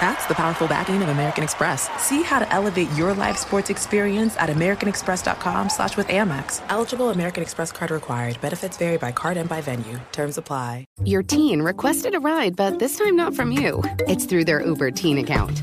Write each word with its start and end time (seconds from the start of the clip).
That's 0.00 0.26
the 0.26 0.34
powerful 0.34 0.68
backing 0.68 1.02
of 1.02 1.08
American 1.08 1.42
Express. 1.42 1.88
See 2.00 2.22
how 2.22 2.38
to 2.38 2.52
elevate 2.52 2.90
your 2.92 3.14
live 3.14 3.36
sports 3.36 3.70
experience 3.70 4.36
at 4.36 4.48
americanexpress.com 4.48 5.70
slash 5.70 5.96
with 5.96 6.06
Amex. 6.08 6.62
Eligible 6.68 7.10
American 7.10 7.42
Express 7.42 7.72
card 7.72 7.90
required. 7.90 8.40
Benefits 8.40 8.76
vary 8.76 8.96
by 8.96 9.12
card 9.12 9.36
and 9.36 9.48
by 9.48 9.60
venue. 9.60 9.98
Terms 10.12 10.38
apply. 10.38 10.84
Your 11.04 11.22
teen 11.22 11.62
requested 11.62 12.14
a 12.14 12.20
ride, 12.20 12.56
but 12.56 12.78
this 12.78 12.96
time 12.96 13.16
not 13.16 13.34
from 13.34 13.52
you. 13.52 13.82
It's 14.00 14.24
through 14.24 14.44
their 14.44 14.60
Uber 14.62 14.92
teen 14.92 15.18
account. 15.18 15.62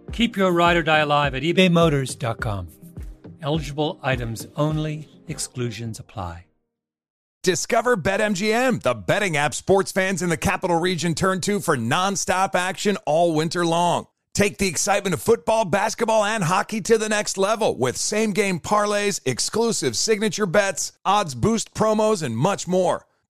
Keep 0.11 0.37
your 0.37 0.51
ride 0.51 0.77
or 0.77 0.83
die 0.83 0.99
alive 0.99 1.35
at 1.35 1.43
ebaymotors.com. 1.43 2.67
Eligible 3.41 3.99
items 4.03 4.47
only, 4.55 5.07
exclusions 5.27 5.99
apply. 5.99 6.45
Discover 7.43 7.97
BetMGM, 7.97 8.83
the 8.83 8.93
betting 8.93 9.35
app 9.35 9.55
sports 9.55 9.91
fans 9.91 10.21
in 10.21 10.29
the 10.29 10.37
capital 10.37 10.79
region 10.79 11.15
turn 11.15 11.41
to 11.41 11.59
for 11.59 11.75
nonstop 11.75 12.53
action 12.53 12.97
all 13.07 13.33
winter 13.33 13.65
long. 13.65 14.05
Take 14.35 14.59
the 14.59 14.67
excitement 14.67 15.15
of 15.15 15.23
football, 15.23 15.65
basketball, 15.65 16.23
and 16.23 16.43
hockey 16.43 16.81
to 16.81 16.99
the 16.99 17.09
next 17.09 17.39
level 17.39 17.75
with 17.75 17.97
same 17.97 18.31
game 18.31 18.59
parlays, 18.59 19.19
exclusive 19.25 19.97
signature 19.97 20.45
bets, 20.45 20.93
odds 21.03 21.33
boost 21.33 21.73
promos, 21.73 22.21
and 22.21 22.37
much 22.37 22.67
more. 22.67 23.07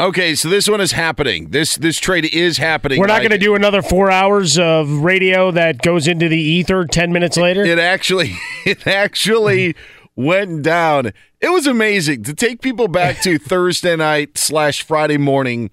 Okay, 0.00 0.34
so 0.34 0.48
this 0.48 0.68
one 0.68 0.80
is 0.80 0.92
happening. 0.92 1.50
This 1.50 1.76
this 1.76 1.98
trade 1.98 2.24
is 2.32 2.58
happening. 2.58 2.98
We're 3.00 3.06
not 3.06 3.20
going 3.20 3.30
to 3.30 3.38
do 3.38 3.54
another 3.54 3.82
four 3.82 4.10
hours 4.10 4.58
of 4.58 4.88
radio 4.90 5.50
that 5.50 5.82
goes 5.82 6.08
into 6.08 6.28
the 6.28 6.40
ether 6.40 6.84
ten 6.86 7.12
minutes 7.12 7.36
later. 7.36 7.64
It 7.64 7.78
actually 7.78 8.36
it 8.64 8.86
actually 8.86 9.74
went 10.16 10.62
down. 10.62 11.12
It 11.40 11.50
was 11.50 11.66
amazing 11.66 12.24
to 12.24 12.34
take 12.34 12.60
people 12.60 12.88
back 12.88 13.20
to 13.22 13.38
Thursday 13.38 13.96
night 13.96 14.38
slash 14.38 14.82
Friday 14.82 15.18
morning 15.18 15.70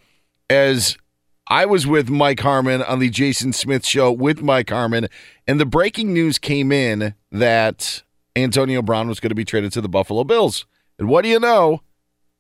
as 0.50 0.98
I 1.48 1.66
was 1.66 1.88
with 1.88 2.10
Mike 2.10 2.40
Harmon 2.40 2.82
on 2.84 3.00
the 3.00 3.10
Jason 3.10 3.54
Smith 3.54 3.86
show 3.86 4.12
with 4.12 4.42
Mike 4.42 4.70
Harmon, 4.70 5.08
and 5.48 5.60
the 5.60 5.66
breaking 5.66 6.14
news 6.14 6.38
came 6.38 6.72
in 6.72 7.16
that 7.32 8.04
Antonio 8.36 8.82
Brown 8.82 9.08
was 9.08 9.20
going 9.20 9.30
to 9.30 9.36
be 9.36 9.46
traded 9.46 9.72
to 9.74 9.82
the 9.82 9.90
Buffalo 9.90 10.24
Bills. 10.24 10.66
And 10.98 11.08
what 11.08 11.24
do 11.24 11.30
you 11.30 11.40
know? 11.40 11.82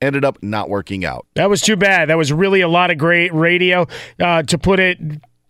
Ended 0.01 0.23
up 0.23 0.41
not 0.41 0.69
working 0.69 1.03
out. 1.03 1.27
That 1.35 1.49
was 1.49 1.61
too 1.61 1.75
bad. 1.75 2.07
That 2.07 2.17
was 2.17 2.31
really 2.31 2.61
a 2.61 2.69
lot 2.69 2.89
of 2.89 2.97
great 2.97 3.33
radio. 3.33 3.85
Uh, 4.17 4.43
to 4.43 4.57
put 4.57 4.79
it 4.79 4.97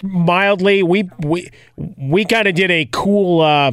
mildly, 0.01 0.81
we 0.81 1.07
we 1.19 1.51
we 1.77 2.25
kind 2.25 2.47
of 2.47 2.55
did 2.55 2.71
a 2.71 2.85
cool. 2.91 3.41
Uh, 3.41 3.71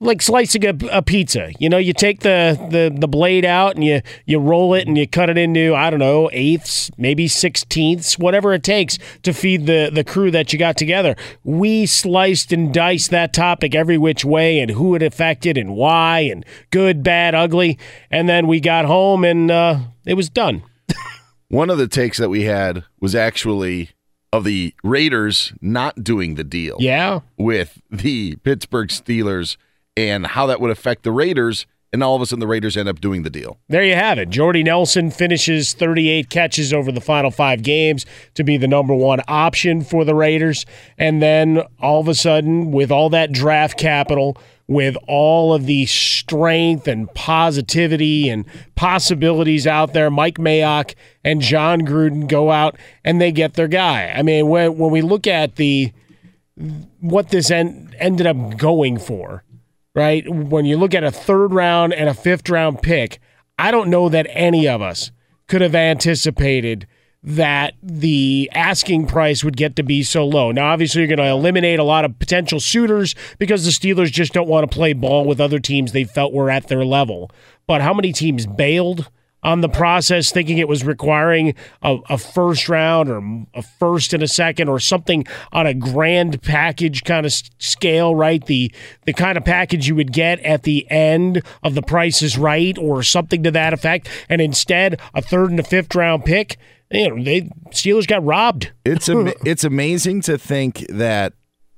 like 0.00 0.22
slicing 0.22 0.64
a, 0.64 0.74
a 0.90 1.02
pizza. 1.02 1.52
You 1.58 1.68
know, 1.68 1.76
you 1.76 1.92
take 1.92 2.20
the, 2.20 2.58
the, 2.70 2.94
the 2.98 3.06
blade 3.06 3.44
out 3.44 3.74
and 3.74 3.84
you, 3.84 4.00
you 4.24 4.38
roll 4.38 4.74
it 4.74 4.88
and 4.88 4.96
you 4.96 5.06
cut 5.06 5.28
it 5.28 5.36
into, 5.36 5.74
I 5.74 5.90
don't 5.90 6.00
know, 6.00 6.30
eighths, 6.32 6.90
maybe 6.96 7.28
sixteenths, 7.28 8.18
whatever 8.18 8.54
it 8.54 8.64
takes 8.64 8.98
to 9.22 9.32
feed 9.32 9.66
the, 9.66 9.90
the 9.92 10.02
crew 10.02 10.30
that 10.30 10.52
you 10.52 10.58
got 10.58 10.76
together. 10.76 11.16
We 11.44 11.84
sliced 11.84 12.50
and 12.50 12.72
diced 12.72 13.10
that 13.10 13.34
topic 13.34 13.74
every 13.74 13.98
which 13.98 14.24
way 14.24 14.58
and 14.58 14.70
who 14.70 14.94
it 14.94 15.02
affected 15.02 15.58
and 15.58 15.74
why 15.76 16.20
and 16.20 16.46
good, 16.70 17.02
bad, 17.02 17.34
ugly. 17.34 17.78
And 18.10 18.28
then 18.28 18.46
we 18.46 18.60
got 18.60 18.86
home 18.86 19.22
and 19.22 19.50
uh, 19.50 19.80
it 20.06 20.14
was 20.14 20.30
done. 20.30 20.62
One 21.48 21.68
of 21.68 21.78
the 21.78 21.88
takes 21.88 22.16
that 22.18 22.30
we 22.30 22.44
had 22.44 22.84
was 23.00 23.14
actually 23.14 23.90
of 24.32 24.44
the 24.44 24.72
Raiders 24.82 25.52
not 25.60 26.02
doing 26.02 26.36
the 26.36 26.44
deal. 26.44 26.76
Yeah. 26.78 27.20
With 27.36 27.82
the 27.90 28.36
Pittsburgh 28.36 28.88
Steelers 28.88 29.56
and 29.96 30.26
how 30.26 30.46
that 30.46 30.60
would 30.60 30.70
affect 30.70 31.02
the 31.02 31.12
Raiders. 31.12 31.66
And 31.92 32.04
all 32.04 32.14
of 32.14 32.22
a 32.22 32.26
sudden, 32.26 32.38
the 32.38 32.46
Raiders 32.46 32.76
end 32.76 32.88
up 32.88 33.00
doing 33.00 33.24
the 33.24 33.30
deal. 33.30 33.58
There 33.68 33.82
you 33.82 33.96
have 33.96 34.16
it. 34.16 34.30
Jordy 34.30 34.62
Nelson 34.62 35.10
finishes 35.10 35.72
38 35.72 36.30
catches 36.30 36.72
over 36.72 36.92
the 36.92 37.00
final 37.00 37.32
five 37.32 37.64
games 37.64 38.06
to 38.34 38.44
be 38.44 38.56
the 38.56 38.68
number 38.68 38.94
one 38.94 39.20
option 39.26 39.82
for 39.82 40.04
the 40.04 40.14
Raiders. 40.14 40.64
And 40.98 41.20
then 41.20 41.62
all 41.80 42.00
of 42.00 42.06
a 42.06 42.14
sudden, 42.14 42.70
with 42.70 42.92
all 42.92 43.10
that 43.10 43.32
draft 43.32 43.76
capital, 43.76 44.36
with 44.68 44.96
all 45.08 45.52
of 45.52 45.66
the 45.66 45.84
strength 45.86 46.86
and 46.86 47.12
positivity 47.12 48.28
and 48.28 48.46
possibilities 48.76 49.66
out 49.66 49.92
there, 49.92 50.10
Mike 50.10 50.36
Mayock 50.38 50.94
and 51.24 51.40
Jon 51.40 51.80
Gruden 51.80 52.28
go 52.28 52.52
out 52.52 52.76
and 53.04 53.20
they 53.20 53.32
get 53.32 53.54
their 53.54 53.66
guy. 53.66 54.12
I 54.14 54.22
mean, 54.22 54.46
when, 54.46 54.78
when 54.78 54.92
we 54.92 55.02
look 55.02 55.26
at 55.26 55.56
the 55.56 55.92
what 57.00 57.30
this 57.30 57.50
en- 57.50 57.92
ended 57.98 58.28
up 58.28 58.56
going 58.58 58.98
for, 58.98 59.42
right? 59.94 60.28
When 60.28 60.64
you 60.64 60.76
look 60.76 60.94
at 60.94 61.04
a 61.04 61.10
third 61.10 61.52
round 61.52 61.92
and 61.92 62.08
a 62.08 62.14
fifth 62.14 62.48
round 62.48 62.82
pick, 62.82 63.20
I 63.58 63.70
don't 63.70 63.90
know 63.90 64.08
that 64.08 64.26
any 64.30 64.66
of 64.66 64.80
us 64.82 65.10
could 65.48 65.60
have 65.60 65.74
anticipated 65.74 66.86
that 67.22 67.74
the 67.82 68.48
asking 68.54 69.06
price 69.06 69.44
would 69.44 69.56
get 69.56 69.76
to 69.76 69.82
be 69.82 70.02
so 70.02 70.24
low. 70.24 70.52
Now, 70.52 70.72
obviously, 70.72 71.00
you're 71.00 71.08
going 71.08 71.18
to 71.18 71.26
eliminate 71.26 71.78
a 71.78 71.84
lot 71.84 72.04
of 72.04 72.18
potential 72.18 72.60
suitors 72.60 73.14
because 73.38 73.64
the 73.64 73.70
Steelers 73.70 74.10
just 74.10 74.32
don't 74.32 74.48
want 74.48 74.70
to 74.70 74.74
play 74.74 74.94
ball 74.94 75.26
with 75.26 75.40
other 75.40 75.58
teams 75.58 75.92
they 75.92 76.04
felt 76.04 76.32
were 76.32 76.50
at 76.50 76.68
their 76.68 76.84
level. 76.84 77.30
But 77.66 77.82
how 77.82 77.92
many 77.92 78.12
teams 78.12 78.46
bailed? 78.46 79.10
On 79.42 79.60
the 79.60 79.68
process, 79.68 80.30
thinking 80.30 80.58
it 80.58 80.68
was 80.68 80.84
requiring 80.84 81.54
a, 81.82 81.96
a, 82.08 82.18
first 82.18 82.68
round 82.68 83.08
or 83.08 83.46
a 83.54 83.62
first 83.62 84.12
and 84.12 84.22
a 84.22 84.28
second 84.28 84.68
or 84.68 84.78
something 84.78 85.26
on 85.52 85.66
a 85.66 85.74
grand 85.74 86.42
package 86.42 87.04
kind 87.04 87.24
of 87.24 87.32
scale, 87.58 88.14
right? 88.14 88.44
The 88.44 88.72
the 89.04 89.12
kind 89.12 89.38
of 89.38 89.44
package 89.44 89.88
you 89.88 89.94
would 89.94 90.12
get 90.12 90.40
at 90.40 90.64
the 90.64 90.88
end 90.90 91.42
of 91.62 91.74
the 91.74 91.82
Price 91.82 92.22
is 92.22 92.36
Right 92.36 92.76
or 92.78 93.02
something 93.02 93.42
to 93.42 93.50
that 93.50 93.72
effect, 93.72 94.08
and 94.28 94.40
instead 94.40 95.00
a 95.14 95.22
third 95.22 95.50
and 95.50 95.60
a 95.60 95.64
fifth 95.64 95.94
round 95.94 96.24
pick. 96.24 96.56
you 96.90 97.08
know, 97.08 97.22
they 97.22 97.42
Steelers 97.70 98.06
got 98.06 98.24
robbed. 98.24 98.72
It's 98.84 99.08
am- 99.10 99.32
it's 99.44 99.64
amazing 99.64 100.22
to 100.22 100.36
think 100.36 100.86
that 100.88 101.32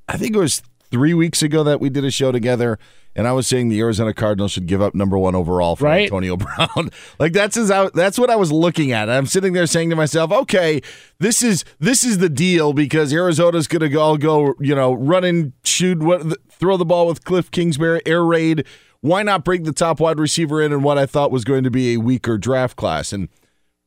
I 0.09 0.17
think 0.17 0.35
it 0.35 0.39
was 0.39 0.63
three 0.91 1.15
weeks 1.15 1.43
ago 1.43 1.65
that 1.65 1.81
we 1.81 1.89
did 1.91 2.05
a 2.05 2.11
show 2.11 2.33
together, 2.33 2.79
and 3.15 3.29
I 3.29 3.33
was 3.33 3.47
saying 3.47 3.69
the 3.69 3.81
Arizona 3.81 4.15
Cardinals 4.15 4.53
should 4.53 4.67
give 4.67 4.81
up 4.81 4.95
number 4.95 5.19
one 5.19 5.35
overall 5.35 5.77
for 5.77 5.85
Right. 5.85 6.05
Antonio 6.05 6.37
Brown. 6.39 6.91
like 7.19 7.33
that's 7.33 7.57
as 7.57 7.71
I, 7.71 7.91
that's 7.95 8.19
what 8.19 8.31
I 8.31 8.37
was 8.37 8.51
looking 8.53 8.93
at. 8.93 9.11
I'm 9.11 9.27
sitting 9.27 9.53
there 9.53 9.67
saying 9.67 9.91
to 9.91 9.97
myself, 9.97 10.33
okay, 10.33 10.81
this 11.19 11.43
is 11.43 11.65
this 11.79 12.05
is 12.05 12.19
the 12.19 12.29
deal 12.29 12.73
because 12.73 13.13
Arizona's 13.13 13.69
going 13.69 13.81
to 13.81 13.89
go 13.89 14.01
all 14.01 14.17
go 14.17 14.55
you 14.61 14.75
know 14.75 14.93
run 14.95 15.25
and 15.25 15.53
shoot 15.65 15.99
what 15.99 16.23
throw 16.51 16.77
the 16.77 16.85
ball 16.85 17.07
with 17.07 17.25
Cliff 17.25 17.51
Kingsbury 17.51 18.01
air 18.07 18.25
raid. 18.25 18.67
Why 19.01 19.23
not 19.23 19.45
bring 19.45 19.65
the 19.65 19.73
top 19.73 19.99
wide 19.99 20.19
receiver 20.21 20.63
in 20.63 20.73
and 20.73 20.85
what 20.85 20.97
I 20.97 21.07
thought 21.07 21.31
was 21.33 21.45
going 21.45 21.65
to 21.65 21.71
be 21.71 21.95
a 21.95 21.97
weaker 21.99 22.39
draft 22.39 22.77
class 22.77 23.13
and 23.13 23.29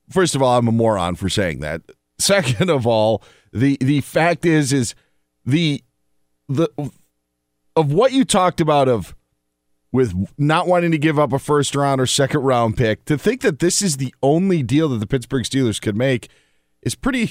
first 0.10 0.36
of 0.36 0.42
all, 0.42 0.58
I'm 0.58 0.68
a 0.68 0.72
moron 0.72 1.16
for 1.16 1.30
saying 1.30 1.62
that. 1.62 1.82
Second 2.20 2.70
of 2.70 2.86
all, 2.86 3.24
the 3.52 3.78
the 3.82 4.02
fact 4.02 4.46
is 4.46 4.72
is 4.72 4.94
the 5.46 5.84
the 6.48 6.70
of 7.76 7.92
what 7.92 8.12
you 8.12 8.26
talked 8.26 8.62
about 8.62 8.88
of 8.88 9.16
with 9.92 10.14
not 10.38 10.68
wanting 10.68 10.92
to 10.92 10.98
give 10.98 11.18
up 11.18 11.32
a 11.32 11.40
first 11.40 11.76
round 11.76 12.02
or 12.02 12.06
second 12.06 12.42
round 12.42 12.76
pick 12.76 13.06
to 13.06 13.18
think 13.18 13.42
that 13.42 13.60
this 13.60 13.82
is 13.82 13.98
the 13.98 14.14
only 14.22 14.62
deal 14.62 14.90
that 14.90 14.98
the 14.98 15.08
Pittsburgh 15.08 15.44
Steelers 15.44 15.82
could 15.82 15.96
make 15.96 16.30
is 16.82 16.96
pretty 16.96 17.24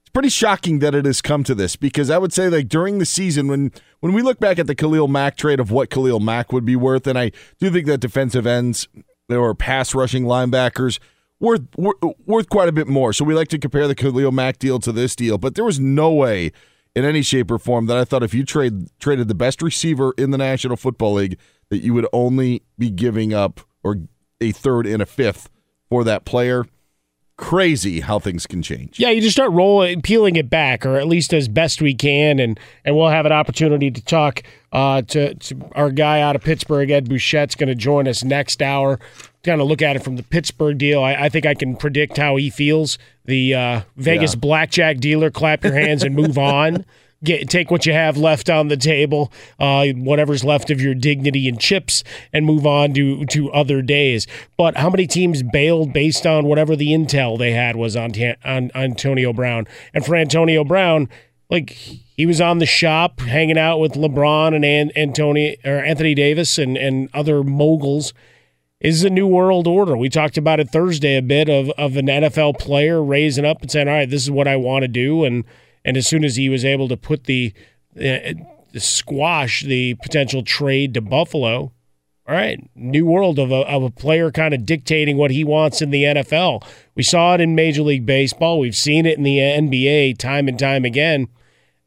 it's 0.00 0.10
pretty 0.12 0.30
shocking 0.30 0.78
that 0.78 0.94
it 0.94 1.04
has 1.04 1.20
come 1.20 1.44
to 1.44 1.54
this 1.54 1.76
because 1.76 2.10
I 2.10 2.16
would 2.16 2.32
say 2.32 2.48
like 2.48 2.68
during 2.68 2.98
the 2.98 3.04
season 3.04 3.48
when 3.48 3.70
when 4.00 4.12
we 4.14 4.22
look 4.22 4.40
back 4.40 4.58
at 4.58 4.66
the 4.66 4.74
Khalil 4.74 5.08
Mack 5.08 5.36
trade 5.36 5.60
of 5.60 5.70
what 5.70 5.90
Khalil 5.90 6.20
Mack 6.20 6.52
would 6.52 6.64
be 6.64 6.76
worth 6.76 7.06
and 7.06 7.18
I 7.18 7.32
do 7.58 7.70
think 7.70 7.86
that 7.86 7.98
defensive 7.98 8.46
ends 8.46 8.88
or 9.28 9.54
pass 9.54 9.94
rushing 9.94 10.24
linebackers 10.24 10.98
worth 11.38 11.62
worth 11.76 12.48
quite 12.48 12.68
a 12.68 12.72
bit 12.72 12.88
more. 12.88 13.12
So 13.12 13.24
we 13.24 13.34
like 13.34 13.48
to 13.48 13.58
compare 13.58 13.86
the 13.86 13.94
Khalil 13.94 14.32
Mack 14.32 14.58
deal 14.58 14.78
to 14.80 14.92
this 14.92 15.14
deal, 15.14 15.38
but 15.38 15.54
there 15.54 15.64
was 15.64 15.78
no 15.80 16.12
way 16.12 16.52
in 16.94 17.04
any 17.04 17.22
shape 17.22 17.50
or 17.50 17.58
form 17.58 17.86
that 17.86 17.96
I 17.96 18.04
thought 18.04 18.22
if 18.22 18.34
you 18.34 18.44
trade 18.44 18.88
traded 18.98 19.28
the 19.28 19.34
best 19.34 19.62
receiver 19.62 20.12
in 20.18 20.30
the 20.30 20.38
National 20.38 20.76
Football 20.76 21.14
League 21.14 21.38
that 21.68 21.78
you 21.78 21.94
would 21.94 22.06
only 22.12 22.62
be 22.78 22.90
giving 22.90 23.32
up 23.32 23.60
or 23.82 23.96
a 24.40 24.52
third 24.52 24.86
and 24.86 25.02
a 25.02 25.06
fifth 25.06 25.48
for 25.88 26.04
that 26.04 26.24
player. 26.24 26.66
Crazy 27.36 28.00
how 28.00 28.18
things 28.18 28.46
can 28.46 28.62
change. 28.62 29.00
Yeah, 29.00 29.08
you 29.08 29.22
just 29.22 29.34
start 29.34 29.50
rolling, 29.52 30.02
peeling 30.02 30.36
it 30.36 30.50
back, 30.50 30.84
or 30.84 30.96
at 30.96 31.06
least 31.06 31.32
as 31.32 31.48
best 31.48 31.80
we 31.80 31.94
can, 31.94 32.38
and 32.38 32.60
and 32.84 32.94
we'll 32.94 33.08
have 33.08 33.24
an 33.24 33.32
opportunity 33.32 33.90
to 33.90 34.04
talk 34.04 34.42
uh, 34.72 35.00
to, 35.02 35.34
to 35.34 35.70
our 35.74 35.90
guy 35.90 36.20
out 36.20 36.36
of 36.36 36.42
Pittsburgh, 36.42 36.90
Ed 36.90 37.08
Bouchette's 37.08 37.54
going 37.54 37.68
to 37.68 37.74
join 37.74 38.06
us 38.06 38.22
next 38.22 38.60
hour. 38.60 39.00
Kind 39.42 39.60
of 39.60 39.66
look 39.68 39.80
at 39.80 39.96
it 39.96 40.00
from 40.02 40.16
the 40.16 40.22
Pittsburgh 40.22 40.76
deal. 40.76 41.02
I, 41.02 41.14
I 41.14 41.28
think 41.30 41.46
I 41.46 41.54
can 41.54 41.74
predict 41.76 42.18
how 42.18 42.36
he 42.36 42.50
feels. 42.50 42.98
The 43.24 43.54
uh, 43.54 43.80
Vegas 43.96 44.34
Yeah. 44.34 44.40
blackjack 44.40 44.98
dealer, 44.98 45.30
clap 45.30 45.64
your 45.64 45.72
hands 45.72 46.02
and 46.02 46.14
move 46.14 46.36
on. 46.36 46.84
Get 47.22 47.50
take 47.50 47.70
what 47.70 47.84
you 47.84 47.92
have 47.92 48.16
left 48.16 48.48
on 48.48 48.68
the 48.68 48.78
table, 48.78 49.30
uh, 49.58 49.88
whatever's 49.88 50.42
left 50.42 50.70
of 50.70 50.80
your 50.80 50.94
dignity 50.94 51.48
and 51.50 51.60
chips, 51.60 52.02
and 52.32 52.46
move 52.46 52.66
on 52.66 52.94
to 52.94 53.26
to 53.26 53.52
other 53.52 53.82
days. 53.82 54.26
But 54.56 54.78
how 54.78 54.88
many 54.88 55.06
teams 55.06 55.42
bailed 55.42 55.92
based 55.92 56.26
on 56.26 56.46
whatever 56.46 56.74
the 56.76 56.88
intel 56.92 57.38
they 57.38 57.52
had 57.52 57.76
was 57.76 57.94
on, 57.94 58.12
on 58.42 58.70
Antonio 58.74 59.34
Brown? 59.34 59.66
And 59.92 60.02
for 60.02 60.16
Antonio 60.16 60.64
Brown, 60.64 61.10
like 61.50 61.68
he 61.70 62.24
was 62.24 62.40
on 62.40 62.56
the 62.58 62.64
shop 62.64 63.20
hanging 63.20 63.58
out 63.58 63.80
with 63.80 63.92
LeBron 63.92 64.54
and 64.54 64.64
An- 64.64 64.92
Antonio 64.96 65.56
or 65.62 65.76
Anthony 65.84 66.14
Davis 66.14 66.56
and 66.56 66.78
and 66.78 67.10
other 67.12 67.42
moguls. 67.44 68.14
Is 68.80 69.04
a 69.04 69.10
new 69.10 69.26
world 69.26 69.66
order. 69.66 69.94
We 69.94 70.08
talked 70.08 70.38
about 70.38 70.58
it 70.58 70.70
Thursday 70.70 71.16
a 71.16 71.22
bit 71.22 71.50
of 71.50 71.68
of 71.70 71.96
an 71.96 72.06
NFL 72.06 72.58
player 72.58 73.02
raising 73.02 73.44
up 73.44 73.60
and 73.60 73.70
saying, 73.70 73.88
"All 73.88 73.94
right, 73.94 74.08
this 74.08 74.22
is 74.22 74.30
what 74.30 74.48
I 74.48 74.56
want 74.56 74.82
to 74.82 74.88
do," 74.88 75.24
and 75.24 75.44
and 75.84 75.96
as 75.96 76.06
soon 76.06 76.24
as 76.24 76.36
he 76.36 76.48
was 76.48 76.64
able 76.64 76.88
to 76.88 76.96
put 76.96 77.24
the, 77.24 77.52
uh, 78.00 78.34
squash 78.78 79.62
the 79.62 79.94
potential 79.94 80.42
trade 80.42 80.94
to 80.94 81.00
Buffalo, 81.00 81.72
all 82.28 82.36
right, 82.36 82.60
new 82.74 83.06
world 83.06 83.38
of 83.38 83.50
a, 83.50 83.66
of 83.66 83.82
a 83.82 83.90
player 83.90 84.30
kind 84.30 84.54
of 84.54 84.64
dictating 84.64 85.16
what 85.16 85.30
he 85.30 85.42
wants 85.42 85.82
in 85.82 85.90
the 85.90 86.04
NFL. 86.04 86.64
We 86.94 87.02
saw 87.02 87.34
it 87.34 87.40
in 87.40 87.54
Major 87.54 87.82
League 87.82 88.06
Baseball. 88.06 88.60
We've 88.60 88.76
seen 88.76 89.06
it 89.06 89.18
in 89.18 89.24
the 89.24 89.38
NBA 89.38 90.18
time 90.18 90.46
and 90.46 90.58
time 90.58 90.84
again. 90.84 91.28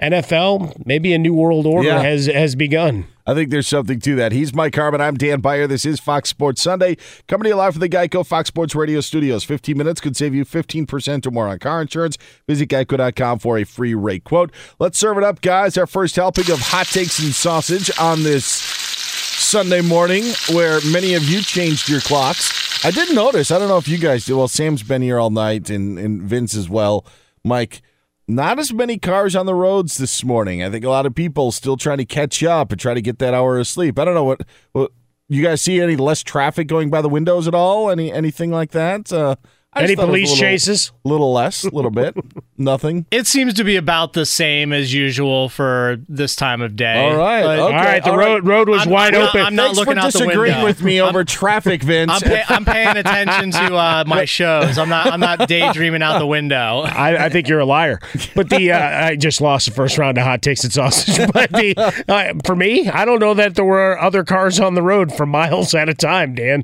NFL, 0.02 0.86
maybe 0.86 1.14
a 1.14 1.18
new 1.18 1.34
world 1.34 1.66
order 1.66 1.88
Yeah. 1.88 2.02
has 2.02 2.26
has 2.28 2.56
begun. 2.56 3.06
I 3.26 3.34
think 3.34 3.52
there's 3.52 3.68
something 3.68 4.02
to 4.02 4.16
that. 4.16 4.34
He's 4.34 4.54
Mike 4.54 4.76
Harmon. 4.76 5.00
I'm 5.00 5.16
Dan 5.16 5.40
Beyer. 5.40 5.66
This 5.66 5.86
is 5.86 6.02
Fox 6.02 6.28
Sports 6.30 6.62
Sunday. 6.62 6.98
Coming 7.30 7.44
to 7.44 7.50
you 7.50 7.56
live 7.56 7.74
from 7.74 7.80
the 7.80 7.88
Geico 7.88 8.26
Fox 8.26 8.50
Sports 8.50 8.76
Radio 8.76 9.00
studios. 9.00 9.46
15 9.46 9.78
minutes 9.78 10.02
could 10.02 10.18
save 10.18 10.36
you 10.36 10.44
15% 10.44 11.26
or 11.26 11.32
more 11.32 11.48
on 11.48 11.58
car 11.60 11.82
insurance. 11.82 12.18
Visit 12.50 12.68
geico.com 12.68 13.40
for 13.40 13.58
a 13.58 13.64
free 13.64 13.94
rate 13.96 14.26
quote. 14.26 14.52
Let's 14.78 14.98
serve 14.98 15.18
it 15.18 15.24
up, 15.24 15.40
guys. 15.40 15.78
Our 15.78 15.88
first 15.88 16.18
helping 16.18 16.52
of 16.52 16.60
hot 16.60 16.88
takes 16.88 17.20
and 17.20 17.34
sausage 17.34 17.90
on 17.98 18.24
this 18.24 18.46
Sunday 18.46 19.82
morning 19.82 20.26
where 20.52 20.80
many 20.92 21.14
of 21.14 21.24
you 21.24 21.40
changed 21.42 21.88
your 21.88 22.02
clocks. 22.02 22.84
I 22.86 22.92
didn't 22.92 23.16
notice, 23.16 23.52
I 23.52 23.60
don't 23.60 23.70
know 23.70 23.78
if 23.78 23.88
you 23.88 23.98
guys 24.00 24.26
did. 24.26 24.34
Well, 24.34 24.50
Sam's 24.50 24.84
been 24.84 25.02
here 25.02 25.18
all 25.18 25.30
night 25.30 25.70
and, 25.70 25.98
and 25.98 26.22
Vince 26.22 26.56
as 26.58 26.68
well. 26.70 27.06
Mike, 27.46 27.82
not 28.28 28.60
as 28.60 28.74
many 28.74 28.98
cars 28.98 29.36
on 29.36 29.46
the 29.46 29.56
roads 29.56 29.98
this 29.98 30.24
morning. 30.24 30.64
I 30.64 30.70
think 30.70 30.86
a 30.86 30.90
lot 30.90 31.06
of 31.06 31.14
people 31.14 31.52
still 31.52 31.78
trying 31.78 31.98
to 31.98 32.06
catch 32.06 32.44
up 32.44 32.72
and 32.72 32.80
try 32.80 32.94
to 32.94 33.02
get 33.02 33.20
that 33.20 33.34
hour 33.34 33.60
of 33.60 33.68
sleep. 33.68 34.00
I 34.00 34.06
don't 34.06 34.16
know 34.16 34.24
what, 34.24 34.42
what 34.72 34.92
you 35.28 35.44
guys 35.44 35.62
see 35.62 35.82
any 35.82 35.96
less 35.96 36.24
traffic 36.24 36.68
going 36.68 36.90
by 36.90 37.02
the 37.02 37.10
windows 37.10 37.48
at 37.48 37.56
all? 37.56 37.90
Any 37.90 38.12
anything 38.12 38.52
like 38.52 38.72
that? 38.72 39.12
Uh, 39.12 39.36
Any 39.76 39.96
thought 39.96 40.04
it 40.04 40.06
was 40.06 40.06
a 40.06 40.08
police 40.08 40.30
little- 40.32 40.42
chases? 40.42 40.92
A 41.06 41.10
little 41.10 41.34
less, 41.34 41.64
a 41.64 41.70
little 41.70 41.92
bit, 41.92 42.16
nothing. 42.58 43.06
It 43.12 43.28
seems 43.28 43.54
to 43.56 43.64
be 43.64 43.76
about 43.76 44.14
the 44.14 44.26
same 44.26 44.72
as 44.72 44.94
usual 44.94 45.50
for 45.50 45.98
this 46.08 46.36
time 46.36 46.62
of 46.62 46.76
day. 46.76 47.00
All 47.12 47.16
right, 47.18 47.44
But- 47.44 47.60
okay. 47.60 47.76
All 47.78 47.84
right, 47.84 48.04
the 48.04 48.12
all 48.12 48.18
road 48.18 48.48
road 48.48 48.70
was 48.70 48.82
I'm- 48.82 48.90
wide 48.90 49.14
I'm 49.16 49.20
not- 49.22 49.30
open. 49.30 49.42
I'm 49.46 49.56
not 49.56 49.64
Thanks 49.66 49.78
looking 49.80 49.94
for 49.96 50.00
out 50.00 50.14
the 50.14 50.20
disagreeing 50.20 50.56
window. 50.56 50.66
with 50.66 50.82
me 50.84 51.02
over 51.02 51.24
traffic, 51.24 51.82
Vince. 51.84 52.12
I'm, 52.12 52.22
pay, 52.22 52.44
I'm 52.48 52.66
paying 52.66 52.98
attention 52.98 53.52
to 53.52 53.76
uh, 53.76 54.04
my 54.08 54.26
shows. 54.26 54.78
I'm 54.78 54.90
not. 54.90 55.08
I'm 55.08 55.20
not 55.20 55.48
daydreaming 55.48 56.02
out 56.02 56.20
the 56.20 56.28
window. 56.28 56.82
I, 56.86 57.26
I 57.26 57.30
think 57.30 57.48
you're 57.48 57.60
a 57.60 57.66
liar. 57.66 58.00
But 58.36 58.50
the 58.50 58.72
uh, 58.72 58.78
I 59.08 59.16
just 59.16 59.42
lost 59.42 59.68
the 59.68 59.74
first 59.74 59.98
round 59.98 60.18
of 60.18 60.24
hot 60.24 60.42
takes 60.42 60.64
and 60.64 60.72
sausage. 60.72 61.18
But 61.34 61.52
the 61.52 61.74
uh, 62.08 62.34
for 62.46 62.56
me, 62.56 62.88
I 62.90 63.06
don't 63.06 63.20
know 63.20 63.34
that 63.34 63.56
there 63.56 63.66
were 63.66 64.00
other 64.00 64.24
cars 64.24 64.60
on 64.60 64.76
the 64.76 64.82
road 64.84 65.14
for 65.14 65.26
miles 65.26 65.74
at 65.74 65.90
a 65.90 65.94
time. 65.94 66.36
Dan, 66.36 66.64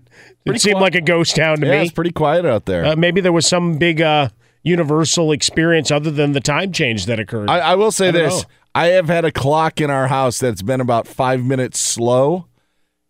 it 0.56 0.62
seemed 0.62 0.76
quiet. 0.78 0.84
like 0.84 0.96
a 0.96 1.02
ghost 1.02 1.36
town 1.36 1.58
to 1.58 1.66
yeah, 1.66 1.80
me. 1.80 1.82
it's 1.84 1.92
pretty 1.92 2.12
quiet 2.12 2.46
out 2.46 2.66
there. 2.66 2.86
Uh, 2.86 2.96
maybe 2.96 3.22
there 3.22 3.32
was 3.32 3.48
some 3.48 3.78
big 3.78 4.02
uh, 4.02 4.30
universal 4.64 5.32
experience 5.32 5.92
other 5.92 6.12
than 6.12 6.34
the 6.34 6.42
time 6.42 6.72
change 6.72 7.06
that 7.06 7.20
occurred. 7.20 7.50
I, 7.50 7.60
I 7.60 7.76
will 7.76 7.92
say 7.92 8.10
I 8.10 8.12
this: 8.12 8.44
know. 8.44 8.50
I 8.76 8.88
have 8.88 9.08
had 9.08 9.26
a 9.26 9.32
clock 9.32 9.82
in 9.82 9.90
our 9.90 10.08
house 10.08 10.40
that's 10.40 10.62
been 10.62 10.82
about 10.82 11.08
five 11.08 11.44
minutes 11.44 11.80
slow, 11.80 12.48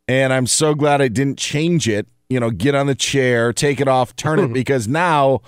and 0.07 0.31
I'm 0.33 0.47
so 0.47 0.73
glad 0.73 1.01
I 1.01 1.07
didn't 1.07 1.37
change 1.37 1.87
it. 1.87 2.07
You 2.29 2.39
know, 2.39 2.51
get 2.51 2.75
on 2.75 2.87
the 2.87 2.95
chair, 2.95 3.51
take 3.53 3.81
it 3.81 3.87
off, 3.87 4.15
turn 4.15 4.39
it, 4.39 4.53
because 4.53 4.87
now 4.87 5.41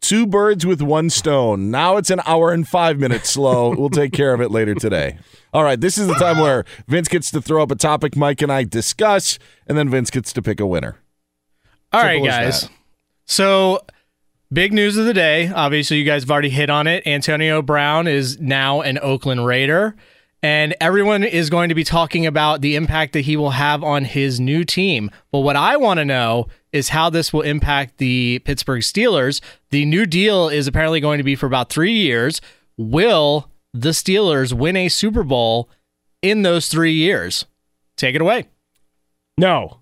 two 0.00 0.26
birds 0.26 0.64
with 0.64 0.80
one 0.82 1.10
stone. 1.10 1.70
Now 1.70 1.96
it's 1.96 2.10
an 2.10 2.20
hour 2.26 2.52
and 2.52 2.66
five 2.66 2.98
minutes 2.98 3.30
slow. 3.30 3.74
we'll 3.76 3.90
take 3.90 4.12
care 4.12 4.34
of 4.34 4.40
it 4.40 4.50
later 4.50 4.74
today. 4.74 5.18
All 5.52 5.64
right, 5.64 5.80
this 5.80 5.98
is 5.98 6.06
the 6.06 6.14
time 6.14 6.38
where 6.38 6.64
Vince 6.86 7.08
gets 7.08 7.30
to 7.30 7.40
throw 7.40 7.62
up 7.62 7.70
a 7.70 7.76
topic 7.76 8.16
Mike 8.16 8.42
and 8.42 8.52
I 8.52 8.64
discuss, 8.64 9.38
and 9.66 9.76
then 9.76 9.88
Vince 9.88 10.10
gets 10.10 10.32
to 10.34 10.42
pick 10.42 10.60
a 10.60 10.66
winner. 10.66 10.98
All 11.92 12.02
right, 12.02 12.22
guys. 12.24 12.68
So, 13.26 13.80
big 14.52 14.72
news 14.72 14.96
of 14.96 15.06
the 15.06 15.14
day. 15.14 15.50
Obviously, 15.50 15.98
you 15.98 16.04
guys 16.04 16.22
have 16.22 16.30
already 16.30 16.50
hit 16.50 16.70
on 16.70 16.86
it. 16.86 17.06
Antonio 17.06 17.62
Brown 17.62 18.06
is 18.06 18.38
now 18.40 18.80
an 18.82 18.98
Oakland 18.98 19.46
Raider, 19.46 19.96
and 20.42 20.74
everyone 20.80 21.24
is 21.24 21.50
going 21.50 21.68
to 21.70 21.74
be 21.74 21.84
talking 21.84 22.26
about 22.26 22.60
the 22.60 22.76
impact 22.76 23.12
that 23.14 23.22
he 23.22 23.36
will 23.36 23.50
have 23.50 23.82
on 23.82 24.04
his 24.04 24.38
new 24.38 24.64
team. 24.64 25.10
But 25.32 25.40
what 25.40 25.56
I 25.56 25.76
want 25.76 25.98
to 25.98 26.04
know 26.04 26.48
is 26.72 26.90
how 26.90 27.08
this 27.10 27.32
will 27.32 27.42
impact 27.42 27.98
the 27.98 28.40
Pittsburgh 28.40 28.82
Steelers. 28.82 29.40
The 29.70 29.84
new 29.84 30.06
deal 30.06 30.48
is 30.48 30.66
apparently 30.66 31.00
going 31.00 31.18
to 31.18 31.24
be 31.24 31.34
for 31.34 31.46
about 31.46 31.70
three 31.70 31.94
years. 31.94 32.40
Will 32.76 33.50
the 33.72 33.90
Steelers 33.90 34.52
win 34.52 34.76
a 34.76 34.88
Super 34.88 35.22
Bowl 35.22 35.70
in 36.20 36.42
those 36.42 36.68
three 36.68 36.92
years? 36.92 37.46
Take 37.96 38.14
it 38.14 38.20
away. 38.20 38.46
no, 39.38 39.78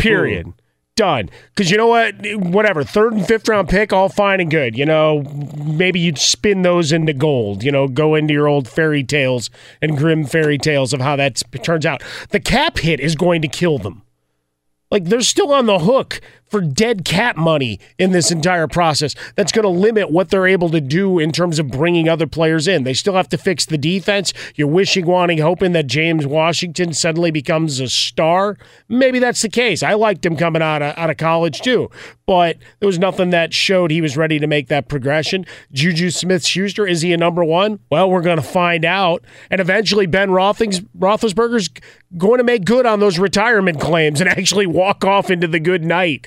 period. 0.00 0.52
Done. 0.96 1.28
Because 1.54 1.70
you 1.70 1.76
know 1.76 1.88
what? 1.88 2.14
Whatever. 2.36 2.82
Third 2.82 3.12
and 3.12 3.26
fifth 3.26 3.48
round 3.48 3.68
pick, 3.68 3.92
all 3.92 4.08
fine 4.08 4.40
and 4.40 4.50
good. 4.50 4.78
You 4.78 4.86
know, 4.86 5.22
maybe 5.62 6.00
you'd 6.00 6.16
spin 6.16 6.62
those 6.62 6.90
into 6.90 7.12
gold. 7.12 7.62
You 7.62 7.70
know, 7.70 7.86
go 7.86 8.14
into 8.14 8.32
your 8.32 8.48
old 8.48 8.66
fairy 8.66 9.04
tales 9.04 9.50
and 9.82 9.98
Grimm 9.98 10.24
fairy 10.24 10.56
tales 10.56 10.94
of 10.94 11.02
how 11.02 11.16
that 11.16 11.42
turns 11.62 11.84
out. 11.84 12.02
The 12.30 12.40
cap 12.40 12.78
hit 12.78 12.98
is 12.98 13.14
going 13.14 13.42
to 13.42 13.48
kill 13.48 13.76
them. 13.76 14.02
Like 14.90 15.04
they're 15.04 15.20
still 15.20 15.52
on 15.52 15.66
the 15.66 15.80
hook 15.80 16.20
for 16.48 16.60
dead 16.60 17.04
cap 17.04 17.36
money 17.36 17.80
in 17.98 18.12
this 18.12 18.30
entire 18.30 18.68
process. 18.68 19.14
That's 19.34 19.52
going 19.52 19.64
to 19.64 19.68
limit 19.68 20.10
what 20.10 20.30
they're 20.30 20.46
able 20.46 20.70
to 20.70 20.80
do 20.80 21.18
in 21.18 21.32
terms 21.32 21.58
of 21.58 21.68
bringing 21.68 22.08
other 22.08 22.26
players 22.26 22.68
in. 22.68 22.84
They 22.84 22.94
still 22.94 23.14
have 23.14 23.28
to 23.30 23.38
fix 23.38 23.66
the 23.66 23.78
defense. 23.78 24.32
You're 24.54 24.68
wishing, 24.68 25.06
wanting, 25.06 25.38
hoping 25.38 25.72
that 25.72 25.86
James 25.86 26.26
Washington 26.26 26.92
suddenly 26.92 27.30
becomes 27.30 27.80
a 27.80 27.88
star. 27.88 28.56
Maybe 28.88 29.18
that's 29.18 29.42
the 29.42 29.48
case. 29.48 29.82
I 29.82 29.94
liked 29.94 30.24
him 30.24 30.36
coming 30.36 30.62
out 30.62 30.82
of, 30.82 30.96
out 30.96 31.10
of 31.10 31.16
college 31.16 31.60
too, 31.60 31.90
but 32.26 32.56
there 32.80 32.86
was 32.86 32.98
nothing 32.98 33.30
that 33.30 33.52
showed 33.52 33.90
he 33.90 34.00
was 34.00 34.16
ready 34.16 34.38
to 34.38 34.46
make 34.46 34.68
that 34.68 34.88
progression. 34.88 35.46
Juju 35.72 36.10
Smith 36.10 36.44
Schuster, 36.44 36.86
is 36.86 37.02
he 37.02 37.12
a 37.12 37.16
number 37.16 37.44
one? 37.44 37.80
Well, 37.90 38.10
we're 38.10 38.22
going 38.22 38.36
to 38.36 38.42
find 38.42 38.84
out. 38.84 39.24
And 39.50 39.60
eventually, 39.60 40.06
Ben 40.06 40.30
Roethlis, 40.30 40.86
Roethlisberger's 40.98 41.70
going 42.16 42.38
to 42.38 42.44
make 42.44 42.64
good 42.64 42.86
on 42.86 43.00
those 43.00 43.18
retirement 43.18 43.80
claims 43.80 44.20
and 44.20 44.28
actually 44.36 44.66
walk 44.66 45.04
off 45.04 45.30
into 45.30 45.46
the 45.46 45.60
good 45.60 45.84
night. 45.84 46.26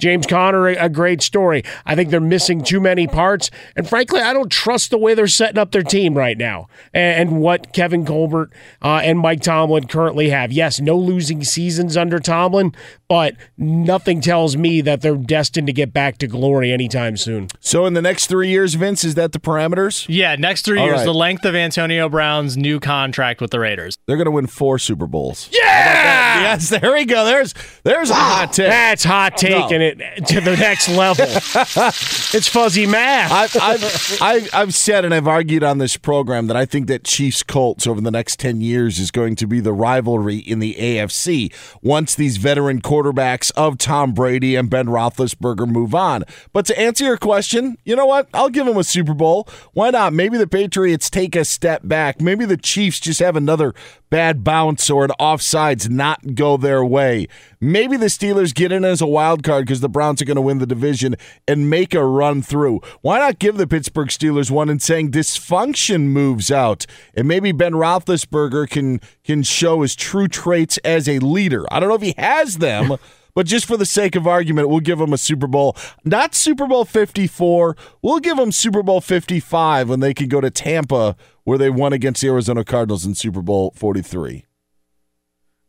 James 0.00 0.26
Conner, 0.26 0.68
a 0.68 0.88
great 0.88 1.22
story. 1.22 1.62
I 1.86 1.94
think 1.94 2.10
they're 2.10 2.20
missing 2.20 2.62
too 2.62 2.80
many 2.80 3.06
parts. 3.06 3.50
And 3.76 3.88
frankly, 3.88 4.20
I 4.20 4.32
don't 4.32 4.50
trust 4.50 4.90
the 4.90 4.98
way 4.98 5.14
they're 5.14 5.28
setting 5.28 5.58
up 5.58 5.72
their 5.72 5.82
team 5.82 6.16
right 6.16 6.36
now 6.36 6.68
and, 6.92 7.30
what 7.40 7.72
Kevin 7.72 8.04
Colbert 8.04 8.50
uh, 8.82 9.00
and 9.04 9.18
Mike 9.18 9.40
Tomlin 9.40 9.86
currently 9.86 10.30
have. 10.30 10.52
Yes, 10.52 10.80
no 10.80 10.96
losing 10.96 11.44
seasons 11.44 11.96
under 11.96 12.18
Tomlin, 12.18 12.74
but 13.08 13.34
nothing 13.56 14.20
tells 14.20 14.56
me 14.56 14.80
that 14.80 15.00
they're 15.00 15.16
destined 15.16 15.68
to 15.68 15.72
get 15.72 15.92
back 15.92 16.18
to 16.18 16.26
glory 16.26 16.72
anytime 16.72 17.16
soon. 17.16 17.48
So, 17.60 17.86
in 17.86 17.94
the 17.94 18.02
next 18.02 18.26
three 18.26 18.48
years, 18.48 18.74
Vince, 18.74 19.04
is 19.04 19.14
that 19.14 19.32
the 19.32 19.38
parameters? 19.38 20.06
Yeah, 20.08 20.34
next 20.36 20.64
three 20.64 20.80
All 20.80 20.86
years, 20.86 20.98
right. 20.98 21.04
the 21.04 21.14
length 21.14 21.44
of 21.44 21.54
Antonio 21.54 22.08
Brown's 22.08 22.56
new 22.56 22.80
contract 22.80 23.40
with 23.40 23.50
the 23.52 23.60
Raiders. 23.60 23.96
They're 24.06 24.16
going 24.16 24.26
to 24.26 24.32
win 24.32 24.46
four 24.46 24.78
Super 24.78 25.06
Bowls. 25.06 25.48
Yeah! 25.52 26.40
Yes, 26.40 26.68
there 26.68 26.92
we 26.92 27.04
go. 27.04 27.24
There's 27.24 27.54
there's 27.84 28.10
a 28.10 28.14
hot 28.14 28.52
take. 28.52 28.68
That's 28.68 29.04
hot 29.04 29.36
take, 29.36 29.70
no. 29.70 29.76
and 29.76 29.82
it 29.98 30.26
to 30.26 30.40
the 30.40 30.56
next 30.56 30.88
level. 30.88 31.26
it's 31.28 32.48
fuzzy 32.48 32.86
math. 32.86 33.32
I've, 33.32 33.56
I've, 33.60 34.22
I've, 34.22 34.54
I've, 34.54 34.74
said 34.74 35.04
and 35.04 35.14
I've 35.14 35.26
argued 35.26 35.64
on 35.64 35.78
this 35.78 35.96
program 35.96 36.46
that 36.46 36.56
I 36.56 36.64
think 36.64 36.86
that 36.88 37.04
Chiefs 37.04 37.42
Colts 37.42 37.86
over 37.86 38.00
the 38.00 38.10
next 38.10 38.38
10 38.38 38.60
years 38.60 38.98
is 38.98 39.10
going 39.10 39.36
to 39.36 39.46
be 39.46 39.60
the 39.60 39.72
rivalry 39.72 40.38
in 40.38 40.58
the 40.58 40.74
AFC 40.74 41.52
once 41.82 42.14
these 42.14 42.36
veteran 42.36 42.80
quarterbacks 42.80 43.50
of 43.56 43.78
Tom 43.78 44.12
Brady 44.12 44.54
and 44.54 44.70
Ben 44.70 44.86
Roethlisberger 44.86 45.66
move 45.66 45.94
on. 45.94 46.24
But 46.52 46.66
to 46.66 46.78
answer 46.78 47.04
your 47.04 47.16
question, 47.16 47.76
you 47.84 47.96
know 47.96 48.06
what? 48.06 48.28
I'll 48.32 48.50
give 48.50 48.66
them 48.66 48.76
a 48.76 48.84
Super 48.84 49.14
Bowl. 49.14 49.48
Why 49.72 49.90
not? 49.90 50.12
Maybe 50.12 50.38
the 50.38 50.46
Patriots 50.46 51.10
take 51.10 51.34
a 51.34 51.44
step 51.44 51.82
back. 51.84 52.20
Maybe 52.20 52.44
the 52.44 52.56
Chiefs 52.56 53.00
just 53.00 53.20
have 53.20 53.36
another 53.36 53.74
bad 54.10 54.44
bounce 54.44 54.90
or 54.90 55.04
an 55.04 55.12
offsides 55.18 55.88
not 55.88 56.34
go 56.34 56.56
their 56.56 56.84
way. 56.84 57.28
Maybe 57.60 57.96
the 57.96 58.06
Steelers 58.06 58.54
get 58.54 58.72
in 58.72 58.84
as 58.84 59.00
a 59.00 59.06
wild 59.06 59.42
card 59.42 59.66
because 59.66 59.80
the 59.80 59.88
Browns 59.88 60.20
are 60.20 60.24
going 60.24 60.36
to 60.36 60.42
win 60.42 60.58
the 60.58 60.66
division 60.66 61.14
and 61.46 61.70
make 61.70 61.94
a 61.94 62.04
run 62.04 62.42
through. 62.42 62.80
Why 63.00 63.18
not 63.18 63.38
give 63.38 63.56
the 63.56 63.66
Pittsburgh 63.66 64.08
Steelers 64.08 64.50
one 64.50 64.68
and 64.68 64.82
saying 64.82 65.12
dysfunction 65.12 66.08
moves 66.08 66.50
out 66.50 66.86
and 67.14 67.28
maybe 67.28 67.52
Ben 67.52 67.72
Roethlisberger 67.72 68.68
can 68.68 69.00
can 69.24 69.42
show 69.42 69.82
his 69.82 69.94
true 69.94 70.28
traits 70.28 70.78
as 70.78 71.08
a 71.08 71.20
leader. 71.20 71.64
I 71.72 71.80
don't 71.80 71.88
know 71.88 71.94
if 71.94 72.02
he 72.02 72.14
has 72.18 72.58
them. 72.58 72.96
But 73.34 73.46
just 73.46 73.66
for 73.66 73.76
the 73.76 73.86
sake 73.86 74.16
of 74.16 74.26
argument, 74.26 74.68
we'll 74.68 74.80
give 74.80 75.00
him 75.00 75.12
a 75.12 75.18
Super 75.18 75.46
Bowl. 75.46 75.76
Not 76.04 76.34
Super 76.34 76.66
Bowl 76.66 76.84
54. 76.84 77.76
We'll 78.02 78.18
give 78.18 78.38
him 78.38 78.52
Super 78.52 78.82
Bowl 78.82 79.00
55 79.00 79.88
when 79.88 80.00
they 80.00 80.14
can 80.14 80.28
go 80.28 80.40
to 80.40 80.50
Tampa 80.50 81.16
where 81.50 81.58
they 81.58 81.68
won 81.68 81.92
against 81.92 82.20
the 82.20 82.28
Arizona 82.28 82.62
Cardinals 82.62 83.04
in 83.04 83.12
Super 83.12 83.42
Bowl 83.42 83.72
43. 83.74 84.44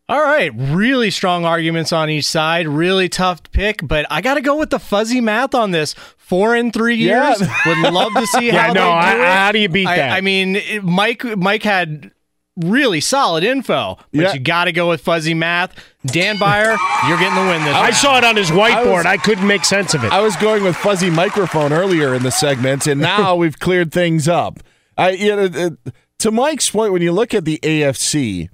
All 0.07 0.21
right, 0.21 0.51
really 0.55 1.09
strong 1.09 1.43
arguments 1.43 1.91
on 1.91 2.07
each 2.07 2.27
side. 2.27 2.67
Really 2.67 3.09
tough 3.09 3.41
pick, 3.51 3.87
but 3.87 4.05
I 4.11 4.21
got 4.21 4.35
to 4.35 4.41
go 4.41 4.59
with 4.59 4.69
the 4.69 4.77
fuzzy 4.77 5.21
math 5.21 5.55
on 5.55 5.71
this. 5.71 5.95
Four 6.17 6.55
in 6.55 6.71
three 6.71 6.97
years. 6.97 7.41
Yeah. 7.41 7.57
Would 7.65 7.93
love 7.93 8.13
to 8.13 8.27
see 8.27 8.47
yeah, 8.51 8.67
how 8.67 8.73
no, 8.73 8.73
they 8.73 8.79
do 8.79 8.91
I, 8.91 9.13
it. 9.15 9.33
How 9.33 9.51
do 9.53 9.57
you 9.57 9.69
beat 9.69 9.87
I, 9.87 9.95
that? 9.95 10.11
I 10.11 10.21
mean, 10.21 10.61
Mike 10.83 11.23
Mike 11.35 11.63
had 11.63 12.11
really 12.57 13.01
solid 13.01 13.43
info, 13.43 13.97
but 14.11 14.21
yeah. 14.21 14.33
you 14.33 14.39
got 14.39 14.65
to 14.65 14.71
go 14.71 14.87
with 14.87 15.01
fuzzy 15.01 15.33
math. 15.33 15.73
Dan 16.05 16.37
Beyer, 16.37 16.77
you're 17.07 17.17
getting 17.17 17.43
the 17.43 17.49
win 17.49 17.63
this. 17.63 17.73
I 17.73 17.89
saw 17.89 18.19
it 18.19 18.23
on 18.23 18.35
his 18.35 18.51
whiteboard. 18.51 18.75
I, 18.75 18.85
was, 18.85 19.05
I, 19.07 19.17
couldn't 19.17 19.47
make 19.47 19.65
sense 19.65 19.95
of 19.95 20.03
it. 20.03 20.11
I 20.11 20.21
was 20.21 20.35
going 20.35 20.63
with 20.63 20.75
fuzzy 20.75 21.09
microphone 21.09 21.73
earlier 21.73 22.13
in 22.13 22.21
the 22.21 22.29
segment, 22.29 22.85
and 22.85 23.01
now 23.01 23.35
we've 23.37 23.57
cleared 23.57 23.91
things 23.91 24.27
up. 24.27 24.59
I, 24.97 25.11
you 25.11 25.35
know, 25.35 25.77
to 26.19 26.31
Mike's 26.31 26.69
point, 26.69 26.93
when 26.93 27.01
you 27.01 27.11
look 27.11 27.33
at 27.33 27.45
the 27.45 27.59
AFC 27.63 28.49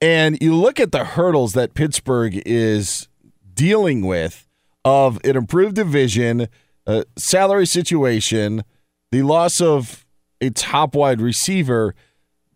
and 0.00 0.38
you 0.40 0.54
look 0.54 0.80
at 0.80 0.92
the 0.92 1.04
hurdles 1.04 1.52
that 1.54 1.74
Pittsburgh 1.74 2.42
is 2.46 3.08
dealing 3.54 4.06
with 4.06 4.46
of 4.84 5.18
an 5.24 5.36
improved 5.36 5.76
division, 5.76 6.48
a 6.86 7.04
salary 7.16 7.66
situation, 7.66 8.64
the 9.12 9.22
loss 9.22 9.60
of 9.60 10.06
a 10.40 10.50
top 10.50 10.94
wide 10.94 11.20
receiver, 11.20 11.94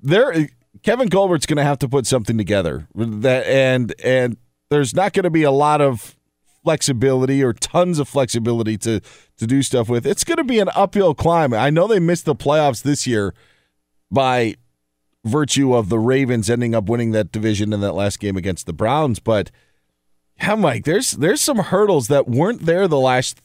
there 0.01 0.49
Kevin 0.83 1.09
Colbert's 1.09 1.47
going 1.47 1.57
to 1.57 1.65
have 1.65 1.79
to 1.79 1.89
put 1.89 2.07
something 2.07 2.37
together. 2.37 2.87
That 2.95 3.47
and 3.47 3.95
and 4.03 4.37
there's 4.71 4.95
not 4.95 5.13
going 5.13 5.25
to 5.25 5.31
be 5.31 5.43
a 5.43 5.51
lot 5.51 5.81
of 5.81 6.14
flexibility 6.65 7.45
or 7.45 7.53
tons 7.53 7.99
of 7.99 8.09
flexibility 8.09 8.77
to 8.79 9.01
to 9.37 9.47
do 9.47 9.63
stuff 9.63 9.89
with. 9.89 10.07
It's 10.07 10.25
going 10.25 10.39
to 10.39 10.45
be 10.45 10.59
an 10.59 10.71
uphill 10.75 11.15
climb. 11.15 11.55
I 11.55 11.71
know 11.71 11.87
they 11.87 12.01
missed 12.01 12.25
the 12.25 12.35
playoffs 12.35 12.83
this 12.83 13.07
year 13.07 13.35
by 14.11 14.57
virtue 15.25 15.75
of 15.75 15.89
the 15.89 15.99
Ravens 15.99 16.51
ending 16.51 16.75
up 16.75 16.89
winning 16.89 17.13
that 17.13 17.31
division 17.31 17.73
in 17.73 17.81
that 17.81 17.95
last 17.95 18.19
game 18.19 18.37
against 18.37 18.67
the 18.67 18.73
Browns. 18.73 19.21
But 19.21 19.51
yeah, 20.39 20.55
Mike, 20.57 20.85
there's 20.85 21.13
there's 21.13 21.41
some 21.41 21.59
hurdles 21.59 22.09
that 22.09 22.27
weren't 22.27 22.67
there 22.67 22.89
the 22.89 22.99
last 22.99 23.41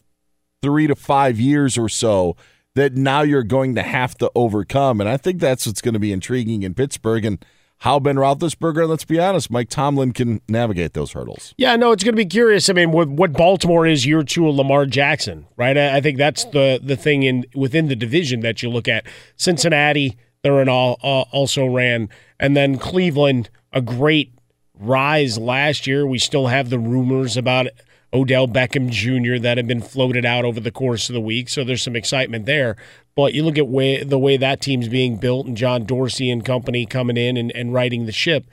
three 0.62 0.88
to 0.88 0.96
five 0.96 1.40
years 1.40 1.78
or 1.78 1.90
so 1.90 2.36
that 2.76 2.96
now 2.96 3.22
you're 3.22 3.44
going 3.44 3.76
to 3.76 3.84
have 3.84 4.16
to 4.18 4.32
overcome. 4.36 5.00
And 5.02 5.10
I 5.10 5.18
think 5.18 5.40
that's 5.40 5.66
what's 5.66 5.82
going 5.82 5.94
to 5.94 6.00
be 6.00 6.12
intriguing 6.12 6.64
in 6.64 6.74
Pittsburgh 6.74 7.26
and 7.26 7.44
how 7.80 8.00
Ben 8.00 8.16
Roethlisberger, 8.16 8.88
let's 8.88 9.06
be 9.06 9.20
honest, 9.20 9.52
Mike 9.52 9.70
Tomlin 9.70 10.12
can 10.12 10.42
navigate 10.48 10.94
those 10.94 11.14
hurdles. 11.14 11.54
Yeah, 11.58 11.76
no, 11.76 11.92
it's 11.92 12.04
going 12.04 12.14
to 12.14 12.22
be 12.22 12.26
curious. 12.26 12.70
I 12.70 12.74
mean, 12.74 12.92
what, 12.92 13.10
what 13.10 13.34
Baltimore 13.34 13.86
is 13.88 14.06
year 14.06 14.24
two 14.24 14.48
of 14.48 14.56
Lamar 14.56 14.86
Jackson, 14.86 15.48
right? 15.58 15.78
I, 15.78 15.98
I 15.98 16.02
think 16.02 16.18
that's 16.18 16.46
the 16.46 16.80
the 16.82 16.96
thing 16.96 17.24
in 17.24 17.46
within 17.56 17.88
the 17.88 17.96
division 17.96 18.42
that 18.42 18.62
you 18.64 18.70
look 18.70 18.88
at. 18.88 19.06
Cincinnati– 19.36 20.18
they're 20.42 20.62
an 20.62 20.70
all 20.70 21.00
uh, 21.04 21.22
also 21.32 21.66
ran, 21.66 22.10
and 22.40 22.56
then 22.56 22.78
Cleveland, 22.78 23.50
a 23.74 23.82
great 23.82 24.34
rise 24.74 25.38
last 25.38 25.86
year. 25.86 26.08
We 26.08 26.20
still 26.20 26.48
have 26.48 26.70
the 26.70 26.80
rumors 26.80 27.36
about 27.36 27.68
Odell 28.14 28.48
Beckham 28.48 28.90
Jr. 28.90 29.42
that 29.42 29.58
have 29.58 29.68
been 29.68 29.82
floated 29.82 30.26
out 30.26 30.46
over 30.46 30.60
the 30.60 30.72
course 30.72 31.10
of 31.10 31.14
the 31.14 31.22
week, 31.22 31.50
so 31.50 31.64
there's 31.64 31.84
some 31.84 31.96
excitement 31.96 32.46
there. 32.46 32.78
But 33.16 33.34
you 33.34 33.44
look 33.44 33.58
at 33.58 33.68
way, 33.68 34.04
the 34.04 34.20
way 34.20 34.38
that 34.38 34.62
team's 34.62 34.88
being 34.88 35.18
built, 35.18 35.46
and 35.46 35.58
John 35.58 35.84
Dorsey 35.84 36.30
and 36.30 36.46
company 36.46 36.86
coming 36.86 37.18
in 37.18 37.38
and, 37.38 37.52
and 37.52 37.74
riding 37.74 38.06
the 38.06 38.12
ship. 38.12 38.46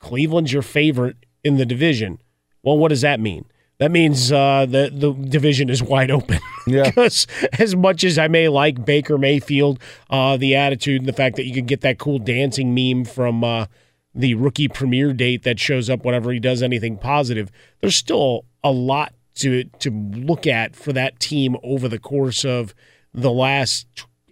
Cleveland's 0.00 0.52
your 0.52 0.62
favorite 0.62 1.16
in 1.44 1.56
the 1.56 1.66
division. 1.66 2.20
Well, 2.62 2.78
what 2.78 2.88
does 2.88 3.02
that 3.02 3.20
mean? 3.20 3.44
that 3.82 3.90
means 3.90 4.30
uh, 4.30 4.64
the 4.64 4.90
the 4.94 5.12
division 5.12 5.68
is 5.68 5.82
wide 5.82 6.10
open. 6.10 6.38
Yeah. 6.64 6.84
because 6.84 7.26
as 7.58 7.74
much 7.74 8.04
as 8.04 8.18
I 8.18 8.28
may 8.28 8.48
like 8.48 8.84
Baker 8.84 9.18
Mayfield, 9.18 9.80
uh, 10.10 10.36
the 10.36 10.54
attitude 10.54 11.00
and 11.00 11.08
the 11.08 11.12
fact 11.12 11.34
that 11.34 11.44
you 11.44 11.52
can 11.52 11.66
get 11.66 11.80
that 11.80 11.98
cool 11.98 12.20
dancing 12.20 12.72
meme 12.72 13.04
from 13.04 13.42
uh, 13.42 13.66
the 14.14 14.34
rookie 14.34 14.68
premiere 14.68 15.12
date 15.12 15.42
that 15.42 15.58
shows 15.58 15.90
up 15.90 16.04
whenever 16.04 16.30
he 16.30 16.38
does 16.38 16.62
anything 16.62 16.98
positive, 16.98 17.50
there's 17.80 17.96
still 17.96 18.44
a 18.62 18.70
lot 18.70 19.12
to 19.34 19.64
to 19.80 19.90
look 19.90 20.46
at 20.46 20.76
for 20.76 20.92
that 20.92 21.18
team 21.18 21.56
over 21.64 21.88
the 21.88 21.98
course 21.98 22.44
of 22.44 22.76
the 23.14 23.30
last 23.30 23.86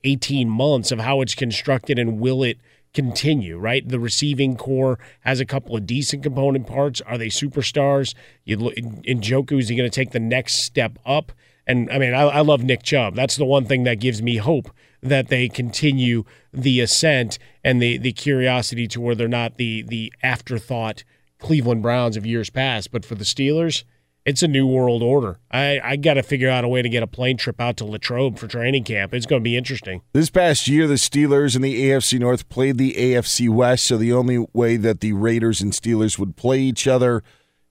18 0.05 0.49
months 0.49 0.91
of 0.91 1.01
how 1.01 1.21
it's 1.21 1.35
constructed 1.35 1.99
and 1.99 2.19
will 2.21 2.43
it 2.43 2.59
continue, 2.93 3.59
right? 3.59 3.89
The 3.89 4.01
receiving 4.01 4.57
corps 4.57 4.99
has 5.21 5.41
a 5.41 5.47
couple 5.47 5.77
of 5.77 5.87
decent 5.87 6.23
component 6.23 6.67
parts. 6.67 7.01
Are 7.03 7.19
they 7.19 7.29
superstars? 7.29 8.15
You 8.45 8.57
look 8.57 8.75
in, 8.75 9.03
Njoku, 9.03 9.59
is 9.59 9.69
he 9.69 9.77
going 9.77 9.89
to 9.89 9.95
take 9.95 10.11
the 10.11 10.21
next 10.21 10.55
step 10.55 10.99
up? 11.07 11.33
And 11.67 11.91
I 11.91 11.99
mean, 11.99 12.15
I, 12.15 12.23
I 12.23 12.41
love 12.41 12.65
Nick 12.65 12.83
Chubb. 12.83 13.15
That's 13.15 13.37
the 13.37 13.45
one 13.45 13.65
thing 13.65 13.85
that 13.85 14.01
gives 14.01 14.23
me 14.23 14.39
hope 14.39 14.71
that 15.03 15.29
they 15.29 15.49
continue 15.49 16.25
the 16.53 16.81
ascent 16.81 17.39
and 17.65 17.81
the 17.81 17.97
the 17.97 18.13
curiosity 18.13 18.87
to 18.89 19.01
where 19.01 19.15
they're 19.15 19.29
not 19.29 19.57
the 19.57 19.83
the 19.83 20.13
afterthought 20.23 21.05
Cleveland 21.39 21.83
Browns 21.83 22.17
of 22.17 22.27
years 22.27 22.51
past. 22.51 22.91
But 22.91 23.05
for 23.05 23.15
the 23.15 23.25
Steelers, 23.25 23.85
it's 24.25 24.43
a 24.43 24.49
new 24.49 24.67
world 24.67 25.03
order. 25.03 25.39
I, 25.51 25.81
I 25.83 25.97
got 25.97 26.15
to 26.15 26.23
figure 26.23 26.51
out 26.51 26.65
a 26.65 26.69
way 26.69 26.83
to 26.83 26.89
get 26.89 27.03
a 27.03 27.07
plane 27.07 27.37
trip 27.37 27.61
out 27.61 27.77
to 27.79 27.85
Latrobe 27.85 28.39
for 28.39 28.47
training 28.47 28.85
camp. 28.85 29.15
It's 29.15 29.27
going 29.27 29.41
to 29.41 29.45
be 29.45 29.57
interesting. 29.57 30.03
This 30.13 30.31
past 30.31 30.69
year, 30.69 30.87
the 30.87 30.95
Steelers 30.95 31.55
and 31.55 31.65
the 31.65 31.89
AFC 31.89 32.19
North 32.19 32.49
played 32.49 32.79
the 32.79 32.95
AFC 32.95 33.49
West, 33.49 33.87
so 33.87 33.97
the 33.97 34.13
only 34.13 34.47
way 34.53 34.77
that 34.77 35.01
the 35.01 35.13
Raiders 35.13 35.61
and 35.61 35.73
Steelers 35.73 36.19
would 36.19 36.37
play 36.37 36.61
each 36.61 36.87
other 36.87 37.23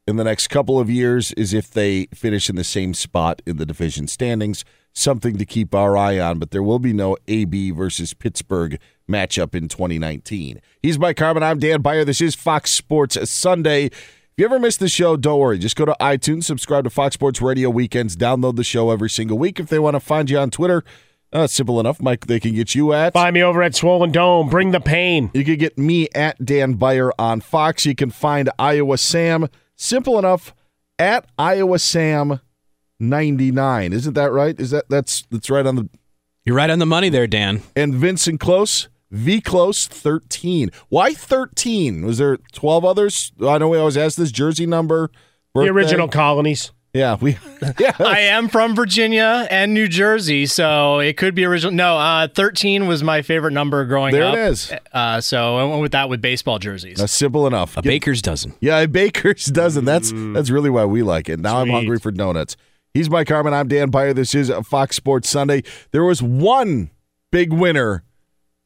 in 0.07 0.15
the 0.15 0.23
next 0.23 0.47
couple 0.47 0.79
of 0.79 0.89
years 0.89 1.31
is 1.33 1.53
if 1.53 1.69
they 1.69 2.07
finish 2.13 2.49
in 2.49 2.55
the 2.55 2.63
same 2.63 2.93
spot 2.93 3.41
in 3.45 3.57
the 3.57 3.65
division 3.65 4.07
standings. 4.07 4.65
Something 4.91 5.37
to 5.37 5.45
keep 5.45 5.75
our 5.75 5.95
eye 5.95 6.19
on, 6.19 6.39
but 6.39 6.49
there 6.49 6.63
will 6.63 6.79
be 6.79 6.93
no 6.93 7.15
AB 7.27 7.69
versus 7.71 8.15
Pittsburgh 8.15 8.79
matchup 9.07 9.53
in 9.53 9.67
2019. 9.67 10.59
He's 10.81 10.97
Mike 10.97 11.19
Harmon. 11.19 11.43
I'm 11.43 11.59
Dan 11.59 11.81
Beyer. 11.81 12.03
This 12.03 12.21
is 12.21 12.33
Fox 12.33 12.71
Sports 12.71 13.29
Sunday 13.29 13.91
you 14.39 14.45
ever 14.45 14.59
miss 14.59 14.77
the 14.77 14.87
show, 14.87 15.17
don't 15.17 15.39
worry. 15.39 15.57
Just 15.57 15.75
go 15.75 15.85
to 15.85 15.95
iTunes, 15.99 16.45
subscribe 16.45 16.85
to 16.85 16.89
Fox 16.89 17.13
Sports 17.13 17.41
Radio 17.41 17.69
Weekends, 17.69 18.15
download 18.15 18.55
the 18.55 18.63
show 18.63 18.89
every 18.89 19.09
single 19.09 19.37
week. 19.37 19.59
If 19.59 19.67
they 19.67 19.79
want 19.79 19.95
to 19.95 19.99
find 19.99 20.29
you 20.29 20.37
on 20.37 20.49
Twitter, 20.49 20.83
uh, 21.31 21.45
simple 21.47 21.79
enough. 21.79 22.01
Mike, 22.01 22.27
they 22.27 22.39
can 22.39 22.55
get 22.55 22.73
you 22.73 22.93
at. 22.93 23.13
Find 23.13 23.33
me 23.33 23.43
over 23.43 23.61
at 23.61 23.75
Swollen 23.75 24.11
Dome. 24.11 24.49
Bring 24.49 24.71
the 24.71 24.79
pain. 24.79 25.29
You 25.33 25.43
can 25.43 25.57
get 25.57 25.77
me 25.77 26.07
at 26.15 26.43
Dan 26.43 26.73
Beyer 26.73 27.11
on 27.19 27.41
Fox. 27.41 27.85
You 27.85 27.95
can 27.95 28.09
find 28.09 28.49
Iowa 28.57 28.97
Sam, 28.97 29.47
simple 29.75 30.17
enough, 30.17 30.55
at 30.97 31.25
Iowa 31.37 31.77
Sam 31.77 32.39
99. 32.99 33.93
Isn't 33.93 34.13
that 34.13 34.31
right? 34.31 34.59
Is 34.59 34.71
that 34.71 34.89
that's 34.89 35.23
that's 35.29 35.49
right 35.49 35.65
on 35.65 35.75
the 35.75 35.89
You're 36.45 36.55
right 36.55 36.69
on 36.69 36.79
the 36.79 36.85
money 36.85 37.09
there, 37.09 37.27
Dan. 37.27 37.61
and 37.75 37.93
Vincent 37.93 38.39
Close, 38.39 38.89
V 39.11 39.41
Close 39.41 39.87
13. 39.87 40.71
Why 40.89 41.13
13? 41.13 42.05
Was 42.05 42.19
there 42.19 42.37
12 42.53 42.85
others? 42.85 43.31
I 43.41 43.57
know 43.57 43.69
we 43.69 43.77
always 43.77 43.97
ask 43.97 44.17
this 44.17 44.31
jersey 44.31 44.65
number. 44.65 45.09
The 45.55 45.61
original 45.61 46.07
colonies. 46.07 46.71
Yeah, 46.93 47.17
we 47.21 47.37
yeah. 47.79 47.95
I 47.99 48.19
am 48.21 48.49
from 48.49 48.75
Virginia 48.75 49.47
and 49.51 49.75
New 49.75 49.87
Jersey, 49.87 50.47
so 50.47 50.99
it 50.99 51.17
could 51.17 51.35
be 51.35 51.45
original. 51.45 51.71
No, 51.71 51.97
uh, 51.97 52.27
13 52.27 52.87
was 52.87 53.03
my 53.03 53.21
favorite 53.21 53.51
number 53.51 53.85
growing 53.85 54.11
There 54.11 54.25
up. 54.25 54.33
There 54.33 54.47
it 54.47 54.49
is. 54.49 54.73
Uh, 54.91 55.21
so 55.21 55.57
I 55.57 55.63
went 55.65 55.81
with 55.81 55.91
that 55.91 56.09
with 56.09 56.19
baseball 56.19 56.57
jerseys. 56.57 56.97
That's 56.97 57.13
simple 57.13 57.45
enough. 57.45 57.77
A 57.77 57.83
Get- 57.83 57.89
baker's 57.89 58.23
dozen. 58.23 58.55
Yeah, 58.59 58.79
a 58.79 58.87
baker's 58.87 59.45
dozen. 59.45 59.85
That's 59.85 60.11
that's 60.33 60.49
really 60.49 60.71
why 60.71 60.85
we 60.85 61.03
like 61.03 61.29
it. 61.29 61.39
Now 61.39 61.61
I'm 61.61 61.69
hungry 61.69 61.99
for 61.99 62.11
donuts. 62.11 62.57
He's 62.95 63.07
Mike 63.07 63.29
Harmon. 63.29 63.53
I'm 63.53 63.67
Dan 63.67 63.91
Beyer. 63.91 64.13
This 64.13 64.33
is 64.33 64.51
Fox 64.65 64.95
Sports 64.95 65.29
Sunday. 65.29 65.61
There 65.91 66.03
was 66.03 66.23
one 66.23 66.89
big 67.31 67.53
winner 67.53 68.03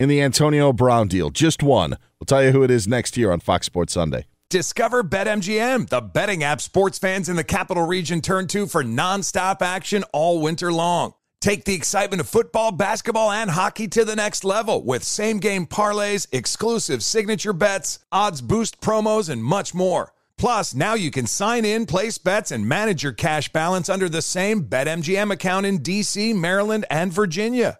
in 0.03 0.09
the 0.09 0.21
Antonio 0.21 0.73
Brown 0.73 1.07
deal. 1.07 1.29
Just 1.29 1.63
one. 1.63 1.97
We'll 2.19 2.25
tell 2.25 2.43
you 2.43 2.51
who 2.51 2.61
it 2.61 2.69
is 2.69 2.87
next 2.87 3.15
year 3.15 3.31
on 3.31 3.39
Fox 3.39 3.65
Sports 3.65 3.93
Sunday. 3.93 4.25
Discover 4.49 5.05
BetMGM, 5.05 5.89
the 5.89 6.01
betting 6.01 6.43
app 6.43 6.61
sports 6.61 6.99
fans 6.99 7.29
in 7.29 7.37
the 7.37 7.43
capital 7.43 7.87
region 7.87 8.21
turn 8.21 8.47
to 8.47 8.67
for 8.67 8.83
nonstop 8.83 9.61
action 9.61 10.03
all 10.11 10.41
winter 10.41 10.71
long. 10.71 11.13
Take 11.39 11.65
the 11.65 11.73
excitement 11.73 12.19
of 12.19 12.29
football, 12.29 12.71
basketball, 12.71 13.31
and 13.31 13.49
hockey 13.49 13.87
to 13.87 14.05
the 14.05 14.15
next 14.15 14.43
level 14.43 14.83
with 14.83 15.03
same 15.03 15.39
game 15.39 15.65
parlays, 15.65 16.27
exclusive 16.31 17.01
signature 17.01 17.53
bets, 17.53 17.99
odds 18.11 18.41
boost 18.41 18.79
promos, 18.81 19.29
and 19.29 19.43
much 19.43 19.73
more. 19.73 20.13
Plus, 20.37 20.75
now 20.75 20.93
you 20.93 21.11
can 21.11 21.27
sign 21.27 21.65
in, 21.65 21.85
place 21.85 22.17
bets, 22.17 22.51
and 22.51 22.67
manage 22.67 23.03
your 23.03 23.13
cash 23.13 23.51
balance 23.51 23.89
under 23.89 24.09
the 24.09 24.21
same 24.21 24.65
BetMGM 24.65 25.31
account 25.31 25.65
in 25.65 25.79
DC, 25.79 26.35
Maryland, 26.35 26.85
and 26.91 27.11
Virginia. 27.11 27.79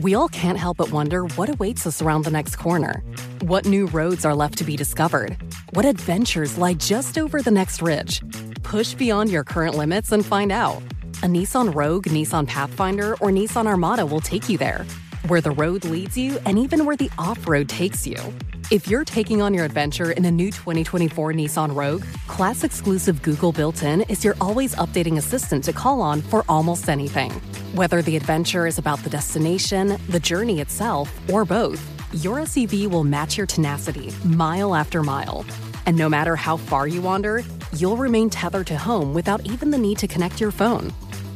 We 0.00 0.14
all 0.14 0.28
can't 0.28 0.58
help 0.58 0.76
but 0.76 0.92
wonder 0.92 1.24
what 1.36 1.48
awaits 1.48 1.86
us 1.86 2.00
around 2.00 2.24
the 2.24 2.30
next 2.30 2.56
corner. 2.56 3.02
What 3.42 3.66
new 3.66 3.86
roads 3.86 4.24
are 4.24 4.34
left 4.34 4.58
to 4.58 4.64
be 4.64 4.76
discovered? 4.76 5.36
What 5.70 5.84
adventures 5.84 6.58
lie 6.58 6.74
just 6.74 7.18
over 7.18 7.42
the 7.42 7.50
next 7.50 7.82
ridge? 7.82 8.22
Push 8.62 8.94
beyond 8.94 9.30
your 9.30 9.44
current 9.44 9.76
limits 9.76 10.12
and 10.12 10.24
find 10.24 10.52
out. 10.52 10.82
A 11.22 11.26
Nissan 11.26 11.74
Rogue, 11.74 12.06
Nissan 12.06 12.46
Pathfinder, 12.46 13.14
or 13.14 13.30
Nissan 13.30 13.66
Armada 13.66 14.06
will 14.06 14.20
take 14.20 14.48
you 14.48 14.56
there. 14.58 14.86
Where 15.26 15.40
the 15.40 15.50
road 15.50 15.84
leads 15.84 16.16
you, 16.16 16.38
and 16.46 16.58
even 16.58 16.86
where 16.86 16.96
the 16.96 17.10
off 17.18 17.46
road 17.48 17.68
takes 17.68 18.06
you. 18.06 18.16
If 18.70 18.86
you're 18.86 19.04
taking 19.04 19.42
on 19.42 19.52
your 19.52 19.64
adventure 19.64 20.12
in 20.12 20.24
a 20.24 20.30
new 20.30 20.50
2024 20.50 21.32
Nissan 21.32 21.74
Rogue, 21.74 22.04
class 22.28 22.62
exclusive 22.62 23.20
Google 23.22 23.50
built 23.50 23.82
in 23.82 24.02
is 24.02 24.24
your 24.24 24.36
always 24.40 24.74
updating 24.76 25.16
assistant 25.16 25.64
to 25.64 25.72
call 25.72 26.00
on 26.02 26.22
for 26.22 26.44
almost 26.48 26.88
anything. 26.88 27.32
Whether 27.74 28.00
the 28.00 28.16
adventure 28.16 28.66
is 28.66 28.78
about 28.78 29.00
the 29.00 29.10
destination, 29.10 29.98
the 30.08 30.20
journey 30.20 30.60
itself, 30.60 31.12
or 31.30 31.44
both, 31.44 31.82
your 32.22 32.38
SUV 32.38 32.86
will 32.86 33.04
match 33.04 33.36
your 33.36 33.46
tenacity 33.46 34.12
mile 34.24 34.74
after 34.74 35.02
mile. 35.02 35.44
And 35.86 35.96
no 35.96 36.08
matter 36.08 36.36
how 36.36 36.56
far 36.56 36.86
you 36.86 37.02
wander, 37.02 37.42
you'll 37.76 37.96
remain 37.96 38.30
tethered 38.30 38.68
to 38.68 38.78
home 38.78 39.14
without 39.14 39.44
even 39.44 39.70
the 39.70 39.78
need 39.78 39.98
to 39.98 40.06
connect 40.06 40.40
your 40.40 40.52
phone. 40.52 40.92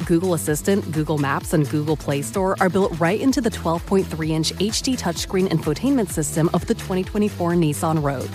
Google 0.07 0.35
Assistant, 0.35 0.91
Google 0.93 1.19
Maps, 1.19 1.53
and 1.53 1.69
Google 1.69 1.97
Play 1.97 2.23
Store 2.23 2.57
are 2.61 2.69
built 2.69 2.99
right 3.01 3.21
into 3.21 3.41
the 3.41 3.51
12.3 3.51 4.31
inch 4.31 4.53
HD 4.53 4.99
touchscreen 4.99 5.49
infotainment 5.49 6.09
system 6.11 6.49
of 6.55 6.67
the 6.67 6.75
2024 6.75 7.53
Nissan 7.53 8.03
Rogue. 8.03 8.31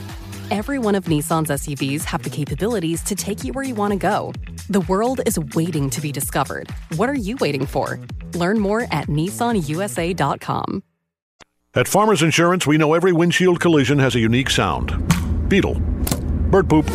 Every 0.49 0.80
one 0.80 0.95
of 0.95 1.06
Nissan's 1.06 1.49
SUVs 1.49 2.03
have 2.03 2.23
the 2.23 2.30
capabilities 2.30 3.03
to 3.03 3.15
take 3.15 3.43
you 3.43 3.53
where 3.53 3.65
you 3.65 3.75
want 3.75 3.91
to 3.93 3.99
go. 3.99 4.34
The 4.69 4.82
world 4.82 5.21
is 5.25 5.39
waiting 5.56 5.89
to 5.89 6.01
be 6.01 6.12
discovered. 6.12 6.69
What 6.95 7.10
are 7.10 7.15
you 7.15 7.38
waiting 7.38 7.65
for? 7.65 7.99
Learn 8.34 8.60
more 8.60 8.82
at 8.91 9.08
nissanusa.com. 9.08 10.84
At 11.73 11.88
Farmers 11.88 12.23
Insurance, 12.23 12.65
we 12.65 12.77
know 12.77 12.93
every 12.93 13.12
windshield 13.12 13.60
collision 13.60 13.99
has 13.99 14.15
a 14.15 14.19
unique 14.19 14.49
sound 14.49 14.91
beetle, 15.49 15.75
bird 16.49 16.69
poop, 16.69 16.86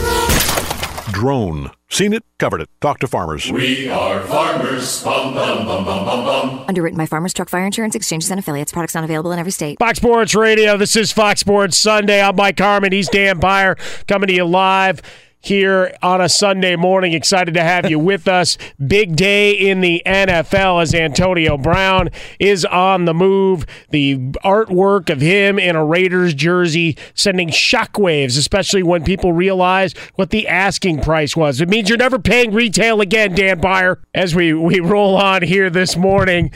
drone. 1.12 1.70
Seen 1.92 2.14
it, 2.14 2.24
covered 2.38 2.62
it. 2.62 2.70
Talk 2.80 3.00
to 3.00 3.06
farmers. 3.06 3.52
We 3.52 3.90
are 3.90 4.22
farmers. 4.22 5.04
Bum, 5.04 5.34
bum, 5.34 5.66
bum, 5.66 5.84
bum, 5.84 6.06
bum, 6.06 6.24
bum. 6.24 6.64
Underwritten 6.66 6.96
by 6.96 7.04
Farmers 7.04 7.34
Truck 7.34 7.50
Fire 7.50 7.66
Insurance 7.66 7.94
Exchanges 7.94 8.30
and 8.30 8.40
Affiliates. 8.40 8.72
Products 8.72 8.94
not 8.94 9.04
available 9.04 9.30
in 9.30 9.38
every 9.38 9.52
state. 9.52 9.78
Fox 9.78 9.98
Sports 9.98 10.34
Radio. 10.34 10.78
This 10.78 10.96
is 10.96 11.12
Fox 11.12 11.40
Sports 11.40 11.76
Sunday. 11.76 12.22
I'm 12.22 12.34
Mike 12.34 12.58
Harmon. 12.58 12.92
He's 12.92 13.10
Dan 13.10 13.38
Beyer 13.40 13.76
coming 14.08 14.28
to 14.28 14.32
you 14.32 14.46
live 14.46 15.02
here 15.42 15.94
on 16.02 16.20
a 16.20 16.28
Sunday 16.28 16.76
morning. 16.76 17.12
Excited 17.12 17.52
to 17.54 17.62
have 17.62 17.90
you 17.90 17.98
with 17.98 18.26
us. 18.26 18.56
Big 18.84 19.16
day 19.16 19.52
in 19.52 19.80
the 19.80 20.00
NFL 20.06 20.80
as 20.80 20.94
Antonio 20.94 21.58
Brown 21.58 22.08
is 22.38 22.64
on 22.64 23.04
the 23.04 23.12
move. 23.12 23.66
The 23.90 24.16
artwork 24.44 25.10
of 25.10 25.20
him 25.20 25.58
in 25.58 25.76
a 25.76 25.84
Raiders 25.84 26.32
jersey 26.32 26.96
sending 27.14 27.48
shockwaves, 27.48 28.38
especially 28.38 28.82
when 28.82 29.04
people 29.04 29.32
realize 29.32 29.94
what 30.14 30.30
the 30.30 30.46
asking 30.48 31.02
price 31.02 31.36
was. 31.36 31.60
It 31.60 31.68
means 31.68 31.88
you're 31.88 31.98
never 31.98 32.18
paying 32.18 32.52
retail 32.52 33.00
again, 33.00 33.34
Dan 33.34 33.60
Beyer. 33.60 34.00
As 34.14 34.34
we, 34.34 34.54
we 34.54 34.80
roll 34.80 35.16
on 35.16 35.42
here 35.42 35.68
this 35.68 35.96
morning 35.96 36.52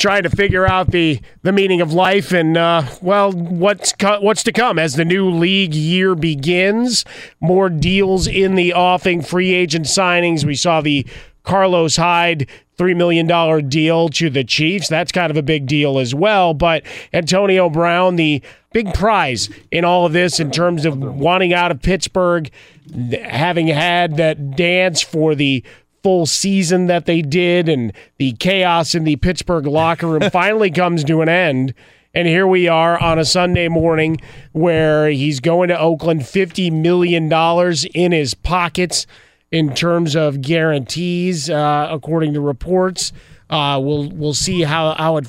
trying 0.00 0.22
to 0.22 0.30
figure 0.30 0.66
out 0.66 0.90
the 0.90 1.20
the 1.42 1.52
meaning 1.52 1.80
of 1.80 1.92
life 1.92 2.32
and 2.32 2.56
uh, 2.56 2.82
well 3.02 3.30
what's 3.32 3.92
co- 3.92 4.20
what's 4.20 4.42
to 4.42 4.50
come 4.52 4.78
as 4.78 4.94
the 4.94 5.04
new 5.04 5.30
league 5.30 5.74
year 5.74 6.14
begins 6.14 7.04
more 7.38 7.68
deals 7.68 8.26
in 8.26 8.54
the 8.54 8.72
offing 8.72 9.22
free 9.22 9.52
agent 9.52 9.86
signings 9.86 10.44
we 10.44 10.54
saw 10.54 10.80
the 10.80 11.06
Carlos 11.42 11.96
Hyde 11.96 12.48
$3 12.80 12.96
million 12.96 13.68
deal 13.68 14.08
to 14.08 14.30
the 14.30 14.42
Chiefs. 14.42 14.88
That's 14.88 15.12
kind 15.12 15.30
of 15.30 15.36
a 15.36 15.42
big 15.42 15.66
deal 15.66 15.98
as 15.98 16.14
well. 16.14 16.54
But 16.54 16.82
Antonio 17.12 17.68
Brown, 17.68 18.16
the 18.16 18.42
big 18.72 18.94
prize 18.94 19.50
in 19.70 19.84
all 19.84 20.06
of 20.06 20.12
this 20.12 20.40
in 20.40 20.50
terms 20.50 20.86
of 20.86 20.96
wanting 20.96 21.52
out 21.52 21.70
of 21.70 21.82
Pittsburgh, 21.82 22.50
having 23.12 23.66
had 23.68 24.16
that 24.16 24.56
dance 24.56 25.02
for 25.02 25.34
the 25.34 25.62
full 26.02 26.26
season 26.26 26.86
that 26.86 27.06
they 27.06 27.22
did, 27.22 27.68
and 27.68 27.92
the 28.18 28.32
chaos 28.32 28.94
in 28.94 29.04
the 29.04 29.16
Pittsburgh 29.16 29.66
locker 29.66 30.06
room 30.06 30.30
finally 30.32 30.70
comes 30.70 31.04
to 31.04 31.22
an 31.22 31.28
end. 31.28 31.74
And 32.12 32.26
here 32.26 32.46
we 32.46 32.66
are 32.66 33.00
on 33.00 33.18
a 33.20 33.24
Sunday 33.24 33.68
morning 33.68 34.20
where 34.52 35.08
he's 35.10 35.38
going 35.38 35.68
to 35.68 35.78
Oakland, 35.78 36.22
$50 36.22 36.72
million 36.72 37.32
in 37.94 38.12
his 38.12 38.34
pockets 38.34 39.06
in 39.52 39.74
terms 39.74 40.16
of 40.16 40.40
guarantees, 40.40 41.48
uh, 41.48 41.88
according 41.90 42.34
to 42.34 42.40
reports. 42.40 43.12
Uh, 43.48 43.80
we'll 43.82 44.08
we'll 44.10 44.34
see 44.34 44.62
how, 44.62 44.94
how 44.94 45.16
it 45.18 45.28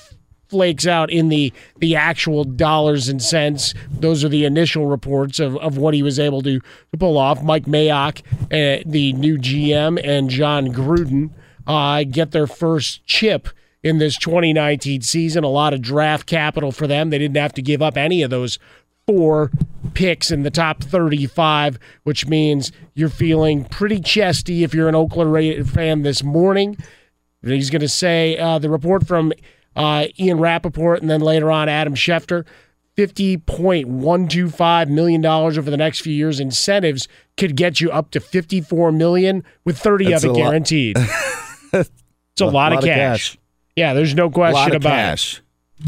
flakes 0.52 0.86
out 0.86 1.10
in 1.10 1.30
the 1.30 1.52
the 1.80 1.96
actual 1.96 2.44
dollars 2.44 3.08
and 3.08 3.24
cents. 3.24 3.74
Those 3.90 4.24
are 4.24 4.30
the 4.30 4.46
initial 4.46 4.86
reports 4.86 5.40
of, 5.40 5.56
of 5.58 5.78
what 5.78 5.94
he 5.94 6.04
was 6.04 6.20
able 6.20 6.42
to, 6.44 6.60
to 6.60 6.98
pull 7.00 7.18
off. 7.18 7.42
Mike 7.42 7.66
Mayock, 7.66 8.22
uh, 8.44 8.84
the 8.86 9.14
new 9.14 9.38
GM, 9.38 10.00
and 10.04 10.30
Jon 10.30 10.68
Gruden 10.68 11.32
uh, 11.66 12.04
get 12.04 12.32
their 12.32 12.48
first 12.48 13.06
chip 13.06 13.48
in 13.82 13.98
this 13.98 14.18
2019 14.18 15.02
season. 15.02 15.44
A 15.44 15.48
lot 15.48 15.74
of 15.74 15.82
draft 15.82 16.28
capital 16.28 16.72
for 16.72 16.86
them. 16.86 17.10
They 17.10 17.18
didn't 17.18 17.38
have 17.38 17.54
to 17.54 17.62
give 17.62 17.82
up 17.82 17.98
any 17.98 18.22
of 18.22 18.30
those 18.30 18.60
four 19.08 19.52
picks 19.94 20.32
in 20.32 20.44
the 20.44 20.52
top 20.52 20.84
35, 20.84 21.80
which 22.04 22.28
means 22.28 22.72
you're 22.94 23.10
feeling 23.10 23.66
pretty 23.66 24.00
chesty 24.00 24.64
if 24.64 24.74
you're 24.74 24.90
an 24.90 24.96
Oakland 24.96 25.70
fan 25.70 26.04
this 26.04 26.24
morning. 26.24 26.78
He's 27.42 27.70
going 27.72 27.82
to 27.82 27.90
say 27.90 28.38
uh, 28.38 28.60
the 28.60 28.70
report 28.70 29.08
from 29.08 29.34
uh, 29.76 30.08
Ian 30.20 30.40
Rapoport 30.40 31.02
and 31.02 31.10
then 31.10 31.22
later 31.22 31.52
on 31.52 31.70
Adam 31.70 31.96
Schefter. 31.96 32.46
$50.125 32.98 34.90
million 34.90 35.26
over 35.26 35.62
the 35.62 35.78
next 35.78 36.02
few 36.02 36.14
years. 36.14 36.42
Incentives 36.42 37.08
could 37.38 37.56
get 37.56 37.80
you 37.80 37.90
up 37.90 38.12
to 38.12 38.20
54 38.20 38.92
million 38.92 39.46
with 39.64 39.80
30 39.80 40.10
That's 40.10 40.26
of 40.26 40.32
it 40.32 40.36
guaranteed. 40.36 40.98
it's 41.74 41.90
a, 42.42 42.46
lot, 42.46 42.74
of 42.74 42.84
cash. 42.84 43.38
Yeah, 43.76 43.94
there's 43.94 44.14
no 44.14 44.30
question 44.30 44.56
lot 44.56 44.70
of 44.72 44.82
about 44.82 44.90
cash. 44.90 45.38
it. 45.38 45.44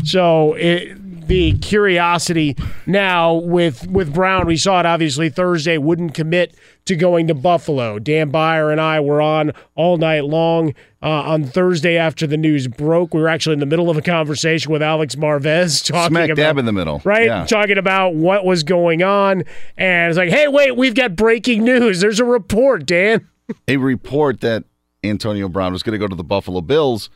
So 0.07 0.53
it, 0.53 1.27
the 1.27 1.57
curiosity 1.59 2.55
now 2.85 3.33
with 3.35 3.87
with 3.87 4.13
Brown, 4.13 4.47
we 4.47 4.57
saw 4.57 4.79
it 4.79 4.85
obviously 4.85 5.29
Thursday. 5.29 5.77
Wouldn't 5.77 6.13
commit 6.13 6.55
to 6.85 6.95
going 6.95 7.27
to 7.27 7.35
Buffalo. 7.35 7.99
Dan 7.99 8.29
Beyer 8.29 8.71
and 8.71 8.81
I 8.81 8.99
were 8.99 9.21
on 9.21 9.51
all 9.75 9.97
night 9.97 10.25
long 10.25 10.73
uh, 11.03 11.07
on 11.09 11.43
Thursday 11.43 11.97
after 11.97 12.25
the 12.25 12.37
news 12.37 12.67
broke. 12.67 13.13
We 13.13 13.21
were 13.21 13.27
actually 13.27 13.53
in 13.53 13.59
the 13.59 13.65
middle 13.65 13.89
of 13.89 13.97
a 13.97 14.01
conversation 14.01 14.71
with 14.71 14.81
Alex 14.81 15.15
Marvez 15.15 15.85
talking 15.91 16.15
Smack 16.15 16.29
about 16.29 16.41
dab 16.41 16.57
in 16.57 16.65
the 16.65 16.71
middle. 16.71 17.01
right? 17.03 17.25
Yeah. 17.25 17.45
Talking 17.45 17.77
about 17.77 18.15
what 18.15 18.45
was 18.45 18.63
going 18.63 19.03
on, 19.03 19.43
and 19.77 20.09
it's 20.09 20.17
like, 20.17 20.29
hey, 20.29 20.47
wait, 20.47 20.77
we've 20.77 20.95
got 20.95 21.15
breaking 21.15 21.63
news. 21.63 21.99
There's 21.99 22.21
a 22.21 22.25
report, 22.25 22.85
Dan. 22.85 23.27
a 23.67 23.77
report 23.77 24.39
that 24.41 24.63
Antonio 25.03 25.49
Brown 25.49 25.73
was 25.73 25.83
going 25.83 25.93
to 25.93 25.99
go 25.99 26.07
to 26.07 26.15
the 26.15 26.23
Buffalo 26.23 26.61
Bills. 26.61 27.09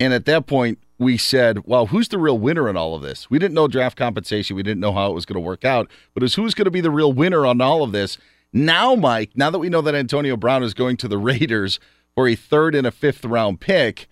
And 0.00 0.12
at 0.12 0.24
that 0.26 0.46
point, 0.46 0.78
we 0.98 1.16
said, 1.16 1.66
well, 1.66 1.86
who's 1.86 2.08
the 2.08 2.18
real 2.18 2.38
winner 2.38 2.68
in 2.68 2.76
all 2.76 2.94
of 2.94 3.02
this? 3.02 3.30
We 3.30 3.38
didn't 3.38 3.54
know 3.54 3.68
draft 3.68 3.98
compensation. 3.98 4.56
We 4.56 4.62
didn't 4.62 4.80
know 4.80 4.92
how 4.92 5.10
it 5.10 5.14
was 5.14 5.26
going 5.26 5.34
to 5.34 5.46
work 5.46 5.64
out. 5.64 5.90
But 6.14 6.22
it's 6.22 6.34
who's 6.34 6.54
going 6.54 6.66
to 6.66 6.70
be 6.70 6.80
the 6.80 6.90
real 6.90 7.12
winner 7.12 7.44
on 7.46 7.60
all 7.60 7.82
of 7.82 7.92
this? 7.92 8.18
Now, 8.52 8.94
Mike, 8.94 9.32
now 9.34 9.50
that 9.50 9.58
we 9.58 9.68
know 9.68 9.82
that 9.82 9.94
Antonio 9.94 10.36
Brown 10.36 10.62
is 10.62 10.74
going 10.74 10.96
to 10.98 11.08
the 11.08 11.18
Raiders 11.18 11.78
for 12.16 12.26
a 12.26 12.34
third 12.34 12.74
and 12.74 12.86
a 12.86 12.90
fifth 12.90 13.24
round 13.24 13.60
pick, 13.60 14.08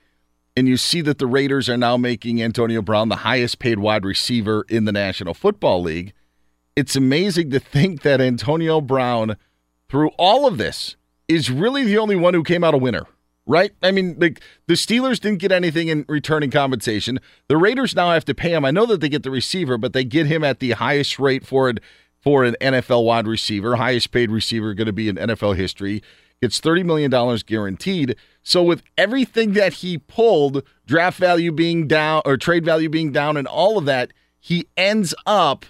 and 0.57 0.69
you 0.69 0.77
see 0.77 1.01
that 1.01 1.19
the 1.19 1.27
Raiders 1.27 1.69
are 1.69 1.77
now 1.77 1.97
making 1.97 2.40
Antonio 2.40 2.81
Brown 2.81 3.09
the 3.09 3.17
highest 3.17 3.59
paid 3.59 3.81
wide 3.81 4.05
receiver 4.05 4.64
in 4.69 4.85
the 4.85 4.93
National 4.93 5.35
Football 5.35 5.83
League, 5.83 6.12
it's 6.77 6.95
amazing 6.95 7.51
to 7.51 7.59
think 7.59 8.03
that 8.03 8.21
Antonio 8.21 8.81
Brown, 8.81 9.37
through 9.88 10.11
all 10.19 10.47
of 10.47 10.59
this, 10.59 10.97
is 11.27 11.51
really 11.51 11.85
the 11.85 11.99
only 11.99 12.14
one 12.14 12.35
who 12.35 12.45
came 12.45 12.62
out 12.62 12.75
a 12.75 12.79
winner, 12.79 13.07
right? 13.47 13.73
I 13.83 13.90
mean, 13.90 14.17
like 14.19 14.40
the 14.67 14.75
Steelers 14.75 15.19
didn't 15.19 15.38
get 15.38 15.51
anything 15.51 15.88
in 15.88 16.05
returning 16.07 16.51
compensation. 16.51 17.19
The 17.49 17.57
Raiders 17.57 17.97
now 17.97 18.12
have 18.12 18.27
to 18.27 18.35
pay 18.35 18.53
him. 18.53 18.64
I 18.64 18.71
know 18.71 18.87
that 18.87 19.01
they 19.01 19.09
get 19.09 19.23
the 19.23 19.31
receiver, 19.31 19.79
but 19.79 19.95
they 19.95 20.05
get 20.05 20.27
him 20.27 20.45
at 20.45 20.61
the 20.61 20.73
highest 20.73 21.19
rate 21.19 21.47
for 21.47 21.71
it 21.71 21.81
for 22.21 22.45
an 22.45 22.57
NFL 22.61 23.05
wide 23.05 23.27
receiver, 23.27 23.77
highest 23.77 24.11
paid 24.11 24.31
receiver 24.31 24.75
going 24.75 24.87
to 24.87 24.93
be 24.93 25.09
in 25.09 25.17
NFL 25.17 25.57
history. 25.57 26.03
Gets 26.42 26.61
$30 26.61 26.85
million 26.85 27.38
guaranteed. 27.47 28.16
So, 28.42 28.62
with 28.62 28.83
everything 28.99 29.55
that 29.55 29.75
he 29.75 29.99
pulled, 29.99 30.62
draft 30.87 31.18
value 31.18 31.53
being 31.53 31.87
down 31.87 32.23
or 32.25 32.37
trade 32.37 32.64
value 32.64 32.88
being 32.88 33.12
down, 33.12 33.37
and 33.37 33.47
all 33.47 33.79
of 33.79 33.87
that, 33.87 34.12
he 34.38 34.68
ends 34.77 35.14
up 35.25 35.64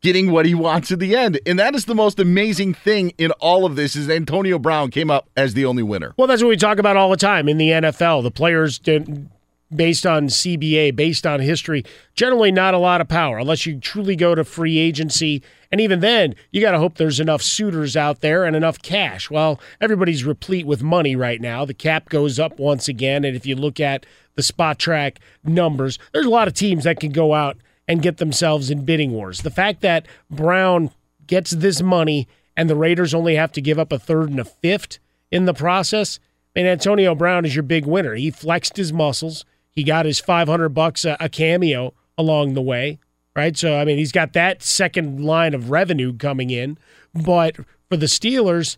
getting 0.00 0.30
what 0.30 0.46
he 0.46 0.54
wants 0.54 0.92
at 0.92 0.98
the 0.98 1.16
end. 1.16 1.40
And 1.46 1.58
that 1.58 1.74
is 1.74 1.86
the 1.86 1.94
most 1.94 2.20
amazing 2.20 2.74
thing 2.74 3.10
in 3.18 3.30
all 3.32 3.64
of 3.64 3.76
this 3.76 3.96
is 3.96 4.08
Antonio 4.08 4.58
Brown 4.58 4.90
came 4.90 5.10
up 5.10 5.28
as 5.36 5.54
the 5.54 5.64
only 5.64 5.82
winner. 5.82 6.14
Well, 6.16 6.28
that's 6.28 6.42
what 6.42 6.48
we 6.48 6.56
talk 6.56 6.78
about 6.78 6.96
all 6.96 7.10
the 7.10 7.16
time 7.16 7.48
in 7.48 7.58
the 7.58 7.70
NFL. 7.70 8.22
The 8.22 8.30
players 8.30 8.78
didn't 8.78 9.30
based 9.74 10.06
on 10.06 10.28
CBA, 10.28 10.96
based 10.96 11.26
on 11.26 11.40
history, 11.40 11.84
generally 12.14 12.50
not 12.50 12.74
a 12.74 12.78
lot 12.78 13.00
of 13.00 13.08
power 13.08 13.38
unless 13.38 13.66
you 13.66 13.78
truly 13.78 14.16
go 14.16 14.34
to 14.34 14.44
free 14.44 14.78
agency. 14.78 15.42
And 15.70 15.80
even 15.80 16.00
then, 16.00 16.34
you 16.50 16.60
got 16.60 16.70
to 16.72 16.78
hope 16.78 16.96
there's 16.96 17.20
enough 17.20 17.42
suitors 17.42 17.96
out 17.96 18.20
there 18.20 18.44
and 18.44 18.56
enough 18.56 18.80
cash. 18.80 19.30
Well, 19.30 19.60
everybody's 19.80 20.24
replete 20.24 20.66
with 20.66 20.82
money 20.82 21.14
right 21.14 21.40
now. 21.40 21.64
The 21.64 21.74
cap 21.74 22.08
goes 22.08 22.38
up 22.38 22.58
once 22.58 22.88
again. 22.88 23.24
And 23.24 23.36
if 23.36 23.44
you 23.44 23.54
look 23.54 23.78
at 23.78 24.06
the 24.34 24.42
Spotrac 24.42 25.18
numbers, 25.44 25.98
there's 26.12 26.26
a 26.26 26.30
lot 26.30 26.48
of 26.48 26.54
teams 26.54 26.84
that 26.84 27.00
can 27.00 27.12
go 27.12 27.34
out 27.34 27.58
and 27.86 28.02
get 28.02 28.18
themselves 28.18 28.70
in 28.70 28.84
bidding 28.84 29.12
wars. 29.12 29.42
The 29.42 29.50
fact 29.50 29.80
that 29.82 30.06
Brown 30.30 30.90
gets 31.26 31.50
this 31.50 31.82
money 31.82 32.28
and 32.56 32.68
the 32.68 32.76
Raiders 32.76 33.14
only 33.14 33.36
have 33.36 33.52
to 33.52 33.60
give 33.60 33.78
up 33.78 33.92
a 33.92 33.98
third 33.98 34.30
and 34.30 34.40
a 34.40 34.44
fifth 34.44 34.98
in 35.30 35.44
the 35.44 35.54
process, 35.54 36.18
and 36.56 36.66
Antonio 36.66 37.14
Brown 37.14 37.44
is 37.44 37.54
your 37.54 37.62
big 37.62 37.86
winner. 37.86 38.14
He 38.14 38.30
flexed 38.30 38.76
his 38.76 38.92
muscles. 38.92 39.44
He 39.70 39.84
got 39.84 40.06
his 40.06 40.18
500 40.18 40.70
bucks 40.70 41.04
a, 41.04 41.16
a 41.20 41.28
cameo 41.28 41.94
along 42.16 42.54
the 42.54 42.62
way, 42.62 42.98
right? 43.38 43.56
So 43.56 43.78
I 43.78 43.84
mean, 43.84 43.98
he's 43.98 44.12
got 44.12 44.32
that 44.32 44.62
second 44.62 45.24
line 45.24 45.54
of 45.54 45.70
revenue 45.70 46.12
coming 46.12 46.50
in. 46.50 46.76
But 47.14 47.56
for 47.88 47.96
the 47.96 48.06
Steelers, 48.06 48.76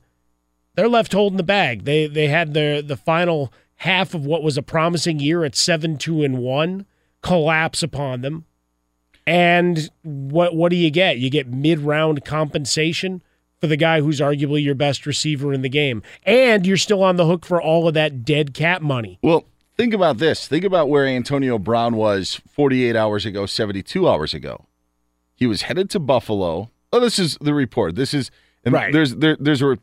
they're 0.75 0.88
left 0.88 1.12
holding 1.12 1.38
the 1.38 1.42
bag. 1.42 1.85
They 1.85 2.07
they 2.07 2.29
had 2.29 2.53
the 2.53 2.85
the 2.87 2.96
final 2.96 3.53
half 3.77 4.12
of 4.12 4.27
what 4.27 4.42
was 4.42 4.59
a 4.59 4.62
promising 4.62 5.18
year 5.18 5.42
at 5.42 5.55
7-2 5.55 6.23
and 6.23 6.37
1 6.37 6.85
collapse 7.23 7.83
upon 7.83 8.20
them. 8.20 8.44
And 9.27 9.90
what 10.03 10.55
what 10.55 10.68
do 10.68 10.77
you 10.77 10.90
get? 10.90 11.18
You 11.18 11.31
get 11.31 11.49
mid-round 11.49 12.25
compensation 12.25 13.23
for 13.61 13.66
the 13.66 13.77
guy 13.77 14.01
who's 14.01 14.20
arguably 14.20 14.62
your 14.62 14.75
best 14.75 15.07
receiver 15.07 15.55
in 15.55 15.62
the 15.62 15.68
game. 15.70 16.03
And 16.25 16.66
you're 16.66 16.77
still 16.77 17.03
on 17.03 17.16
the 17.16 17.27
hook 17.27 17.46
for 17.46 17.61
all 17.61 17.88
of 17.88 17.94
that 17.94 18.25
dead 18.25 18.53
cap 18.53 18.83
money. 18.83 19.18
Well, 19.23 19.44
think 19.81 19.95
about 19.95 20.19
this. 20.19 20.47
Think 20.47 20.64
about 20.64 20.88
where 20.88 21.07
Antonio 21.07 21.59
Brown 21.59 21.97
was 21.97 22.40
48 22.49 22.95
hours 22.95 23.25
ago, 23.25 23.47
72 23.47 24.09
hours 24.09 24.35
ago. 24.35 24.66
He 25.35 25.47
was 25.47 25.62
headed 25.62 25.88
to 25.90 25.99
Buffalo. 25.99 26.71
Oh, 26.93 27.01
this 27.01 27.19
is 27.19 27.38
the 27.40 27.55
report. 27.55 27.95
This 27.95 28.12
is 28.12 28.31
and 28.64 28.75
Right. 28.75 28.93
there's 28.93 29.16
there, 29.16 29.37
there's 29.40 29.62
a 29.62 29.79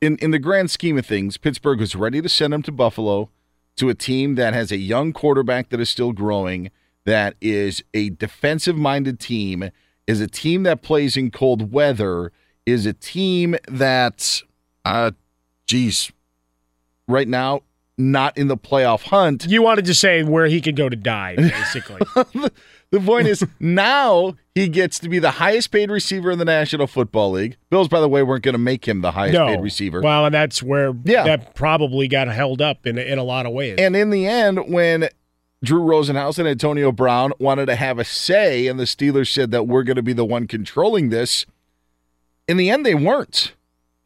in 0.00 0.16
in 0.16 0.32
the 0.32 0.38
grand 0.40 0.70
scheme 0.70 0.98
of 0.98 1.06
things, 1.06 1.36
Pittsburgh 1.36 1.78
was 1.78 1.94
ready 1.94 2.20
to 2.20 2.28
send 2.28 2.52
him 2.52 2.62
to 2.62 2.72
Buffalo 2.72 3.30
to 3.76 3.88
a 3.90 3.94
team 3.94 4.34
that 4.34 4.54
has 4.54 4.72
a 4.72 4.78
young 4.78 5.12
quarterback 5.12 5.68
that 5.68 5.80
is 5.80 5.88
still 5.88 6.12
growing, 6.12 6.70
that 7.04 7.36
is 7.40 7.84
a 7.94 8.10
defensive 8.10 8.76
minded 8.76 9.20
team, 9.20 9.70
is 10.06 10.20
a 10.20 10.26
team 10.26 10.62
that 10.64 10.82
plays 10.82 11.16
in 11.16 11.30
cold 11.30 11.72
weather, 11.72 12.32
is 12.64 12.86
a 12.86 12.92
team 12.92 13.54
that 13.68 14.42
uh 14.84 15.12
geez, 15.66 16.10
right 17.06 17.28
now 17.28 17.60
not 17.98 18.36
in 18.36 18.48
the 18.48 18.56
playoff 18.56 19.04
hunt. 19.04 19.46
You 19.46 19.62
wanted 19.62 19.86
to 19.86 19.94
say 19.94 20.22
where 20.22 20.46
he 20.46 20.60
could 20.60 20.76
go 20.76 20.88
to 20.88 20.96
die, 20.96 21.36
basically. 21.36 22.00
the 22.90 23.00
point 23.00 23.26
is 23.26 23.44
now 23.58 24.34
he 24.54 24.68
gets 24.68 24.98
to 25.00 25.08
be 25.08 25.18
the 25.18 25.32
highest 25.32 25.70
paid 25.70 25.90
receiver 25.90 26.30
in 26.30 26.38
the 26.38 26.44
National 26.44 26.86
Football 26.86 27.32
League. 27.32 27.56
Bills, 27.70 27.88
by 27.88 28.00
the 28.00 28.08
way, 28.08 28.22
weren't 28.22 28.44
going 28.44 28.52
to 28.54 28.58
make 28.58 28.86
him 28.86 29.00
the 29.00 29.12
highest 29.12 29.34
no. 29.34 29.46
paid 29.46 29.60
receiver. 29.62 30.02
Well, 30.02 30.26
and 30.26 30.34
that's 30.34 30.62
where 30.62 30.92
Yeah. 31.04 31.24
that 31.24 31.54
probably 31.54 32.06
got 32.06 32.28
held 32.28 32.60
up 32.60 32.86
in, 32.86 32.98
in 32.98 33.18
a 33.18 33.24
lot 33.24 33.46
of 33.46 33.52
ways. 33.52 33.76
And 33.78 33.96
in 33.96 34.10
the 34.10 34.26
end, 34.26 34.70
when 34.70 35.08
Drew 35.64 35.80
Rosenhaus 35.80 36.38
and 36.38 36.46
Antonio 36.46 36.92
Brown 36.92 37.32
wanted 37.38 37.66
to 37.66 37.76
have 37.76 37.98
a 37.98 38.04
say, 38.04 38.66
and 38.66 38.78
the 38.78 38.84
Steelers 38.84 39.32
said 39.32 39.50
that 39.52 39.66
we're 39.66 39.82
going 39.84 39.96
to 39.96 40.02
be 40.02 40.12
the 40.12 40.24
one 40.24 40.46
controlling 40.46 41.08
this, 41.08 41.46
in 42.46 42.58
the 42.58 42.70
end, 42.70 42.84
they 42.84 42.94
weren't. 42.94 43.54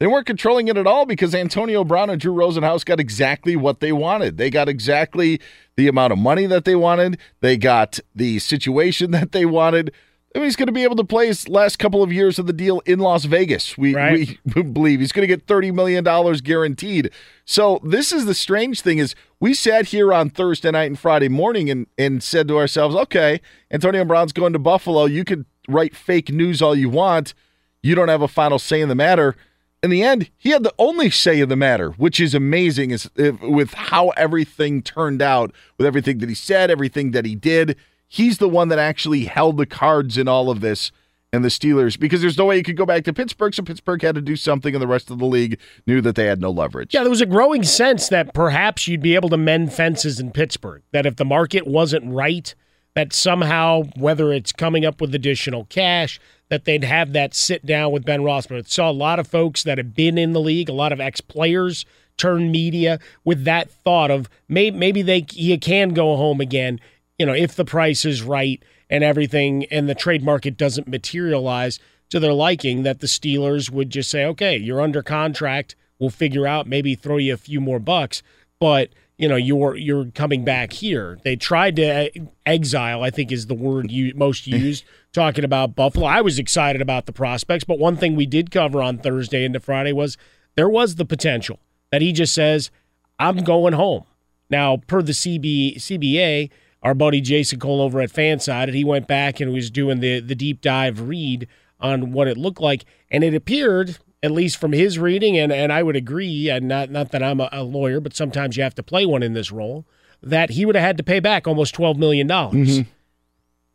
They 0.01 0.07
weren't 0.07 0.25
controlling 0.25 0.67
it 0.67 0.77
at 0.77 0.87
all 0.87 1.05
because 1.05 1.35
Antonio 1.35 1.83
Brown 1.83 2.09
and 2.09 2.19
Drew 2.19 2.33
Rosenhaus 2.33 2.83
got 2.83 2.99
exactly 2.99 3.55
what 3.55 3.81
they 3.81 3.91
wanted. 3.91 4.37
They 4.37 4.49
got 4.49 4.67
exactly 4.67 5.39
the 5.75 5.87
amount 5.87 6.11
of 6.11 6.17
money 6.17 6.47
that 6.47 6.65
they 6.65 6.75
wanted. 6.75 7.19
They 7.41 7.55
got 7.55 7.99
the 8.15 8.39
situation 8.39 9.11
that 9.11 9.31
they 9.31 9.45
wanted. 9.45 9.93
I 10.33 10.39
mean, 10.39 10.45
he's 10.45 10.55
going 10.55 10.69
to 10.69 10.73
be 10.73 10.81
able 10.81 10.95
to 10.95 11.03
play 11.03 11.27
his 11.27 11.47
last 11.47 11.77
couple 11.77 12.01
of 12.01 12.11
years 12.11 12.39
of 12.39 12.47
the 12.47 12.53
deal 12.53 12.81
in 12.87 12.97
Las 12.97 13.25
Vegas. 13.25 13.77
We, 13.77 13.93
Right. 13.93 14.39
we 14.55 14.63
believe 14.63 15.01
he's 15.01 15.11
going 15.11 15.21
to 15.21 15.27
get 15.27 15.45
$30 15.45 15.71
million 15.71 16.03
guaranteed. 16.41 17.11
So 17.45 17.79
this 17.83 18.11
is 18.11 18.25
the 18.25 18.33
strange 18.33 18.81
thing 18.81 18.97
is 18.97 19.13
we 19.39 19.53
sat 19.53 19.89
here 19.89 20.11
on 20.11 20.31
Thursday 20.31 20.71
night 20.71 20.89
and 20.89 20.97
Friday 20.97 21.29
morning 21.29 21.69
and, 21.69 21.85
and 21.99 22.23
said 22.23 22.47
to 22.47 22.57
ourselves, 22.57 22.95
okay, 22.95 23.39
Antonio 23.69 24.03
Brown's 24.03 24.33
going 24.33 24.53
to 24.53 24.59
Buffalo. 24.59 25.05
You 25.05 25.23
could 25.23 25.45
write 25.67 25.95
fake 25.95 26.31
news 26.31 26.59
all 26.59 26.75
you 26.75 26.89
want. 26.89 27.35
You 27.83 27.93
don't 27.93 28.09
have 28.09 28.23
a 28.23 28.27
final 28.27 28.57
say 28.57 28.81
in 28.81 28.89
the 28.89 28.95
matter. 28.95 29.35
In 29.83 29.89
the 29.89 30.03
end, 30.03 30.29
he 30.37 30.51
had 30.51 30.63
the 30.63 30.73
only 30.77 31.09
say 31.09 31.39
in 31.39 31.49
the 31.49 31.55
matter, 31.55 31.91
which 31.91 32.19
is 32.19 32.35
amazing 32.35 32.91
is 32.91 33.09
if, 33.15 33.41
with 33.41 33.73
how 33.73 34.09
everything 34.09 34.83
turned 34.83 35.21
out, 35.21 35.51
with 35.77 35.87
everything 35.87 36.19
that 36.19 36.29
he 36.29 36.35
said, 36.35 36.69
everything 36.69 37.11
that 37.11 37.25
he 37.25 37.35
did. 37.35 37.75
He's 38.07 38.37
the 38.37 38.49
one 38.49 38.67
that 38.67 38.77
actually 38.77 39.25
held 39.25 39.57
the 39.57 39.65
cards 39.65 40.17
in 40.17 40.27
all 40.27 40.51
of 40.51 40.61
this 40.61 40.91
and 41.33 41.43
the 41.43 41.49
Steelers 41.49 41.97
because 41.97 42.21
there's 42.21 42.37
no 42.37 42.45
way 42.45 42.57
you 42.57 42.63
could 42.63 42.77
go 42.77 42.85
back 42.85 43.05
to 43.05 43.13
Pittsburgh, 43.13 43.53
so 43.55 43.63
Pittsburgh 43.63 44.01
had 44.01 44.15
to 44.15 44.21
do 44.21 44.35
something 44.35 44.75
and 44.75 44.81
the 44.81 44.87
rest 44.87 45.09
of 45.09 45.17
the 45.17 45.25
league 45.25 45.57
knew 45.87 46.01
that 46.01 46.15
they 46.15 46.25
had 46.25 46.41
no 46.41 46.51
leverage. 46.51 46.93
Yeah, 46.93 47.01
there 47.01 47.09
was 47.09 47.21
a 47.21 47.25
growing 47.25 47.63
sense 47.63 48.09
that 48.09 48.33
perhaps 48.33 48.87
you'd 48.87 49.01
be 49.01 49.15
able 49.15 49.29
to 49.29 49.37
mend 49.37 49.73
fences 49.73 50.19
in 50.19 50.31
Pittsburgh. 50.31 50.83
That 50.91 51.05
if 51.05 51.15
the 51.15 51.25
market 51.25 51.65
wasn't 51.65 52.11
right, 52.13 52.53
that 52.95 53.13
somehow, 53.13 53.83
whether 53.95 54.33
it's 54.33 54.51
coming 54.51 54.85
up 54.85 54.99
with 54.99 55.15
additional 55.15 55.65
cash, 55.65 56.19
that 56.51 56.65
they'd 56.65 56.83
have 56.83 57.13
that 57.13 57.33
sit 57.33 57.65
down 57.65 57.93
with 57.93 58.03
Ben 58.03 58.19
Roethlisberger. 58.19 58.67
Saw 58.67 58.91
a 58.91 58.91
lot 58.91 59.19
of 59.19 59.27
folks 59.27 59.63
that 59.63 59.77
have 59.77 59.95
been 59.95 60.17
in 60.17 60.33
the 60.33 60.41
league, 60.41 60.67
a 60.67 60.73
lot 60.73 60.91
of 60.91 60.99
ex 60.99 61.21
players 61.21 61.85
turn 62.17 62.51
media 62.51 62.99
with 63.23 63.45
that 63.45 63.71
thought 63.71 64.11
of 64.11 64.29
maybe 64.49 64.77
maybe 64.77 65.01
they 65.01 65.25
he 65.29 65.57
can 65.57 65.89
go 65.93 66.17
home 66.17 66.41
again. 66.41 66.77
You 67.17 67.25
know, 67.25 67.33
if 67.33 67.55
the 67.55 67.63
price 67.63 68.03
is 68.03 68.21
right 68.21 68.61
and 68.89 69.01
everything, 69.01 69.63
and 69.71 69.87
the 69.87 69.95
trade 69.95 70.23
market 70.23 70.57
doesn't 70.57 70.89
materialize 70.89 71.79
to 72.09 72.19
their 72.19 72.33
liking, 72.33 72.83
that 72.83 72.99
the 72.99 73.07
Steelers 73.07 73.69
would 73.69 73.89
just 73.89 74.11
say, 74.11 74.25
"Okay, 74.25 74.57
you're 74.57 74.81
under 74.81 75.01
contract. 75.01 75.75
We'll 75.99 76.09
figure 76.09 76.45
out 76.45 76.67
maybe 76.67 76.95
throw 76.95 77.15
you 77.15 77.33
a 77.33 77.37
few 77.37 77.61
more 77.61 77.79
bucks, 77.79 78.21
but." 78.59 78.89
You 79.17 79.27
know, 79.27 79.35
you're 79.35 79.75
you're 79.75 80.05
coming 80.05 80.43
back 80.43 80.73
here. 80.73 81.19
They 81.23 81.35
tried 81.35 81.75
to 81.75 82.09
exile. 82.43 83.03
I 83.03 83.11
think 83.11 83.31
is 83.31 83.45
the 83.45 83.53
word 83.53 83.91
you 83.91 84.13
most 84.15 84.47
used 84.47 84.83
talking 85.13 85.43
about 85.43 85.75
Buffalo. 85.75 86.05
I 86.05 86.21
was 86.21 86.39
excited 86.39 86.81
about 86.81 87.05
the 87.05 87.13
prospects, 87.13 87.63
but 87.63 87.79
one 87.79 87.97
thing 87.97 88.15
we 88.15 88.25
did 88.25 88.51
cover 88.51 88.81
on 88.81 88.97
Thursday 88.97 89.43
into 89.43 89.59
Friday 89.59 89.91
was 89.91 90.17
there 90.55 90.69
was 90.69 90.95
the 90.95 91.05
potential 91.05 91.59
that 91.91 92.01
he 92.01 92.11
just 92.11 92.33
says, 92.33 92.71
"I'm 93.19 93.37
going 93.37 93.73
home." 93.73 94.03
Now, 94.49 94.77
per 94.77 95.01
the 95.01 95.13
CB, 95.13 95.77
CBA, 95.77 96.49
our 96.83 96.93
buddy 96.93 97.21
Jason 97.21 97.59
Cole 97.59 97.81
over 97.81 98.01
at 98.01 98.11
Fansided, 98.11 98.73
he 98.73 98.83
went 98.83 99.07
back 99.07 99.39
and 99.39 99.53
was 99.53 99.69
doing 99.69 99.99
the 99.99 100.19
the 100.19 100.35
deep 100.35 100.61
dive 100.61 101.01
read 101.01 101.47
on 101.79 102.11
what 102.11 102.27
it 102.27 102.37
looked 102.37 102.61
like, 102.61 102.85
and 103.09 103.23
it 103.23 103.33
appeared, 103.33 103.97
at 104.21 104.31
least 104.31 104.57
from 104.57 104.71
his 104.71 104.99
reading, 104.99 105.37
and, 105.37 105.51
and 105.51 105.73
I 105.73 105.83
would 105.83 105.95
agree, 105.95 106.49
and 106.49 106.67
not 106.67 106.89
not 106.89 107.11
that 107.11 107.23
I'm 107.23 107.39
a, 107.39 107.49
a 107.51 107.63
lawyer, 107.63 107.99
but 107.99 108.15
sometimes 108.15 108.57
you 108.57 108.63
have 108.63 108.75
to 108.75 108.83
play 108.83 109.05
one 109.05 109.23
in 109.23 109.33
this 109.33 109.51
role, 109.51 109.85
that 110.21 110.51
he 110.51 110.65
would 110.65 110.75
have 110.75 110.85
had 110.85 110.97
to 110.97 111.03
pay 111.03 111.19
back 111.19 111.47
almost 111.47 111.73
twelve 111.73 111.97
million 111.97 112.27
dollars. 112.27 112.79
Mm-hmm. 112.79 112.89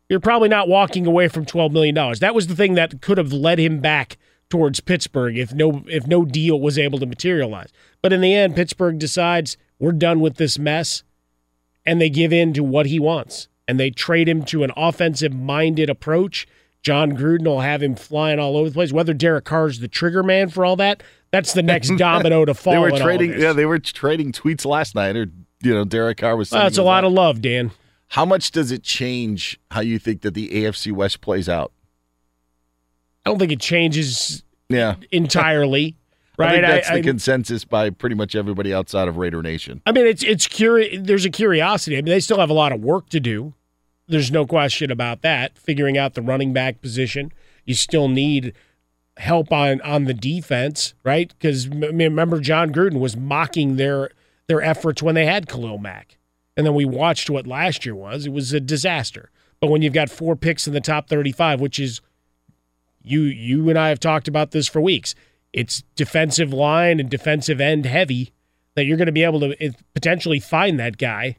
You're 0.09 0.19
probably 0.19 0.49
not 0.49 0.67
walking 0.67 1.05
away 1.05 1.27
from 1.27 1.45
twelve 1.45 1.71
million 1.71 1.95
dollars. 1.95 2.19
That 2.19 2.35
was 2.35 2.47
the 2.47 2.55
thing 2.55 2.75
that 2.75 3.01
could 3.01 3.17
have 3.17 3.33
led 3.33 3.59
him 3.59 3.79
back 3.79 4.17
towards 4.49 4.79
Pittsburgh 4.79 5.37
if 5.37 5.53
no 5.53 5.83
if 5.87 6.07
no 6.07 6.25
deal 6.25 6.59
was 6.59 6.77
able 6.77 6.99
to 6.99 7.05
materialize. 7.05 7.71
But 8.01 8.13
in 8.13 8.21
the 8.21 8.33
end, 8.33 8.55
Pittsburgh 8.55 8.99
decides 8.99 9.57
we're 9.79 9.91
done 9.91 10.19
with 10.19 10.37
this 10.37 10.57
mess 10.57 11.03
and 11.85 11.99
they 12.01 12.09
give 12.09 12.31
in 12.33 12.53
to 12.53 12.63
what 12.63 12.85
he 12.85 12.99
wants 12.99 13.47
and 13.67 13.79
they 13.79 13.89
trade 13.89 14.29
him 14.29 14.43
to 14.45 14.63
an 14.63 14.71
offensive 14.77 15.33
minded 15.33 15.89
approach. 15.89 16.47
Jon 16.81 17.17
Gruden 17.17 17.45
will 17.45 17.61
have 17.61 17.83
him 17.83 17.95
flying 17.95 18.39
all 18.39 18.55
over 18.55 18.69
the 18.69 18.73
place. 18.73 18.93
Whether 18.93 19.13
Derek 19.13 19.45
Carr's 19.45 19.79
the 19.79 19.87
trigger 19.87 20.23
man 20.23 20.49
for 20.49 20.63
all 20.63 20.77
that, 20.77 21.03
that's 21.31 21.53
the 21.53 21.63
next 21.63 21.89
domino 21.97 22.45
to 22.45 22.53
fall. 22.53 22.73
they 22.73 22.79
were 22.79 22.97
trading. 22.97 23.37
Yeah, 23.37 23.51
they 23.51 23.65
were 23.65 23.79
trading 23.79 24.31
tweets 24.31 24.65
last 24.65 24.95
night, 24.95 25.17
or 25.17 25.27
you 25.61 25.73
know, 25.73 25.83
Derek 25.83 26.19
Carr 26.19 26.37
was. 26.37 26.51
Well, 26.51 26.63
that's 26.63 26.77
a 26.77 26.83
lot 26.83 27.03
us 27.03 27.07
of 27.09 27.13
love, 27.13 27.41
Dan. 27.41 27.71
How 28.09 28.25
much 28.25 28.51
does 28.51 28.71
it 28.71 28.83
change 28.83 29.59
how 29.71 29.81
you 29.81 29.99
think 29.99 30.21
that 30.21 30.33
the 30.33 30.49
AFC 30.49 30.91
West 30.91 31.21
plays 31.21 31.49
out? 31.49 31.71
I 33.25 33.29
don't 33.29 33.39
think 33.39 33.51
it 33.51 33.59
changes 33.59 34.43
Yeah, 34.69 34.95
entirely. 35.11 35.95
I 36.39 36.43
Right? 36.43 36.51
think 36.51 36.65
that's 36.67 36.89
I- 36.89 36.93
the 36.93 36.99
I- 36.99 37.03
consensus 37.03 37.65
by 37.65 37.89
pretty 37.89 38.15
much 38.15 38.35
everybody 38.35 38.73
outside 38.73 39.07
of 39.07 39.17
Raider 39.17 39.41
Nation. 39.41 39.81
I 39.85 39.91
mean, 39.91 40.05
it's 40.05 40.23
it's 40.23 40.47
curi- 40.47 41.03
There's 41.05 41.25
a 41.25 41.29
curiosity. 41.31 41.97
I 41.97 42.01
mean, 42.01 42.11
they 42.13 42.19
still 42.19 42.39
have 42.39 42.49
a 42.51 42.53
lot 42.53 42.71
of 42.71 42.79
work 42.81 43.09
to 43.09 43.19
do. 43.19 43.53
There's 44.07 44.31
no 44.31 44.45
question 44.45 44.89
about 44.91 45.21
that. 45.23 45.57
Figuring 45.57 45.97
out 45.97 46.13
the 46.13 46.21
running 46.21 46.53
back 46.53 46.79
position, 46.81 47.33
you 47.65 47.73
still 47.73 48.07
need 48.07 48.53
help 49.17 49.51
on 49.51 49.81
on 49.81 50.03
the 50.05 50.13
defense, 50.13 50.93
right? 51.03 51.33
Because 51.37 51.67
remember, 51.67 52.39
Jon 52.39 52.71
Gruden 52.71 52.99
was 52.99 53.17
mocking 53.17 53.75
their 53.77 54.11
their 54.47 54.61
efforts 54.61 55.01
when 55.03 55.15
they 55.15 55.25
had 55.25 55.49
Khalil 55.49 55.79
Mack, 55.79 56.17
and 56.57 56.65
then 56.65 56.73
we 56.73 56.83
watched 56.83 57.29
what 57.29 57.47
last 57.47 57.85
year 57.85 57.95
was. 57.95 58.25
It 58.25 58.33
was 58.33 58.51
a 58.51 58.59
disaster. 58.59 59.29
But 59.61 59.69
when 59.69 59.81
you've 59.81 59.93
got 59.93 60.09
four 60.09 60.35
picks 60.35 60.67
in 60.67 60.73
the 60.73 60.81
top 60.81 61.07
35, 61.07 61.61
which 61.61 61.79
is 61.79 62.01
you 63.01 63.21
you 63.21 63.69
and 63.69 63.79
I 63.79 63.89
have 63.89 63.99
talked 63.99 64.27
about 64.27 64.51
this 64.51 64.67
for 64.67 64.81
weeks. 64.81 65.15
It's 65.53 65.83
defensive 65.95 66.51
line 66.51 66.99
and 66.99 67.09
defensive 67.09 67.61
end 67.61 67.85
heavy 67.85 68.33
that 68.75 68.85
you're 68.85 68.97
going 68.97 69.05
to 69.07 69.11
be 69.13 69.23
able 69.23 69.39
to 69.39 69.55
eh, 69.63 69.71
potentially 69.93 70.39
find 70.39 70.79
that 70.79 70.97
guy 70.97 71.37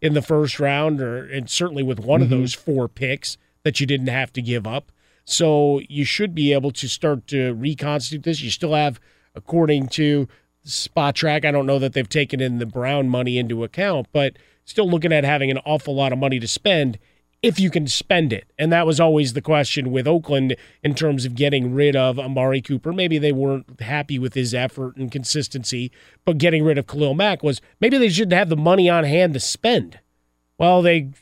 in 0.00 0.14
the 0.14 0.22
first 0.22 0.60
round 0.60 1.00
or 1.00 1.26
and 1.28 1.50
certainly 1.50 1.82
with 1.82 1.98
one 1.98 2.22
of 2.22 2.28
Mhm. 2.28 2.30
those 2.30 2.54
four 2.54 2.88
picks 2.88 3.36
that 3.64 3.80
you 3.80 3.86
didn't 3.86 4.06
have 4.06 4.32
to 4.34 4.40
give 4.42 4.66
up. 4.66 4.92
So 5.24 5.80
you 5.88 6.04
should 6.04 6.34
be 6.34 6.52
able 6.52 6.70
to 6.70 6.88
start 6.88 7.26
to 7.28 7.52
reconstitute 7.52 8.22
this. 8.22 8.40
You 8.40 8.50
still 8.50 8.74
have 8.74 9.00
according 9.34 9.88
to 9.88 10.28
Spotrac, 10.64 11.44
I 11.44 11.50
don't 11.50 11.66
know 11.66 11.78
that 11.78 11.92
they've 11.94 12.08
taken 12.08 12.40
in 12.40 12.58
the 12.58 12.66
Brown 12.66 13.08
money 13.08 13.38
into 13.38 13.64
account, 13.64 14.06
but 14.12 14.36
still 14.68 14.88
looking 14.88 15.14
at 15.14 15.24
having 15.24 15.50
an 15.50 15.58
awful 15.64 15.94
lot 15.94 16.12
of 16.12 16.18
money 16.18 16.38
to 16.38 16.46
spend 16.46 16.98
if 17.42 17.58
you 17.58 17.70
can 17.70 17.86
spend 17.86 18.32
it. 18.34 18.52
And 18.58 18.70
that 18.70 18.86
was 18.86 19.00
always 19.00 19.32
the 19.32 19.40
question 19.40 19.90
with 19.90 20.06
Oakland 20.06 20.56
in 20.82 20.94
terms 20.94 21.24
of 21.24 21.34
getting 21.34 21.72
rid 21.72 21.96
of 21.96 22.18
Amari 22.18 22.60
Cooper. 22.60 22.92
Maybe 22.92 23.16
they 23.16 23.32
weren't 23.32 23.80
happy 23.80 24.18
with 24.18 24.34
his 24.34 24.52
effort 24.52 24.96
and 24.96 25.10
consistency, 25.10 25.90
but 26.26 26.36
getting 26.36 26.64
rid 26.64 26.76
of 26.76 26.86
Khalil 26.86 27.14
Mack 27.14 27.42
was 27.42 27.62
maybe 27.80 27.96
they 27.96 28.10
shouldn't 28.10 28.34
have 28.34 28.50
the 28.50 28.56
money 28.56 28.90
on 28.90 29.04
hand 29.04 29.32
to 29.34 29.40
spend. 29.40 30.00
Well, 30.58 30.82
they 30.82 31.12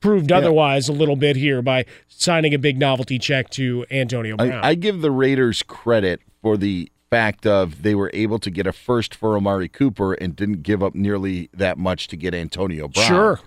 proved 0.00 0.30
otherwise 0.30 0.88
a 0.88 0.92
little 0.92 1.16
bit 1.16 1.36
here 1.36 1.62
by 1.62 1.86
signing 2.08 2.52
a 2.52 2.58
big 2.58 2.78
novelty 2.78 3.18
check 3.18 3.48
to 3.50 3.86
Antonio 3.90 4.36
Brown. 4.36 4.64
I, 4.64 4.70
I 4.70 4.74
give 4.74 5.00
the 5.00 5.10
Raiders 5.10 5.62
credit 5.62 6.20
for 6.42 6.58
the 6.58 6.90
fact 7.10 7.46
of 7.46 7.82
they 7.82 7.94
were 7.94 8.10
able 8.14 8.38
to 8.38 8.50
get 8.50 8.66
a 8.66 8.72
first 8.72 9.14
for 9.14 9.36
Amari 9.36 9.68
Cooper 9.68 10.14
and 10.14 10.34
didn't 10.36 10.62
give 10.62 10.82
up 10.82 10.94
nearly 10.94 11.50
that 11.52 11.76
much 11.76 12.08
to 12.08 12.16
get 12.16 12.34
Antonio 12.34 12.88
Brown. 12.88 13.06
Sure. 13.06 13.40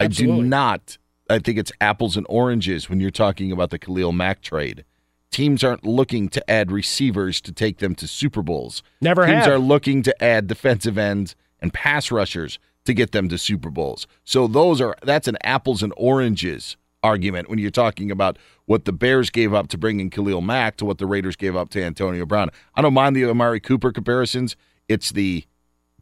I 0.00 0.06
do 0.06 0.42
not. 0.42 0.96
I 1.28 1.40
think 1.40 1.58
it's 1.58 1.72
apples 1.80 2.16
and 2.16 2.24
oranges 2.28 2.88
when 2.88 3.00
you're 3.00 3.10
talking 3.10 3.52
about 3.52 3.70
the 3.70 3.78
Khalil 3.78 4.12
Mack 4.12 4.40
trade. 4.40 4.84
Teams 5.30 5.62
aren't 5.62 5.84
looking 5.84 6.28
to 6.30 6.50
add 6.50 6.72
receivers 6.72 7.40
to 7.42 7.52
take 7.52 7.78
them 7.78 7.94
to 7.96 8.06
Super 8.08 8.40
Bowls. 8.40 8.82
Never 9.00 9.26
Teams 9.26 9.44
have. 9.44 9.52
are 9.52 9.58
looking 9.58 10.02
to 10.04 10.24
add 10.24 10.46
defensive 10.46 10.96
ends 10.96 11.36
and 11.60 11.74
pass 11.74 12.10
rushers 12.10 12.58
to 12.84 12.94
get 12.94 13.12
them 13.12 13.28
to 13.28 13.36
Super 13.36 13.68
Bowls. 13.68 14.06
So 14.24 14.46
those 14.46 14.80
are 14.80 14.96
that's 15.02 15.28
an 15.28 15.36
apples 15.42 15.82
and 15.82 15.92
oranges 15.96 16.76
argument 17.02 17.48
when 17.48 17.58
you're 17.58 17.70
talking 17.70 18.10
about 18.10 18.38
what 18.66 18.84
the 18.84 18.92
Bears 18.92 19.30
gave 19.30 19.54
up 19.54 19.68
to 19.68 19.78
bring 19.78 20.00
in 20.00 20.10
Khalil 20.10 20.40
Mack 20.40 20.76
to 20.76 20.84
what 20.84 20.98
the 20.98 21.06
Raiders 21.06 21.36
gave 21.36 21.56
up 21.56 21.70
to 21.70 21.82
Antonio 21.82 22.26
Brown. 22.26 22.50
I 22.74 22.82
don't 22.82 22.94
mind 22.94 23.14
the 23.16 23.24
Amari 23.24 23.60
Cooper 23.60 23.92
comparisons. 23.92 24.56
It's 24.88 25.12
the 25.12 25.44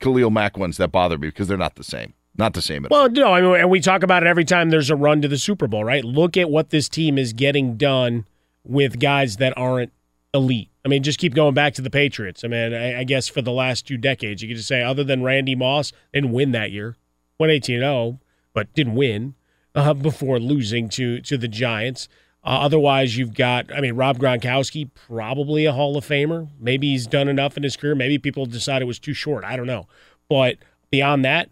Khalil 0.00 0.30
Mack 0.30 0.56
ones 0.56 0.76
that 0.78 0.92
bother 0.92 1.18
me 1.18 1.28
because 1.28 1.48
they're 1.48 1.56
not 1.56 1.76
the 1.76 1.84
same. 1.84 2.14
Not 2.38 2.52
the 2.52 2.62
same 2.62 2.84
at 2.84 2.92
all. 2.92 2.98
Well, 2.98 3.10
no, 3.10 3.32
I 3.32 3.40
mean, 3.40 3.56
and 3.56 3.70
we 3.70 3.80
talk 3.80 4.02
about 4.02 4.22
it 4.22 4.26
every 4.26 4.44
time 4.44 4.70
there's 4.70 4.90
a 4.90 4.96
run 4.96 5.22
to 5.22 5.28
the 5.28 5.38
Super 5.38 5.66
Bowl, 5.66 5.84
right? 5.84 6.04
Look 6.04 6.36
at 6.36 6.50
what 6.50 6.70
this 6.70 6.88
team 6.88 7.16
is 7.16 7.32
getting 7.32 7.76
done 7.76 8.26
with 8.62 9.00
guys 9.00 9.38
that 9.38 9.56
aren't 9.56 9.92
elite. 10.34 10.70
I 10.84 10.88
mean, 10.88 11.02
just 11.02 11.18
keep 11.18 11.34
going 11.34 11.54
back 11.54 11.72
to 11.74 11.82
the 11.82 11.90
Patriots. 11.90 12.44
I 12.44 12.48
mean, 12.48 12.74
I, 12.74 13.00
I 13.00 13.04
guess 13.04 13.26
for 13.26 13.40
the 13.40 13.52
last 13.52 13.86
two 13.86 13.96
decades, 13.96 14.42
you 14.42 14.48
could 14.48 14.58
just 14.58 14.68
say, 14.68 14.82
other 14.82 15.02
than 15.02 15.22
Randy 15.22 15.54
Moss, 15.54 15.92
didn't 16.12 16.32
win 16.32 16.52
that 16.52 16.70
year. 16.72 16.96
Went 17.38 17.52
18 17.52 17.80
0, 17.80 18.20
but 18.52 18.72
didn't 18.74 18.94
win 18.94 19.34
uh, 19.76 19.94
before 19.94 20.40
losing 20.40 20.88
to, 20.88 21.20
to 21.20 21.36
the 21.38 21.46
Giants. 21.48 22.08
Uh, 22.42 22.60
otherwise, 22.60 23.16
you've 23.16 23.34
got, 23.34 23.72
I 23.74 23.80
mean, 23.80 23.94
Rob 23.94 24.18
Gronkowski, 24.18 24.88
probably 24.94 25.64
a 25.66 25.72
Hall 25.72 25.96
of 25.96 26.06
Famer. 26.06 26.48
Maybe 26.60 26.90
he's 26.90 27.06
done 27.06 27.28
enough 27.28 27.56
in 27.56 27.62
his 27.62 27.76
career. 27.76 27.94
Maybe 27.94 28.18
people 28.18 28.46
decided 28.46 28.82
it 28.82 28.86
was 28.86 28.98
too 28.98 29.14
short. 29.14 29.44
I 29.44 29.56
don't 29.56 29.66
know. 29.66 29.86
But 30.28 30.58
beyond 30.90 31.24
that, 31.24 31.50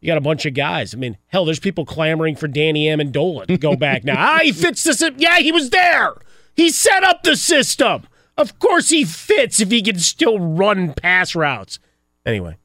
you 0.00 0.06
got 0.08 0.18
a 0.18 0.20
bunch 0.20 0.46
of 0.46 0.54
guys. 0.54 0.94
I 0.94 0.98
mean, 0.98 1.16
hell, 1.28 1.44
there's 1.44 1.58
people 1.58 1.84
clamoring 1.84 2.36
for 2.36 2.46
Danny 2.48 2.86
Amendola 2.86 3.46
to 3.46 3.58
go 3.58 3.74
back 3.76 4.04
now. 4.04 4.14
ah, 4.16 4.40
he 4.42 4.52
fits 4.52 4.84
the 4.84 4.94
system. 4.94 5.16
Yeah, 5.18 5.38
he 5.38 5.52
was 5.52 5.70
there. 5.70 6.14
He 6.54 6.70
set 6.70 7.02
up 7.02 7.22
the 7.22 7.36
system. 7.36 8.06
Of 8.36 8.58
course 8.58 8.90
he 8.90 9.04
fits 9.04 9.60
if 9.60 9.70
he 9.70 9.82
can 9.82 9.98
still 9.98 10.38
run 10.38 10.92
pass 10.94 11.34
routes. 11.34 11.78
Anyway. 12.24 12.56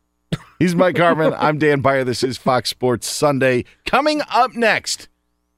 He's 0.61 0.75
Mike 0.75 0.95
Harmon. 0.95 1.33
I'm 1.39 1.57
Dan 1.57 1.81
Beyer. 1.81 2.03
This 2.03 2.21
is 2.23 2.37
Fox 2.37 2.69
Sports 2.69 3.07
Sunday. 3.07 3.65
Coming 3.83 4.21
up 4.29 4.53
next, 4.53 5.07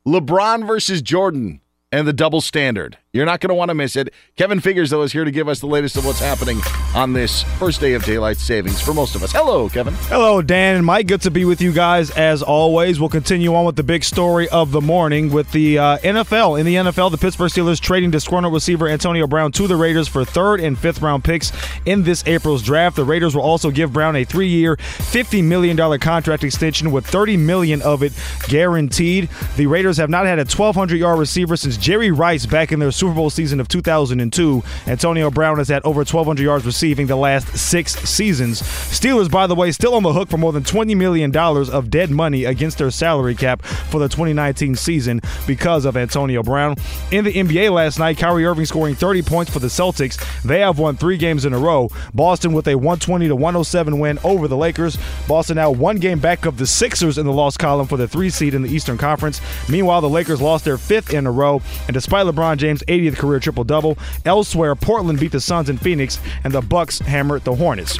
LeBron 0.07 0.65
versus 0.65 1.01
Jordan 1.01 1.59
and 1.91 2.07
the 2.07 2.13
double 2.13 2.39
standard. 2.39 2.97
You're 3.15 3.27
not 3.27 3.41
going 3.41 3.49
to 3.49 3.53
want 3.53 3.69
to 3.69 3.75
miss 3.75 3.95
it. 3.95 4.11
Kevin 4.37 4.59
Figures, 4.59 4.89
though, 4.89 5.03
is 5.03 5.11
here 5.13 5.23
to 5.23 5.29
give 5.29 5.47
us 5.47 5.59
the 5.59 5.67
latest 5.67 5.97
of 5.97 6.03
what's 6.03 6.19
happening 6.19 6.59
on 6.95 7.13
this 7.13 7.43
first 7.59 7.79
day 7.79 7.93
of 7.93 8.03
daylight 8.03 8.37
savings 8.37 8.81
for 8.81 8.91
most 8.91 9.13
of 9.13 9.21
us. 9.21 9.31
Hello, 9.31 9.69
Kevin. 9.69 9.93
Hello, 10.07 10.41
Dan 10.41 10.77
and 10.77 10.83
Mike. 10.83 11.05
Good 11.05 11.21
to 11.21 11.29
be 11.29 11.45
with 11.45 11.61
you 11.61 11.71
guys 11.71 12.09
as 12.09 12.41
always. 12.41 12.99
We'll 12.99 13.09
continue 13.09 13.53
on 13.53 13.65
with 13.65 13.75
the 13.75 13.83
big 13.83 14.03
story 14.03 14.49
of 14.49 14.71
the 14.71 14.81
morning 14.81 15.31
with 15.31 15.51
the 15.51 15.77
uh, 15.77 15.97
NFL. 15.99 16.59
In 16.59 16.65
the 16.65 16.73
NFL, 16.73 17.11
the 17.11 17.19
Pittsburgh 17.19 17.51
Steelers 17.51 17.79
trading 17.79 18.09
disgruntled 18.09 18.51
receiver 18.51 18.87
Antonio 18.89 19.27
Brown 19.27 19.51
to 19.51 19.67
the 19.67 19.75
Raiders 19.75 20.07
for 20.07 20.25
third 20.25 20.59
and 20.59 20.75
fifth 20.75 20.99
round 20.99 21.23
picks 21.23 21.51
in 21.85 22.01
this 22.01 22.25
April's 22.25 22.63
draft. 22.63 22.95
The 22.95 23.05
Raiders 23.05 23.35
will 23.35 23.43
also 23.43 23.69
give 23.69 23.93
Brown 23.93 24.15
a 24.15 24.23
three 24.23 24.47
year, 24.47 24.75
$50 24.75 25.43
million 25.43 25.77
contract 25.99 26.43
extension 26.43 26.91
with 26.91 27.05
30 27.05 27.37
million 27.37 27.83
of 27.83 28.01
it 28.01 28.11
guaranteed. 28.47 29.29
The 29.55 29.67
Raiders 29.67 29.97
have 29.97 30.09
not 30.09 30.25
had 30.25 30.39
a 30.39 30.49
1,200 30.49 30.97
yard 30.97 31.19
receiver 31.19 31.55
since 31.55 31.77
Jerry 31.77 32.09
Rice 32.09 32.47
back 32.47 32.71
in 32.71 32.79
their 32.79 32.91
Super 33.03 33.15
Bowl 33.15 33.29
season 33.29 33.59
of 33.59 33.67
2002. 33.67 34.63
Antonio 34.87 35.29
Brown 35.29 35.57
has 35.57 35.67
had 35.67 35.83
over 35.83 35.99
1,200 35.99 36.41
yards 36.41 36.65
receiving 36.65 37.05
the 37.07 37.17
last 37.17 37.49
six 37.57 37.95
seasons. 38.09 38.61
Steelers, 38.61 39.29
by 39.29 39.45
the 39.45 39.55
way, 39.55 39.73
still 39.73 39.95
on 39.95 40.03
the 40.03 40.13
hook 40.13 40.29
for 40.29 40.37
more 40.37 40.53
than 40.53 40.63
$20 40.63 40.95
million 40.95 41.35
of 41.35 41.89
dead 41.89 42.09
money 42.09 42.45
against 42.45 42.77
their 42.77 42.89
salary 42.89 43.35
cap 43.35 43.61
for 43.61 43.99
the 43.99 44.07
2019 44.07 44.75
season 44.75 45.19
because 45.45 45.83
of 45.83 45.97
Antonio 45.97 46.43
Brown. 46.43 46.77
In 47.11 47.25
the 47.25 47.33
NBA 47.33 47.73
last 47.73 47.99
night, 47.99 48.17
Kyrie 48.17 48.45
Irving 48.45 48.65
scoring 48.65 48.95
30 48.95 49.21
points 49.23 49.51
for 49.51 49.59
the 49.59 49.67
Celtics. 49.67 50.17
They 50.43 50.61
have 50.61 50.79
won 50.79 50.95
three 50.95 51.17
games 51.17 51.43
in 51.43 51.51
a 51.51 51.59
row. 51.59 51.89
Boston 52.13 52.53
with 52.53 52.69
a 52.69 52.75
120 52.75 53.27
to 53.27 53.35
107 53.35 53.99
win 53.99 54.17
over 54.23 54.47
the 54.47 54.55
Lakers. 54.55 54.97
Boston 55.27 55.57
now 55.57 55.71
one 55.71 55.97
game 55.97 56.19
back 56.19 56.45
of 56.45 56.57
the 56.57 56.65
Sixers 56.65 57.17
in 57.17 57.25
the 57.25 57.33
loss 57.33 57.57
column 57.57 57.85
for 57.85 57.97
the 57.97 58.07
three 58.07 58.29
seed 58.29 58.53
in 58.53 58.61
the 58.61 58.69
Eastern 58.69 58.97
Conference. 58.97 59.41
Meanwhile, 59.67 59.99
the 59.99 60.09
Lakers 60.09 60.41
lost 60.41 60.63
their 60.63 60.77
fifth 60.77 61.13
in 61.13 61.27
a 61.27 61.31
row, 61.31 61.61
and 61.87 61.93
despite 61.93 62.25
LeBron 62.25 62.55
James' 62.55 62.81
80th 62.93 63.17
career 63.17 63.39
triple 63.39 63.63
double, 63.63 63.97
elsewhere 64.25 64.75
Portland 64.75 65.19
beat 65.19 65.31
the 65.31 65.41
Suns 65.41 65.69
in 65.69 65.77
Phoenix, 65.77 66.19
and 66.43 66.53
the 66.53 66.61
Bucks 66.61 66.99
hammered 66.99 67.43
the 67.43 67.55
Hornets. 67.55 67.99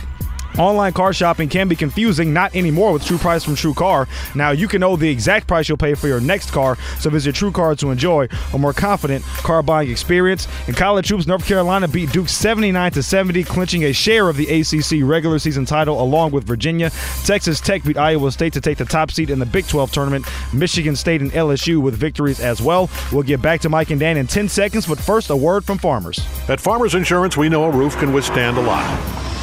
Online 0.58 0.94
car 0.94 1.14
shopping 1.14 1.50
can 1.50 1.68
be 1.68 1.76
confusing, 1.76 2.32
not 2.32 2.56
anymore 2.56 2.94
with 2.94 3.04
True 3.06 3.18
Price 3.18 3.44
from 3.44 3.56
True 3.56 3.74
Car. 3.74 4.08
Now 4.36 4.52
you 4.52 4.68
can 4.68 4.82
know 4.82 4.96
the 4.96 5.10
exact 5.10 5.48
price 5.48 5.68
you'll 5.68 5.78
pay 5.78 5.96
for 5.96 6.08
your 6.08 6.20
next 6.22 6.52
car, 6.52 6.78
so 7.00 7.10
visit 7.10 7.34
True 7.34 7.52
Car 7.52 7.76
to 7.76 7.90
enjoy 7.90 8.28
a 8.54 8.58
more 8.58 8.74
confident 8.74 9.24
car 9.24 9.64
buying 9.64 9.90
experience. 9.90 10.48
And 10.68 10.78
college 10.78 11.10
hoops, 11.10 11.26
North 11.26 11.46
Carolina 11.48 11.88
beat 11.88 12.12
Duke 12.12 12.30
79 12.30 12.92
to 12.92 13.04
70, 13.04 13.44
clinching 13.44 13.84
a 13.86 13.94
share 13.94 14.30
of 14.30 14.38
the 14.38 14.48
ACC 14.48 15.08
regular 15.08 15.40
season 15.40 15.66
title 15.66 16.00
along 16.00 16.32
with 16.32 16.44
Virginia. 16.44 16.92
Texas 17.24 17.60
Tech 17.60 17.84
beat 17.84 17.98
Iowa 17.98 18.32
State 18.32 18.54
to 18.54 18.62
take 18.62 18.78
the 18.78 18.86
top 18.86 19.10
seed 19.12 19.30
in 19.32 19.40
the 19.40 19.46
Big 19.46 19.68
12 19.68 19.92
tournament. 19.92 20.26
Michigan 20.54 20.96
State 20.96 21.22
and 21.22 21.32
LSU 21.32 21.82
with 21.82 21.96
victories 21.96 22.40
as 22.40 22.62
well. 22.62 22.90
We'll 23.12 23.24
get 23.24 23.42
back 23.42 23.62
to 23.62 23.70
Mike 23.70 23.90
and 23.90 24.00
Dan 24.00 24.18
in 24.18 24.28
10 24.28 24.50
seconds, 24.50 24.86
but 24.86 25.00
first 25.00 25.30
a 25.32 25.36
word 25.36 25.66
from 25.66 25.80
Farmers. 25.80 26.20
At 26.48 26.60
Farmers 26.60 26.94
Insurance, 26.94 27.38
we 27.38 27.50
know 27.50 27.64
a 27.64 27.72
roof 27.72 27.98
can 27.98 28.14
withstand 28.14 28.58
a 28.58 28.62
lot. 28.62 29.43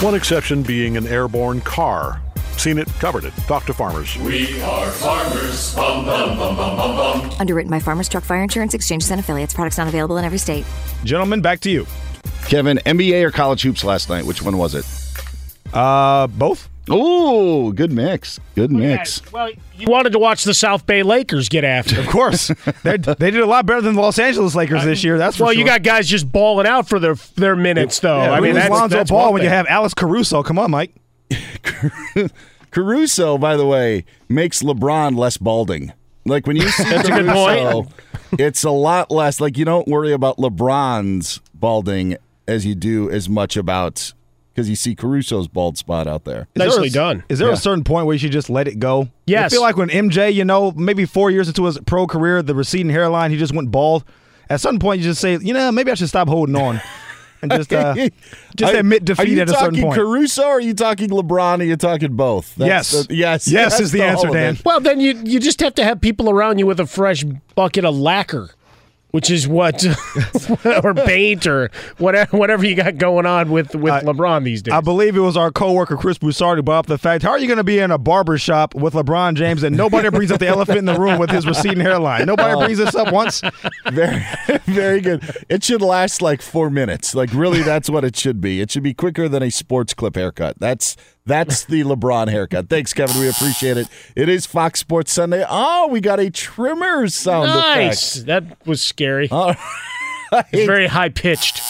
One 0.00 0.14
exception 0.14 0.62
being 0.62 0.96
an 0.96 1.06
airborne 1.06 1.60
car. 1.62 2.20
Seen 2.58 2.78
it, 2.78 2.88
covered 2.98 3.24
it. 3.24 3.32
Talk 3.46 3.64
to 3.66 3.72
farmers. 3.72 4.18
We 4.18 4.60
are 4.62 4.90
farmers. 4.90 5.74
Bum, 5.74 6.04
bum, 6.04 6.36
bum, 6.36 6.56
bum, 6.56 6.76
bum, 6.76 6.96
bum. 6.96 7.30
Underwritten 7.38 7.70
by 7.70 7.78
Farmers 7.78 8.08
Truck 8.08 8.24
Fire 8.24 8.42
Insurance 8.42 8.74
Exchanges 8.74 9.10
and 9.10 9.20
Affiliates. 9.20 9.54
Products 9.54 9.78
not 9.78 9.88
available 9.88 10.16
in 10.18 10.24
every 10.24 10.38
state. 10.38 10.66
Gentlemen, 11.04 11.40
back 11.40 11.60
to 11.60 11.70
you. 11.70 11.86
Kevin, 12.46 12.78
NBA 12.78 13.22
or 13.22 13.30
college 13.30 13.62
hoops 13.62 13.84
last 13.84 14.10
night? 14.10 14.24
Which 14.26 14.42
one 14.42 14.58
was 14.58 14.74
it? 14.74 14.84
Uh, 15.72 16.26
both. 16.26 16.68
Oh, 16.90 17.72
good 17.72 17.92
mix. 17.92 18.38
Good 18.54 18.70
mix. 18.70 19.32
Well, 19.32 19.50
you 19.76 19.86
wanted 19.88 20.12
to 20.12 20.18
watch 20.18 20.44
the 20.44 20.52
South 20.52 20.84
Bay 20.84 21.02
Lakers 21.02 21.48
get 21.48 21.64
after. 21.64 21.98
Of 21.98 22.08
course, 22.08 22.48
they 22.82 22.96
they 22.98 23.30
did 23.30 23.40
a 23.40 23.46
lot 23.46 23.64
better 23.64 23.80
than 23.80 23.94
the 23.94 24.00
Los 24.02 24.18
Angeles 24.18 24.54
Lakers 24.54 24.84
this 24.84 25.02
year. 25.02 25.16
That's 25.16 25.36
for 25.36 25.44
well, 25.44 25.52
sure. 25.52 25.60
you 25.60 25.64
got 25.64 25.82
guys 25.82 26.06
just 26.06 26.30
balling 26.30 26.66
out 26.66 26.88
for 26.88 26.98
their 26.98 27.14
their 27.36 27.56
minutes, 27.56 28.00
though. 28.00 28.22
Yeah, 28.22 28.32
I 28.32 28.40
mean, 28.40 28.52
who's 28.52 28.62
that's, 28.62 28.70
Lonzo 28.70 28.96
that's 28.96 29.10
Ball 29.10 29.32
when 29.32 29.42
you 29.42 29.48
have 29.48 29.66
Alex 29.68 29.94
Caruso. 29.94 30.42
Come 30.42 30.58
on, 30.58 30.70
Mike. 30.70 30.94
Caruso, 32.70 33.38
by 33.38 33.56
the 33.56 33.66
way, 33.66 34.04
makes 34.28 34.62
LeBron 34.62 35.16
less 35.16 35.36
balding. 35.36 35.92
Like 36.26 36.46
when 36.46 36.56
you 36.56 36.68
see 36.68 36.84
That's 36.90 37.08
a 37.08 37.12
good 37.12 37.26
Caruso, 37.26 37.82
point. 37.82 38.40
it's 38.40 38.64
a 38.64 38.70
lot 38.70 39.10
less. 39.10 39.40
Like 39.40 39.56
you 39.56 39.64
don't 39.64 39.86
worry 39.88 40.12
about 40.12 40.38
LeBron's 40.38 41.40
balding 41.54 42.16
as 42.46 42.66
you 42.66 42.74
do 42.74 43.10
as 43.10 43.28
much 43.28 43.56
about 43.56 44.12
because 44.54 44.70
you 44.70 44.76
see 44.76 44.94
Caruso's 44.94 45.48
bald 45.48 45.76
spot 45.76 46.06
out 46.06 46.24
there. 46.24 46.46
Is 46.54 46.74
there 46.76 46.84
a- 46.84 46.90
done. 46.90 47.24
Is 47.28 47.40
there 47.40 47.50
a 47.50 47.56
certain 47.56 47.82
point 47.82 48.06
where 48.06 48.14
you 48.14 48.18
should 48.20 48.30
just 48.32 48.48
let 48.48 48.68
it 48.68 48.78
go? 48.78 49.08
Yes. 49.26 49.52
I 49.52 49.54
feel 49.56 49.62
like 49.62 49.76
when 49.76 49.88
MJ, 49.90 50.32
you 50.32 50.44
know, 50.44 50.70
maybe 50.72 51.04
four 51.06 51.30
years 51.30 51.48
into 51.48 51.64
his 51.64 51.78
pro 51.80 52.06
career, 52.06 52.40
the 52.42 52.54
receding 52.54 52.90
hairline, 52.90 53.30
he 53.32 53.36
just 53.36 53.52
went 53.54 53.70
bald. 53.70 54.04
At 54.48 54.60
some 54.60 54.78
point, 54.78 54.98
you 55.00 55.04
just 55.04 55.20
say, 55.20 55.38
you 55.38 55.52
know, 55.54 55.72
maybe 55.72 55.90
I 55.90 55.94
should 55.94 56.08
stop 56.08 56.28
holding 56.28 56.54
on 56.54 56.80
and 57.42 57.50
just 57.50 57.72
uh, 57.72 57.94
just 58.54 58.74
Are- 58.74 58.78
admit 58.78 59.04
defeat 59.04 59.38
at 59.38 59.48
a 59.48 59.52
certain 59.54 59.70
point. 59.70 59.76
Are 59.76 59.76
you 59.76 59.80
talking. 59.90 59.92
Caruso 60.04 60.42
or 60.44 60.52
are 60.52 60.60
you 60.60 60.74
talking 60.74 61.08
LeBron? 61.10 61.60
Are 61.60 61.64
you 61.64 61.76
talking 61.76 62.14
both? 62.14 62.56
Yes. 62.56 62.90
the- 63.06 63.14
yes. 63.14 63.48
Yes 63.48 63.72
that's 63.72 63.80
is 63.82 63.92
the 63.92 64.02
answer, 64.02 64.28
Dan. 64.28 64.58
Well, 64.64 64.80
then 64.80 65.00
you 65.00 65.20
you 65.24 65.40
just 65.40 65.58
have 65.60 65.74
to 65.76 65.84
have 65.84 66.00
people 66.00 66.30
around 66.30 66.58
you 66.58 66.66
with 66.66 66.78
a 66.78 66.86
fresh 66.86 67.24
bucket 67.56 67.84
of 67.84 67.96
lacquer, 67.96 68.50
which 69.14 69.30
is 69.30 69.46
what 69.46 69.84
or 70.82 70.92
bait, 70.92 71.46
or 71.46 71.70
whatever 71.98 72.36
whatever 72.36 72.66
you 72.66 72.74
got 72.74 72.98
going 72.98 73.26
on 73.26 73.48
with 73.48 73.72
with 73.76 73.92
LeBron 74.02 74.42
these 74.42 74.60
days. 74.60 74.74
I 74.74 74.80
believe 74.80 75.14
it 75.16 75.20
was 75.20 75.36
our 75.36 75.52
coworker 75.52 75.96
Chris 75.96 76.18
Broussard 76.18 76.58
who 76.58 76.64
brought 76.64 76.80
up 76.80 76.86
the 76.86 76.98
fact: 76.98 77.22
How 77.22 77.30
are 77.30 77.38
you 77.38 77.46
going 77.46 77.58
to 77.58 77.62
be 77.64 77.78
in 77.78 77.92
a 77.92 77.96
barber 77.98 78.38
shop 78.38 78.74
with 78.74 78.94
LeBron 78.94 79.36
James 79.36 79.62
and 79.62 79.76
nobody 79.76 80.10
brings 80.10 80.32
up 80.32 80.40
the 80.40 80.48
elephant 80.48 80.78
in 80.78 80.84
the 80.84 80.98
room 80.98 81.20
with 81.20 81.30
his 81.30 81.46
receding 81.46 81.78
hairline? 81.78 82.26
Nobody 82.26 82.54
Oh. 82.54 82.64
brings 82.64 82.78
this 82.78 82.94
up 82.96 83.12
once. 83.12 83.40
Very, 83.92 84.20
very 84.66 85.00
good. 85.00 85.22
It 85.48 85.62
should 85.62 85.80
last 85.80 86.20
like 86.20 86.42
four 86.42 86.68
minutes. 86.68 87.14
Like 87.14 87.32
really, 87.32 87.62
that's 87.62 87.88
what 87.88 88.04
it 88.04 88.16
should 88.16 88.40
be. 88.40 88.60
It 88.60 88.72
should 88.72 88.82
be 88.82 88.94
quicker 88.94 89.28
than 89.28 89.44
a 89.44 89.50
sports 89.50 89.94
clip 89.94 90.16
haircut. 90.16 90.58
That's 90.58 90.96
that's 91.26 91.64
the 91.64 91.82
LeBron 91.82 92.28
haircut. 92.28 92.68
Thanks, 92.68 92.92
Kevin. 92.92 93.18
We 93.20 93.28
appreciate 93.28 93.76
it. 93.76 93.88
It 94.14 94.28
is 94.28 94.46
Fox 94.46 94.80
Sports 94.80 95.12
Sunday. 95.12 95.44
Oh, 95.48 95.88
we 95.88 96.00
got 96.00 96.20
a 96.20 96.30
trimmer 96.30 97.08
sound 97.08 97.48
nice. 97.48 98.16
effect. 98.16 98.26
That 98.26 98.66
was 98.66 98.82
scary. 98.82 99.28
All 99.30 99.54
It's 100.52 100.66
very 100.66 100.86
high 100.86 101.08
pitched. 101.08 101.60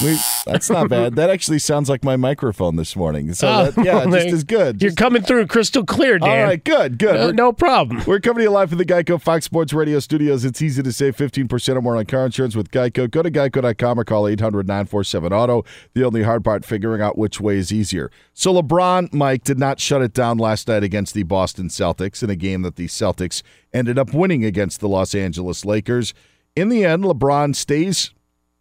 That's 0.47 0.71
not 0.71 0.89
bad. 0.89 1.17
That 1.17 1.31
actually 1.31 1.59
sounds 1.59 1.89
like 1.89 2.05
my 2.05 2.17
microphone 2.17 2.77
this 2.77 2.97
morning. 2.97 3.33
So 3.35 3.49
Oh, 3.49 3.71
that, 3.71 3.85
yeah, 3.85 4.05
just 4.11 4.27
as 4.35 4.45
good. 4.45 4.83
You're 4.83 4.93
coming 4.93 5.23
through 5.23 5.47
crystal 5.47 5.85
clear, 5.85 6.19
Dan. 6.19 6.29
All 6.29 6.45
right, 6.45 6.63
good, 6.63 6.99
good. 6.99 7.15
No, 7.15 7.31
no 7.31 7.53
problem. 7.53 8.03
We're 8.07 8.21
coming 8.21 8.39
to 8.39 8.43
you 8.45 8.51
live 8.51 8.71
from 8.71 8.79
the 8.79 8.85
Geico 8.85 9.21
Fox 9.21 9.45
Sports 9.45 9.73
Radio 9.73 9.99
studios. 10.01 10.45
It's 10.45 10.61
easy 10.63 10.83
to 10.83 10.93
save 10.93 11.17
15% 11.17 11.77
or 11.77 11.83
more 11.83 11.97
on 11.97 12.07
car 12.07 12.27
insurance 12.27 12.57
with 12.57 12.71
Geico. 12.71 13.11
Go 13.11 13.23
to 13.23 13.31
geico.com 13.31 14.01
or 14.01 14.05
call 14.05 14.27
800 14.29 14.67
947 14.67 15.33
Auto. 15.33 15.65
The 15.95 16.05
only 16.05 16.23
hard 16.23 16.45
part, 16.45 16.65
figuring 16.65 17.01
out 17.03 17.17
which 17.19 17.41
way 17.41 17.57
is 17.59 17.73
easier. 17.73 18.11
So, 18.33 18.53
LeBron, 18.55 19.13
Mike, 19.13 19.45
did 19.45 19.59
not 19.59 19.81
shut 19.81 20.03
it 20.03 20.13
down 20.13 20.39
last 20.39 20.69
night 20.69 20.83
against 20.83 21.15
the 21.15 21.23
Boston 21.23 21.69
Celtics 21.69 22.23
in 22.23 22.31
a 22.31 22.37
game 22.37 22.63
that 22.63 22.77
the 22.77 22.87
Celtics 22.87 23.43
ended 23.73 23.99
up 23.99 24.13
winning 24.13 24.45
against 24.45 24.81
the 24.81 24.89
Los 24.89 25.15
Angeles 25.15 25.65
Lakers. 25.65 26.15
In 26.57 26.69
the 26.69 26.85
end, 26.85 27.05
LeBron 27.05 27.55
stays 27.57 28.13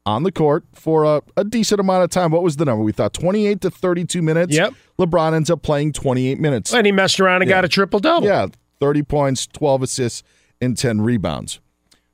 on 0.05 0.23
the 0.23 0.31
court 0.31 0.65
for 0.73 1.03
a, 1.03 1.21
a 1.37 1.43
decent 1.43 1.79
amount 1.79 2.03
of 2.03 2.09
time. 2.09 2.31
What 2.31 2.43
was 2.43 2.57
the 2.57 2.65
number? 2.65 2.83
We 2.83 2.91
thought 2.91 3.13
28 3.13 3.61
to 3.61 3.71
32 3.71 4.21
minutes. 4.21 4.55
Yep. 4.55 4.73
LeBron 4.99 5.33
ends 5.33 5.49
up 5.49 5.61
playing 5.61 5.93
28 5.93 6.39
minutes. 6.39 6.73
And 6.73 6.85
he 6.85 6.91
messed 6.91 7.19
around 7.19 7.41
and 7.41 7.49
got 7.49 7.65
a 7.65 7.69
triple 7.69 7.99
double. 7.99 8.27
Yeah, 8.27 8.47
30 8.79 9.03
points, 9.03 9.47
12 9.47 9.83
assists, 9.83 10.23
and 10.61 10.77
10 10.77 11.01
rebounds. 11.01 11.59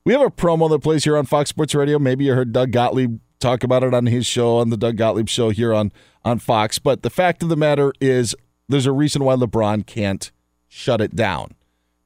We 0.06 0.14
have 0.14 0.22
a 0.22 0.30
promo 0.30 0.70
that 0.70 0.80
plays 0.80 1.04
here 1.04 1.18
on 1.18 1.26
Fox 1.26 1.50
Sports 1.50 1.76
Radio. 1.76 2.00
Maybe 2.00 2.26
you 2.26 2.34
heard 2.34 2.52
Doug 2.52 2.72
Gottlieb 2.72 3.20
talk 3.40 3.64
about 3.64 3.84
it 3.84 3.94
on 3.94 4.06
his 4.06 4.26
show, 4.26 4.58
on 4.58 4.70
the 4.70 4.78
Doug 4.78 4.98
Gottlieb 4.98 5.28
show 5.30 5.50
here 5.50 5.74
on, 5.74 5.92
on 6.24 6.40
Fox. 6.40 6.80
But 6.80 7.04
the 7.04 7.10
fact 7.10 7.44
of 7.44 7.50
the 7.50 7.56
matter 7.56 7.94
is, 8.00 8.36
there's 8.68 8.86
a 8.86 8.92
reason 8.92 9.24
why 9.24 9.36
LeBron 9.36 9.86
can't 9.86 10.32
shut 10.68 11.02
it 11.02 11.16
down 11.16 11.56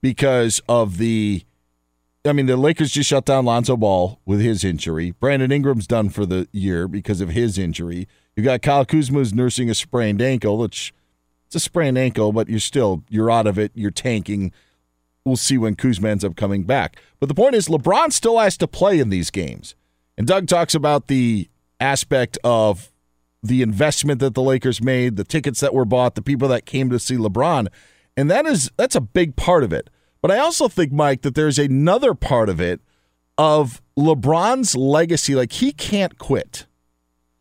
because 0.02 0.62
of 0.68 0.98
the. 0.98 1.44
I 2.26 2.32
mean, 2.32 2.46
the 2.46 2.56
Lakers 2.56 2.92
just 2.92 3.10
shut 3.10 3.26
down 3.26 3.44
Lonzo 3.44 3.76
Ball 3.76 4.20
with 4.26 4.40
his 4.40 4.64
injury. 4.64 5.12
Brandon 5.12 5.52
Ingram's 5.52 5.88
done 5.88 6.10
for 6.10 6.26
the 6.26 6.48
year 6.54 6.88
because 6.88 7.20
of 7.20 7.30
his 7.30 7.58
injury. 7.58 8.08
You 8.36 8.44
got 8.44 8.62
Kyle 8.62 8.86
Kuzma 8.86 9.20
who's 9.20 9.34
nursing 9.34 9.70
a 9.70 9.76
sprained 9.76 10.22
ankle, 10.22 10.58
which 10.58 10.94
it's 11.48 11.56
a 11.56 11.60
sprained 11.60 11.98
ankle, 11.98 12.32
but 12.32 12.48
you're 12.48 12.60
still 12.60 13.04
you're 13.10 13.30
out 13.30 13.46
of 13.46 13.60
it. 13.60 13.74
You're 13.76 13.92
tanking. 13.92 14.54
We'll 15.26 15.36
see 15.36 15.58
when 15.58 15.76
Kuzma 15.76 16.10
ends 16.10 16.24
up 16.24 16.38
coming 16.38 16.64
back. 16.64 16.98
But 17.20 17.28
the 17.28 17.36
point 17.36 17.56
is, 17.56 17.68
LeBron 17.68 18.14
still 18.14 18.40
has 18.40 18.58
to 18.58 18.68
play 18.68 19.00
in 19.00 19.10
these 19.10 19.30
games. 19.30 19.76
And 20.18 20.26
Doug 20.26 20.48
talks 20.48 20.74
about 20.74 21.08
the 21.08 21.50
aspect 21.80 22.38
of 22.44 22.92
the 23.42 23.62
investment 23.62 24.20
that 24.22 24.34
the 24.34 24.42
Lakers 24.42 24.82
made, 24.82 25.18
the 25.18 25.26
tickets 25.26 25.60
that 25.60 25.74
were 25.74 25.86
bought, 25.86 26.16
the 26.16 26.22
people 26.22 26.48
that 26.48 26.66
came 26.66 26.90
to 26.90 27.00
see 27.00 27.18
LeBron, 27.18 27.68
and 28.16 28.32
that 28.32 28.46
is 28.46 28.72
that's 28.78 28.96
a 28.96 29.02
big 29.02 29.36
part 29.36 29.66
of 29.66 29.74
it. 29.74 29.90
But 30.24 30.32
I 30.32 30.40
also 30.40 30.70
think, 30.70 30.94
Mike, 30.94 31.22
that 31.24 31.36
there's 31.36 31.60
another 31.60 32.14
part 32.14 32.48
of 32.48 32.62
it 32.62 32.80
of 33.38 33.82
LeBron's 34.00 34.74
legacy. 34.74 35.36
Like 35.36 35.52
he 35.52 35.74
can't 35.74 36.18
quit. 36.18 36.66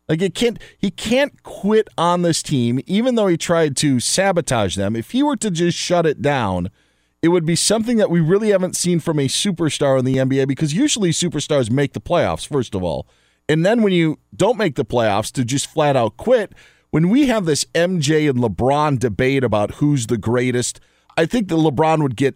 Like 0.09 0.21
it 0.21 0.35
can't 0.35 0.59
he 0.77 0.91
can't 0.91 1.41
quit 1.43 1.87
on 1.97 2.23
this 2.23 2.43
team, 2.43 2.81
even 2.85 3.15
though 3.15 3.27
he 3.27 3.37
tried 3.37 3.77
to 3.77 4.01
sabotage 4.01 4.75
them. 4.75 4.97
If 4.97 5.11
he 5.11 5.23
were 5.23 5.37
to 5.37 5.49
just 5.49 5.77
shut 5.77 6.05
it 6.05 6.21
down, 6.21 6.69
it 7.21 7.29
would 7.29 7.45
be 7.45 7.55
something 7.55 7.95
that 7.97 8.09
we 8.09 8.19
really 8.19 8.49
haven't 8.49 8.75
seen 8.75 8.99
from 8.99 9.17
a 9.17 9.29
superstar 9.29 9.97
in 9.97 10.03
the 10.03 10.17
NBA 10.17 10.45
because 10.49 10.73
usually 10.73 11.11
superstars 11.11 11.71
make 11.71 11.93
the 11.93 12.01
playoffs, 12.01 12.45
first 12.45 12.75
of 12.75 12.83
all. 12.83 13.07
And 13.47 13.65
then 13.65 13.81
when 13.81 13.93
you 13.93 14.19
don't 14.35 14.57
make 14.57 14.75
the 14.75 14.83
playoffs, 14.83 15.31
to 15.33 15.45
just 15.45 15.67
flat 15.67 15.95
out 15.95 16.17
quit. 16.17 16.53
When 16.91 17.09
we 17.09 17.27
have 17.27 17.45
this 17.45 17.65
MJ 17.73 18.29
and 18.29 18.39
LeBron 18.39 18.99
debate 18.99 19.43
about 19.43 19.75
who's 19.75 20.07
the 20.07 20.17
greatest, 20.17 20.79
I 21.17 21.25
think 21.25 21.47
that 21.47 21.55
LeBron 21.55 22.03
would 22.03 22.15
get 22.15 22.35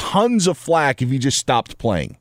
tons 0.00 0.46
of 0.46 0.56
flack 0.56 1.02
if 1.02 1.10
he 1.10 1.18
just 1.18 1.38
stopped 1.38 1.78
playing. 1.78 2.16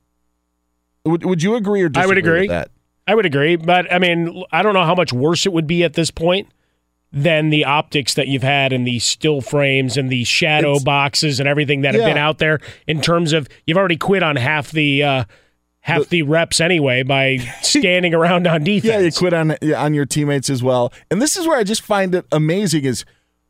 Would, 1.06 1.24
would 1.26 1.42
you 1.42 1.56
agree 1.56 1.82
or 1.82 1.90
disagree 1.90 2.04
I 2.04 2.08
would 2.08 2.18
agree. 2.18 2.42
with 2.42 2.50
that? 2.50 2.72
I 3.08 3.16
would 3.16 3.26
agree, 3.26 3.56
but 3.56 3.92
I 3.92 3.98
mean, 3.98 4.44
I 4.52 4.62
don't 4.62 4.74
know 4.74 4.84
how 4.84 4.94
much 4.94 5.12
worse 5.12 5.46
it 5.46 5.54
would 5.54 5.66
be 5.66 5.84
at 5.84 5.94
this 5.94 6.12
point 6.12 6.50
than 7.12 7.50
the 7.50 7.66
optics 7.66 8.14
that 8.14 8.28
you've 8.28 8.44
had 8.44 8.72
and 8.72 8.86
the 8.86 9.00
still 9.00 9.42
frames 9.42 9.98
and 9.98 10.12
the 10.12 10.24
shadow 10.26 10.72
It's- 10.72 10.84
boxes 10.84 11.40
and 11.40 11.50
everything 11.50 11.82
that 11.82 11.96
have 11.96 12.04
been 12.04 12.18
out 12.18 12.38
there 12.38 12.60
in 12.86 13.02
terms 13.02 13.34
of 13.34 13.48
you've 13.66 13.78
already 13.78 13.98
quit 13.98 14.22
on 14.22 14.36
half 14.36 14.70
the 14.72 15.02
uh, 15.02 15.24
half 15.80 16.10
the, 16.10 16.22
reps 16.22 16.60
anyway 16.60 17.02
by 17.02 17.38
standing 17.64 18.14
around 18.14 18.46
on 18.46 18.64
defense. 18.64 18.86
Yeah, 18.94 19.00
you 19.00 19.12
quit 19.12 19.34
on 19.34 19.52
on 19.74 19.94
your 19.96 20.06
teammates 20.06 20.50
as 20.52 20.62
well. 20.62 20.94
And 21.10 21.20
this 21.20 21.36
is 21.36 21.48
where 21.48 21.58
I 21.58 21.64
just 21.64 21.82
find 21.82 22.14
it 22.14 22.26
amazing 22.32 22.84
is 22.86 23.06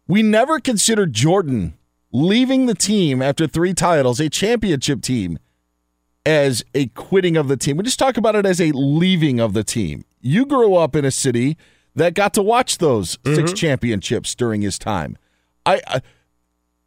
we 0.07 0.23
never 0.23 0.59
considered 0.59 1.11
Jordan 1.11 1.73
leaving 2.11 2.65
the 2.65 2.75
team 2.75 3.21
after 3.21 3.47
three 3.47 3.73
titles, 3.73 4.19
a 4.19 4.29
championship 4.29 5.01
team, 5.01 5.39
as 6.25 6.63
a 6.73 6.87
quitting 6.87 7.37
of 7.37 7.47
the 7.47 7.57
team. 7.57 7.77
We 7.77 7.83
just 7.83 7.99
talk 7.99 8.17
about 8.17 8.35
it 8.35 8.45
as 8.45 8.59
a 8.59 8.71
leaving 8.71 9.39
of 9.39 9.53
the 9.53 9.63
team. 9.63 10.05
You 10.21 10.45
grew 10.45 10.75
up 10.75 10.95
in 10.95 11.05
a 11.05 11.11
city 11.11 11.57
that 11.95 12.13
got 12.13 12.33
to 12.35 12.43
watch 12.43 12.77
those 12.77 13.11
six 13.25 13.25
mm-hmm. 13.25 13.53
championships 13.53 14.35
during 14.35 14.61
his 14.61 14.77
time. 14.77 15.17
I, 15.65 15.81
I 15.87 16.01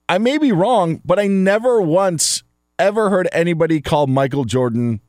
I 0.09 0.19
may 0.19 0.37
be 0.37 0.53
wrong, 0.53 1.01
but 1.05 1.19
I 1.19 1.27
never 1.27 1.81
once 1.81 2.43
ever 2.79 3.09
heard 3.09 3.29
anybody 3.33 3.81
call 3.81 4.07
Michael 4.07 4.45
Jordan 4.45 5.01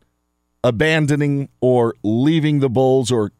abandoning 0.63 1.49
or 1.59 1.95
leaving 2.03 2.59
the 2.59 2.69
Bulls 2.69 3.11
or 3.11 3.31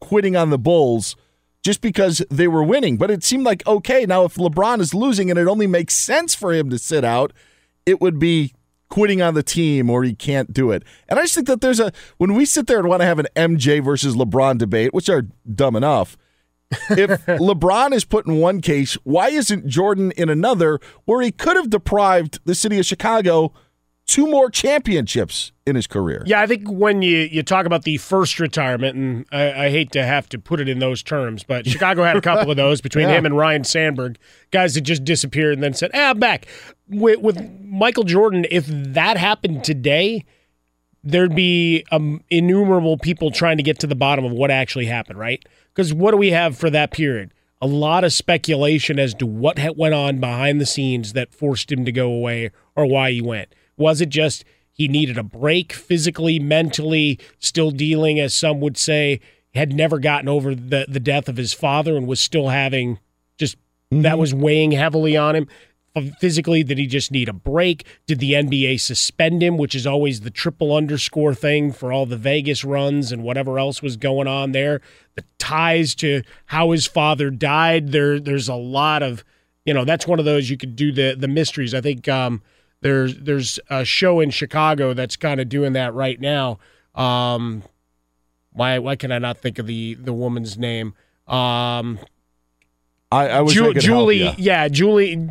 quitting 0.00 0.36
on 0.36 0.50
the 0.50 0.58
Bulls 0.58 1.16
just 1.62 1.80
because 1.80 2.22
they 2.30 2.48
were 2.48 2.62
winning. 2.62 2.96
But 2.96 3.10
it 3.10 3.24
seemed 3.24 3.44
like, 3.44 3.66
okay, 3.66 4.06
now 4.06 4.24
if 4.24 4.34
LeBron 4.34 4.80
is 4.80 4.94
losing 4.94 5.30
and 5.30 5.38
it 5.38 5.48
only 5.48 5.66
makes 5.66 5.94
sense 5.94 6.34
for 6.34 6.52
him 6.52 6.70
to 6.70 6.78
sit 6.78 7.04
out, 7.04 7.32
it 7.86 8.00
would 8.00 8.18
be 8.18 8.52
quitting 8.88 9.20
on 9.20 9.34
the 9.34 9.42
team 9.42 9.90
or 9.90 10.02
he 10.02 10.14
can't 10.14 10.52
do 10.52 10.70
it. 10.70 10.82
And 11.08 11.18
I 11.18 11.22
just 11.22 11.34
think 11.34 11.46
that 11.46 11.60
there's 11.60 11.80
a, 11.80 11.92
when 12.16 12.34
we 12.34 12.44
sit 12.44 12.66
there 12.66 12.78
and 12.78 12.88
want 12.88 13.02
to 13.02 13.06
have 13.06 13.18
an 13.18 13.28
MJ 13.36 13.84
versus 13.84 14.16
LeBron 14.16 14.58
debate, 14.58 14.94
which 14.94 15.08
are 15.08 15.26
dumb 15.52 15.76
enough. 15.76 16.16
if 16.90 17.10
LeBron 17.26 17.92
is 17.92 18.04
put 18.04 18.26
in 18.26 18.36
one 18.38 18.60
case, 18.60 18.94
why 19.04 19.28
isn't 19.28 19.66
Jordan 19.66 20.12
in 20.12 20.28
another 20.28 20.80
where 21.04 21.22
he 21.22 21.32
could 21.32 21.56
have 21.56 21.70
deprived 21.70 22.40
the 22.44 22.54
city 22.54 22.78
of 22.78 22.86
Chicago 22.86 23.52
two 24.08 24.26
more 24.26 24.50
championships 24.50 25.52
in 25.66 25.76
his 25.76 25.86
career? 25.86 26.24
Yeah, 26.26 26.40
I 26.40 26.46
think 26.48 26.66
when 26.68 27.02
you, 27.02 27.18
you 27.30 27.44
talk 27.44 27.66
about 27.66 27.82
the 27.84 27.98
first 27.98 28.40
retirement, 28.40 28.96
and 28.96 29.26
I, 29.30 29.66
I 29.66 29.70
hate 29.70 29.92
to 29.92 30.04
have 30.04 30.28
to 30.30 30.38
put 30.38 30.58
it 30.60 30.68
in 30.68 30.80
those 30.80 31.02
terms, 31.04 31.44
but 31.44 31.66
Chicago 31.68 32.02
had 32.02 32.16
a 32.16 32.20
couple 32.20 32.50
of 32.50 32.56
those 32.56 32.80
between 32.80 33.08
Yeah. 33.08 33.14
him 33.18 33.26
and 33.26 33.36
Ryne 33.36 33.62
Sandberg, 33.62 34.18
guys 34.50 34.74
that 34.74 34.80
just 34.80 35.04
disappeared 35.04 35.52
and 35.54 35.62
then 35.62 35.74
said, 35.74 35.92
"Ah, 35.94 36.10
I'm 36.10 36.18
back." 36.18 36.46
With, 36.88 37.20
with 37.20 37.38
Michael 37.62 38.02
Jordan, 38.04 38.46
if 38.50 38.64
that 38.66 39.16
happened 39.18 39.62
today, 39.62 40.24
there'd 41.04 41.34
be 41.36 41.84
um, 41.92 42.22
innumerable 42.30 42.96
people 42.98 43.30
trying 43.30 43.58
to 43.58 43.62
get 43.62 43.78
to 43.80 43.86
the 43.86 43.94
bottom 43.94 44.24
of 44.24 44.32
what 44.32 44.50
actually 44.50 44.86
happened, 44.86 45.18
right? 45.18 45.44
Because 45.74 45.92
what 45.94 46.10
do 46.10 46.16
we 46.16 46.30
have 46.30 46.56
for 46.58 46.70
that 46.70 46.90
period? 46.90 47.32
A 47.60 47.66
lot 47.66 48.04
of 48.04 48.12
speculation 48.12 48.98
as 48.98 49.14
to 49.14 49.26
what 49.26 49.58
went 49.76 49.92
on 49.92 50.18
behind 50.18 50.60
the 50.60 50.66
scenes 50.66 51.12
that 51.12 51.34
forced 51.34 51.70
him 51.70 51.84
to 51.84 51.92
go 51.92 52.10
away 52.10 52.50
or 52.74 52.86
why 52.86 53.10
he 53.10 53.20
went. 53.20 53.52
Was 53.78 54.00
it 54.00 54.10
just 54.10 54.44
he 54.78 54.86
needed 54.86 55.18
a 55.18 55.24
break 55.24 55.72
physically, 55.72 56.38
mentally, 56.38 57.18
still 57.40 57.72
dealing, 57.72 58.20
as 58.20 58.32
some 58.32 58.60
would 58.60 58.76
say, 58.76 59.20
had 59.54 59.74
never 59.74 59.98
gotten 59.98 60.28
over 60.28 60.54
the, 60.54 60.86
the 60.88 61.00
death 61.00 61.28
of 61.28 61.36
his 61.36 61.52
father 61.52 61.96
and 61.96 62.06
was 62.06 62.20
still 62.20 62.48
having 62.48 63.00
just 63.38 63.56
that 63.90 64.18
was 64.18 64.32
weighing 64.32 64.72
heavily 64.72 65.16
on 65.16 65.34
him? 65.34 65.48
Physically, 66.20 66.62
did 66.62 66.78
he 66.78 66.86
just 66.86 67.10
need 67.10 67.28
a 67.28 67.32
break? 67.32 67.84
Did 68.06 68.20
the 68.20 68.34
NBA 68.34 68.78
suspend 68.78 69.42
him, 69.42 69.56
which 69.56 69.74
is 69.74 69.84
always 69.84 70.20
the 70.20 70.30
triple 70.30 70.76
underscore 70.76 71.34
thing 71.34 71.72
for 71.72 71.92
all 71.92 72.06
the 72.06 72.16
Vegas 72.16 72.64
runs 72.64 73.10
and 73.10 73.24
whatever 73.24 73.58
else 73.58 73.82
was 73.82 73.96
going 73.96 74.28
on 74.28 74.52
there? 74.52 74.80
The 75.16 75.24
ties 75.38 75.96
to 75.96 76.22
how 76.46 76.70
his 76.70 76.86
father 76.86 77.30
died. 77.30 77.90
There, 77.90 78.20
there's 78.20 78.48
a 78.48 78.54
lot 78.54 79.02
of, 79.02 79.24
you 79.64 79.74
know, 79.74 79.84
that's 79.84 80.06
one 80.06 80.20
of 80.20 80.24
those 80.24 80.50
you 80.50 80.56
could 80.56 80.76
do 80.76 80.92
the 80.92 81.16
the 81.18 81.26
mysteries. 81.26 81.74
I 81.74 81.80
think 81.80 82.06
um, 82.06 82.42
there's 82.80 83.18
there's 83.18 83.58
a 83.70 83.84
show 83.84 84.20
in 84.20 84.30
Chicago 84.30 84.94
that's 84.94 85.16
kind 85.16 85.40
of 85.40 85.48
doing 85.48 85.72
that 85.72 85.94
right 85.94 86.20
now. 86.20 86.58
Um, 86.94 87.62
why 88.52 88.78
why 88.78 88.96
can 88.96 89.12
I 89.12 89.18
not 89.18 89.38
think 89.38 89.58
of 89.58 89.66
the 89.66 89.94
the 89.94 90.12
woman's 90.12 90.58
name? 90.58 90.94
Um, 91.26 91.98
I, 93.10 93.28
I 93.28 93.40
wish 93.42 93.54
Ju- 93.54 93.74
Julie, 93.74 94.20
help 94.20 94.38
ya. 94.38 94.44
yeah, 94.44 94.68
Julie. 94.68 95.30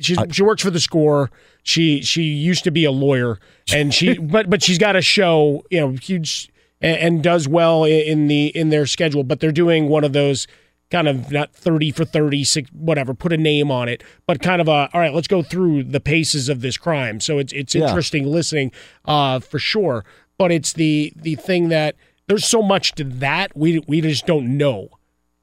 She's, 0.00 0.18
she 0.32 0.42
works 0.42 0.62
for 0.62 0.70
the 0.70 0.80
score. 0.80 1.30
She 1.62 2.02
she 2.02 2.22
used 2.22 2.64
to 2.64 2.70
be 2.70 2.84
a 2.84 2.90
lawyer, 2.90 3.38
and 3.72 3.94
she 3.94 4.18
but 4.18 4.50
but 4.50 4.62
she's 4.62 4.78
got 4.78 4.96
a 4.96 5.02
show, 5.02 5.64
you 5.70 5.80
know, 5.80 5.90
huge 5.92 6.50
and, 6.80 6.96
and 6.96 7.22
does 7.22 7.48
well 7.48 7.84
in 7.84 8.26
the 8.26 8.46
in 8.48 8.70
their 8.70 8.86
schedule. 8.86 9.24
But 9.24 9.40
they're 9.40 9.52
doing 9.52 9.88
one 9.88 10.04
of 10.04 10.12
those 10.12 10.46
kind 10.92 11.08
of 11.08 11.32
not 11.32 11.52
thirty 11.52 11.90
for 11.90 12.04
thirty, 12.04 12.44
six, 12.44 12.70
whatever. 12.72 13.14
Put 13.14 13.32
a 13.32 13.36
name 13.36 13.70
on 13.72 13.88
it, 13.88 14.04
but 14.28 14.40
kind 14.40 14.60
of 14.60 14.68
a 14.68 14.88
all 14.94 15.00
right. 15.00 15.12
Let's 15.12 15.26
go 15.26 15.42
through 15.42 15.84
the 15.84 15.98
paces 16.00 16.48
of 16.48 16.60
this 16.60 16.76
crime. 16.76 17.18
So 17.18 17.38
it's 17.38 17.52
it's 17.52 17.74
Yeah. 17.74 17.88
interesting 17.88 18.26
listening, 18.26 18.70
uh, 19.06 19.40
for 19.40 19.58
sure. 19.58 20.04
But 20.38 20.52
it's 20.52 20.72
the 20.72 21.12
the 21.16 21.34
thing 21.34 21.68
that 21.70 21.96
there's 22.28 22.44
so 22.44 22.62
much 22.62 22.92
to 22.92 23.04
that 23.04 23.56
we 23.56 23.80
we 23.88 24.00
just 24.00 24.26
don't 24.26 24.56
know 24.56 24.88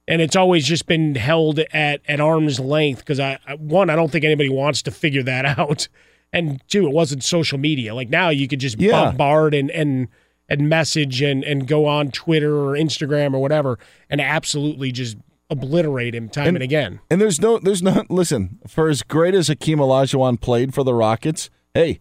and 0.08 0.22
it's 0.24 0.36
always 0.36 0.66
just 0.66 0.88
been 0.88 1.14
held 1.16 1.60
at 1.72 2.02
at 2.08 2.20
arm's 2.20 2.60
length 2.60 3.00
because 3.00 3.20
I, 3.20 3.38
I 3.47 3.56
one 3.56 3.89
I 3.91 3.95
don't 3.95 4.12
think 4.12 4.26
anybody 4.26 4.50
wants 4.50 4.82
to 4.84 4.91
figure 4.91 5.22
that 5.24 5.45
out, 5.60 5.88
and 6.34 6.62
two 6.68 6.88
it 6.88 6.93
wasn't 6.93 7.24
social 7.24 7.58
media. 7.60 7.93
Like 7.93 8.10
now 8.10 8.30
you 8.30 8.47
could 8.47 8.60
just 8.60 8.80
Yeah. 8.80 8.91
bombard 8.91 9.54
and 9.54 9.70
and 9.72 10.08
and 10.50 10.68
message 10.68 11.22
and 11.22 11.43
and 11.43 11.68
go 11.68 11.86
on 11.86 12.10
Twitter 12.10 12.56
or 12.58 12.74
Instagram 12.74 13.36
or 13.36 13.39
whatever 13.39 13.78
and 14.10 14.20
absolutely 14.20 14.91
just 14.91 15.16
obliterate 15.50 16.16
him 16.16 16.30
time 16.30 16.56
and, 16.56 16.62
again. 16.64 17.00
And 17.10 17.20
there's 17.20 17.41
no, 17.41 17.60
there's 17.60 17.82
not. 17.82 18.10
Listen, 18.10 18.60
for 18.68 18.89
as 18.89 19.02
great 19.04 19.34
as 19.34 19.47
Hakeem 19.47 19.80
Olajuwon 19.80 20.39
played 20.39 20.74
for 20.74 20.84
the 20.84 20.93
Rockets, 20.93 21.50
hey, 21.74 22.00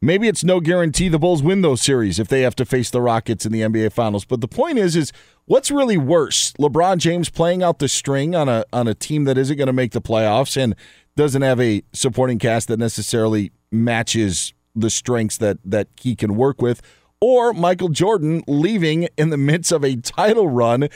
maybe 0.00 0.28
it's 0.28 0.44
no 0.44 0.60
guarantee 0.60 1.08
the 1.08 1.18
Bulls 1.18 1.42
win 1.42 1.62
those 1.62 1.80
series 1.80 2.18
if 2.18 2.28
they 2.28 2.42
have 2.42 2.56
to 2.56 2.64
face 2.64 2.90
the 2.90 3.00
Rockets 3.00 3.46
in 3.46 3.52
the 3.52 3.62
NBA 3.62 3.92
Finals. 3.92 4.24
But 4.24 4.40
the 4.40 4.48
point 4.48 4.78
is, 4.78 4.96
is 4.96 5.12
what's 5.46 5.70
really 5.70 5.98
worse? 5.98 6.52
LeBron 6.54 6.98
James 6.98 7.30
playing 7.30 7.62
out 7.62 7.78
the 7.78 7.88
string 7.88 8.34
on 8.34 8.48
a 8.48 8.64
on 8.72 8.88
a 8.88 8.94
team 8.94 9.24
that 9.24 9.38
isn't 9.38 9.56
going 9.56 9.66
to 9.66 9.72
make 9.72 9.92
the 9.92 10.02
playoffs 10.02 10.56
and 10.56 10.74
doesn't 11.16 11.42
have 11.42 11.60
a 11.60 11.82
supporting 11.92 12.38
cast 12.38 12.68
that 12.68 12.78
necessarily 12.78 13.52
matches 13.70 14.52
the 14.74 14.90
strengths 14.90 15.36
that 15.38 15.58
that 15.64 15.88
he 16.00 16.14
can 16.14 16.36
work 16.36 16.62
with, 16.62 16.80
or 17.20 17.52
Michael 17.52 17.88
Jordan 17.88 18.42
leaving 18.46 19.08
in 19.16 19.30
the 19.30 19.36
midst 19.36 19.72
of 19.72 19.84
a 19.84 19.96
title 19.96 20.48
run 20.48 20.88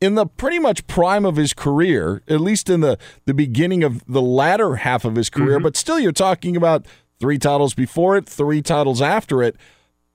in 0.00 0.14
the 0.14 0.26
pretty 0.26 0.58
much 0.58 0.86
prime 0.86 1.24
of 1.24 1.36
his 1.36 1.52
career, 1.52 2.22
at 2.28 2.40
least 2.40 2.68
in 2.68 2.80
the, 2.80 2.98
the 3.24 3.34
beginning 3.34 3.82
of 3.82 4.04
the 4.06 4.22
latter 4.22 4.76
half 4.76 5.04
of 5.04 5.16
his 5.16 5.30
career, 5.30 5.56
mm-hmm. 5.56 5.64
but 5.64 5.76
still 5.76 5.98
you're 5.98 6.12
talking 6.12 6.56
about 6.56 6.86
three 7.18 7.38
titles 7.38 7.74
before 7.74 8.16
it, 8.16 8.26
three 8.28 8.60
titles 8.60 9.00
after 9.00 9.42
it. 9.42 9.56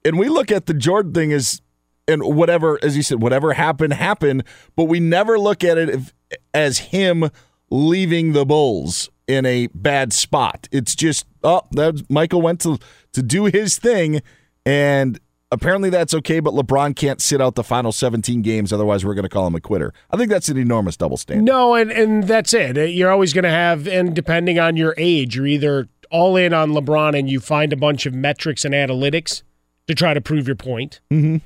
And 0.05 0.19
we 0.19 0.29
look 0.29 0.51
at 0.51 0.65
the 0.65 0.73
Jordan 0.73 1.13
thing 1.13 1.33
as 1.33 1.61
and 2.07 2.23
whatever, 2.23 2.79
as 2.83 2.97
you 2.97 3.03
said, 3.03 3.21
whatever 3.21 3.53
happened, 3.53 3.93
happened, 3.93 4.43
but 4.75 4.85
we 4.85 4.99
never 4.99 5.39
look 5.39 5.63
at 5.63 5.77
it 5.77 6.13
as 6.53 6.79
him 6.79 7.29
leaving 7.69 8.33
the 8.33 8.45
Bulls 8.45 9.09
in 9.27 9.45
a 9.45 9.67
bad 9.67 10.11
spot. 10.11 10.67
It's 10.71 10.95
just, 10.95 11.25
oh, 11.43 11.61
that 11.71 12.09
Michael 12.09 12.41
went 12.41 12.59
to 12.61 12.79
to 13.13 13.21
do 13.21 13.45
his 13.45 13.77
thing, 13.77 14.21
and 14.65 15.19
apparently 15.51 15.89
that's 15.89 16.13
okay. 16.13 16.39
But 16.39 16.53
LeBron 16.53 16.95
can't 16.95 17.21
sit 17.21 17.41
out 17.41 17.55
the 17.55 17.63
final 17.63 17.91
17 17.91 18.41
games, 18.41 18.73
otherwise 18.73 19.05
we're 19.05 19.13
going 19.13 19.23
to 19.23 19.29
call 19.29 19.47
him 19.47 19.55
a 19.55 19.61
quitter. 19.61 19.93
I 20.09 20.17
think 20.17 20.29
that's 20.29 20.49
an 20.49 20.57
enormous 20.57 20.97
double 20.97 21.17
standard. 21.17 21.43
No, 21.43 21.75
and 21.75 21.91
and 21.91 22.23
that's 22.23 22.53
it. 22.53 22.77
You're 22.91 23.11
always 23.11 23.33
going 23.33 23.43
to 23.43 23.49
have, 23.49 23.87
and 23.87 24.15
depending 24.15 24.59
on 24.59 24.77
your 24.77 24.95
age, 24.97 25.35
you're 25.35 25.47
either 25.47 25.89
all 26.09 26.35
in 26.35 26.53
on 26.53 26.71
LeBron 26.71 27.17
and 27.17 27.29
you 27.29 27.39
find 27.39 27.71
a 27.71 27.77
bunch 27.77 28.05
of 28.05 28.13
metrics 28.13 28.65
and 28.65 28.73
analytics 28.73 29.43
to 29.87 29.95
try 29.95 30.13
to 30.13 30.21
prove 30.21 30.45
your 30.45 30.55
point, 30.55 30.99
mm-hmm. 31.09 31.37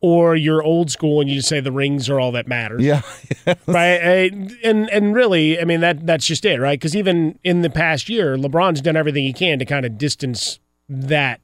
or 0.00 0.34
you're 0.34 0.62
old 0.62 0.90
school 0.90 1.20
and 1.20 1.28
you 1.28 1.36
just 1.36 1.48
say 1.48 1.60
the 1.60 1.72
rings 1.72 2.08
are 2.08 2.18
all 2.18 2.32
that 2.32 2.48
matters. 2.48 2.82
Yeah, 2.82 3.02
right. 3.66 4.32
And 4.62 4.90
and 4.90 5.14
really, 5.14 5.60
I 5.60 5.64
mean 5.64 5.80
that 5.80 6.06
that's 6.06 6.26
just 6.26 6.44
it, 6.44 6.58
right? 6.60 6.78
Because 6.78 6.96
even 6.96 7.38
in 7.44 7.62
the 7.62 7.70
past 7.70 8.08
year, 8.08 8.36
LeBron's 8.36 8.80
done 8.80 8.96
everything 8.96 9.24
he 9.24 9.32
can 9.32 9.58
to 9.58 9.64
kind 9.64 9.84
of 9.84 9.98
distance 9.98 10.58
that 10.88 11.40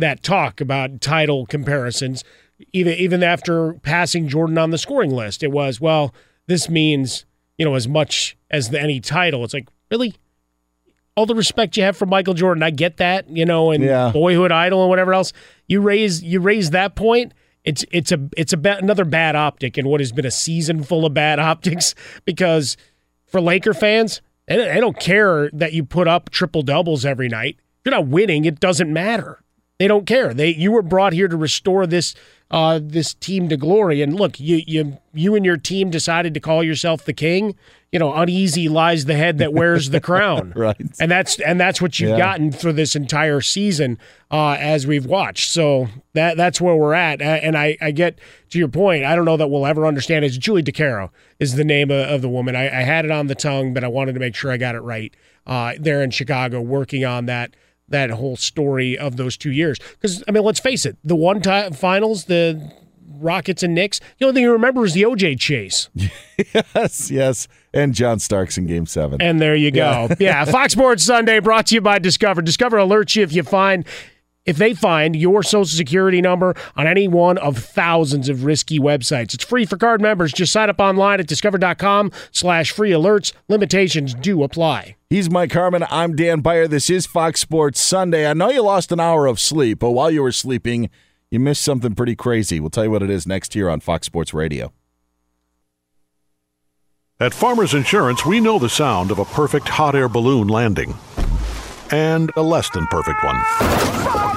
that 0.00 0.22
talk 0.22 0.60
about 0.60 1.00
title 1.00 1.46
comparisons. 1.46 2.24
Even 2.72 2.94
even 2.94 3.22
after 3.22 3.74
passing 3.74 4.28
Jordan 4.28 4.58
on 4.58 4.70
the 4.70 4.78
scoring 4.78 5.10
list, 5.10 5.42
it 5.42 5.50
was 5.50 5.80
well. 5.80 6.14
This 6.46 6.68
means 6.68 7.24
you 7.56 7.64
know 7.64 7.74
as 7.74 7.88
much 7.88 8.36
as 8.50 8.70
the, 8.70 8.80
any 8.80 9.00
title. 9.00 9.44
It's 9.44 9.54
like 9.54 9.68
really 9.90 10.14
all 11.16 11.26
the 11.26 11.34
respect 11.34 11.76
you 11.76 11.82
have 11.82 11.96
for 11.96 12.06
Michael 12.06 12.34
Jordan. 12.34 12.62
I 12.62 12.70
get 12.70 12.98
that, 12.98 13.28
you 13.28 13.44
know, 13.44 13.70
and 13.70 13.82
Yeah. 13.82 14.10
boyhood 14.12 14.52
idol 14.52 14.82
and 14.82 14.88
whatever 14.90 15.14
else. 15.14 15.32
You 15.68 15.80
raise 15.80 16.22
you 16.22 16.40
raise 16.40 16.70
that 16.70 16.94
point. 16.96 17.32
It's 17.64 17.84
it's 17.90 18.12
a 18.12 18.20
it's 18.36 18.52
a 18.52 18.56
ba- 18.56 18.78
another 18.78 19.04
bad 19.04 19.36
optic 19.36 19.76
in 19.78 19.86
what 19.88 20.00
has 20.00 20.12
been 20.12 20.24
a 20.26 20.30
season 20.30 20.82
full 20.82 21.04
of 21.06 21.14
bad 21.14 21.38
optics 21.50 21.94
because 22.24 22.76
for 23.26 23.40
Laker 23.40 23.72
fans, 23.74 24.20
they 24.48 24.56
don't, 24.56 24.80
don't 24.80 25.00
care 25.00 25.48
that 25.52 25.72
you 25.72 25.84
put 25.84 26.08
up 26.08 26.30
triple 26.30 26.62
doubles 26.62 27.04
every 27.04 27.28
night. 27.28 27.56
If 27.58 27.86
you're 27.86 27.94
not 27.94 28.08
winning, 28.08 28.44
it 28.44 28.60
doesn't 28.60 28.92
matter. 28.92 29.42
They 29.80 29.88
don't 29.88 30.04
care. 30.04 30.34
They 30.34 30.50
you 30.54 30.72
were 30.72 30.82
brought 30.82 31.14
here 31.14 31.26
to 31.26 31.36
restore 31.38 31.86
this 31.86 32.14
uh, 32.50 32.80
this 32.82 33.14
team 33.14 33.48
to 33.48 33.56
glory. 33.56 34.02
And 34.02 34.14
look, 34.14 34.38
you 34.38 34.60
you 34.66 34.98
you 35.14 35.34
and 35.34 35.42
your 35.44 35.56
team 35.56 35.88
decided 35.88 36.34
to 36.34 36.40
call 36.40 36.62
yourself 36.62 37.02
the 37.06 37.14
king. 37.14 37.54
You 37.90 37.98
know, 37.98 38.12
uneasy 38.12 38.68
lies 38.68 39.06
the 39.06 39.14
head 39.16 39.38
that 39.38 39.54
wears 39.54 39.88
the 39.88 39.98
crown. 40.00 40.52
right. 40.56 40.76
And 41.00 41.10
that's 41.10 41.40
and 41.40 41.58
that's 41.58 41.80
what 41.80 41.98
you've 41.98 42.10
Yeah. 42.10 42.18
gotten 42.18 42.52
for 42.52 42.74
this 42.74 42.94
entire 42.94 43.40
season 43.40 43.96
uh, 44.30 44.58
as 44.60 44.86
we've 44.86 45.06
watched. 45.06 45.50
So 45.50 45.88
that 46.12 46.36
that's 46.36 46.60
where 46.60 46.76
we're 46.76 46.92
at. 46.92 47.22
And 47.22 47.56
I, 47.56 47.78
I 47.80 47.90
get 47.90 48.18
to 48.50 48.58
your 48.58 48.68
point. 48.68 49.04
I 49.06 49.16
don't 49.16 49.24
know 49.24 49.38
that 49.38 49.48
we'll 49.48 49.66
ever 49.66 49.86
understand. 49.86 50.26
It's 50.26 50.36
Julie 50.36 50.62
DiCaro 50.62 51.08
is 51.38 51.54
the 51.54 51.64
name 51.64 51.90
of, 51.90 52.06
of 52.10 52.20
the 52.20 52.28
woman. 52.28 52.54
I, 52.54 52.66
I 52.66 52.82
had 52.82 53.06
it 53.06 53.10
on 53.10 53.28
the 53.28 53.34
tongue, 53.34 53.72
but 53.72 53.82
I 53.82 53.88
wanted 53.88 54.12
to 54.12 54.20
make 54.20 54.34
sure 54.34 54.52
I 54.52 54.58
got 54.58 54.74
it 54.74 54.80
right. 54.80 55.14
Uh, 55.46 55.72
there 55.80 56.02
in 56.02 56.10
Chicago, 56.10 56.60
working 56.60 57.02
on 57.06 57.24
that 57.26 57.54
that 57.90 58.10
whole 58.10 58.36
story 58.36 58.96
of 58.96 59.16
those 59.16 59.36
two 59.36 59.52
years. 59.52 59.78
Because 59.78 60.24
I 60.26 60.32
mean, 60.32 60.42
let's 60.42 60.60
face 60.60 60.86
it, 60.86 60.96
the 61.04 61.16
one 61.16 61.42
time 61.42 61.72
finals, 61.72 62.24
the 62.24 62.72
Rockets 63.20 63.62
and 63.62 63.74
Knicks. 63.74 64.00
The 64.18 64.26
only 64.26 64.34
thing 64.34 64.44
you 64.44 64.52
remember 64.52 64.84
is 64.84 64.94
the 64.94 65.02
OJ 65.02 65.38
chase. 65.38 65.90
yes, 65.94 67.10
yes. 67.10 67.48
And 67.72 67.94
John 67.94 68.18
Starks 68.18 68.58
in 68.58 68.66
game 68.66 68.86
seven. 68.86 69.20
And 69.20 69.40
there 69.40 69.54
you 69.54 69.70
go. 69.70 70.08
Yeah. 70.10 70.16
Yeah. 70.18 70.44
Fox 70.46 70.72
Sports 70.72 71.04
Sunday 71.04 71.38
brought 71.38 71.66
to 71.66 71.74
you 71.74 71.80
by 71.80 71.98
Discover. 71.98 72.42
Discover 72.42 72.78
alerts 72.78 73.14
you 73.16 73.22
if 73.22 73.32
you 73.32 73.42
find 73.42 73.86
if 74.50 74.56
they 74.56 74.74
find 74.74 75.14
your 75.14 75.42
social 75.42 75.64
security 75.64 76.20
number 76.20 76.54
on 76.76 76.86
any 76.86 77.06
one 77.08 77.38
of 77.38 77.56
thousands 77.56 78.28
of 78.28 78.44
risky 78.44 78.78
websites. 78.80 79.32
It's 79.32 79.44
free 79.44 79.64
for 79.64 79.76
card 79.76 80.00
members. 80.02 80.32
Just 80.32 80.52
sign 80.52 80.68
up 80.68 80.80
online 80.80 81.20
at 81.20 81.28
discover.com 81.28 82.10
slash 82.32 82.72
free 82.72 82.90
alerts. 82.90 83.32
Limitations 83.48 84.12
do 84.12 84.42
apply. 84.42 84.96
He's 85.08 85.30
Mike 85.30 85.52
Harmon. 85.52 85.84
I'm 85.88 86.16
Dan 86.16 86.40
Beyer. 86.40 86.66
This 86.66 86.90
is 86.90 87.06
Fox 87.06 87.40
Sports 87.40 87.80
Sunday. 87.80 88.28
I 88.28 88.34
know 88.34 88.50
you 88.50 88.62
lost 88.62 88.92
an 88.92 89.00
hour 89.00 89.26
of 89.26 89.38
sleep, 89.40 89.78
but 89.78 89.92
while 89.92 90.10
you 90.10 90.22
were 90.22 90.32
sleeping, 90.32 90.90
you 91.30 91.38
missed 91.38 91.62
something 91.62 91.94
pretty 91.94 92.16
crazy. 92.16 92.58
We'll 92.58 92.70
tell 92.70 92.84
you 92.84 92.90
what 92.90 93.02
it 93.02 93.10
is 93.10 93.26
next 93.26 93.54
here 93.54 93.70
on 93.70 93.80
Fox 93.80 94.06
Sports 94.06 94.34
Radio. 94.34 94.72
At 97.20 97.34
Farmers 97.34 97.74
Insurance, 97.74 98.26
we 98.26 98.40
know 98.40 98.58
the 98.58 98.68
sound 98.68 99.10
of 99.10 99.18
a 99.18 99.24
perfect 99.24 99.68
hot 99.68 99.94
air 99.94 100.08
balloon 100.08 100.48
landing 100.48 100.94
and 101.92 102.30
a 102.36 102.42
less 102.42 102.70
than 102.70 102.86
perfect 102.88 103.22
one. 103.24 103.36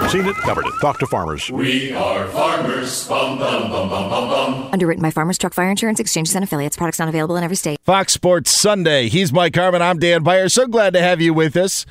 Seen 0.09 0.25
it, 0.25 0.35
covered 0.37 0.65
it. 0.65 0.73
Talk 0.81 0.99
to 0.99 1.07
farmers. 1.07 1.49
We 1.49 1.93
are 1.93 2.27
farmers. 2.27 3.07
Bum, 3.07 3.39
bum, 3.39 3.69
bum, 3.69 3.89
bum, 3.89 4.09
bum, 4.09 4.29
bum. 4.29 4.69
Underwritten 4.71 5.01
by 5.01 5.11
Farmers 5.11 5.37
Truck 5.37 5.53
Fire 5.53 5.69
Insurance 5.69 5.99
Exchanges 5.99 6.35
and 6.35 6.43
Affiliates. 6.43 6.75
Products 6.77 6.99
not 6.99 7.09
available 7.09 7.35
in 7.35 7.43
every 7.43 7.55
state. 7.55 7.79
Fox 7.83 8.13
Sports 8.13 8.51
Sunday. 8.51 9.09
He's 9.09 9.31
Mike 9.31 9.55
Harmon. 9.55 9.81
I'm 9.81 9.99
Dan 9.99 10.23
Beyer. 10.23 10.49
So 10.49 10.67
glad 10.67 10.93
to 10.93 11.01
have 11.01 11.21
you 11.21 11.33
with 11.33 11.55
us. 11.55 11.85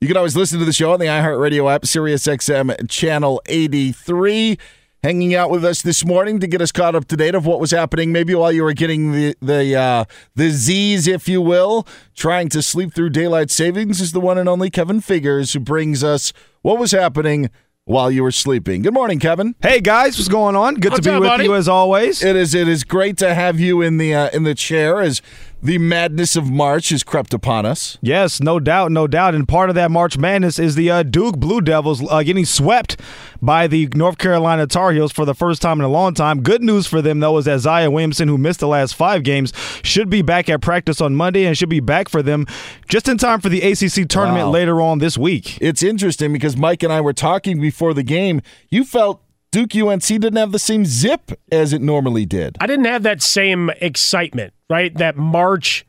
You 0.00 0.08
can 0.08 0.16
always 0.16 0.34
listen 0.34 0.58
to 0.58 0.64
the 0.64 0.72
show 0.72 0.92
on 0.92 1.00
the 1.00 1.06
iHeartRadio 1.06 1.70
app, 1.72 1.82
SiriusXM 1.82 2.88
Channel 2.88 3.42
83. 3.46 4.58
Hanging 5.02 5.34
out 5.34 5.48
with 5.50 5.64
us 5.64 5.80
this 5.80 6.04
morning 6.04 6.40
to 6.40 6.46
get 6.46 6.60
us 6.60 6.70
caught 6.72 6.94
up 6.94 7.06
to 7.06 7.16
date 7.16 7.34
of 7.34 7.46
what 7.46 7.58
was 7.58 7.70
happening, 7.70 8.12
maybe 8.12 8.34
while 8.34 8.52
you 8.52 8.62
were 8.62 8.74
getting 8.74 9.12
the 9.12 9.34
the 9.40 9.74
uh, 9.74 10.04
the 10.34 10.50
Z's, 10.50 11.08
if 11.08 11.26
you 11.26 11.40
will, 11.40 11.86
trying 12.14 12.50
to 12.50 12.60
sleep 12.60 12.92
through 12.92 13.08
daylight 13.08 13.50
savings, 13.50 14.02
is 14.02 14.12
the 14.12 14.20
one 14.20 14.36
and 14.36 14.46
only 14.46 14.68
Kevin 14.68 15.00
Figures, 15.00 15.54
who 15.54 15.60
brings 15.60 16.04
us 16.04 16.34
what 16.60 16.78
was 16.78 16.90
happening 16.92 17.48
while 17.86 18.10
you 18.10 18.22
were 18.22 18.30
sleeping. 18.30 18.82
Good 18.82 18.92
morning, 18.92 19.18
Kevin. 19.18 19.54
Hey 19.62 19.80
guys, 19.80 20.18
what's 20.18 20.28
going 20.28 20.54
on? 20.54 20.74
Good 20.74 20.92
What's 20.92 21.06
to 21.06 21.10
be 21.12 21.14
up, 21.14 21.20
with 21.22 21.30
buddy? 21.30 21.44
you 21.44 21.54
as 21.54 21.66
always. 21.66 22.22
It 22.22 22.36
is 22.36 22.54
it 22.54 22.68
is 22.68 22.84
great 22.84 23.16
to 23.18 23.34
have 23.34 23.58
you 23.58 23.80
in 23.80 23.96
the 23.96 24.14
uh, 24.14 24.28
in 24.34 24.42
the 24.42 24.54
chair 24.54 25.00
as 25.00 25.22
the 25.62 25.78
madness 25.78 26.36
of 26.36 26.50
March 26.50 26.88
has 26.88 27.02
crept 27.02 27.34
upon 27.34 27.66
us. 27.66 27.98
Yes, 28.00 28.40
no 28.40 28.58
doubt, 28.58 28.90
no 28.92 29.06
doubt. 29.06 29.34
And 29.34 29.46
part 29.46 29.68
of 29.68 29.74
that 29.74 29.90
March 29.90 30.16
Madness 30.16 30.58
is 30.58 30.74
the 30.74 30.90
uh, 30.90 31.02
Duke 31.02 31.38
Blue 31.38 31.60
Devils 31.60 32.02
uh, 32.10 32.22
getting 32.22 32.44
swept 32.46 32.98
by 33.42 33.66
the 33.66 33.88
North 33.94 34.18
Carolina 34.18 34.66
Tar 34.66 34.92
Heels 34.92 35.12
for 35.12 35.24
the 35.24 35.34
first 35.34 35.60
time 35.60 35.78
in 35.78 35.84
a 35.84 35.88
long 35.88 36.14
time. 36.14 36.42
Good 36.42 36.62
news 36.62 36.86
for 36.86 37.02
them, 37.02 37.20
though, 37.20 37.36
is 37.38 37.44
that 37.44 37.60
Zion 37.60 37.92
Williamson, 37.92 38.28
who 38.28 38.38
missed 38.38 38.60
the 38.60 38.68
last 38.68 38.94
five 38.94 39.22
games, 39.22 39.52
should 39.82 40.08
be 40.08 40.22
back 40.22 40.48
at 40.48 40.60
practice 40.62 41.00
on 41.00 41.14
Monday 41.14 41.44
and 41.44 41.56
should 41.56 41.68
be 41.68 41.80
back 41.80 42.08
for 42.08 42.22
them 42.22 42.46
just 42.88 43.08
in 43.08 43.18
time 43.18 43.40
for 43.40 43.48
the 43.48 43.60
ACC 43.60 44.08
tournament 44.08 44.46
Wow. 44.46 44.50
later 44.52 44.80
on 44.80 44.98
this 44.98 45.18
week. 45.18 45.58
It's 45.60 45.82
interesting 45.82 46.32
because 46.32 46.56
Mike 46.56 46.82
and 46.82 46.92
I 46.92 47.00
were 47.00 47.12
talking 47.12 47.60
before 47.60 47.92
the 47.94 48.02
game. 48.02 48.40
You 48.70 48.84
felt 48.84 49.22
Duke 49.50 49.74
UNC 49.74 50.02
didn't 50.02 50.36
have 50.36 50.52
the 50.52 50.58
same 50.58 50.84
zip 50.84 51.32
as 51.50 51.72
it 51.72 51.82
normally 51.82 52.24
did. 52.24 52.56
I 52.60 52.66
didn't 52.66 52.84
have 52.84 53.02
that 53.02 53.20
same 53.22 53.70
excitement, 53.80 54.52
right? 54.68 54.94
That 54.94 55.16
March 55.16 55.84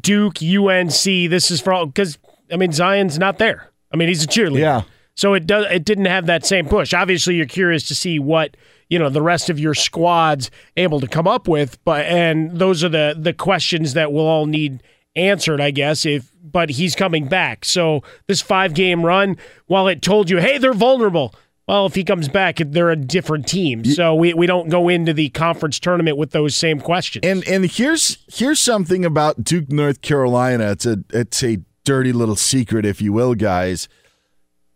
Duke 0.00 0.42
UNC. 0.42 1.02
This 1.04 1.50
is 1.50 1.60
for 1.60 1.72
all 1.72 1.86
because 1.86 2.18
I 2.50 2.56
mean 2.56 2.72
Zion's 2.72 3.18
not 3.18 3.38
there. 3.38 3.70
I 3.92 3.96
mean 3.96 4.08
he's 4.08 4.24
a 4.24 4.28
cheerleader. 4.28 4.60
Yeah. 4.60 4.82
So 5.14 5.34
it 5.34 5.46
does. 5.46 5.66
It 5.70 5.84
didn't 5.84 6.06
have 6.06 6.26
that 6.26 6.46
same 6.46 6.66
push. 6.66 6.94
Obviously, 6.94 7.36
you're 7.36 7.46
curious 7.46 7.86
to 7.88 7.94
see 7.94 8.18
what 8.18 8.56
you 8.88 8.98
know 8.98 9.10
the 9.10 9.22
rest 9.22 9.50
of 9.50 9.58
your 9.58 9.74
squad's 9.74 10.50
able 10.76 11.00
to 11.00 11.06
come 11.06 11.28
up 11.28 11.46
with, 11.48 11.82
but 11.84 12.06
and 12.06 12.58
those 12.58 12.82
are 12.82 12.88
the 12.88 13.14
the 13.18 13.34
questions 13.34 13.92
that 13.94 14.12
we'll 14.12 14.26
all 14.26 14.46
need 14.46 14.82
answered, 15.14 15.60
I 15.60 15.70
guess. 15.70 16.06
If 16.06 16.30
but 16.42 16.70
he's 16.70 16.94
coming 16.94 17.26
back, 17.26 17.64
so 17.64 18.02
this 18.26 18.40
five 18.40 18.72
game 18.72 19.04
run, 19.04 19.36
while 19.66 19.86
it 19.86 20.00
told 20.00 20.30
you, 20.30 20.38
hey, 20.38 20.56
they're 20.56 20.72
vulnerable. 20.72 21.34
Well, 21.72 21.86
if 21.86 21.94
he 21.94 22.04
comes 22.04 22.28
back, 22.28 22.58
they're 22.58 22.90
a 22.90 22.96
different 22.96 23.48
team. 23.48 23.82
So 23.86 24.14
we, 24.14 24.34
we 24.34 24.46
don't 24.46 24.68
go 24.68 24.90
into 24.90 25.14
the 25.14 25.30
conference 25.30 25.80
tournament 25.80 26.18
with 26.18 26.32
those 26.32 26.54
same 26.54 26.80
questions. 26.80 27.24
And 27.24 27.48
and 27.48 27.64
here's 27.64 28.18
here's 28.30 28.60
something 28.60 29.06
about 29.06 29.42
Duke 29.42 29.72
North 29.72 30.02
Carolina. 30.02 30.72
It's 30.72 30.84
a 30.84 30.98
it's 31.14 31.42
a 31.42 31.60
dirty 31.84 32.12
little 32.12 32.36
secret, 32.36 32.84
if 32.84 33.00
you 33.00 33.14
will, 33.14 33.34
guys. 33.34 33.88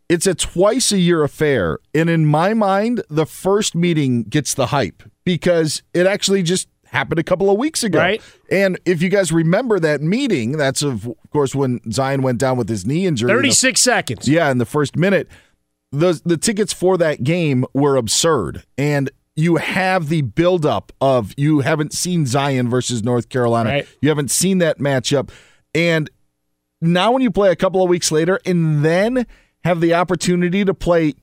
It's 0.09 0.27
a 0.27 0.35
twice 0.35 0.91
a 0.91 0.99
year 0.99 1.23
affair, 1.23 1.81
and 1.95 2.09
in 2.09 2.25
my 2.25 2.55
mind, 2.55 3.03
the 3.11 3.27
first 3.27 3.75
meeting 3.75 4.23
gets 4.23 4.55
the 4.55 4.69
hype 4.69 5.03
because 5.23 5.83
it 5.93 6.07
actually 6.07 6.43
just 6.43 6.67
happened 6.87 7.19
a 7.19 7.25
couple 7.25 7.51
of 7.51 7.59
weeks 7.59 7.85
ago. 7.85 7.99
Right. 7.99 8.23
And 8.51 8.79
if 8.87 9.03
you 9.03 9.11
guys 9.11 9.33
remember 9.33 9.79
that 9.81 10.01
meeting, 10.01 10.53
that's 10.53 10.83
of 10.83 11.13
course 11.31 11.55
when 11.55 11.81
Zion 11.93 12.23
went 12.23 12.39
down 12.39 12.57
with 12.57 12.71
his 12.71 12.87
knee 12.87 13.05
injury. 13.07 13.31
in 13.31 13.37
the 13.37 13.43
36 13.43 13.81
seconds. 13.83 14.29
Yeah, 14.29 14.51
in 14.51 14.57
the 14.57 14.65
first 14.65 14.97
minute. 14.97 15.29
The 15.93 16.21
the 16.25 16.37
tickets 16.37 16.73
for 16.73 16.97
that 16.99 17.23
game 17.25 17.65
were 17.73 17.97
absurd. 17.97 18.65
And 18.77 19.11
you 19.37 19.57
have 19.57 20.09
the 20.09 20.23
buildup 20.23 20.93
of 21.01 21.35
you 21.37 21.61
haven't 21.61 21.93
seen 21.93 22.27
Zion 22.27 22.69
versus 22.69 23.03
North 23.03 23.29
Carolina. 23.29 23.71
Right. 23.71 23.89
You 24.01 24.09
haven't 24.09 24.31
seen 24.31 24.59
that 24.59 24.79
matchup. 24.79 25.31
And 25.75 26.11
now 26.81 27.13
when 27.13 27.23
you 27.23 27.31
play 27.31 27.51
a 27.51 27.57
couple 27.57 27.83
of 27.83 27.89
weeks 27.89 28.11
later 28.11 28.41
and 28.47 28.85
then 28.85 29.27
have 29.65 29.81
the 29.81 29.95
opportunity 29.95 30.65
to 30.65 30.73
play 30.73 31.15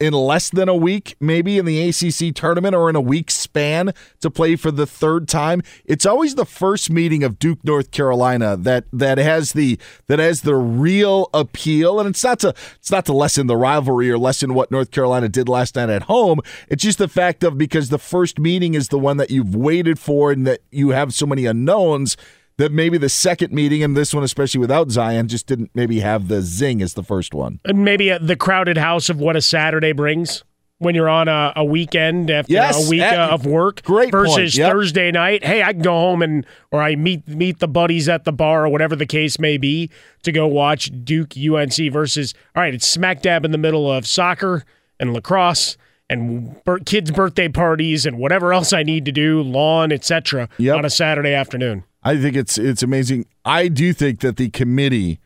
in 0.00 0.14
less 0.14 0.48
than 0.48 0.68
a 0.68 0.74
week, 0.74 1.14
maybe 1.20 1.58
in 1.58 1.66
the 1.66 1.88
ACC 1.88 2.34
tournament 2.34 2.74
or 2.74 2.88
in 2.88 2.96
a 2.96 3.00
week 3.00 3.30
span 3.30 3.92
to 4.20 4.30
play 4.30 4.56
for 4.56 4.70
the 4.70 4.86
third 4.86 5.28
time. 5.28 5.62
It's 5.84 6.06
always 6.06 6.34
the 6.34 6.46
first 6.46 6.90
meeting 6.90 7.22
of 7.22 7.38
Duke, 7.38 7.62
North 7.62 7.90
Carolina 7.90 8.56
that 8.56 8.86
that 8.92 9.18
has 9.18 9.52
the 9.52 9.78
that 10.06 10.18
has 10.18 10.40
the 10.40 10.56
real 10.56 11.28
appeal, 11.34 12.00
and 12.00 12.08
it's 12.08 12.24
not 12.24 12.40
to 12.40 12.54
it's 12.78 12.90
not 12.90 13.04
to 13.06 13.12
lessen 13.12 13.46
the 13.46 13.56
rivalry 13.56 14.10
or 14.10 14.18
lessen 14.18 14.54
what 14.54 14.70
North 14.70 14.90
Carolina 14.90 15.28
did 15.28 15.48
last 15.48 15.76
night 15.76 15.90
at 15.90 16.04
home. 16.04 16.40
It's 16.68 16.82
just 16.82 16.98
the 16.98 17.08
fact 17.08 17.44
of 17.44 17.58
because 17.58 17.90
the 17.90 17.98
first 17.98 18.38
meeting 18.38 18.74
is 18.74 18.88
the 18.88 18.98
one 18.98 19.18
that 19.18 19.30
you've 19.30 19.54
waited 19.54 19.98
for 19.98 20.32
and 20.32 20.46
that 20.46 20.60
you 20.70 20.90
have 20.90 21.12
so 21.12 21.26
many 21.26 21.44
unknowns. 21.44 22.16
That 22.60 22.72
maybe 22.72 22.98
the 22.98 23.08
second 23.08 23.52
meeting 23.54 23.82
and 23.82 23.96
this 23.96 24.12
one, 24.12 24.22
especially 24.22 24.60
without 24.60 24.90
Zion, 24.90 25.28
just 25.28 25.46
didn't 25.46 25.70
maybe 25.74 26.00
have 26.00 26.28
the 26.28 26.42
zing 26.42 26.82
as 26.82 26.92
the 26.92 27.02
first 27.02 27.32
one. 27.32 27.58
and 27.64 27.84
maybe 27.86 28.12
uh 28.12 28.18
the 28.20 28.36
crowded 28.36 28.76
house 28.76 29.08
of 29.08 29.18
what 29.18 29.34
a 29.34 29.40
Saturday 29.40 29.92
brings 29.92 30.44
when 30.76 30.94
you're 30.94 31.08
on 31.08 31.26
a, 31.26 31.54
a 31.56 31.64
weekend 31.64 32.30
after 32.30 32.52
Yes, 32.52 32.86
a 32.86 32.90
week 32.90 33.00
that- 33.00 33.18
uh, 33.18 33.34
of 33.34 33.46
work 33.46 33.82
great 33.82 34.10
versus 34.12 34.58
yep. 34.58 34.72
Thursday 34.72 35.10
night. 35.10 35.42
Hey, 35.42 35.62
I 35.62 35.72
can 35.72 35.80
go 35.80 35.92
home 35.92 36.20
and 36.22 36.44
or 36.70 36.82
I 36.82 36.96
meet 36.96 37.26
meet 37.26 37.60
the 37.60 37.68
buddies 37.68 38.10
at 38.10 38.24
the 38.24 38.32
bar 38.32 38.66
or 38.66 38.68
whatever 38.68 38.94
the 38.94 39.06
case 39.06 39.38
may 39.38 39.56
be 39.56 39.88
to 40.24 40.30
go 40.30 40.46
watch 40.46 40.90
Duke 41.02 41.32
UNC 41.38 41.90
versus 41.90 42.34
all 42.54 42.62
right, 42.62 42.74
it's 42.74 42.86
smack 42.86 43.22
dab 43.22 43.46
in 43.46 43.52
the 43.52 43.58
middle 43.58 43.90
of 43.90 44.06
soccer 44.06 44.64
and 44.98 45.14
lacrosse 45.14 45.78
and 46.10 46.56
kids' 46.84 47.10
birthday 47.10 47.48
parties 47.48 48.04
and 48.04 48.18
whatever 48.18 48.52
else 48.52 48.72
I 48.74 48.82
need 48.82 49.04
to 49.06 49.12
do, 49.12 49.40
lawn, 49.40 49.92
etc. 49.92 50.48
Yep. 50.58 50.76
on 50.76 50.84
a 50.84 50.90
Saturday 50.90 51.32
afternoon. 51.32 51.84
I 52.02 52.16
think 52.20 52.36
it's 52.36 52.58
it's 52.58 52.82
amazing. 52.82 53.26
I 53.44 53.68
do 53.68 53.92
think 53.92 54.20
that 54.20 54.36
the 54.36 54.50
committee 54.50 55.20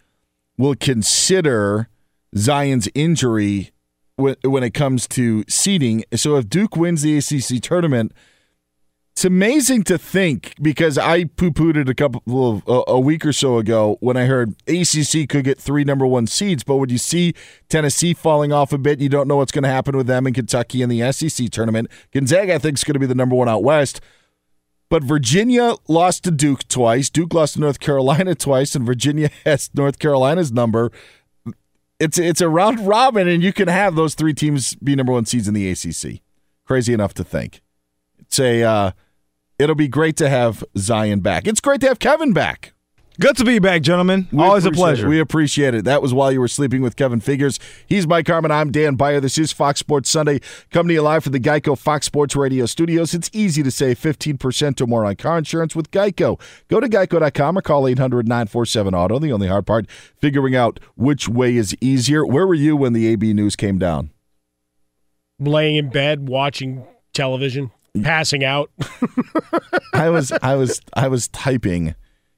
will 0.58 0.74
consider 0.74 1.88
Zion's 2.36 2.88
injury 2.94 3.70
when 4.16 4.36
when 4.42 4.62
it 4.64 4.74
comes 4.74 5.06
to 5.08 5.44
seeding. 5.48 6.04
So 6.14 6.36
if 6.36 6.48
Duke 6.48 6.76
wins 6.76 7.02
the 7.02 7.16
ACC 7.18 7.62
tournament, 7.62 8.12
It's 9.16 9.24
amazing 9.24 9.84
to 9.84 9.96
think 9.96 10.54
because 10.60 10.98
I 10.98 11.26
poo 11.26 11.52
pooed 11.52 11.76
it 11.76 11.88
a 11.88 11.94
couple 11.94 12.22
of 12.26 12.64
a, 12.66 12.82
a 12.94 13.00
week 13.00 13.24
or 13.24 13.32
so 13.32 13.58
ago 13.58 13.96
when 14.00 14.16
I 14.16 14.24
heard 14.24 14.56
ACC 14.66 15.28
could 15.28 15.44
get 15.44 15.60
three 15.60 15.84
number 15.84 16.04
one 16.04 16.26
seeds. 16.26 16.64
But 16.64 16.76
when 16.78 16.90
you 16.90 16.98
see 16.98 17.32
Tennessee 17.68 18.12
falling 18.12 18.52
off 18.52 18.72
a 18.72 18.78
bit, 18.78 19.00
you 19.00 19.08
don't 19.08 19.28
know 19.28 19.36
what's 19.36 19.52
going 19.52 19.62
to 19.62 19.68
happen 19.68 19.96
with 19.96 20.08
them 20.08 20.26
in 20.26 20.34
Kentucky 20.34 20.82
in 20.82 20.88
the 20.88 21.12
SEC 21.12 21.48
tournament. 21.50 21.88
Gonzaga, 22.12 22.54
I 22.54 22.58
think, 22.58 22.76
is 22.76 22.82
going 22.82 22.94
to 22.94 22.98
be 22.98 23.06
the 23.06 23.14
number 23.14 23.36
one 23.36 23.48
out 23.48 23.62
west. 23.62 24.00
But 24.90 25.02
Virginia 25.02 25.74
lost 25.88 26.24
to 26.24 26.30
Duke 26.30 26.68
twice. 26.68 27.10
Duke 27.10 27.34
lost 27.34 27.54
to 27.54 27.60
North 27.60 27.80
Carolina 27.80 28.34
twice, 28.34 28.74
and 28.74 28.84
Virginia 28.84 29.30
has 29.44 29.70
North 29.74 29.98
Carolina's 29.98 30.52
number. 30.52 30.92
It's 31.98 32.18
it's 32.18 32.40
a 32.40 32.48
round 32.48 32.80
robin, 32.86 33.28
and 33.28 33.42
you 33.42 33.52
can 33.52 33.68
have 33.68 33.94
those 33.94 34.14
three 34.14 34.34
teams 34.34 34.74
be 34.76 34.94
number 34.94 35.12
one 35.12 35.26
seeds 35.26 35.48
in 35.48 35.54
the 35.54 35.70
ACC. 35.70 36.20
Crazy 36.66 36.92
enough 36.92 37.14
to 37.14 37.24
think. 37.24 37.62
It's 38.18 38.38
a 38.38 38.62
uh, 38.62 38.90
it'll 39.58 39.74
be 39.74 39.88
great 39.88 40.16
to 40.16 40.28
have 40.28 40.64
Zion 40.76 41.20
back. 41.20 41.46
It's 41.46 41.60
great 41.60 41.80
to 41.80 41.88
have 41.88 41.98
Kevin 41.98 42.32
back. 42.32 42.73
Good 43.20 43.36
to 43.36 43.44
be 43.44 43.60
back, 43.60 43.82
gentlemen. 43.82 44.26
We 44.32 44.42
Always 44.42 44.64
a 44.64 44.72
pleasure. 44.72 45.06
it. 45.06 45.08
We 45.08 45.20
appreciate 45.20 45.72
it. 45.72 45.84
That 45.84 46.02
was 46.02 46.12
while 46.12 46.32
you 46.32 46.40
were 46.40 46.48
sleeping 46.48 46.82
with 46.82 46.96
Kevin 46.96 47.20
Figures. 47.20 47.60
He's 47.86 48.08
Mike 48.08 48.26
Harmon. 48.26 48.50
I'm 48.50 48.72
Dan 48.72 48.96
Beyer. 48.96 49.20
This 49.20 49.38
is 49.38 49.52
Fox 49.52 49.78
Sports 49.78 50.10
Sunday. 50.10 50.40
Coming 50.72 50.88
to 50.88 50.94
you 50.94 51.02
live 51.02 51.22
from 51.22 51.32
the 51.32 51.38
Geico 51.38 51.78
Fox 51.78 52.06
Sports 52.06 52.34
Radio 52.34 52.66
studios. 52.66 53.14
It's 53.14 53.30
easy 53.32 53.62
to 53.62 53.70
save 53.70 54.00
15% 54.00 54.80
or 54.80 54.88
more 54.88 55.04
on 55.04 55.14
car 55.14 55.38
insurance 55.38 55.76
with 55.76 55.92
Geico. 55.92 56.40
Go 56.66 56.80
to 56.80 56.88
geico.com 56.88 57.56
or 57.58 57.62
call 57.62 57.86
800 57.86 58.26
947 58.26 58.94
Auto. 58.96 59.20
The 59.20 59.30
only 59.32 59.46
hard 59.46 59.64
part, 59.66 59.88
figuring 59.88 60.56
out 60.56 60.80
which 60.96 61.28
way 61.28 61.54
is 61.56 61.76
easier. 61.80 62.26
Where 62.26 62.48
were 62.48 62.54
you 62.54 62.74
when 62.76 62.94
the 62.94 63.06
AB 63.06 63.32
news 63.32 63.54
came 63.54 63.78
down? 63.78 64.10
Laying 65.38 65.76
in 65.76 65.88
bed, 65.90 66.28
watching 66.28 66.84
television, 67.12 67.70
passing 68.02 68.42
out. 68.42 68.70
I 69.92 70.10
was 70.10 70.32
I 70.42 70.56
was 70.56 70.80
I 70.94 71.06
was 71.06 71.28
typing, 71.28 71.94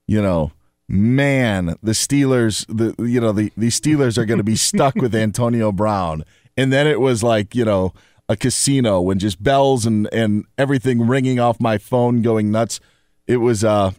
you 0.06 0.20
know, 0.20 0.52
man, 0.88 1.76
the 1.82 1.92
Steelers, 1.92 2.66
the 2.68 2.94
you 3.04 3.20
know, 3.20 3.32
the, 3.32 3.52
the 3.56 3.68
Steelers 3.68 4.18
are 4.18 4.24
going 4.24 4.38
to 4.38 4.44
be 4.44 4.56
stuck 4.56 4.94
with 4.96 5.14
Antonio 5.14 5.72
Brown. 5.72 6.24
And 6.56 6.72
then 6.72 6.86
it 6.86 7.00
was 7.00 7.22
like, 7.22 7.54
you 7.54 7.64
know, 7.64 7.92
a 8.28 8.36
casino 8.36 9.00
when 9.00 9.18
just 9.18 9.42
bells 9.42 9.86
and 9.86 10.08
and 10.12 10.44
everything 10.58 11.06
ringing 11.06 11.38
off 11.38 11.60
my 11.60 11.78
phone 11.78 12.22
going 12.22 12.50
nuts. 12.50 12.80
It 13.26 13.38
was 13.38 13.64
uh 13.64 13.92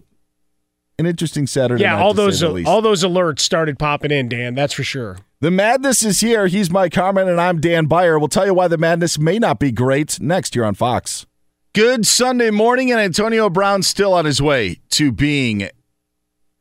an 0.99 1.05
interesting 1.05 1.45
Saturday 1.45 1.83
yeah, 1.83 1.93
night, 1.93 2.01
all 2.01 2.13
those 2.13 2.39
the 2.39 2.63
all 2.65 2.81
those 2.81 3.03
alerts 3.03 3.39
started 3.39 3.77
popping 3.77 4.11
in, 4.11 4.29
Dan. 4.29 4.55
That's 4.55 4.73
for 4.73 4.83
sure. 4.83 5.17
The 5.39 5.51
madness 5.51 6.03
is 6.03 6.19
here. 6.19 6.47
He's 6.47 6.71
Mike 6.71 6.95
Harmon, 6.95 7.29
and 7.29 7.39
I'm 7.39 7.61
Dan 7.61 7.85
Beyer. 7.85 8.17
We'll 8.17 8.27
tell 8.27 8.47
you 8.47 8.55
why 8.55 8.67
the 8.67 8.77
madness 8.77 9.19
may 9.19 9.37
not 9.37 9.59
be 9.59 9.71
great 9.71 10.19
next 10.19 10.55
year 10.55 10.65
on 10.65 10.73
Fox. 10.73 11.27
Good 11.73 12.07
Sunday 12.07 12.49
morning, 12.49 12.91
and 12.91 12.99
Antonio 12.99 13.47
Brown 13.47 13.83
still 13.83 14.15
on 14.15 14.25
his 14.25 14.41
way 14.41 14.79
to 14.89 15.11
being 15.11 15.69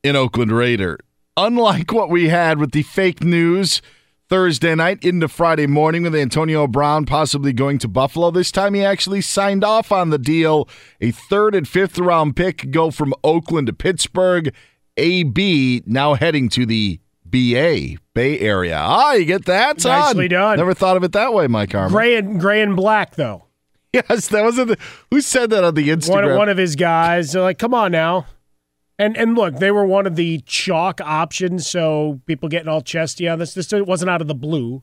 an 0.06 0.16
Oakland 0.16 0.52
Raider. 0.52 0.98
Unlike 1.36 1.92
what 1.92 2.08
we 2.08 2.28
had 2.28 2.58
with 2.58 2.72
the 2.72 2.82
fake 2.82 3.22
news 3.22 3.82
Thursday 4.28 4.74
night 4.74 5.04
into 5.04 5.28
Friday 5.28 5.66
morning 5.66 6.02
with 6.02 6.14
Antonio 6.14 6.66
Brown 6.66 7.04
possibly 7.04 7.52
going 7.52 7.78
to 7.78 7.88
Buffalo, 7.88 8.30
this 8.30 8.50
time 8.50 8.74
he 8.74 8.84
actually 8.84 9.20
signed 9.20 9.62
off 9.62 9.92
on 9.92 10.10
the 10.10 10.18
deal. 10.18 10.68
A 11.00 11.10
third 11.10 11.54
and 11.54 11.68
fifth 11.68 11.98
round 11.98 12.36
pick 12.36 12.70
go 12.70 12.90
from 12.90 13.12
Oakland 13.22 13.66
to 13.66 13.72
Pittsburgh. 13.72 14.54
AB 14.96 15.82
now 15.86 16.14
heading 16.14 16.48
to 16.50 16.64
the 16.64 16.98
BA, 17.24 17.96
Bay 18.14 18.38
Area. 18.40 18.78
Ah, 18.78 19.12
you 19.12 19.26
get 19.26 19.44
that? 19.44 19.84
Nicely 19.84 20.24
Son. 20.24 20.28
done. 20.30 20.56
Never 20.56 20.72
thought 20.74 20.96
of 20.96 21.04
it 21.04 21.12
that 21.12 21.34
way, 21.34 21.46
Mike 21.48 21.72
Harmon. 21.72 21.92
Gray 21.92 22.16
and 22.16 22.40
gray 22.40 22.62
and 22.62 22.76
black 22.76 23.16
though. 23.16 23.42
Yes, 23.92 24.28
that 24.28 24.44
was 24.44 24.56
the 24.56 24.76
who 25.10 25.22
said 25.22 25.48
that 25.50 25.64
on 25.64 25.74
the 25.74 25.88
Instagram. 25.88 26.28
One, 26.28 26.36
one 26.36 26.48
of 26.50 26.58
his 26.58 26.76
guys. 26.76 27.32
They're 27.32 27.40
like, 27.40 27.58
come 27.58 27.72
on 27.72 27.92
now. 27.92 28.26
And 28.98 29.16
and 29.16 29.34
look, 29.34 29.56
they 29.56 29.70
were 29.70 29.84
one 29.84 30.06
of 30.06 30.16
the 30.16 30.40
chalk 30.46 31.00
options, 31.02 31.66
so 31.66 32.20
people 32.26 32.48
getting 32.48 32.68
all 32.68 32.80
chesty 32.80 33.28
on 33.28 33.38
this. 33.38 33.54
This 33.54 33.70
wasn't 33.72 34.10
out 34.10 34.22
of 34.22 34.28
the 34.28 34.34
blue. 34.34 34.82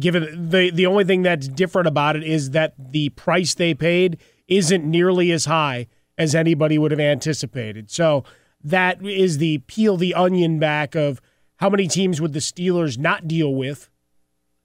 Given 0.00 0.50
the 0.50 0.70
the 0.70 0.86
only 0.86 1.04
thing 1.04 1.22
that's 1.22 1.48
different 1.48 1.86
about 1.86 2.16
it 2.16 2.24
is 2.24 2.50
that 2.50 2.74
the 2.78 3.10
price 3.10 3.54
they 3.54 3.72
paid 3.72 4.18
isn't 4.48 4.84
nearly 4.84 5.30
as 5.30 5.44
high 5.44 5.86
as 6.18 6.34
anybody 6.34 6.78
would 6.78 6.90
have 6.90 7.00
anticipated. 7.00 7.90
So 7.90 8.24
that 8.62 9.04
is 9.04 9.38
the 9.38 9.58
peel 9.58 9.96
the 9.96 10.14
onion 10.14 10.58
back 10.58 10.94
of 10.94 11.20
how 11.56 11.70
many 11.70 11.86
teams 11.86 12.20
would 12.20 12.32
the 12.32 12.40
Steelers 12.40 12.98
not 12.98 13.28
deal 13.28 13.54
with? 13.54 13.88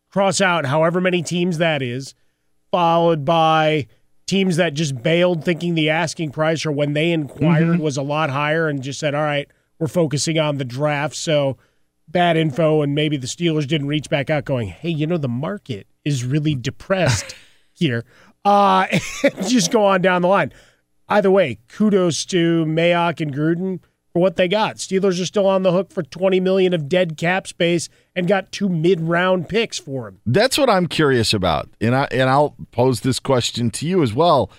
Cross 0.10 0.42
out 0.42 0.66
however 0.66 1.00
many 1.00 1.22
teams 1.22 1.58
that 1.60 1.82
is, 1.82 2.14
followed 2.72 3.24
by 3.24 3.88
teams 4.32 4.56
that 4.56 4.74
just 4.74 5.04
bailed 5.04 5.44
thinking 5.44 5.76
the 5.76 5.90
asking 5.90 6.32
price 6.32 6.66
or 6.66 6.72
when 6.72 6.94
they 6.94 7.12
inquired 7.12 7.68
Mm-hmm. 7.68 7.82
was 7.84 7.98
a 7.98 8.02
lot 8.02 8.30
higher 8.30 8.68
and 8.70 8.82
just 8.82 9.00
said, 9.00 9.14
all 9.14 9.22
right, 9.22 9.48
we're 9.78 9.88
focusing 9.88 10.40
on 10.40 10.58
the 10.58 10.66
draft. 10.66 11.16
So 11.16 11.58
bad 12.08 12.38
info. 12.38 12.82
And 12.82 12.96
maybe 12.96 13.18
the 13.18 13.28
Steelers 13.28 13.68
didn't 13.68 13.88
reach 13.88 14.10
back 14.10 14.30
out 14.30 14.46
going, 14.46 14.70
hey, 14.70 14.90
you 14.90 15.06
know, 15.06 15.18
the 15.18 15.28
market 15.28 15.86
is 16.06 16.24
really 16.24 16.56
depressed 16.56 17.36
here. 17.74 18.04
Uh, 18.46 18.88
just 19.48 19.72
go 19.72 19.84
on 19.86 20.02
down 20.02 20.22
the 20.22 20.28
line. 20.28 20.52
Either 21.10 21.30
way, 21.30 21.60
kudos 21.68 22.26
to 22.26 22.66
Mayock 22.66 23.20
and 23.20 23.34
Gruden 23.36 23.82
for 24.14 24.22
what 24.22 24.36
they 24.36 24.48
got. 24.48 24.78
Steelers 24.78 25.22
are 25.22 25.26
still 25.26 25.48
on 25.48 25.64
the 25.64 25.72
hook 25.72 25.92
for 25.92 26.04
20 26.04 26.40
million 26.40 26.74
of 26.74 26.90
dead 26.90 27.18
cap 27.18 27.48
space 27.48 27.90
and 28.16 28.28
got 28.28 28.52
two 28.52 28.70
mid-round 28.70 29.48
picks 29.48 29.80
for 29.80 30.08
him. 30.08 30.20
That's 30.26 30.58
what 30.58 30.70
I'm 30.70 30.88
curious 30.88 31.34
about, 31.34 31.70
and 31.80 31.96
I 31.96 32.08
and 32.12 32.30
I'll 32.30 32.56
pose 32.72 33.02
this 33.02 33.20
question 33.20 33.70
to 33.72 33.88
you 33.88 34.04
as 34.04 34.14
well. 34.14 34.52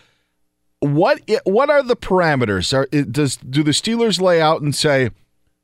What 0.81 1.21
what 1.45 1.71
are 1.71 1.83
the 1.83 1.97
parameters? 1.97 2.73
Are 2.73 2.87
does 2.87 3.37
do 3.37 3.63
the 3.63 3.71
Steelers 3.73 4.21
lay 4.21 4.41
out 4.41 4.63
and 4.63 4.75
say, 4.75 5.11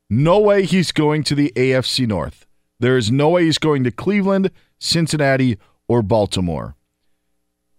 no 0.09 0.39
way 0.39 0.65
he's 0.65 0.91
going 0.91 1.23
to 1.25 1.35
the 1.35 1.51
AFC 1.55 2.07
North? 2.07 2.45
There 2.79 2.97
is 2.97 3.11
no 3.11 3.29
way 3.29 3.43
he's 3.43 3.57
going 3.57 3.83
to 3.83 3.91
Cleveland, 3.91 4.51
Cincinnati, 4.79 5.57
or 5.87 6.01
Baltimore. 6.01 6.75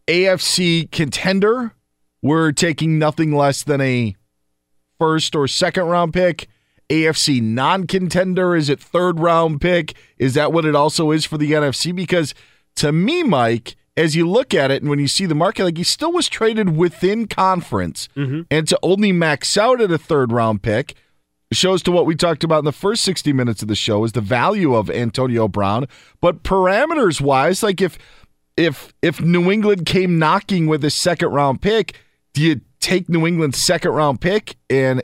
AFC 0.07 0.91
contender, 0.91 1.73
we're 2.21 2.53
taking 2.53 2.99
nothing 2.99 3.35
less 3.35 3.63
than 3.63 3.81
a 3.81 4.15
first 5.01 5.35
or 5.35 5.49
second 5.49 5.85
round 5.85 6.13
pick. 6.13 6.49
AFC 6.91 7.41
non 7.41 7.87
contender, 7.87 8.55
is 8.55 8.69
it 8.69 8.81
third 8.81 9.21
round 9.21 9.61
pick? 9.61 9.95
Is 10.19 10.35
that 10.35 10.53
what 10.53 10.65
it 10.65 10.75
also 10.75 11.11
is 11.11 11.25
for 11.25 11.39
the 11.39 11.53
NFC? 11.53 11.95
Because 11.95 12.35
to 12.77 12.93
me, 12.93 13.23
Mike, 13.23 13.77
as 13.97 14.17
you 14.17 14.29
look 14.29 14.55
at 14.55 14.71
it 14.71 14.83
and 14.83 14.91
when 14.91 14.99
you 14.99 15.09
see 15.09 15.27
the 15.27 15.35
market, 15.35 15.65
like 15.65 15.77
he 15.77 15.85
still 15.85 16.13
was 16.13 16.29
traded 16.29 16.77
within 16.77 17.27
conference 17.27 18.09
mm-hmm. 18.17 18.43
and 18.51 18.67
to 18.69 18.79
only 18.83 19.13
max 19.13 19.57
out 19.57 19.81
at 19.81 19.91
a 19.91 19.99
third 19.99 20.33
round 20.33 20.63
pick 20.63 20.95
shows 21.53 21.83
to 21.83 21.91
what 21.91 22.07
we 22.07 22.15
talked 22.15 22.45
about 22.45 22.61
in 22.61 22.65
the 22.65 22.73
first 22.73 23.03
60 23.05 23.33
minutes 23.33 23.63
of 23.63 23.69
the 23.69 23.75
show 23.75 24.05
is 24.05 24.13
the 24.13 24.21
value 24.21 24.75
of 24.75 24.91
Antonio 24.91 25.49
Brown. 25.49 25.87
But 26.21 26.43
parameters 26.43 27.21
wise, 27.21 27.63
like 27.63 27.81
if 27.81 27.99
if 28.57 28.93
if 29.03 29.21
New 29.21 29.51
England 29.51 29.87
came 29.87 30.19
knocking 30.19 30.67
with 30.67 30.85
a 30.85 30.91
second 30.91 31.29
round 31.29 31.61
pick, 31.61 32.01
do 32.35 32.43
you 32.43 32.61
take 32.81 33.09
New 33.09 33.27
England's 33.27 33.63
second 33.63 33.93
round 33.93 34.21
pick 34.21 34.57
and 34.69 35.03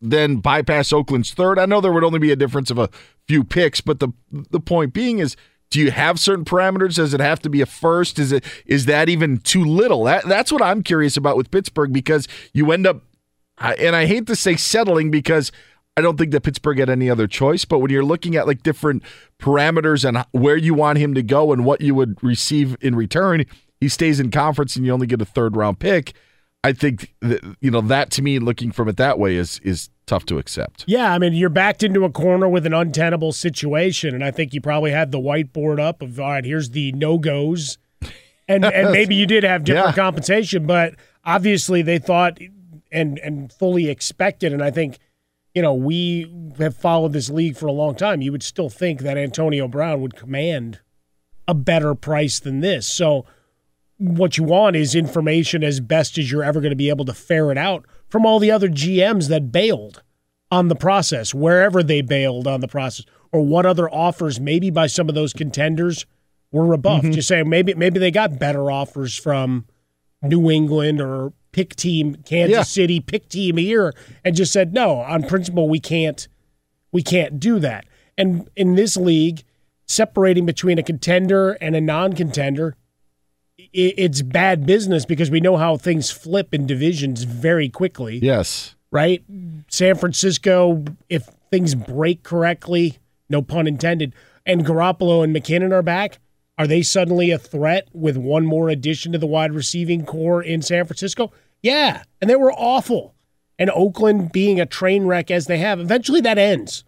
then 0.00 0.36
bypass 0.36 0.92
Oakland's 0.92 1.32
third? 1.32 1.58
I 1.58 1.66
know 1.66 1.80
there 1.80 1.92
would 1.92 2.04
only 2.04 2.18
be 2.18 2.32
a 2.32 2.36
difference 2.36 2.70
of 2.70 2.78
a 2.78 2.88
few 3.26 3.44
picks, 3.44 3.80
but 3.80 4.00
the 4.00 4.12
the 4.30 4.60
point 4.60 4.92
being 4.92 5.18
is 5.18 5.36
do 5.70 5.80
you 5.80 5.90
have 5.90 6.18
certain 6.18 6.44
parameters? 6.44 6.96
Does 6.96 7.12
it 7.12 7.20
have 7.20 7.40
to 7.40 7.50
be 7.50 7.60
a 7.60 7.66
first? 7.66 8.18
Is 8.18 8.32
it 8.32 8.44
is 8.66 8.86
that 8.86 9.08
even 9.08 9.38
too 9.38 9.64
little? 9.64 10.04
That 10.04 10.24
that's 10.26 10.50
what 10.50 10.62
I'm 10.62 10.82
curious 10.82 11.16
about 11.16 11.36
with 11.36 11.50
Pittsburgh 11.50 11.92
because 11.92 12.26
you 12.52 12.70
end 12.72 12.86
up 12.86 13.02
and 13.58 13.96
I 13.96 14.06
hate 14.06 14.26
to 14.28 14.36
say 14.36 14.56
settling 14.56 15.10
because 15.10 15.52
I 15.96 16.00
don't 16.00 16.16
think 16.16 16.30
that 16.30 16.42
Pittsburgh 16.42 16.78
had 16.78 16.88
any 16.88 17.10
other 17.10 17.26
choice. 17.26 17.64
But 17.64 17.80
when 17.80 17.90
you're 17.90 18.04
looking 18.04 18.36
at 18.36 18.46
like 18.46 18.62
different 18.62 19.02
parameters 19.40 20.08
and 20.08 20.24
where 20.30 20.56
you 20.56 20.72
want 20.72 20.98
him 20.98 21.12
to 21.14 21.22
go 21.22 21.52
and 21.52 21.64
what 21.64 21.80
you 21.80 21.94
would 21.94 22.22
receive 22.22 22.76
in 22.80 22.94
return, 22.94 23.44
he 23.80 23.88
stays 23.88 24.20
in 24.20 24.30
conference 24.30 24.76
and 24.76 24.86
you 24.86 24.92
only 24.92 25.08
get 25.08 25.20
a 25.20 25.26
third 25.26 25.56
round 25.56 25.80
pick. 25.80 26.14
I 26.64 26.72
think 26.72 27.14
that, 27.20 27.40
you 27.60 27.70
know 27.70 27.80
that 27.82 28.10
to 28.12 28.22
me, 28.22 28.38
looking 28.38 28.72
from 28.72 28.88
it 28.88 28.96
that 28.96 29.18
way, 29.18 29.36
is 29.36 29.60
is 29.62 29.90
tough 30.06 30.24
to 30.26 30.38
accept. 30.38 30.84
Yeah, 30.88 31.12
I 31.12 31.18
mean, 31.18 31.32
you're 31.34 31.50
backed 31.50 31.82
into 31.82 32.04
a 32.04 32.10
corner 32.10 32.48
with 32.48 32.66
an 32.66 32.74
untenable 32.74 33.32
situation, 33.32 34.14
and 34.14 34.24
I 34.24 34.30
think 34.30 34.52
you 34.52 34.60
probably 34.60 34.90
had 34.90 35.12
the 35.12 35.18
whiteboard 35.20 35.78
up 35.80 36.02
of 36.02 36.18
all 36.18 36.30
right, 36.30 36.44
here's 36.44 36.70
the 36.70 36.90
no 36.92 37.16
goes, 37.18 37.78
and 38.48 38.64
and 38.64 38.90
maybe 38.92 39.14
you 39.14 39.26
did 39.26 39.44
have 39.44 39.64
different 39.64 39.88
Yeah. 39.96 40.02
compensation, 40.02 40.66
but 40.66 40.94
obviously 41.24 41.80
they 41.82 41.98
thought 41.98 42.38
and 42.90 43.18
and 43.20 43.52
fully 43.52 43.88
expected, 43.88 44.52
and 44.52 44.62
I 44.62 44.72
think 44.72 44.98
you 45.54 45.62
know 45.62 45.74
we 45.74 46.28
have 46.58 46.76
followed 46.76 47.12
this 47.12 47.30
league 47.30 47.56
for 47.56 47.66
a 47.66 47.72
long 47.72 47.94
time. 47.94 48.20
You 48.20 48.32
would 48.32 48.42
still 48.42 48.68
think 48.68 49.02
that 49.02 49.16
Antonio 49.16 49.68
Brown 49.68 50.00
would 50.00 50.16
command 50.16 50.80
a 51.46 51.54
better 51.54 51.94
price 51.94 52.40
than 52.40 52.60
this, 52.60 52.86
so. 52.86 53.26
What 53.98 54.38
you 54.38 54.44
want 54.44 54.76
is 54.76 54.94
information 54.94 55.64
as 55.64 55.80
best 55.80 56.18
as 56.18 56.30
you're 56.30 56.44
ever 56.44 56.60
going 56.60 56.70
to 56.70 56.76
be 56.76 56.88
able 56.88 57.04
to 57.04 57.12
ferret 57.12 57.58
out 57.58 57.84
from 58.08 58.24
all 58.24 58.38
the 58.38 58.50
other 58.50 58.68
GMs 58.68 59.28
that 59.28 59.52
bailed 59.52 60.02
on 60.50 60.68
the 60.68 60.76
process, 60.76 61.34
wherever 61.34 61.82
they 61.82 62.00
bailed 62.00 62.46
on 62.46 62.60
the 62.60 62.68
process, 62.68 63.04
or 63.32 63.44
what 63.44 63.66
other 63.66 63.90
offers 63.90 64.40
maybe 64.40 64.70
by 64.70 64.86
some 64.86 65.08
of 65.08 65.14
those 65.14 65.32
contenders 65.32 66.06
were 66.52 66.64
rebuffed. 66.66 67.04
Mm-hmm. 67.04 67.12
Just 67.12 67.28
saying 67.28 67.48
maybe 67.48 67.74
maybe 67.74 67.98
they 67.98 68.10
got 68.10 68.38
better 68.38 68.70
offers 68.70 69.16
from 69.16 69.66
New 70.22 70.50
England 70.50 71.00
or 71.00 71.32
pick 71.52 71.74
team, 71.76 72.16
Kansas 72.24 72.56
Yeah. 72.56 72.62
City 72.62 73.00
pick 73.00 73.28
team 73.28 73.56
here, 73.56 73.92
and 74.24 74.34
just 74.34 74.52
said 74.52 74.72
no. 74.72 75.00
On 75.00 75.22
principle, 75.22 75.68
we 75.68 75.80
can't 75.80 76.28
we 76.92 77.02
can't 77.02 77.38
do 77.38 77.58
that. 77.58 77.84
And 78.16 78.48
in 78.56 78.74
this 78.74 78.96
league, 78.96 79.44
separating 79.86 80.46
between 80.46 80.78
a 80.78 80.82
contender 80.82 81.52
and 81.60 81.76
a 81.76 81.80
non-contender, 81.80 82.76
it's 83.72 84.22
bad 84.22 84.66
business 84.66 85.04
because 85.04 85.30
we 85.30 85.40
know 85.40 85.56
how 85.56 85.76
things 85.76 86.10
flip 86.10 86.54
in 86.54 86.66
divisions 86.66 87.24
very 87.24 87.68
quickly 87.68 88.18
Yes. 88.18 88.74
right? 88.90 89.22
San 89.68 89.94
Francisco, 89.96 90.84
if 91.08 91.28
things 91.50 91.74
break 91.74 92.22
correctly, 92.22 92.98
no 93.28 93.42
pun 93.42 93.66
intended, 93.66 94.14
and 94.46 94.64
Garoppolo 94.64 95.22
and 95.22 95.34
McKinnon 95.34 95.72
are 95.72 95.82
back, 95.82 96.18
are 96.56 96.66
they 96.66 96.82
suddenly 96.82 97.30
a 97.30 97.38
threat 97.38 97.88
with 97.92 98.16
one 98.16 98.44
more 98.46 98.68
addition 98.68 99.12
to 99.12 99.18
the 99.18 99.26
wide 99.26 99.52
receiving 99.52 100.04
corps 100.04 100.42
in 100.42 100.62
San 100.62 100.84
Francisco? 100.86 101.30
Yeah, 101.62 102.02
and 102.20 102.28
they 102.30 102.36
were 102.36 102.52
awful. 102.52 103.14
And 103.58 103.70
Oakland 103.70 104.32
being 104.32 104.60
a 104.60 104.66
train 104.66 105.04
wreck 105.06 105.30
as 105.30 105.46
they 105.46 105.58
have, 105.58 105.78
eventually 105.80 106.20
that 106.22 106.38
ends. 106.38 106.84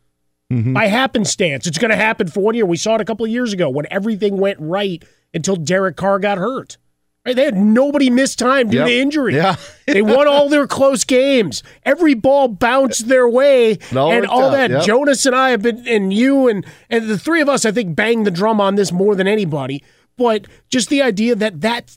Mm-hmm. 0.52 0.72
By 0.72 0.86
happenstance, 0.86 1.66
it's 1.66 1.78
going 1.78 1.90
to 1.90 1.96
happen 1.96 2.26
for 2.28 2.40
one 2.40 2.54
year. 2.54 2.66
We 2.66 2.76
saw 2.76 2.96
it 2.96 3.00
a 3.00 3.04
couple 3.04 3.24
of 3.24 3.30
years 3.30 3.52
ago 3.52 3.68
when 3.70 3.86
everything 3.90 4.36
went 4.38 4.58
right 4.60 5.04
until 5.34 5.56
Derek 5.56 5.96
Carr 5.96 6.18
got 6.18 6.38
hurt. 6.38 6.76
Right? 7.26 7.36
They 7.36 7.44
had 7.44 7.56
nobody 7.56 8.08
miss 8.08 8.34
time 8.34 8.70
due 8.70 8.78
Yep. 8.78 8.86
to 8.86 8.92
injury. 8.98 9.34
Yeah. 9.36 9.56
they 9.86 10.00
won 10.00 10.26
all 10.26 10.48
their 10.48 10.66
close 10.66 11.04
games. 11.04 11.62
Every 11.84 12.14
ball 12.14 12.48
bounced 12.48 13.08
their 13.08 13.28
way, 13.28 13.78
and 13.90 14.26
all 14.26 14.50
that. 14.52 14.70
yep. 14.70 14.84
Jonas 14.84 15.26
and 15.26 15.36
I 15.36 15.50
have 15.50 15.60
been, 15.60 15.86
and 15.86 16.12
you 16.14 16.48
and 16.48 16.64
and 16.88 17.08
the 17.08 17.18
three 17.18 17.42
of 17.42 17.48
us, 17.48 17.66
I 17.66 17.72
think, 17.72 17.94
banged 17.94 18.26
the 18.26 18.30
drum 18.30 18.58
on 18.60 18.76
this 18.76 18.90
more 18.90 19.14
than 19.14 19.28
anybody. 19.28 19.84
But 20.16 20.46
just 20.70 20.88
the 20.88 21.02
idea 21.02 21.34
that 21.34 21.60
that 21.60 21.96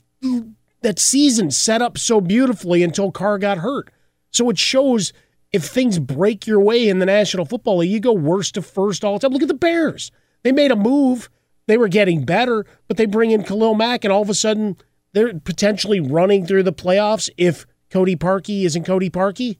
that 0.82 0.98
season 0.98 1.50
set 1.50 1.80
up 1.80 1.96
so 1.96 2.20
beautifully 2.20 2.82
until 2.82 3.10
Carr 3.10 3.38
got 3.38 3.58
hurt. 3.58 3.90
So 4.30 4.50
it 4.50 4.58
shows 4.58 5.12
if 5.52 5.64
things 5.64 5.98
break 5.98 6.46
your 6.46 6.60
way 6.60 6.88
in 6.88 6.98
the 6.98 7.06
National 7.06 7.46
Football 7.46 7.78
League, 7.78 7.90
you 7.90 8.00
go 8.00 8.12
worst 8.12 8.54
to 8.54 8.62
first 8.62 9.04
all 9.04 9.14
the 9.14 9.20
time. 9.20 9.32
Look 9.32 9.42
at 9.42 9.48
the 9.48 9.54
Bears. 9.54 10.10
They 10.42 10.52
made 10.52 10.70
a 10.70 10.76
move. 10.76 11.30
They 11.66 11.76
were 11.78 11.88
getting 11.88 12.24
better, 12.24 12.66
but 12.88 12.96
they 12.96 13.06
bring 13.06 13.30
in 13.30 13.42
Khalil 13.42 13.74
Mack, 13.74 14.04
and 14.04 14.12
all 14.12 14.22
of 14.22 14.28
a 14.30 14.34
sudden 14.34 14.76
they're 15.12 15.38
potentially 15.38 16.00
running 16.00 16.46
through 16.46 16.64
the 16.64 16.72
playoffs 16.72 17.30
if 17.36 17.66
Cody 17.90 18.16
Parkey 18.16 18.64
isn't 18.64 18.84
Cody 18.84 19.10
Parkey. 19.10 19.58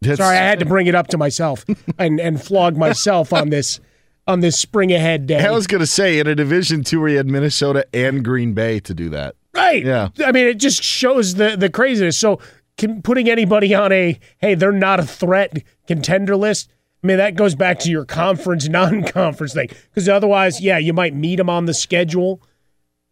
That's- 0.00 0.18
Sorry, 0.18 0.36
I 0.36 0.42
had 0.42 0.60
to 0.60 0.66
bring 0.66 0.86
it 0.86 0.94
up 0.94 1.08
to 1.08 1.18
myself 1.18 1.64
and, 1.98 2.20
and 2.20 2.40
flog 2.40 2.76
myself 2.76 3.32
on 3.32 3.50
this 3.50 3.80
on 4.26 4.40
this 4.40 4.60
spring 4.60 4.92
ahead 4.92 5.26
day. 5.26 5.40
I 5.44 5.50
was 5.50 5.66
going 5.66 5.80
to 5.80 5.86
say 5.86 6.18
in 6.18 6.26
a 6.26 6.34
Division 6.34 6.84
Two 6.84 7.00
where 7.00 7.08
you 7.08 7.16
had 7.16 7.26
Minnesota 7.26 7.86
and 7.94 8.22
Green 8.24 8.52
Bay 8.52 8.78
to 8.80 8.92
do 8.94 9.08
that. 9.08 9.34
Right. 9.54 9.82
Yeah. 9.84 10.10
I 10.24 10.32
mean, 10.32 10.46
it 10.46 10.58
just 10.58 10.82
shows 10.82 11.34
the 11.34 11.56
the 11.56 11.70
craziness. 11.70 12.18
So, 12.18 12.38
can, 12.76 13.00
putting 13.02 13.28
anybody 13.28 13.74
on 13.74 13.90
a 13.90 14.20
hey, 14.36 14.54
they're 14.54 14.70
not 14.70 15.00
a 15.00 15.04
threat 15.04 15.64
contender 15.86 16.36
list. 16.36 16.68
I 17.02 17.06
mean, 17.06 17.18
that 17.18 17.36
goes 17.36 17.54
back 17.54 17.78
to 17.80 17.90
your 17.90 18.04
conference 18.04 18.68
non-conference 18.68 19.54
thing. 19.54 19.68
Because 19.90 20.08
otherwise, 20.08 20.60
yeah, 20.60 20.78
you 20.78 20.92
might 20.92 21.14
meet 21.14 21.36
them 21.36 21.48
on 21.48 21.66
the 21.66 21.74
schedule 21.74 22.42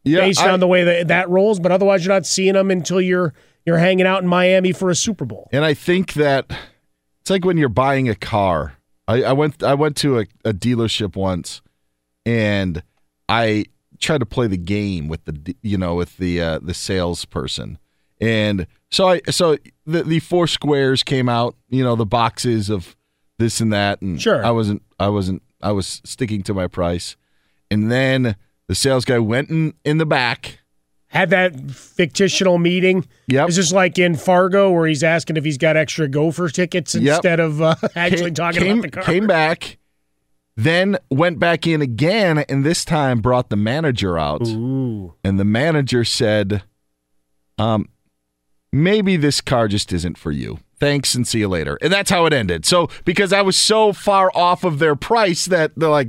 Yeah, 0.05 0.20
based 0.20 0.41
I- 0.41 0.51
on 0.51 0.61
the 0.61 0.66
way 0.66 0.84
that 0.84 1.09
that 1.09 1.28
rolls. 1.28 1.61
But 1.61 1.72
otherwise, 1.72 2.05
you're 2.05 2.14
not 2.14 2.26
seeing 2.26 2.55
them 2.55 2.70
until 2.70 3.01
you're 3.01 3.32
you're 3.64 3.78
hanging 3.78 4.07
out 4.07 4.22
in 4.22 4.28
Miami 4.28 4.72
for 4.72 4.91
a 4.91 4.95
Super 4.95 5.24
Bowl. 5.24 5.49
And 5.53 5.64
I 5.64 5.74
think 5.74 6.12
that 6.14 6.47
it's 7.20 7.30
like 7.30 7.45
when 7.45 7.57
you're 7.59 7.68
buying 7.68 8.09
a 8.09 8.14
car. 8.14 8.74
I, 9.09 9.22
I 9.22 9.32
went 9.32 9.62
I 9.62 9.74
went 9.74 9.97
to 9.99 10.18
a, 10.18 10.26
a 10.45 10.53
dealership 10.53 11.14
once, 11.14 11.62
and 12.24 12.82
I 13.28 13.66
tried 14.01 14.18
to 14.18 14.26
play 14.26 14.47
the 14.49 14.57
game 14.57 15.07
with 15.09 15.24
the 15.24 15.55
you 15.62 15.78
know 15.78 15.95
with 15.95 16.16
the 16.16 16.41
uh, 16.41 16.59
the 16.61 16.74
salesperson, 16.74 17.78
and 18.20 18.66
so 18.91 19.09
I 19.11 19.20
so 19.30 19.57
the 19.87 20.03
the 20.03 20.18
four 20.20 20.47
squares 20.49 21.03
came 21.05 21.28
out, 21.28 21.55
you 21.68 21.84
know 21.84 21.95
the 21.95 22.05
boxes 22.07 22.68
of 22.68 22.97
this 23.39 23.61
and 23.61 23.72
that, 23.72 24.01
and 24.03 24.20
Sure. 24.20 24.45
I 24.45 24.51
wasn't 24.51 24.82
I 24.99 25.09
wasn't 25.09 25.43
I 25.62 25.72
was 25.72 26.01
sticking 26.05 26.43
to 26.45 26.55
my 26.55 26.66
price, 26.66 27.16
and 27.70 27.91
then 27.91 28.37
the 28.68 28.74
sales 28.74 29.05
guy 29.05 29.18
went 29.18 29.51
in 29.51 29.74
in 29.84 29.99
the 29.99 30.07
back. 30.07 30.61
Had 31.09 31.30
that 31.30 31.70
fictional 31.70 32.59
meeting. 32.59 33.07
Yeah, 33.28 33.47
It's 33.47 33.55
just 33.57 33.72
like 33.72 33.97
in 33.99 34.16
Fargo 34.16 34.72
where 34.72 34.87
he's 34.87 35.05
asking 35.05 35.37
if 35.37 35.45
he's 35.45 35.57
got 35.57 35.76
extra 35.76 36.09
Gopher 36.09 36.49
tickets 36.49 36.95
Yep. 36.95 37.14
instead 37.16 37.41
of 37.41 37.62
uh, 37.62 37.76
actually 37.95 38.24
Came- 38.24 38.34
talking 38.34 38.61
came, 38.62 38.78
about 38.78 38.82
the 38.82 38.91
car. 38.91 39.03
Came 39.05 39.26
back, 39.26 39.78
then 40.57 40.99
went 41.11 41.39
back 41.39 41.66
in 41.66 41.80
again, 41.80 42.39
and 42.49 42.64
this 42.64 42.84
time 42.84 43.20
brought 43.20 43.51
the 43.51 43.57
manager 43.57 44.18
out. 44.18 44.47
Ooh. 44.49 45.14
And 45.22 45.39
the 45.39 45.45
manager 45.45 46.05
said, 46.05 46.64
um, 47.57 47.89
maybe 48.72 49.16
this 49.16 49.41
car 49.41 49.68
just 49.68 49.93
isn't 49.93 50.18
for 50.18 50.32
you. 50.32 50.59
Thanks 50.79 51.14
and 51.14 51.27
see 51.27 51.39
you 51.39 51.49
later. 51.49 51.79
And 51.81 51.93
that's 51.93 52.11
how 52.11 52.27
it 52.27 52.33
ended. 52.33 52.66
So 52.66 52.89
because 53.05 53.33
I 53.33 53.43
was 53.43 53.57
so 53.57 53.93
far 53.93 54.31
off 54.35 54.62
of 54.64 54.79
their 54.79 54.95
price 54.97 55.47
that 55.47 55.72
they're 55.77 55.89
like, 55.89 56.09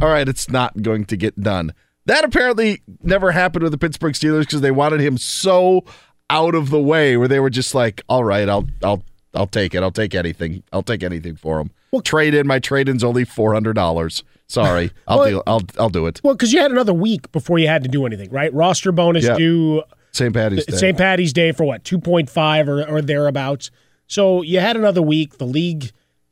all 0.00 0.08
right, 0.08 0.28
it's 0.28 0.48
not 0.48 0.80
going 0.82 1.04
to 1.06 1.16
get 1.16 1.40
done. 1.40 1.72
That 2.06 2.24
apparently 2.24 2.82
never 3.02 3.32
happened 3.32 3.64
with 3.64 3.72
the 3.72 3.78
Pittsburgh 3.78 4.14
Steelers 4.14 4.42
because 4.42 4.60
they 4.60 4.70
wanted 4.70 5.00
him 5.00 5.18
so 5.18 5.84
out 6.30 6.54
of 6.54 6.70
the 6.70 6.80
way 6.80 7.16
where 7.16 7.26
they 7.28 7.40
were 7.40 7.50
just 7.50 7.74
like, 7.74 8.02
all 8.08 8.22
right, 8.24 8.48
I'll 8.48 8.66
I'll 8.82 9.02
I'll 9.34 9.46
take 9.48 9.74
it. 9.74 9.82
I'll 9.82 9.90
take 9.90 10.14
anything. 10.14 10.62
I'll 10.72 10.82
take 10.84 11.02
anything 11.02 11.34
for 11.36 11.58
him. 11.60 11.70
Well, 11.90 12.00
trade 12.02 12.32
in. 12.34 12.46
My 12.46 12.58
trade 12.60 12.88
in's 12.88 13.02
only 13.04 13.24
four 13.24 13.54
hundred 13.54 13.72
dollars. 13.74 14.22
Sorry. 14.46 14.92
I'll 15.08 15.18
Well- 15.18 15.28
deal 15.28 15.42
I'll 15.48 15.62
I'll 15.80 15.88
do 15.88 16.06
it. 16.06 16.20
Well, 16.22 16.34
because 16.34 16.52
you 16.52 16.60
had 16.60 16.70
another 16.70 16.94
week 16.94 17.30
before 17.32 17.58
you 17.58 17.66
had 17.66 17.82
to 17.82 17.88
do 17.88 18.06
anything, 18.06 18.30
right? 18.30 18.54
Roster 18.54 18.92
bonus 18.92 19.24
Yeah. 19.24 19.36
due 19.36 19.82
St. 20.12 20.32
Patty's 20.32 20.64
Day. 20.64 20.76
St. 20.76 20.96
Patty's 20.96 21.32
Day 21.34 21.52
for 21.52 21.64
what, 21.64 21.84
2.5 21.84 22.68
or, 22.68 22.88
or 22.88 23.02
thereabouts. 23.02 23.70
So 24.06 24.42
you 24.42 24.60
had 24.60 24.76
another 24.76 25.02
week. 25.02 25.38
The 25.38 25.46
league 25.46 25.90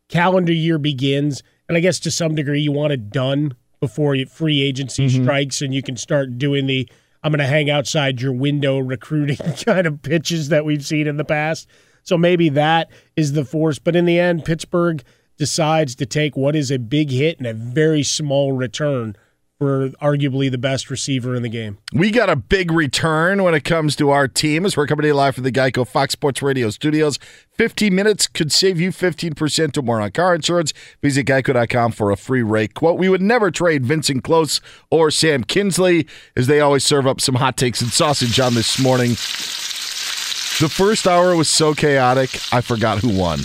calendar 0.09 0.53
year 0.53 0.79
begins. 0.79 1.43
And 1.69 1.77
I 1.77 1.81
guess 1.81 1.99
to 2.01 2.11
some 2.11 2.35
degree, 2.35 2.61
you 2.61 2.73
want 2.73 2.93
it 2.93 3.11
done 3.11 3.55
before 3.81 4.17
free 4.27 4.63
agency 4.63 5.07
Mm-hmm. 5.07 5.23
strikes 5.25 5.61
and 5.63 5.75
you 5.75 5.83
can 5.83 5.97
start 5.97 6.39
doing 6.39 6.67
the 6.67 6.89
I'm 7.23 7.33
going 7.33 7.39
to 7.39 7.47
hang 7.47 7.71
outside 7.71 8.21
your 8.21 8.33
window 8.33 8.79
recruiting 8.81 9.39
kind 9.65 9.87
of 9.87 10.03
pitches 10.03 10.51
that 10.51 10.65
we've 10.65 10.85
seen 10.85 11.07
in 11.07 11.17
the 11.17 11.25
past. 11.25 11.67
So 12.03 12.19
maybe 12.19 12.51
that 12.51 12.91
is 13.17 13.33
the 13.33 13.47
force. 13.47 13.79
But 13.79 13.97
in 13.97 14.05
the 14.05 14.19
end, 14.19 14.45
Pittsburgh 14.45 15.03
decides 15.39 15.95
to 15.97 16.07
take 16.07 16.37
what 16.37 16.55
is 16.55 16.71
a 16.71 16.79
big 16.79 17.11
hit 17.11 17.39
and 17.39 17.47
a 17.47 17.55
very 17.55 18.03
small 18.03 18.53
return 18.53 19.17
for 19.65 19.89
arguably 19.93 20.51
the 20.51 20.59
best 20.59 20.91
receiver 20.91 21.35
in 21.35 21.43
the 21.43 21.49
game. 21.49 21.79
We 21.95 22.11
got 22.11 22.29
a 22.29 22.37
big 22.37 22.71
return 22.71 23.43
when 23.43 23.55
it 23.55 23.65
comes 23.65 23.97
to 23.97 24.11
our 24.11 24.29
team 24.29 24.67
as 24.67 24.77
we're 24.77 24.87
coming 24.87 25.05
to 25.05 25.09
you 25.09 25.15
live 25.15 25.37
from 25.37 25.45
the 25.45 25.53
Geico 25.53 25.89
Fox 25.89 26.13
Sports 26.13 26.43
Radio 26.43 26.69
studios. 26.69 27.19
15 27.53 27.95
minutes 27.95 28.27
could 28.27 28.53
save 28.53 28.79
you 28.79 28.91
15% 28.91 29.79
or 29.79 29.83
more 29.83 30.03
on 30.03 30.11
car 30.11 30.35
insurance. 30.35 30.75
Visit 31.01 31.27
geico.com 31.27 31.93
for 31.93 32.11
a 32.11 32.17
free 32.19 32.43
rate 32.43 32.75
quote. 32.75 32.99
We 32.99 33.09
would 33.09 33.23
never 33.23 33.51
trade 33.51 33.87
Vincent 33.87 34.23
Close 34.23 34.61
or 34.91 35.11
Sam 35.11 35.45
Kinsley 35.45 36.07
as 36.37 36.47
they 36.47 36.61
always 36.61 36.85
serve 36.85 37.07
up 37.07 37.23
some 37.23 37.37
hot 37.37 37.57
takes 37.57 37.81
and 37.81 37.91
sausage 37.91 38.39
on 38.39 38.53
this 38.53 38.79
morning. 38.79 39.13
The 40.61 40.69
first 40.71 41.07
hour 41.07 41.35
was 41.35 41.49
so 41.49 41.73
chaotic, 41.73 42.39
I 42.53 42.61
forgot 42.61 42.99
who 42.99 43.19
won. 43.19 43.41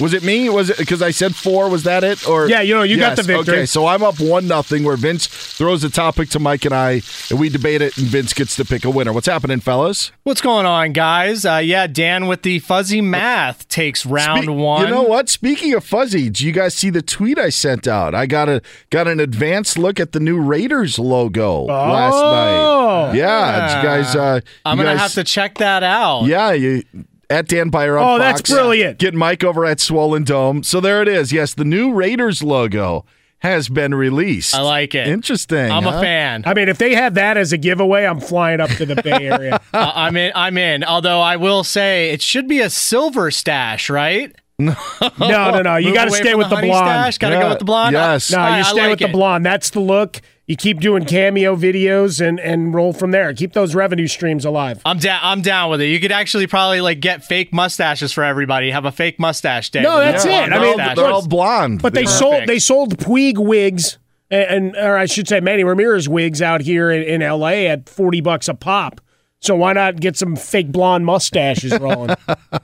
Was 0.00 0.14
it 0.14 0.22
me? 0.22 0.48
Was 0.48 0.70
it 0.70 0.78
because 0.78 1.02
I 1.02 1.10
said 1.10 1.34
four? 1.34 1.68
Was 1.68 1.82
that 1.82 2.04
it? 2.04 2.26
Or 2.28 2.48
Yeah, 2.48 2.60
you 2.60 2.74
know, 2.74 2.82
you 2.84 2.98
got 2.98 3.16
the 3.16 3.22
victory. 3.22 3.54
Okay, 3.58 3.66
so 3.66 3.86
I'm 3.86 4.02
up 4.02 4.20
one 4.20 4.46
nothing. 4.46 4.84
Where 4.84 4.96
Vince 4.96 5.26
throws 5.26 5.82
a 5.82 5.90
topic 5.90 6.28
to 6.30 6.38
Mike 6.38 6.64
and 6.64 6.74
I, 6.74 7.02
and 7.30 7.38
we 7.40 7.48
debate 7.48 7.82
it, 7.82 7.96
and 7.98 8.06
Vince 8.06 8.32
gets 8.32 8.54
to 8.56 8.64
pick 8.64 8.84
a 8.84 8.90
winner. 8.90 9.12
What's 9.12 9.26
happening, 9.26 9.60
fellas? 9.60 10.12
What's 10.22 10.40
going 10.40 10.66
on, 10.66 10.92
guys? 10.92 11.44
Uh, 11.44 11.56
yeah, 11.56 11.86
Dan 11.88 12.26
with 12.28 12.42
the 12.42 12.60
fuzzy 12.60 13.00
math 13.00 13.66
takes 13.68 14.06
round 14.06 14.44
Spe- 14.44 14.50
one. 14.50 14.82
You 14.86 14.94
know 14.94 15.02
what? 15.02 15.28
Speaking 15.28 15.74
of 15.74 15.84
fuzzy, 15.84 16.30
do 16.30 16.46
you 16.46 16.52
guys 16.52 16.74
see 16.74 16.90
the 16.90 17.02
tweet 17.02 17.38
I 17.38 17.48
sent 17.48 17.88
out? 17.88 18.14
I 18.14 18.26
got 18.26 18.48
a 18.48 18.62
got 18.90 19.08
an 19.08 19.18
advanced 19.20 19.78
look 19.78 19.98
at 19.98 20.12
the 20.12 20.20
new 20.20 20.40
Raiders 20.40 20.98
logo 20.98 21.62
last 21.64 22.14
night. 22.14 23.14
Yeah, 23.16 23.68
did 23.68 23.76
you 23.76 23.82
guys. 23.82 24.14
Uh, 24.16 24.40
I'm 24.64 24.78
you 24.78 24.84
gonna 24.84 24.94
guys- 24.96 25.00
have 25.02 25.12
to 25.14 25.24
check 25.24 25.58
that 25.58 25.82
out. 25.82 26.24
Yeah, 26.26 26.52
you 26.52 26.82
at 27.30 27.48
Dan 27.48 27.68
Beyer 27.68 27.98
on 27.98 28.16
Oh, 28.16 28.18
that's 28.18 28.42
brilliant. 28.42 28.98
Get 28.98 29.14
Mike 29.14 29.44
over 29.44 29.64
at 29.64 29.80
Swollen 29.80 30.24
Dome. 30.24 30.62
So 30.62 30.80
there 30.80 31.02
it 31.02 31.08
is. 31.08 31.32
Yes, 31.32 31.54
the 31.54 31.64
new 31.64 31.92
Raiders 31.92 32.42
logo 32.42 33.04
has 33.40 33.68
been 33.68 33.94
released. 33.94 34.54
I 34.54 34.62
like 34.62 34.94
it. 34.94 35.06
Interesting. 35.06 35.70
I'm 35.70 35.84
huh? 35.84 35.90
a 35.90 36.00
fan. 36.00 36.42
I 36.44 36.54
mean, 36.54 36.68
if 36.68 36.78
they 36.78 36.94
had 36.94 37.14
that 37.14 37.36
as 37.36 37.52
a 37.52 37.58
giveaway, 37.58 38.04
I'm 38.04 38.20
flying 38.20 38.60
up 38.60 38.70
to 38.70 38.86
the 38.86 38.96
Bay 38.96 39.28
Area. 39.28 39.60
Uh, 39.72 39.92
I'm 39.94 40.16
in. 40.16 40.32
I'm 40.34 40.56
in. 40.56 40.82
Although 40.82 41.20
I 41.20 41.36
will 41.36 41.62
say 41.62 42.10
it 42.10 42.22
should 42.22 42.48
be 42.48 42.60
a 42.60 42.70
silver 42.70 43.30
stash, 43.30 43.90
right? 43.90 44.34
No, 44.60 44.74
no, 45.20 45.62
no. 45.62 45.76
You 45.76 45.94
got 45.94 46.06
to 46.06 46.10
stay 46.10 46.34
with 46.34 46.46
the 46.46 46.50
the, 46.50 46.56
honey 46.56 46.68
blonde. 46.68 46.86
stash? 46.86 47.18
Gotta 47.18 47.36
go 47.36 47.48
with 47.48 47.60
the 47.60 47.64
blonde? 47.64 47.92
Yes. 47.92 48.32
No, 48.32 48.38
All 48.38 48.44
right, 48.44 48.56
you 48.58 48.64
I 48.64 48.68
stay 48.68 48.80
like 48.80 48.90
with 48.90 48.98
the 48.98 49.08
it. 49.08 49.12
blonde. 49.12 49.46
That's 49.46 49.70
the 49.70 49.80
look. 49.80 50.20
You 50.46 50.56
keep 50.56 50.80
doing 50.80 51.04
cameo 51.04 51.54
videos 51.54 52.26
and 52.26 52.40
and 52.40 52.74
roll 52.74 52.92
from 52.92 53.10
there. 53.12 53.32
Keep 53.34 53.52
those 53.52 53.74
revenue 53.74 54.06
streams 54.08 54.44
alive. 54.44 54.80
I'm 54.84 54.98
down. 54.98 55.20
I'm 55.22 55.42
down 55.42 55.70
with 55.70 55.80
it. 55.82 55.88
You 55.88 56.00
could 56.00 56.10
actually 56.10 56.46
probably 56.46 56.80
like 56.80 57.00
get 57.00 57.22
fake 57.22 57.52
mustaches 57.52 58.12
for 58.12 58.24
everybody. 58.24 58.70
Have 58.70 58.84
a 58.86 58.90
fake 58.90 59.20
mustache 59.20 59.70
day. 59.70 59.82
No, 59.82 59.98
that's 59.98 60.24
the 60.24 60.30
it. 60.30 60.48
blonde 60.48 60.54
I 60.54 60.58
mean, 60.58 60.76
mustache. 60.78 60.96
They're 60.96 61.06
all 61.06 61.28
blonde. 61.28 61.82
But 61.82 61.94
they 61.94 62.04
Perfect. 62.04 62.18
sold 62.18 62.46
they 62.46 62.58
sold 62.58 62.98
Puig 62.98 63.36
wigs 63.38 63.98
and, 64.30 64.74
and 64.74 64.76
or 64.76 64.96
I 64.96 65.04
should 65.06 65.28
say 65.28 65.38
Manny 65.40 65.64
Ramirez 65.64 66.08
wigs 66.08 66.42
out 66.42 66.62
here 66.62 66.90
in, 66.90 67.02
in 67.02 67.22
L.A. 67.22 67.68
at 67.68 67.88
forty 67.88 68.22
bucks 68.22 68.48
a 68.48 68.54
pop. 68.54 69.00
So 69.40 69.54
why 69.54 69.74
not 69.74 70.00
get 70.00 70.16
some 70.16 70.34
fake 70.34 70.72
blonde 70.72 71.04
mustaches 71.06 71.78
rolling? 71.78 72.16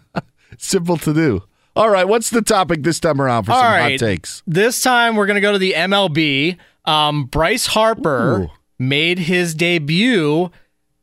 Simple 0.59 0.97
to 0.97 1.13
do. 1.15 1.43
All 1.77 1.91
right, 1.91 2.07
what's 2.07 2.31
the 2.31 2.43
topic 2.43 2.83
this 2.85 3.01
time 3.01 3.21
around 3.21 3.45
for 3.45 3.53
All 3.53 3.59
some 3.61 3.67
right. 3.67 3.93
hot 3.93 4.07
takes? 4.07 4.43
This 4.47 4.81
time 4.81 5.17
we're 5.17 5.27
going 5.27 5.35
to 5.37 5.41
go 5.41 5.53
to 5.53 5.59
the 5.59 5.73
MLB. 5.73 6.57
Um, 6.85 7.25
Bryce 7.25 7.67
Harper 7.67 8.49
made 8.79 9.19
his 9.21 9.55
debut 9.55 10.51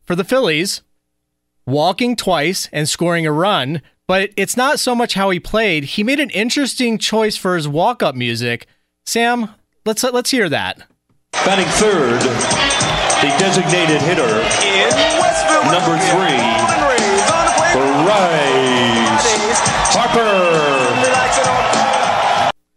for 0.03 0.15
the 0.15 0.23
Phillies, 0.23 0.81
walking 1.65 2.15
twice 2.15 2.69
and 2.71 2.87
scoring 2.87 3.25
a 3.25 3.31
run. 3.31 3.81
But 4.07 4.31
it's 4.37 4.57
not 4.57 4.79
so 4.79 4.93
much 4.95 5.13
how 5.13 5.29
he 5.29 5.39
played. 5.39 5.83
He 5.85 6.03
made 6.03 6.19
an 6.19 6.29
interesting 6.31 6.97
choice 6.97 7.37
for 7.37 7.55
his 7.55 7.67
walk-up 7.67 8.15
music. 8.15 8.65
Sam, 9.05 9.49
let's 9.85 10.03
let's 10.03 10.31
hear 10.31 10.49
that. 10.49 10.83
Batting 11.31 11.65
third, 11.79 12.19
the 13.23 13.31
designated 13.39 14.01
hitter 14.01 14.27
in 14.67 14.91
number 15.71 15.95
three, 16.11 16.43
Bryce 18.03 19.30
Harper. 19.93 21.51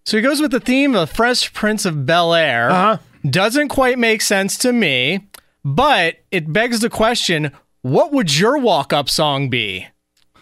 So 0.07 0.17
he 0.19 0.23
goes 0.23 0.41
with 0.41 0.51
the 0.51 0.61
theme 0.61 0.95
of 0.95 1.11
Fresh 1.11 1.53
Prince 1.53 1.85
of 1.85 2.05
Bel 2.07 2.35
Air. 2.35 2.71
Uh-huh. 2.71 2.99
Doesn't 3.29 3.69
quite 3.69 3.99
make 3.99 4.21
sense 4.21 4.59
to 4.59 4.73
me, 4.73 5.29
but 5.65 6.17
it 6.31 6.53
begs 6.53 6.81
the 6.81 6.91
question: 6.91 7.53
What 7.83 8.13
would 8.13 8.39
your 8.39 8.59
walk-up 8.59 9.09
song 9.09 9.49
be? 9.51 9.87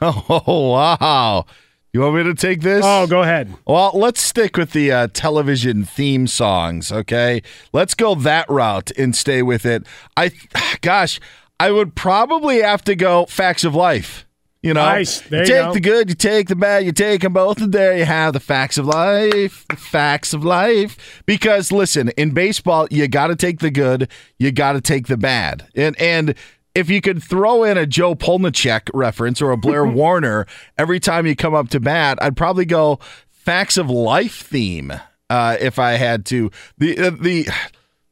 Oh, 0.05 0.71
wow. 0.73 1.47
You 1.93 2.01
want 2.01 2.17
me 2.17 2.23
to 2.25 2.35
take 2.35 2.63
this? 2.63 2.83
Oh, 2.85 3.07
go 3.07 3.23
ahead. 3.23 3.55
Well, 3.67 3.93
let's 3.95 4.21
stick 4.21 4.57
with 4.57 4.73
the 4.73 4.91
uh, 4.91 5.09
television 5.13 5.85
theme 5.85 6.27
songs, 6.27 6.91
okay? 6.91 7.43
Let's 7.73 7.95
go 7.95 8.15
that 8.17 8.49
route 8.49 8.91
and 8.99 9.15
stay 9.15 9.43
with 9.43 9.65
it. 9.67 9.87
I, 10.17 10.33
gosh, 10.81 11.21
I 11.61 11.71
would 11.71 11.95
probably 11.95 12.63
have 12.63 12.83
to 12.85 12.97
go 12.97 13.27
Facts 13.27 13.63
of 13.63 13.75
Life. 13.75 14.27
You 14.63 14.75
know, 14.75 14.85
Nice. 14.85 15.29
You 15.31 15.45
take 15.45 15.73
the 15.73 15.81
good, 15.81 16.09
you 16.09 16.15
take 16.15 16.47
the 16.47 16.55
bad, 16.55 16.85
you 16.85 16.93
take 16.93 17.23
them 17.23 17.33
both, 17.33 17.61
and 17.61 17.73
there 17.73 17.97
you 17.97 18.05
have 18.05 18.33
the 18.33 18.41
facts 18.41 18.79
of 18.79 18.87
life. 18.87 19.67
The 19.69 19.77
facts 19.77 20.33
of 20.33 20.45
life. 20.45 21.23
Because 21.27 21.73
listen, 21.73 22.11
in 22.11 22.31
baseball, 22.31 22.87
you 22.91 23.09
got 23.09 23.27
to 23.27 23.37
take 23.37 23.59
the 23.59 23.73
good, 23.73 24.09
you 24.39 24.53
got 24.53 24.75
to 24.75 24.81
take 24.81 25.09
the 25.09 25.17
bad, 25.17 25.67
and 25.75 26.01
and 26.01 26.37
if 26.75 26.89
you 26.89 27.01
could 27.01 27.23
throw 27.23 27.65
in 27.65 27.77
a 27.77 27.87
Jo 27.87 28.15
Polniaczek 28.15 28.89
reference 28.95 29.43
or 29.43 29.51
a 29.51 29.57
Blair 29.57 29.85
Warner 30.01 30.47
every 30.79 31.01
time 31.01 31.27
you 31.27 31.37
come 31.37 31.55
up 31.55 31.69
to 31.71 31.81
bat, 31.81 32.19
I'd 32.23 32.37
probably 32.37 32.65
go 32.65 32.99
facts 33.31 33.77
of 33.77 33.91
life 33.91 34.43
theme 34.47 34.93
uh, 35.29 35.57
if 35.61 35.79
I 35.79 35.93
had 35.93 36.25
to. 36.27 36.51
The 36.79 36.99
uh, 36.99 37.11
the 37.11 37.49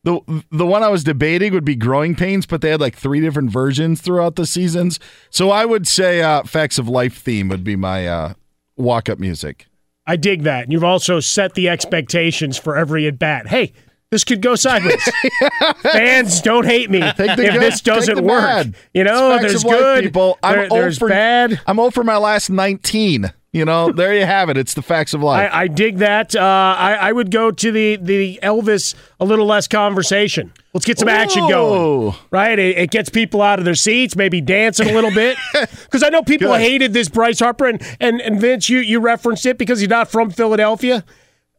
the 0.04 0.44
the 0.50 0.66
one 0.66 0.82
I 0.82 0.88
was 0.88 1.04
debating 1.04 1.52
would 1.52 1.64
be 1.64 1.76
growing 1.76 2.14
pains, 2.14 2.46
but 2.46 2.60
they 2.60 2.70
had 2.70 2.80
like 2.80 2.96
three 2.96 3.20
different 3.20 3.50
versions 3.50 4.00
throughout 4.00 4.36
the 4.36 4.46
seasons. 4.46 4.98
So 5.30 5.50
I 5.50 5.64
would 5.66 5.86
say 5.86 6.22
uh, 6.22 6.42
facts 6.44 6.78
of 6.78 6.88
life 6.88 7.18
theme 7.18 7.48
would 7.48 7.64
be 7.64 7.76
my 7.76 8.06
uh, 8.06 8.32
walk 8.76 9.08
up 9.08 9.18
music. 9.18 9.66
I 10.06 10.16
dig 10.16 10.42
that. 10.44 10.64
And 10.64 10.72
you've 10.72 10.84
also 10.84 11.20
set 11.20 11.54
the 11.54 11.68
expectations 11.68 12.56
for 12.56 12.76
every 12.76 13.06
at 13.06 13.18
bat. 13.18 13.46
Hey, 13.46 13.72
this 14.10 14.24
could 14.24 14.42
go 14.42 14.56
sideways. 14.56 15.02
Fans 15.82 16.40
don't 16.40 16.64
hate 16.64 16.90
me 16.90 17.00
if 17.00 17.16
good, 17.16 17.38
this 17.38 17.80
doesn't 17.80 18.24
work. 18.24 18.42
bad. 18.42 18.74
You 18.92 19.04
know, 19.04 19.38
there's 19.38 19.62
good. 19.62 20.02
people. 20.04 20.38
I'm 20.42 20.56
there- 20.56 20.68
there's 20.68 21.00
over, 21.00 21.08
bad. 21.08 21.60
I'm 21.66 21.78
over 21.78 22.02
my 22.02 22.16
last 22.16 22.50
19. 22.50 23.32
You 23.52 23.64
know, 23.64 23.90
there 23.90 24.14
you 24.14 24.24
have 24.24 24.48
it. 24.48 24.56
It's 24.56 24.74
the 24.74 24.82
facts 24.82 25.12
of 25.12 25.24
life. 25.24 25.50
I, 25.52 25.62
I 25.62 25.66
dig 25.66 25.98
that. 25.98 26.36
Uh, 26.36 26.40
I, 26.40 26.94
I 26.94 27.12
would 27.12 27.32
go 27.32 27.50
to 27.50 27.72
the 27.72 27.96
the 27.96 28.38
Elvis 28.44 28.94
a 29.18 29.24
little 29.24 29.46
less 29.46 29.66
conversation. 29.66 30.52
Let's 30.72 30.86
get 30.86 31.00
some 31.00 31.08
action 31.08 31.48
going. 31.48 32.14
Right? 32.30 32.56
It, 32.56 32.78
it 32.78 32.90
gets 32.92 33.10
people 33.10 33.42
out 33.42 33.58
of 33.58 33.64
their 33.64 33.74
seats, 33.74 34.14
maybe 34.14 34.40
dancing 34.40 34.88
a 34.88 34.92
little 34.92 35.10
bit. 35.10 35.36
Because 35.90 36.04
I 36.04 36.08
know 36.08 36.22
people 36.22 36.46
Good. 36.48 36.60
hated 36.60 36.92
this 36.92 37.08
Bryce 37.08 37.40
Harper, 37.40 37.66
and, 37.66 37.82
and, 37.98 38.20
and 38.20 38.40
Vince, 38.40 38.68
you, 38.68 38.78
you 38.78 39.00
referenced 39.00 39.44
it 39.44 39.58
because 39.58 39.80
he's 39.80 39.88
not 39.88 40.08
from 40.08 40.30
Philadelphia. 40.30 41.04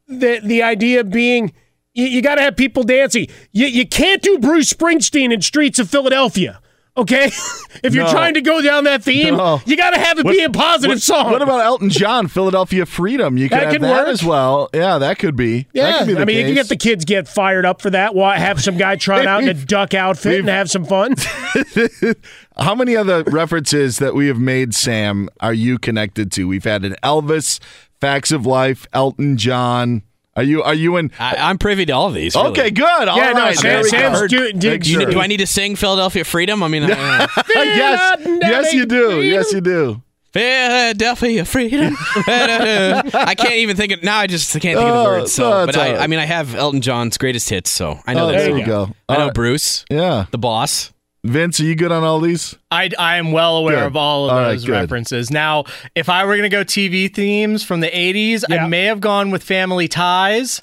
The 0.08 0.40
the 0.42 0.64
idea 0.64 1.04
being 1.04 1.52
you, 1.94 2.06
you 2.06 2.22
got 2.22 2.36
to 2.36 2.42
have 2.42 2.56
people 2.56 2.84
dancing. 2.84 3.28
You, 3.52 3.68
you 3.68 3.86
can't 3.86 4.22
do 4.22 4.40
Bruce 4.40 4.72
Springsteen 4.72 5.34
in 5.34 5.42
streets 5.42 5.80
of 5.80 5.90
Philadelphia. 5.90 6.62
Okay, 7.02 7.26
if 7.84 7.94
you're 7.96 8.06
No. 8.06 8.12
trying 8.12 8.34
to 8.36 8.42
go 8.42 8.62
down 8.62 8.84
that 8.84 9.04
theme, 9.04 9.36
No. 9.38 9.62
you 9.66 9.76
got 9.76 9.92
to 9.92 10.00
have 10.00 10.20
it 10.20 10.26
What- 10.26 10.32
be 10.34 10.44
a 10.44 10.50
positive 10.50 10.96
what, 10.98 11.02
song. 11.02 11.32
What 11.32 11.42
about 11.42 11.62
Elton 11.62 11.90
John, 11.90 12.28
Philadelphia 12.28 12.86
Freedom? 12.86 13.38
You 13.38 13.50
could 13.50 13.58
That 13.58 13.64
have 13.66 13.74
could 13.74 13.82
that 13.82 14.06
work. 14.06 14.08
as 14.10 14.24
well. 14.24 14.70
Yeah, 14.74 14.98
that 15.00 15.18
could 15.20 15.36
be. 15.36 15.68
Yeah, 15.74 16.00
could 16.00 16.08
be 16.16 16.18
I 16.18 16.26
mean, 16.26 16.38
you 16.38 16.44
can 16.44 16.54
case. 16.56 16.64
get 16.64 16.70
the 16.70 16.78
kids 16.78 17.06
get 17.06 17.28
fired 17.28 17.66
up 17.66 17.82
for 17.82 17.90
that. 17.90 18.14
Why 18.16 18.38
have 18.38 18.62
some 18.62 18.78
guy 18.78 18.96
trying 18.98 19.26
out 19.28 19.44
in 19.44 19.50
a 19.50 19.54
duck 19.66 19.94
outfit 19.94 20.40
and 20.42 20.50
have 20.50 20.70
some 20.70 20.86
fun? 20.86 21.16
How 22.58 22.76
many 22.76 22.96
other 22.96 23.24
references 23.24 23.98
that 23.98 24.14
we 24.14 24.28
have 24.28 24.38
made, 24.40 24.74
Sam, 24.76 25.30
are 25.40 25.54
you 25.54 25.80
connected 25.80 26.32
to? 26.34 26.48
We've 26.48 26.64
had 26.64 26.84
an 26.86 26.96
Elvis, 27.04 27.60
Facts 28.00 28.32
of 28.32 28.46
Life, 28.46 28.86
Elton 28.94 29.38
John. 29.38 30.04
Are 30.36 30.44
you? 30.44 30.64
Are 30.64 30.74
you 30.74 30.96
in? 30.98 31.12
I, 31.20 31.36
I'm 31.38 31.58
privy 31.58 31.86
to 31.88 31.92
all 31.92 32.08
of 32.08 32.14
these. 32.14 32.36
really. 32.36 32.50
Okay, 32.52 32.72
good. 32.72 33.08
All 33.08 33.18
Yeah, 33.18 33.34
no, 33.34 33.40
right, 33.42 33.56
Sam- 33.58 33.64
there 33.72 33.84
we 33.84 33.90
Sam's 33.90 34.22
go. 34.22 34.28
do- 34.28 34.54
do- 34.54 34.70
You 34.90 35.02
sure. 35.02 35.12
do 35.12 35.20
I 35.20 35.28
need 35.28 35.38
to 35.42 35.48
sing 35.48 35.76
Philadelphia 35.76 36.24
Freedom? 36.24 36.64
I 36.64 36.68
mean, 36.70 36.84
I 36.84 36.88
don't 36.88 37.00
uh, 37.00 37.28
yes, 37.56 38.18
yes, 38.42 38.74
you 38.74 38.86
do. 38.86 39.22
Yes, 39.22 39.52
you 39.52 39.60
do. 39.62 40.02
Philadelphia 40.32 41.44
Freedom. 41.44 41.96
I 42.28 43.36
can't 43.38 43.56
even 43.56 43.76
think 43.76 43.92
of 43.92 44.04
now. 44.04 44.20
I 44.20 44.28
just 44.28 44.52
can't 44.54 44.62
think 44.64 44.78
of 44.78 44.86
the 44.86 45.00
uh, 45.02 45.04
words. 45.04 45.34
So, 45.34 45.50
no, 45.50 45.66
but 45.66 45.76
I, 45.78 45.92
right. 45.94 46.02
I 46.02 46.08
mean, 46.08 46.20
I 46.20 46.26
have 46.26 46.56
Elton 46.56 46.80
John's 46.82 47.18
greatest 47.18 47.50
hits, 47.50 47.70
so 47.70 48.00
I 48.08 48.14
know 48.14 48.24
Oh, 48.24 48.28
that. 48.32 48.38
there 48.38 48.50
song. 48.52 48.60
you 48.60 48.66
go. 48.66 48.90
I 49.10 49.14
All 49.14 49.20
know 49.20 49.26
right. 49.26 49.34
Bruce, 49.34 49.84
Yeah, 49.90 50.26
the 50.32 50.38
boss. 50.38 50.92
Vince, 51.24 51.60
are 51.60 51.64
you 51.66 51.76
good 51.76 51.92
on 51.92 52.04
all 52.04 52.20
these? 52.20 52.56
I, 52.72 52.90
I 52.98 53.18
am 53.18 53.32
well 53.32 53.58
aware 53.58 53.76
Good. 53.78 53.86
of 53.88 53.96
all 53.96 54.26
of 54.26 54.32
All 54.32 54.38
right, 54.40 54.52
those 54.54 54.66
good. 54.66 54.72
references. 54.72 55.30
Now, 55.30 55.66
if 55.94 56.10
I 56.10 56.26
were 56.26 56.36
going 56.36 56.50
to 56.50 56.56
go 56.56 56.64
TV 56.64 57.14
themes 57.14 57.64
from 57.64 57.80
the 57.82 57.90
80s, 57.90 58.44
Yeah. 58.50 58.66
I 58.66 58.68
may 58.68 58.86
have 58.86 59.00
gone 59.02 59.30
with 59.30 59.44
Family 59.44 59.88
Ties. 59.88 60.62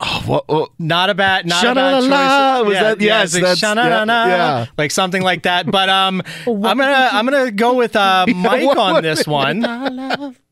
Oh, 0.00 0.22
what? 0.26 0.46
what- 0.46 0.70
Not 0.78 1.10
a 1.10 1.14
bad, 1.14 1.44
not 1.44 1.64
a 1.64 1.74
bad 1.74 2.00
choice. 2.02 2.66
Was 2.66 2.72
yeah, 2.74 2.82
that- 2.84 3.00
yeah, 3.00 3.06
yes, 3.06 3.34
it's 3.34 3.42
like 3.42 3.58
that's- 3.58 4.06
yeah, 4.06 4.26
yeah. 4.28 4.66
like 4.76 4.92
something 4.92 5.22
like 5.22 5.42
that. 5.42 5.68
But 5.68 5.88
um, 5.88 6.22
I'm 6.46 6.60
gonna 6.62 7.08
I'm 7.12 7.24
gonna 7.26 7.50
go 7.50 7.74
with 7.74 7.96
uh, 7.96 8.26
Mike 8.32 8.64
what 8.64 8.78
on 8.78 8.92
was 8.94 9.02
this 9.02 9.20
it? 9.22 9.26
one. 9.26 10.36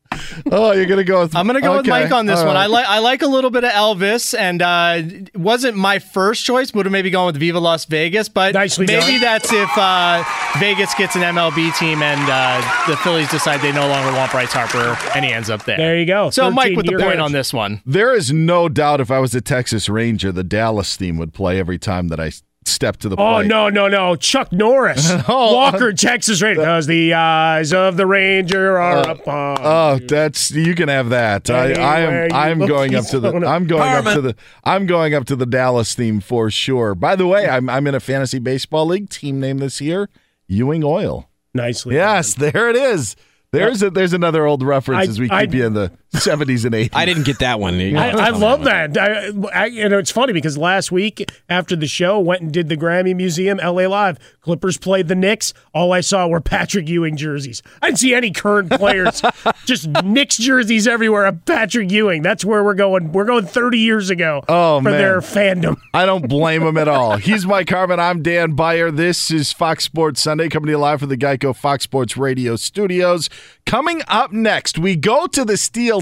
Oh, 0.51 0.71
you're 0.71 0.85
gonna 0.85 1.03
go 1.03 1.21
with. 1.21 1.35
I'm 1.35 1.45
gonna 1.47 1.61
go 1.61 1.77
with 1.77 1.87
Mike 1.87 2.11
on 2.11 2.25
this 2.25 2.39
all 2.39 2.47
one. 2.47 2.55
I 2.57 2.67
like 2.67 2.85
I 2.87 2.99
like 2.99 3.21
a 3.21 3.27
little 3.27 3.49
bit 3.49 3.63
of 3.63 3.71
Elvis, 3.71 4.37
and 4.37 4.61
uh, 4.61 5.01
wasn't 5.35 5.75
my 5.77 5.99
first 5.99 6.43
choice. 6.45 6.73
Would 6.73 6.85
have 6.85 6.91
maybe 6.93 7.09
gone 7.09 7.25
with 7.27 7.37
Viva 7.37 7.59
Las 7.59 7.85
Vegas, 7.85 8.29
but 8.29 8.53
Nicely 8.53 8.85
maybe 8.87 9.13
done. 9.13 9.21
that's 9.21 9.51
if 9.51 9.69
uh, 9.77 10.23
Vegas 10.59 10.93
gets 10.95 11.15
an 11.15 11.21
MLB 11.21 11.77
team 11.77 12.01
and 12.01 12.21
uh, 12.29 12.85
the 12.87 12.97
Phillies 12.97 13.29
decide 13.29 13.61
they 13.61 13.71
no 13.71 13.87
longer 13.87 14.11
want 14.17 14.31
Bryce 14.31 14.53
Harper, 14.53 14.97
and 15.15 15.23
he 15.25 15.31
ends 15.31 15.49
up 15.49 15.65
there. 15.65 15.77
There 15.77 15.97
you 15.99 16.05
go. 16.05 16.29
So 16.29 16.49
Mike 16.51 16.75
with 16.75 16.85
the 16.85 16.93
point 16.93 17.15
years. 17.15 17.21
on 17.21 17.31
this 17.31 17.53
one. 17.53 17.81
There 17.85 18.13
is 18.13 18.31
no 18.31 18.69
doubt 18.69 19.01
if 19.01 19.11
I 19.11 19.19
was 19.19 19.33
a 19.35 19.41
Texas 19.41 19.89
Ranger, 19.89 20.31
the 20.31 20.43
Dallas 20.43 20.95
theme 20.95 21.17
would 21.17 21.33
play 21.33 21.59
every 21.59 21.77
time 21.77 22.07
that 22.09 22.19
I 22.19 22.27
s- 22.27 22.43
step 22.67 22.97
to 22.97 23.09
the 23.09 23.15
Oh 23.15 23.35
plate. 23.37 23.47
no 23.47 23.69
no 23.69 23.87
no! 23.87 24.15
Chuck 24.15 24.51
Norris, 24.51 25.09
Oh, 25.27 25.53
Walker, 25.55 25.91
Texas 25.93 26.41
Ranger. 26.41 26.61
Because 26.61 26.87
the 26.87 27.13
eyes 27.13 27.73
of 27.73 27.97
the 27.97 28.05
Ranger 28.05 28.77
are 28.77 28.97
Uh, 29.07 29.11
upon. 29.13 29.57
Oh, 29.61 29.99
that's 30.07 30.51
you 30.51 30.75
can 30.75 30.89
have 30.89 31.09
that. 31.09 31.49
I, 31.49 31.73
I'm, 31.73 32.31
I'm 32.33 32.59
look, 32.59 32.69
going 32.69 32.95
up 32.95 33.05
to 33.09 33.19
the. 33.19 33.29
I'm 33.45 33.67
going 33.67 33.81
up 34.07 34.13
to 34.13 34.21
the. 34.21 34.35
I'm 34.63 34.85
going 34.85 35.13
up 35.13 35.25
to 35.25 35.35
the 35.35 35.45
Dallas 35.45 35.93
theme 35.95 36.19
for 36.19 36.49
sure. 36.51 36.95
By 36.95 37.15
the 37.15 37.27
way, 37.27 37.47
I'm 37.49 37.69
I'm 37.69 37.87
in 37.87 37.95
a 37.95 37.99
fantasy 37.99 38.39
baseball 38.39 38.85
league. 38.87 39.09
Team 39.09 39.39
name 39.39 39.57
this 39.59 39.81
year: 39.81 40.09
Ewing 40.47 40.83
Oil. 40.83 41.29
Nicely. 41.53 41.95
Yes, 41.95 42.33
there 42.35 42.69
it 42.69 42.75
is. 42.75 43.15
There's 43.53 43.81
a, 43.81 43.89
there's 43.89 44.11
another 44.13 44.45
old 44.45 44.61
reference 44.61 45.07
I- 45.07 45.09
as 45.09 45.19
we 45.19 45.29
I- 45.31 45.45
keep 45.45 45.55
you 45.55 45.65
in 45.65 45.73
the 45.73 45.91
70s 46.17 46.65
and 46.65 46.73
80s. 46.75 46.89
I 46.93 47.05
didn't 47.05 47.23
get 47.23 47.39
that 47.39 47.59
one. 47.59 47.79
You 47.79 47.97
I, 47.97 48.09
I 48.09 48.29
love 48.29 48.59
one. 48.59 48.63
that. 48.65 48.97
I, 48.97 49.31
I, 49.53 49.65
you 49.67 49.87
know, 49.87 49.97
it's 49.97 50.11
funny 50.11 50.33
because 50.33 50.57
last 50.57 50.91
week 50.91 51.29
after 51.49 51.75
the 51.75 51.87
show, 51.87 52.19
went 52.19 52.41
and 52.41 52.51
did 52.51 52.69
the 52.69 52.77
Grammy 52.77 53.15
Museum 53.15 53.57
LA 53.57 53.87
Live. 53.87 54.19
Clippers 54.41 54.77
played 54.77 55.07
the 55.07 55.15
Knicks. 55.15 55.53
All 55.73 55.91
I 55.91 56.01
saw 56.01 56.27
were 56.27 56.41
Patrick 56.41 56.87
Ewing 56.87 57.17
jerseys. 57.17 57.61
I 57.81 57.87
didn't 57.87 57.99
see 57.99 58.13
any 58.13 58.31
current 58.31 58.71
players. 58.71 59.21
just 59.65 59.87
Knicks 60.03 60.37
jerseys 60.37 60.87
everywhere. 60.87 61.25
Of 61.25 61.45
Patrick 61.45 61.91
Ewing. 61.91 62.21
That's 62.21 62.45
where 62.45 62.63
we're 62.63 62.73
going. 62.73 63.11
We're 63.11 63.25
going 63.25 63.45
30 63.45 63.79
years 63.79 64.09
ago. 64.09 64.43
Oh, 64.47 64.79
for 64.79 64.89
man. 64.89 64.97
their 64.97 65.19
fandom. 65.19 65.77
I 65.93 66.05
don't 66.05 66.27
blame 66.27 66.63
him 66.63 66.77
at 66.77 66.87
all. 66.87 67.17
He's 67.17 67.45
Mike 67.45 67.69
Harmon. 67.69 67.99
I'm 67.99 68.21
Dan 68.21 68.53
Beyer. 68.53 68.91
This 68.91 69.31
is 69.31 69.51
Fox 69.51 69.83
Sports 69.83 70.21
Sunday, 70.21 70.49
coming 70.49 70.67
to 70.67 70.71
you 70.71 70.77
live 70.77 70.99
from 70.99 71.09
the 71.09 71.17
Geico 71.17 71.55
Fox 71.55 71.83
Sports 71.83 72.17
Radio 72.17 72.55
studios. 72.55 73.29
Coming 73.65 74.01
up 74.07 74.31
next, 74.31 74.79
we 74.79 74.95
go 74.95 75.27
to 75.27 75.43
the 75.43 75.57
Steel 75.57 76.01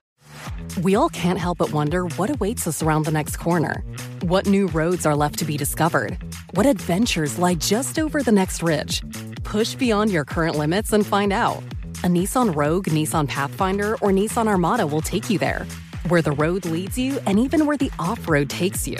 We 0.81 0.95
all 0.95 1.09
can't 1.09 1.37
help 1.37 1.57
but 1.57 1.73
wonder 1.73 2.05
what 2.15 2.29
awaits 2.29 2.65
us 2.67 2.81
around 2.81 3.05
the 3.05 3.11
next 3.11 3.37
corner. 3.37 3.83
What 4.21 4.45
new 4.45 4.67
roads 4.67 5.05
are 5.05 5.15
left 5.15 5.39
to 5.39 5.45
be 5.45 5.57
discovered? 5.57 6.17
What 6.51 6.65
adventures 6.65 7.37
lie 7.37 7.55
just 7.55 7.99
over 7.99 8.23
the 8.23 8.31
next 8.31 8.63
ridge? 8.63 9.01
Push 9.43 9.75
beyond 9.75 10.11
your 10.11 10.25
current 10.25 10.57
limits 10.57 10.93
and 10.93 11.05
find 11.05 11.33
out. 11.33 11.63
A 12.03 12.07
Nissan 12.07 12.55
Rogue, 12.55 12.85
Nissan 12.85 13.27
Pathfinder, 13.27 13.95
or 13.95 14.11
Nissan 14.11 14.47
Armada 14.47 14.87
will 14.87 15.01
take 15.01 15.29
you 15.29 15.37
there. 15.37 15.67
Where 16.07 16.21
the 16.23 16.31
road 16.31 16.65
leads 16.65 16.97
you, 16.97 17.19
and 17.27 17.37
even 17.37 17.67
where 17.67 17.77
the 17.77 17.91
off 17.99 18.27
road 18.27 18.49
takes 18.49 18.87
you. 18.87 18.97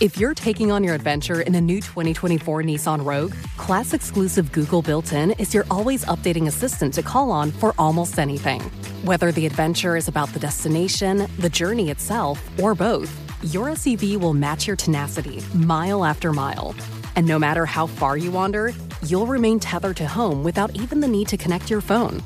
If 0.00 0.18
you're 0.18 0.34
taking 0.34 0.72
on 0.72 0.82
your 0.82 0.94
adventure 0.94 1.42
in 1.42 1.54
a 1.54 1.60
new 1.60 1.80
2024 1.80 2.62
Nissan 2.62 3.04
Rogue, 3.04 3.34
class 3.56 3.94
exclusive 3.94 4.50
Google 4.50 4.82
built 4.82 5.12
in 5.12 5.30
is 5.32 5.54
your 5.54 5.64
always 5.70 6.04
updating 6.06 6.48
assistant 6.48 6.94
to 6.94 7.02
call 7.02 7.30
on 7.30 7.52
for 7.52 7.72
almost 7.78 8.18
anything. 8.18 8.62
Whether 9.04 9.30
the 9.30 9.46
adventure 9.46 9.96
is 9.96 10.08
about 10.08 10.30
the 10.30 10.40
destination, 10.40 11.28
the 11.38 11.48
journey 11.48 11.90
itself, 11.90 12.42
or 12.58 12.74
both, 12.74 13.16
your 13.52 13.68
SUV 13.68 14.16
will 14.16 14.34
match 14.34 14.66
your 14.66 14.76
tenacity 14.76 15.42
mile 15.54 16.04
after 16.04 16.32
mile. 16.32 16.74
And 17.14 17.28
no 17.28 17.38
matter 17.38 17.64
how 17.64 17.86
far 17.86 18.16
you 18.16 18.32
wander, 18.32 18.72
you'll 19.06 19.26
remain 19.26 19.60
tethered 19.60 19.98
to 19.98 20.06
home 20.06 20.42
without 20.42 20.74
even 20.74 20.98
the 20.98 21.08
need 21.08 21.28
to 21.28 21.36
connect 21.36 21.70
your 21.70 21.80
phone. 21.80 22.22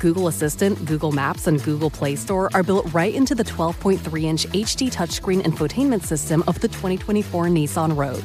Google 0.00 0.28
Assistant, 0.28 0.84
Google 0.84 1.12
Maps, 1.12 1.46
and 1.46 1.62
Google 1.62 1.90
Play 1.90 2.16
Store 2.16 2.50
are 2.54 2.62
built 2.62 2.92
right 2.92 3.14
into 3.14 3.34
the 3.34 3.44
12.3 3.44 4.22
inch 4.24 4.46
HD 4.46 4.92
touchscreen 4.92 5.42
infotainment 5.42 6.02
system 6.02 6.42
of 6.46 6.60
the 6.60 6.68
2024 6.68 7.46
Nissan 7.46 7.96
Rogue. 7.96 8.24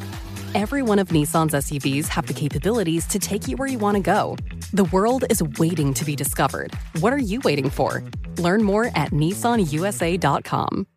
Every 0.56 0.82
one 0.82 1.00
of 1.00 1.10
Nissan's 1.10 1.54
SUVs 1.54 2.08
have 2.08 2.28
the 2.28 2.34
capabilities 2.34 3.08
to 3.08 3.20
take 3.20 3.48
you 3.48 3.58
where 3.58 3.68
you 3.68 3.80
want 3.80 3.98
to 3.98 4.04
go. 4.04 4.38
The 4.72 4.84
world 4.86 5.26
is 5.30 5.42
waiting 5.58 5.94
to 5.96 6.06
be 6.06 6.16
discovered. 6.16 6.74
What 7.00 7.12
are 7.14 7.18
you 7.18 7.40
waiting 7.44 7.70
for? 7.70 8.04
Learn 8.38 8.64
more 8.64 8.86
at 8.96 9.12
nissanusa.com. 9.12 10.88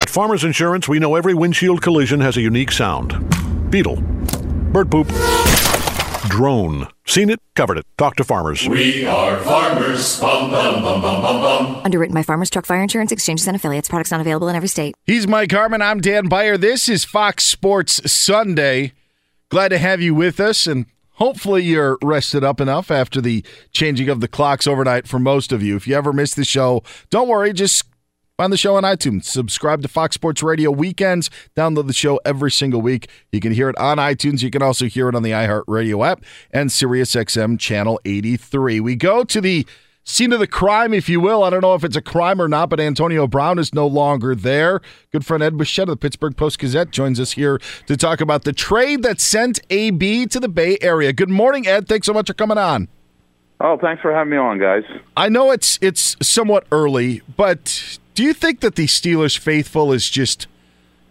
At 0.00 0.10
Farmers 0.10 0.44
Insurance, 0.44 0.88
we 0.88 0.98
know 0.98 1.14
every 1.14 1.34
windshield 1.34 1.82
collision 1.82 2.20
has 2.20 2.36
a 2.36 2.40
unique 2.40 2.72
sound. 2.72 3.12
Beetle. 3.70 3.96
Bird 4.72 4.90
poop. 4.90 5.08
Drone. 6.32 6.88
Seen 7.04 7.28
it, 7.28 7.40
covered 7.54 7.76
it. 7.76 7.84
Talk 7.98 8.16
to 8.16 8.24
farmers. 8.24 8.66
We 8.66 9.04
are 9.04 9.36
farmers. 9.40 10.18
Bum, 10.18 10.50
bum, 10.50 10.82
bum, 10.82 11.02
bum, 11.02 11.20
bum, 11.20 11.42
bum. 11.42 11.82
Underwritten 11.84 12.14
by 12.14 12.22
Farmers 12.22 12.48
Truck 12.48 12.64
Fire 12.64 12.80
Insurance 12.80 13.12
Exchanges 13.12 13.46
and 13.46 13.54
Affiliates. 13.54 13.86
Products 13.86 14.10
not 14.10 14.22
available 14.22 14.48
in 14.48 14.56
every 14.56 14.70
state. 14.70 14.94
He's 15.04 15.28
Mike 15.28 15.52
Harmon. 15.52 15.82
I'm 15.82 16.00
Dan 16.00 16.28
Beyer. 16.28 16.56
This 16.56 16.88
is 16.88 17.04
Fox 17.04 17.44
Sports 17.44 18.10
Sunday. 18.10 18.94
Glad 19.50 19.68
to 19.68 19.78
have 19.78 20.00
you 20.00 20.14
with 20.14 20.40
us, 20.40 20.66
and 20.66 20.86
hopefully 21.16 21.64
you're 21.64 21.98
rested 22.02 22.42
up 22.42 22.62
enough 22.62 22.90
after 22.90 23.20
the 23.20 23.44
changing 23.72 24.08
of 24.08 24.22
the 24.22 24.28
clocks 24.28 24.66
overnight 24.66 25.06
for 25.06 25.18
most 25.18 25.52
of 25.52 25.62
you. 25.62 25.76
If 25.76 25.86
you 25.86 25.94
ever 25.96 26.14
missed 26.14 26.36
the 26.36 26.46
show, 26.46 26.82
don't 27.10 27.28
worry. 27.28 27.52
Just 27.52 27.84
find 28.42 28.52
the 28.52 28.56
show 28.56 28.74
on 28.74 28.82
iTunes. 28.82 29.26
Subscribe 29.26 29.82
to 29.82 29.88
Fox 29.88 30.16
Sports 30.16 30.42
Radio 30.42 30.72
weekends. 30.72 31.30
Download 31.54 31.86
the 31.86 31.92
show 31.92 32.18
every 32.24 32.50
single 32.50 32.82
week. 32.82 33.08
You 33.30 33.38
can 33.38 33.52
hear 33.52 33.68
it 33.68 33.78
on 33.78 33.98
iTunes. 33.98 34.42
You 34.42 34.50
can 34.50 34.62
also 34.62 34.86
hear 34.86 35.08
it 35.08 35.14
on 35.14 35.22
the 35.22 35.30
iHeartRadio 35.30 36.04
app 36.04 36.24
and 36.50 36.68
SiriusXM 36.68 37.60
Channel 37.60 38.00
83. 38.04 38.80
We 38.80 38.96
go 38.96 39.22
to 39.22 39.40
the 39.40 39.64
scene 40.02 40.32
of 40.32 40.40
the 40.40 40.48
crime, 40.48 40.92
if 40.92 41.08
you 41.08 41.20
will. 41.20 41.44
I 41.44 41.50
don't 41.50 41.60
know 41.60 41.76
if 41.76 41.84
it's 41.84 41.94
a 41.94 42.02
crime 42.02 42.42
or 42.42 42.48
not, 42.48 42.68
but 42.68 42.80
Antonio 42.80 43.28
Brown 43.28 43.60
is 43.60 43.72
no 43.72 43.86
longer 43.86 44.34
there. 44.34 44.80
Good 45.12 45.24
friend 45.24 45.40
Ed 45.40 45.56
Bouchette 45.56 45.88
of 45.88 45.92
the 45.92 45.96
Pittsburgh 45.96 46.36
Post 46.36 46.58
Gazette 46.58 46.90
joins 46.90 47.20
us 47.20 47.30
here 47.32 47.60
to 47.86 47.96
talk 47.96 48.20
about 48.20 48.42
the 48.42 48.52
trade 48.52 49.04
that 49.04 49.20
sent 49.20 49.60
AB 49.70 50.26
to 50.26 50.40
the 50.40 50.48
Bay 50.48 50.78
Area. 50.82 51.12
Good 51.12 51.30
morning, 51.30 51.68
Ed. 51.68 51.86
Thanks 51.86 52.08
so 52.08 52.12
much 52.12 52.26
for 52.26 52.34
coming 52.34 52.58
on. 52.58 52.88
Oh, 53.60 53.78
thanks 53.80 54.02
for 54.02 54.12
having 54.12 54.32
me 54.32 54.36
on, 54.36 54.58
guys. 54.58 54.82
I 55.16 55.28
know 55.28 55.52
it's 55.52 55.78
it's 55.80 56.16
somewhat 56.20 56.66
early, 56.72 57.22
but 57.36 58.00
do 58.14 58.22
you 58.22 58.32
think 58.32 58.60
that 58.60 58.74
the 58.74 58.86
Steelers 58.86 59.38
faithful 59.38 59.92
is 59.92 60.08
just 60.10 60.46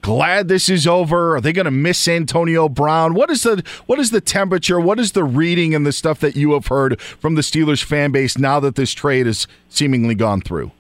glad 0.02 0.47
this 0.47 0.70
is 0.70 0.86
over? 0.86 1.36
Are 1.36 1.41
they 1.41 1.54
going 1.54 1.66
to 1.66 1.72
miss 1.72 2.08
Antonio 2.08 2.70
Brown? 2.70 3.14
What 3.14 3.30
is 3.30 3.43
the 3.43 3.64
what 3.86 3.99
is 3.99 4.12
the 4.12 4.22
temperature? 4.22 4.80
What 4.80 4.99
is 4.99 5.14
the 5.14 5.24
reading 5.24 5.74
and 5.74 5.86
the 5.86 5.91
stuff 5.91 6.20
that 6.20 6.36
you 6.36 6.54
have 6.54 6.68
heard 6.68 6.99
from 7.02 7.36
the 7.36 7.41
Steelers 7.41 7.84
fan 7.84 8.12
base 8.12 8.38
now 8.38 8.60
that 8.60 8.76
this 8.76 8.93
trade 8.93 9.26
has 9.26 9.47
seemingly 9.70 10.16
gone 10.16 10.41
through? 10.41 10.72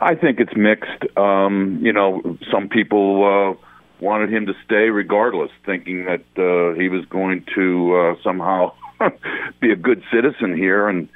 I 0.00 0.14
think 0.14 0.40
it's 0.40 0.56
mixed. 0.56 1.16
Um, 1.16 1.78
you 1.82 1.92
know, 1.92 2.38
some 2.50 2.68
people 2.68 3.24
uh, 3.58 3.66
wanted 4.00 4.32
him 4.32 4.46
to 4.46 4.54
stay 4.64 4.90
regardless, 4.90 5.50
thinking 5.64 6.06
that 6.06 6.24
uh, 6.36 6.78
he 6.78 6.88
was 6.88 7.04
going 7.06 7.44
to 7.54 7.96
uh, 7.96 8.14
somehow 8.22 8.72
be 9.60 9.70
a 9.70 9.76
good 9.76 10.02
citizen 10.12 10.56
here, 10.56 10.88
and 10.88 11.08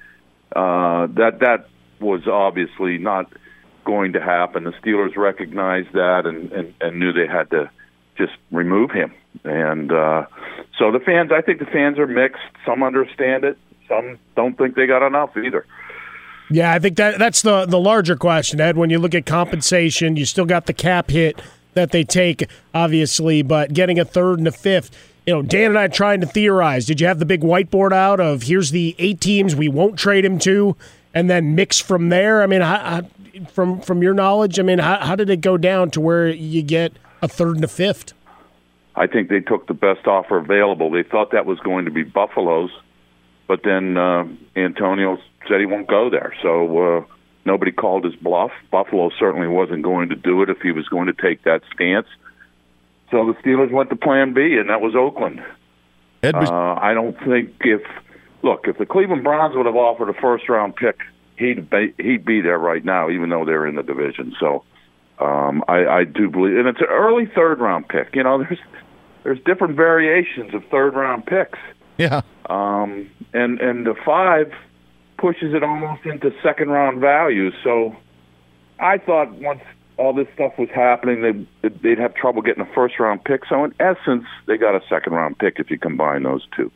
uh, 0.54 1.06
that 1.14 1.40
that 1.40 1.68
was 2.00 2.26
obviously 2.26 2.98
not 2.98 3.32
going 3.86 4.12
to 4.12 4.20
happen. 4.20 4.64
The 4.64 4.72
Steelers 4.72 5.16
recognized 5.16 5.92
that 5.94 6.26
and, 6.26 6.52
and, 6.52 6.74
and 6.82 6.98
knew 6.98 7.12
they 7.12 7.26
had 7.26 7.48
to 7.50 7.70
just 8.18 8.34
remove 8.50 8.90
him. 8.90 9.14
And 9.44 9.90
uh, 9.90 10.26
so 10.78 10.92
the 10.92 11.00
fans, 11.00 11.30
I 11.32 11.40
think 11.40 11.60
the 11.60 11.66
fans 11.66 11.98
are 11.98 12.06
mixed. 12.06 12.42
Some 12.66 12.82
understand 12.82 13.44
it. 13.44 13.56
Some 13.88 14.18
don't 14.34 14.58
think 14.58 14.74
they 14.74 14.86
got 14.86 15.06
enough 15.06 15.36
either. 15.36 15.64
Yeah, 16.50 16.72
I 16.72 16.78
think 16.78 16.96
that 16.96 17.18
that's 17.18 17.42
the 17.42 17.66
the 17.66 17.78
larger 17.78 18.14
question, 18.14 18.60
Ed. 18.60 18.76
When 18.76 18.88
you 18.88 19.00
look 19.00 19.14
at 19.16 19.26
compensation, 19.26 20.16
you 20.16 20.24
still 20.24 20.44
got 20.44 20.66
the 20.66 20.72
cap 20.72 21.10
hit 21.10 21.40
that 21.74 21.90
they 21.90 22.04
take, 22.04 22.48
obviously, 22.72 23.42
but 23.42 23.72
getting 23.72 23.98
a 23.98 24.04
third 24.04 24.38
and 24.38 24.46
a 24.46 24.52
fifth. 24.52 24.90
You 25.26 25.34
know, 25.34 25.42
Dan 25.42 25.70
and 25.70 25.78
I 25.78 25.88
trying 25.88 26.20
to 26.20 26.26
theorize. 26.26 26.86
Did 26.86 27.00
you 27.00 27.08
have 27.08 27.18
the 27.18 27.26
big 27.26 27.40
whiteboard 27.40 27.92
out 27.92 28.20
of 28.20 28.42
here's 28.42 28.70
the 28.70 28.94
eight 28.98 29.20
teams 29.20 29.56
we 29.56 29.68
won't 29.68 29.98
trade 29.98 30.24
him 30.24 30.38
to, 30.40 30.76
and 31.16 31.30
then 31.30 31.54
mix 31.54 31.80
from 31.80 32.08
there? 32.08 32.42
I 32.42 32.46
mean, 32.46 32.60
how, 32.60 32.78
how, 32.78 33.02
from 33.52 33.80
from 33.80 34.02
your 34.02 34.14
knowledge, 34.14 34.58
I 34.58 34.62
mean, 34.62 34.78
how, 34.78 34.98
how 34.98 35.16
did 35.16 35.30
it 35.30 35.40
go 35.40 35.56
down 35.56 35.90
to 35.92 36.00
where 36.00 36.28
you 36.28 36.62
get 36.62 36.92
a 37.22 37.28
third 37.28 37.56
and 37.56 37.64
a 37.64 37.68
fifth? 37.68 38.12
I 38.94 39.06
think 39.06 39.28
they 39.28 39.40
took 39.40 39.66
the 39.66 39.74
best 39.74 40.06
offer 40.06 40.38
available. 40.38 40.90
They 40.90 41.02
thought 41.02 41.32
that 41.32 41.44
was 41.44 41.58
going 41.60 41.84
to 41.84 41.90
be 41.90 42.02
Buffalo's, 42.02 42.70
but 43.46 43.60
then 43.62 43.96
uh, 43.96 44.26
Antonio 44.54 45.18
said 45.48 45.60
he 45.60 45.66
won't 45.66 45.86
go 45.86 46.08
there. 46.08 46.34
So 46.42 46.78
uh, 46.78 47.04
Nobody 47.46 47.70
called 47.70 48.04
his 48.04 48.16
bluff. 48.16 48.50
Buffalo 48.72 49.08
certainly 49.20 49.46
wasn't 49.46 49.82
going 49.82 50.08
to 50.08 50.16
do 50.16 50.42
it 50.42 50.50
if 50.50 50.60
he 50.60 50.72
was 50.72 50.88
going 50.88 51.06
to 51.06 51.12
take 51.12 51.44
that 51.44 51.62
stance. 51.72 52.08
So 53.12 53.24
the 53.24 53.34
Steelers 53.34 53.70
went 53.70 53.88
to 53.90 53.96
Plan 53.96 54.34
B, 54.34 54.56
and 54.58 54.68
that 54.68 54.80
was 54.80 54.96
Oakland. 54.96 55.42
Ed, 56.24 56.34
Uh, 56.34 56.74
I 56.74 56.92
don't 56.92 57.16
think 57.20 57.54
if 57.60 57.82
look 58.46 58.66
if 58.68 58.78
the 58.78 58.86
Cleveland 58.86 59.24
Browns 59.24 59.54
would 59.56 59.66
have 59.66 59.76
offered 59.76 60.08
a 60.08 60.14
first 60.14 60.48
round 60.48 60.76
pick, 60.76 61.00
he'd 61.38 61.68
be, 61.68 61.92
he'd 61.98 62.24
be 62.24 62.40
there 62.40 62.58
right 62.58 62.84
now, 62.84 63.10
even 63.10 63.28
though 63.28 63.44
they're 63.44 63.66
in 63.66 63.74
the 63.74 63.82
division. 63.82 64.34
So 64.40 64.64
um, 65.18 65.62
I, 65.68 65.86
I 65.86 66.04
do 66.04 66.30
believe, 66.30 66.56
and 66.56 66.68
it's 66.68 66.80
an 66.80 66.86
early 66.88 67.26
third 67.26 67.58
round 67.60 67.88
pick. 67.88 68.14
You 68.14 68.22
know, 68.22 68.38
there's 68.42 68.58
there's 69.24 69.38
different 69.44 69.76
variations 69.76 70.54
of 70.54 70.64
third 70.70 70.94
round 70.94 71.26
picks, 71.26 71.58
Yeah. 71.98 72.20
um, 72.48 73.10
and 73.34 73.60
and 73.60 73.84
the 73.86 73.94
five 74.04 74.52
pushes 75.18 75.54
it 75.54 75.62
almost 75.62 76.04
into 76.04 76.30
second 76.42 76.68
round 76.68 77.00
value. 77.00 77.50
So 77.64 77.96
I 78.78 78.98
thought 78.98 79.32
once 79.32 79.62
all 79.96 80.12
this 80.12 80.28
stuff 80.34 80.52
was 80.58 80.68
happening, 80.74 81.46
they 81.62 81.68
they'd 81.70 81.98
have 81.98 82.14
trouble 82.14 82.42
getting 82.42 82.62
a 82.62 82.74
first 82.74 83.00
round 83.00 83.24
pick. 83.24 83.44
So 83.48 83.64
in 83.64 83.74
essence, 83.80 84.24
they 84.46 84.56
got 84.58 84.74
a 84.74 84.82
second 84.88 85.14
round 85.14 85.38
pick 85.38 85.58
if 85.58 85.70
you 85.70 85.78
combine 85.78 86.22
those 86.22 86.46
two. 86.54 86.70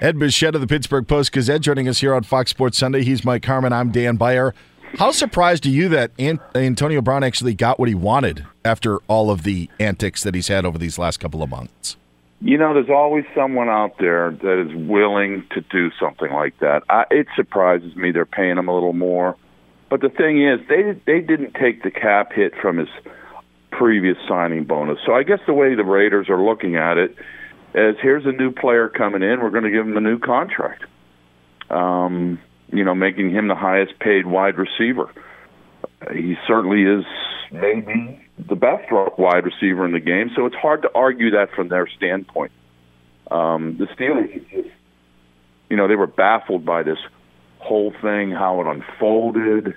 Ed 0.00 0.18
Bouchette 0.18 0.54
of 0.54 0.60
the 0.60 0.66
Pittsburgh 0.66 1.06
Post 1.06 1.32
Gazette 1.32 1.60
joining 1.60 1.88
us 1.88 2.00
here 2.00 2.14
on 2.14 2.22
Fox 2.22 2.50
Sports 2.50 2.78
Sunday. 2.78 3.02
He's 3.02 3.24
Mike 3.24 3.44
Harmon. 3.44 3.72
I'm 3.72 3.90
Dan 3.90 4.16
Beyer. 4.16 4.54
How 4.98 5.12
surprised 5.12 5.66
are 5.66 5.70
you 5.70 5.88
that 5.90 6.10
Antonio 6.54 7.00
Brown 7.00 7.22
actually 7.22 7.54
got 7.54 7.78
what 7.78 7.88
he 7.88 7.94
wanted 7.94 8.46
after 8.64 8.98
all 9.08 9.30
of 9.30 9.44
the 9.44 9.70
antics 9.78 10.22
that 10.24 10.34
he's 10.34 10.48
had 10.48 10.64
over 10.64 10.78
these 10.78 10.98
last 10.98 11.18
couple 11.18 11.42
of 11.42 11.50
months? 11.50 11.96
You 12.40 12.56
know, 12.56 12.72
there's 12.72 12.90
always 12.90 13.24
someone 13.34 13.68
out 13.68 13.98
there 13.98 14.30
that 14.30 14.66
is 14.66 14.88
willing 14.88 15.44
to 15.52 15.60
do 15.60 15.90
something 16.00 16.32
like 16.32 16.58
that. 16.60 16.82
I, 16.88 17.04
it 17.10 17.26
surprises 17.36 17.94
me 17.94 18.10
they're 18.10 18.24
paying 18.24 18.56
him 18.56 18.68
a 18.68 18.74
little 18.74 18.94
more. 18.94 19.36
But 19.90 20.00
the 20.00 20.08
thing 20.08 20.42
is, 20.46 20.60
they 20.68 20.98
they 21.04 21.20
didn't 21.20 21.54
take 21.54 21.82
the 21.82 21.90
cap 21.90 22.32
hit 22.32 22.54
from 22.60 22.78
his 22.78 22.88
previous 23.70 24.16
signing 24.28 24.64
bonus. 24.64 24.98
So 25.04 25.12
I 25.12 25.22
guess 25.22 25.40
the 25.46 25.52
way 25.52 25.74
the 25.74 25.84
Raiders 25.84 26.28
are 26.28 26.42
looking 26.42 26.76
at 26.76 26.96
it 26.96 27.14
is 27.74 27.96
here's 28.02 28.26
a 28.26 28.32
new 28.32 28.52
player 28.52 28.88
coming 28.88 29.22
in, 29.22 29.40
we're 29.40 29.50
going 29.50 29.64
to 29.64 29.70
give 29.70 29.86
him 29.86 29.96
a 29.96 30.00
new 30.00 30.18
contract. 30.18 30.84
Um, 31.70 32.40
you 32.72 32.84
know, 32.84 32.94
making 32.94 33.30
him 33.30 33.48
the 33.48 33.54
highest 33.54 33.98
paid 33.98 34.26
wide 34.26 34.56
receiver. 34.58 35.12
He 36.12 36.36
certainly 36.46 36.82
is 36.82 37.04
maybe 37.52 38.20
the 38.38 38.56
best 38.56 38.90
wide 38.90 39.44
receiver 39.44 39.84
in 39.84 39.92
the 39.92 40.00
game, 40.00 40.30
so 40.34 40.46
it's 40.46 40.56
hard 40.56 40.82
to 40.82 40.90
argue 40.94 41.30
that 41.32 41.50
from 41.54 41.68
their 41.68 41.86
standpoint. 41.86 42.52
Um, 43.30 43.76
the 43.78 43.86
Steelers, 43.86 44.70
you 45.68 45.76
know, 45.76 45.86
they 45.86 45.94
were 45.94 46.06
baffled 46.06 46.64
by 46.64 46.82
this 46.82 46.98
whole 47.58 47.92
thing, 48.02 48.30
how 48.30 48.60
it 48.60 48.66
unfolded. 48.66 49.74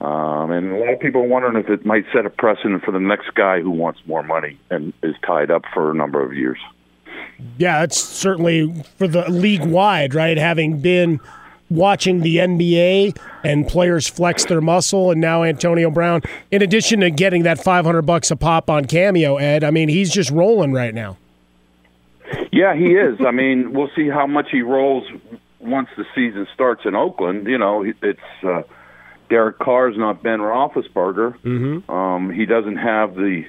Um, 0.00 0.50
and 0.50 0.72
a 0.72 0.76
lot 0.76 0.92
of 0.92 1.00
people 1.00 1.22
are 1.22 1.26
wondering 1.26 1.56
if 1.56 1.70
it 1.70 1.86
might 1.86 2.04
set 2.12 2.26
a 2.26 2.30
precedent 2.30 2.84
for 2.84 2.92
the 2.92 3.00
next 3.00 3.34
guy 3.34 3.60
who 3.60 3.70
wants 3.70 4.00
more 4.06 4.22
money 4.22 4.58
and 4.70 4.92
is 5.02 5.14
tied 5.26 5.50
up 5.50 5.62
for 5.72 5.90
a 5.90 5.94
number 5.94 6.22
of 6.22 6.34
years. 6.34 6.58
Yeah, 7.58 7.82
it's 7.82 8.00
certainly 8.00 8.84
for 8.96 9.08
the 9.08 9.28
league 9.30 9.64
wide, 9.64 10.14
right? 10.14 10.36
Having 10.36 10.80
been 10.80 11.20
watching 11.70 12.20
the 12.20 12.36
NBA 12.36 13.18
and 13.42 13.66
players 13.66 14.08
flex 14.08 14.44
their 14.44 14.60
muscle, 14.60 15.10
and 15.10 15.20
now 15.20 15.42
Antonio 15.42 15.90
Brown, 15.90 16.22
in 16.50 16.62
addition 16.62 17.00
to 17.00 17.10
getting 17.10 17.42
that 17.44 17.62
500 17.62 18.02
bucks 18.02 18.30
a 18.30 18.36
pop 18.36 18.70
on 18.70 18.84
Cameo, 18.84 19.36
Ed, 19.36 19.64
I 19.64 19.70
mean, 19.70 19.88
he's 19.88 20.12
just 20.12 20.30
rolling 20.30 20.72
right 20.72 20.94
now. 20.94 21.16
Yeah, 22.52 22.74
he 22.74 22.94
is. 22.94 23.18
I 23.26 23.30
mean, 23.30 23.72
we'll 23.72 23.90
see 23.94 24.08
how 24.08 24.26
much 24.26 24.50
he 24.50 24.62
rolls 24.62 25.04
once 25.60 25.88
the 25.96 26.04
season 26.14 26.46
starts 26.54 26.82
in 26.84 26.94
Oakland. 26.94 27.46
You 27.46 27.58
know, 27.58 27.82
it's 27.82 28.20
uh, 28.42 28.62
Derek 29.28 29.58
Carr's 29.58 29.96
not 29.96 30.22
Ben 30.22 30.38
Roethlisberger. 30.38 31.36
Mm-hmm. 31.38 31.90
Um, 31.90 32.30
he 32.30 32.46
doesn't 32.46 32.76
have 32.76 33.14
the 33.14 33.44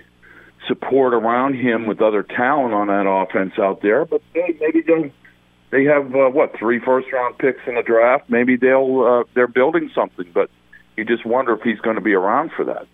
support 0.68 1.14
around 1.14 1.56
him 1.56 1.86
with 1.86 2.02
other 2.02 2.24
talent 2.24 2.74
on 2.74 2.88
that 2.88 3.08
offense 3.08 3.54
out 3.60 3.82
there. 3.82 4.06
But 4.06 4.22
they, 4.34 4.58
maybe 4.60 4.82
they'll 4.82 5.12
they 5.72 5.84
have 5.86 6.16
uh, 6.16 6.30
what 6.30 6.58
three 6.58 6.80
first 6.80 7.12
round 7.12 7.38
picks 7.38 7.60
in 7.68 7.76
the 7.76 7.84
draft. 7.84 8.30
Maybe 8.30 8.56
they'll 8.56 9.02
uh, 9.02 9.24
they're 9.34 9.48
building 9.48 9.92
something, 9.94 10.26
but 10.34 10.50
you 10.96 11.06
just 11.06 11.26
wonder 11.26 11.54
if 11.54 11.62
he's 11.62 11.80
going 11.80 11.96
to 11.96 12.02
be 12.02 12.14
around 12.14 12.52
for 12.56 12.66
that. 12.66 12.88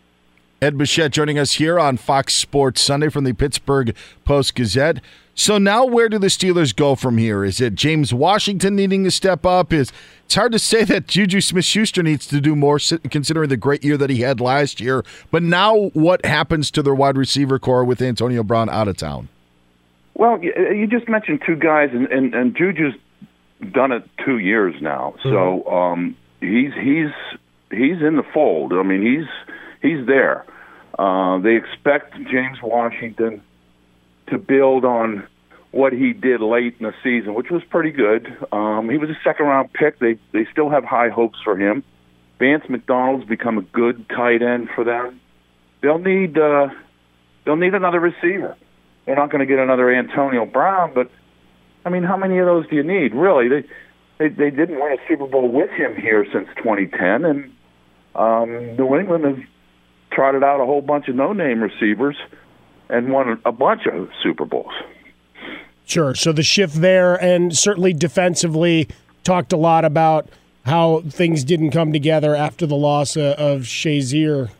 Ed 0.61 0.77
Bouchette 0.77 1.11
joining 1.11 1.39
us 1.39 1.53
here 1.53 1.79
on 1.79 1.97
Fox 1.97 2.35
Sports 2.35 2.81
Sunday 2.81 3.09
from 3.09 3.23
the 3.23 3.33
Pittsburgh 3.33 3.95
Post 4.25 4.55
Gazette. 4.55 5.01
So 5.33 5.57
now, 5.57 5.85
where 5.85 6.09
do 6.09 6.19
the 6.19 6.27
Steelers 6.27 6.75
go 6.75 6.95
from 6.95 7.17
here? 7.17 7.43
Is 7.43 7.61
it 7.61 7.75
James 7.75 8.13
Washington 8.13 8.75
needing 8.75 9.03
to 9.05 9.11
step 9.11 9.45
up? 9.45 9.71
Is 9.71 9.91
it's 10.25 10.35
hard 10.35 10.51
to 10.51 10.59
say 10.59 10.83
that 10.83 11.07
Juju 11.07 11.41
Smith-Schuster 11.41 12.03
needs 12.03 12.25
to 12.27 12.39
do 12.39 12.55
more, 12.55 12.79
considering 13.09 13.49
the 13.49 13.57
great 13.57 13.83
year 13.83 13.97
that 13.97 14.09
he 14.09 14.21
had 14.21 14.39
last 14.39 14.79
year. 14.79 15.03
But 15.29 15.43
now, 15.43 15.89
what 15.93 16.25
happens 16.25 16.71
to 16.71 16.83
their 16.83 16.95
wide 16.95 17.17
receiver 17.17 17.59
corps 17.59 17.83
with 17.83 18.01
Antonio 18.01 18.43
Brown 18.43 18.69
out 18.69 18.87
of 18.87 18.97
town? 18.97 19.29
Well, 20.13 20.41
you 20.41 20.87
just 20.87 21.07
mentioned 21.09 21.41
two 21.45 21.55
guys, 21.55 21.89
and 21.93 22.07
and, 22.07 22.35
and 22.35 22.55
Juju's 22.55 22.93
done 23.71 23.91
it 23.91 24.07
two 24.25 24.37
years 24.37 24.75
now, 24.81 25.15
so 25.23 25.65
um, 25.67 26.15
he's 26.39 26.73
he's 26.73 27.11
he's 27.71 28.01
in 28.01 28.17
the 28.17 28.25
fold. 28.33 28.73
I 28.73 28.83
mean, 28.83 29.01
he's 29.01 29.27
he's 29.81 30.05
there. 30.05 30.45
Uh, 30.99 31.39
they 31.39 31.55
expect 31.55 32.13
James 32.29 32.61
Washington 32.61 33.41
to 34.31 34.37
build 34.37 34.83
on 34.83 35.27
what 35.71 35.93
he 35.93 36.11
did 36.13 36.41
late 36.41 36.75
in 36.79 36.85
the 36.85 36.93
season, 37.03 37.33
which 37.33 37.49
was 37.49 37.61
pretty 37.69 37.91
good. 37.91 38.27
Um, 38.51 38.89
he 38.89 38.97
was 38.97 39.09
a 39.09 39.17
second 39.23 39.45
round 39.45 39.71
pick. 39.73 39.99
They 39.99 40.17
they 40.33 40.45
still 40.51 40.69
have 40.69 40.83
high 40.83 41.09
hopes 41.09 41.39
for 41.43 41.57
him. 41.57 41.83
Vance 42.39 42.63
McDonald's 42.67 43.25
become 43.25 43.57
a 43.57 43.61
good 43.61 44.09
tight 44.09 44.41
end 44.41 44.69
for 44.75 44.83
them. 44.83 45.19
They'll 45.81 45.99
need 45.99 46.37
uh, 46.37 46.69
they'll 47.45 47.55
need 47.55 47.73
another 47.73 47.99
receiver. 47.99 48.57
They're 49.05 49.15
not 49.15 49.31
going 49.31 49.39
to 49.39 49.45
get 49.45 49.59
another 49.59 49.93
Antonio 49.93 50.45
Brown, 50.45 50.91
but 50.93 51.09
I 51.85 51.89
mean, 51.89 52.03
how 52.03 52.17
many 52.17 52.37
of 52.39 52.45
those 52.45 52.67
do 52.67 52.75
you 52.75 52.83
need? 52.83 53.13
Really, 53.13 53.47
they 53.47 53.67
they, 54.17 54.27
they 54.27 54.49
didn't 54.49 54.79
win 54.79 54.91
a 54.91 55.07
Super 55.07 55.27
Bowl 55.27 55.49
with 55.49 55.69
him 55.71 55.95
here 55.95 56.25
since 56.31 56.47
2010, 56.57 57.25
and 57.25 57.51
um, 58.13 58.75
New 58.75 58.95
England 58.95 59.25
has 59.25 59.45
trotted 60.11 60.43
out 60.43 60.61
a 60.61 60.65
whole 60.65 60.81
bunch 60.81 61.07
of 61.07 61.15
no-name 61.15 61.61
receivers 61.61 62.17
and 62.91 63.11
won 63.11 63.41
a 63.45 63.51
bunch 63.51 63.87
of 63.87 64.09
Super 64.21 64.45
Bowls. 64.45 64.73
Sure. 65.85 66.13
So 66.13 66.31
the 66.31 66.43
shift 66.43 66.75
there, 66.75 67.15
and 67.15 67.57
certainly 67.57 67.93
defensively, 67.93 68.87
talked 69.23 69.51
a 69.51 69.57
lot 69.57 69.83
about 69.85 70.29
how 70.65 71.01
things 71.01 71.43
didn't 71.43 71.71
come 71.71 71.91
together 71.91 72.35
after 72.35 72.65
the 72.65 72.75
loss 72.75 73.17
of, 73.17 73.61
Shazier, 73.61 74.51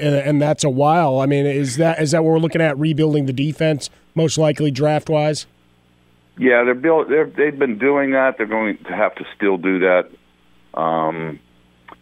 and, 0.00 0.14
and 0.14 0.42
that's 0.42 0.64
a 0.64 0.70
while. 0.70 1.20
I 1.20 1.26
mean, 1.26 1.46
is 1.46 1.76
that 1.76 2.00
is 2.00 2.10
that 2.10 2.24
what 2.24 2.32
we're 2.32 2.38
looking 2.38 2.60
at 2.60 2.76
rebuilding 2.78 3.26
the 3.26 3.32
defense, 3.32 3.88
most 4.14 4.36
likely 4.36 4.70
draft 4.70 5.08
wise? 5.08 5.46
Yeah, 6.38 6.64
they're 6.64 6.74
built. 6.74 7.08
They're, 7.08 7.26
they've 7.26 7.58
been 7.58 7.78
doing 7.78 8.12
that. 8.12 8.38
They're 8.38 8.46
going 8.46 8.78
to 8.84 8.96
have 8.96 9.14
to 9.16 9.24
still 9.36 9.58
do 9.58 9.78
that. 9.80 10.10
Um, 10.74 11.38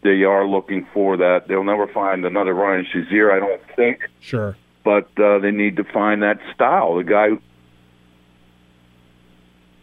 they 0.03 0.23
are 0.23 0.47
looking 0.47 0.87
for 0.95 1.17
that. 1.19 1.49
They'll 1.49 1.65
never 1.65 1.89
find 1.89 2.25
another 2.25 2.55
Ryan 2.55 2.87
Shazier, 2.87 3.33
I 3.33 3.41
don't 3.41 3.63
think. 3.77 4.09
Sure. 4.21 4.57
But 4.85 5.11
uh, 5.19 5.39
they 5.41 5.51
need 5.51 5.77
to 5.77 5.85
find 5.85 6.23
that 6.23 6.39
style. 6.55 6.97
The 6.97 7.05
guy 7.05 7.29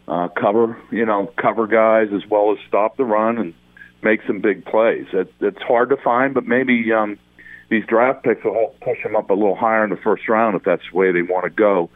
uh, 0.08 0.30
cover, 0.30 0.78
you 0.92 1.06
know, 1.06 1.32
cover 1.38 1.68
guys 1.68 2.08
as 2.14 2.28
well 2.30 2.52
as 2.52 2.58
stop 2.68 2.98
the 2.98 3.04
run 3.06 3.38
and 3.38 3.54
make 4.02 4.22
some 4.26 4.40
big 4.40 4.66
plays. 4.66 5.06
It, 5.14 5.34
it's 5.40 5.62
hard 5.62 5.90
to 5.90 5.98
find, 5.98 6.34
but 6.34 6.46
maybe 6.46 6.92
um, 6.94 7.20
these 7.70 7.86
draft 7.86 8.24
picks 8.24 8.44
will 8.44 8.54
help 8.54 8.80
push 8.80 9.04
them 9.04 9.16
up 9.16 9.30
a 9.30 9.34
little 9.34 9.56
higher 9.56 9.84
in 9.84 9.90
the 9.90 9.98
first 9.98 10.28
round 10.30 10.56
if 10.56 10.64
that's 10.64 10.84
the 10.92 10.98
way 10.98 11.12
they 11.12 11.22
want 11.22 11.44
to 11.44 11.50
go. 11.50 11.90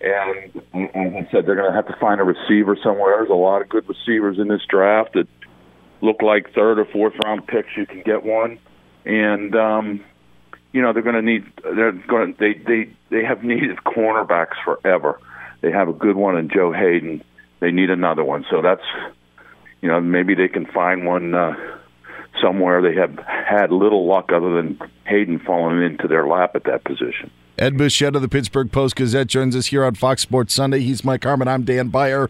And 0.00 0.62
I 0.74 1.28
said, 1.32 1.46
they're 1.46 1.56
going 1.56 1.70
to 1.70 1.74
have 1.74 1.86
to 1.86 1.96
find 1.98 2.20
a 2.20 2.24
receiver 2.24 2.76
somewhere. 2.82 3.16
There's 3.16 3.30
a 3.30 3.34
lot 3.34 3.62
of 3.62 3.68
good 3.68 3.88
receivers 3.88 4.38
in 4.38 4.48
this 4.48 4.60
draft 4.68 5.14
that 5.14 5.26
look 6.02 6.22
like 6.22 6.52
third 6.54 6.78
or 6.78 6.84
fourth 6.84 7.14
round 7.24 7.46
picks. 7.46 7.68
You 7.76 7.86
can 7.86 8.02
get 8.02 8.22
one, 8.22 8.58
and 9.04 9.56
um, 9.56 10.04
you 10.76 10.82
know 10.82 10.92
they're 10.92 11.02
going 11.02 11.14
to 11.14 11.22
need. 11.22 11.50
They're 11.62 11.92
going. 11.92 12.34
To, 12.34 12.38
they 12.38 12.52
they 12.52 12.90
they 13.08 13.24
have 13.24 13.42
needed 13.42 13.78
cornerbacks 13.78 14.62
forever. 14.62 15.18
They 15.62 15.72
have 15.72 15.88
a 15.88 15.94
good 15.94 16.16
one 16.16 16.36
in 16.36 16.50
Joe 16.50 16.70
Haden. 16.70 17.24
They 17.60 17.70
need 17.70 17.88
another 17.88 18.22
one. 18.22 18.44
So 18.50 18.60
that's 18.60 18.82
you 19.80 19.88
know 19.88 20.02
maybe 20.02 20.34
they 20.34 20.48
can 20.48 20.66
find 20.66 21.06
one 21.06 21.34
uh, 21.34 21.54
somewhere. 22.42 22.82
They 22.82 22.94
have 22.94 23.18
had 23.24 23.72
little 23.72 24.06
luck 24.06 24.32
other 24.32 24.54
than 24.54 24.78
Haden 25.06 25.38
falling 25.38 25.82
into 25.82 26.08
their 26.08 26.26
lap 26.26 26.54
at 26.54 26.64
that 26.64 26.84
position. 26.84 27.30
Ed 27.58 27.78
Bouchette 27.78 28.14
of 28.14 28.20
the 28.20 28.28
Pittsburgh 28.28 28.70
Post 28.70 28.96
Gazette 28.96 29.28
joins 29.28 29.56
us 29.56 29.68
here 29.68 29.82
on 29.82 29.94
Fox 29.94 30.20
Sports 30.20 30.52
Sunday. 30.52 30.80
He's 30.80 31.02
Mike 31.02 31.24
Harmon. 31.24 31.48
I'm 31.48 31.62
Dan 31.62 31.88
Beyer. 31.88 32.28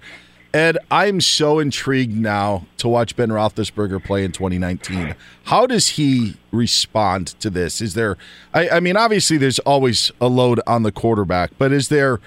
Ed, 0.57 0.79
I'm 0.91 1.21
so 1.21 1.59
intrigued 1.59 2.17
now 2.17 2.65
to 2.79 2.89
watch 2.89 3.15
Ben 3.15 3.29
Roethlisberger 3.29 4.03
play 4.03 4.25
in 4.25 4.33
2019. 4.33 5.15
How 5.45 5.67
does 5.67 5.89
he 5.89 6.39
respond 6.51 7.39
to 7.41 7.51
this? 7.51 7.83
Is 7.83 7.93
there, 7.93 8.17
I, 8.55 8.71
I 8.71 8.81
mean, 8.81 8.97
obviously 8.97 9.37
there's 9.37 9.59
always 9.59 10.13
a 10.19 10.29
load 10.29 10.63
on 10.67 10.83
the 10.83 10.91
quarterback, 10.91 11.51
but 11.59 11.73
is 11.73 11.91
there 11.91 12.21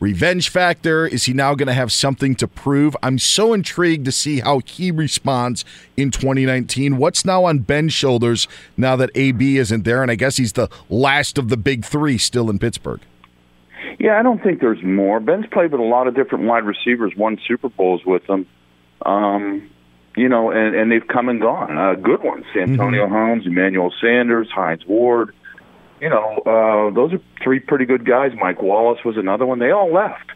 revenge 0.00 0.48
factor? 0.48 1.06
Is 1.06 1.26
he 1.26 1.32
now 1.32 1.54
going 1.54 1.68
to 1.68 1.74
have 1.74 1.92
something 1.92 2.34
to 2.34 2.48
prove? 2.48 2.96
I'm 3.04 3.20
so 3.20 3.52
intrigued 3.52 4.04
to 4.06 4.12
see 4.12 4.40
how 4.40 4.62
he 4.66 4.90
responds 4.90 5.64
in 5.96 6.10
2019. 6.10 6.96
What's 6.96 7.24
now 7.24 7.44
on 7.44 7.60
Ben's 7.60 7.92
shoulders 7.92 8.48
now 8.76 8.96
that 8.96 9.10
AB 9.14 9.58
isn't 9.58 9.84
there? 9.84 10.02
And 10.02 10.10
I 10.10 10.16
guess 10.16 10.38
he's 10.38 10.54
the 10.54 10.68
last 10.90 11.38
of 11.38 11.50
the 11.50 11.56
big 11.56 11.84
three 11.84 12.18
still 12.18 12.50
in 12.50 12.58
Pittsburgh. 12.58 13.00
Yeah, 13.98 14.18
I 14.18 14.22
don't 14.22 14.42
think 14.42 14.60
there's 14.60 14.82
more. 14.82 15.20
Ben's 15.20 15.46
played 15.50 15.72
with 15.72 15.80
a 15.80 15.84
lot 15.84 16.06
of 16.06 16.14
different 16.14 16.44
wide 16.44 16.64
receivers, 16.64 17.12
won 17.16 17.38
Super 17.46 17.68
Bowls 17.68 18.02
with 18.04 18.26
them. 18.26 18.46
Um, 19.04 19.70
you 20.16 20.28
know, 20.28 20.50
and, 20.50 20.74
and 20.74 20.90
they've 20.90 21.06
come 21.06 21.28
and 21.28 21.40
gone. 21.40 21.76
Uh, 21.76 21.94
good 21.94 22.22
ones: 22.22 22.44
Antonio 22.56 23.04
mm-hmm. 23.04 23.14
Holmes, 23.14 23.46
Emmanuel 23.46 23.92
Sanders, 24.00 24.48
Hines 24.50 24.84
Ward. 24.86 25.34
You 26.00 26.10
know, 26.10 26.38
uh, 26.44 26.94
those 26.94 27.12
are 27.12 27.20
three 27.42 27.60
pretty 27.60 27.84
good 27.84 28.04
guys. 28.04 28.32
Mike 28.40 28.62
Wallace 28.62 29.04
was 29.04 29.16
another 29.16 29.46
one. 29.46 29.58
They 29.58 29.70
all 29.70 29.92
left, 29.92 30.30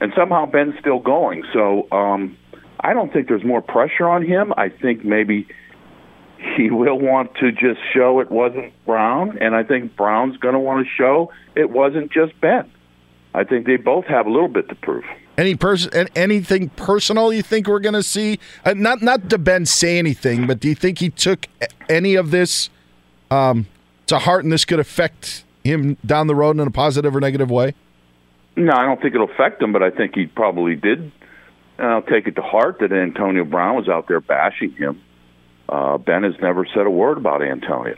and 0.00 0.12
somehow 0.16 0.46
Ben's 0.46 0.74
still 0.80 0.98
going. 0.98 1.44
So 1.52 1.88
um, 1.92 2.36
I 2.80 2.94
don't 2.94 3.12
think 3.12 3.28
there's 3.28 3.44
more 3.44 3.62
pressure 3.62 4.08
on 4.08 4.24
him. 4.24 4.52
I 4.56 4.68
think 4.68 5.04
maybe 5.04 5.46
he 6.56 6.70
will 6.70 6.98
want 6.98 7.34
to 7.36 7.52
just 7.52 7.80
show 7.94 8.20
it 8.20 8.30
wasn't 8.30 8.72
Brown, 8.84 9.38
and 9.40 9.54
I 9.54 9.62
think 9.62 9.96
Brown's 9.96 10.36
going 10.36 10.54
to 10.54 10.60
want 10.60 10.86
to 10.86 10.90
show 10.90 11.32
it 11.56 11.70
wasn't 11.70 12.12
just 12.12 12.38
Ben. 12.40 12.70
I 13.34 13.44
think 13.44 13.66
they 13.66 13.76
both 13.76 14.06
have 14.06 14.26
a 14.26 14.30
little 14.30 14.48
bit 14.48 14.68
to 14.68 14.74
prove. 14.74 15.04
Any 15.36 15.54
person, 15.54 16.08
anything 16.16 16.70
personal 16.70 17.32
you 17.32 17.42
think 17.42 17.68
we're 17.68 17.78
going 17.78 17.94
to 17.94 18.02
see? 18.02 18.40
Uh, 18.64 18.74
not 18.74 19.02
not 19.02 19.30
to 19.30 19.38
Ben 19.38 19.66
say 19.66 19.98
anything, 19.98 20.46
but 20.46 20.58
do 20.58 20.68
you 20.68 20.74
think 20.74 20.98
he 20.98 21.10
took 21.10 21.46
any 21.88 22.16
of 22.16 22.30
this 22.32 22.70
um, 23.30 23.66
to 24.06 24.18
heart, 24.18 24.42
and 24.42 24.52
this 24.52 24.64
could 24.64 24.80
affect 24.80 25.44
him 25.62 25.96
down 26.04 26.26
the 26.26 26.34
road 26.34 26.58
in 26.58 26.66
a 26.66 26.70
positive 26.70 27.14
or 27.14 27.20
negative 27.20 27.50
way? 27.50 27.74
No, 28.56 28.72
I 28.72 28.84
don't 28.84 29.00
think 29.00 29.14
it'll 29.14 29.30
affect 29.30 29.62
him, 29.62 29.72
but 29.72 29.82
I 29.82 29.90
think 29.90 30.16
he 30.16 30.26
probably 30.26 30.74
did 30.74 31.12
uh, 31.78 32.00
take 32.00 32.26
it 32.26 32.34
to 32.34 32.42
heart 32.42 32.78
that 32.80 32.90
Antonio 32.90 33.44
Brown 33.44 33.76
was 33.76 33.88
out 33.88 34.08
there 34.08 34.20
bashing 34.20 34.72
him. 34.72 35.00
Uh, 35.68 35.98
ben 35.98 36.24
has 36.24 36.34
never 36.40 36.66
said 36.74 36.86
a 36.86 36.90
word 36.90 37.18
about 37.18 37.42
Antonio. 37.42 37.96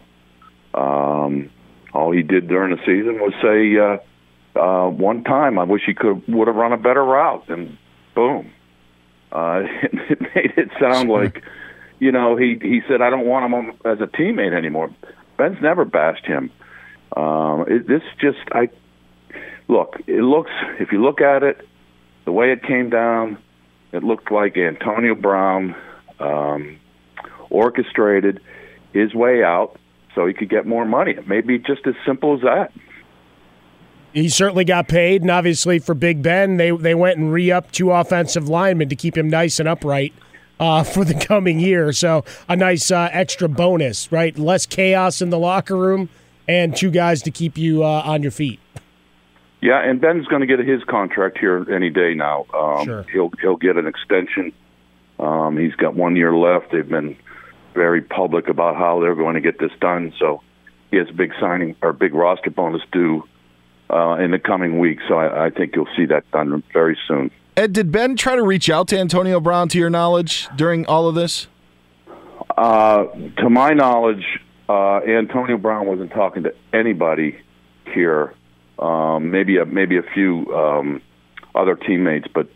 Um, 0.74 1.48
all 1.94 2.10
he 2.10 2.22
did 2.22 2.48
during 2.48 2.76
the 2.76 2.82
season 2.84 3.18
was 3.18 3.32
say. 3.40 3.78
Uh, 4.56 4.88
one 4.88 5.22
time. 5.22 5.60
I 5.60 5.64
wish 5.64 5.82
he 5.86 5.94
could 5.94 6.26
would 6.26 6.48
have 6.48 6.56
run 6.56 6.72
a 6.72 6.76
better 6.76 7.04
route, 7.04 7.48
and 7.48 7.78
boom, 8.16 8.50
uh, 9.30 9.60
it, 9.62 9.90
it 10.10 10.20
made 10.20 10.52
it 10.56 10.70
sound 10.80 11.08
like, 11.08 11.44
you 12.00 12.10
know, 12.10 12.36
he 12.36 12.58
he 12.60 12.80
said 12.88 13.00
I 13.00 13.10
don't 13.10 13.26
want 13.26 13.52
him 13.52 13.70
as 13.84 14.00
a 14.00 14.06
teammate 14.08 14.52
anymore. 14.52 14.90
Ben's 15.38 15.62
never 15.62 15.84
bashed 15.84 16.26
him. 16.26 16.50
Um, 17.16 17.64
it, 17.68 17.86
this 17.86 18.02
just 18.20 18.38
I 18.50 18.70
look. 19.68 19.96
It 20.08 20.22
looks 20.22 20.50
if 20.80 20.90
you 20.90 21.00
look 21.00 21.20
at 21.20 21.44
it, 21.44 21.66
the 22.24 22.32
way 22.32 22.50
it 22.50 22.64
came 22.64 22.90
down, 22.90 23.38
it 23.92 24.02
looked 24.02 24.32
like 24.32 24.56
Antonio 24.56 25.14
Brown 25.14 25.76
um, 26.18 26.76
orchestrated 27.50 28.40
his 28.92 29.14
way 29.14 29.44
out 29.44 29.78
so 30.16 30.26
he 30.26 30.34
could 30.34 30.50
get 30.50 30.66
more 30.66 30.84
money. 30.84 31.12
It 31.12 31.28
may 31.28 31.40
be 31.40 31.58
just 31.58 31.86
as 31.86 31.94
simple 32.04 32.34
as 32.34 32.42
that 32.42 32.72
he 34.12 34.28
certainly 34.28 34.64
got 34.64 34.88
paid, 34.88 35.22
and 35.22 35.30
obviously 35.30 35.78
for 35.78 35.94
Big 35.94 36.22
Ben, 36.22 36.56
they 36.56 36.70
they 36.70 36.94
went 36.94 37.18
and 37.18 37.32
re-upped 37.32 37.74
two 37.74 37.90
offensive 37.90 38.48
linemen 38.48 38.88
to 38.88 38.96
keep 38.96 39.16
him 39.16 39.28
nice 39.28 39.58
and 39.60 39.68
upright 39.68 40.12
uh, 40.58 40.82
for 40.84 41.04
the 41.04 41.14
coming 41.14 41.60
year. 41.60 41.92
So 41.92 42.24
a 42.48 42.56
nice 42.56 42.90
uh, 42.90 43.08
extra 43.12 43.48
bonus, 43.48 44.10
right? 44.12 44.36
Less 44.38 44.66
chaos 44.66 45.22
in 45.22 45.30
the 45.30 45.38
locker 45.38 45.76
room, 45.76 46.08
and 46.48 46.76
two 46.76 46.90
guys 46.90 47.22
to 47.22 47.30
keep 47.30 47.56
you 47.56 47.84
uh, 47.84 48.02
on 48.04 48.22
your 48.22 48.32
feet. 48.32 48.60
Yeah, 49.62 49.80
and 49.82 50.00
Ben's 50.00 50.26
going 50.26 50.40
to 50.40 50.46
get 50.46 50.58
his 50.58 50.82
contract 50.84 51.38
here 51.38 51.70
any 51.70 51.90
day 51.90 52.14
now. 52.14 52.46
Um, 52.54 52.84
sure. 52.84 53.06
He'll 53.12 53.30
he'll 53.40 53.56
get 53.56 53.76
an 53.76 53.86
extension. 53.86 54.52
Um, 55.18 55.56
he's 55.56 55.74
got 55.74 55.94
one 55.94 56.16
year 56.16 56.34
left. 56.34 56.72
They've 56.72 56.88
been 56.88 57.16
very 57.74 58.00
public 58.00 58.48
about 58.48 58.76
how 58.76 59.00
they're 59.00 59.14
going 59.14 59.34
to 59.34 59.40
get 59.40 59.58
this 59.58 59.72
done. 59.80 60.12
So 60.18 60.42
he 60.90 60.96
has 60.96 61.08
a 61.10 61.12
big 61.12 61.32
signing 61.38 61.76
or 61.82 61.92
big 61.92 62.14
roster 62.14 62.50
bonus 62.50 62.82
due 62.90 63.28
uh, 63.90 64.16
in 64.16 64.30
the 64.30 64.38
coming 64.38 64.78
weeks. 64.78 65.02
So 65.08 65.14
I, 65.14 65.46
I 65.46 65.50
think 65.50 65.74
you'll 65.74 65.88
see 65.96 66.06
that 66.06 66.30
done 66.30 66.62
very 66.72 66.96
soon. 67.08 67.30
Ed, 67.56 67.72
did 67.72 67.92
Ben 67.92 68.16
try 68.16 68.36
to 68.36 68.42
reach 68.42 68.70
out 68.70 68.88
to 68.88 68.98
Antonio 68.98 69.40
Brown, 69.40 69.68
to 69.68 69.78
your 69.78 69.90
knowledge, 69.90 70.48
during 70.56 70.86
all 70.86 71.08
of 71.08 71.14
this? 71.14 71.46
Uh, 72.56 73.04
to 73.38 73.50
my 73.50 73.70
knowledge, 73.70 74.24
uh, 74.68 74.98
Antonio 74.98 75.58
Brown 75.58 75.86
wasn't 75.86 76.12
talking 76.12 76.44
to 76.44 76.54
anybody 76.72 77.38
here. 77.92 78.34
Um, 78.78 79.30
maybe 79.30 79.58
a, 79.58 79.66
maybe 79.66 79.98
a 79.98 80.02
few 80.02 80.46
um, 80.54 81.02
other 81.54 81.74
teammates, 81.74 82.28
but 82.32 82.48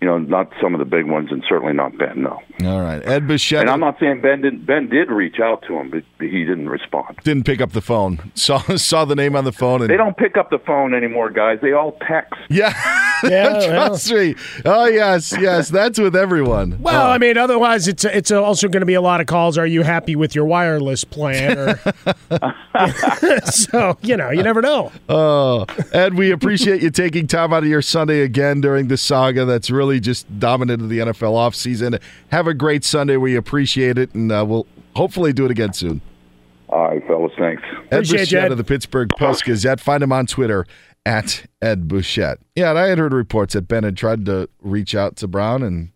you 0.00 0.06
know, 0.06 0.18
not 0.18 0.52
some 0.60 0.74
of 0.74 0.78
the 0.78 0.84
big 0.84 1.06
ones, 1.06 1.30
and 1.30 1.44
certainly 1.48 1.72
not 1.72 1.96
Ben. 1.96 2.22
No. 2.22 2.40
All 2.64 2.80
right, 2.80 3.04
Ed 3.06 3.28
Bouchette. 3.28 3.60
And 3.60 3.70
I'm 3.70 3.80
not 3.80 3.98
saying 3.98 4.20
Ben 4.20 4.40
didn't. 4.40 4.64
Ben 4.64 4.88
did 4.88 5.10
reach 5.10 5.40
out 5.40 5.62
to 5.66 5.74
him, 5.74 5.90
but 5.90 6.02
he 6.18 6.44
didn't 6.44 6.68
respond. 6.68 7.18
Didn't 7.22 7.44
pick 7.44 7.60
up 7.60 7.72
the 7.72 7.80
phone. 7.80 8.32
Saw 8.34 8.58
saw 8.76 9.04
the 9.04 9.14
name 9.14 9.36
on 9.36 9.44
the 9.44 9.52
phone. 9.52 9.82
And 9.82 9.90
they 9.90 9.96
don't 9.96 10.16
pick 10.16 10.36
up 10.36 10.50
the 10.50 10.58
phone 10.58 10.94
anymore, 10.94 11.30
guys. 11.30 11.58
They 11.60 11.72
all 11.72 11.92
text. 12.06 12.40
Yeah, 12.48 12.72
yeah 13.24 13.66
trust 13.66 14.10
me. 14.12 14.34
Oh 14.64 14.86
yes, 14.86 15.34
yes. 15.38 15.68
That's 15.68 15.98
with 15.98 16.16
everyone. 16.16 16.80
Well, 16.80 17.08
oh. 17.08 17.10
I 17.10 17.18
mean, 17.18 17.36
otherwise 17.36 17.88
it's 17.88 18.04
it's 18.04 18.30
also 18.30 18.68
going 18.68 18.80
to 18.80 18.86
be 18.86 18.94
a 18.94 19.02
lot 19.02 19.20
of 19.20 19.26
calls. 19.26 19.58
Are 19.58 19.66
you 19.66 19.82
happy 19.82 20.16
with 20.16 20.34
your 20.34 20.46
wireless 20.46 21.04
plan? 21.04 21.58
Or, 21.58 21.80
so 23.50 23.98
you 24.02 24.16
know, 24.16 24.30
you 24.30 24.42
never 24.42 24.62
know. 24.62 24.92
Oh, 25.08 25.66
Ed, 25.92 26.14
we 26.14 26.30
appreciate 26.30 26.80
you 26.82 26.90
taking 26.90 27.26
time 27.26 27.52
out 27.52 27.62
of 27.62 27.68
your 27.68 27.82
Sunday 27.82 28.22
again 28.22 28.60
during 28.60 28.88
the 28.88 28.96
saga. 28.96 29.44
That's 29.44 29.70
really 29.70 29.90
really 29.90 30.00
just 30.00 30.38
dominated 30.38 30.88
the 30.88 30.98
NFL 30.98 31.34
offseason. 31.34 32.00
Have 32.28 32.46
a 32.46 32.49
great 32.54 32.84
Sunday. 32.84 33.16
We 33.16 33.36
appreciate 33.36 33.98
it, 33.98 34.14
and 34.14 34.30
uh, 34.30 34.44
we'll 34.46 34.66
hopefully 34.94 35.32
do 35.32 35.44
it 35.44 35.50
again 35.50 35.72
soon. 35.72 36.00
All 36.68 36.88
right, 36.88 37.04
fellas. 37.06 37.32
Thanks. 37.38 37.62
Ed 37.90 38.08
Bouchette 38.08 38.52
of 38.52 38.58
the 38.58 38.64
Pittsburgh 38.64 39.08
Post 39.16 39.44
Gazette. 39.44 39.80
Find 39.80 40.02
him 40.02 40.12
on 40.12 40.26
Twitter 40.26 40.66
at 41.04 41.46
Ed 41.60 41.88
Bouchette. 41.88 42.38
Yeah, 42.54 42.70
and 42.70 42.78
I 42.78 42.86
had 42.86 42.98
heard 42.98 43.12
reports 43.12 43.54
that 43.54 43.62
Ben 43.68 43.82
had 43.82 43.96
tried 43.96 44.24
to 44.26 44.48
reach 44.60 44.94
out 44.94 45.16
to 45.16 45.28
Brown 45.28 45.62
and 45.62 45.90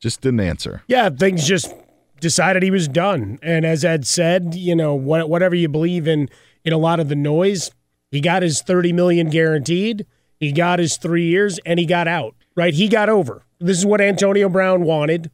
just 0.00 0.20
didn't 0.20 0.40
answer. 0.40 0.82
Yeah, 0.88 1.10
things 1.10 1.46
just 1.46 1.72
decided 2.20 2.62
he 2.62 2.70
was 2.70 2.88
done. 2.88 3.38
And 3.42 3.64
as 3.64 3.84
Ed 3.84 4.06
said, 4.06 4.54
you 4.54 4.74
know, 4.74 4.94
whatever 4.94 5.54
you 5.54 5.68
believe 5.68 6.08
in 6.08 6.28
in 6.64 6.72
a 6.72 6.78
lot 6.78 7.00
of 7.00 7.08
the 7.08 7.16
noise, 7.16 7.70
he 8.10 8.20
got 8.20 8.42
his 8.42 8.62
30 8.62 8.92
million 8.92 9.30
guaranteed. 9.30 10.06
He 10.38 10.52
got 10.52 10.78
his 10.78 10.96
3 10.96 11.24
years 11.24 11.60
and 11.64 11.78
he 11.78 11.86
got 11.86 12.08
out 12.08 12.34
right? 12.60 12.74
He 12.74 12.88
got 12.88 13.08
over. 13.08 13.42
This 13.58 13.78
is 13.78 13.86
what 13.86 14.00
Antonio 14.00 14.48
Brown 14.48 14.82
wanted. 14.82 15.30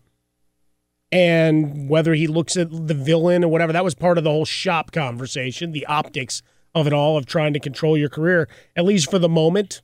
And 1.12 1.88
whether 1.88 2.14
he 2.14 2.26
looks 2.26 2.56
at 2.56 2.68
the 2.70 2.94
villain 2.94 3.44
or 3.44 3.48
whatever, 3.48 3.72
that 3.72 3.84
was 3.84 3.94
part 3.94 4.18
of 4.18 4.24
the 4.24 4.30
whole 4.30 4.44
shop 4.44 4.90
conversation, 4.92 5.72
the 5.72 5.86
optics 5.86 6.42
of 6.74 6.86
it 6.86 6.92
all, 6.92 7.16
of 7.16 7.26
trying 7.26 7.52
to 7.52 7.60
control 7.60 7.96
your 7.96 8.08
career, 8.08 8.48
at 8.74 8.84
least 8.84 9.10
for 9.10 9.18
the 9.18 9.28
moment. 9.28 9.82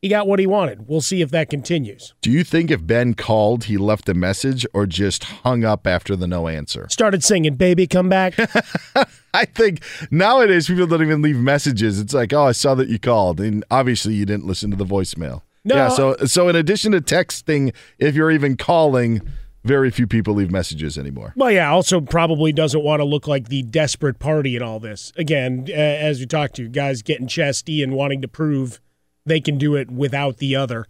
He 0.00 0.10
got 0.10 0.26
what 0.26 0.38
he 0.38 0.46
wanted. 0.46 0.86
We'll 0.86 1.00
see 1.00 1.22
if 1.22 1.30
that 1.30 1.48
continues. 1.48 2.12
Do 2.20 2.30
you 2.30 2.44
think 2.44 2.70
if 2.70 2.86
Ben 2.86 3.14
called, 3.14 3.64
he 3.64 3.78
left 3.78 4.06
a 4.10 4.12
message 4.12 4.66
or 4.74 4.84
just 4.84 5.24
hung 5.24 5.64
up 5.64 5.86
after 5.86 6.14
the 6.14 6.26
no 6.26 6.46
answer? 6.46 6.86
Started 6.90 7.24
singing, 7.24 7.54
Baby, 7.54 7.86
come 7.86 8.10
back. 8.10 8.34
I 9.34 9.46
think 9.46 9.82
nowadays 10.10 10.66
people 10.66 10.86
don't 10.86 11.00
even 11.00 11.22
leave 11.22 11.38
messages. 11.38 11.98
It's 11.98 12.12
like, 12.12 12.34
oh, 12.34 12.44
I 12.44 12.52
saw 12.52 12.74
that 12.74 12.88
you 12.88 12.98
called. 12.98 13.40
And 13.40 13.64
obviously 13.70 14.12
you 14.12 14.26
didn't 14.26 14.44
listen 14.44 14.70
to 14.72 14.76
the 14.76 14.84
voicemail. 14.84 15.40
No. 15.64 15.74
Yeah, 15.76 15.88
so 15.88 16.16
so 16.26 16.50
in 16.50 16.56
addition 16.56 16.92
to 16.92 17.00
texting, 17.00 17.74
if 17.98 18.14
you're 18.14 18.30
even 18.30 18.58
calling, 18.58 19.22
very 19.64 19.90
few 19.90 20.06
people 20.06 20.34
leave 20.34 20.50
messages 20.50 20.98
anymore. 20.98 21.32
Well, 21.36 21.50
yeah, 21.50 21.70
also 21.70 22.00
probably 22.00 22.52
doesn't 22.52 22.84
want 22.84 23.00
to 23.00 23.04
look 23.04 23.26
like 23.26 23.48
the 23.48 23.62
desperate 23.62 24.18
party 24.18 24.56
in 24.56 24.62
all 24.62 24.78
this. 24.78 25.12
Again, 25.16 25.68
as 25.72 26.20
we 26.20 26.26
talked 26.26 26.56
to, 26.56 26.68
guys 26.68 27.02
getting 27.02 27.26
chesty 27.26 27.82
and 27.82 27.94
wanting 27.94 28.20
to 28.22 28.28
prove 28.28 28.80
they 29.24 29.40
can 29.40 29.56
do 29.56 29.74
it 29.74 29.90
without 29.90 30.36
the 30.36 30.54
other. 30.54 30.86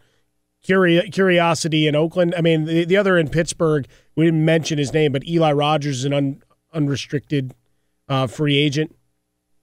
Curi- 0.66 1.12
curiosity 1.12 1.86
in 1.86 1.94
Oakland. 1.94 2.34
I 2.36 2.40
mean, 2.40 2.64
the, 2.64 2.84
the 2.84 2.96
other 2.96 3.16
in 3.16 3.28
Pittsburgh, 3.28 3.86
we 4.16 4.24
didn't 4.24 4.44
mention 4.44 4.78
his 4.78 4.92
name, 4.92 5.12
but 5.12 5.26
Eli 5.26 5.52
Rogers 5.52 5.98
is 5.98 6.04
an 6.04 6.12
un, 6.12 6.42
unrestricted 6.72 7.54
uh, 8.08 8.26
free 8.26 8.58
agent. 8.58 8.96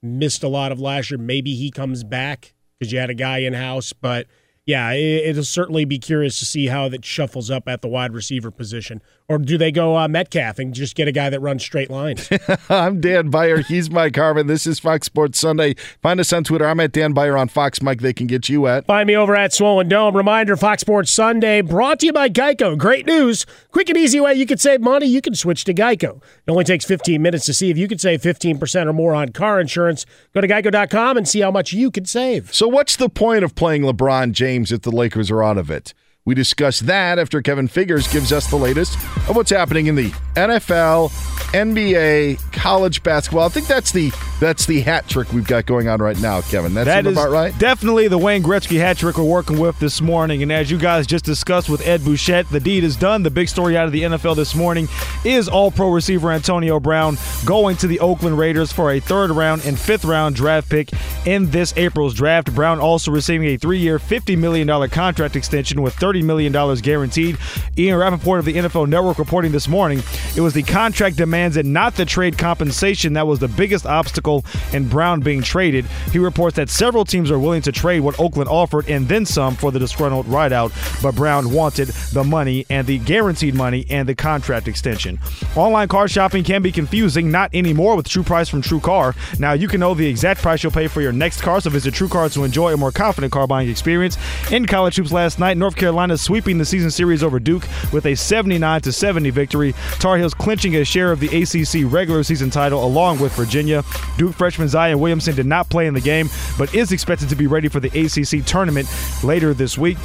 Missed 0.02 0.44
a 0.44 0.48
lot 0.48 0.72
of 0.72 0.80
last 0.80 1.12
year. 1.12 1.18
Maybe 1.18 1.56
he 1.56 1.70
comes 1.70 2.04
back 2.04 2.54
because 2.80 2.94
you 2.94 3.00
had 3.00 3.10
a 3.10 3.16
guy 3.16 3.40
in 3.40 3.54
house, 3.54 3.94
but– 3.94 4.28
yeah, 4.72 4.94
it'll 4.94 5.44
certainly 5.44 5.84
be 5.84 6.00
curious 6.00 6.40
to 6.40 6.46
see 6.46 6.68
how 6.68 6.88
that 6.88 7.04
shuffles 7.04 7.52
up 7.52 7.68
at 7.68 7.82
the 7.82 7.90
wide 7.90 8.14
receiver 8.14 8.52
position, 8.52 9.02
Or 9.32 9.38
do 9.38 9.58
they 9.58 9.72
go 9.72 9.98
uh, 9.98 10.10
Metcalf 10.10 10.60
and 10.60 10.74
just 10.74 10.94
get 10.94 11.08
a 11.08 11.12
guy 11.14 11.30
that 11.30 11.40
runs 11.40 11.64
straight 11.64 11.90
lines? 11.90 12.28
I'm 12.70 13.00
Dan 13.00 13.30
Beyer. 13.30 13.60
He's 13.60 13.90
Mike 13.90 14.18
Harmon. 14.18 14.48
This 14.48 14.68
is 14.68 14.78
Fox 14.78 15.06
Sports 15.06 15.40
Sunday. 15.40 15.76
Find 16.02 16.20
us 16.20 16.34
on 16.34 16.44
Twitter. 16.44 16.68
I'm 16.68 16.82
at 16.82 16.92
Dan 16.92 17.14
Beyer 17.14 17.38
on 17.38 17.48
Fox. 17.48 17.82
Mike, 17.82 18.02
they 18.02 18.12
can 18.12 18.28
get 18.28 18.50
you 18.50 18.68
at. 18.68 18.86
Find 18.88 19.08
me 19.08 19.16
over 19.16 19.34
at 19.34 19.54
Swollen 19.54 19.88
Dome. 19.88 20.18
Reminder 20.18 20.58
Fox 20.58 20.82
Sports 20.82 21.12
Sunday 21.12 21.62
brought 21.62 22.02
to 22.02 22.08
you 22.08 22.12
by 22.12 22.28
Geico. 22.28 22.78
Great 22.78 23.06
news. 23.06 23.46
Quick 23.72 23.88
and 23.88 23.98
easy 23.98 24.20
way 24.20 24.34
you 24.34 24.46
can 24.46 24.58
save 24.58 24.82
money. 24.82 25.06
You 25.06 25.22
can 25.22 25.34
switch 25.34 25.64
to 25.64 25.74
Geico. 25.74 26.18
It 26.18 26.52
only 26.52 26.66
takes 26.66 26.84
15 26.84 27.22
minutes 27.22 27.46
to 27.46 27.54
see 27.54 27.70
if 27.70 27.78
you 27.78 27.88
can 27.88 28.00
save 28.00 28.22
15% 28.22 28.86
or 28.86 28.92
more 28.92 29.14
on 29.14 29.30
car 29.30 29.62
insurance. 29.62 30.06
Go 30.34 30.42
to 30.42 30.48
geico.com 30.50 31.16
and 31.16 31.26
see 31.26 31.40
how 31.40 31.52
much 31.52 31.72
you 31.72 31.90
can 31.90 32.04
save. 32.04 32.54
So, 32.54 32.68
what's 32.68 32.98
the 32.98 33.08
point 33.08 33.46
of 33.46 33.56
playing 33.56 33.84
LeBron 33.84 34.34
James 34.34 34.74
if 34.74 34.82
the 34.82 34.92
Lakers 34.92 35.32
are 35.32 35.42
out 35.42 35.58
of 35.58 35.72
it? 35.72 35.94
We 36.24 36.36
discuss 36.36 36.82
that 36.82 37.18
after 37.18 37.42
Kevin 37.42 37.68
Figures 37.68 38.08
gives 38.08 38.32
us 38.32 38.48
the 38.48 38.56
latest 38.56 38.94
of 39.28 39.36
what's 39.36 39.50
happening 39.50 39.88
in 39.88 39.96
the 39.96 40.12
NFL, 40.36 41.10
NBA, 41.52 42.54
college 42.54 43.02
basketball. 43.02 43.46
I 43.46 43.50
think 43.50 43.66
that's 43.66 43.92
the 43.92 44.12
that's 44.40 44.66
the 44.66 44.82
hat 44.82 45.08
trick 45.08 45.32
we've 45.34 45.48
got 45.48 45.66
going 45.66 45.88
on 45.88 46.00
right 46.00 46.20
now, 46.20 46.42
Kevin. 46.42 46.74
That's 46.76 46.86
That 46.86 47.06
about 47.08 47.32
right. 47.32 47.58
definitely 47.60 48.08
the 48.08 48.18
Wayne 48.18 48.42
Gretzky 48.44 48.78
hat 48.78 48.98
trick 48.98 49.18
we're 49.18 49.24
working 49.24 49.60
with 49.60 49.80
this 49.80 50.00
morning. 50.00 50.44
And 50.44 50.52
as 50.52 50.70
you 50.70 50.78
guys 50.78 51.06
just 51.08 51.26
discussed 51.26 51.70
with 51.70 51.86
Ed 51.88 52.04
Bouchette, 52.04 52.50
the 52.50 52.60
deed 52.60 52.84
is 52.84 52.96
done. 52.96 53.24
The 53.24 53.30
big 53.32 53.50
story 53.50 53.76
out 53.76 53.86
of 53.86 53.92
the 53.92 54.04
NFL 54.04 54.36
this 54.36 54.54
morning 54.56 54.88
is 55.26 55.48
all 55.50 55.72
pro 55.72 55.90
receiver 55.90 56.32
Antonio 56.32 56.80
Brown 56.80 57.18
going 57.46 57.78
to 57.78 57.88
the 57.88 58.00
Oakland 58.00 58.38
Raiders 58.38 58.72
for 58.72 58.92
a 58.92 59.00
third 59.00 59.32
round 59.32 59.66
and 59.66 59.78
fifth 59.78 60.06
round 60.06 60.36
draft 60.36 60.70
pick 60.70 60.92
in 61.26 61.50
this 61.50 61.76
April's 61.78 62.14
draft. 62.14 62.54
Brown 62.54 62.80
also 62.80 63.12
receiving 63.12 63.48
a 63.48 63.58
three 63.58 63.80
year, 63.80 63.98
$50 64.00 64.38
million 64.38 64.90
contract 64.90 65.36
extension 65.36 65.82
with 65.82 65.96
$30 65.96 66.11
million 66.22 66.52
guaranteed. 66.82 67.38
Ian 67.78 67.98
Rapoport 67.98 68.40
of 68.40 68.46
the 68.46 68.56
NFL 68.56 68.90
Network 68.90 69.18
reporting 69.18 69.54
this 69.54 69.70
morning 69.70 70.04
it 70.36 70.42
was 70.42 70.54
the 70.54 70.64
contract 70.64 71.16
demands 71.16 71.58
and 71.58 71.72
not 71.72 71.96
the 71.96 72.06
trade 72.06 72.38
compensation 72.38 73.14
that 73.14 73.28
was 73.28 73.40
the 73.40 73.48
biggest 73.48 73.86
obstacle 73.86 74.44
in 74.74 74.88
Brown 74.88 75.22
being 75.22 75.42
traded. 75.42 75.86
He 76.12 76.20
reports 76.20 76.56
that 76.58 76.70
several 76.70 77.06
teams 77.06 77.32
are 77.32 77.40
willing 77.40 77.62
to 77.64 77.72
trade 77.72 78.02
what 78.02 78.20
Oakland 78.20 78.50
offered 78.50 78.90
and 78.90 79.08
then 79.08 79.26
some 79.26 79.56
for 79.56 79.72
the 79.72 79.80
disgruntled 79.80 80.26
wideout, 80.26 80.72
but 81.02 81.16
Brown 81.16 81.52
wanted 81.52 81.90
the 82.14 82.24
money 82.24 82.66
and 82.70 82.88
the 82.88 82.98
guaranteed 83.00 83.56
money 83.56 83.86
and 83.90 84.08
the 84.08 84.16
contract 84.16 84.68
extension. 84.68 85.20
Online 85.56 85.88
car 85.88 86.08
shopping 86.08 86.44
can 86.44 86.62
be 86.62 86.72
confusing, 86.72 87.32
not 87.32 87.54
anymore 87.54 87.96
with 87.96 88.08
True 88.08 88.24
Price 88.24 88.50
from 88.50 88.62
True 88.62 88.80
Car. 88.80 89.16
Now 89.40 89.54
you 89.54 89.68
can 89.68 89.80
know 89.80 89.94
the 89.94 90.08
exact 90.08 90.42
price 90.42 90.64
you'll 90.64 90.72
pay 90.72 90.88
for 90.88 91.02
your 91.02 91.12
next 91.12 91.42
car, 91.42 91.62
so 91.62 91.70
visit 91.70 91.94
True 91.94 92.10
Car 92.10 92.30
to 92.30 92.44
enjoy 92.44 92.74
a 92.74 92.78
more 92.78 92.92
confident 92.92 93.32
car 93.32 93.48
buying 93.48 93.70
experience. 93.70 94.18
In 94.52 94.66
college 94.66 94.96
hoops 94.96 95.12
last 95.12 95.40
night, 95.40 95.58
North 95.58 95.76
Carolina 95.76 96.01
sweeping 96.18 96.58
the 96.58 96.66
season 96.66 96.90
series 96.90 97.24
over 97.24 97.40
Duke 97.40 97.64
with 97.92 98.06
a 98.06 98.16
79 98.16 98.82
to 98.82 98.92
70 98.92 99.30
victory. 99.30 99.74
Tar 100.00 100.18
Heels 100.18 100.34
clinching 100.34 100.76
a 100.76 100.86
share 100.86 101.12
of 101.12 101.20
the 101.20 101.28
ACC 101.28 101.92
regular 101.92 102.24
season 102.24 102.50
title 102.50 102.84
along 102.84 103.20
with 103.20 103.34
Virginia. 103.34 103.84
Duke 104.18 104.34
freshman 104.34 104.68
Zion 104.68 105.00
Williamson 105.00 105.36
did 105.36 105.46
not 105.46 105.70
play 105.70 105.88
in 105.88 105.94
the 105.94 106.02
game, 106.02 106.30
but 106.58 106.74
is 106.74 106.92
expected 106.92 107.30
to 107.30 107.36
be 107.36 107.48
ready 107.48 107.68
for 107.68 107.80
the 107.80 107.90
ACC 107.90 108.46
tournament 108.46 108.88
later 109.24 109.54
this 109.54 109.78
week. 109.78 109.98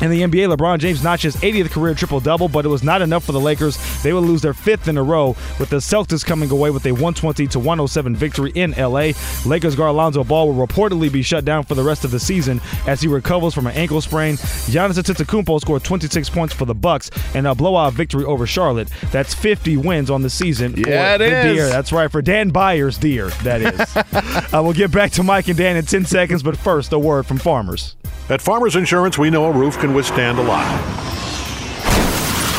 In 0.00 0.10
the 0.10 0.22
NBA, 0.22 0.54
LeBron 0.54 0.80
James 0.80 1.04
notched 1.04 1.22
his 1.22 1.36
80th 1.36 1.70
career 1.70 1.94
triple 1.94 2.18
double, 2.20 2.48
but 2.48 2.64
it 2.64 2.68
was 2.68 2.82
not 2.82 3.00
enough 3.00 3.24
for 3.24 3.32
the 3.32 3.40
Lakers. 3.40 3.78
They 4.02 4.12
would 4.12 4.24
lose 4.24 4.42
their 4.42 4.52
fifth 4.52 4.88
in 4.88 4.96
a 4.96 5.02
row, 5.02 5.36
with 5.58 5.70
the 5.70 5.76
Celtics 5.76 6.24
coming 6.24 6.50
away 6.50 6.70
with 6.70 6.84
a 6.86 6.92
120 6.92 7.46
to 7.46 7.58
107 7.58 8.16
victory 8.16 8.50
in 8.54 8.72
LA. 8.72 9.12
Lakers 9.46 9.76
guard 9.76 9.94
Lonzo 9.94 10.24
Ball 10.24 10.52
will 10.52 10.66
reportedly 10.66 11.10
be 11.10 11.22
shut 11.22 11.44
down 11.44 11.62
for 11.62 11.74
the 11.74 11.82
rest 11.82 12.04
of 12.04 12.10
the 12.10 12.18
season 12.18 12.60
as 12.86 13.00
he 13.00 13.08
recovers 13.08 13.54
from 13.54 13.66
an 13.66 13.74
ankle 13.74 14.00
sprain. 14.00 14.34
Giannis 14.34 14.98
Antetokounmpo 14.98 15.33
scored 15.42 15.82
26 15.82 16.30
points 16.30 16.54
for 16.54 16.64
the 16.64 16.74
Bucks 16.74 17.10
and 17.34 17.46
a 17.46 17.54
blowout 17.54 17.92
victory 17.92 18.24
over 18.24 18.46
Charlotte. 18.46 18.88
That's 19.10 19.34
50 19.34 19.76
wins 19.78 20.10
on 20.10 20.22
the 20.22 20.30
season. 20.30 20.74
Yeah, 20.76 21.16
for 21.16 21.24
it 21.24 21.30
the 21.30 21.38
is. 21.38 21.56
Deer. 21.56 21.68
That's 21.68 21.92
right 21.92 22.10
for 22.10 22.22
Dan 22.22 22.50
Beyer's 22.50 22.98
Deer. 22.98 23.28
That 23.42 23.62
is. 23.62 23.96
uh, 24.54 24.62
we'll 24.62 24.72
get 24.72 24.92
back 24.92 25.12
to 25.12 25.22
Mike 25.22 25.48
and 25.48 25.56
Dan 25.56 25.76
in 25.76 25.84
10 25.84 26.04
seconds, 26.04 26.42
but 26.42 26.56
first 26.56 26.92
a 26.92 26.98
word 26.98 27.26
from 27.26 27.38
farmers. 27.38 27.96
At 28.28 28.40
Farmers 28.40 28.76
Insurance, 28.76 29.18
we 29.18 29.30
know 29.30 29.46
a 29.46 29.52
roof 29.52 29.78
can 29.78 29.92
withstand 29.94 30.38
a 30.38 30.42
lot. 30.42 30.64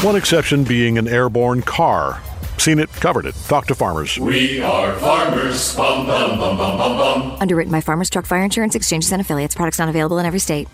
One 0.04 0.16
exception 0.16 0.64
being 0.64 0.98
an 0.98 1.08
airborne 1.08 1.62
car. 1.62 2.22
Seen 2.58 2.80
it, 2.80 2.90
covered 2.94 3.26
it. 3.26 3.36
Talk 3.48 3.68
to 3.68 3.76
farmers. 3.76 4.18
We 4.20 4.62
are 4.62 4.94
farmers. 4.98 5.76
Bum, 5.76 6.06
bum, 6.06 6.40
bum, 6.40 6.58
bum, 6.58 6.78
bum, 6.78 6.98
bum. 6.98 7.38
Underwritten 7.40 7.72
by 7.72 7.82
Farmers 7.82 8.10
Truck 8.10 8.26
Fire 8.26 8.44
Insurance 8.44 8.76
Exchanges 8.76 9.12
and 9.12 9.22
Affiliates. 9.22 9.56
Products 9.56 9.80
not 9.80 9.90
available 9.90 10.18
in 10.20 10.26
every 10.26 10.40
state. 10.40 10.68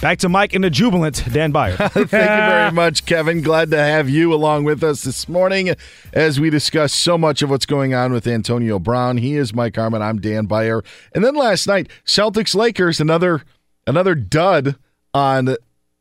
Back 0.00 0.18
to 0.18 0.28
Mike 0.28 0.54
and 0.54 0.62
the 0.62 0.70
jubilant 0.70 1.24
Dan 1.32 1.50
Beyer. 1.50 1.76
Thank 1.76 1.96
you 1.96 2.06
very 2.06 2.70
much, 2.72 3.04
Kevin. 3.04 3.42
Glad 3.42 3.72
to 3.72 3.78
have 3.78 4.08
you 4.08 4.32
along 4.32 4.62
with 4.62 4.84
us 4.84 5.02
this 5.02 5.28
morning 5.28 5.74
as 6.12 6.38
we 6.38 6.50
discuss 6.50 6.94
so 6.94 7.18
much 7.18 7.42
of 7.42 7.50
what's 7.50 7.66
going 7.66 7.94
on 7.94 8.12
with 8.12 8.24
Antonio 8.28 8.78
Brown. 8.78 9.16
He 9.16 9.34
is 9.34 9.52
Mike 9.52 9.74
Harmon. 9.74 10.00
I'm 10.00 10.20
Dan 10.20 10.46
Beyer. 10.46 10.84
And 11.16 11.24
then 11.24 11.34
last 11.34 11.66
night, 11.66 11.88
Celtics 12.06 12.54
Lakers, 12.54 13.00
another 13.00 13.42
another 13.88 14.14
dud 14.14 14.76
on 15.14 15.56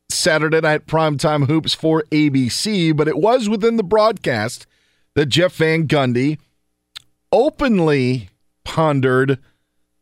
Saturday 0.10 0.61
night 0.61 0.86
primetime 0.86 1.48
hoops 1.48 1.74
for 1.74 2.03
ABC, 2.11 2.95
but 2.95 3.07
it 3.07 3.18
was 3.18 3.49
within 3.49 3.78
the 3.78 3.84
broadcast 3.84 4.68
that 5.15 5.26
Jeff 5.26 5.56
Van 5.56 5.88
Gundy 5.88 6.38
openly 7.32 8.30
pondered 8.64 9.40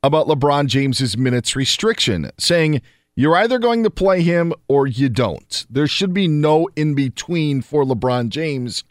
about 0.04 0.28
LeBron 0.28 0.68
James's 0.68 1.18
minutes 1.18 1.56
restriction, 1.56 2.30
saying 2.38 2.82
you're 3.16 3.36
either 3.38 3.60
going 3.60 3.84
to 3.84 3.90
play 3.90 4.22
him 4.22 4.54
or 4.68 4.88
you 4.88 5.10
don't. 5.10 5.66
There 5.70 5.88
should 5.88 6.14
be 6.14 6.28
no 6.28 6.68
in 6.76 6.96
between 6.96 7.62
for 7.62 7.84
LeBron 7.84 8.30
James. 8.30 8.84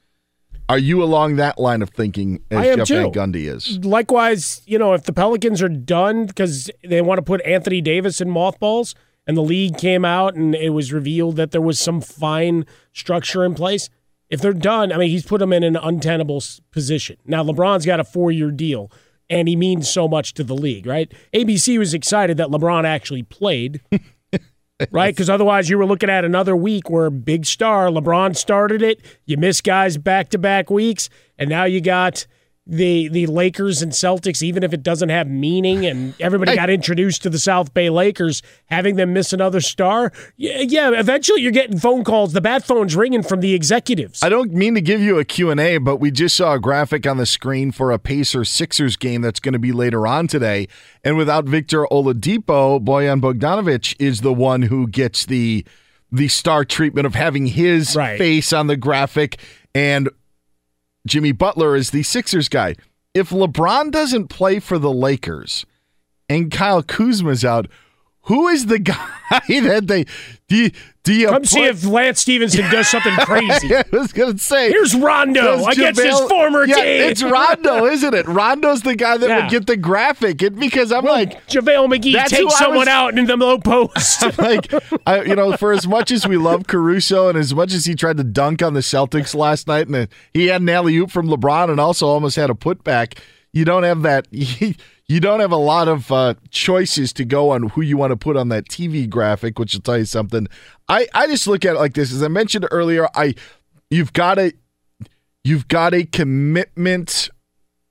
Are 0.68 0.78
you 0.78 1.02
along 1.02 1.36
that 1.36 1.58
line 1.58 1.82
of 1.82 1.90
thinking 1.90 2.42
as 2.50 2.58
I 2.58 2.66
am 2.66 2.78
Jeff 2.78 2.88
too. 2.88 2.94
Van 2.94 3.12
Gundy 3.12 3.52
is? 3.52 3.84
Likewise, 3.84 4.62
you 4.66 4.78
know, 4.78 4.94
if 4.94 5.02
the 5.02 5.12
Pelicans 5.12 5.60
are 5.60 5.68
done 5.68 6.24
because 6.24 6.70
they 6.82 7.02
want 7.02 7.18
to 7.18 7.22
put 7.22 7.42
Anthony 7.42 7.82
Davis 7.82 8.20
in 8.20 8.30
mothballs, 8.30 8.94
and 9.26 9.36
the 9.36 9.42
league 9.42 9.78
came 9.78 10.04
out 10.04 10.34
and 10.34 10.54
it 10.54 10.70
was 10.70 10.92
revealed 10.92 11.36
that 11.36 11.50
there 11.50 11.60
was 11.60 11.78
some 11.78 12.00
fine 12.00 12.66
structure 12.92 13.44
in 13.44 13.54
place. 13.54 13.88
If 14.30 14.40
they're 14.40 14.52
done, 14.52 14.92
I 14.92 14.96
mean, 14.96 15.10
he's 15.10 15.24
put 15.24 15.38
them 15.38 15.52
in 15.52 15.62
an 15.62 15.76
untenable 15.76 16.42
position. 16.70 17.16
Now, 17.24 17.44
LeBron's 17.44 17.86
got 17.86 18.00
a 18.00 18.04
four 18.04 18.32
year 18.32 18.50
deal, 18.50 18.90
and 19.30 19.48
he 19.48 19.56
means 19.56 19.88
so 19.88 20.08
much 20.08 20.34
to 20.34 20.44
the 20.44 20.54
league, 20.54 20.86
right? 20.86 21.12
ABC 21.32 21.78
was 21.78 21.94
excited 21.94 22.36
that 22.38 22.48
LeBron 22.48 22.84
actually 22.84 23.22
played. 23.22 23.80
right? 24.90 25.14
Because 25.14 25.30
otherwise, 25.30 25.68
you 25.68 25.78
were 25.78 25.86
looking 25.86 26.10
at 26.10 26.24
another 26.24 26.56
week 26.56 26.90
where 26.90 27.10
big 27.10 27.46
star 27.46 27.88
LeBron 27.88 28.36
started 28.36 28.82
it. 28.82 29.00
You 29.24 29.36
miss 29.36 29.60
guys 29.60 29.96
back 29.96 30.30
to 30.30 30.38
back 30.38 30.70
weeks, 30.70 31.08
and 31.38 31.48
now 31.48 31.64
you 31.64 31.80
got 31.80 32.26
the 32.66 33.08
the 33.08 33.26
Lakers 33.26 33.82
and 33.82 33.92
Celtics. 33.92 34.42
Even 34.42 34.62
if 34.62 34.72
it 34.72 34.82
doesn't 34.82 35.10
have 35.10 35.28
meaning, 35.28 35.84
and 35.84 36.14
everybody 36.20 36.56
got 36.56 36.70
introduced 36.70 37.22
to 37.22 37.30
the 37.30 37.38
South 37.38 37.74
Bay 37.74 37.90
Lakers, 37.90 38.42
having 38.66 38.96
them 38.96 39.12
miss 39.12 39.32
another 39.32 39.60
star. 39.60 40.12
Yeah, 40.36 40.60
yeah. 40.60 40.90
Eventually, 40.98 41.42
you're 41.42 41.52
getting 41.52 41.78
phone 41.78 42.04
calls. 42.04 42.32
The 42.32 42.40
bat 42.40 42.64
phone's 42.64 42.96
ringing 42.96 43.22
from 43.22 43.40
the 43.40 43.54
executives. 43.54 44.22
I 44.22 44.28
don't 44.28 44.52
mean 44.52 44.74
to 44.74 44.80
give 44.80 45.00
you 45.00 45.18
a 45.18 45.24
Q&A, 45.24 45.78
but 45.78 45.96
we 45.96 46.10
just 46.10 46.36
saw 46.36 46.54
a 46.54 46.60
graphic 46.60 47.06
on 47.06 47.18
the 47.18 47.26
screen 47.26 47.70
for 47.70 47.90
a 47.90 47.98
Pacers 47.98 48.48
Sixers 48.48 48.96
game 48.96 49.20
that's 49.20 49.40
going 49.40 49.52
to 49.52 49.58
be 49.58 49.72
later 49.72 50.06
on 50.06 50.26
today. 50.26 50.68
And 51.02 51.16
without 51.16 51.44
Victor 51.44 51.86
Oladipo, 51.90 52.82
Bojan 52.82 53.20
Bogdanovic 53.20 53.94
is 53.98 54.22
the 54.22 54.32
one 54.32 54.62
who 54.62 54.86
gets 54.86 55.26
the 55.26 55.64
the 56.10 56.28
star 56.28 56.64
treatment 56.64 57.06
of 57.06 57.14
having 57.14 57.46
his 57.46 57.94
face 57.94 58.52
on 58.52 58.68
the 58.68 58.76
graphic 58.76 59.40
and 59.74 60.08
Jimmy 61.06 61.32
Butler 61.32 61.76
is 61.76 61.90
the 61.90 62.02
Sixers 62.02 62.48
guy. 62.48 62.76
If 63.12 63.28
LeBron 63.28 63.90
doesn't 63.90 64.28
play 64.28 64.58
for 64.58 64.78
the 64.78 64.92
Lakers 64.92 65.66
and 66.30 66.50
Kyle 66.50 66.82
Kuzma's 66.82 67.44
out, 67.44 67.66
who 68.24 68.48
is 68.48 68.66
the 68.66 68.78
guy 68.80 69.08
that 69.48 69.86
they 69.86 70.04
do 70.48 70.56
you, 70.56 70.70
do 71.02 71.12
you 71.14 71.28
Come 71.28 71.44
see 71.44 71.64
if 71.64 71.84
Lance 71.84 72.20
Stephenson 72.20 72.70
does 72.70 72.88
something 72.88 73.12
crazy. 73.20 73.74
I 73.74 73.84
was 73.92 74.12
gonna 74.12 74.38
say 74.38 74.68
Here's 74.70 74.94
Rondo 74.94 75.42
Does 75.42 75.66
against 75.76 76.00
his 76.02 76.20
former 76.20 76.64
yeah, 76.66 76.74
team. 76.76 76.84
It's 77.10 77.22
Rondo, 77.22 77.86
isn't 77.94 78.14
it? 78.14 78.26
Rondo's 78.26 78.82
the 78.82 78.94
guy 78.94 79.16
that 79.16 79.28
Yeah. 79.28 79.40
would 79.42 79.50
get 79.50 79.66
the 79.66 79.76
graphic. 79.76 80.42
It, 80.42 80.54
because 80.56 80.92
I'm 80.92 81.04
like 81.04 81.46
JaVale 81.48 81.88
McGee 81.94 82.24
takes 82.26 82.54
I 82.54 82.58
someone 82.58 82.78
was- 82.80 82.88
out 82.88 83.18
in 83.18 83.26
the 83.26 83.36
low 83.36 83.58
post. 83.58 84.22
like 84.38 84.72
I, 85.06 85.22
you 85.22 85.34
know, 85.34 85.56
for 85.56 85.72
as 85.72 85.86
much 85.88 86.10
as 86.10 86.26
we 86.26 86.36
love 86.36 86.66
Caruso 86.66 87.28
and 87.28 87.38
as 87.38 87.54
much 87.54 87.72
as 87.72 87.84
he 87.86 87.94
tried 87.94 88.18
to 88.18 88.24
dunk 88.24 88.62
on 88.62 88.74
the 88.74 88.80
Celtics 88.80 89.34
last 89.34 89.66
night, 89.66 89.88
and 89.88 90.08
he 90.32 90.46
had 90.46 90.60
an 90.62 90.68
alley 90.68 90.96
oop 90.96 91.10
from 91.10 91.26
LeBron 91.28 91.70
and 91.70 91.80
also 91.80 92.06
almost 92.06 92.36
had 92.36 92.50
a 92.50 92.54
putback. 92.54 93.18
You 93.52 93.64
don't 93.64 93.82
have 93.84 94.02
that. 94.02 94.26
You 95.06 95.20
don't 95.20 95.40
have 95.40 95.52
a 95.52 95.56
lot 95.56 95.86
of 95.86 96.10
uh, 96.10 96.34
choices 96.50 97.12
to 97.14 97.24
go 97.24 97.50
on 97.50 97.70
who 97.70 97.82
you 97.82 97.96
want 97.96 98.12
to 98.12 98.16
put 98.16 98.36
on 98.36 98.48
that 98.48 98.68
TV 98.68 99.08
graphic, 99.08 99.58
which 99.58 99.74
will 99.74 99.82
tell 99.82 99.98
you 99.98 100.06
something. 100.06 100.48
I, 100.88 101.06
I 101.12 101.26
just 101.26 101.46
look 101.46 101.64
at 101.64 101.76
it 101.76 101.78
like 101.78 101.92
this. 101.92 102.12
As 102.12 102.22
I 102.22 102.28
mentioned 102.28 102.66
earlier, 102.70 103.08
I 103.14 103.34
you've 103.90 104.14
got 104.14 104.38
a 104.38 104.52
you've 105.44 105.68
got 105.68 105.92
a 105.92 106.04
commitment 106.04 107.28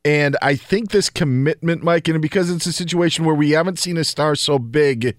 and 0.06 0.35
I 0.41 0.56
think 0.56 0.91
this 0.91 1.10
commitment, 1.10 1.84
Mike, 1.84 2.07
and 2.07 2.22
because 2.22 2.49
it's 2.49 2.65
a 2.65 2.73
situation 2.73 3.23
where 3.23 3.35
we 3.35 3.52
haven't 3.52 3.80
seen 3.80 3.98
a 3.98 4.03
star 4.03 4.35
so 4.35 4.60
big 4.60 5.15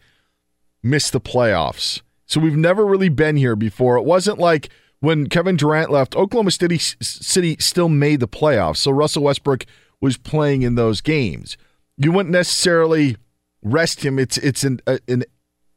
miss 0.82 1.10
the 1.10 1.20
playoffs. 1.20 2.02
So 2.26 2.40
we've 2.40 2.56
never 2.56 2.84
really 2.84 3.08
been 3.08 3.36
here 3.36 3.56
before. 3.56 3.96
It 3.96 4.04
wasn't 4.04 4.38
like 4.38 4.68
when 5.00 5.28
Kevin 5.28 5.56
Durant 5.56 5.90
left, 5.90 6.16
Oklahoma 6.16 6.50
City 6.50 6.78
City 6.78 7.56
still 7.58 7.88
made 7.88 8.20
the 8.20 8.28
playoffs. 8.28 8.78
So 8.78 8.90
Russell 8.90 9.22
Westbrook 9.22 9.64
was 10.00 10.16
playing 10.18 10.62
in 10.62 10.74
those 10.74 11.00
games. 11.00 11.56
You 11.96 12.12
wouldn't 12.12 12.32
necessarily 12.32 13.16
rest 13.62 14.04
him. 14.04 14.18
It's 14.18 14.36
it's 14.38 14.64
an 14.64 14.80
a, 14.86 14.98
an 15.08 15.24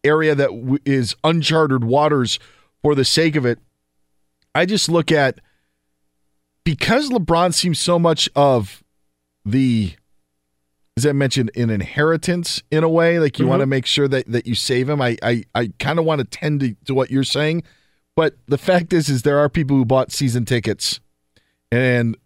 area 0.04 0.36
that 0.36 0.50
w- 0.50 0.80
is 0.86 1.16
uncharted 1.24 1.84
waters 1.84 2.40
for 2.82 2.96
the 2.96 3.06
sake 3.06 3.36
of 3.36 3.46
it. 3.46 3.60
I 4.56 4.66
just 4.66 4.90
look 4.90 5.12
at 5.12 5.40
because 6.64 7.10
LeBron 7.10 7.54
seems 7.54 7.80
so 7.80 7.98
much 8.00 8.30
of 8.36 8.84
the 9.46 9.94
as 10.98 11.06
I 11.06 11.12
mentioned, 11.12 11.52
an 11.56 11.70
inheritance 11.70 12.64
in 12.72 12.84
a 12.84 12.90
way. 12.90 13.20
Like 13.20 13.38
you 13.38 13.46
Mhm. 13.46 13.50
want 13.50 13.60
to 13.60 13.68
make 13.68 13.86
sure 13.86 14.08
that, 14.08 14.26
that 14.32 14.48
you 14.48 14.56
save 14.56 14.90
him. 14.90 15.00
I 15.00 15.16
I, 15.22 15.44
I 15.54 15.72
kind 15.80 16.00
of 16.00 16.06
want 16.06 16.20
to 16.20 16.26
tend 16.26 16.62
to, 16.62 16.76
to 16.86 16.96
what 16.96 17.12
you're 17.12 17.24
saying. 17.24 17.64
But 18.16 18.36
the 18.48 18.58
fact 18.58 18.94
is, 18.94 19.08
is 19.08 19.22
there 19.22 19.38
are 19.38 19.48
people 19.48 19.78
who 19.78 19.86
bought 19.86 20.12
season 20.12 20.44
tickets, 20.44 21.00
and 21.72 22.18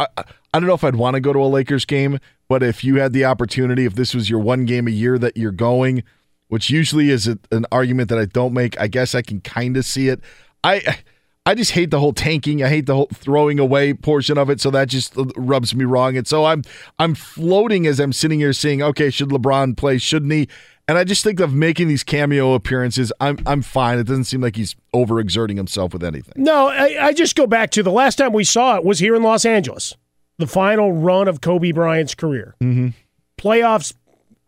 I 0.00 0.08
I 0.16 0.58
don't 0.58 0.66
know 0.66 0.74
if 0.74 0.82
I'd 0.82 0.96
want 0.96 1.14
to 1.14 1.20
go 1.20 1.32
to 1.32 1.38
a 1.38 1.46
Lakers 1.46 1.84
game, 1.84 2.18
but 2.52 2.62
if 2.62 2.84
you 2.84 2.96
had 2.96 3.14
the 3.14 3.24
opportunity, 3.24 3.86
if 3.86 3.94
this 3.94 4.14
was 4.14 4.28
your 4.28 4.38
one 4.38 4.66
game 4.66 4.86
a 4.86 4.90
year 4.90 5.16
that 5.18 5.38
you're 5.38 5.52
going, 5.52 6.02
which 6.48 6.68
usually 6.68 7.08
is 7.08 7.26
an 7.26 7.64
argument 7.72 8.10
that 8.10 8.18
I 8.18 8.26
don't 8.26 8.52
make, 8.52 8.78
I 8.78 8.88
guess 8.88 9.14
I 9.14 9.22
can 9.22 9.40
kind 9.40 9.74
of 9.74 9.86
see 9.86 10.08
it. 10.08 10.20
I 10.62 10.98
I 11.46 11.54
just 11.54 11.70
hate 11.70 11.90
the 11.90 11.98
whole 11.98 12.12
tanking. 12.12 12.62
I 12.62 12.68
hate 12.68 12.84
the 12.84 12.94
whole 12.94 13.08
throwing 13.14 13.58
away 13.58 13.94
portion 13.94 14.36
of 14.36 14.50
it. 14.50 14.60
So 14.60 14.70
that 14.70 14.88
just 14.88 15.14
rubs 15.34 15.74
me 15.74 15.86
wrong. 15.86 16.14
And 16.14 16.28
so 16.28 16.44
I'm 16.44 16.62
I'm 16.98 17.14
floating 17.14 17.86
as 17.86 17.98
I'm 17.98 18.12
sitting 18.12 18.40
here 18.40 18.52
saying, 18.52 18.82
okay, 18.82 19.08
should 19.08 19.30
LeBron 19.30 19.74
play? 19.74 19.96
Shouldn't 19.96 20.32
he? 20.32 20.46
And 20.86 20.98
I 20.98 21.04
just 21.04 21.24
think 21.24 21.40
of 21.40 21.54
making 21.54 21.88
these 21.88 22.04
cameo 22.04 22.52
appearances. 22.52 23.14
I'm 23.18 23.38
I'm 23.46 23.62
fine. 23.62 23.98
It 23.98 24.04
doesn't 24.04 24.24
seem 24.24 24.42
like 24.42 24.56
he's 24.56 24.76
overexerting 24.94 25.56
himself 25.56 25.94
with 25.94 26.04
anything. 26.04 26.34
No, 26.36 26.68
I, 26.68 26.98
I 27.00 27.12
just 27.14 27.34
go 27.34 27.46
back 27.46 27.70
to 27.70 27.82
the 27.82 27.90
last 27.90 28.16
time 28.16 28.34
we 28.34 28.44
saw 28.44 28.76
it 28.76 28.84
was 28.84 28.98
here 28.98 29.16
in 29.16 29.22
Los 29.22 29.46
Angeles, 29.46 29.96
the 30.38 30.46
final 30.46 30.92
run 30.92 31.28
of 31.28 31.40
Kobe 31.40 31.72
Bryant's 31.72 32.14
career. 32.14 32.54
Mm-hmm. 32.62 32.88
Playoffs 33.38 33.94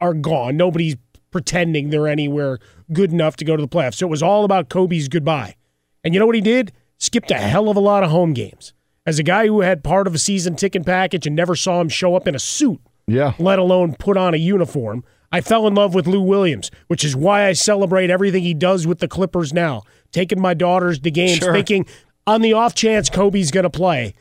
are 0.00 0.14
gone. 0.14 0.56
Nobody's 0.56 0.96
pretending 1.30 1.90
they're 1.90 2.08
anywhere 2.08 2.58
good 2.92 3.12
enough 3.12 3.36
to 3.36 3.44
go 3.44 3.56
to 3.56 3.60
the 3.62 3.68
playoffs. 3.68 3.94
So 3.94 4.06
it 4.06 4.10
was 4.10 4.22
all 4.22 4.44
about 4.44 4.68
Kobe's 4.68 5.08
goodbye. 5.08 5.56
And 6.04 6.14
you 6.14 6.20
know 6.20 6.26
what 6.26 6.34
he 6.34 6.40
did? 6.40 6.72
Skipped 6.98 7.30
a 7.30 7.34
hell 7.34 7.68
of 7.68 7.76
a 7.76 7.80
lot 7.80 8.04
of 8.04 8.10
home 8.10 8.32
games. 8.34 8.72
As 9.06 9.18
a 9.18 9.22
guy 9.22 9.46
who 9.46 9.60
had 9.62 9.82
part 9.84 10.06
of 10.06 10.14
a 10.14 10.18
season 10.18 10.54
ticket 10.56 10.86
package 10.86 11.26
and 11.26 11.34
never 11.36 11.56
saw 11.56 11.80
him 11.80 11.88
show 11.88 12.14
up 12.14 12.26
in 12.28 12.34
a 12.34 12.38
suit, 12.38 12.80
Yeah. 13.06 13.34
let 13.38 13.58
alone 13.58 13.94
put 13.98 14.16
on 14.16 14.32
a 14.32 14.38
uniform. 14.38 15.04
I 15.32 15.40
fell 15.40 15.66
in 15.66 15.74
love 15.74 15.94
with 15.94 16.06
Lou 16.06 16.22
Williams, 16.22 16.70
which 16.86 17.04
is 17.04 17.16
why 17.16 17.46
I 17.46 17.52
celebrate 17.54 18.08
everything 18.08 18.44
he 18.44 18.54
does 18.54 18.86
with 18.86 19.00
the 19.00 19.08
Clippers 19.08 19.52
now. 19.52 19.82
Taking 20.12 20.40
my 20.40 20.54
daughters 20.54 21.00
to 21.00 21.10
games, 21.10 21.38
Sure. 21.38 21.52
thinking 21.52 21.86
on 22.26 22.40
the 22.40 22.52
off 22.52 22.74
chance 22.74 23.10
Kobe's 23.10 23.50
going 23.50 23.64
to 23.64 23.70
play. 23.70 24.14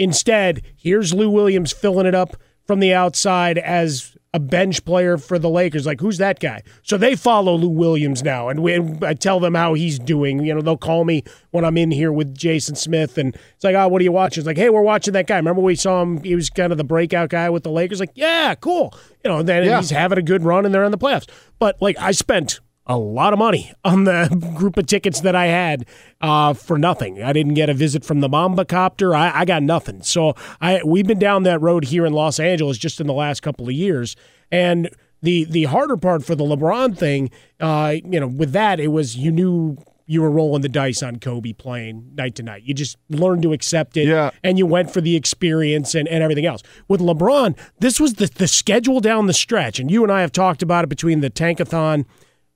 Instead, 0.00 0.62
here's 0.76 1.12
Lou 1.12 1.28
Williams 1.30 1.72
filling 1.72 2.06
it 2.06 2.14
up 2.14 2.34
from 2.66 2.80
the 2.80 2.94
outside 2.94 3.58
as 3.58 4.16
a 4.32 4.38
bench 4.40 4.82
player 4.84 5.18
for 5.18 5.38
the 5.38 5.50
Lakers. 5.50 5.84
Like, 5.84 6.00
who's 6.00 6.16
that 6.18 6.40
guy? 6.40 6.62
So 6.82 6.96
they 6.96 7.16
follow 7.16 7.54
Lou 7.54 7.68
Williams 7.68 8.22
now, 8.22 8.48
and 8.48 8.62
we, 8.62 8.72
and 8.74 9.04
I 9.04 9.12
tell 9.12 9.40
them 9.40 9.54
how 9.54 9.74
he's 9.74 9.98
doing. 9.98 10.42
You 10.42 10.54
know, 10.54 10.62
they'll 10.62 10.78
call 10.78 11.04
me 11.04 11.22
when 11.50 11.66
I'm 11.66 11.76
in 11.76 11.90
here 11.90 12.12
with 12.12 12.34
Jason 12.34 12.76
Smith, 12.76 13.18
and 13.18 13.34
it's 13.34 13.62
like, 13.64 13.74
oh, 13.74 13.88
what 13.88 14.00
are 14.00 14.04
you 14.04 14.12
watching? 14.12 14.40
It's 14.40 14.46
like, 14.46 14.56
hey, 14.56 14.70
we're 14.70 14.80
watching 14.82 15.12
that 15.12 15.26
guy. 15.26 15.36
Remember 15.36 15.60
we 15.60 15.74
saw 15.74 16.00
him? 16.00 16.22
He 16.22 16.34
was 16.34 16.48
kind 16.48 16.72
of 16.72 16.78
the 16.78 16.84
breakout 16.84 17.28
guy 17.28 17.50
with 17.50 17.62
the 17.64 17.70
Lakers. 17.70 18.00
Like, 18.00 18.12
yeah, 18.14 18.54
cool. 18.54 18.94
You 19.22 19.30
know, 19.30 19.42
then 19.42 19.64
Yeah. 19.64 19.76
he's 19.80 19.90
having 19.90 20.16
a 20.16 20.22
good 20.22 20.44
run, 20.44 20.64
and 20.64 20.74
they're 20.74 20.84
in 20.84 20.92
the 20.92 20.98
playoffs. 20.98 21.28
But 21.58 21.76
like, 21.82 21.98
I 21.98 22.12
spent 22.12 22.60
a 22.90 22.98
lot 22.98 23.32
of 23.32 23.38
money 23.38 23.72
on 23.84 24.02
the 24.04 24.28
group 24.56 24.76
of 24.76 24.84
tickets 24.86 25.20
that 25.20 25.36
I 25.36 25.46
had 25.46 25.86
uh, 26.20 26.54
for 26.54 26.76
nothing. 26.76 27.22
I 27.22 27.32
didn't 27.32 27.54
get 27.54 27.70
a 27.70 27.74
visit 27.74 28.04
from 28.04 28.18
the 28.20 28.28
Mamba 28.28 28.64
copter. 28.64 29.14
I, 29.14 29.30
I 29.40 29.44
got 29.44 29.62
nothing. 29.62 30.02
So 30.02 30.34
I 30.60 30.80
we've 30.84 31.06
been 31.06 31.18
down 31.20 31.44
that 31.44 31.60
road 31.60 31.84
here 31.84 32.04
in 32.04 32.12
Los 32.12 32.40
Angeles 32.40 32.76
just 32.78 33.00
in 33.00 33.06
the 33.06 33.12
last 33.14 33.40
couple 33.42 33.66
of 33.68 33.72
years, 33.74 34.16
and 34.50 34.90
the 35.22 35.44
the 35.44 35.64
harder 35.64 35.96
part 35.96 36.24
for 36.24 36.34
the 36.34 36.44
LeBron 36.44 36.98
thing, 36.98 37.30
uh, 37.60 37.94
you 38.04 38.18
know, 38.18 38.26
with 38.26 38.50
that 38.52 38.80
it 38.80 38.88
was 38.88 39.16
you 39.16 39.30
knew 39.30 39.76
you 40.06 40.20
were 40.20 40.30
rolling 40.30 40.60
the 40.62 40.68
dice 40.68 41.04
on 41.04 41.20
Kobe 41.20 41.52
playing 41.52 42.10
night 42.16 42.34
to 42.34 42.42
night. 42.42 42.64
You 42.64 42.74
just 42.74 42.96
learned 43.08 43.42
to 43.42 43.52
accept 43.52 43.96
it, 43.96 44.08
Yeah. 44.08 44.30
and 44.42 44.58
you 44.58 44.66
went 44.66 44.90
for 44.92 45.00
the 45.00 45.14
experience 45.14 45.94
and, 45.94 46.08
and 46.08 46.20
everything 46.24 46.46
else. 46.46 46.62
With 46.88 47.00
LeBron, 47.00 47.56
this 47.78 48.00
was 48.00 48.14
the 48.14 48.26
the 48.26 48.48
schedule 48.48 48.98
down 48.98 49.26
the 49.28 49.32
stretch, 49.32 49.78
and 49.78 49.88
you 49.90 50.02
and 50.02 50.10
I 50.10 50.22
have 50.22 50.32
talked 50.32 50.62
about 50.62 50.82
it 50.82 50.88
between 50.88 51.20
the 51.20 51.30
Tankathon. 51.30 52.06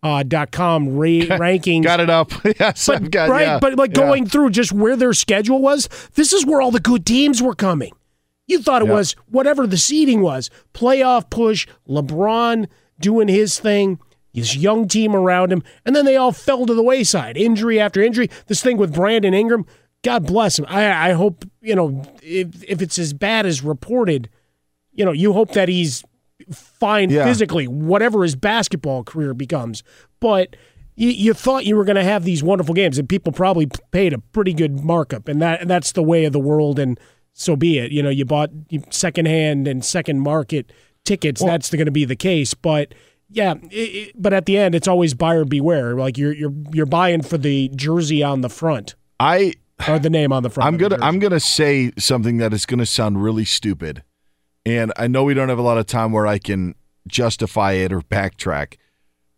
Uh, 0.04 0.22
dot 0.22 0.50
com 0.52 0.90
ra- 0.96 1.06
rankings 1.38 1.82
Got 1.84 2.00
it 2.00 2.10
up. 2.10 2.30
yes, 2.60 2.86
but, 2.86 2.96
I've 2.96 3.10
got 3.10 3.30
right, 3.30 3.42
yeah. 3.46 3.58
but 3.58 3.74
like 3.76 3.90
Yeah. 3.96 4.02
going 4.04 4.26
through 4.26 4.50
just 4.50 4.70
where 4.70 4.96
their 4.96 5.14
schedule 5.14 5.60
was, 5.62 5.88
this 6.14 6.32
is 6.34 6.44
where 6.44 6.60
all 6.60 6.70
the 6.70 6.78
good 6.78 7.06
teams 7.06 7.42
were 7.42 7.54
coming. 7.54 7.92
You 8.46 8.60
thought 8.60 8.82
it 8.82 8.88
Yeah. 8.88 8.94
was 8.94 9.12
whatever 9.30 9.66
the 9.66 9.78
seeding 9.78 10.20
was, 10.20 10.50
playoff 10.74 11.30
push, 11.30 11.66
LeBron 11.88 12.66
doing 13.00 13.28
his 13.28 13.58
thing, 13.58 13.98
his 14.32 14.56
young 14.56 14.88
team 14.88 15.16
around 15.16 15.50
him, 15.50 15.62
and 15.86 15.96
then 15.96 16.04
they 16.04 16.16
all 16.16 16.32
fell 16.32 16.66
to 16.66 16.74
the 16.74 16.82
wayside, 16.82 17.36
injury 17.38 17.80
after 17.80 18.02
injury. 18.02 18.28
This 18.46 18.62
thing 18.62 18.76
with 18.76 18.92
Brandon 18.92 19.32
Ingram, 19.32 19.64
God 20.02 20.26
bless 20.26 20.58
him. 20.58 20.66
I, 20.68 21.10
I 21.10 21.12
hope 21.12 21.46
you 21.62 21.74
know 21.74 22.02
if 22.22 22.62
if 22.64 22.82
it's 22.82 22.98
as 22.98 23.14
bad 23.14 23.46
as 23.46 23.62
reported, 23.62 24.28
you 24.92 25.04
know, 25.06 25.12
you 25.12 25.32
hope 25.32 25.52
that 25.52 25.70
he's 25.70 26.04
fine 26.50 27.10
Yeah. 27.10 27.24
physically, 27.24 27.66
whatever 27.66 28.22
his 28.22 28.36
basketball 28.36 29.04
career 29.04 29.34
becomes. 29.34 29.82
But 30.20 30.56
you, 30.96 31.08
you 31.10 31.34
thought 31.34 31.64
you 31.66 31.76
were 31.76 31.84
going 31.84 31.96
to 31.96 32.04
have 32.04 32.24
these 32.24 32.42
wonderful 32.42 32.74
games, 32.74 32.98
and 32.98 33.08
people 33.08 33.32
probably 33.32 33.68
paid 33.90 34.12
a 34.12 34.18
pretty 34.18 34.52
good 34.52 34.80
markup, 34.84 35.28
and 35.28 35.40
that 35.42 35.60
and 35.62 35.70
that's 35.70 35.92
the 35.92 36.02
way 36.02 36.24
of 36.24 36.32
the 36.32 36.40
world, 36.40 36.78
and 36.78 36.98
so 37.32 37.56
be 37.56 37.78
it. 37.78 37.90
You 37.92 38.02
know, 38.02 38.10
you 38.10 38.24
bought 38.24 38.50
secondhand 38.90 39.66
and 39.66 39.84
second 39.84 40.20
market 40.20 40.72
tickets. 41.04 41.42
that's 41.42 41.70
going 41.70 41.86
to 41.86 41.92
be 41.92 42.04
the 42.04 42.16
case, 42.16 42.54
but. 42.54 42.94
Yeah, 43.30 43.54
it, 43.70 43.74
it- 43.76 44.12
but 44.22 44.32
at 44.32 44.44
the 44.46 44.56
end, 44.58 44.74
it's 44.76 44.86
always 44.86 45.14
buyer 45.14 45.44
beware. 45.44 45.94
Like 45.96 46.16
you're 46.18 46.32
you're 46.34 46.52
you're 46.72 46.86
buying 46.86 47.22
for 47.22 47.36
the 47.38 47.68
jersey 47.74 48.22
on 48.22 48.42
the 48.42 48.50
front 48.50 48.94
I 49.18 49.54
or 49.88 49.98
the 49.98 50.10
name 50.10 50.30
on 50.32 50.42
the 50.44 50.50
front. 50.50 50.68
I'm 50.68 50.76
gonna. 50.76 50.98
I'm 51.02 51.18
gonna 51.18 51.40
say 51.40 51.90
something 51.98 52.36
that 52.36 52.52
is 52.52 52.64
gonna 52.66 52.86
sound 52.86 53.22
really 53.24 53.46
stupid, 53.46 54.02
and 54.66 54.92
I 54.96 55.06
know 55.06 55.24
we 55.24 55.34
don't 55.34 55.48
have 55.48 55.58
a 55.58 55.62
lot 55.62 55.78
of 55.78 55.86
time 55.86 56.12
where 56.12 56.26
I 56.26 56.38
can 56.38 56.74
justify 57.06 57.72
it 57.72 57.92
or 57.92 58.00
backtrack. 58.00 58.76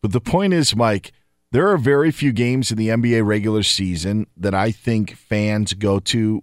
But 0.03 0.13
the 0.13 0.21
point 0.21 0.53
is, 0.53 0.77
Mike, 0.77 1.13
there 1.53 1.69
are 1.69 1.79
very 1.79 2.11
few 2.11 2.33
games 2.33 2.71
in 2.71 2.79
the 2.79 2.89
NBA 2.89 3.25
regular 3.27 3.63
season 3.63 4.27
that 4.37 4.55
I 4.55 4.71
think 4.71 5.17
fans 5.17 5.73
go 5.75 5.99
to 6.01 6.43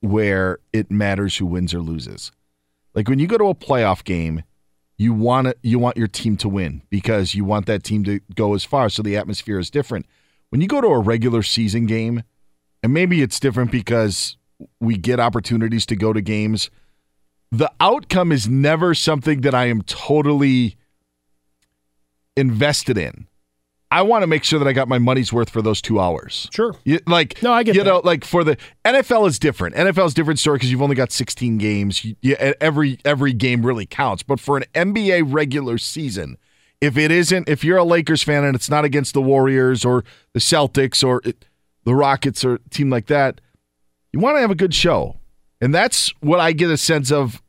where 0.00 0.58
it 0.72 0.90
matters 0.90 1.36
who 1.36 1.46
wins 1.46 1.74
or 1.74 1.80
loses. 1.80 2.30
Like 2.94 3.08
when 3.08 3.18
you 3.18 3.26
go 3.26 3.38
to 3.38 3.48
a 3.48 3.54
playoff 3.54 4.04
game, 4.04 4.42
you 4.96 5.12
want 5.12 5.54
you 5.62 5.78
want 5.78 5.96
your 5.96 6.06
team 6.06 6.36
to 6.36 6.48
win 6.48 6.82
because 6.88 7.34
you 7.34 7.44
want 7.44 7.66
that 7.66 7.82
team 7.82 8.04
to 8.04 8.20
go 8.34 8.54
as 8.54 8.64
far 8.64 8.88
so 8.88 9.02
the 9.02 9.16
atmosphere 9.16 9.58
is 9.58 9.70
different. 9.70 10.06
When 10.50 10.60
you 10.60 10.68
go 10.68 10.80
to 10.80 10.86
a 10.86 11.00
regular 11.00 11.42
season 11.42 11.86
game, 11.86 12.22
and 12.82 12.92
maybe 12.92 13.22
it's 13.22 13.40
different 13.40 13.72
because 13.72 14.36
we 14.78 14.96
get 14.96 15.18
opportunities 15.18 15.84
to 15.86 15.96
go 15.96 16.12
to 16.12 16.20
games. 16.20 16.70
The 17.56 17.70
outcome 17.80 18.32
is 18.32 18.48
never 18.48 18.94
something 18.94 19.42
that 19.42 19.54
I 19.54 19.66
am 19.66 19.82
totally 19.82 20.76
invested 22.36 22.98
in. 22.98 23.26
I 23.90 24.02
want 24.02 24.22
to 24.22 24.26
make 24.26 24.42
sure 24.42 24.58
that 24.58 24.66
I 24.66 24.72
got 24.72 24.88
my 24.88 24.98
money's 24.98 25.32
worth 25.32 25.50
for 25.50 25.62
those 25.62 25.80
two 25.80 26.00
hours. 26.00 26.48
Sure. 26.52 26.74
You, 26.84 26.98
like 27.06 27.40
No, 27.44 27.52
I 27.52 27.62
get 27.62 27.76
you 27.76 27.84
that. 27.84 27.88
know, 27.88 28.00
like 28.02 28.24
for 28.24 28.42
the 28.42 28.56
NFL 28.84 29.28
is 29.28 29.38
different. 29.38 29.76
NFL 29.76 30.06
is 30.06 30.12
a 30.12 30.14
different 30.16 30.40
story 30.40 30.56
because 30.56 30.70
you've 30.72 30.82
only 30.82 30.96
got 30.96 31.12
16 31.12 31.58
games. 31.58 32.04
You, 32.04 32.16
you- 32.20 32.34
every 32.60 32.98
every 33.04 33.32
game 33.32 33.64
really 33.64 33.86
counts. 33.86 34.24
But 34.24 34.40
for 34.40 34.56
an 34.56 34.64
NBA 34.74 35.32
regular 35.32 35.78
season, 35.78 36.38
if 36.80 36.98
it 36.98 37.12
isn't, 37.12 37.48
if 37.48 37.62
you're 37.62 37.78
a 37.78 37.84
Lakers 37.84 38.24
fan 38.24 38.42
and 38.42 38.56
it's 38.56 38.68
not 38.68 38.84
against 38.84 39.14
the 39.14 39.22
Warriors 39.22 39.84
or 39.84 40.02
the 40.32 40.40
Celtics 40.40 41.06
or 41.06 41.20
it, 41.24 41.44
the 41.84 41.94
Rockets 41.94 42.44
or 42.44 42.54
a 42.54 42.58
team 42.70 42.90
like 42.90 43.06
that, 43.06 43.40
you 44.12 44.18
want 44.18 44.36
to 44.36 44.40
have 44.40 44.50
a 44.50 44.56
good 44.56 44.74
show, 44.74 45.20
and 45.60 45.72
that's 45.72 46.12
what 46.20 46.40
I 46.40 46.50
get 46.50 46.68
a 46.70 46.76
sense 46.76 47.12
of 47.12 47.40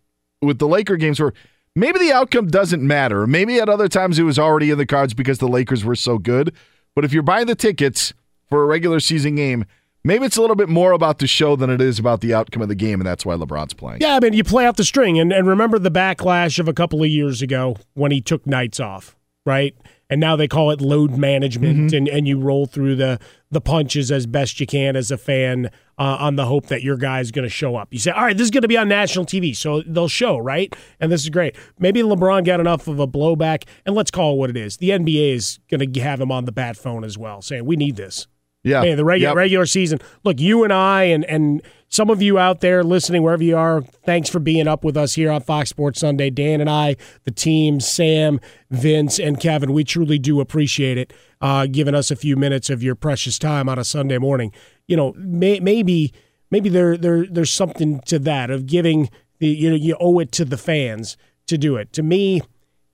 with 0.45 0.59
the 0.59 0.67
Laker 0.67 0.97
games 0.97 1.19
where. 1.19 1.34
Maybe 1.77 1.99
the 1.99 2.13
outcome 2.13 2.47
doesn't 2.47 2.81
matter. 2.81 3.27
Maybe 3.27 3.59
at 3.59 3.67
other 3.67 3.89
times 3.89 4.17
it 4.17 4.23
was 4.23 4.39
already 4.39 4.72
in 4.72 4.77
the 4.77 4.85
cards 4.85 5.13
because 5.13 5.39
the 5.39 5.47
Lakers 5.49 5.84
were 5.84 5.97
so 5.97 6.17
good. 6.17 6.55
But 6.95 7.03
if 7.03 7.11
you're 7.11 7.22
buying 7.22 7.47
the 7.47 7.55
tickets 7.55 8.13
for 8.49 8.63
a 8.63 8.65
regular 8.65 9.01
season 9.01 9.35
game, 9.35 9.65
maybe 10.05 10.26
it's 10.26 10.38
a 10.38 10.41
little 10.41 10.55
bit 10.55 10.69
more 10.69 10.93
about 10.93 11.19
the 11.19 11.27
show 11.27 11.57
than 11.57 11.69
it 11.69 11.81
is 11.81 11.99
about 11.99 12.22
the 12.22 12.34
outcome 12.34 12.61
of 12.61 12.69
the 12.69 12.76
game, 12.76 13.01
and 13.01 13.07
that's 13.07 13.26
why 13.26 13.35
LeBron's 13.35 13.73
playing. 13.73 13.99
Yeah, 13.99 14.15
I 14.15 14.22
mean, 14.22 14.31
you 14.31 14.45
play 14.45 14.65
out 14.65 14.77
the 14.77 14.85
string, 14.85 15.19
and, 15.19 15.34
and 15.34 15.47
remember 15.47 15.77
the 15.77 15.91
backlash 15.91 16.59
of 16.59 16.69
a 16.69 16.73
couple 16.73 17.03
of 17.03 17.09
years 17.09 17.41
ago 17.41 17.76
when 17.93 18.11
he 18.11 18.22
took 18.22 18.47
nights 18.47 18.80
off, 18.80 19.17
right? 19.45 19.76
And 20.10 20.22
now 20.22 20.36
they 20.36 20.48
call 20.48 20.69
it 20.69 20.82
load 20.82 21.18
management, 21.18 21.77
Mm-hmm. 21.91 21.95
and, 21.98 22.07
and 22.07 22.27
you 22.27 22.40
roll 22.40 22.65
through 22.68 22.95
the 22.95 23.19
the 23.49 23.60
punches 23.61 24.11
as 24.11 24.26
best 24.27 24.60
you 24.60 24.68
can 24.68 24.95
as 24.95 25.10
a 25.11 25.18
fan 25.18 25.68
uh, 25.98 26.18
on 26.19 26.36
the 26.36 26.45
hope 26.45 26.68
that 26.68 26.84
your 26.84 26.98
guy's 26.98 27.32
going 27.32 27.44
to 27.44 27.49
show 27.49 27.76
up. 27.76 27.88
You 27.91 27.99
say, 27.99 28.11
all 28.11 28.23
right, 28.26 28.36
this 28.38 28.44
is 28.45 28.52
going 28.52 28.64
to 28.64 28.68
be 28.68 28.77
on 28.77 28.88
national 28.90 29.26
TV, 29.26 29.56
so 29.56 29.82
they'll 29.82 30.07
show, 30.10 30.38
right? 30.38 30.76
And 30.99 31.11
this 31.11 31.23
is 31.23 31.30
great. 31.30 31.56
Maybe 31.80 32.02
LeBron 32.02 32.45
got 32.45 32.60
enough 32.60 32.88
of 32.88 32.99
a 32.99 33.07
blowback, 33.07 33.64
and 33.86 33.95
let's 33.95 34.11
call 34.11 34.34
it 34.34 34.38
what 34.38 34.49
it 34.49 34.57
is. 34.57 34.77
The 34.77 34.90
NBA 34.90 35.34
is 35.36 35.60
going 35.72 35.91
to 35.94 35.99
have 36.02 36.19
him 36.22 36.32
on 36.32 36.45
the 36.45 36.52
bat 36.52 36.76
phone 36.77 37.03
as 37.03 37.18
well, 37.18 37.41
saying 37.41 37.65
we 37.65 37.76
need 37.76 37.95
this. 37.95 38.27
Yeah. 38.64 38.82
I 38.82 38.84
mean, 38.86 38.98
the 38.98 39.06
regular 39.06 39.30
Yep. 39.32 39.38
regular 39.38 39.65
season. 39.68 39.99
Look, 40.23 40.40
you 40.40 40.64
and 40.64 40.73
I 40.73 41.03
and 41.03 41.23
and 41.26 41.61
some 41.95 42.09
of 42.09 42.22
you 42.22 42.38
out 42.38 42.59
there 42.59 42.84
listening 42.84 43.23
wherever 43.23 43.43
you 43.43 43.55
are, 43.55 43.81
thanks 43.81 44.30
for 44.30 44.39
being 44.39 44.67
up 44.67 44.84
with 44.84 44.97
us 44.97 45.15
here 45.15 45.31
on 45.31 45.39
Fox 45.39 45.69
Sports 45.69 46.01
Sunday. 46.01 46.30
Dan 46.30 46.59
and 46.59 46.69
I, 46.69 46.97
the 47.23 47.31
team, 47.31 47.80
Sam, 47.80 48.41
Vince, 48.69 49.17
and 49.17 49.39
Kevin, 49.39 49.72
we 49.72 49.85
truly 49.85 50.19
do 50.19 50.41
appreciate 50.41 50.97
it. 50.97 51.13
Uh, 51.39 51.67
giving 51.67 51.95
us 51.95 52.11
a 52.11 52.15
few 52.17 52.35
minutes 52.35 52.69
of 52.69 52.84
your 52.84 52.95
precious 52.95 53.39
time 53.39 53.69
on 53.69 53.80
a 53.80 53.85
Sunday 53.85 54.17
morning. 54.17 54.51
You 54.88 54.97
know, 54.97 55.13
may, 55.15 55.61
maybe 55.61 56.13
maybe 56.51 56.67
there 56.67 56.97
there 56.97 57.26
there's 57.26 57.51
something 57.51 58.01
to 58.07 58.19
that 58.19 58.49
of 58.49 58.65
giving 58.65 59.09
the 59.39 59.47
you 59.47 59.69
know 59.69 59.76
you 59.76 59.95
owe 59.99 60.19
it 60.19 60.34
to 60.34 60.45
the 60.45 60.57
fans 60.57 61.15
to 61.47 61.57
do 61.57 61.77
it. 61.77 61.93
To 61.93 62.03
me, 62.03 62.41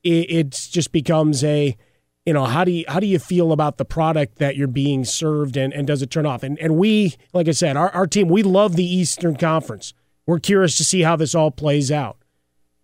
it 0.03 0.29
it's 0.29 0.67
just 0.67 0.91
becomes 0.91 1.43
a 1.43 1.75
you 2.25 2.33
know 2.33 2.45
how 2.45 2.63
do 2.63 2.71
you 2.71 2.85
how 2.87 2.99
do 2.99 3.07
you 3.07 3.19
feel 3.19 3.51
about 3.51 3.77
the 3.77 3.85
product 3.85 4.37
that 4.37 4.55
you're 4.55 4.67
being 4.67 5.03
served 5.03 5.57
and, 5.57 5.73
and 5.73 5.87
does 5.87 6.01
it 6.01 6.11
turn 6.11 6.25
off? 6.25 6.43
And 6.43 6.59
and 6.59 6.75
we 6.75 7.15
like 7.33 7.47
i 7.47 7.51
said 7.51 7.75
our, 7.75 7.89
our 7.89 8.07
team 8.07 8.27
we 8.29 8.43
love 8.43 8.75
the 8.75 8.85
eastern 8.85 9.35
conference. 9.35 9.93
We're 10.27 10.39
curious 10.39 10.77
to 10.77 10.83
see 10.83 11.01
how 11.01 11.15
this 11.15 11.33
all 11.33 11.51
plays 11.51 11.91
out. 11.91 12.17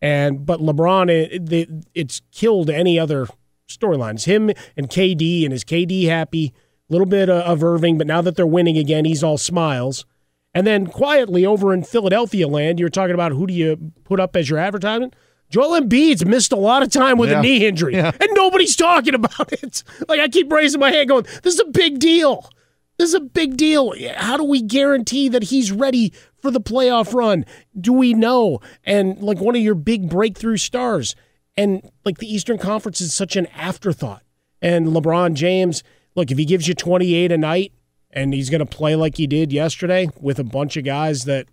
And 0.02 0.46
but 0.46 0.60
lebron 0.60 1.10
it, 1.10 1.52
it, 1.52 1.70
it's 1.94 2.22
killed 2.32 2.70
any 2.70 2.98
other 2.98 3.28
storylines. 3.68 4.26
Him 4.26 4.50
and 4.76 4.90
kd 4.90 5.46
and 5.46 5.54
is 5.54 5.64
kd 5.64 6.08
happy? 6.08 6.54
A 6.90 6.94
little 6.94 7.08
bit 7.08 7.30
of, 7.30 7.44
of 7.44 7.64
irving 7.64 7.98
but 7.98 8.08
now 8.08 8.22
that 8.22 8.36
they're 8.36 8.48
winning 8.48 8.78
again 8.78 9.06
he's 9.06 9.24
all 9.24 9.38
smiles. 9.38 10.06
And 10.54 10.66
then 10.66 10.88
quietly 10.88 11.46
over 11.46 11.74
in 11.74 11.84
philadelphia 11.84 12.48
land 12.48 12.80
you're 12.80 12.90
talking 12.90 13.14
about 13.14 13.34
who 13.34 13.46
do 13.46 13.54
you 13.54 13.92
put 14.04 14.20
up 14.20 14.36
as 14.36 14.50
your 14.50 14.58
advertisement 14.58 15.16
Joel 15.50 15.80
Embiid's 15.80 16.26
missed 16.26 16.52
a 16.52 16.58
lot 16.58 16.84
of 16.84 16.92
time 16.92 17.18
with 17.18 17.30
Yeah. 17.30 17.40
a 17.40 17.42
knee 17.42 17.66
injury, 17.66 17.94
Yeah. 17.96 18.12
and 18.20 18.30
nobody's 18.34 18.76
talking 18.76 19.14
about 19.16 19.52
it. 19.54 19.84
Like 20.08 20.20
I 20.20 20.28
keep 20.28 20.52
raising 20.52 20.80
my 20.80 20.92
hand, 20.92 21.10
going, 21.10 21.26
"This 21.44 21.54
is 21.56 21.60
a 21.62 21.66
big 21.72 22.00
deal. 22.00 22.50
This 22.98 23.10
is 23.10 23.14
a 23.16 23.20
big 23.20 23.58
deal. 23.58 23.94
How 24.16 24.38
do 24.38 24.44
we 24.44 24.62
guarantee 24.62 25.30
that 25.30 25.44
he's 25.44 25.72
ready 25.72 26.12
for 26.42 26.50
the 26.52 26.60
playoff 26.62 27.14
run? 27.14 27.46
Do 27.80 27.94
we 27.94 28.14
know?" 28.14 28.60
And 28.84 29.22
like 29.22 29.40
one 29.40 29.56
of 29.56 29.62
your 29.62 29.76
big 29.76 30.10
breakthrough 30.10 30.58
stars, 30.58 31.16
and 31.56 31.82
like 32.06 32.18
the 32.18 32.32
Eastern 32.34 32.58
Conference 32.58 33.00
is 33.02 33.14
such 33.14 33.36
an 33.36 33.48
afterthought. 33.48 34.24
And 34.62 34.88
LeBron 34.88 35.36
James, 35.36 35.84
look, 36.16 36.32
if 36.32 36.38
he 36.38 36.46
gives 36.46 36.68
you 36.68 36.74
28 36.74 37.32
a 37.32 37.38
night, 37.38 37.72
and 38.12 38.34
he's 38.34 38.50
going 38.50 38.60
to 38.60 38.66
play 38.66 38.96
like 38.96 39.18
he 39.18 39.28
did 39.28 39.54
yesterday 39.54 40.10
with 40.20 40.40
a 40.40 40.44
bunch 40.44 40.76
of 40.78 40.84
guys 40.84 41.26
that 41.26 41.46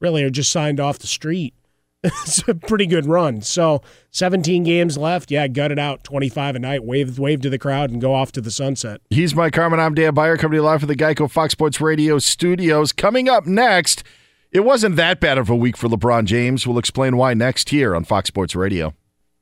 really 0.00 0.22
are 0.24 0.30
just 0.30 0.50
signed 0.50 0.80
off 0.80 0.98
the 0.98 1.06
street 1.06 1.54
it's 2.02 2.46
a 2.46 2.54
pretty 2.54 2.86
good 2.86 3.06
run. 3.06 3.40
So 3.40 3.82
17 4.12 4.62
games 4.62 4.96
left. 4.96 5.30
Yeah, 5.30 5.48
gut 5.48 5.72
it 5.72 5.78
out. 5.78 6.04
25 6.04 6.56
a 6.56 6.58
night. 6.58 6.84
Wave 6.84 7.18
wave 7.18 7.40
to 7.42 7.50
the 7.50 7.58
crowd 7.58 7.90
and 7.90 8.00
go 8.00 8.14
off 8.14 8.32
to 8.32 8.40
the 8.40 8.50
sunset. 8.50 9.00
He's 9.10 9.34
Mike 9.34 9.54
Harmon. 9.54 9.80
I'm 9.80 9.94
Dan 9.94 10.14
Beyer, 10.14 10.36
coming 10.36 10.52
to 10.52 10.56
you 10.58 10.62
live 10.62 10.80
from 10.80 10.88
the 10.88 10.96
Geico 10.96 11.30
Fox 11.30 11.52
Sports 11.52 11.80
Radio 11.80 12.18
studios. 12.18 12.92
Coming 12.92 13.28
up 13.28 13.46
next, 13.46 14.04
it 14.52 14.60
wasn't 14.60 14.96
that 14.96 15.20
bad 15.20 15.38
of 15.38 15.50
a 15.50 15.56
week 15.56 15.76
for 15.76 15.88
LeBron 15.88 16.24
James. 16.24 16.66
We'll 16.66 16.78
explain 16.78 17.16
why 17.16 17.34
next 17.34 17.70
here 17.70 17.96
on 17.96 18.04
Fox 18.04 18.28
Sports 18.28 18.54
Radio. 18.54 18.94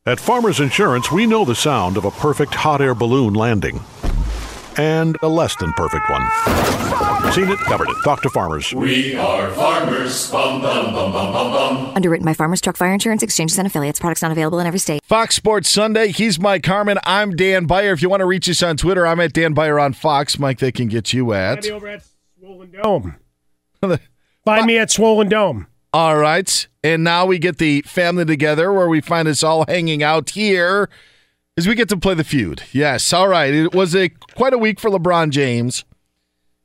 At 0.07 0.20
Farmers 0.20 0.61
Insurance, 0.61 1.11
we 1.11 1.27
know 1.27 1.45
the 1.45 1.55
sound 1.55 1.97
of 1.97 2.05
a 2.05 2.11
perfect 2.12 2.55
hot 2.55 2.81
air 2.81 2.95
balloon 2.95 3.35
landing 3.35 3.81
and 4.78 5.16
a 5.23 5.28
less 5.28 5.57
than 5.57 5.73
perfect 5.74 6.09
one. 6.11 6.23
Seen 7.32 7.48
it, 7.48 7.59
covered 7.61 7.89
it. 7.89 7.97
Talk 8.05 8.23
to 8.23 8.31
farmers. 8.31 8.73
We 8.73 9.16
are 9.16 9.51
farmers. 9.53 10.31
Bum, 10.31 10.62
bum, 10.62 10.93
bum, 10.93 11.12
bum, 11.12 11.32
bum, 11.32 11.53
bum. 11.53 11.93
Underwritten 11.94 12.24
by 12.24 12.35
Farmers 12.35 12.61
Truck 12.61 12.77
Fire 12.77 12.93
Insurance 12.93 13.23
Exchanges 13.23 13.59
and 13.59 13.66
Affiliates. 13.66 13.98
Products 13.98 14.23
not 14.23 14.32
available 14.32 14.59
in 14.61 14.66
every 14.66 14.78
state. 14.78 15.05
Fox 15.05 15.35
Sports 15.35 15.69
Sunday. 15.69 16.09
He's 16.09 16.39
Mike 16.39 16.65
Harmon. 16.65 16.98
I'm 17.05 17.35
Dan 17.35 17.66
Beyer. 17.66 17.93
If 17.93 18.03
you 18.03 18.09
want 18.09 18.20
to 18.20 18.27
reach 18.27 18.48
us 18.48 18.62
on 18.62 18.77
Twitter, 18.77 19.07
I'm 19.07 19.20
at 19.20 19.32
Dan 19.32 19.55
Beyer 19.55 19.78
on 19.78 19.93
Fox. 19.93 20.39
Mike, 20.39 20.59
they 20.59 20.73
can 20.73 20.89
get 20.89 21.12
you 21.12 21.32
at. 21.32 21.69
over 21.69 21.89
at 21.89 22.05
Swollen 22.39 22.70
Dome. 22.70 23.16
Find 24.44 24.66
me 24.66 24.78
at 24.78 24.90
Swollen 24.90 25.28
Dome. 25.28 25.66
All 25.93 26.16
right. 26.16 26.66
And 26.85 27.03
now 27.03 27.27
we 27.27 27.39
get 27.39 27.59
the 27.59 27.82
family 27.82 28.24
together 28.24 28.73
where 28.73 28.89
we 28.89 29.01
find 29.01 29.27
us 29.27 29.43
all 29.43 29.65
hanging 29.66 30.03
out 30.03 30.31
here 30.31 30.89
as 31.57 31.66
we 31.66 31.74
get 31.74 31.89
to 31.89 31.97
play 31.97 32.15
the 32.15 32.24
feud. 32.24 32.62
Yes. 32.73 33.12
All 33.12 33.28
right. 33.28 33.53
It 33.53 33.74
was 33.74 33.95
a 33.95 34.09
quite 34.09 34.53
a 34.53 34.59
week 34.59 34.78
for 34.78 34.91
LeBron 34.91 35.31
James, 35.31 35.85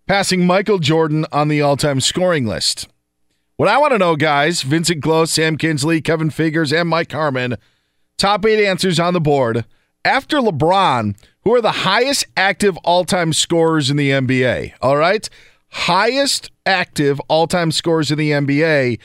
passing 0.08 0.46
Michael 0.46 0.80
Jordan 0.80 1.26
on 1.32 1.48
the 1.48 1.62
all-time 1.62 2.02
scoring 2.02 2.46
list. 2.46 2.88
What 3.56 3.70
I 3.70 3.78
want 3.78 3.94
to 3.94 4.00
know, 4.00 4.16
guys, 4.16 4.64
Vincent 4.64 5.04
Close, 5.04 5.32
Sam 5.32 5.58
Kinsley, 5.58 6.02
Kevin 6.02 6.30
Figures, 6.30 6.74
and 6.74 6.90
Mike 6.90 7.12
Harmon, 7.12 7.58
top 8.18 8.46
eight 8.46 8.66
answers 8.66 9.00
on 9.00 9.14
the 9.14 9.22
board. 9.22 9.66
After 10.04 10.38
LeBron, 10.38 11.16
who 11.44 11.54
are 11.54 11.62
the 11.62 11.72
highest 11.72 12.26
active 12.36 12.76
all-time 12.78 13.34
scorers 13.34 13.92
in 13.92 13.98
the 13.98 14.10
NBA? 14.10 14.74
All 14.82 14.98
right. 14.98 15.30
Highest 15.70 16.50
active 16.66 17.20
all-time 17.28 17.72
scorers 17.72 18.12
in 18.12 18.18
the 18.18 18.32
NBA. 18.32 19.00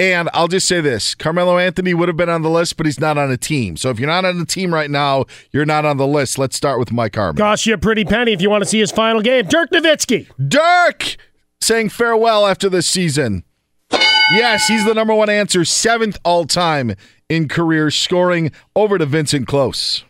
And 0.00 0.30
I'll 0.32 0.48
just 0.48 0.66
say 0.66 0.80
this 0.80 1.14
Carmelo 1.14 1.58
Anthony 1.58 1.92
would 1.92 2.08
have 2.08 2.16
been 2.16 2.30
on 2.30 2.40
the 2.40 2.48
list, 2.48 2.78
but 2.78 2.86
he's 2.86 2.98
not 2.98 3.18
on 3.18 3.30
a 3.30 3.36
team. 3.36 3.76
So 3.76 3.90
if 3.90 4.00
you're 4.00 4.08
not 4.08 4.24
on 4.24 4.38
the 4.38 4.46
team 4.46 4.72
right 4.72 4.90
now, 4.90 5.26
you're 5.52 5.66
not 5.66 5.84
on 5.84 5.98
the 5.98 6.06
list. 6.06 6.38
Let's 6.38 6.56
start 6.56 6.78
with 6.78 6.90
Mike 6.90 7.14
Harmon. 7.16 7.36
Cost 7.36 7.66
you 7.66 7.74
a 7.74 7.78
pretty 7.78 8.06
penny 8.06 8.32
if 8.32 8.40
you 8.40 8.48
want 8.48 8.64
to 8.64 8.68
see 8.68 8.78
his 8.78 8.90
final 8.90 9.20
game. 9.20 9.44
Dirk 9.44 9.70
Nowitzki. 9.70 10.26
Dirk 10.48 11.16
saying 11.60 11.90
farewell 11.90 12.46
after 12.46 12.70
this 12.70 12.86
season. 12.86 13.44
Yes, 14.32 14.68
he's 14.68 14.86
the 14.86 14.94
number 14.94 15.14
one 15.14 15.28
answer, 15.28 15.66
seventh 15.66 16.16
all 16.24 16.46
time 16.46 16.94
in 17.28 17.46
career 17.46 17.90
scoring 17.90 18.52
over 18.74 18.96
to 18.96 19.04
Vincent 19.04 19.48
Close. 19.48 20.04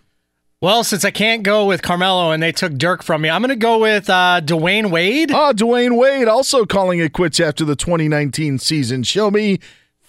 Well, 0.62 0.84
since 0.84 1.04
I 1.04 1.10
can't 1.10 1.42
go 1.42 1.64
with 1.64 1.80
Carmelo 1.80 2.30
and 2.30 2.42
they 2.42 2.52
took 2.52 2.74
Dirk 2.74 3.02
from 3.02 3.22
me, 3.22 3.30
I'm 3.30 3.40
going 3.40 3.48
to 3.48 3.56
go 3.56 3.78
with 3.78 4.08
uh, 4.10 4.42
Dwyane 4.44 4.90
Wade. 4.90 5.32
Oh, 5.32 5.52
Dwyane 5.54 5.96
Wade 5.96 6.28
also 6.28 6.66
calling 6.66 7.00
it 7.00 7.14
quits 7.14 7.40
after 7.40 7.64
the 7.64 7.74
2019 7.74 8.58
season. 8.58 9.02
Show 9.02 9.30
me 9.30 9.58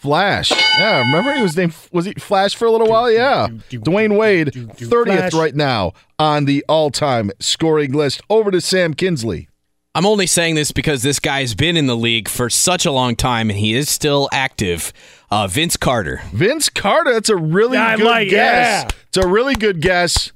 Flash. 0.01 0.51
Yeah, 0.79 0.99
remember 0.99 1.33
he 1.35 1.43
was 1.43 1.55
named 1.55 1.75
was 1.91 2.05
he 2.05 2.13
Flash 2.15 2.55
for 2.55 2.65
a 2.65 2.71
little 2.71 2.87
while? 2.87 3.09
Yeah. 3.11 3.47
Dwyane 3.69 4.17
Wade, 4.17 4.47
30th 4.47 5.33
right 5.39 5.53
now 5.55 5.93
on 6.17 6.45
the 6.45 6.65
all-time 6.67 7.29
scoring 7.39 7.93
list. 7.93 8.21
Over 8.29 8.49
to 8.49 8.59
Sam 8.61 8.95
Kinsley. 8.95 9.47
I'm 9.93 10.05
only 10.05 10.25
saying 10.25 10.55
this 10.55 10.71
because 10.71 11.03
this 11.03 11.19
guy's 11.19 11.53
been 11.53 11.77
in 11.77 11.85
the 11.85 11.95
league 11.97 12.29
for 12.29 12.49
such 12.49 12.85
a 12.85 12.91
long 12.91 13.15
time 13.15 13.49
and 13.49 13.59
he 13.59 13.73
is 13.75 13.89
still 13.89 14.27
active. 14.31 14.91
Uh, 15.29 15.47
Vince 15.47 15.77
Carter. 15.77 16.21
Vince 16.33 16.69
Carter, 16.69 17.13
that's 17.13 17.29
a 17.29 17.35
really 17.35 17.77
Yeah, 17.77 17.97
good 17.97 18.05
like- 18.05 18.29
guess. 18.29 18.83
yeah. 18.83 18.97
It's 19.09 19.17
a 19.17 19.27
really 19.27 19.53
good 19.55 19.81
guess. 19.81 20.31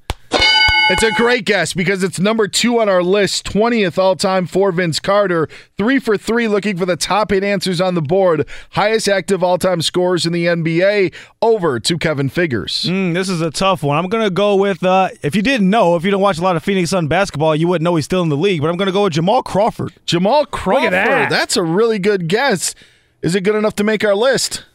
It's 0.87 1.01
a 1.01 1.11
great 1.13 1.45
guess 1.45 1.73
because 1.73 2.03
it's 2.03 2.19
number 2.19 2.47
two 2.47 2.79
on 2.79 2.89
our 2.89 3.01
list, 3.01 3.43
20th 3.47 3.97
all 3.97 4.15
time 4.15 4.45
for 4.45 4.71
Vince 4.71 4.99
Carter. 4.99 5.49
Three 5.77 5.97
for 5.97 6.15
three 6.15 6.47
looking 6.47 6.77
for 6.77 6.85
the 6.85 6.95
top 6.95 7.31
eight 7.31 7.43
answers 7.43 7.81
on 7.81 7.95
the 7.95 8.03
board. 8.03 8.47
Highest 8.69 9.07
active 9.07 9.43
all 9.43 9.57
time 9.57 9.81
scores 9.81 10.27
in 10.27 10.31
the 10.31 10.45
NBA. 10.45 11.11
Over 11.41 11.79
to 11.79 11.97
Kevin 11.97 12.29
Figures. 12.29 12.83
Mm, 12.87 13.15
this 13.15 13.29
is 13.29 13.41
a 13.41 13.49
tough 13.49 13.81
one. 13.81 13.97
I'm 13.97 14.09
going 14.09 14.25
to 14.25 14.29
go 14.29 14.55
with, 14.55 14.83
uh, 14.83 15.09
if 15.23 15.35
you 15.35 15.41
didn't 15.41 15.71
know, 15.71 15.95
if 15.95 16.03
you 16.05 16.11
don't 16.11 16.21
watch 16.21 16.37
a 16.37 16.43
lot 16.43 16.55
of 16.55 16.63
Phoenix 16.63 16.91
Sun 16.91 17.07
basketball, 17.07 17.55
you 17.55 17.67
wouldn't 17.67 17.83
know 17.83 17.95
he's 17.95 18.05
still 18.05 18.21
in 18.21 18.29
the 18.29 18.37
league, 18.37 18.61
but 18.61 18.69
I'm 18.69 18.77
going 18.77 18.85
to 18.85 18.93
go 18.93 19.05
with 19.05 19.13
Jamal 19.13 19.41
Crawford. 19.41 19.91
Jamal 20.05 20.45
Crawford. 20.45 20.93
that. 20.93 21.31
That's 21.31 21.57
a 21.57 21.63
really 21.63 21.97
good 21.97 22.27
guess. 22.27 22.75
Is 23.23 23.33
it 23.33 23.41
good 23.41 23.55
enough 23.55 23.75
to 23.77 23.83
make 23.83 24.03
our 24.03 24.13
list? 24.15 24.65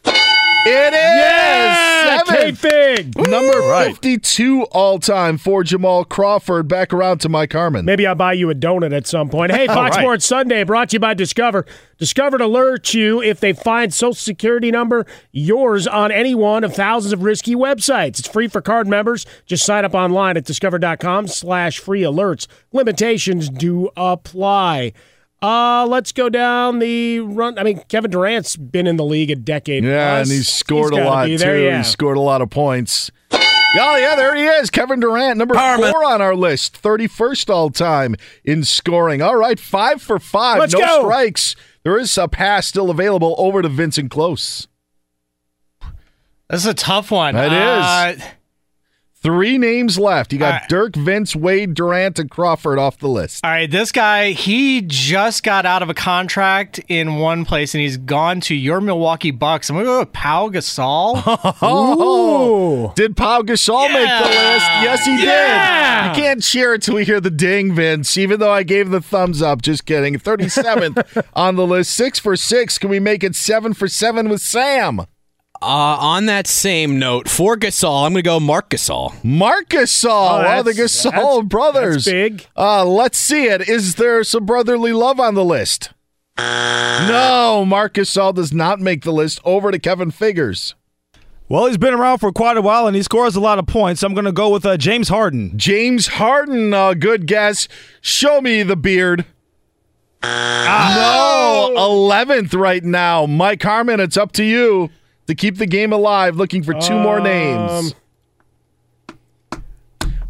It 0.63 0.93
is 0.93 0.99
Yeah, 0.99 2.23
seventh. 2.23 2.61
K-Fig. 2.61 3.17
Number 3.17 3.59
right. 3.61 3.91
52 3.95 4.63
all 4.65 4.99
time 4.99 5.37
for 5.39 5.63
Jamal 5.63 6.05
Crawford. 6.05 6.67
Back 6.67 6.93
around 6.93 7.19
to 7.21 7.29
Mike 7.29 7.51
Harmon. 7.53 7.83
Maybe 7.83 8.05
I'll 8.05 8.13
buy 8.13 8.33
you 8.33 8.49
a 8.51 8.55
donut 8.55 8.95
at 8.95 9.07
some 9.07 9.29
point. 9.29 9.51
Hey, 9.51 9.65
Fox 9.67 9.95
right. 9.95 10.03
Sports 10.03 10.25
Sunday 10.25 10.63
brought 10.63 10.89
to 10.89 10.95
you 10.97 10.99
by 10.99 11.15
Discover. 11.15 11.65
Discover 11.97 12.37
to 12.39 12.45
alert 12.45 12.93
you 12.93 13.21
if 13.23 13.39
they 13.39 13.53
find 13.53 13.91
Social 13.91 14.13
Security 14.13 14.69
number 14.69 15.05
yours 15.31 15.87
on 15.87 16.11
any 16.11 16.35
one 16.35 16.63
of 16.63 16.75
thousands 16.75 17.13
of 17.13 17.23
risky 17.23 17.55
websites. 17.55 18.19
It's 18.19 18.27
free 18.27 18.47
for 18.47 18.61
card 18.61 18.87
members. 18.87 19.25
Just 19.47 19.65
sign 19.65 19.83
up 19.83 19.95
online 19.95 20.37
at 20.37 20.45
discover.com 20.45 21.27
slash 21.27 21.79
free 21.79 22.01
alerts. 22.01 22.45
Limitations 22.71 23.49
do 23.49 23.89
apply. 23.97 24.93
Uh, 25.41 25.87
let's 25.89 26.11
go 26.11 26.29
down 26.29 26.77
the 26.79 27.19
run. 27.19 27.57
I 27.57 27.63
mean, 27.63 27.81
Kevin 27.89 28.11
Durant's 28.11 28.55
been 28.55 28.85
in 28.85 28.97
the 28.97 29.03
league 29.03 29.31
a 29.31 29.35
decade. 29.35 29.83
Yeah, 29.83 30.17
plus. 30.17 30.27
and 30.29 30.35
he's 30.37 30.47
scored 30.49 30.93
a 30.93 31.03
lot 31.03 31.25
be 31.25 31.37
too. 31.37 31.63
yeah. 31.63 31.77
He 31.79 31.83
scored 31.83 32.17
a 32.17 32.21
lot 32.21 32.41
of 32.41 32.49
points. 32.49 33.09
Oh, 33.33 33.95
yeah, 33.95 34.15
there 34.15 34.35
he 34.35 34.43
is. 34.43 34.69
Kevin 34.69 34.99
Durant, 34.99 35.37
number 35.37 35.55
four 35.55 36.03
on 36.03 36.21
our 36.21 36.35
list. 36.35 36.79
31st 36.81 37.49
all 37.49 37.69
time 37.69 38.15
in 38.43 38.63
scoring. 38.65 39.21
All 39.21 39.37
right, 39.37 39.57
five 39.59 40.01
for 40.01 40.19
5 40.19 40.59
Let's 40.59 40.73
no 40.73 40.79
go. 40.79 41.01
strikes. 41.03 41.55
There 41.83 41.97
is 41.97 42.15
a 42.17 42.27
pass 42.27 42.67
still 42.67 42.89
available 42.89 43.33
over 43.37 43.61
to 43.61 43.69
Vincent 43.69 44.11
Close. 44.11 44.67
This 46.49 46.59
is 46.61 46.65
a 46.65 46.73
tough 46.73 47.11
one. 47.11 47.35
It 47.37 47.51
Uh, 47.51 48.15
Three 49.23 49.59
names 49.59 49.99
left. 49.99 50.33
You 50.33 50.39
got 50.39 50.61
right. 50.61 50.69
Dirk, 50.69 50.95
Vince, 50.95 51.35
Wade, 51.35 51.75
Durant, 51.75 52.17
and 52.17 52.29
Crawford 52.29 52.79
off 52.79 52.97
the 52.97 53.07
list. 53.07 53.45
All 53.45 53.51
right, 53.51 53.69
this 53.69 53.91
guy, 53.91 54.31
he 54.31 54.81
just 54.81 55.43
got 55.43 55.63
out 55.63 55.83
of 55.83 55.89
a 55.89 55.93
contract 55.93 56.79
in 56.87 57.17
one 57.17 57.45
place 57.45 57.75
and 57.75 57.81
he's 57.83 57.97
gone 57.97 58.41
to 58.41 58.55
your 58.55 58.81
Milwaukee 58.81 59.29
Bucks. 59.29 59.69
I'm 59.69 59.75
going 59.75 59.85
to 59.85 59.91
go 59.91 59.99
with 59.99 60.13
Pau 60.13 60.49
Gasol. 60.49 61.21
Oh, 61.61 62.93
did 62.95 63.15
Pau 63.15 63.41
Gasol 63.41 63.87
make 63.93 64.07
the 64.07 64.25
list? 64.29 64.65
Yes, 64.81 65.05
he 65.05 65.23
Yeah. 65.23 66.13
did. 66.13 66.17
You 66.17 66.23
can't 66.23 66.41
cheer 66.41 66.73
until 66.73 66.95
we 66.95 67.05
hear 67.05 67.21
the 67.21 67.29
ding, 67.29 67.75
Vince. 67.75 68.17
Even 68.17 68.39
though 68.39 68.51
I 68.51 68.63
gave 68.63 68.89
the 68.89 69.01
thumbs 69.01 69.41
up. 69.41 69.61
Just 69.61 69.85
kidding. 69.85 70.15
37th 70.15 71.25
on 71.35 71.55
the 71.55 71.65
list. 71.67 71.93
Six 71.93 72.17
for 72.19 72.35
six. 72.35 72.77
Can 72.77 72.89
we 72.89 72.99
make 72.99 73.23
it 73.23 73.35
seven 73.35 73.73
for 73.73 73.87
seven 73.87 74.29
with 74.29 74.41
Sam? 74.41 75.01
Uh, 75.61 75.65
on 75.99 76.25
that 76.25 76.47
same 76.47 76.97
note, 76.97 77.29
for 77.29 77.55
Gasol, 77.55 78.05
I'm 78.05 78.13
going 78.13 78.23
to 78.23 78.27
go 78.27 78.39
Marc 78.39 78.69
Gasol. 78.71 79.23
Marc 79.23 79.69
Gasol. 79.69 80.09
Oh, 80.09 80.63
the 80.63 80.73
that's- 80.73 80.77
Gasol 81.05 81.11
that's- 81.11 81.43
brothers. 81.45 82.05
that's 82.05 82.11
big. 82.11 82.47
Uh, 82.57 82.83
let's 82.83 83.17
see 83.19 83.45
it. 83.45 83.69
Is 83.69 83.95
there 83.95 84.23
some 84.23 84.45
brotherly 84.45 84.91
love 84.91 85.19
on 85.19 85.35
the 85.35 85.45
list? 85.45 85.91
No, 86.37 87.63
Marc 87.67 87.93
Gasol 87.93 88.33
does 88.33 88.51
not 88.51 88.79
make 88.79 89.03
the 89.03 89.11
list. 89.13 89.39
Over 89.45 89.69
to 89.69 89.77
Kevin 89.77 90.09
Figures. 90.09 90.73
Well, 91.47 91.67
he's 91.67 91.77
been 91.77 91.93
around 91.93 92.19
for 92.19 92.31
quite 92.31 92.57
a 92.57 92.61
while 92.61 92.87
and 92.87 92.95
he 92.95 93.03
scores 93.03 93.35
a 93.35 93.41
lot 93.41 93.59
of 93.59 93.67
points. 93.67 94.01
I'm 94.01 94.13
going 94.13 94.25
to 94.25 94.31
go 94.31 94.49
with 94.49 94.65
uh, 94.65 94.77
James 94.77 95.09
Harden. 95.09 95.51
James 95.57 96.07
Harden, 96.07 96.73
uh, 96.73 96.93
good 96.95 97.27
guess. 97.27 97.67
Show 97.99 98.41
me 98.41 98.63
the 98.63 98.77
beard. 98.77 99.25
No, 100.23 101.73
11th 101.75 102.53
right 102.59 102.83
now. 102.83 103.25
Mike 103.25 103.61
Harmon, 103.61 103.99
it's 103.99 104.17
up 104.17 104.31
to 104.33 104.43
you 104.43 104.89
to 105.31 105.35
keep 105.35 105.57
the 105.57 105.65
game 105.65 105.93
alive. 105.93 106.35
Looking 106.35 106.61
for 106.61 106.73
two 106.73 106.99
more 106.99 107.21
names. 107.21 107.95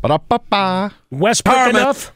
Ba-da-ba-ba. 0.02 0.94
Westbrook 1.10 1.56
Harmon. 1.56 1.76
enough? 1.76 2.12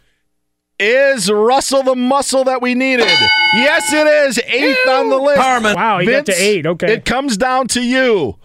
Is 0.79 1.31
Russell 1.31 1.83
the 1.83 1.95
muscle 1.95 2.43
that 2.43 2.61
we 2.61 2.75
needed? 2.75 3.07
Yes, 3.53 3.91
it 3.93 4.05
is. 4.07 4.39
Eighth 4.39 4.87
on 4.89 5.09
the 5.09 5.17
list. 5.17 5.37
Wow, 5.39 5.99
he 5.99 6.05
got 6.07 6.25
to 6.27 6.33
eight. 6.33 6.65
Okay. 6.65 6.93
It 6.93 7.05
comes 7.05 7.37
down 7.37 7.67
to 7.69 7.81
you. 7.81 8.37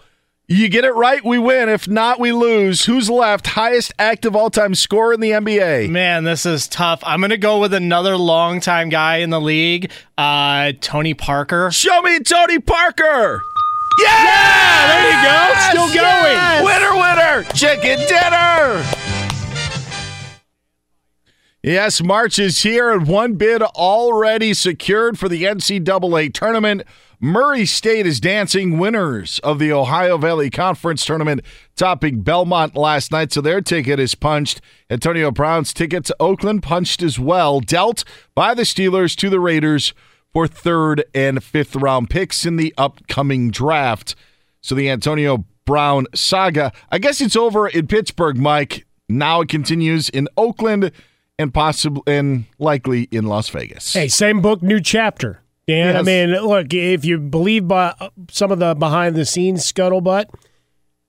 You 0.47 0.67
get 0.67 0.83
it 0.83 0.91
right, 0.91 1.23
we 1.23 1.39
win. 1.39 1.69
If 1.69 1.87
not, 1.87 2.19
we 2.19 2.33
lose. 2.33 2.83
Who's 2.85 3.09
left? 3.09 3.47
Highest 3.47 3.93
active 3.97 4.35
all 4.35 4.49
time 4.49 4.75
scorer 4.75 5.13
in 5.13 5.21
the 5.21 5.31
NBA. 5.31 5.89
Man, 5.89 6.25
this 6.25 6.45
is 6.45 6.67
tough. 6.67 7.01
I'm 7.05 7.21
going 7.21 7.29
to 7.29 7.37
go 7.37 7.59
with 7.59 7.73
another 7.73 8.17
longtime 8.17 8.89
guy 8.89 9.17
in 9.17 9.29
the 9.29 9.39
league, 9.39 9.91
uh, 10.17 10.73
Tony 10.81 11.13
Parker. 11.13 11.71
Show 11.71 12.01
me 12.01 12.19
Tony 12.19 12.59
Parker. 12.59 13.41
Yeah, 14.01 14.87
there 14.87 15.05
you 15.07 15.17
go. 15.23 15.37
Still 15.69 15.87
going. 15.87 16.35
Yes! 16.35 16.63
Winner, 16.65 16.93
winner. 16.95 17.43
Chicken 17.53 17.99
dinner. 18.07 18.83
Yes, 21.63 22.01
March 22.01 22.39
is 22.39 22.63
here 22.63 22.91
and 22.91 23.05
one 23.05 23.35
bid 23.35 23.61
already 23.61 24.55
secured 24.55 25.19
for 25.19 25.29
the 25.29 25.43
NCAA 25.43 26.33
tournament. 26.33 26.81
Murray 27.19 27.67
State 27.67 28.07
is 28.07 28.19
dancing 28.19 28.79
winners 28.79 29.37
of 29.43 29.59
the 29.59 29.71
Ohio 29.71 30.17
Valley 30.17 30.49
Conference 30.49 31.05
tournament, 31.05 31.41
topping 31.75 32.21
Belmont 32.21 32.75
last 32.75 33.11
night, 33.11 33.31
so 33.31 33.41
their 33.41 33.61
ticket 33.61 33.99
is 33.99 34.15
punched. 34.15 34.59
Antonio 34.89 35.29
Brown's 35.29 35.71
ticket 35.71 36.03
to 36.05 36.15
Oakland 36.19 36.63
punched 36.63 37.03
as 37.03 37.19
well, 37.19 37.59
dealt 37.59 38.03
by 38.33 38.55
the 38.55 38.63
Steelers 38.63 39.15
to 39.17 39.29
the 39.29 39.39
Raiders 39.39 39.93
for 40.33 40.47
third 40.47 41.03
and 41.13 41.43
fifth 41.43 41.75
round 41.75 42.09
picks 42.09 42.45
in 42.45 42.55
the 42.55 42.73
upcoming 42.77 43.51
draft. 43.51 44.15
So 44.61 44.75
the 44.75 44.89
Antonio 44.89 45.45
Brown 45.65 46.07
saga, 46.15 46.71
I 46.91 46.99
guess 46.99 47.21
it's 47.21 47.35
over 47.35 47.67
in 47.67 47.87
Pittsburgh, 47.87 48.37
Mike. 48.37 48.85
Now 49.09 49.41
it 49.41 49.49
continues 49.49 50.09
in 50.09 50.27
Oakland 50.37 50.91
and 51.37 51.53
possibly 51.53 52.01
and 52.07 52.45
likely 52.59 53.03
in 53.11 53.25
Las 53.25 53.49
Vegas. 53.49 53.93
Hey, 53.93 54.07
same 54.07 54.41
book, 54.41 54.61
new 54.61 54.79
chapter. 54.79 55.41
Dan, 55.67 55.95
I 55.95 56.01
mean, 56.01 56.31
look, 56.31 56.73
if 56.73 57.05
you 57.05 57.17
believe 57.17 57.67
by 57.67 57.93
uh, 57.99 58.09
some 58.29 58.51
of 58.51 58.59
the 58.59 58.73
behind 58.75 59.15
the 59.15 59.25
scenes 59.25 59.69
scuttlebutt 59.71 60.25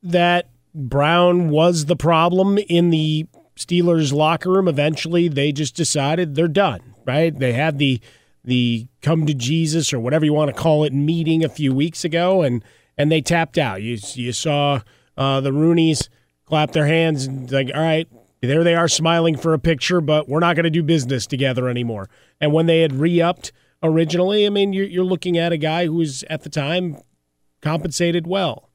that 0.02 0.50
Brown 0.74 1.48
was 1.48 1.86
the 1.86 1.96
problem 1.96 2.58
in 2.58 2.90
the 2.90 3.26
Steelers 3.56 4.12
locker 4.12 4.50
room, 4.50 4.68
eventually 4.68 5.28
they 5.28 5.52
just 5.52 5.74
decided 5.74 6.34
they're 6.34 6.48
done, 6.48 6.94
right? 7.06 7.36
They 7.36 7.52
had 7.52 7.78
the 7.78 8.00
the 8.44 8.88
come 9.02 9.26
to 9.26 9.34
Jesus 9.34 9.92
or 9.92 10.00
whatever 10.00 10.24
you 10.24 10.32
want 10.32 10.54
to 10.54 10.60
call 10.60 10.84
it 10.84 10.92
meeting 10.92 11.44
a 11.44 11.48
few 11.48 11.74
weeks 11.74 12.04
ago 12.04 12.42
and 12.42 12.64
and 12.98 13.10
they 13.10 13.20
tapped 13.20 13.58
out. 13.58 13.82
You 13.82 13.98
you 14.14 14.32
saw 14.32 14.80
uh, 15.16 15.40
the 15.40 15.50
Rooneys 15.50 16.08
clap 16.44 16.72
their 16.72 16.86
hands 16.86 17.24
and 17.24 17.50
like, 17.50 17.70
all 17.74 17.80
right, 17.80 18.08
there 18.40 18.64
they 18.64 18.74
are 18.74 18.88
smiling 18.88 19.36
for 19.36 19.54
a 19.54 19.58
picture, 19.58 20.00
but 20.00 20.28
we're 20.28 20.40
not 20.40 20.56
going 20.56 20.64
to 20.64 20.70
do 20.70 20.82
business 20.82 21.26
together 21.26 21.68
anymore. 21.68 22.08
And 22.40 22.52
when 22.52 22.66
they 22.66 22.80
had 22.80 22.92
re-upped 22.92 23.52
originally, 23.82 24.46
I 24.46 24.50
mean, 24.50 24.72
you're, 24.72 24.86
you're 24.86 25.04
looking 25.04 25.38
at 25.38 25.52
a 25.52 25.56
guy 25.56 25.86
who 25.86 25.94
was 25.94 26.24
at 26.28 26.42
the 26.42 26.50
time 26.50 26.98
compensated 27.60 28.26
well. 28.26 28.68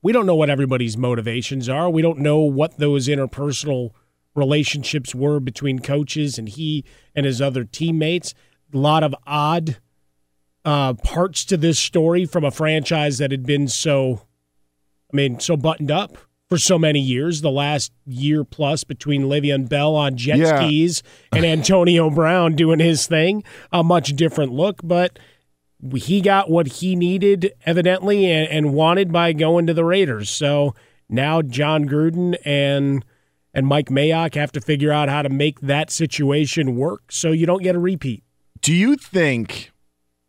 We 0.00 0.12
don't 0.12 0.26
know 0.26 0.36
what 0.36 0.50
everybody's 0.50 0.96
motivations 0.96 1.68
are. 1.68 1.90
We 1.90 2.02
don't 2.02 2.20
know 2.20 2.38
what 2.38 2.78
those 2.78 3.08
interpersonal 3.08 3.90
relationships 4.36 5.14
were 5.14 5.40
between 5.40 5.80
coaches 5.80 6.38
and 6.38 6.48
he 6.48 6.84
and 7.14 7.26
his 7.26 7.42
other 7.42 7.64
teammates. 7.64 8.34
A 8.72 8.76
lot 8.76 9.02
of 9.02 9.14
odd 9.26 9.78
uh, 10.64 10.94
parts 10.94 11.44
to 11.46 11.56
this 11.56 11.78
story 11.78 12.26
from 12.26 12.44
a 12.44 12.50
franchise 12.50 13.18
that 13.18 13.30
had 13.30 13.46
been 13.46 13.68
so, 13.68 14.22
I 15.12 15.16
mean, 15.16 15.40
so 15.40 15.56
buttoned 15.56 15.90
up 15.90 16.18
for 16.48 16.58
so 16.58 16.78
many 16.78 17.00
years. 17.00 17.40
The 17.40 17.50
last 17.50 17.92
year 18.06 18.44
plus 18.44 18.84
between 18.84 19.22
Le'Veon 19.24 19.68
Bell 19.68 19.94
on 19.94 20.16
jet 20.16 20.38
Yeah. 20.38 20.66
skis 20.66 21.02
and 21.32 21.44
Antonio 21.44 22.10
Brown 22.14 22.54
doing 22.56 22.80
his 22.80 23.06
thing, 23.06 23.42
a 23.72 23.82
much 23.82 24.14
different 24.16 24.52
look, 24.52 24.80
but 24.82 25.18
he 25.94 26.20
got 26.20 26.50
what 26.50 26.66
he 26.66 26.96
needed 26.96 27.52
evidently 27.64 28.26
and, 28.30 28.48
and 28.48 28.74
wanted 28.74 29.12
by 29.12 29.32
going 29.32 29.66
to 29.66 29.74
the 29.74 29.84
Raiders. 29.84 30.28
So 30.28 30.74
now 31.08 31.40
Jon 31.40 31.88
Gruden 31.88 32.36
and 32.44 33.04
and 33.54 33.66
Mike 33.66 33.86
Mayock 33.88 34.34
have 34.34 34.52
to 34.52 34.60
figure 34.60 34.92
out 34.92 35.08
how 35.08 35.22
to 35.22 35.28
make 35.30 35.60
that 35.60 35.90
situation 35.90 36.76
work 36.76 37.10
so 37.10 37.32
you 37.32 37.46
don't 37.46 37.62
get 37.62 37.74
a 37.74 37.78
repeat. 37.78 38.22
Do 38.60 38.74
you 38.74 38.96
think, 38.96 39.70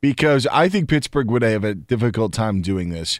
because 0.01 0.47
I 0.47 0.69
think 0.69 0.89
Pittsburgh 0.89 1.29
would 1.31 1.41
have 1.41 1.63
a 1.63 1.75
difficult 1.75 2.33
time 2.33 2.61
doing 2.61 2.89
this, 2.89 3.19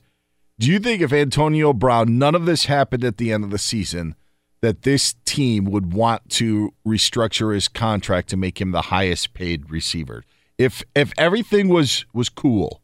do 0.60 0.68
you 0.70 0.80
think 0.80 1.02
if 1.02 1.14
Antonio 1.14 1.74
Brown, 1.74 2.18
none 2.18 2.36
of 2.36 2.46
this 2.46 2.66
happened 2.66 3.04
at 3.04 3.18
the 3.18 3.32
end 3.32 3.44
of 3.44 3.50
the 3.50 3.58
season, 3.58 4.16
that 4.62 4.82
this 4.82 5.16
team 5.26 5.66
would 5.66 5.94
want 5.94 6.30
to 6.30 6.74
restructure 6.86 7.54
his 7.54 7.70
contract 7.70 8.28
to 8.30 8.38
make 8.38 8.60
him 8.60 8.72
the 8.72 8.84
highest 8.84 9.34
paid 9.34 9.70
receiver? 9.70 10.26
If 10.58 10.84
if 10.94 11.14
everything 11.18 11.70
was 11.70 12.06
was 12.14 12.28
cool 12.28 12.82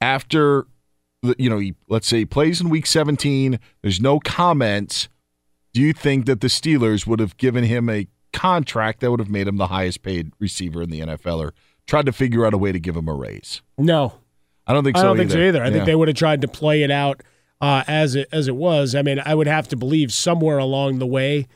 after 0.00 0.66
the- 1.22 1.36
you 1.38 1.48
know, 1.48 1.58
he, 1.58 1.74
let's 1.88 2.08
say 2.08 2.18
he 2.18 2.26
plays 2.26 2.60
in 2.60 2.68
week 2.68 2.86
17, 2.86 3.60
there's 3.82 4.00
no 4.00 4.18
comments, 4.18 5.08
do 5.72 5.80
you 5.80 5.92
think 5.92 6.26
that 6.26 6.40
the 6.40 6.48
Steelers 6.48 7.06
would 7.06 7.20
have 7.20 7.36
given 7.36 7.62
him 7.62 7.88
a 7.88 8.08
contract 8.32 9.00
that 9.00 9.10
would 9.10 9.20
have 9.20 9.30
made 9.30 9.46
him 9.48 9.56
the 9.56 9.66
highest 9.68 10.02
paid 10.02 10.32
receiver 10.38 10.82
in 10.82 10.90
the 10.90 11.00
NFL 11.00 11.38
or 11.40 11.54
tried 11.86 12.06
to 12.06 12.12
figure 12.12 12.46
out 12.46 12.54
a 12.54 12.58
way 12.58 12.72
to 12.72 12.80
give 12.80 12.96
him 12.96 13.08
a 13.08 13.14
raise? 13.14 13.62
No, 13.78 14.14
I 14.66 14.72
don't 14.72 14.84
think 14.84 14.96
I 14.96 15.00
so 15.00 15.06
don't 15.08 15.16
think 15.16 15.30
so 15.30 15.38
either. 15.38 15.62
I 15.62 15.66
Yeah. 15.66 15.72
think 15.72 15.84
they 15.86 15.94
would 15.94 16.08
have 16.08 16.16
tried 16.16 16.40
to 16.42 16.48
play 16.48 16.82
it 16.82 16.90
out 16.90 17.22
uh, 17.60 17.84
as 17.86 18.14
it 18.14 18.28
as 18.32 18.48
it 18.48 18.56
was. 18.56 18.94
I 18.94 19.02
mean, 19.02 19.20
I 19.24 19.34
would 19.34 19.46
have 19.46 19.68
to 19.68 19.76
believe 19.76 20.12
somewhere 20.12 20.58
along 20.58 20.98
the 20.98 21.06
way 21.06 21.46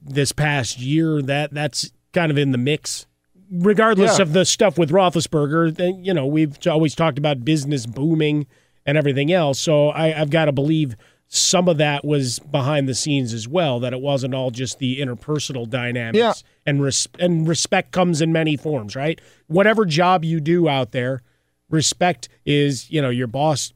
this 0.00 0.32
past 0.32 0.78
year 0.80 1.20
that 1.22 1.52
that's 1.52 1.92
kind 2.12 2.30
of 2.30 2.38
in 2.38 2.52
the 2.52 2.58
mix. 2.58 3.06
Regardless 3.50 4.18
Yeah. 4.18 4.22
of 4.22 4.32
the 4.32 4.44
stuff 4.46 4.78
with 4.78 4.90
Roethlisberger, 4.90 6.04
you 6.04 6.14
know, 6.14 6.26
we've 6.26 6.56
always 6.66 6.94
talked 6.94 7.18
about 7.18 7.44
business 7.44 7.84
booming 7.86 8.46
and 8.86 8.96
everything 8.98 9.30
else. 9.32 9.58
So 9.58 9.88
I, 9.90 10.18
I've 10.18 10.30
got 10.30 10.46
to 10.46 10.52
believe 10.52 10.96
some 11.34 11.66
of 11.66 11.78
that 11.78 12.04
was 12.04 12.38
behind 12.40 12.86
the 12.86 12.94
scenes 12.94 13.32
as 13.32 13.48
well. 13.48 13.80
That 13.80 13.94
it 13.94 14.02
wasn't 14.02 14.34
all 14.34 14.50
just 14.50 14.78
the 14.78 15.00
interpersonal 15.00 15.66
dynamics. 15.68 16.18
Yeah. 16.18 16.32
And 16.66 16.82
res- 16.82 17.08
and 17.18 17.48
respect 17.48 17.90
comes 17.90 18.20
in 18.20 18.32
many 18.32 18.54
forms, 18.54 18.94
right? 18.94 19.18
Whatever 19.46 19.86
job 19.86 20.26
you 20.26 20.40
do 20.40 20.68
out 20.68 20.92
there, 20.92 21.22
respect 21.70 22.28
is 22.44 22.90
you 22.90 23.00
know 23.00 23.08
your 23.08 23.28
boss 23.28 23.72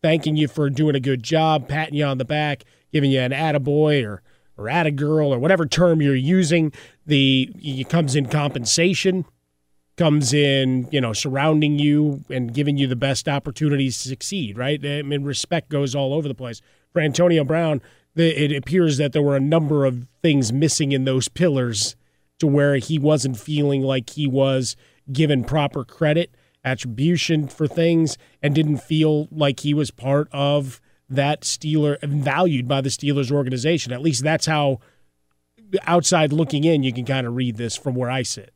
thanking 0.00 0.36
you 0.36 0.48
for 0.48 0.70
doing 0.70 0.94
a 0.94 1.00
good 1.00 1.22
job, 1.22 1.68
patting 1.68 1.94
you 1.94 2.06
on 2.06 2.16
the 2.16 2.24
back, 2.24 2.64
giving 2.90 3.10
you 3.10 3.20
an 3.20 3.32
attaboy 3.32 4.02
or 4.02 4.22
or 4.56 4.64
attagirl 4.64 5.26
or 5.26 5.38
whatever 5.38 5.66
term 5.66 6.00
you're 6.00 6.14
using. 6.14 6.72
The 7.04 7.50
it 7.56 7.90
comes 7.90 8.16
in 8.16 8.30
compensation, 8.30 9.26
comes 9.98 10.32
in 10.32 10.88
you 10.90 11.02
know 11.02 11.12
surrounding 11.12 11.78
you 11.78 12.24
and 12.30 12.54
giving 12.54 12.78
you 12.78 12.86
the 12.86 12.96
best 12.96 13.28
opportunities 13.28 14.02
to 14.02 14.08
succeed. 14.08 14.56
Right? 14.56 14.82
I 14.82 15.02
mean, 15.02 15.22
respect 15.22 15.68
goes 15.68 15.94
all 15.94 16.14
over 16.14 16.28
the 16.28 16.34
place. 16.34 16.62
For 16.94 17.00
Antonio 17.00 17.42
Brown, 17.42 17.82
it 18.14 18.56
appears 18.56 18.98
that 18.98 19.12
there 19.12 19.20
were 19.20 19.34
a 19.34 19.40
number 19.40 19.84
of 19.84 20.06
things 20.22 20.52
missing 20.52 20.92
in 20.92 21.04
those 21.04 21.26
pillars 21.26 21.96
to 22.38 22.46
where 22.46 22.76
he 22.76 23.00
wasn't 23.00 23.36
feeling 23.36 23.82
like 23.82 24.10
he 24.10 24.28
was 24.28 24.76
given 25.12 25.42
proper 25.42 25.84
credit, 25.84 26.30
attribution 26.64 27.48
for 27.48 27.66
things, 27.66 28.16
and 28.40 28.54
didn't 28.54 28.76
feel 28.76 29.26
like 29.32 29.60
he 29.60 29.74
was 29.74 29.90
part 29.90 30.28
of 30.30 30.80
that 31.10 31.40
Steeler 31.40 32.00
valued 32.00 32.68
by 32.68 32.80
the 32.80 32.90
Steelers 32.90 33.32
organization. 33.32 33.92
At 33.92 34.00
least 34.00 34.22
that's 34.22 34.46
how 34.46 34.78
outside 35.82 36.32
looking 36.32 36.62
in, 36.62 36.84
you 36.84 36.92
can 36.92 37.04
kind 37.04 37.26
of 37.26 37.34
read 37.34 37.56
this 37.56 37.76
from 37.76 37.96
where 37.96 38.08
I 38.08 38.22
sit. 38.22 38.53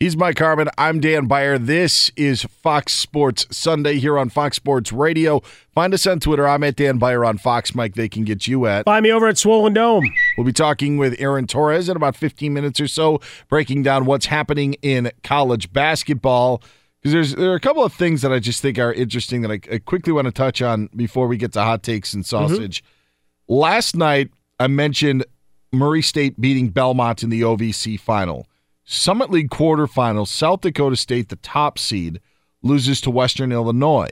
He's 0.00 0.16
Mike 0.16 0.38
Harmon. 0.38 0.68
I'm 0.78 1.00
Dan 1.00 1.26
Beyer. 1.26 1.58
This 1.58 2.12
is 2.14 2.44
Fox 2.44 2.94
Sports 2.94 3.48
Sunday 3.50 3.98
here 3.98 4.16
on 4.16 4.28
Fox 4.28 4.54
Sports 4.54 4.92
Radio. 4.92 5.40
Find 5.74 5.92
us 5.92 6.06
on 6.06 6.20
Twitter. 6.20 6.46
I'm 6.46 6.62
at 6.62 6.76
Dan 6.76 6.98
Beyer 6.98 7.24
on 7.24 7.36
Fox. 7.36 7.74
Mike, 7.74 7.96
they 7.96 8.08
can 8.08 8.22
get 8.22 8.46
you 8.46 8.66
at. 8.66 8.84
Find 8.84 9.02
me 9.02 9.10
over 9.10 9.26
at 9.26 9.38
Swollen 9.38 9.72
Dome. 9.72 10.08
We'll 10.36 10.44
be 10.44 10.52
talking 10.52 10.98
with 10.98 11.16
Aaron 11.18 11.48
Torres 11.48 11.88
in 11.88 11.96
about 11.96 12.14
15 12.14 12.54
minutes 12.54 12.78
or 12.78 12.86
so, 12.86 13.20
breaking 13.48 13.82
down 13.82 14.04
what's 14.04 14.26
happening 14.26 14.74
in 14.82 15.10
college 15.24 15.72
basketball. 15.72 16.62
Because 17.02 17.12
there's 17.12 17.34
there 17.34 17.50
are 17.50 17.56
a 17.56 17.60
couple 17.60 17.82
of 17.82 17.92
things 17.92 18.22
that 18.22 18.32
I 18.32 18.38
just 18.38 18.62
think 18.62 18.78
are 18.78 18.92
interesting 18.92 19.42
that 19.42 19.50
I, 19.50 19.60
I 19.74 19.78
quickly 19.78 20.12
want 20.12 20.26
to 20.26 20.32
touch 20.32 20.62
on 20.62 20.90
before 20.94 21.26
we 21.26 21.36
get 21.36 21.54
to 21.54 21.62
hot 21.62 21.82
takes 21.82 22.14
and 22.14 22.24
sausage. 22.24 22.84
Mm-hmm. 22.84 23.54
Last 23.54 23.96
night, 23.96 24.30
I 24.60 24.68
mentioned 24.68 25.24
Murray 25.72 26.02
State 26.02 26.40
beating 26.40 26.68
Belmont 26.68 27.24
in 27.24 27.30
the 27.30 27.40
OVC 27.40 27.98
final. 27.98 28.46
Summit 28.90 29.30
League 29.30 29.50
quarterfinals, 29.50 30.28
South 30.28 30.62
Dakota 30.62 30.96
State, 30.96 31.28
the 31.28 31.36
top 31.36 31.78
seed, 31.78 32.20
loses 32.62 33.02
to 33.02 33.10
Western 33.10 33.52
Illinois. 33.52 34.08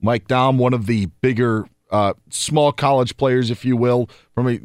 Mike 0.00 0.26
Daum, 0.26 0.58
one 0.58 0.74
of 0.74 0.86
the 0.86 1.06
bigger 1.20 1.64
uh, 1.92 2.12
small 2.28 2.72
college 2.72 3.16
players, 3.16 3.52
if 3.52 3.64
you 3.64 3.76
will, 3.76 4.10
from 4.34 4.48
a 4.48 4.58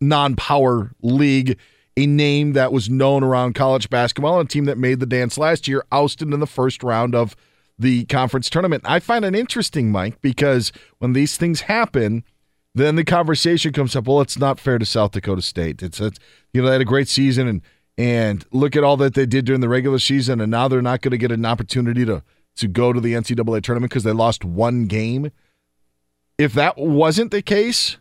non 0.00 0.34
power 0.34 0.92
league, 1.02 1.58
a 1.94 2.06
name 2.06 2.54
that 2.54 2.72
was 2.72 2.88
known 2.88 3.22
around 3.22 3.52
college 3.54 3.90
basketball, 3.90 4.40
and 4.40 4.48
a 4.48 4.50
team 4.50 4.64
that 4.64 4.78
made 4.78 4.98
the 4.98 5.04
dance 5.04 5.36
last 5.36 5.68
year, 5.68 5.84
ousted 5.92 6.32
in 6.32 6.40
the 6.40 6.46
first 6.46 6.82
round 6.82 7.14
of 7.14 7.36
the 7.78 8.06
conference 8.06 8.48
tournament. 8.48 8.82
I 8.86 8.98
find 8.98 9.26
it 9.26 9.34
interesting, 9.34 9.92
Mike, 9.92 10.22
because 10.22 10.72
when 11.00 11.12
these 11.12 11.36
things 11.36 11.60
happen, 11.60 12.24
then 12.74 12.96
the 12.96 13.04
conversation 13.04 13.74
comes 13.74 13.94
up. 13.94 14.06
Well, 14.06 14.22
it's 14.22 14.38
not 14.38 14.58
fair 14.58 14.78
to 14.78 14.86
South 14.86 15.10
Dakota 15.10 15.42
State. 15.42 15.82
It's, 15.82 16.00
it's 16.00 16.18
you 16.54 16.62
know 16.62 16.68
they 16.68 16.72
had 16.72 16.80
a 16.80 16.86
great 16.86 17.08
season 17.08 17.46
and 17.46 17.60
and 17.98 18.44
look 18.52 18.76
at 18.76 18.84
all 18.84 18.96
that 18.98 19.14
they 19.14 19.26
did 19.26 19.44
during 19.44 19.60
the 19.60 19.68
regular 19.68 19.98
season, 19.98 20.40
and 20.40 20.50
now 20.50 20.68
they're 20.68 20.82
not 20.82 21.02
going 21.02 21.10
to 21.12 21.18
get 21.18 21.32
an 21.32 21.44
opportunity 21.44 22.04
to 22.04 22.22
to 22.54 22.68
go 22.68 22.92
to 22.92 23.00
the 23.00 23.14
NCAA 23.14 23.62
tournament 23.62 23.90
because 23.90 24.04
they 24.04 24.12
lost 24.12 24.44
one 24.44 24.84
game. 24.84 25.30
If 26.36 26.52
that 26.52 26.76
wasn't 26.76 27.30
the 27.30 27.40
case, 27.40 27.96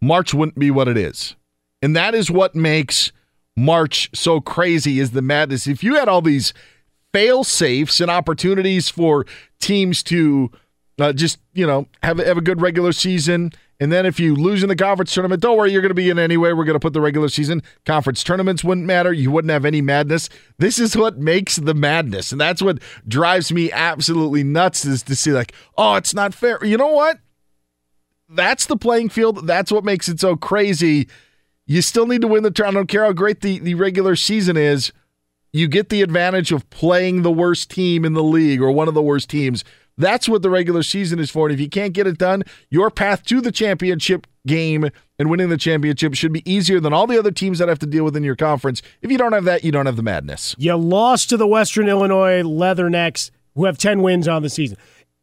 March 0.00 0.34
wouldn't 0.34 0.58
be 0.58 0.70
what 0.70 0.88
it 0.88 0.96
is, 0.96 1.36
and 1.82 1.94
that 1.96 2.14
is 2.14 2.30
what 2.30 2.54
makes 2.54 3.12
March 3.56 4.10
so 4.14 4.40
crazy. 4.40 5.00
Is 5.00 5.12
the 5.12 5.22
madness? 5.22 5.66
If 5.66 5.82
you 5.84 5.94
had 5.94 6.08
all 6.08 6.22
these 6.22 6.52
fail 7.12 7.44
safes 7.44 8.00
and 8.00 8.10
opportunities 8.10 8.88
for 8.88 9.24
teams 9.60 10.02
to 10.02 10.50
uh, 10.98 11.12
just 11.12 11.38
you 11.52 11.66
know 11.66 11.86
have 12.02 12.18
have 12.18 12.38
a 12.38 12.42
good 12.42 12.60
regular 12.60 12.92
season 12.92 13.52
and 13.80 13.90
then 13.90 14.06
if 14.06 14.20
you 14.20 14.34
lose 14.36 14.62
in 14.62 14.68
the 14.68 14.76
conference 14.76 15.12
tournament, 15.12 15.42
don't 15.42 15.56
worry, 15.56 15.72
you're 15.72 15.82
going 15.82 15.90
to 15.90 15.94
be 15.94 16.08
in 16.08 16.18
anyway. 16.18 16.52
We're 16.52 16.64
going 16.64 16.74
to 16.74 16.80
put 16.80 16.92
the 16.92 17.00
regular 17.00 17.28
season. 17.28 17.62
Conference 17.84 18.22
tournaments 18.22 18.62
wouldn't 18.62 18.86
matter. 18.86 19.12
You 19.12 19.30
wouldn't 19.30 19.50
have 19.50 19.64
any 19.64 19.80
madness. 19.80 20.28
This 20.58 20.78
is 20.78 20.96
what 20.96 21.18
makes 21.18 21.56
the 21.56 21.74
madness. 21.74 22.30
And 22.30 22.40
that's 22.40 22.62
what 22.62 22.78
drives 23.08 23.52
me 23.52 23.72
absolutely 23.72 24.44
nuts 24.44 24.84
is 24.84 25.02
to 25.04 25.16
see, 25.16 25.32
like, 25.32 25.52
oh, 25.76 25.96
it's 25.96 26.14
not 26.14 26.34
fair. 26.34 26.64
You 26.64 26.76
know 26.76 26.88
what? 26.88 27.18
That's 28.28 28.66
the 28.66 28.76
playing 28.76 29.08
field. 29.08 29.46
That's 29.46 29.72
what 29.72 29.84
makes 29.84 30.08
it 30.08 30.20
so 30.20 30.36
crazy. 30.36 31.08
You 31.66 31.82
still 31.82 32.06
need 32.06 32.20
to 32.20 32.28
win 32.28 32.42
the 32.42 32.50
tournament. 32.50 32.76
I 32.76 32.80
don't 32.80 32.88
care 32.88 33.04
how 33.04 33.12
great 33.12 33.40
the, 33.40 33.58
the 33.58 33.74
regular 33.74 34.14
season 34.16 34.56
is. 34.56 34.92
You 35.52 35.68
get 35.68 35.88
the 35.88 36.02
advantage 36.02 36.52
of 36.52 36.68
playing 36.70 37.22
the 37.22 37.30
worst 37.30 37.70
team 37.70 38.04
in 38.04 38.12
the 38.12 38.24
league 38.24 38.60
or 38.60 38.70
one 38.70 38.88
of 38.88 38.94
the 38.94 39.02
worst 39.02 39.30
teams 39.30 39.64
that's 39.96 40.28
what 40.28 40.42
the 40.42 40.50
regular 40.50 40.82
season 40.82 41.18
is 41.18 41.30
for. 41.30 41.46
And 41.46 41.54
if 41.54 41.60
you 41.60 41.68
can't 41.68 41.92
get 41.92 42.06
it 42.06 42.18
done, 42.18 42.44
your 42.70 42.90
path 42.90 43.24
to 43.24 43.40
the 43.40 43.52
championship 43.52 44.26
game 44.46 44.90
and 45.18 45.30
winning 45.30 45.48
the 45.48 45.56
championship 45.56 46.14
should 46.14 46.32
be 46.32 46.48
easier 46.50 46.80
than 46.80 46.92
all 46.92 47.06
the 47.06 47.18
other 47.18 47.30
teams 47.30 47.58
that 47.58 47.68
have 47.68 47.78
to 47.80 47.86
deal 47.86 48.04
with 48.04 48.16
in 48.16 48.24
your 48.24 48.36
conference. 48.36 48.82
If 49.02 49.10
you 49.10 49.18
don't 49.18 49.32
have 49.32 49.44
that, 49.44 49.64
you 49.64 49.72
don't 49.72 49.86
have 49.86 49.96
the 49.96 50.02
madness. 50.02 50.54
You 50.58 50.74
lost 50.76 51.30
to 51.30 51.36
the 51.36 51.46
Western 51.46 51.88
Illinois 51.88 52.42
Leathernecks, 52.42 53.30
who 53.54 53.64
have 53.66 53.78
10 53.78 54.02
wins 54.02 54.26
on 54.26 54.42
the 54.42 54.50
season. 54.50 54.76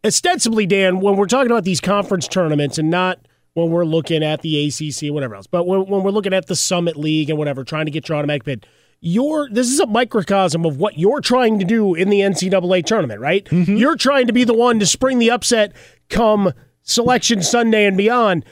Ostensibly, 0.05 0.65
Dan, 0.65 0.99
when 0.99 1.15
we're 1.15 1.27
talking 1.27 1.51
about 1.51 1.63
these 1.63 1.81
conference 1.81 2.27
tournaments 2.27 2.77
and 2.77 2.89
not 2.89 3.19
when 3.53 3.69
we're 3.69 3.85
looking 3.85 4.23
at 4.23 4.41
the 4.41 4.67
ACC 4.67 5.09
or 5.09 5.13
whatever 5.13 5.35
else, 5.35 5.45
but 5.45 5.67
when, 5.67 5.85
when 5.85 6.03
we're 6.03 6.11
looking 6.11 6.33
at 6.33 6.47
the 6.47 6.55
Summit 6.55 6.95
League 6.95 7.29
and 7.29 7.37
whatever, 7.37 7.63
trying 7.63 7.85
to 7.85 7.91
get 7.91 8.07
your 8.09 8.17
automatic 8.17 8.43
bid– 8.43 8.65
you're 9.01 9.49
this 9.49 9.67
is 9.67 9.79
a 9.79 9.87
microcosm 9.87 10.63
of 10.63 10.77
what 10.77 10.97
you're 10.97 11.21
trying 11.21 11.57
to 11.59 11.65
do 11.65 11.95
in 11.95 12.09
the 12.09 12.19
NCAA 12.19 12.85
tournament, 12.85 13.19
right? 13.19 13.43
Mm-hmm. 13.45 13.75
You're 13.75 13.95
trying 13.95 14.27
to 14.27 14.33
be 14.33 14.43
the 14.43 14.53
one 14.53 14.79
to 14.79 14.85
spring 14.85 15.17
the 15.17 15.31
upset 15.31 15.73
come 16.09 16.53
selection 16.83 17.41
Sunday 17.41 17.85
and 17.85 17.97
beyond. 17.97 18.45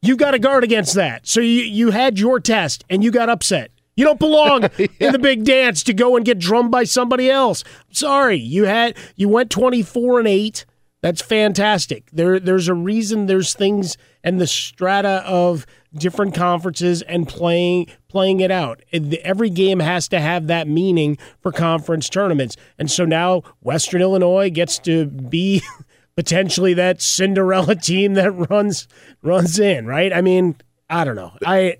You've 0.00 0.18
got 0.18 0.30
to 0.32 0.38
guard 0.38 0.64
against 0.64 0.94
that. 0.94 1.26
So 1.26 1.40
you 1.40 1.62
you 1.62 1.90
had 1.90 2.18
your 2.18 2.40
test 2.40 2.84
and 2.88 3.04
you 3.04 3.10
got 3.10 3.28
upset. 3.28 3.70
You 3.96 4.04
don't 4.04 4.18
belong 4.18 4.62
yeah. 4.78 4.86
in 4.98 5.12
the 5.12 5.18
big 5.18 5.44
dance 5.44 5.82
to 5.84 5.92
go 5.92 6.16
and 6.16 6.24
get 6.24 6.38
drummed 6.38 6.70
by 6.70 6.84
somebody 6.84 7.30
else. 7.30 7.62
sorry, 7.90 8.38
you 8.38 8.64
had 8.64 8.96
you 9.14 9.28
went 9.28 9.50
24 9.50 10.20
and 10.20 10.28
8. 10.28 10.64
That's 11.02 11.20
fantastic. 11.20 12.08
There 12.12 12.40
there's 12.40 12.68
a 12.68 12.74
reason 12.74 13.26
there's 13.26 13.52
things 13.52 13.98
and 14.24 14.40
the 14.40 14.46
strata 14.46 15.22
of 15.26 15.66
different 15.98 16.34
conferences 16.34 17.02
and 17.02 17.28
playing 17.28 17.88
playing 18.08 18.40
it 18.40 18.50
out. 18.50 18.82
Every 18.92 19.50
game 19.50 19.80
has 19.80 20.08
to 20.08 20.20
have 20.20 20.46
that 20.46 20.68
meaning 20.68 21.18
for 21.40 21.52
conference 21.52 22.08
tournaments. 22.08 22.56
And 22.78 22.90
so 22.90 23.04
now 23.04 23.42
Western 23.60 24.00
Illinois 24.00 24.50
gets 24.50 24.78
to 24.80 25.06
be 25.06 25.62
potentially 26.16 26.74
that 26.74 27.02
Cinderella 27.02 27.74
team 27.76 28.14
that 28.14 28.32
runs 28.32 28.88
runs 29.22 29.58
in, 29.58 29.86
right? 29.86 30.12
I 30.12 30.20
mean, 30.20 30.56
I 30.88 31.04
don't 31.04 31.16
know. 31.16 31.32
I 31.44 31.76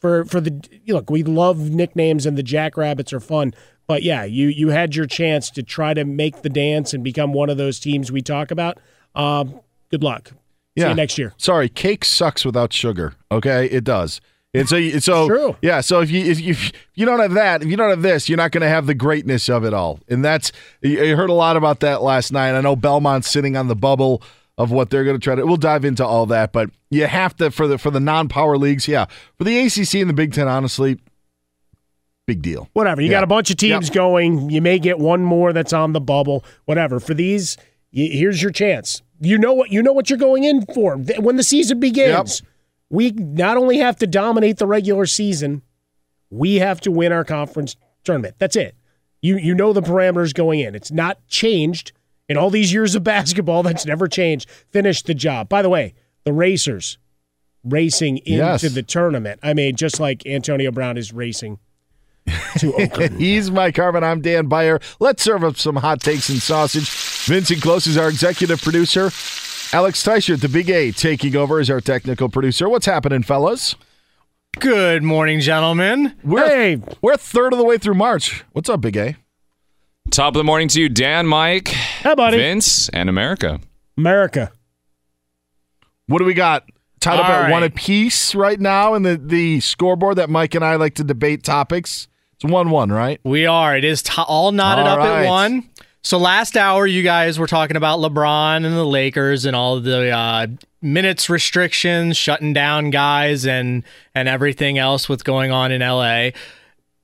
for 0.00 0.24
for 0.24 0.40
the 0.40 0.60
look, 0.86 1.10
we 1.10 1.22
love 1.22 1.58
nicknames 1.58 2.26
and 2.26 2.38
the 2.38 2.42
Jackrabbits 2.42 3.12
are 3.12 3.20
fun. 3.20 3.54
But 3.86 4.02
yeah, 4.02 4.24
you 4.24 4.48
you 4.48 4.68
had 4.68 4.94
your 4.94 5.06
chance 5.06 5.50
to 5.50 5.62
try 5.62 5.94
to 5.94 6.04
make 6.04 6.42
the 6.42 6.48
dance 6.48 6.94
and 6.94 7.04
become 7.04 7.32
one 7.32 7.50
of 7.50 7.56
those 7.56 7.78
teams 7.80 8.10
we 8.10 8.22
talk 8.22 8.50
about. 8.50 8.78
Um, 9.14 9.60
good 9.90 10.02
luck. 10.02 10.32
Yeah. 10.74 10.84
See 10.84 10.88
you 10.90 10.94
next 10.94 11.18
year. 11.18 11.34
Sorry, 11.36 11.68
cake 11.68 12.04
sucks 12.04 12.44
without 12.44 12.72
sugar. 12.72 13.14
Okay, 13.30 13.66
it 13.66 13.84
does. 13.84 14.20
And 14.54 14.68
so, 14.68 14.88
so 15.00 15.26
True. 15.26 15.56
yeah. 15.62 15.80
So 15.80 16.00
if 16.00 16.10
you 16.12 16.24
if 16.24 16.40
you, 16.40 16.52
if 16.52 16.72
you 16.94 17.04
don't 17.04 17.18
have 17.18 17.34
that, 17.34 17.62
if 17.62 17.68
you 17.68 17.76
don't 17.76 17.90
have 17.90 18.02
this, 18.02 18.28
you're 18.28 18.36
not 18.36 18.52
going 18.52 18.62
to 18.62 18.68
have 18.68 18.86
the 18.86 18.94
greatness 18.94 19.48
of 19.48 19.64
it 19.64 19.74
all. 19.74 19.98
And 20.08 20.24
that's 20.24 20.52
you 20.80 21.16
heard 21.16 21.30
a 21.30 21.34
lot 21.34 21.56
about 21.56 21.80
that 21.80 22.02
last 22.02 22.32
night. 22.32 22.56
I 22.56 22.60
know 22.60 22.76
Belmont's 22.76 23.28
sitting 23.28 23.56
on 23.56 23.66
the 23.66 23.74
bubble 23.74 24.22
of 24.56 24.70
what 24.70 24.90
they're 24.90 25.02
going 25.02 25.18
to 25.18 25.22
try 25.22 25.34
to. 25.34 25.44
We'll 25.44 25.56
dive 25.56 25.84
into 25.84 26.06
all 26.06 26.26
that, 26.26 26.52
but 26.52 26.70
you 26.88 27.06
have 27.06 27.36
to 27.38 27.50
for 27.50 27.66
the 27.66 27.78
for 27.78 27.90
the 27.90 27.98
non-power 27.98 28.56
leagues. 28.56 28.86
Yeah, 28.86 29.06
for 29.36 29.42
the 29.42 29.58
ACC 29.58 29.94
and 29.94 30.08
the 30.08 30.14
Big 30.14 30.32
Ten, 30.32 30.46
honestly, 30.46 31.00
big 32.26 32.40
deal. 32.40 32.68
Whatever. 32.74 33.00
You 33.00 33.08
yeah. 33.08 33.16
got 33.16 33.24
a 33.24 33.28
bunch 33.28 33.50
of 33.50 33.56
teams 33.56 33.88
yep. 33.88 33.94
going. 33.94 34.50
You 34.50 34.62
may 34.62 34.78
get 34.78 35.00
one 35.00 35.22
more 35.22 35.52
that's 35.52 35.72
on 35.72 35.92
the 35.92 36.00
bubble. 36.00 36.44
Whatever. 36.64 37.00
For 37.00 37.14
these, 37.14 37.56
here's 37.90 38.40
your 38.40 38.52
chance. 38.52 39.02
You 39.24 39.38
know 39.38 39.52
what 39.52 39.70
you 39.70 39.82
know 39.82 39.92
what 39.92 40.10
you're 40.10 40.18
going 40.18 40.44
in 40.44 40.64
for 40.66 40.96
when 40.96 41.36
the 41.36 41.42
season 41.42 41.80
begins. 41.80 42.40
Yep. 42.40 42.50
We 42.90 43.10
not 43.10 43.56
only 43.56 43.78
have 43.78 43.96
to 43.98 44.06
dominate 44.06 44.58
the 44.58 44.66
regular 44.66 45.06
season, 45.06 45.62
we 46.30 46.56
have 46.56 46.80
to 46.82 46.90
win 46.90 47.12
our 47.12 47.24
conference 47.24 47.76
tournament. 48.04 48.36
That's 48.38 48.56
it. 48.56 48.76
You 49.22 49.36
you 49.36 49.54
know 49.54 49.72
the 49.72 49.82
parameters 49.82 50.34
going 50.34 50.60
in. 50.60 50.74
It's 50.74 50.92
not 50.92 51.26
changed 51.28 51.92
in 52.28 52.36
all 52.36 52.50
these 52.50 52.72
years 52.72 52.94
of 52.94 53.04
basketball. 53.04 53.62
That's 53.62 53.86
never 53.86 54.08
changed. 54.08 54.48
Finish 54.70 55.02
the 55.02 55.14
job. 55.14 55.48
By 55.48 55.62
the 55.62 55.70
way, 55.70 55.94
the 56.24 56.32
Racers 56.32 56.98
racing 57.64 58.18
into 58.18 58.32
yes. 58.32 58.62
the 58.62 58.82
tournament. 58.82 59.40
I 59.42 59.54
mean, 59.54 59.76
just 59.76 59.98
like 59.98 60.26
Antonio 60.26 60.70
Brown 60.70 60.98
is 60.98 61.12
racing 61.12 61.58
to 62.58 62.74
Oakland. 62.80 63.18
He's 63.20 63.50
Mike 63.50 63.76
Harmon. 63.76 64.04
I'm 64.04 64.20
Dan 64.20 64.46
Beyer. 64.46 64.80
Let's 65.00 65.22
serve 65.22 65.44
up 65.44 65.56
some 65.56 65.76
hot 65.76 66.00
takes 66.00 66.28
and 66.28 66.40
sausage. 66.40 66.88
Vincent 67.26 67.62
Close 67.62 67.86
is 67.86 67.96
our 67.96 68.10
executive 68.10 68.60
producer. 68.60 69.10
Alex 69.72 70.04
Teicher, 70.04 70.38
the 70.38 70.48
Big 70.48 70.68
A, 70.68 70.90
taking 70.92 71.34
over 71.34 71.58
as 71.58 71.70
our 71.70 71.80
technical 71.80 72.28
producer. 72.28 72.68
What's 72.68 72.84
happening, 72.84 73.22
fellas? 73.22 73.74
Good 74.60 75.02
morning, 75.02 75.40
gentlemen. 75.40 76.14
We're, 76.22 76.46
hey, 76.46 76.82
we're 77.00 77.14
a 77.14 77.18
third 77.18 77.54
of 77.54 77.58
the 77.58 77.64
way 77.64 77.78
through 77.78 77.94
March. 77.94 78.44
What's 78.52 78.68
up, 78.68 78.82
Big 78.82 78.98
A? 78.98 79.16
Top 80.10 80.34
of 80.34 80.38
the 80.38 80.44
morning 80.44 80.68
to 80.68 80.80
you, 80.82 80.90
Dan, 80.90 81.26
Mike, 81.26 81.68
hey, 81.68 82.14
buddy. 82.14 82.36
Vince, 82.36 82.90
and 82.90 83.08
America. 83.08 83.58
America. 83.96 84.52
What 86.06 86.18
do 86.18 86.26
we 86.26 86.34
got? 86.34 86.68
Tied 87.00 87.18
up 87.18 87.26
at 87.26 87.50
one 87.50 87.62
apiece 87.62 88.34
right 88.34 88.60
now 88.60 88.92
in 88.92 89.02
the, 89.02 89.16
the 89.16 89.60
scoreboard 89.60 90.16
that 90.16 90.28
Mike 90.28 90.54
and 90.54 90.64
I 90.64 90.76
like 90.76 90.94
to 90.96 91.04
debate 91.04 91.42
topics. 91.42 92.06
It's 92.34 92.44
1 92.44 92.68
1, 92.68 92.92
right? 92.92 93.18
We 93.24 93.46
are. 93.46 93.76
It 93.76 93.84
is 93.84 94.02
t- 94.02 94.12
all 94.26 94.52
knotted 94.52 94.86
all 94.86 94.92
up 94.92 94.98
right. 94.98 95.24
at 95.24 95.28
one. 95.28 95.70
So 96.04 96.18
last 96.18 96.56
hour, 96.56 96.86
you 96.86 97.02
guys 97.02 97.38
were 97.38 97.46
talking 97.46 97.76
about 97.78 97.98
LeBron 97.98 98.56
and 98.66 98.76
the 98.76 98.84
Lakers 98.84 99.46
and 99.46 99.56
all 99.56 99.80
the 99.80 100.10
uh, 100.10 100.46
minutes 100.82 101.30
restrictions, 101.30 102.16
shutting 102.18 102.52
down 102.52 102.90
guys, 102.90 103.46
and 103.46 103.82
and 104.14 104.28
everything 104.28 104.76
else 104.78 105.08
with 105.08 105.24
going 105.24 105.50
on 105.50 105.72
in 105.72 105.80
LA. 105.80 106.30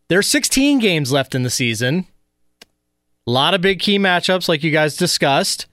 There's 0.08 0.26
16 0.28 0.80
games 0.80 1.10
left 1.12 1.34
in 1.34 1.44
the 1.44 1.50
season. 1.50 2.06
A 3.26 3.30
lot 3.30 3.54
of 3.54 3.60
big 3.62 3.80
key 3.80 3.98
matchups, 3.98 4.48
like 4.48 4.62
you 4.62 4.70
guys 4.70 4.96
discussed. 4.96 5.66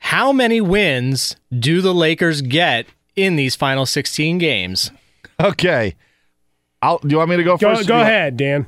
How 0.00 0.30
many 0.32 0.60
wins 0.60 1.36
do 1.56 1.80
the 1.80 1.94
Lakers 1.94 2.42
get 2.42 2.86
in 3.16 3.36
these 3.36 3.54
final 3.56 3.86
16 3.86 4.38
games. 4.38 4.90
Okay. 5.38 5.94
I'll, 6.82 6.98
do 6.98 7.08
you 7.08 7.18
want 7.18 7.30
me 7.30 7.36
to 7.36 7.42
go 7.44 7.56
Go, 7.56 7.74
first? 7.74 7.88
go 7.88 7.96
You- 7.96 8.02
ahead, 8.02 8.36
Dan. 8.36 8.66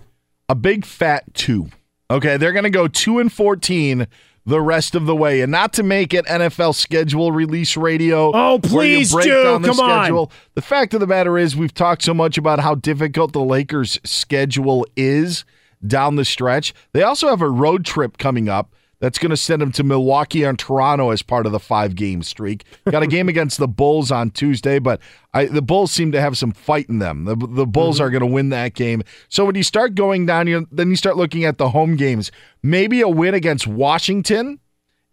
A 0.49 0.55
big 0.55 0.85
fat 0.85 1.25
two. 1.35 1.69
Okay, 2.13 2.37
they're 2.37 2.53
going 2.53 2.65
to 2.65 2.71
go 2.71 2.89
two 2.89 3.19
and 3.19 3.33
fourteen 3.33 4.07
the 4.45 4.61
rest 4.61 4.95
of 4.95 5.07
the 5.07 5.17
way, 5.17 5.41
and 5.41 5.51
not 5.51 5.73
to 5.73 5.83
make 5.83 6.13
it 6.13 6.27
NFL 6.27 6.75
schedule 6.75 7.33
release 7.33 7.75
radio. 7.77 8.33
Oh, 8.35 8.59
please 8.63 9.13
break 9.13 9.27
do. 9.27 9.45
down 9.45 9.63
the 9.63 9.69
Come 9.69 9.81
on. 9.81 10.29
The 10.55 10.63
fact 10.63 10.93
of 10.93 11.01
the 11.01 11.07
matter 11.07 11.39
is, 11.39 11.57
we've 11.57 11.73
talked 11.73 12.03
so 12.03 12.13
much 12.13 12.37
about 12.37 12.61
how 12.61 12.75
difficult 12.75 13.33
the 13.33 13.43
Lakers' 13.43 13.99
schedule 14.05 14.87
is 14.95 15.45
down 15.87 16.17
the 16.17 16.25
stretch. 16.25 16.75
They 16.93 17.03
also 17.03 17.29
have 17.29 17.41
a 17.41 17.49
road 17.49 17.85
trip 17.87 18.19
coming 18.19 18.49
up. 18.49 18.75
That's 19.03 19.19
going 19.19 19.31
to 19.31 19.37
send 19.37 19.61
them 19.61 19.73
to 19.73 19.83
Milwaukee 19.83 20.45
and 20.45 20.57
Toronto 20.57 21.11
as 21.11 21.23
part 21.23 21.45
of 21.45 21.51
the 21.51 21.59
five 21.59 21.97
game 21.97 22.23
streak. 22.23 22.63
Got 22.89 23.03
a 23.03 23.09
game 23.09 23.29
against 23.29 23.59
the 23.59 23.67
Bulls 23.67 24.13
on 24.13 24.31
Tuesday, 24.31 24.79
but 24.79 25.01
I, 25.35 25.47
the 25.47 25.61
Bulls 25.61 25.91
seem 25.91 26.13
to 26.13 26.21
have 26.21 26.39
some 26.39 26.53
fight 26.53 26.89
in 26.89 27.01
them. 27.01 27.25
The, 27.25 27.35
the 27.35 27.67
Bulls 27.67 27.97
mm-hmm. 27.97 28.05
are 28.05 28.11
going 28.11 28.21
to 28.21 28.27
win 28.27 28.51
that 28.51 28.75
game. 28.75 29.03
So 29.29 29.45
when 29.45 29.57
you 29.57 29.65
start 29.65 29.97
going 29.97 30.25
down, 30.27 30.47
you 30.47 30.69
then 30.71 30.89
you 30.89 30.95
start 30.95 31.17
looking 31.17 31.45
at 31.45 31.59
the 31.59 31.71
home 31.71 31.97
games. 31.97 32.31
Maybe 32.63 33.01
a 33.01 33.09
win 33.09 33.35
against 33.35 33.67
Washington, 33.67 34.61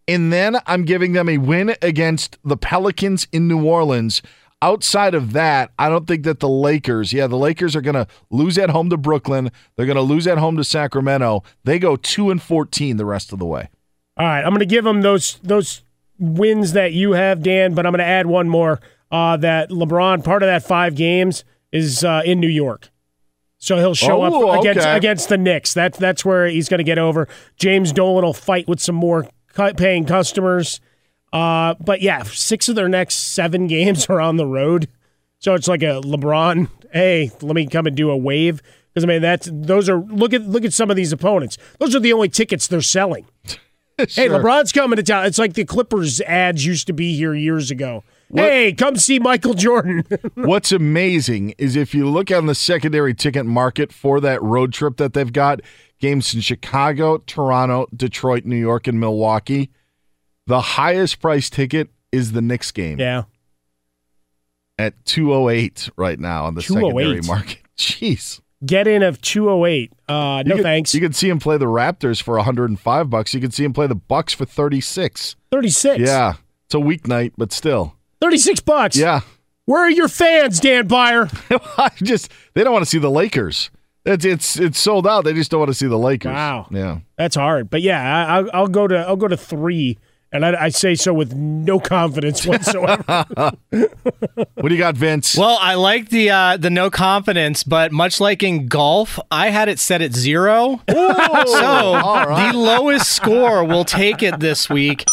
and 0.06 0.32
then 0.32 0.58
I'm 0.68 0.84
giving 0.84 1.12
them 1.12 1.28
a 1.28 1.38
win 1.38 1.74
against 1.82 2.38
the 2.44 2.56
Pelicans 2.56 3.26
in 3.32 3.48
New 3.48 3.64
Orleans. 3.64 4.22
Outside 4.62 5.14
of 5.14 5.32
that, 5.32 5.72
I 5.80 5.88
don't 5.88 6.06
think 6.06 6.22
that 6.24 6.38
the 6.38 6.48
Lakers, 6.48 7.12
yeah, 7.12 7.26
the 7.26 7.36
Lakers 7.36 7.74
are 7.74 7.80
going 7.80 7.94
to 7.94 8.06
lose 8.30 8.56
at 8.56 8.70
home 8.70 8.88
to 8.90 8.96
Brooklyn. 8.96 9.50
They're 9.74 9.86
going 9.86 9.96
to 9.96 10.02
lose 10.02 10.28
at 10.28 10.38
home 10.38 10.56
to 10.58 10.64
Sacramento. 10.64 11.42
They 11.64 11.80
go 11.80 11.96
2 11.96 12.30
and 12.30 12.40
14 12.40 12.96
the 12.96 13.04
rest 13.04 13.32
of 13.32 13.40
the 13.40 13.46
way. 13.46 13.68
All 14.20 14.26
right, 14.26 14.42
I'm 14.44 14.50
going 14.50 14.58
to 14.58 14.66
give 14.66 14.84
him 14.84 15.00
those 15.00 15.38
those 15.42 15.80
wins 16.18 16.74
that 16.74 16.92
you 16.92 17.12
have, 17.12 17.42
Dan, 17.42 17.72
but 17.72 17.86
I'm 17.86 17.92
going 17.92 18.00
to 18.00 18.04
add 18.04 18.26
one 18.26 18.50
more. 18.50 18.78
Uh, 19.10 19.38
that 19.38 19.70
LeBron, 19.70 20.22
part 20.22 20.42
of 20.42 20.46
that 20.48 20.62
five 20.62 20.94
games 20.94 21.42
is 21.72 22.04
uh, 22.04 22.20
in 22.26 22.38
New 22.38 22.48
York, 22.50 22.90
so 23.56 23.78
he'll 23.78 23.94
show 23.94 24.22
Oh, 24.22 24.50
up 24.50 24.60
against 24.60 24.80
okay. 24.86 24.94
against 24.94 25.30
the 25.30 25.38
Knicks. 25.38 25.72
That's 25.72 25.96
that's 25.98 26.22
where 26.22 26.46
he's 26.48 26.68
going 26.68 26.78
to 26.78 26.84
get 26.84 26.98
over. 26.98 27.28
James 27.56 27.92
Dolan 27.92 28.22
will 28.22 28.34
fight 28.34 28.68
with 28.68 28.78
some 28.78 28.94
more 28.94 29.26
paying 29.78 30.04
customers. 30.04 30.80
Uh, 31.32 31.76
but 31.80 32.02
yeah, 32.02 32.24
six 32.24 32.68
of 32.68 32.76
their 32.76 32.90
next 32.90 33.14
seven 33.14 33.68
games 33.68 34.04
are 34.10 34.20
on 34.20 34.36
the 34.36 34.46
road, 34.46 34.86
so 35.38 35.54
it's 35.54 35.66
like 35.66 35.82
a 35.82 36.02
LeBron. 36.02 36.68
Hey, 36.92 37.30
let 37.40 37.54
me 37.54 37.66
come 37.66 37.86
and 37.86 37.96
do 37.96 38.10
a 38.10 38.16
wave 38.18 38.60
because 38.92 39.02
I 39.02 39.06
mean 39.06 39.22
that's 39.22 39.48
those 39.50 39.88
are 39.88 39.96
look 39.96 40.34
at 40.34 40.42
look 40.42 40.66
at 40.66 40.74
some 40.74 40.90
of 40.90 40.96
these 40.96 41.10
opponents. 41.10 41.56
Those 41.78 41.96
are 41.96 42.00
the 42.00 42.12
only 42.12 42.28
tickets 42.28 42.66
they're 42.66 42.82
selling. 42.82 43.24
Hey, 44.08 44.28
LeBron's 44.28 44.72
coming 44.72 44.96
to 44.96 45.02
town. 45.02 45.26
It's 45.26 45.38
like 45.38 45.54
the 45.54 45.64
Clippers 45.64 46.20
ads 46.22 46.64
used 46.64 46.86
to 46.86 46.92
be 46.92 47.14
here 47.16 47.34
years 47.34 47.70
ago. 47.70 48.04
Hey, 48.32 48.72
come 48.72 48.96
see 48.96 49.18
Michael 49.18 49.54
Jordan. 49.54 50.04
What's 50.34 50.70
amazing 50.72 51.54
is 51.58 51.74
if 51.74 51.94
you 51.94 52.08
look 52.08 52.30
on 52.30 52.46
the 52.46 52.54
secondary 52.54 53.14
ticket 53.14 53.44
market 53.44 53.92
for 53.92 54.20
that 54.20 54.40
road 54.42 54.72
trip 54.72 54.98
that 54.98 55.14
they've 55.14 55.32
got, 55.32 55.60
games 55.98 56.34
in 56.34 56.40
Chicago, 56.40 57.18
Toronto, 57.18 57.86
Detroit, 57.94 58.44
New 58.44 58.56
York, 58.56 58.86
and 58.86 59.00
Milwaukee, 59.00 59.70
the 60.46 60.60
highest 60.60 61.20
price 61.20 61.50
ticket 61.50 61.90
is 62.12 62.32
the 62.32 62.40
Knicks 62.40 62.70
game 62.70 62.98
yeah. 62.98 63.24
at 64.78 65.04
208 65.04 65.90
right 65.96 66.18
now 66.18 66.44
on 66.44 66.54
the 66.54 66.62
secondary 66.62 67.20
oh 67.22 67.26
market. 67.26 67.58
Jeez. 67.76 68.40
Get 68.64 68.86
in 68.86 69.02
of 69.02 69.20
208. 69.22 69.92
Uh, 70.08 70.12
no 70.12 70.42
you 70.44 70.54
could, 70.56 70.62
thanks. 70.62 70.94
You 70.94 71.00
could 71.00 71.16
see 71.16 71.28
him 71.28 71.38
play 71.38 71.56
the 71.56 71.64
Raptors 71.66 72.22
for 72.22 72.36
105 72.36 73.10
bucks. 73.10 73.32
You 73.32 73.40
could 73.40 73.54
see 73.54 73.64
him 73.64 73.72
play 73.72 73.86
the 73.86 73.94
Bucks 73.94 74.34
for 74.34 74.44
36. 74.44 75.36
36. 75.50 76.00
Yeah. 76.00 76.34
It's 76.66 76.74
a 76.74 76.78
weeknight, 76.78 77.32
but 77.38 77.52
still. 77.52 77.96
36 78.20 78.60
bucks. 78.60 78.96
Yeah. 78.96 79.20
Where 79.64 79.82
are 79.82 79.90
your 79.90 80.08
fans, 80.08 80.60
Dan 80.60 80.88
Beyer? 80.88 81.28
I 81.78 81.90
just 82.02 82.30
they 82.54 82.64
don't 82.64 82.72
want 82.72 82.84
to 82.84 82.90
see 82.90 82.98
the 82.98 83.10
Lakers. 83.10 83.70
It's 84.04 84.24
it's 84.24 84.58
it's 84.58 84.78
sold 84.78 85.06
out. 85.06 85.24
They 85.24 85.32
just 85.32 85.50
don't 85.50 85.60
want 85.60 85.70
to 85.70 85.74
see 85.74 85.86
the 85.86 85.98
Lakers. 85.98 86.32
Wow. 86.32 86.66
Yeah. 86.70 87.00
That's 87.16 87.36
hard. 87.36 87.70
But 87.70 87.82
yeah, 87.82 88.26
I, 88.26 88.36
I'll, 88.36 88.50
I'll 88.52 88.68
go 88.68 88.88
to 88.88 88.98
I'll 88.98 89.16
go 89.16 89.28
to 89.28 89.36
three, 89.36 89.96
and 90.32 90.44
I, 90.44 90.64
I 90.64 90.68
say 90.68 90.94
so 90.94 91.12
with 91.12 91.34
no 91.34 91.80
confidence 91.80 92.46
whatsoever. 92.46 93.26
What 94.54 94.68
do 94.68 94.74
you 94.74 94.78
got, 94.78 94.94
Vince? 94.94 95.36
Well, 95.36 95.56
I 95.60 95.74
like 95.74 96.10
the 96.10 96.30
uh, 96.30 96.56
the 96.58 96.68
no 96.68 96.90
confidence, 96.90 97.64
but 97.64 97.92
much 97.92 98.20
like 98.20 98.42
in 98.42 98.68
golf, 98.68 99.18
I 99.30 99.48
had 99.48 99.68
it 99.68 99.78
set 99.78 100.02
at 100.02 100.12
zero. 100.12 100.82
so 100.88 100.94
the 102.36 102.52
lowest 102.54 103.10
score 103.10 103.64
will 103.64 103.84
take 103.84 104.22
it 104.22 104.38
this 104.38 104.68
week. 104.68 105.04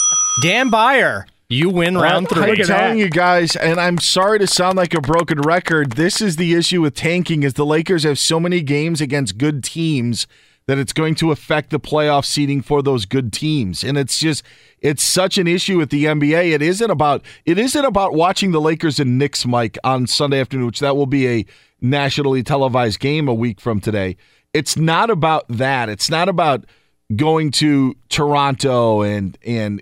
Dan 0.41 0.69
Beyer, 0.69 1.27
you 1.47 1.69
win 1.69 1.97
round 1.97 2.27
three. 2.27 2.43
I'm 2.43 2.55
three. 2.55 2.65
telling 2.65 2.99
you 2.99 3.09
guys, 3.09 3.55
and 3.55 3.79
I'm 3.79 3.99
sorry 3.99 4.39
to 4.39 4.47
sound 4.47 4.75
like 4.75 4.93
a 4.93 5.01
broken 5.01 5.39
record. 5.39 5.93
This 5.93 6.21
is 6.21 6.35
the 6.35 6.53
issue 6.53 6.81
with 6.81 6.93
tanking: 6.93 7.43
is 7.43 7.53
the 7.53 7.65
Lakers 7.65 8.03
have 8.03 8.19
so 8.19 8.39
many 8.39 8.61
games 8.61 8.99
against 8.99 9.37
good 9.37 9.63
teams 9.63 10.27
that 10.67 10.77
it's 10.77 10.93
going 10.93 11.15
to 11.15 11.31
affect 11.31 11.69
the 11.69 11.79
playoff 11.79 12.25
seeding 12.25 12.61
for 12.61 12.83
those 12.83 13.05
good 13.05 13.33
teams, 13.33 13.83
and 13.83 13.97
it's 13.97 14.19
just 14.19 14.43
it's 14.79 15.03
such 15.03 15.37
an 15.37 15.47
issue 15.47 15.77
with 15.77 15.89
the 15.89 16.05
NBA. 16.05 16.51
It 16.51 16.61
isn't 16.61 16.91
about 16.91 17.23
it 17.45 17.57
isn't 17.57 17.85
about 17.85 18.13
watching 18.13 18.51
the 18.51 18.61
Lakers 18.61 18.99
and 18.99 19.17
Knicks, 19.17 19.45
Mike, 19.45 19.77
on 19.83 20.07
Sunday 20.07 20.39
afternoon, 20.39 20.67
which 20.67 20.79
that 20.81 20.95
will 20.95 21.05
be 21.05 21.27
a 21.27 21.45
nationally 21.81 22.43
televised 22.43 22.99
game 22.99 23.27
a 23.27 23.33
week 23.33 23.59
from 23.59 23.79
today. 23.79 24.17
It's 24.53 24.77
not 24.77 25.09
about 25.09 25.47
that. 25.49 25.89
It's 25.89 26.09
not 26.09 26.29
about 26.29 26.65
going 27.15 27.51
to 27.51 27.95
Toronto 28.09 29.01
and 29.01 29.37
and 29.45 29.81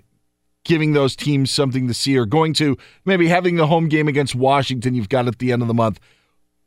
giving 0.64 0.92
those 0.92 1.14
teams 1.14 1.50
something 1.50 1.86
to 1.88 1.94
see 1.94 2.16
or 2.16 2.26
going 2.26 2.52
to 2.52 2.76
maybe 3.04 3.28
having 3.28 3.56
the 3.56 3.68
home 3.68 3.88
game 3.88 4.08
against 4.08 4.34
Washington 4.34 4.94
you've 4.94 5.08
got 5.08 5.26
at 5.28 5.38
the 5.38 5.52
end 5.52 5.62
of 5.62 5.68
the 5.68 5.74
month. 5.74 6.00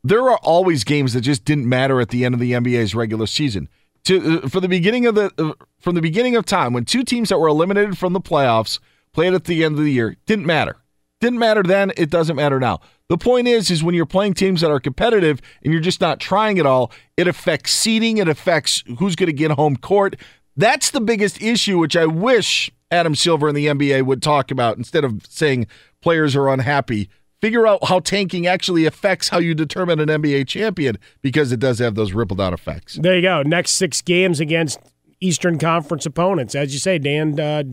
There 0.03 0.29
are 0.29 0.37
always 0.37 0.85
games 0.85 1.11
that 1.13 1.21
just 1.21 1.43
didn't 1.43 1.67
matter 1.67 1.99
at 1.99 2.09
the 2.09 2.23
end 2.23 2.33
of 2.33 2.39
the 2.39 2.53
NBA's 2.53 2.95
regular 2.95 3.27
season. 3.27 3.67
To 4.05 4.43
uh, 4.43 4.47
for 4.49 4.59
the 4.59 4.67
beginning 4.67 5.05
of 5.05 5.15
the 5.15 5.31
uh, 5.38 5.53
from 5.80 5.95
the 5.95 6.01
beginning 6.01 6.35
of 6.35 6.45
time 6.45 6.73
when 6.73 6.85
two 6.85 7.03
teams 7.03 7.30
that 7.30 7.39
were 7.39 7.47
eliminated 7.47 7.97
from 7.97 8.13
the 8.13 8.21
playoffs 8.21 8.80
played 9.13 9.34
at 9.34 9.45
the 9.45 9.63
end 9.63 9.77
of 9.77 9.84
the 9.84 9.91
year 9.91 10.17
didn't 10.26 10.45
matter. 10.45 10.77
Didn't 11.21 11.39
matter 11.39 11.63
then, 11.63 11.91
it 11.97 12.09
doesn't 12.09 12.38
matter 12.38 12.59
now. 12.59 12.80
The 13.09 13.17
point 13.17 13.47
is 13.47 13.69
is 13.69 13.84
when 13.84 13.95
you're 13.95 14.05
playing 14.05 14.35
teams 14.35 14.61
that 14.61 14.71
are 14.71 14.80
competitive 14.80 15.41
and 15.63 15.73
you're 15.73 15.81
just 15.81 15.99
not 15.99 16.19
trying 16.19 16.59
at 16.59 16.65
all, 16.65 16.91
it 17.17 17.27
affects 17.27 17.73
seeding, 17.73 18.17
it 18.17 18.30
affects 18.30 18.84
who's 18.99 19.15
going 19.15 19.27
to 19.27 19.34
get 19.34 19.51
home 19.51 19.76
court. 19.76 20.15
That's 20.55 20.91
the 20.91 21.01
biggest 21.01 21.41
issue, 21.41 21.77
which 21.77 21.97
I 21.97 22.05
wish 22.05 22.71
Adam 22.91 23.15
Silver 23.15 23.47
and 23.47 23.57
the 23.57 23.67
NBA 23.67 24.03
would 24.03 24.21
talk 24.21 24.51
about 24.51 24.77
instead 24.77 25.03
of 25.03 25.26
saying 25.27 25.67
players 26.01 26.35
are 26.35 26.49
unhappy. 26.49 27.09
Figure 27.41 27.66
out 27.66 27.86
how 27.86 27.99
tanking 27.99 28.48
actually 28.48 28.86
affects 28.86 29.30
how 29.30 29.40
you 29.40 29.56
determine 29.56 29.99
an 29.99 30.10
NBA 30.10 30.48
champion 30.48 30.98
because 31.22 31.52
it 31.52 31.60
does 31.60 31.80
have 31.80 31.95
those 31.95 32.11
ripple 32.11 32.36
down 32.36 32.53
effects. 32.53 32.95
there 32.95 33.16
you 33.16 33.22
go. 33.22 33.44
Next 33.44 33.72
six 33.72 34.02
games 34.02 34.40
against 34.40 34.80
Eastern 35.22 35.57
Conference 35.57 36.06
opponents, 36.06 36.53
as 36.53 36.74
you 36.74 36.80
say, 36.80 36.98
Dan, 36.98 37.40
uh, 37.40 37.64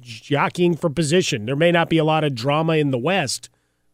jockeying 0.00 0.76
for 0.76 0.90
position. 0.90 1.46
There 1.46 1.56
may 1.56 1.70
not 1.70 1.88
be 1.88 1.98
a 1.98 2.04
lot 2.04 2.24
of 2.24 2.34
drama 2.34 2.74
in 2.74 2.90
the 2.90 2.98
West, 2.98 3.48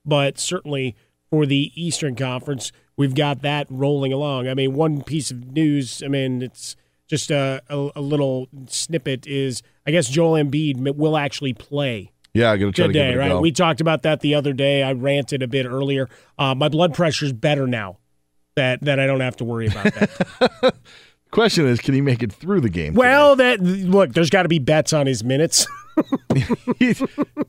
but 0.05 0.39
certainly 0.39 0.97
for 1.31 1.47
the 1.47 1.73
Eastern 1.75 2.17
Conference, 2.17 2.73
we've 2.97 3.15
got 3.15 3.43
that 3.43 3.67
rolling 3.69 4.13
along. 4.13 4.49
I 4.49 4.55
mean, 4.55 4.75
one 4.75 5.03
piece 5.03 5.31
of 5.31 5.53
news. 5.53 6.03
I 6.03 6.09
mean, 6.09 6.43
it's 6.43 6.77
just 7.07 7.31
a, 7.31 7.63
a, 7.69 7.91
a 7.97 8.01
little 8.01 8.49
snippet. 8.67 9.27
Is 9.27 9.63
I 9.87 9.91
guess 9.91 10.09
Joel 10.09 10.43
Embiid 10.43 10.97
will 10.97 11.17
actually 11.17 11.53
play. 11.53 12.13
Yeah, 12.39 12.53
I'm 12.53 12.61
gonna 12.61 12.73
try 12.73 12.87
Good 12.87 12.93
to 12.93 12.99
give 12.99 13.03
day, 13.03 13.11
it 13.11 13.15
a 13.15 13.19
right? 13.19 13.29
go. 13.31 13.41
We 13.41 13.53
talked 13.53 13.81
about 13.81 14.03
that 14.03 14.21
the 14.21 14.35
other 14.35 14.53
day. 14.53 14.83
I 14.83 14.93
ranted 14.93 15.43
a 15.43 15.49
bit 15.49 15.67
earlier. 15.67 16.09
Uh, 16.39 16.55
my 16.55 16.69
blood 16.69 16.95
pressure's 16.95 17.33
better 17.33 17.67
now. 17.67 17.99
That 18.55 18.81
that 18.83 19.01
I 19.01 19.07
don't 19.07 19.21
have 19.21 19.37
to 19.39 19.45
worry 19.45 19.67
about 19.67 19.95
that. 19.95 20.75
Question 21.31 21.67
is, 21.67 21.81
can 21.81 21.95
he 21.95 22.01
make 22.01 22.23
it 22.23 22.33
through 22.33 22.61
the 22.63 22.71
game? 22.71 22.95
well, 22.95 23.37
that 23.37 23.61
look, 23.61 24.13
there's 24.15 24.31
got 24.31 24.45
to 24.45 24.49
be 24.49 24.59
bets 24.59 24.93
on 24.93 25.07
his 25.07 25.23
minutes. 25.23 25.67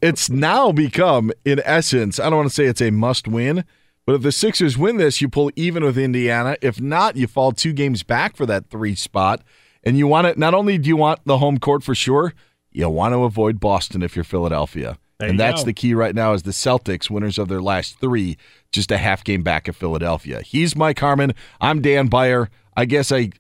it's 0.02 0.30
now 0.30 0.72
become, 0.72 1.32
in 1.46 1.62
essence, 1.64 2.20
I 2.20 2.26
don't 2.26 2.38
want 2.38 2.50
to 2.50 2.54
say 2.54 2.66
it's 2.66 2.82
a 2.82 2.90
must 2.90 3.28
win, 3.28 3.64
but 4.06 4.16
if 4.16 4.22
the 4.24 4.32
Sixers 4.32 4.78
win 4.78 4.98
this, 4.98 5.22
you 5.22 5.30
pull 5.30 5.52
even 5.56 5.84
with 5.84 5.98
Indiana. 5.98 6.58
If 6.62 6.82
not, 6.82 7.16
you 7.16 7.28
fall 7.28 7.52
two 7.52 7.74
games 7.74 8.02
back 8.04 8.36
for 8.36 8.46
that 8.48 8.70
three 8.70 8.96
spot. 8.96 9.44
And 9.84 9.98
you 9.98 10.08
want 10.08 10.28
it, 10.28 10.38
not 10.38 10.54
only 10.54 10.78
do 10.78 10.90
you 10.90 10.98
want 10.98 11.22
the 11.26 11.38
home 11.38 11.58
court 11.58 11.84
for 11.84 11.96
sure, 11.96 12.34
you 12.72 12.90
want 12.90 13.14
to 13.14 13.24
avoid 13.24 13.60
Boston 13.60 14.02
if 14.04 14.16
you're 14.16 14.24
Philadelphia. 14.24 14.98
There 15.20 15.28
and 15.28 15.38
you 15.38 15.38
that's 15.38 15.62
go. 15.62 15.66
the 15.66 15.74
key 15.74 15.94
right 15.94 16.16
now 16.16 16.34
is 16.34 16.44
the 16.44 16.52
Celtics, 16.52 17.10
winners 17.10 17.38
of 17.38 17.50
their 17.50 17.62
last 17.62 18.00
three, 18.00 18.38
just 18.72 18.90
a 18.90 18.98
half 18.98 19.24
game 19.24 19.44
back 19.44 19.68
of 19.68 19.76
Philadelphia. 19.76 20.42
He's 20.42 20.76
Mike 20.76 21.00
Harmon. 21.00 21.34
I'm 21.60 21.82
Dan 21.82 22.08
Beyer. 22.08 22.50
I 22.78 22.86
guess 22.86 23.12
I, 23.12 23.32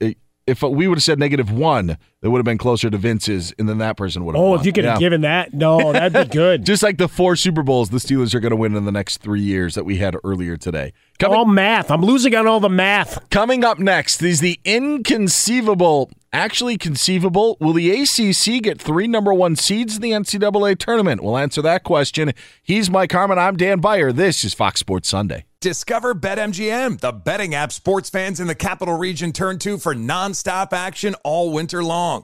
if 0.45 0.61
we 0.61 0.87
would 0.87 0.97
have 0.97 1.03
said 1.03 1.19
negative 1.19 1.51
one, 1.51 1.97
it 2.21 2.27
would 2.27 2.39
have 2.39 2.45
been 2.45 2.57
closer 2.57 2.89
to 2.89 2.97
Vince's, 2.97 3.53
and 3.57 3.69
then 3.69 3.77
that 3.77 3.95
person 3.95 4.25
would 4.25 4.35
have. 4.35 4.43
Oh, 4.43 4.49
won. 4.51 4.59
if 4.59 4.65
you 4.65 4.73
could 4.73 4.83
have 4.83 4.99
given 4.99 5.21
that, 5.21 5.53
no, 5.53 5.93
that'd 5.93 6.29
be 6.29 6.33
good. 6.35 6.65
Just 6.65 6.83
like 6.83 6.97
the 6.97 7.07
four 7.07 7.37
Super 7.37 7.63
Bowls 7.63 7.91
the 7.91 7.99
Steelers 7.99 8.33
are 8.33 8.41
going 8.41 8.49
to 8.49 8.57
win 8.57 8.75
in 8.75 8.83
the 8.83 8.91
next 8.91 9.17
three 9.17 9.41
years 9.41 9.75
that 9.75 9.85
we 9.85 9.97
had 9.97 10.17
earlier 10.23 10.57
today. 10.57 10.91
All 11.27 11.45
math. 11.45 11.91
I'm 11.91 12.01
losing 12.01 12.33
on 12.35 12.47
all 12.47 12.59
the 12.59 12.69
math. 12.69 13.29
Coming 13.29 13.63
up 13.63 13.77
next 13.77 14.21
is 14.21 14.39
the 14.39 14.59
inconceivable, 14.63 16.09
actually 16.31 16.77
conceivable. 16.77 17.57
Will 17.59 17.73
the 17.73 17.91
ACC 17.91 18.63
get 18.63 18.81
three 18.81 19.07
number 19.07 19.33
one 19.33 19.55
seeds 19.55 19.95
in 19.95 20.01
the 20.01 20.11
NCAA 20.11 20.77
tournament? 20.77 21.21
We'll 21.21 21.37
answer 21.37 21.61
that 21.61 21.83
question. 21.83 22.33
He's 22.63 22.89
Mike 22.89 23.11
Harmon. 23.11 23.37
I'm 23.37 23.57
Dan 23.57 23.79
Beyer. 23.79 24.11
This 24.11 24.43
is 24.43 24.53
Fox 24.53 24.79
Sports 24.79 25.09
Sunday. 25.09 25.45
Discover 25.61 26.15
BetMGM, 26.15 27.01
the 27.01 27.11
betting 27.11 27.53
app 27.53 27.73
sports 27.73 28.09
fans 28.09 28.39
in 28.39 28.47
the 28.47 28.55
capital 28.55 28.97
region 28.97 29.33
turn 29.33 29.59
to 29.59 29.77
for 29.77 29.93
nonstop 29.93 30.71
action 30.71 31.15
all 31.25 31.51
winter 31.51 31.83
long. 31.83 32.23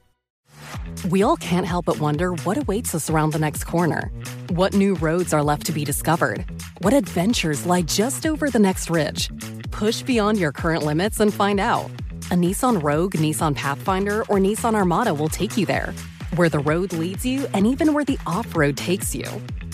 We 1.09 1.23
all 1.23 1.37
can't 1.37 1.65
help 1.65 1.85
but 1.85 1.99
wonder 1.99 2.33
what 2.43 2.57
awaits 2.57 2.93
us 2.93 3.09
around 3.09 3.33
the 3.33 3.39
next 3.39 3.63
corner. 3.65 4.11
What 4.49 4.73
new 4.73 4.95
roads 4.95 5.33
are 5.33 5.43
left 5.43 5.65
to 5.65 5.71
be 5.71 5.83
discovered? 5.83 6.45
What 6.79 6.93
adventures 6.93 7.65
lie 7.65 7.81
just 7.81 8.25
over 8.25 8.49
the 8.49 8.59
next 8.59 8.89
ridge? 8.89 9.29
Push 9.71 10.03
beyond 10.03 10.39
your 10.39 10.51
current 10.51 10.83
limits 10.83 11.19
and 11.19 11.33
find 11.33 11.59
out. 11.59 11.89
A 12.29 12.35
Nissan 12.35 12.81
Rogue, 12.81 13.13
Nissan 13.15 13.55
Pathfinder, 13.55 14.21
or 14.29 14.37
Nissan 14.37 14.75
Armada 14.75 15.13
will 15.13 15.29
take 15.29 15.57
you 15.57 15.65
there. 15.65 15.93
Where 16.37 16.47
the 16.47 16.59
road 16.59 16.93
leads 16.93 17.25
you, 17.25 17.45
and 17.53 17.67
even 17.67 17.93
where 17.93 18.05
the 18.05 18.17
off 18.25 18.55
road 18.55 18.77
takes 18.77 19.13
you. 19.13 19.25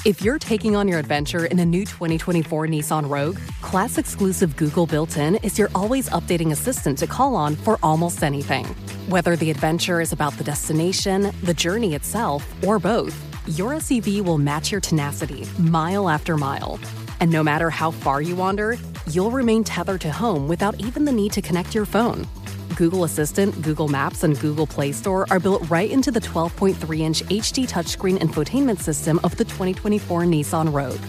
If 0.06 0.24
you're 0.24 0.40
taking 0.40 0.76
on 0.76 0.88
your 0.88 0.98
adventure 0.98 1.46
in 1.46 1.60
a 1.60 1.66
new 1.66 1.86
2024 1.86 2.66
Nissan 2.66 3.08
Rogue, 3.08 3.38
class 3.62 4.00
exclusive 4.00 4.58
Google 4.58 4.88
built 4.88 5.18
in 5.18 5.36
is 5.44 5.60
your 5.60 5.70
always 5.76 6.10
updating 6.10 6.52
assistant 6.52 6.98
to 6.98 7.06
call 7.06 7.36
on 7.36 7.56
for 7.56 7.78
almost 7.84 8.24
anything. 8.24 8.66
Whether 9.08 9.36
the 9.36 9.52
adventure 9.52 10.02
is 10.02 10.14
about 10.14 10.34
the 10.34 10.44
destination, 10.44 11.32
the 11.44 11.54
journey 11.54 11.94
itself, 11.94 12.44
or 12.66 12.80
both, 12.80 13.16
your 13.56 13.74
SUV 13.74 14.22
will 14.22 14.40
match 14.40 14.72
your 14.72 14.82
tenacity 14.82 15.46
mile 15.60 16.10
after 16.10 16.38
mile. 16.38 16.80
And 17.20 17.32
no 17.32 17.44
matter 17.44 17.70
how 17.70 17.92
far 17.92 18.20
you 18.20 18.36
wander, 18.36 18.80
you'll 19.12 19.30
remain 19.30 19.64
tethered 19.64 20.02
to 20.02 20.12
home 20.12 20.48
without 20.48 20.80
even 20.80 21.06
the 21.06 21.12
need 21.12 21.34
to 21.34 21.42
connect 21.44 21.76
your 21.76 21.86
phone. 21.86 22.26
Google 22.78 23.06
Assistant, 23.06 23.60
Google 23.64 23.88
Maps, 23.88 24.24
and 24.24 24.40
Google 24.40 24.68
Play 24.68 24.92
Store 24.92 25.26
are 25.32 25.40
built 25.40 25.68
right 25.68 25.90
into 25.90 26.12
the 26.12 26.22
12.3 26.22 27.00
inch 27.00 27.24
HD 27.24 27.68
touchscreen 27.68 28.20
infotainment 28.20 28.80
system 28.80 29.20
of 29.24 29.36
the 29.36 29.44
2024 29.44 30.24
Nissan 30.24 30.72
Rogue. 30.72 31.00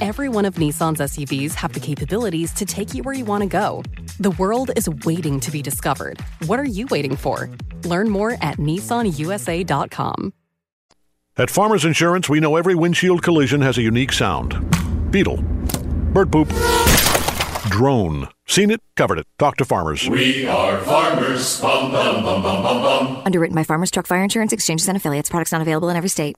Every 0.00 0.28
one 0.28 0.44
of 0.44 0.56
Nissan's 0.56 0.98
SUVs 0.98 1.54
have 1.54 1.72
the 1.72 1.78
capabilities 1.78 2.52
to 2.54 2.66
take 2.66 2.92
you 2.92 3.04
where 3.04 3.14
you 3.14 3.24
want 3.24 3.42
to 3.42 3.48
go. 3.48 3.84
The 4.18 4.32
world 4.32 4.72
is 4.76 4.90
waiting 5.04 5.38
to 5.40 5.52
be 5.52 5.62
discovered. 5.62 6.20
What 6.46 6.58
are 6.58 6.64
you 6.64 6.88
waiting 6.90 7.14
for? 7.14 7.48
Learn 7.84 8.08
more 8.08 8.32
at 8.42 8.58
nissanusa.com. 8.58 10.32
At 11.36 11.50
Farmers 11.50 11.84
Insurance, 11.84 12.28
we 12.28 12.40
know 12.40 12.56
every 12.56 12.74
windshield 12.74 13.22
collision 13.22 13.60
has 13.60 13.78
a 13.78 13.82
unique 13.82 14.12
sound. 14.12 14.58
Beetle. 15.12 15.36
Bird 16.12 16.32
poop. 16.32 16.48
Drone. 17.72 18.28
Seen 18.46 18.70
it, 18.70 18.82
covered 18.96 19.18
it. 19.18 19.26
Talk 19.38 19.56
to 19.56 19.64
farmers. 19.64 20.06
We 20.06 20.46
are 20.46 20.78
farmers. 20.80 21.58
Bum 21.58 21.90
bum 21.90 22.22
bum 22.22 22.42
bum 22.42 22.62
bum 22.62 22.82
bum. 22.82 23.22
Underwritten 23.24 23.54
by 23.54 23.64
Farmers 23.64 23.90
Truck 23.90 24.06
Fire 24.06 24.22
Insurance 24.22 24.52
Exchanges 24.52 24.88
and 24.88 24.96
Affiliates. 24.96 25.30
Products 25.30 25.52
not 25.52 25.62
available 25.62 25.88
in 25.88 25.96
every 25.96 26.10
state. 26.10 26.36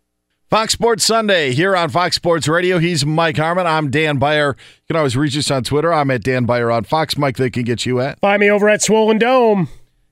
Fox 0.48 0.72
Sports 0.74 1.04
Sunday 1.04 1.52
here 1.52 1.74
on 1.74 1.88
Fox 1.88 2.14
Sports 2.14 2.46
Radio. 2.46 2.78
He's 2.78 3.04
Mike 3.04 3.36
Harmon. 3.36 3.66
I'm 3.66 3.90
Dan 3.90 4.18
Beyer. 4.18 4.50
You 4.56 4.82
can 4.86 4.96
always 4.96 5.16
reach 5.16 5.36
us 5.36 5.50
on 5.50 5.64
Twitter. 5.64 5.92
I'm 5.92 6.08
at 6.12 6.22
Dan 6.22 6.44
Beyer 6.44 6.70
on 6.70 6.84
Fox. 6.84 7.18
Mike, 7.18 7.36
they 7.36 7.50
can 7.50 7.64
get 7.64 7.84
you 7.84 7.98
at. 8.00 8.20
Find 8.20 8.38
me 8.38 8.48
over 8.48 8.68
at 8.68 8.80
Swollen 8.80 9.18
Dome. 9.18 9.68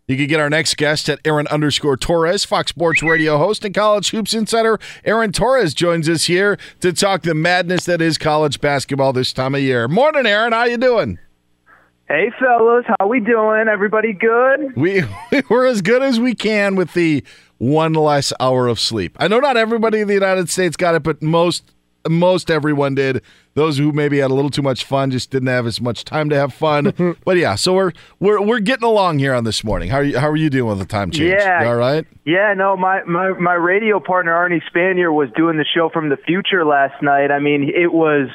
You 0.08 0.16
can 0.16 0.26
get 0.26 0.40
our 0.40 0.50
next 0.50 0.76
guest 0.76 1.08
at 1.08 1.20
Aaron 1.24 1.46
underscore 1.46 1.96
Torres, 1.96 2.44
Fox 2.44 2.70
Sports 2.70 3.04
Radio 3.04 3.38
host 3.38 3.64
and 3.64 3.72
college 3.72 4.10
hoops 4.10 4.34
insider. 4.34 4.80
Aaron 5.04 5.30
Torres 5.30 5.74
joins 5.74 6.08
us 6.08 6.24
here 6.24 6.58
to 6.80 6.92
talk 6.92 7.22
the 7.22 7.34
madness 7.34 7.84
that 7.84 8.02
is 8.02 8.18
college 8.18 8.60
basketball 8.60 9.12
this 9.12 9.32
time 9.32 9.54
of 9.54 9.60
year. 9.60 9.86
Morning, 9.86 10.26
Aaron. 10.26 10.52
How 10.52 10.64
you 10.64 10.76
doing? 10.76 11.20
Hey 12.08 12.32
fellas, 12.38 12.84
how 12.98 13.06
we 13.06 13.20
doing? 13.20 13.68
Everybody 13.68 14.12
good? 14.12 14.76
We 14.76 15.04
we're 15.48 15.66
as 15.66 15.80
good 15.82 16.02
as 16.02 16.18
we 16.18 16.34
can 16.34 16.74
with 16.74 16.92
the 16.94 17.22
one 17.58 17.94
less 17.94 18.32
hour 18.40 18.66
of 18.66 18.80
sleep. 18.80 19.16
I 19.20 19.28
know 19.28 19.38
not 19.38 19.56
everybody 19.56 20.00
in 20.00 20.08
the 20.08 20.14
United 20.14 20.50
States 20.50 20.76
got 20.76 20.96
it, 20.96 21.04
but 21.04 21.22
most 21.22 21.72
most 22.08 22.50
everyone 22.50 22.96
did. 22.96 23.22
Those 23.54 23.78
who 23.78 23.92
maybe 23.92 24.18
had 24.18 24.30
a 24.30 24.34
little 24.34 24.50
too 24.50 24.62
much 24.62 24.84
fun 24.84 25.10
just 25.10 25.30
didn't 25.30 25.48
have 25.48 25.66
as 25.66 25.80
much 25.80 26.04
time 26.04 26.30
to 26.30 26.36
have 26.36 26.54
fun. 26.54 27.16
but 27.24 27.36
yeah, 27.36 27.54
so 27.54 27.74
we're 27.74 27.92
we're 28.18 28.40
we're 28.40 28.60
getting 28.60 28.84
along 28.84 29.18
here 29.18 29.34
on 29.34 29.44
this 29.44 29.62
morning. 29.62 29.90
How 29.90 29.98
are 29.98 30.04
you 30.04 30.18
how 30.18 30.28
are 30.28 30.36
you 30.36 30.50
doing 30.50 30.68
with 30.70 30.78
the 30.78 30.86
time 30.86 31.10
change? 31.10 31.34
Yeah. 31.38 31.62
You 31.62 31.68
all 31.68 31.76
right? 31.76 32.06
Yeah, 32.24 32.54
no, 32.56 32.76
my, 32.76 33.02
my 33.02 33.30
my 33.30 33.54
radio 33.54 33.98
partner 33.98 34.32
Arnie 34.32 34.62
Spanier 34.72 35.12
was 35.12 35.28
doing 35.36 35.58
the 35.58 35.64
show 35.64 35.88
from 35.88 36.08
the 36.08 36.16
future 36.16 36.64
last 36.64 37.02
night. 37.02 37.32
I 37.32 37.40
mean, 37.40 37.68
it 37.74 37.92
was 37.92 38.28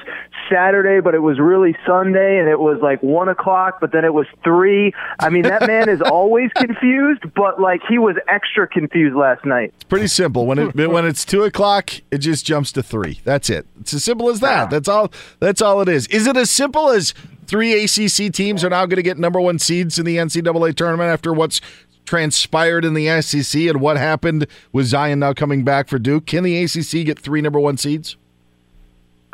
Saturday, 0.51 0.99
but 0.99 1.15
it 1.15 1.21
was 1.21 1.39
really 1.39 1.73
Sunday, 1.85 2.37
and 2.37 2.49
it 2.49 2.59
was 2.59 2.79
like 2.81 3.01
one 3.01 3.29
o'clock, 3.29 3.77
but 3.79 3.93
then 3.93 4.03
it 4.03 4.13
was 4.13 4.27
three. 4.43 4.93
I 5.19 5.29
mean, 5.29 5.43
that 5.43 5.65
man 5.67 5.87
is 5.87 6.01
always 6.05 6.51
confused, 6.57 7.23
but 7.33 7.61
like 7.61 7.79
he 7.87 7.97
was 7.97 8.17
extra 8.27 8.67
confused 8.67 9.15
last 9.15 9.45
night. 9.45 9.71
It's 9.75 9.85
pretty 9.85 10.07
simple. 10.07 10.45
When 10.45 10.59
it 10.59 10.75
when 10.75 11.05
it's 11.05 11.23
two 11.23 11.43
o'clock, 11.43 11.91
it 12.11 12.17
just 12.17 12.45
jumps 12.45 12.73
to 12.73 12.83
three. 12.83 13.21
That's 13.23 13.49
it. 13.49 13.65
It's 13.79 13.93
as 13.93 14.03
simple 14.03 14.29
as 14.29 14.41
that. 14.41 14.69
That's 14.69 14.89
all. 14.89 15.06
That's 15.39 15.61
all 15.61 15.81
it 15.81 15.89
is. 15.89 16.07
Is 16.07 16.27
it 16.27 16.37
as 16.37 16.49
simple 16.49 16.89
as 16.89 17.13
three 17.45 17.83
ACC 17.83 18.31
teams 18.33 18.63
are 18.63 18.69
now 18.69 18.85
going 18.85 18.97
to 18.97 19.03
get 19.03 19.17
number 19.17 19.39
one 19.39 19.59
seeds 19.59 19.97
in 19.97 20.05
the 20.05 20.17
NCAA 20.17 20.75
tournament 20.75 21.09
after 21.09 21.33
what's 21.33 21.61
transpired 22.05 22.85
in 22.85 22.93
the 22.93 23.21
SEC 23.21 23.61
and 23.63 23.81
what 23.81 23.97
happened 23.97 24.47
with 24.71 24.87
Zion 24.87 25.19
now 25.19 25.33
coming 25.33 25.63
back 25.63 25.87
for 25.87 25.99
Duke? 25.99 26.25
Can 26.25 26.43
the 26.43 26.63
ACC 26.63 27.05
get 27.05 27.19
three 27.19 27.41
number 27.41 27.59
one 27.59 27.77
seeds? 27.77 28.17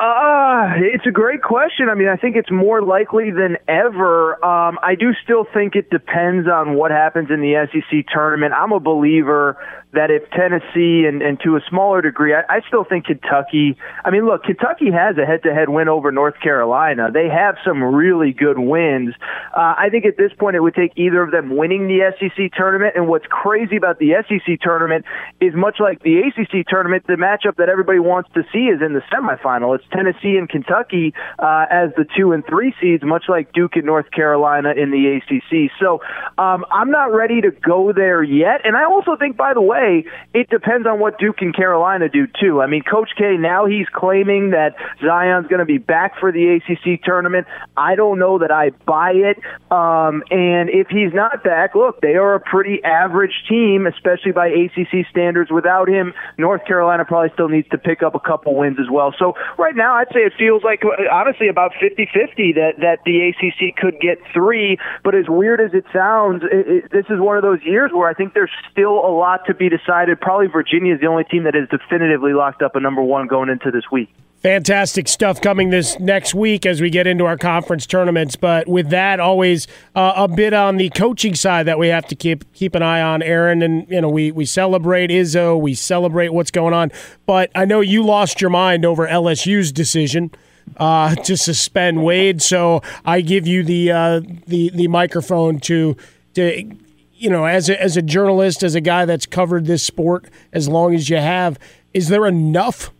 Uh, 0.00 0.72
it's 0.76 1.06
a 1.06 1.10
great 1.12 1.40
question. 1.40 1.88
I 1.88 1.94
mean, 1.94 2.08
I 2.08 2.16
think 2.16 2.34
it's 2.34 2.50
more 2.50 2.82
likely 2.82 3.30
than 3.30 3.56
ever. 3.68 4.44
Um, 4.44 4.78
I 4.82 4.96
do 4.96 5.12
still 5.22 5.46
think 5.54 5.76
it 5.76 5.88
depends 5.88 6.48
on 6.48 6.74
what 6.74 6.90
happens 6.90 7.30
in 7.30 7.40
the 7.40 7.66
SEC 7.72 8.06
tournament. 8.12 8.52
I'm 8.52 8.72
a 8.72 8.80
believer 8.80 9.56
that 9.94 10.10
if 10.10 10.28
Tennessee 10.30 11.06
and, 11.06 11.22
and 11.22 11.40
to 11.40 11.56
a 11.56 11.60
smaller 11.68 12.02
degree, 12.02 12.34
I, 12.34 12.42
I 12.48 12.60
still 12.66 12.84
think 12.84 13.06
Kentucky. 13.06 13.76
I 14.04 14.10
mean, 14.10 14.26
look, 14.26 14.44
Kentucky 14.44 14.90
has 14.90 15.16
a 15.16 15.24
head-to-head 15.24 15.68
win 15.68 15.88
over 15.88 16.10
North 16.10 16.34
Carolina. 16.40 17.10
They 17.12 17.28
have 17.28 17.56
some 17.64 17.82
really 17.82 18.32
good 18.32 18.58
wins. 18.58 19.14
Uh, 19.56 19.74
I 19.78 19.88
think 19.90 20.04
at 20.04 20.16
this 20.16 20.32
point 20.38 20.56
it 20.56 20.60
would 20.60 20.74
take 20.74 20.92
either 20.96 21.22
of 21.22 21.30
them 21.30 21.56
winning 21.56 21.86
the 21.86 22.12
SEC 22.18 22.52
tournament. 22.56 22.94
And 22.96 23.08
what's 23.08 23.26
crazy 23.26 23.76
about 23.76 23.98
the 23.98 24.14
SEC 24.28 24.60
tournament 24.60 25.04
is 25.40 25.54
much 25.54 25.76
like 25.78 26.02
the 26.02 26.20
ACC 26.26 26.66
tournament, 26.66 27.06
the 27.06 27.14
matchup 27.14 27.56
that 27.56 27.68
everybody 27.68 28.00
wants 28.00 28.30
to 28.34 28.42
see 28.52 28.66
is 28.66 28.82
in 28.82 28.94
the 28.94 29.02
semifinal. 29.12 29.74
It's 29.76 29.84
Tennessee 29.92 30.36
and 30.36 30.48
Kentucky 30.48 31.14
uh, 31.38 31.66
as 31.70 31.90
the 31.96 32.06
two 32.16 32.32
and 32.32 32.44
three 32.46 32.74
seeds, 32.80 33.02
much 33.04 33.24
like 33.28 33.52
Duke 33.52 33.76
and 33.76 33.84
North 33.84 34.10
Carolina 34.10 34.72
in 34.76 34.90
the 34.90 35.20
ACC. 35.20 35.70
So 35.80 36.00
um, 36.36 36.64
I'm 36.72 36.90
not 36.90 37.12
ready 37.14 37.40
to 37.42 37.50
go 37.50 37.92
there 37.92 38.22
yet. 38.22 38.62
And 38.64 38.76
I 38.76 38.84
also 38.84 39.16
think, 39.16 39.36
by 39.36 39.54
the 39.54 39.62
way 39.62 39.83
way, 39.84 40.04
it 40.32 40.48
depends 40.50 40.86
on 40.86 40.98
what 40.98 41.18
Duke 41.18 41.40
and 41.40 41.54
Carolina 41.54 42.08
do 42.08 42.26
too. 42.40 42.60
I 42.60 42.66
mean, 42.66 42.82
Coach 42.82 43.10
K 43.16 43.36
now 43.36 43.66
he's 43.66 43.86
claiming 43.92 44.50
that 44.50 44.74
Zion's 45.04 45.46
going 45.46 45.60
to 45.60 45.64
be 45.64 45.78
back 45.78 46.18
for 46.18 46.32
the 46.32 46.58
ACC 46.58 47.02
tournament. 47.02 47.46
I 47.76 47.94
don't 47.94 48.18
know 48.18 48.38
that 48.38 48.50
I 48.50 48.70
buy 48.86 49.12
it. 49.12 49.38
Um, 49.70 50.22
and 50.30 50.70
if 50.70 50.88
he's 50.88 51.12
not 51.12 51.44
back, 51.44 51.74
look, 51.74 52.00
they 52.00 52.14
are 52.14 52.34
a 52.34 52.40
pretty 52.40 52.82
average 52.84 53.44
team, 53.48 53.86
especially 53.86 54.32
by 54.32 54.48
ACC 54.48 55.06
standards. 55.10 55.50
Without 55.50 55.88
him, 55.88 56.14
North 56.38 56.64
Carolina 56.66 57.04
probably 57.04 57.30
still 57.34 57.48
needs 57.48 57.68
to 57.70 57.78
pick 57.78 58.02
up 58.02 58.14
a 58.14 58.20
couple 58.20 58.54
wins 58.54 58.78
as 58.80 58.90
well. 58.90 59.14
So 59.18 59.34
right 59.58 59.74
now, 59.74 59.94
I'd 59.94 60.08
say 60.12 60.20
it 60.20 60.32
feels 60.38 60.62
like 60.64 60.82
honestly 61.12 61.48
about 61.48 61.72
50-50 61.82 62.54
that 62.54 62.74
that 62.80 62.98
the 63.04 63.28
ACC 63.28 63.76
could 63.76 64.00
get 64.00 64.18
three. 64.32 64.78
But 65.02 65.14
as 65.14 65.26
weird 65.28 65.60
as 65.60 65.74
it 65.74 65.84
sounds, 65.92 66.42
it, 66.44 66.66
it, 66.68 66.90
this 66.90 67.06
is 67.10 67.20
one 67.20 67.36
of 67.36 67.42
those 67.42 67.62
years 67.62 67.90
where 67.92 68.08
I 68.08 68.14
think 68.14 68.34
there's 68.34 68.50
still 68.70 68.94
a 69.04 69.12
lot 69.12 69.46
to 69.46 69.54
be 69.54 69.68
decided. 69.76 70.20
Probably 70.20 70.46
Virginia 70.46 70.94
is 70.94 71.00
the 71.00 71.06
only 71.06 71.24
team 71.24 71.44
that 71.44 71.54
is 71.54 71.68
definitively 71.68 72.32
locked 72.32 72.62
up 72.62 72.76
a 72.76 72.80
number 72.80 73.02
one 73.02 73.26
going 73.26 73.48
into 73.48 73.70
this 73.70 73.84
week. 73.90 74.08
Fantastic 74.44 75.08
stuff 75.08 75.40
coming 75.40 75.70
this 75.70 75.98
next 75.98 76.34
week 76.34 76.66
as 76.66 76.78
we 76.82 76.90
get 76.90 77.06
into 77.06 77.24
our 77.24 77.38
conference 77.38 77.86
tournaments. 77.86 78.36
But 78.36 78.68
with 78.68 78.90
that, 78.90 79.18
always 79.18 79.66
uh, 79.94 80.12
a 80.16 80.28
bit 80.28 80.52
on 80.52 80.76
the 80.76 80.90
coaching 80.90 81.34
side 81.34 81.66
that 81.66 81.78
we 81.78 81.88
have 81.88 82.06
to 82.08 82.14
keep 82.14 82.52
keep 82.52 82.74
an 82.74 82.82
eye 82.82 83.00
on, 83.00 83.22
Aaron. 83.22 83.62
And 83.62 83.88
you 83.88 84.02
know, 84.02 84.10
we 84.10 84.32
we 84.32 84.44
celebrate 84.44 85.08
Izzo, 85.08 85.58
we 85.58 85.72
celebrate 85.72 86.34
what's 86.34 86.50
going 86.50 86.74
on. 86.74 86.92
But 87.24 87.50
I 87.54 87.64
know 87.64 87.80
you 87.80 88.04
lost 88.04 88.42
your 88.42 88.50
mind 88.50 88.84
over 88.84 89.08
LSU's 89.08 89.72
decision 89.72 90.30
uh, 90.76 91.14
to 91.14 91.38
suspend 91.38 92.04
Wade. 92.04 92.42
So 92.42 92.82
I 93.04 93.22
give 93.22 93.46
you 93.46 93.64
the 93.64 93.92
uh, 93.92 94.20
the 94.46 94.70
the 94.74 94.88
microphone 94.88 95.58
to 95.60 95.96
to 96.34 96.70
you 97.16 97.30
know, 97.30 97.44
as 97.44 97.68
a, 97.68 97.80
as 97.80 97.96
a 97.96 98.02
journalist, 98.02 98.62
as 98.62 98.74
a 98.74 98.80
guy 98.80 99.04
that's 99.04 99.26
covered 99.26 99.66
this 99.66 99.82
sport 99.82 100.26
as 100.52 100.68
long 100.68 100.94
as 100.94 101.08
you 101.08 101.16
have, 101.16 101.58
is 101.92 102.08
there 102.08 102.26
enough? 102.26 102.90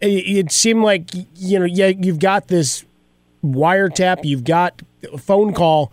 It, 0.00 0.52
seemed 0.52 0.84
like 0.84 1.10
you 1.34 1.58
know, 1.58 1.64
yeah, 1.64 1.88
you've 1.88 2.20
got 2.20 2.48
this 2.48 2.84
wiretap, 3.44 4.24
you've 4.24 4.44
got 4.44 4.80
a 5.12 5.18
phone 5.18 5.52
call. 5.52 5.92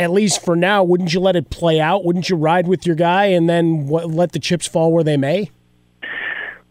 At 0.00 0.12
least 0.12 0.44
for 0.44 0.54
now, 0.54 0.84
wouldn't 0.84 1.12
you 1.12 1.18
let 1.18 1.34
it 1.34 1.50
play 1.50 1.80
out? 1.80 2.04
Wouldn't 2.04 2.28
you 2.28 2.36
ride 2.36 2.68
with 2.68 2.86
your 2.86 2.94
guy 2.94 3.26
and 3.26 3.48
then 3.50 3.88
let 3.88 4.30
the 4.30 4.38
chips 4.38 4.64
fall 4.64 4.92
where 4.92 5.02
they 5.02 5.16
may? 5.16 5.50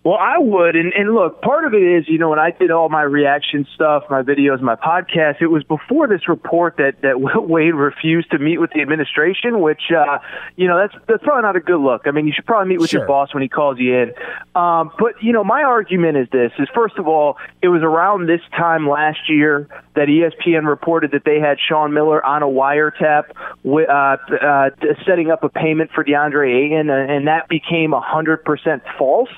Well, 0.03 0.15
I 0.15 0.38
would, 0.38 0.78
and, 0.78 0.94
and 0.94 1.14
look, 1.14 1.41
part 1.41 1.65
of 1.65 1.74
it 1.74 1.84
is, 1.84 2.07
you 2.07 2.18
know, 2.18 2.30
when 2.30 2.40
I 2.40 2.52
did 2.52 2.72
all 2.72 2.88
my 2.88 3.02
reaction 3.02 3.68
stuff, 3.76 4.03
my 4.10 4.22
videos, 4.22 4.61
my 4.61 4.76
podcast, 4.76 5.41
it 5.41 5.48
was 5.48 5.64
before 5.65 6.07
this 6.07 6.30
report 6.30 6.78
that 6.78 7.02
that 7.02 7.19
Wade 7.49 7.74
refused 7.74 8.32
to 8.32 8.40
meet 8.40 8.60
with 8.60 8.72
the 8.72 8.82
administration, 8.82 9.60
which, 9.60 9.91
uh, 9.91 10.19
you 10.56 10.68
know, 10.69 10.78
that's 10.78 10.94
that's 11.07 11.24
probably 11.24 11.41
not 11.41 11.57
a 11.57 11.60
good 11.60 11.82
look. 11.82 12.03
I 12.06 12.11
mean, 12.11 12.26
you 12.26 12.32
should 12.34 12.45
probably 12.45 12.69
meet 12.69 12.80
with 12.80 12.91
sure. 12.91 13.02
your 13.02 13.07
boss 13.07 13.34
when 13.34 13.44
he 13.44 13.49
calls 13.49 13.80
you 13.80 13.98
in. 13.98 14.14
Um, 14.56 14.91
but 14.98 15.22
you 15.22 15.34
know, 15.34 15.44
my 15.44 15.64
argument 15.64 16.18
is 16.18 16.30
this: 16.32 16.53
is 16.57 16.69
first 16.74 16.98
of 16.98 17.07
all, 17.07 17.38
it 17.61 17.68
was 17.68 17.82
around 17.82 18.28
this 18.28 18.41
time 18.56 18.88
last 18.88 19.28
year 19.28 19.68
that 19.95 20.07
ESPN 20.07 20.68
reported 20.68 21.11
that 21.11 21.26
they 21.26 21.40
had 21.40 21.57
Sean 21.60 21.94
Miller 21.94 22.24
on 22.24 22.44
a 22.44 22.48
wiretap, 22.48 23.32
uh, 23.65 23.90
uh, 23.90 24.69
setting 25.06 25.32
up 25.32 25.44
a 25.44 25.49
payment 25.49 25.91
for 25.91 26.03
DeAndre 26.06 26.65
Ayton, 26.65 26.90
and 26.90 27.28
that 27.28 27.49
became 27.49 27.94
a 27.94 27.99
hundred 27.99 28.45
percent 28.45 28.84
false. 28.98 29.32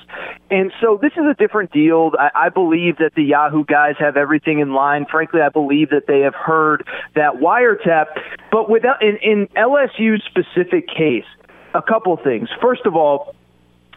And 0.50 0.59
so 0.80 0.98
this 1.00 1.12
is 1.12 1.24
a 1.30 1.34
different 1.34 1.72
deal. 1.72 2.12
I, 2.18 2.46
I 2.46 2.48
believe 2.48 2.98
that 2.98 3.12
the 3.14 3.22
Yahoo 3.22 3.64
guys 3.64 3.94
have 3.98 4.16
everything 4.16 4.58
in 4.58 4.72
line. 4.72 5.06
Frankly, 5.10 5.40
I 5.40 5.48
believe 5.48 5.90
that 5.90 6.06
they 6.06 6.20
have 6.20 6.34
heard 6.34 6.86
that 7.14 7.34
wiretap. 7.34 8.06
But 8.50 8.68
without 8.68 9.02
in, 9.02 9.16
in 9.22 9.48
LSU's 9.56 10.22
specific 10.26 10.88
case, 10.88 11.24
a 11.74 11.82
couple 11.82 12.16
things. 12.16 12.48
First 12.60 12.82
of 12.84 12.96
all, 12.96 13.34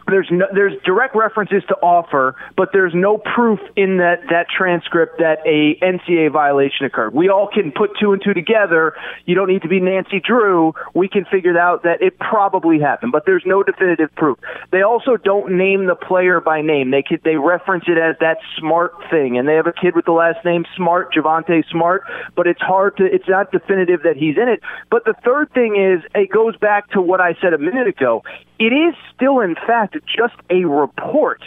there's 0.06 0.28
no, 0.30 0.46
there's 0.52 0.74
direct 0.84 1.14
references 1.14 1.62
to 1.68 1.74
offer, 1.76 2.36
but 2.56 2.70
there's 2.72 2.92
no 2.94 3.18
proof 3.18 3.60
in 3.76 3.98
that 3.98 4.22
that 4.30 4.46
transcript 4.48 5.18
that 5.18 5.38
a 5.46 5.78
NCAA 5.82 6.32
violation 6.32 6.86
occurred. 6.86 7.14
We 7.14 7.28
all 7.28 7.48
can 7.52 7.72
put 7.72 7.90
two 8.00 8.12
and 8.12 8.22
two 8.22 8.34
together. 8.34 8.94
You 9.24 9.34
don't 9.34 9.48
need 9.48 9.62
to 9.62 9.68
be 9.68 9.80
Nancy 9.80 10.20
Drew. 10.20 10.74
We 10.94 11.08
can 11.08 11.24
figure 11.24 11.58
out 11.58 11.84
that 11.84 12.02
it 12.02 12.18
probably 12.18 12.80
happened, 12.80 13.12
but 13.12 13.24
there's 13.26 13.44
no 13.46 13.62
definitive 13.62 14.14
proof. 14.14 14.38
They 14.70 14.82
also 14.82 15.16
don't 15.16 15.56
name 15.56 15.86
the 15.86 15.94
player 15.94 16.40
by 16.40 16.62
name. 16.62 16.90
They 16.90 17.02
could, 17.02 17.22
they 17.24 17.36
reference 17.36 17.84
it 17.86 17.98
as 17.98 18.16
that 18.20 18.38
Smart 18.58 18.94
thing, 19.10 19.38
and 19.38 19.48
they 19.48 19.54
have 19.54 19.66
a 19.66 19.72
kid 19.72 19.94
with 19.94 20.04
the 20.04 20.12
last 20.12 20.44
name 20.44 20.64
Smart, 20.76 21.12
Javonte 21.12 21.64
Smart, 21.70 22.04
but 22.34 22.46
it's 22.46 22.60
hard 22.60 22.96
to 22.98 23.04
it's 23.04 23.28
not 23.28 23.50
definitive 23.52 24.02
that 24.02 24.16
he's 24.16 24.36
in 24.36 24.48
it. 24.48 24.60
But 24.90 25.04
the 25.04 25.14
third 25.24 25.52
thing 25.52 25.76
is 25.76 26.04
it 26.14 26.30
goes 26.30 26.56
back 26.56 26.90
to 26.90 27.00
what 27.00 27.20
I 27.20 27.34
said 27.40 27.52
a 27.52 27.58
minute 27.58 27.88
ago 27.88 28.22
it 28.58 28.72
is 28.72 28.94
still, 29.14 29.40
in 29.40 29.56
fact, 29.56 29.93
just 30.06 30.34
a 30.50 30.64
report. 30.64 31.42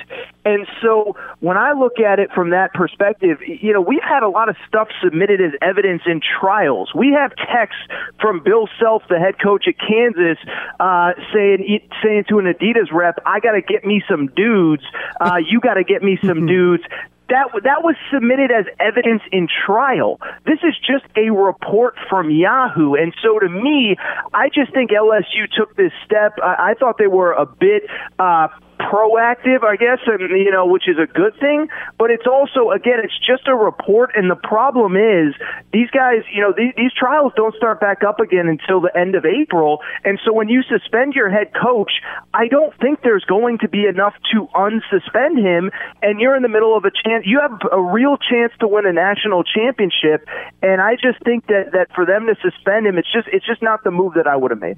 And 0.45 0.65
so 0.81 1.15
when 1.39 1.57
I 1.57 1.73
look 1.73 1.99
at 1.99 2.19
it 2.19 2.31
from 2.33 2.51
that 2.51 2.73
perspective, 2.73 3.39
you 3.45 3.73
know, 3.73 3.81
we've 3.81 4.03
had 4.03 4.23
a 4.23 4.29
lot 4.29 4.49
of 4.49 4.55
stuff 4.67 4.87
submitted 5.03 5.41
as 5.41 5.51
evidence 5.61 6.03
in 6.05 6.21
trials. 6.21 6.91
We 6.95 7.11
have 7.11 7.35
texts 7.35 7.81
from 8.21 8.41
Bill 8.43 8.67
Self, 8.79 9.03
the 9.09 9.19
head 9.19 9.35
coach 9.41 9.67
at 9.67 9.75
Kansas, 9.77 10.37
uh, 10.79 11.11
saying 11.33 11.81
saying 12.03 12.25
to 12.29 12.39
an 12.39 12.45
Adidas 12.45 12.91
rep, 12.91 13.19
"I 13.25 13.39
got 13.39 13.53
to 13.53 13.61
get 13.61 13.85
me 13.85 14.01
some 14.09 14.27
dudes. 14.27 14.83
Uh, 15.19 15.37
you 15.37 15.59
got 15.59 15.75
to 15.75 15.83
get 15.83 16.01
me 16.01 16.17
some 16.23 16.45
dudes." 16.47 16.83
That 17.29 17.47
that 17.63 17.83
was 17.83 17.95
submitted 18.13 18.51
as 18.51 18.65
evidence 18.79 19.21
in 19.31 19.47
trial. 19.65 20.19
This 20.45 20.59
is 20.63 20.75
just 20.79 21.05
a 21.15 21.29
report 21.31 21.95
from 22.09 22.29
Yahoo, 22.29 22.95
and 22.95 23.13
so 23.21 23.39
to 23.39 23.49
me, 23.49 23.95
I 24.33 24.49
just 24.49 24.73
think 24.73 24.91
LSU 24.91 25.49
took 25.55 25.75
this 25.75 25.91
step. 26.05 26.37
I, 26.41 26.71
I 26.71 26.73
thought 26.79 26.97
they 26.97 27.07
were 27.07 27.33
a 27.33 27.45
bit 27.45 27.83
uh, 28.19 28.47
proactive, 28.79 29.63
I 29.63 29.75
guess, 29.75 29.99
and 30.05 30.29
you 30.29 30.51
know, 30.51 30.65
which 30.65 30.87
is 30.87 30.97
a 30.97 31.07
good 31.07 31.33
thing. 31.39 31.67
But 31.97 32.11
it's 32.11 32.27
also, 32.27 32.71
again, 32.71 32.99
it's 33.03 33.17
just 33.19 33.47
a 33.47 33.55
report, 33.55 34.11
and 34.15 34.29
the 34.29 34.35
problem 34.35 34.95
is 34.95 35.35
these 35.73 35.89
guys, 35.91 36.23
you 36.33 36.41
know, 36.41 36.53
these, 36.55 36.73
these 36.77 36.93
trials 36.93 37.33
don't 37.35 37.55
start 37.55 37.79
back 37.79 38.03
up 38.03 38.19
again 38.19 38.47
until 38.47 38.81
the 38.81 38.95
end 38.95 39.15
of 39.15 39.25
April, 39.25 39.79
and 40.03 40.19
so 40.25 40.33
when 40.33 40.49
you 40.49 40.63
suspend 40.63 41.13
your 41.13 41.29
head 41.29 41.51
coach, 41.53 41.91
I 42.33 42.47
don't 42.47 42.73
think 42.79 43.01
there's 43.01 43.25
going 43.25 43.59
to 43.59 43.67
be 43.67 43.85
enough 43.85 44.13
to 44.33 44.47
unsuspend 44.55 45.37
him, 45.39 45.71
and 46.01 46.19
you're 46.19 46.35
in 46.35 46.43
the 46.43 46.49
middle 46.49 46.75
of 46.77 46.85
a 46.85 46.91
chance. 46.91 47.25
You 47.25 47.39
have 47.41 47.59
a 47.71 47.81
real 47.81 48.17
chance 48.17 48.53
to 48.59 48.67
win 48.67 48.85
a 48.85 48.93
national 48.93 49.43
championship, 49.43 50.27
and 50.61 50.81
I 50.81 50.95
just 50.95 51.23
think 51.23 51.47
that 51.47 51.71
that 51.73 51.87
for 51.95 52.05
them 52.05 52.27
to 52.27 52.35
suspend 52.41 52.87
him, 52.87 52.97
it's 52.97 53.11
just 53.11 53.27
it's 53.31 53.45
just 53.45 53.61
not 53.61 53.83
the 53.83 53.91
move 53.91 54.13
that 54.15 54.27
I 54.27 54.35
would 54.35 54.51
have 54.51 54.59
made. 54.59 54.77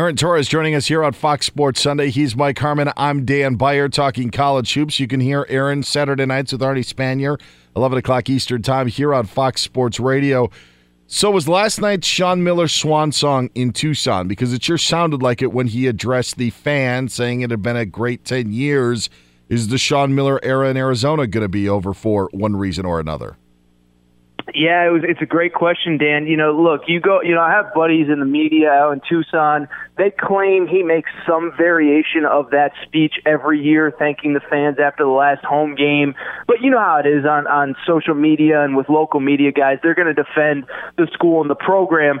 Aaron 0.00 0.16
Torres 0.16 0.48
joining 0.48 0.74
us 0.74 0.86
here 0.86 1.04
on 1.04 1.12
Fox 1.12 1.44
Sports 1.44 1.82
Sunday. 1.82 2.08
He's 2.08 2.34
Mike 2.34 2.58
Harmon. 2.58 2.90
I'm 2.96 3.26
Dan 3.26 3.56
Beyer 3.56 3.90
talking 3.90 4.30
college 4.30 4.72
hoops. 4.72 4.98
You 4.98 5.06
can 5.06 5.20
hear 5.20 5.44
Aaron 5.50 5.82
Saturday 5.82 6.24
nights 6.24 6.52
with 6.52 6.62
Arnie 6.62 6.78
Spanier, 6.78 7.38
11 7.76 7.98
o'clock 7.98 8.30
Eastern 8.30 8.62
Time 8.62 8.86
here 8.86 9.12
on 9.12 9.26
Fox 9.26 9.60
Sports 9.60 10.00
Radio. 10.00 10.48
So 11.06 11.30
was 11.30 11.48
last 11.48 11.82
night's 11.82 12.06
Sean 12.06 12.42
Miller 12.42 12.66
swan 12.66 13.12
song 13.12 13.50
in 13.54 13.74
Tucson 13.74 14.26
because 14.26 14.54
it 14.54 14.64
sure 14.64 14.78
sounded 14.78 15.20
like 15.20 15.42
it 15.42 15.52
when 15.52 15.66
he 15.66 15.86
addressed 15.86 16.38
the 16.38 16.48
fans, 16.48 17.12
saying 17.12 17.42
it 17.42 17.50
had 17.50 17.60
been 17.60 17.76
a 17.76 17.84
great 17.84 18.24
10 18.24 18.54
years. 18.54 19.10
Is 19.50 19.68
the 19.68 19.76
Sean 19.76 20.14
Miller 20.14 20.42
era 20.42 20.70
in 20.70 20.78
Arizona 20.78 21.26
going 21.26 21.42
to 21.42 21.48
be 21.48 21.68
over 21.68 21.92
for 21.92 22.30
one 22.32 22.56
reason 22.56 22.86
or 22.86 23.00
another? 23.00 23.36
Yeah, 24.54 24.86
it 24.86 24.90
was. 24.90 25.02
It's 25.06 25.22
a 25.22 25.26
great 25.26 25.54
question, 25.54 25.98
Dan. 25.98 26.26
You 26.26 26.36
know, 26.36 26.52
look, 26.52 26.82
you 26.86 27.00
go. 27.00 27.20
You 27.22 27.34
know, 27.34 27.40
I 27.40 27.50
have 27.50 27.74
buddies 27.74 28.08
in 28.08 28.20
the 28.20 28.26
media 28.26 28.70
out 28.70 28.92
in 28.92 29.00
Tucson. 29.08 29.68
They 29.96 30.10
claim 30.10 30.66
he 30.66 30.82
makes 30.82 31.10
some 31.26 31.52
variation 31.56 32.24
of 32.24 32.50
that 32.50 32.72
speech 32.86 33.14
every 33.26 33.60
year, 33.60 33.92
thanking 33.96 34.34
the 34.34 34.40
fans 34.40 34.78
after 34.78 35.04
the 35.04 35.10
last 35.10 35.44
home 35.44 35.74
game. 35.74 36.14
But 36.46 36.60
you 36.62 36.70
know 36.70 36.78
how 36.80 36.98
it 37.04 37.06
is 37.06 37.24
on 37.24 37.46
on 37.46 37.76
social 37.86 38.14
media 38.14 38.62
and 38.62 38.76
with 38.76 38.88
local 38.88 39.20
media 39.20 39.52
guys. 39.52 39.78
They're 39.82 39.94
going 39.94 40.14
to 40.14 40.22
defend 40.22 40.66
the 40.96 41.06
school 41.12 41.40
and 41.40 41.50
the 41.50 41.54
program. 41.54 42.20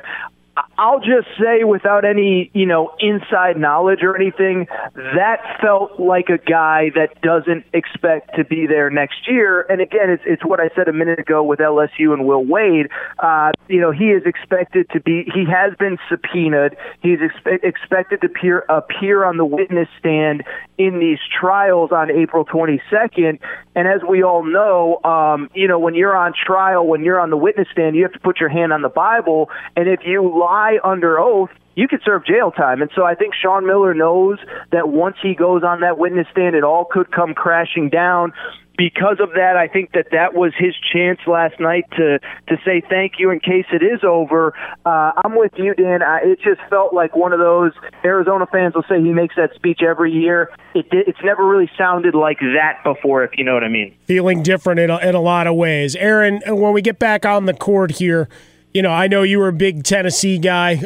I'll 0.78 1.00
just 1.00 1.28
say, 1.38 1.64
without 1.64 2.04
any, 2.04 2.50
you 2.54 2.66
know, 2.66 2.92
inside 2.98 3.56
knowledge 3.56 4.00
or 4.02 4.16
anything, 4.16 4.66
that 4.94 5.58
felt 5.60 6.00
like 6.00 6.28
a 6.28 6.38
guy 6.38 6.90
that 6.94 7.20
doesn't 7.22 7.64
expect 7.72 8.36
to 8.36 8.44
be 8.44 8.66
there 8.66 8.90
next 8.90 9.28
year. 9.28 9.62
And 9.68 9.80
again, 9.80 10.10
it's, 10.10 10.22
it's 10.26 10.44
what 10.44 10.58
I 10.58 10.70
said 10.74 10.88
a 10.88 10.92
minute 10.92 11.18
ago 11.18 11.42
with 11.42 11.60
LSU 11.60 12.12
and 12.12 12.26
Will 12.26 12.44
Wade. 12.44 12.88
Uh, 13.18 13.52
you 13.68 13.80
know, 13.80 13.90
he 13.90 14.06
is 14.06 14.22
expected 14.26 14.88
to 14.90 15.00
be, 15.00 15.24
he 15.32 15.44
has 15.44 15.74
been 15.78 15.98
subpoenaed. 16.08 16.76
He's 17.00 17.18
expe- 17.18 17.62
expected 17.62 18.22
to 18.22 18.26
appear, 18.26 18.64
appear 18.68 19.24
on 19.24 19.36
the 19.36 19.44
witness 19.44 19.88
stand 19.98 20.42
in 20.80 20.98
these 20.98 21.18
trials 21.38 21.92
on 21.92 22.10
April 22.10 22.46
22nd. 22.46 23.38
And 23.74 23.86
as 23.86 24.00
we 24.08 24.22
all 24.22 24.42
know, 24.42 24.98
um, 25.04 25.50
you 25.54 25.68
know, 25.68 25.78
when 25.78 25.94
you're 25.94 26.16
on 26.16 26.32
trial, 26.32 26.86
when 26.86 27.04
you're 27.04 27.20
on 27.20 27.28
the 27.28 27.36
witness 27.36 27.68
stand, 27.70 27.96
you 27.96 28.02
have 28.02 28.14
to 28.14 28.18
put 28.18 28.40
your 28.40 28.48
hand 28.48 28.72
on 28.72 28.80
the 28.80 28.88
Bible. 28.88 29.50
And 29.76 29.86
if 29.86 30.00
you 30.06 30.22
lie, 30.26 30.78
under 30.82 31.20
oath, 31.20 31.50
you 31.74 31.88
could 31.88 32.00
serve 32.04 32.26
jail 32.26 32.50
time. 32.50 32.82
And 32.82 32.90
so 32.94 33.04
I 33.04 33.14
think 33.14 33.34
Sean 33.34 33.66
Miller 33.66 33.94
knows 33.94 34.38
that 34.72 34.88
once 34.88 35.16
he 35.22 35.34
goes 35.34 35.62
on 35.62 35.80
that 35.80 35.98
witness 35.98 36.26
stand, 36.32 36.54
it 36.54 36.64
all 36.64 36.84
could 36.84 37.10
come 37.12 37.34
crashing 37.34 37.88
down. 37.88 38.32
Because 38.76 39.18
of 39.20 39.32
that, 39.34 39.56
I 39.58 39.68
think 39.68 39.92
that 39.92 40.06
that 40.12 40.32
was 40.32 40.54
his 40.56 40.74
chance 40.90 41.18
last 41.26 41.60
night 41.60 41.84
to 41.98 42.18
to 42.48 42.56
say 42.64 42.80
thank 42.88 43.14
you 43.18 43.30
in 43.30 43.38
case 43.38 43.66
it 43.72 43.82
is 43.82 44.00
over. 44.02 44.54
Uh, 44.86 45.12
I'm 45.22 45.36
with 45.36 45.52
you, 45.58 45.74
Dan. 45.74 46.02
I, 46.02 46.20
it 46.22 46.40
just 46.40 46.62
felt 46.70 46.94
like 46.94 47.14
one 47.14 47.34
of 47.34 47.40
those 47.40 47.72
Arizona 48.02 48.46
fans 48.50 48.74
will 48.74 48.84
say 48.88 48.98
he 48.98 49.12
makes 49.12 49.36
that 49.36 49.54
speech 49.54 49.80
every 49.86 50.12
year. 50.12 50.50
It 50.74 50.86
it's 50.92 51.18
never 51.22 51.46
really 51.46 51.70
sounded 51.76 52.14
like 52.14 52.38
that 52.40 52.80
before, 52.82 53.22
if 53.22 53.32
you 53.36 53.44
know 53.44 53.52
what 53.52 53.64
I 53.64 53.68
mean. 53.68 53.94
Feeling 54.06 54.42
different 54.42 54.80
in 54.80 54.88
a, 54.88 54.96
in 54.96 55.14
a 55.14 55.20
lot 55.20 55.46
of 55.46 55.56
ways. 55.56 55.94
Aaron, 55.96 56.40
when 56.46 56.72
we 56.72 56.80
get 56.80 56.98
back 56.98 57.26
on 57.26 57.44
the 57.44 57.54
court 57.54 57.90
here, 57.90 58.30
you 58.72 58.80
know, 58.80 58.92
I 58.92 59.08
know 59.08 59.24
you 59.24 59.40
were 59.40 59.48
a 59.48 59.52
big 59.52 59.84
Tennessee 59.84 60.38
guy, 60.38 60.80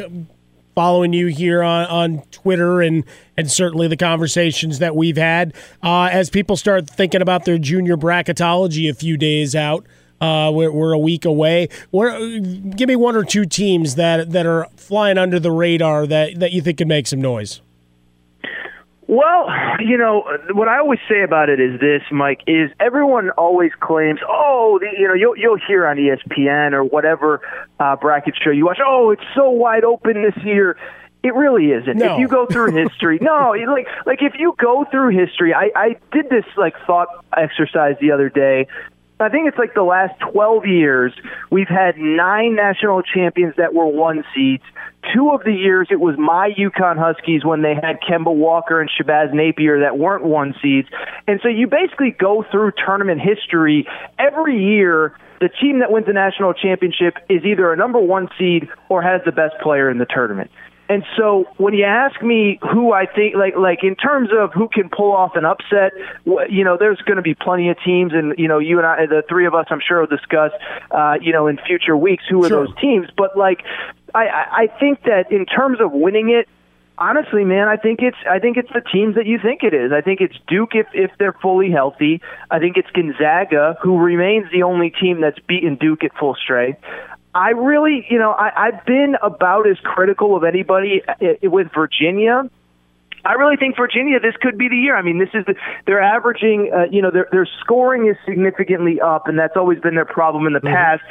following 0.75 1.13
you 1.13 1.27
here 1.27 1.63
on, 1.63 1.85
on 1.87 2.21
Twitter 2.31 2.81
and 2.81 3.03
and 3.37 3.51
certainly 3.51 3.87
the 3.87 3.97
conversations 3.97 4.79
that 4.79 4.95
we've 4.95 5.17
had. 5.17 5.53
Uh, 5.81 6.09
as 6.11 6.29
people 6.29 6.55
start 6.55 6.89
thinking 6.89 7.21
about 7.21 7.45
their 7.45 7.57
junior 7.57 7.97
bracketology 7.97 8.89
a 8.89 8.93
few 8.93 9.17
days 9.17 9.55
out, 9.55 9.85
uh, 10.21 10.51
we're, 10.53 10.71
we're 10.71 10.93
a 10.93 10.99
week 10.99 11.25
away. 11.25 11.67
Give 11.91 12.87
me 12.87 12.95
one 12.95 13.15
or 13.15 13.23
two 13.23 13.45
teams 13.45 13.95
that 13.95 14.31
that 14.31 14.45
are 14.45 14.67
flying 14.75 15.17
under 15.17 15.39
the 15.39 15.51
radar 15.51 16.05
that 16.07 16.39
that 16.39 16.51
you 16.51 16.61
think 16.61 16.77
could 16.77 16.87
make 16.87 17.07
some 17.07 17.21
noise. 17.21 17.61
Well, 19.07 19.47
you 19.79 19.97
know 19.97 20.23
what 20.53 20.67
I 20.67 20.79
always 20.79 20.99
say 21.07 21.21
about 21.21 21.49
it 21.49 21.59
is 21.59 21.79
this, 21.79 22.01
Mike. 22.11 22.41
Is 22.47 22.71
everyone 22.79 23.29
always 23.31 23.71
claims, 23.79 24.19
oh, 24.27 24.79
the, 24.81 24.87
you 24.99 25.07
know, 25.07 25.13
you'll 25.13 25.37
you'll 25.37 25.59
hear 25.67 25.85
on 25.85 25.97
ESPN 25.97 26.73
or 26.73 26.83
whatever 26.83 27.41
uh, 27.79 27.95
bracket 27.97 28.33
show 28.43 28.49
you 28.49 28.65
watch, 28.65 28.79
oh, 28.83 29.11
it's 29.11 29.21
so 29.35 29.51
wide 29.51 29.83
open 29.83 30.23
this 30.23 30.43
year. 30.43 30.75
It 31.21 31.35
really 31.35 31.71
isn't. 31.71 31.97
No. 31.97 32.13
If 32.13 32.19
you 32.19 32.27
go 32.27 32.47
through 32.47 32.71
history, 32.83 33.19
no, 33.21 33.53
like 33.67 33.87
like 34.07 34.19
if 34.21 34.33
you 34.39 34.55
go 34.57 34.85
through 34.89 35.09
history, 35.09 35.53
I 35.53 35.69
I 35.75 35.95
did 36.11 36.29
this 36.29 36.45
like 36.57 36.73
thought 36.87 37.07
exercise 37.37 37.97
the 38.01 38.11
other 38.11 38.29
day. 38.29 38.67
I 39.19 39.29
think 39.29 39.47
it's 39.47 39.57
like 39.57 39.73
the 39.73 39.83
last 39.83 40.19
12 40.33 40.65
years, 40.65 41.13
we've 41.49 41.69
had 41.69 41.97
nine 41.97 42.55
national 42.55 43.01
champions 43.01 43.55
that 43.55 43.73
were 43.73 43.85
one 43.85 44.25
seeds. 44.35 44.63
Two 45.13 45.29
of 45.31 45.43
the 45.43 45.53
years, 45.53 45.87
it 45.91 45.99
was 45.99 46.15
my 46.17 46.51
UConn 46.57 46.97
Huskies 46.97 47.45
when 47.45 47.61
they 47.61 47.75
had 47.75 47.99
Kemba 48.01 48.33
Walker 48.33 48.81
and 48.81 48.89
Shabazz 48.89 49.33
Napier 49.33 49.81
that 49.81 49.97
weren't 49.97 50.23
one 50.23 50.55
seeds. 50.61 50.87
And 51.27 51.39
so 51.41 51.47
you 51.47 51.67
basically 51.67 52.11
go 52.11 52.43
through 52.51 52.71
tournament 52.83 53.21
history 53.21 53.87
every 54.17 54.57
year. 54.61 55.17
The 55.41 55.49
team 55.49 55.79
that 55.79 55.91
wins 55.91 56.07
the 56.07 56.13
national 56.13 56.53
championship 56.53 57.15
is 57.29 57.43
either 57.43 57.71
a 57.71 57.77
number 57.77 57.99
one 57.99 58.29
seed 58.37 58.67
or 58.89 59.01
has 59.01 59.21
the 59.25 59.31
best 59.31 59.55
player 59.61 59.89
in 59.89 59.97
the 59.97 60.05
tournament. 60.05 60.49
And 60.87 61.03
so 61.17 61.45
when 61.57 61.73
you 61.73 61.83
ask 61.83 62.21
me 62.21 62.59
who 62.61 62.93
I 62.93 63.07
think, 63.07 63.35
like, 63.35 63.55
like 63.57 63.83
in 63.83 63.95
terms 63.95 64.29
of 64.37 64.53
who 64.53 64.69
can 64.69 64.89
pull 64.95 65.11
off 65.11 65.31
an 65.35 65.43
upset, 65.43 65.93
you 66.47 66.63
know, 66.63 66.77
there's 66.79 67.01
going 67.01 67.15
to 67.15 67.23
be 67.23 67.33
plenty 67.33 67.69
of 67.69 67.77
teams, 67.83 68.13
and 68.13 68.35
you 68.37 68.47
know, 68.47 68.59
you 68.59 68.77
and 68.77 68.85
I, 68.85 69.07
the 69.07 69.23
three 69.27 69.47
of 69.47 69.55
us, 69.55 69.65
I'm 69.71 69.81
sure, 69.85 70.01
will 70.01 70.07
discuss, 70.07 70.51
uh, 70.91 71.15
you 71.19 71.33
know, 71.33 71.47
in 71.47 71.57
future 71.65 71.97
weeks 71.97 72.23
who 72.29 72.43
are 72.45 72.49
Sure. 72.49 72.67
those 72.67 72.75
teams. 72.79 73.07
But 73.17 73.35
like, 73.35 73.63
I, 74.15 74.63
I 74.63 74.79
think 74.79 75.03
that 75.03 75.31
in 75.31 75.45
terms 75.45 75.79
of 75.81 75.91
winning 75.91 76.29
it, 76.29 76.47
honestly, 76.97 77.43
man, 77.43 77.67
I 77.67 77.77
think 77.77 77.99
it's 78.01 78.17
I 78.29 78.39
think 78.39 78.57
it's 78.57 78.71
the 78.73 78.81
teams 78.81 79.15
that 79.15 79.25
you 79.25 79.39
think 79.39 79.63
it 79.63 79.73
is. 79.73 79.91
I 79.91 80.01
think 80.01 80.21
it's 80.21 80.35
Duke 80.47 80.71
if 80.73 80.87
if 80.93 81.11
they're 81.19 81.33
fully 81.41 81.71
healthy. 81.71 82.21
I 82.49 82.59
think 82.59 82.77
it's 82.77 82.89
Gonzaga 82.91 83.77
who 83.81 83.97
remains 83.97 84.51
the 84.51 84.63
only 84.63 84.89
team 84.89 85.21
that's 85.21 85.39
beaten 85.39 85.75
Duke 85.75 86.03
at 86.03 86.15
full 86.17 86.35
strength. 86.35 86.81
I 87.33 87.49
really, 87.49 88.07
you 88.09 88.17
know, 88.17 88.31
I, 88.31 88.67
I've 88.67 88.85
been 88.85 89.17
about 89.21 89.67
as 89.67 89.77
critical 89.83 90.37
of 90.37 90.45
anybody 90.45 91.01
uh, 91.07 91.33
with 91.43 91.67
Virginia. 91.73 92.49
I 93.25 93.33
really 93.33 93.57
think 93.57 93.75
Virginia, 93.75 94.19
this 94.19 94.35
could 94.41 94.57
be 94.57 94.69
the 94.69 94.77
year. 94.77 94.95
I 94.95 95.01
mean, 95.01 95.17
this 95.17 95.29
is 95.33 95.45
the, 95.45 95.55
they're 95.85 96.01
averaging, 96.01 96.71
uh, 96.73 96.85
you 96.91 97.01
know, 97.01 97.11
their 97.11 97.27
their 97.31 97.47
scoring 97.61 98.07
is 98.07 98.15
significantly 98.25 99.01
up, 99.01 99.27
and 99.27 99.37
that's 99.37 99.57
always 99.57 99.79
been 99.79 99.95
their 99.95 100.05
problem 100.05 100.47
in 100.47 100.53
the 100.53 100.61
past. 100.61 101.01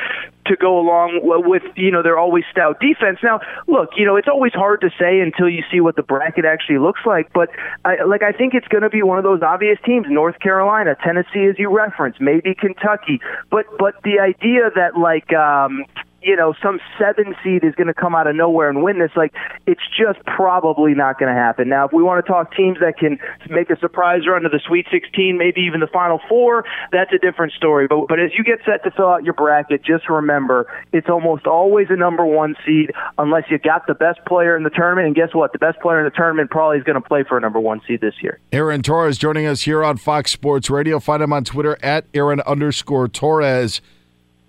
To 0.46 0.56
go 0.56 0.78
along 0.78 1.20
with, 1.22 1.62
you 1.74 1.90
know, 1.90 2.02
their 2.02 2.18
always 2.18 2.44
stout 2.50 2.78
defense. 2.78 3.18
Now, 3.22 3.40
look, 3.66 3.92
you 3.96 4.04
know, 4.04 4.16
it's 4.16 4.28
always 4.28 4.52
hard 4.52 4.82
to 4.82 4.90
say 5.00 5.20
until 5.20 5.48
you 5.48 5.62
see 5.72 5.80
what 5.80 5.96
the 5.96 6.02
bracket 6.02 6.44
actually 6.44 6.76
looks 6.76 7.00
like. 7.06 7.32
But 7.32 7.48
I, 7.86 8.04
like, 8.04 8.22
I 8.22 8.32
think 8.32 8.52
it's 8.52 8.68
going 8.68 8.82
to 8.82 8.90
be 8.90 9.02
one 9.02 9.16
of 9.16 9.24
those 9.24 9.40
obvious 9.40 9.78
teams: 9.86 10.06
North 10.10 10.38
Carolina, 10.40 10.96
Tennessee, 11.02 11.46
as 11.48 11.58
you 11.58 11.74
referenced, 11.74 12.20
maybe 12.20 12.54
Kentucky. 12.54 13.20
But 13.50 13.64
but 13.78 13.94
the 14.04 14.20
idea 14.20 14.70
that 14.74 14.98
like. 14.98 15.32
um 15.32 15.84
you 16.24 16.36
know, 16.36 16.54
some 16.62 16.80
seven 16.98 17.34
seed 17.44 17.64
is 17.64 17.74
going 17.74 17.86
to 17.86 17.94
come 17.94 18.14
out 18.14 18.26
of 18.26 18.34
nowhere 18.34 18.70
and 18.70 18.82
win 18.82 18.98
this. 18.98 19.10
Like, 19.14 19.32
it's 19.66 19.82
just 19.96 20.24
probably 20.24 20.94
not 20.94 21.18
going 21.18 21.32
to 21.32 21.38
happen. 21.38 21.68
Now, 21.68 21.86
if 21.86 21.92
we 21.92 22.02
want 22.02 22.24
to 22.24 22.30
talk 22.30 22.54
teams 22.56 22.78
that 22.80 22.96
can 22.98 23.18
make 23.50 23.70
a 23.70 23.78
surprise 23.78 24.22
run 24.26 24.42
to 24.42 24.48
the 24.48 24.60
Sweet 24.66 24.86
16, 24.90 25.36
maybe 25.36 25.60
even 25.60 25.80
the 25.80 25.86
Final 25.86 26.20
Four, 26.28 26.64
that's 26.92 27.12
a 27.12 27.18
different 27.18 27.52
story. 27.52 27.86
But 27.86 28.08
but 28.08 28.18
as 28.18 28.30
you 28.36 28.44
get 28.44 28.60
set 28.64 28.82
to 28.84 28.90
fill 28.90 29.08
out 29.08 29.24
your 29.24 29.34
bracket, 29.34 29.84
just 29.84 30.08
remember 30.08 30.66
it's 30.92 31.08
almost 31.08 31.46
always 31.46 31.88
a 31.90 31.96
number 31.96 32.24
one 32.24 32.56
seed 32.64 32.92
unless 33.18 33.44
you 33.50 33.58
got 33.58 33.86
the 33.86 33.94
best 33.94 34.24
player 34.26 34.56
in 34.56 34.62
the 34.62 34.70
tournament. 34.70 35.06
And 35.06 35.14
guess 35.14 35.34
what? 35.34 35.52
The 35.52 35.58
best 35.58 35.78
player 35.80 35.98
in 35.98 36.04
the 36.04 36.16
tournament 36.16 36.50
probably 36.50 36.78
is 36.78 36.84
going 36.84 37.00
to 37.00 37.06
play 37.06 37.24
for 37.28 37.36
a 37.36 37.40
number 37.40 37.60
one 37.60 37.80
seed 37.86 38.00
this 38.00 38.14
year. 38.22 38.40
Aaron 38.52 38.82
Torres 38.82 39.18
joining 39.18 39.46
us 39.46 39.62
here 39.62 39.84
on 39.84 39.98
Fox 39.98 40.32
Sports 40.32 40.70
Radio. 40.70 40.98
Find 40.98 41.22
him 41.22 41.32
on 41.32 41.44
Twitter 41.44 41.76
at 41.82 42.06
Aaron 42.14 42.40
underscore 42.40 43.08
Torres. 43.08 43.80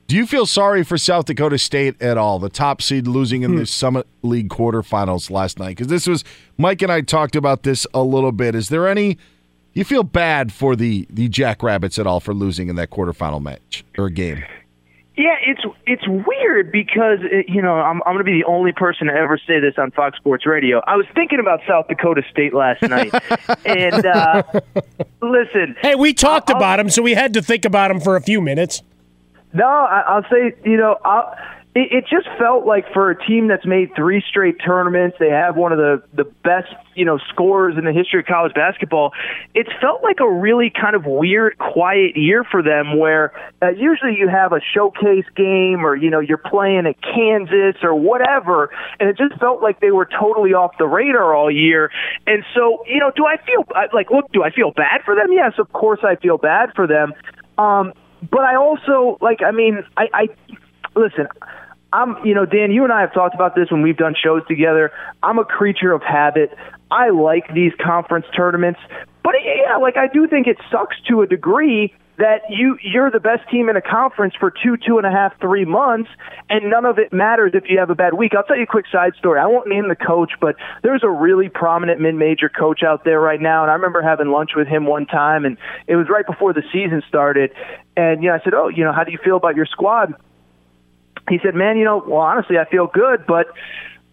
Do 0.07 0.15
you 0.15 0.27
feel 0.27 0.45
sorry 0.45 0.83
for 0.83 0.99
South 0.99 1.25
Dakota 1.25 1.57
State 1.57 1.99
at 1.99 2.15
all? 2.15 2.37
The 2.37 2.49
top 2.49 2.79
seed 2.81 3.07
losing 3.07 3.41
in 3.41 3.55
the 3.55 3.65
Summit 3.65 4.05
League 4.21 4.49
quarterfinals 4.49 5.31
last 5.31 5.57
night. 5.57 5.69
Because 5.69 5.87
this 5.87 6.05
was 6.05 6.23
Mike 6.59 6.83
and 6.83 6.91
I 6.91 7.01
talked 7.01 7.35
about 7.35 7.63
this 7.63 7.87
a 7.91 8.03
little 8.03 8.31
bit. 8.31 8.53
Is 8.53 8.69
there 8.69 8.87
any 8.87 9.17
you 9.73 9.83
feel 9.83 10.03
bad 10.03 10.53
for 10.53 10.75
the 10.75 11.07
the 11.09 11.27
Jackrabbits 11.27 11.97
at 11.97 12.05
all 12.05 12.19
for 12.19 12.35
losing 12.35 12.69
in 12.69 12.75
that 12.75 12.91
quarterfinal 12.91 13.41
match 13.41 13.83
or 13.97 14.09
game? 14.09 14.43
Yeah, 15.17 15.37
it's 15.41 15.61
it's 15.87 16.03
weird 16.07 16.71
because 16.71 17.19
uh, 17.23 17.37
you 17.47 17.63
know 17.63 17.73
I'm 17.73 18.03
I'm 18.05 18.13
going 18.13 18.19
to 18.19 18.23
be 18.23 18.39
the 18.39 18.47
only 18.47 18.73
person 18.73 19.07
to 19.07 19.13
ever 19.13 19.39
say 19.39 19.59
this 19.59 19.73
on 19.79 19.89
Fox 19.89 20.17
Sports 20.17 20.45
Radio. 20.45 20.81
I 20.85 20.97
was 20.97 21.07
thinking 21.15 21.39
about 21.39 21.61
South 21.67 21.87
Dakota 21.87 22.21
State 22.29 22.53
last 22.53 22.83
night, 22.83 23.11
and 23.65 24.05
uh, 24.05 24.43
listen. 25.21 25.75
Hey, 25.81 25.95
we 25.95 26.13
talked 26.13 26.51
about 26.51 26.79
him, 26.79 26.91
so 26.91 27.01
we 27.01 27.13
had 27.13 27.33
to 27.33 27.41
think 27.41 27.65
about 27.65 27.89
him 27.89 27.99
for 27.99 28.15
a 28.15 28.21
few 28.21 28.39
minutes. 28.39 28.83
No, 29.55 29.65
I, 29.65 30.03
I'll 30.07 30.23
say 30.23 30.53
you 30.65 30.77
know 30.77 30.97
I'll, 31.03 31.33
it, 31.75 31.91
it 31.91 32.05
just 32.09 32.27
felt 32.39 32.65
like 32.65 32.85
for 32.93 33.11
a 33.11 33.25
team 33.27 33.47
that's 33.47 33.65
made 33.65 33.89
three 33.95 34.23
straight 34.27 34.55
tournaments, 34.65 35.17
they 35.19 35.29
have 35.29 35.55
one 35.57 35.71
of 35.73 35.77
the 35.77 36.01
the 36.13 36.23
best 36.43 36.73
you 36.95 37.03
know 37.03 37.17
scores 37.29 37.77
in 37.77 37.83
the 37.85 37.91
history 37.91 38.21
of 38.21 38.25
college 38.25 38.53
basketball. 38.53 39.11
It's 39.53 39.69
felt 39.81 40.01
like 40.01 40.19
a 40.21 40.29
really 40.29 40.71
kind 40.71 40.95
of 40.95 41.05
weird, 41.05 41.57
quiet 41.57 42.15
year 42.15 42.43
for 42.49 42.63
them, 42.63 42.97
where 42.97 43.33
uh, 43.61 43.69
usually 43.69 44.15
you 44.17 44.29
have 44.29 44.53
a 44.53 44.59
showcase 44.73 45.25
game 45.35 45.85
or 45.85 45.95
you 45.95 46.09
know 46.09 46.19
you're 46.19 46.37
playing 46.37 46.85
at 46.87 46.95
Kansas 47.01 47.75
or 47.83 47.93
whatever, 47.93 48.71
and 48.99 49.09
it 49.09 49.17
just 49.17 49.39
felt 49.39 49.61
like 49.61 49.81
they 49.81 49.91
were 49.91 50.07
totally 50.19 50.53
off 50.53 50.77
the 50.79 50.87
radar 50.87 51.35
all 51.35 51.51
year. 51.51 51.91
And 52.25 52.43
so 52.55 52.83
you 52.87 52.99
know, 52.99 53.11
do 53.15 53.25
I 53.25 53.35
feel 53.45 53.65
I- 53.75 53.87
like 53.93 54.09
look? 54.11 54.31
Do 54.31 54.43
I 54.43 54.49
feel 54.49 54.71
bad 54.71 55.01
for 55.03 55.13
them? 55.13 55.31
Yes, 55.33 55.53
of 55.59 55.71
course 55.73 55.99
I 56.03 56.15
feel 56.15 56.37
bad 56.37 56.71
for 56.73 56.87
them. 56.87 57.13
Um, 57.57 57.93
but 58.29 58.41
I 58.41 58.55
also 58.55 59.17
like. 59.21 59.39
I 59.45 59.51
mean, 59.51 59.83
I, 59.97 60.07
I 60.13 60.27
listen. 60.95 61.27
I'm, 61.93 62.17
you 62.25 62.35
know, 62.35 62.45
Dan, 62.45 62.71
you 62.71 62.83
and 62.83 62.91
I 62.91 63.01
have 63.01 63.13
talked 63.13 63.35
about 63.35 63.55
this 63.55 63.71
when 63.71 63.81
we've 63.81 63.95
done 63.95 64.15
shows 64.21 64.41
together. 64.47 64.91
I'm 65.23 65.39
a 65.39 65.45
creature 65.45 65.93
of 65.93 66.01
habit. 66.03 66.53
I 66.91 67.09
like 67.09 67.53
these 67.53 67.71
conference 67.81 68.25
tournaments, 68.35 68.79
but 69.23 69.33
yeah, 69.43 69.77
like 69.77 69.95
I 69.97 70.07
do 70.07 70.27
think 70.27 70.47
it 70.47 70.57
sucks 70.71 70.97
to 71.07 71.21
a 71.21 71.27
degree 71.27 71.93
that 72.17 72.41
you 72.49 72.77
you're 72.81 73.11
the 73.11 73.19
best 73.19 73.49
team 73.49 73.69
in 73.69 73.75
a 73.75 73.81
conference 73.81 74.33
for 74.39 74.51
two, 74.51 74.77
two 74.77 74.97
and 74.97 75.05
a 75.05 75.11
half, 75.11 75.39
three 75.39 75.65
months, 75.65 76.09
and 76.49 76.69
none 76.69 76.85
of 76.85 76.97
it 76.97 77.11
matters 77.11 77.51
if 77.53 77.63
you 77.69 77.79
have 77.79 77.89
a 77.89 77.95
bad 77.95 78.13
week. 78.13 78.33
I'll 78.35 78.43
tell 78.43 78.57
you 78.57 78.63
a 78.63 78.67
quick 78.67 78.85
side 78.91 79.13
story. 79.17 79.39
I 79.39 79.47
won't 79.47 79.67
name 79.67 79.89
the 79.89 79.95
coach, 79.95 80.33
but 80.39 80.55
there's 80.83 81.03
a 81.03 81.09
really 81.09 81.49
prominent 81.49 81.99
mid-major 81.99 82.49
coach 82.49 82.83
out 82.83 83.03
there 83.03 83.19
right 83.19 83.41
now, 83.41 83.63
and 83.63 83.71
I 83.71 83.75
remember 83.75 84.01
having 84.01 84.29
lunch 84.29 84.51
with 84.55 84.67
him 84.67 84.85
one 84.85 85.05
time, 85.05 85.45
and 85.45 85.57
it 85.87 85.95
was 85.95 86.07
right 86.09 86.25
before 86.25 86.53
the 86.53 86.63
season 86.71 87.03
started, 87.07 87.51
and 87.97 88.23
you 88.23 88.29
know 88.29 88.35
I 88.35 88.43
said, 88.43 88.53
oh, 88.53 88.69
you 88.69 88.83
know, 88.83 88.93
how 88.93 89.03
do 89.03 89.11
you 89.11 89.19
feel 89.23 89.37
about 89.37 89.55
your 89.55 89.65
squad? 89.65 90.13
he 91.29 91.39
said, 91.43 91.55
"Man, 91.55 91.77
you 91.77 91.85
know, 91.85 92.03
well, 92.05 92.21
honestly, 92.21 92.57
I 92.57 92.65
feel 92.65 92.87
good, 92.87 93.25
but 93.27 93.47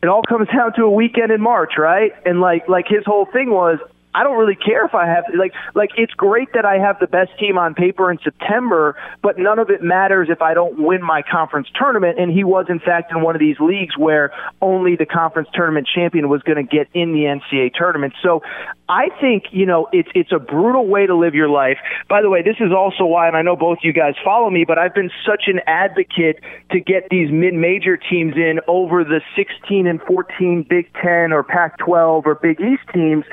it 0.02 0.08
all 0.08 0.22
comes 0.22 0.48
down 0.54 0.72
to 0.74 0.84
a 0.84 0.90
weekend 0.90 1.30
in 1.30 1.40
March, 1.40 1.72
right? 1.78 2.12
And 2.24 2.40
like 2.40 2.68
like 2.68 2.86
his 2.88 3.04
whole 3.04 3.26
thing 3.26 3.50
was 3.50 3.78
I 4.14 4.24
don't 4.24 4.36
really 4.36 4.56
care 4.56 4.84
if 4.84 4.94
I 4.94 5.06
have 5.06 5.24
like 5.34 5.52
like 5.74 5.90
it's 5.96 6.12
great 6.12 6.52
that 6.54 6.64
I 6.64 6.78
have 6.78 6.98
the 7.00 7.06
best 7.06 7.30
team 7.38 7.56
on 7.56 7.74
paper 7.74 8.10
in 8.10 8.18
September, 8.22 8.96
but 9.22 9.38
none 9.38 9.58
of 9.58 9.70
it 9.70 9.82
matters 9.82 10.28
if 10.30 10.42
I 10.42 10.54
don't 10.54 10.78
win 10.78 11.02
my 11.02 11.22
conference 11.22 11.68
tournament. 11.74 12.18
And 12.18 12.30
he 12.30 12.44
was 12.44 12.66
in 12.68 12.78
fact 12.78 13.10
in 13.12 13.22
one 13.22 13.34
of 13.34 13.40
these 13.40 13.56
leagues 13.58 13.96
where 13.96 14.32
only 14.60 14.96
the 14.96 15.06
conference 15.06 15.48
tournament 15.54 15.88
champion 15.92 16.28
was 16.28 16.42
going 16.42 16.56
to 16.56 16.76
get 16.76 16.88
in 16.92 17.12
the 17.12 17.24
NCAA 17.24 17.72
tournament. 17.74 18.12
So 18.22 18.42
I 18.88 19.08
think 19.20 19.44
you 19.50 19.64
know 19.64 19.88
it's 19.92 20.10
it's 20.14 20.32
a 20.32 20.38
brutal 20.38 20.86
way 20.86 21.06
to 21.06 21.16
live 21.16 21.34
your 21.34 21.48
life. 21.48 21.78
By 22.08 22.20
the 22.20 22.28
way, 22.28 22.42
this 22.42 22.56
is 22.60 22.72
also 22.72 23.06
why, 23.06 23.28
and 23.28 23.36
I 23.36 23.42
know 23.42 23.56
both 23.56 23.78
you 23.82 23.94
guys 23.94 24.14
follow 24.22 24.50
me, 24.50 24.64
but 24.66 24.78
I've 24.78 24.94
been 24.94 25.10
such 25.26 25.44
an 25.46 25.60
advocate 25.66 26.40
to 26.70 26.80
get 26.80 27.08
these 27.10 27.30
mid-major 27.30 27.96
teams 27.96 28.34
in 28.36 28.60
over 28.68 29.04
the 29.04 29.22
16 29.36 29.86
and 29.86 30.02
14 30.02 30.66
Big 30.68 30.92
Ten 30.94 31.32
or 31.32 31.42
Pac-12 31.42 32.26
or 32.26 32.34
Big 32.34 32.60
East 32.60 32.82
teams 32.92 33.24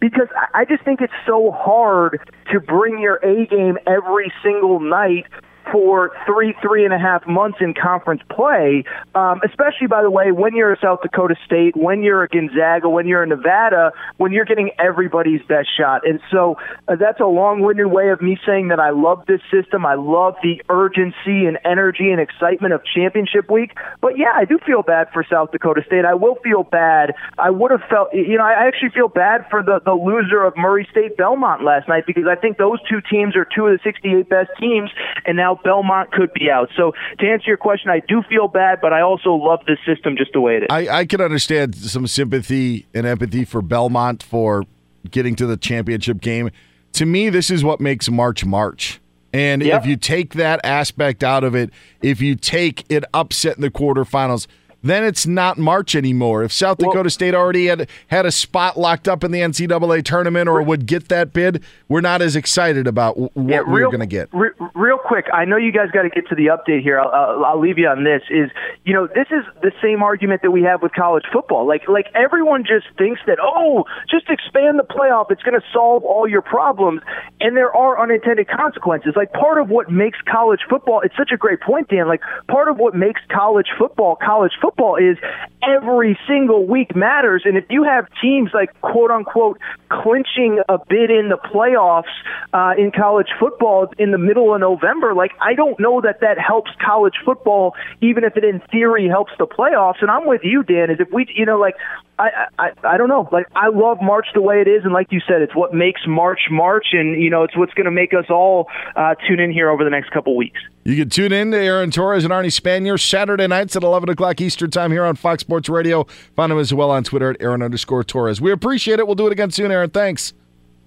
because 0.00 0.25
I 0.54 0.64
just 0.64 0.84
think 0.84 1.00
it's 1.00 1.12
so 1.26 1.50
hard 1.50 2.20
to 2.52 2.60
bring 2.60 2.98
your 2.98 3.16
A 3.16 3.46
game 3.46 3.78
every 3.86 4.32
single 4.42 4.80
night 4.80 5.26
for 5.72 6.12
three, 6.26 6.54
three 6.62 6.84
and 6.84 6.92
a 6.92 6.98
half 6.98 7.26
months 7.26 7.58
in 7.60 7.74
conference 7.74 8.22
play, 8.30 8.84
um, 9.14 9.40
especially, 9.44 9.86
by 9.88 10.02
the 10.02 10.10
way, 10.10 10.32
when 10.32 10.54
you're 10.54 10.72
a 10.72 10.78
South 10.80 11.02
Dakota 11.02 11.34
State, 11.44 11.76
when 11.76 12.02
you're 12.02 12.22
a 12.22 12.28
Gonzaga, 12.28 12.88
when 12.88 13.06
you're 13.06 13.22
a 13.22 13.26
Nevada, 13.26 13.92
when 14.16 14.32
you're 14.32 14.44
getting 14.44 14.70
everybody's 14.78 15.42
best 15.48 15.68
shot. 15.76 16.06
And 16.06 16.20
so 16.30 16.56
uh, 16.88 16.96
that's 16.96 17.20
a 17.20 17.26
long 17.26 17.60
winded 17.60 17.86
way 17.86 18.10
of 18.10 18.20
me 18.20 18.38
saying 18.46 18.68
that 18.68 18.80
I 18.80 18.90
love 18.90 19.24
this 19.26 19.40
system. 19.50 19.84
I 19.84 19.94
love 19.94 20.36
the 20.42 20.62
urgency 20.68 21.46
and 21.46 21.58
energy 21.64 22.10
and 22.10 22.20
excitement 22.20 22.72
of 22.72 22.82
championship 22.84 23.50
week. 23.50 23.72
But 24.00 24.18
yeah, 24.18 24.32
I 24.34 24.44
do 24.44 24.58
feel 24.64 24.82
bad 24.82 25.08
for 25.12 25.24
South 25.28 25.52
Dakota 25.52 25.82
State. 25.86 26.04
I 26.04 26.14
will 26.14 26.36
feel 26.36 26.62
bad. 26.62 27.14
I 27.38 27.50
would 27.50 27.70
have 27.70 27.82
felt, 27.88 28.08
you 28.12 28.38
know, 28.38 28.44
I 28.44 28.66
actually 28.66 28.90
feel 28.90 29.08
bad 29.08 29.46
for 29.50 29.62
the, 29.62 29.80
the 29.84 29.92
loser 29.92 30.44
of 30.44 30.56
Murray 30.56 30.86
State 30.90 31.16
Belmont 31.16 31.64
last 31.64 31.88
night 31.88 32.04
because 32.06 32.24
I 32.30 32.36
think 32.36 32.58
those 32.58 32.78
two 32.88 33.00
teams 33.10 33.36
are 33.36 33.44
two 33.44 33.66
of 33.66 33.72
the 33.72 33.82
68 33.82 34.28
best 34.28 34.50
teams. 34.58 34.90
And 35.24 35.36
now 35.36 35.55
Belmont 35.62 36.12
could 36.12 36.32
be 36.32 36.50
out. 36.50 36.68
So 36.76 36.92
to 37.18 37.26
answer 37.26 37.46
your 37.48 37.56
question, 37.56 37.90
I 37.90 38.00
do 38.06 38.22
feel 38.28 38.48
bad, 38.48 38.80
but 38.80 38.92
I 38.92 39.00
also 39.02 39.34
love 39.34 39.60
this 39.66 39.78
system 39.86 40.16
just 40.16 40.32
the 40.32 40.40
way 40.40 40.56
it 40.56 40.62
is. 40.64 40.66
I, 40.70 40.88
I 41.00 41.06
can 41.06 41.20
understand 41.20 41.74
some 41.74 42.06
sympathy 42.06 42.86
and 42.94 43.06
empathy 43.06 43.44
for 43.44 43.62
Belmont 43.62 44.22
for 44.22 44.64
getting 45.10 45.34
to 45.36 45.46
the 45.46 45.56
championship 45.56 46.20
game. 46.20 46.50
To 46.94 47.06
me, 47.06 47.28
this 47.30 47.50
is 47.50 47.62
what 47.62 47.80
makes 47.80 48.08
March 48.10 48.44
March. 48.44 49.00
And 49.32 49.62
Yep. 49.62 49.82
if 49.82 49.86
you 49.86 49.96
take 49.96 50.34
that 50.34 50.60
aspect 50.64 51.22
out 51.22 51.44
of 51.44 51.54
it, 51.54 51.70
if 52.00 52.20
you 52.22 52.36
take 52.36 52.84
it 52.88 53.04
upset 53.12 53.56
in 53.56 53.60
the 53.62 53.70
quarterfinals, 53.70 54.46
then 54.82 55.04
it's 55.04 55.26
not 55.26 55.58
March 55.58 55.94
anymore. 55.94 56.44
If 56.44 56.52
South 56.52 56.78
Dakota 56.78 57.10
State 57.10 57.34
already 57.34 57.66
had 57.66 57.88
had 58.08 58.26
a 58.26 58.30
spot 58.30 58.78
locked 58.78 59.08
up 59.08 59.24
in 59.24 59.32
the 59.32 59.40
NCAA 59.40 60.04
tournament 60.04 60.48
or 60.48 60.62
would 60.62 60.86
get 60.86 61.08
that 61.08 61.32
bid, 61.32 61.62
we're 61.88 62.00
not 62.00 62.22
as 62.22 62.36
excited 62.36 62.86
about 62.86 63.18
what 63.18 63.32
Yeah, 63.36 63.62
we're 63.62 63.86
going 63.86 64.00
to 64.00 64.06
get. 64.06 64.28
Re- 64.32 64.50
real 64.74 64.98
quick, 64.98 65.26
I 65.32 65.44
know 65.44 65.56
you 65.56 65.72
guys 65.72 65.90
got 65.92 66.02
to 66.02 66.10
get 66.10 66.28
to 66.28 66.34
the 66.34 66.46
update 66.46 66.82
here. 66.82 67.00
I'll, 67.00 67.10
I'll, 67.10 67.44
I'll 67.44 67.60
leave 67.60 67.78
you 67.78 67.88
on 67.88 68.04
this. 68.04 68.22
Is 68.30 68.50
you 68.84 68.94
know 68.94 69.06
this 69.06 69.26
is 69.30 69.44
the 69.62 69.72
same 69.82 70.02
argument 70.02 70.42
that 70.42 70.50
we 70.50 70.62
have 70.62 70.82
with 70.82 70.92
college 70.92 71.24
football. 71.32 71.66
Like 71.66 71.88
like 71.88 72.06
everyone 72.14 72.62
just 72.62 72.86
thinks 72.96 73.20
that 73.26 73.38
oh, 73.42 73.84
just 74.08 74.28
expand 74.28 74.78
the 74.78 74.84
playoff, 74.84 75.30
it's 75.30 75.42
going 75.42 75.58
to 75.58 75.66
solve 75.72 76.04
all 76.04 76.28
your 76.28 76.42
problems, 76.42 77.02
and 77.40 77.56
there 77.56 77.74
are 77.74 78.00
unintended 78.00 78.48
consequences. 78.48 79.14
Like 79.16 79.32
part 79.32 79.60
of 79.60 79.68
what 79.68 79.90
makes 79.90 80.18
college 80.30 80.60
football, 80.68 81.00
it's 81.02 81.16
such 81.16 81.32
a 81.32 81.36
great 81.36 81.60
point, 81.60 81.88
Dan. 81.88 82.06
Like 82.06 82.20
part 82.48 82.68
of 82.68 82.78
what 82.78 82.94
makes 82.94 83.20
college 83.30 83.66
football 83.76 84.16
college 84.16 84.52
football 84.60 84.75
is 84.96 85.16
every 85.62 86.18
single 86.28 86.66
week 86.66 86.94
matters, 86.94 87.42
and 87.44 87.56
if 87.56 87.64
you 87.70 87.82
have 87.84 88.06
teams 88.20 88.50
like 88.54 88.78
quote 88.80 89.10
unquote 89.10 89.58
clinching 89.88 90.60
a 90.68 90.78
bid 90.88 91.10
in 91.10 91.28
the 91.28 91.36
playoffs 91.36 92.04
uh, 92.52 92.74
in 92.78 92.92
college 92.92 93.28
football 93.40 93.88
in 93.98 94.10
the 94.12 94.18
middle 94.18 94.54
of 94.54 94.60
November, 94.60 95.14
like 95.14 95.32
I 95.40 95.54
don't 95.54 95.78
know 95.80 96.00
that 96.02 96.20
that 96.20 96.38
helps 96.38 96.70
college 96.84 97.14
football, 97.24 97.74
even 98.00 98.24
if 98.24 98.36
it 98.36 98.44
in 98.44 98.60
theory 98.70 99.08
helps 99.08 99.32
the 99.38 99.46
playoffs. 99.46 100.02
And 100.02 100.10
I'm 100.10 100.26
with 100.26 100.42
you, 100.44 100.62
Dan. 100.62 100.90
Is 100.90 101.00
if 101.00 101.08
we, 101.12 101.26
you 101.34 101.46
know, 101.46 101.58
like 101.58 101.74
I, 102.18 102.46
I, 102.58 102.70
I 102.82 102.96
don't 102.96 103.08
know, 103.08 103.28
like 103.30 103.46
I 103.54 103.68
love 103.68 103.98
March 104.00 104.26
the 104.32 104.40
way 104.40 104.62
it 104.62 104.68
is, 104.68 104.84
and 104.84 104.92
like 104.92 105.12
you 105.12 105.20
said, 105.28 105.42
it's 105.42 105.54
what 105.54 105.74
makes 105.74 106.00
March 106.06 106.40
March, 106.50 106.86
and 106.92 107.22
you 107.22 107.28
know, 107.28 107.42
it's 107.42 107.56
what's 107.56 107.74
going 107.74 107.84
to 107.84 107.90
make 107.90 108.14
us 108.14 108.24
all 108.30 108.68
uh, 108.94 109.14
tune 109.28 109.38
in 109.38 109.52
here 109.52 109.68
over 109.68 109.84
the 109.84 109.90
next 109.90 110.10
couple 110.12 110.34
weeks. 110.34 110.58
You 110.84 110.96
can 110.96 111.10
tune 111.10 111.32
in 111.32 111.50
to 111.50 111.58
Aaron 111.58 111.90
Torres 111.90 112.24
and 112.24 112.32
Arnie 112.32 112.46
Spanier 112.46 112.98
Saturday 112.98 113.46
nights 113.46 113.76
at 113.76 113.82
11 113.82 114.08
o'clock 114.08 114.40
Eastern 114.40 114.70
Time 114.70 114.92
here 114.92 115.04
on 115.04 115.16
Fox 115.16 115.42
Sports 115.42 115.68
Radio. 115.68 116.04
Find 116.36 116.50
him 116.50 116.58
as 116.58 116.72
well 116.72 116.90
on 116.90 117.04
Twitter 117.04 117.30
at 117.30 117.36
Aaron 117.40 117.60
underscore 117.60 118.04
Torres. 118.04 118.40
We 118.40 118.50
appreciate 118.50 118.98
it. 118.98 119.06
We'll 119.06 119.16
do 119.16 119.26
it 119.26 119.32
again 119.32 119.50
soon, 119.50 119.70
Aaron. 119.70 119.90
Thanks. 119.90 120.32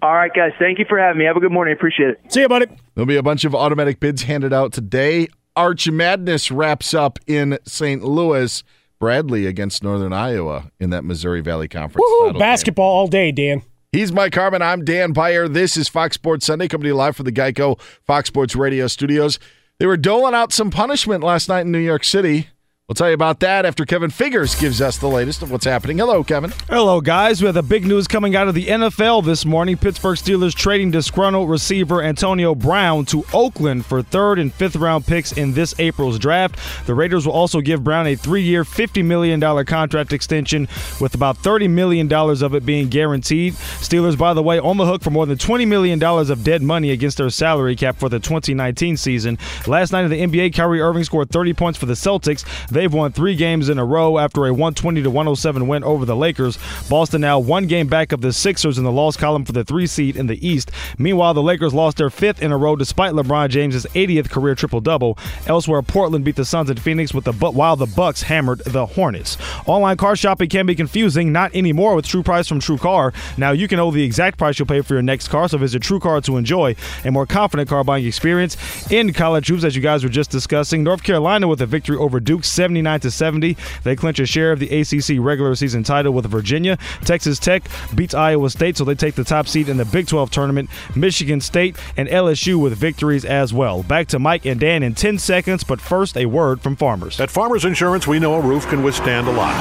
All 0.02 0.14
right, 0.14 0.34
guys, 0.34 0.54
thank 0.58 0.80
you 0.80 0.86
for 0.88 0.98
having 0.98 1.20
me. 1.20 1.26
Have 1.26 1.36
a 1.36 1.42
good 1.42 1.52
morning. 1.52 1.74
Appreciate 1.74 2.12
it. 2.12 2.22
See 2.32 2.42
you, 2.42 2.48
buddy. 2.48 2.68
There'll 2.96 3.06
be 3.06 3.18
a 3.18 3.24
bunch 3.24 3.44
of 3.44 3.54
automatic 3.54 4.00
bids 4.00 4.24
handed 4.24 4.54
out 4.54 4.72
today. 4.72 5.28
Arch 5.56 5.90
Madness 5.92 6.52
wraps 6.52 6.94
up 6.94 7.20
in 7.28 7.60
St. 7.66 8.02
Louis. 8.02 8.64
Bradley 9.00 9.46
against 9.46 9.82
Northern 9.82 10.12
Iowa 10.14 10.72
in 10.80 10.90
that 10.90 11.04
Missouri 11.06 11.42
Valley 11.42 11.68
Conference. 11.68 12.04
Woohoo, 12.06 12.20
title 12.20 12.34
game. 12.34 12.40
basketball 12.40 12.92
all 12.96 13.08
day, 13.08 13.32
Dan. 13.32 13.64
He's 13.92 14.12
Mike 14.12 14.36
Harmon. 14.36 14.62
I'm 14.62 14.84
Dan 14.84 15.14
Beyer. 15.14 15.48
This 15.48 15.78
is 15.78 15.88
Fox 15.88 16.16
Sports 16.16 16.46
Sunday, 16.46 16.68
coming 16.68 16.84
to 16.84 16.90
you 16.90 16.96
live 16.96 17.16
from 17.16 17.26
the 17.26 17.32
Geico 17.32 17.80
Fox 18.06 18.28
Sports 18.28 18.56
Radio 18.56 18.88
studios. 18.88 19.40
They 19.80 19.86
were 19.86 19.98
doling 19.98 20.36
out 20.36 20.52
some 20.52 20.70
punishment 20.70 21.24
last 21.24 21.48
night 21.50 21.62
in 21.62 21.72
New 21.72 21.80
York 21.80 22.04
City. 22.04 22.50
We'll 22.90 22.96
tell 22.96 23.10
you 23.10 23.14
about 23.14 23.40
that 23.42 23.68
after 23.68 23.86
Kevin 23.86 24.10
Figures 24.10 24.56
gives 24.56 24.82
us 24.82 24.98
the 24.98 25.08
latest 25.08 25.44
of 25.44 25.52
what's 25.52 25.66
happening. 25.66 26.00
Hello, 26.00 26.24
Kevin. 26.24 26.52
Hello, 26.68 27.02
guys. 27.02 27.40
We 27.40 27.46
have 27.46 27.54
the 27.54 27.62
big 27.62 27.86
news 27.86 28.08
coming 28.08 28.36
out 28.36 28.48
of 28.48 28.56
the 28.56 28.66
NFL 28.66 29.24
this 29.26 29.46
morning. 29.46 29.78
Pittsburgh 29.78 30.18
Steelers 30.18 30.56
trading 30.56 30.90
disgruntled 30.90 31.52
receiver 31.52 32.02
Antonio 32.02 32.56
Brown 32.56 33.06
to 33.06 33.24
Oakland 33.32 33.86
for 33.86 34.02
third 34.02 34.40
and 34.40 34.52
fifth 34.52 34.76
round 34.76 35.06
picks 35.06 35.34
in 35.34 35.54
this 35.54 35.80
April's 35.80 36.18
draft. 36.18 36.58
The 36.88 36.96
Raiders 36.96 37.28
will 37.28 37.34
also 37.34 37.62
give 37.62 37.84
Brown 37.84 38.08
a 38.08 38.16
three 38.16 38.42
year, 38.42 38.64
$50 38.64 39.06
million 39.06 39.40
contract 39.66 40.12
extension, 40.12 40.68
with 41.00 41.14
about 41.14 41.38
$30 41.38 41.70
million 41.70 42.12
of 42.12 42.56
it 42.56 42.66
being 42.66 42.90
guaranteed. 42.90 43.54
Steelers, 43.54 44.18
by 44.18 44.34
the 44.34 44.42
way, 44.42 44.58
on 44.58 44.78
the 44.78 44.88
hook 44.88 45.04
for 45.04 45.12
more 45.12 45.28
than 45.28 45.38
$20 45.38 45.68
million 45.68 46.04
of 46.04 46.44
dead 46.44 46.64
money 46.64 46.90
against 46.90 47.18
their 47.18 47.30
salary 47.30 47.76
cap 47.76 47.98
for 47.98 48.10
the 48.10 48.20
2019 48.20 48.98
season. 48.98 49.38
Last 49.68 49.92
night 49.92 50.06
in 50.06 50.10
the 50.10 50.22
NBA, 50.26 50.56
Kyrie 50.56 50.82
Irving 50.82 51.04
scored 51.04 51.30
30 51.30 51.54
points 51.54 51.78
for 51.78 51.86
the 51.86 51.94
Celtics. 51.94 52.44
They've 52.80 52.94
won 52.94 53.12
three 53.12 53.36
games 53.36 53.68
in 53.68 53.78
a 53.78 53.84
row 53.84 54.18
after 54.18 54.46
a 54.46 54.52
120 54.52 55.04
to 55.04 55.10
107 55.10 55.68
win 55.68 55.84
over 55.84 56.06
the 56.06 56.16
Lakers. 56.16 56.58
Boston 56.90 57.20
now 57.20 57.38
one 57.38 57.68
game 57.68 57.88
back 57.88 58.14
of 58.14 58.22
the 58.22 58.32
Sixers 58.32 58.78
in 58.78 58.86
the 58.86 58.92
loss 58.92 59.18
column 59.18 59.44
for 59.44 59.52
the 59.52 59.66
three 59.66 59.86
seed 59.86 60.16
in 60.16 60.28
the 60.28 60.48
East. 60.48 60.72
Meanwhile, 60.98 61.34
the 61.34 61.44
Lakers 61.44 61.74
lost 61.74 61.98
their 61.98 62.10
fifth 62.10 62.42
in 62.42 62.54
a 62.54 62.58
row 62.58 62.78
despite 62.78 63.12
LeBron 63.12 63.50
James' 63.50 63.86
80th 63.86 64.30
career 64.30 64.56
triple 64.56 64.80
double. 64.80 65.18
Elsewhere, 65.46 65.82
Portland 65.82 66.24
beat 66.24 66.38
the 66.38 66.46
Suns 66.46 66.70
at 66.70 66.80
Phoenix 66.80 67.14
with 67.14 67.26
the 67.26 67.34
but 67.34 67.54
while 67.54 67.76
the 67.76 67.86
Bucks 67.86 68.22
hammered 68.22 68.60
the 68.60 68.86
Hornets. 68.86 69.38
Online 69.66 69.98
car 69.98 70.16
shopping 70.16 70.48
can 70.48 70.66
be 70.66 70.74
confusing, 70.74 71.34
not 71.34 71.54
anymore 71.54 71.96
with 71.96 72.08
True 72.08 72.24
Price 72.24 72.48
from 72.48 72.62
True 72.62 72.78
Car. 72.78 73.12
Now 73.38 73.52
you 73.52 73.68
can 73.68 73.76
know 73.76 73.92
the 73.92 74.04
exact 74.04 74.38
price 74.38 74.58
you'll 74.58 74.68
pay 74.68 74.80
for 74.80 74.94
your 74.94 75.04
next 75.04 75.28
car, 75.28 75.50
so 75.50 75.58
visit 75.58 75.82
True 75.82 76.00
Car 76.00 76.22
to 76.22 76.38
enjoy 76.38 76.78
a 77.04 77.12
more 77.12 77.26
confident 77.26 77.68
car 77.68 77.84
buying 77.84 78.06
experience. 78.06 78.56
In 78.90 79.12
college 79.12 79.50
hoops, 79.50 79.66
as 79.66 79.76
you 79.76 79.82
guys 79.82 80.02
were 80.02 80.10
just 80.10 80.32
discussing, 80.32 80.82
North 80.82 81.04
Carolina 81.04 81.46
with 81.46 81.62
a 81.62 81.66
victory 81.66 81.98
over 81.98 82.22
Duke 82.22 82.46
79 82.70 83.00
to 83.00 83.10
70. 83.10 83.58
They 83.84 83.96
clinch 83.96 84.20
a 84.20 84.28
share 84.28 84.52
of 84.52 84.60
the 84.60 84.70
ACC 84.70 85.18
regular 85.20 85.56
season 85.56 85.82
title 85.82 86.14
with 86.14 86.28
Virginia. 86.28 86.78
Texas 87.04 87.40
Tech 87.40 87.64
beats 87.96 88.14
Iowa 88.14 88.48
State, 88.52 88.78
so 88.78 88.86
they 88.86 88.94
take 88.94 89.16
the 89.16 89.24
top 89.24 89.48
seed 89.48 89.70
in 89.70 89.78
the 89.78 89.86
Big 89.86 90.06
12 90.06 90.30
tournament. 90.30 90.70
Michigan 90.96 91.42
State 91.42 91.76
and 91.98 92.08
LSU 92.08 92.62
with 92.62 92.78
victories 92.78 93.26
as 93.26 93.52
well. 93.52 93.82
Back 93.82 94.08
to 94.10 94.20
Mike 94.20 94.46
and 94.46 94.60
Dan 94.60 94.84
in 94.84 94.94
10 94.94 95.18
seconds, 95.18 95.64
but 95.64 95.82
first 95.82 96.16
a 96.16 96.28
word 96.28 96.62
from 96.62 96.76
farmers. 96.76 97.20
At 97.20 97.32
Farmers 97.32 97.66
Insurance, 97.66 98.06
we 98.06 98.20
know 98.20 98.36
a 98.36 98.42
roof 98.42 98.68
can 98.68 98.84
withstand 98.84 99.28
a 99.28 99.32
lot. 99.32 99.56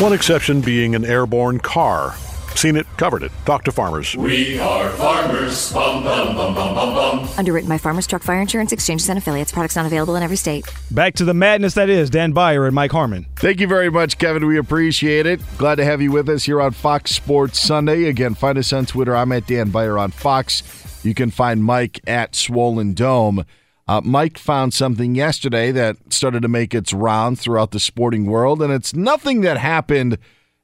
One 0.00 0.12
exception 0.12 0.60
being 0.60 0.94
an 0.94 1.04
airborne 1.04 1.58
car. 1.58 2.14
Seen 2.58 2.74
it, 2.74 2.88
covered 2.96 3.22
it. 3.22 3.30
Talk 3.46 3.62
to 3.66 3.70
farmers. 3.70 4.16
We 4.16 4.58
are 4.58 4.90
farmers. 4.90 5.72
Bum, 5.72 6.02
bum, 6.02 6.34
bum, 6.34 6.56
bum, 6.56 6.74
bum, 6.74 6.92
bum. 6.92 7.28
Underwritten 7.38 7.68
by 7.68 7.78
Farmers 7.78 8.04
Truck 8.04 8.24
Fire 8.24 8.40
Insurance 8.40 8.72
Exchanges 8.72 9.08
and 9.08 9.16
Affiliates. 9.16 9.52
Products 9.52 9.76
not 9.76 9.86
available 9.86 10.16
in 10.16 10.24
every 10.24 10.34
state. 10.34 10.66
Back 10.90 11.14
to 11.14 11.24
the 11.24 11.34
madness 11.34 11.74
that 11.74 11.88
is 11.88 12.10
Dan 12.10 12.32
Beyer 12.32 12.66
and 12.66 12.74
Mike 12.74 12.90
Harmon. 12.90 13.26
Thank 13.36 13.60
you 13.60 13.68
very 13.68 13.92
much, 13.92 14.18
Kevin. 14.18 14.44
We 14.44 14.58
appreciate 14.58 15.24
it. 15.24 15.40
Glad 15.56 15.76
to 15.76 15.84
have 15.84 16.02
you 16.02 16.10
with 16.10 16.28
us 16.28 16.42
here 16.42 16.60
on 16.60 16.72
Fox 16.72 17.12
Sports 17.12 17.60
Sunday. 17.60 18.06
Again, 18.06 18.34
find 18.34 18.58
us 18.58 18.72
on 18.72 18.86
Twitter. 18.86 19.14
I'm 19.14 19.30
at 19.30 19.46
Dan 19.46 19.70
Beyer 19.70 19.96
on 19.96 20.10
Fox. 20.10 20.64
You 21.04 21.14
can 21.14 21.30
find 21.30 21.62
Mike 21.62 22.00
at 22.08 22.34
Swollen 22.34 22.92
Dome. 22.92 23.44
Uh, 23.86 24.00
Mike 24.02 24.36
found 24.36 24.74
something 24.74 25.14
yesterday 25.14 25.70
that 25.70 26.12
started 26.12 26.42
to 26.42 26.48
make 26.48 26.74
its 26.74 26.92
round 26.92 27.38
throughout 27.38 27.70
the 27.70 27.78
sporting 27.78 28.26
world, 28.26 28.60
and 28.60 28.72
it's 28.72 28.94
nothing 28.94 29.42
that 29.42 29.58
happened 29.58 30.18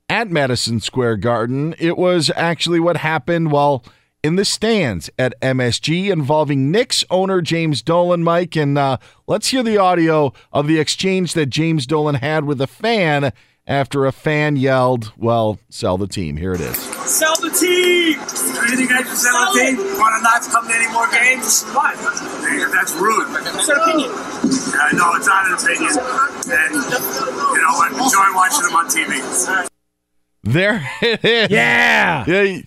at 0.08 0.30
Madison 0.30 0.80
Square 0.80 1.18
Garden. 1.18 1.74
It 1.78 1.96
was 1.96 2.30
actually 2.36 2.80
what 2.80 2.98
happened 2.98 3.50
while 3.50 3.84
in 4.22 4.36
the 4.36 4.44
stands 4.44 5.10
at 5.18 5.38
MSG 5.40 6.10
involving 6.10 6.70
Knicks 6.70 7.04
owner 7.10 7.40
James 7.42 7.82
Dolan, 7.82 8.22
Mike. 8.22 8.56
And 8.56 8.78
uh, 8.78 8.96
let's 9.26 9.48
hear 9.48 9.62
the 9.62 9.76
audio 9.76 10.32
of 10.52 10.66
the 10.66 10.78
exchange 10.78 11.34
that 11.34 11.46
James 11.46 11.86
Dolan 11.86 12.16
had 12.16 12.44
with 12.44 12.60
a 12.60 12.66
fan 12.66 13.32
after 13.66 14.04
a 14.04 14.12
fan 14.12 14.56
yelled, 14.56 15.12
Well, 15.16 15.58
sell 15.70 15.96
the 15.96 16.06
team. 16.06 16.36
Here 16.36 16.52
it 16.52 16.60
is. 16.60 16.76
Sell 16.76 17.34
the 17.40 17.50
team! 17.50 18.18
Anything 18.20 18.92
I 18.92 19.02
can 19.02 19.16
sell 19.16 19.52
the 19.52 19.60
team? 19.60 19.76
Want 19.98 20.16
to 20.16 20.22
not 20.22 20.42
come 20.52 20.68
to 20.68 20.74
any 20.74 20.92
more 20.92 21.10
games? 21.10 21.64
Why? 21.72 21.94
That's 22.72 22.92
rude. 22.94 23.26
It's 23.56 23.68
an 23.68 23.76
opinion. 23.76 24.10
Yeah, 24.10 24.98
no, 24.98 25.14
it's 25.16 25.26
not 25.26 25.46
an 25.46 25.54
opinion. 25.54 25.96
And, 25.96 26.74
you 26.74 27.60
know, 27.60 27.72
I 27.72 27.88
enjoy 27.92 28.34
watching 28.36 28.64
them 28.64 28.76
on 28.76 28.88
TV. 28.88 29.68
There 30.44 30.88
it 31.02 31.24
is. 31.24 31.50
Yeah. 31.50 32.24
Yeah. 32.26 32.58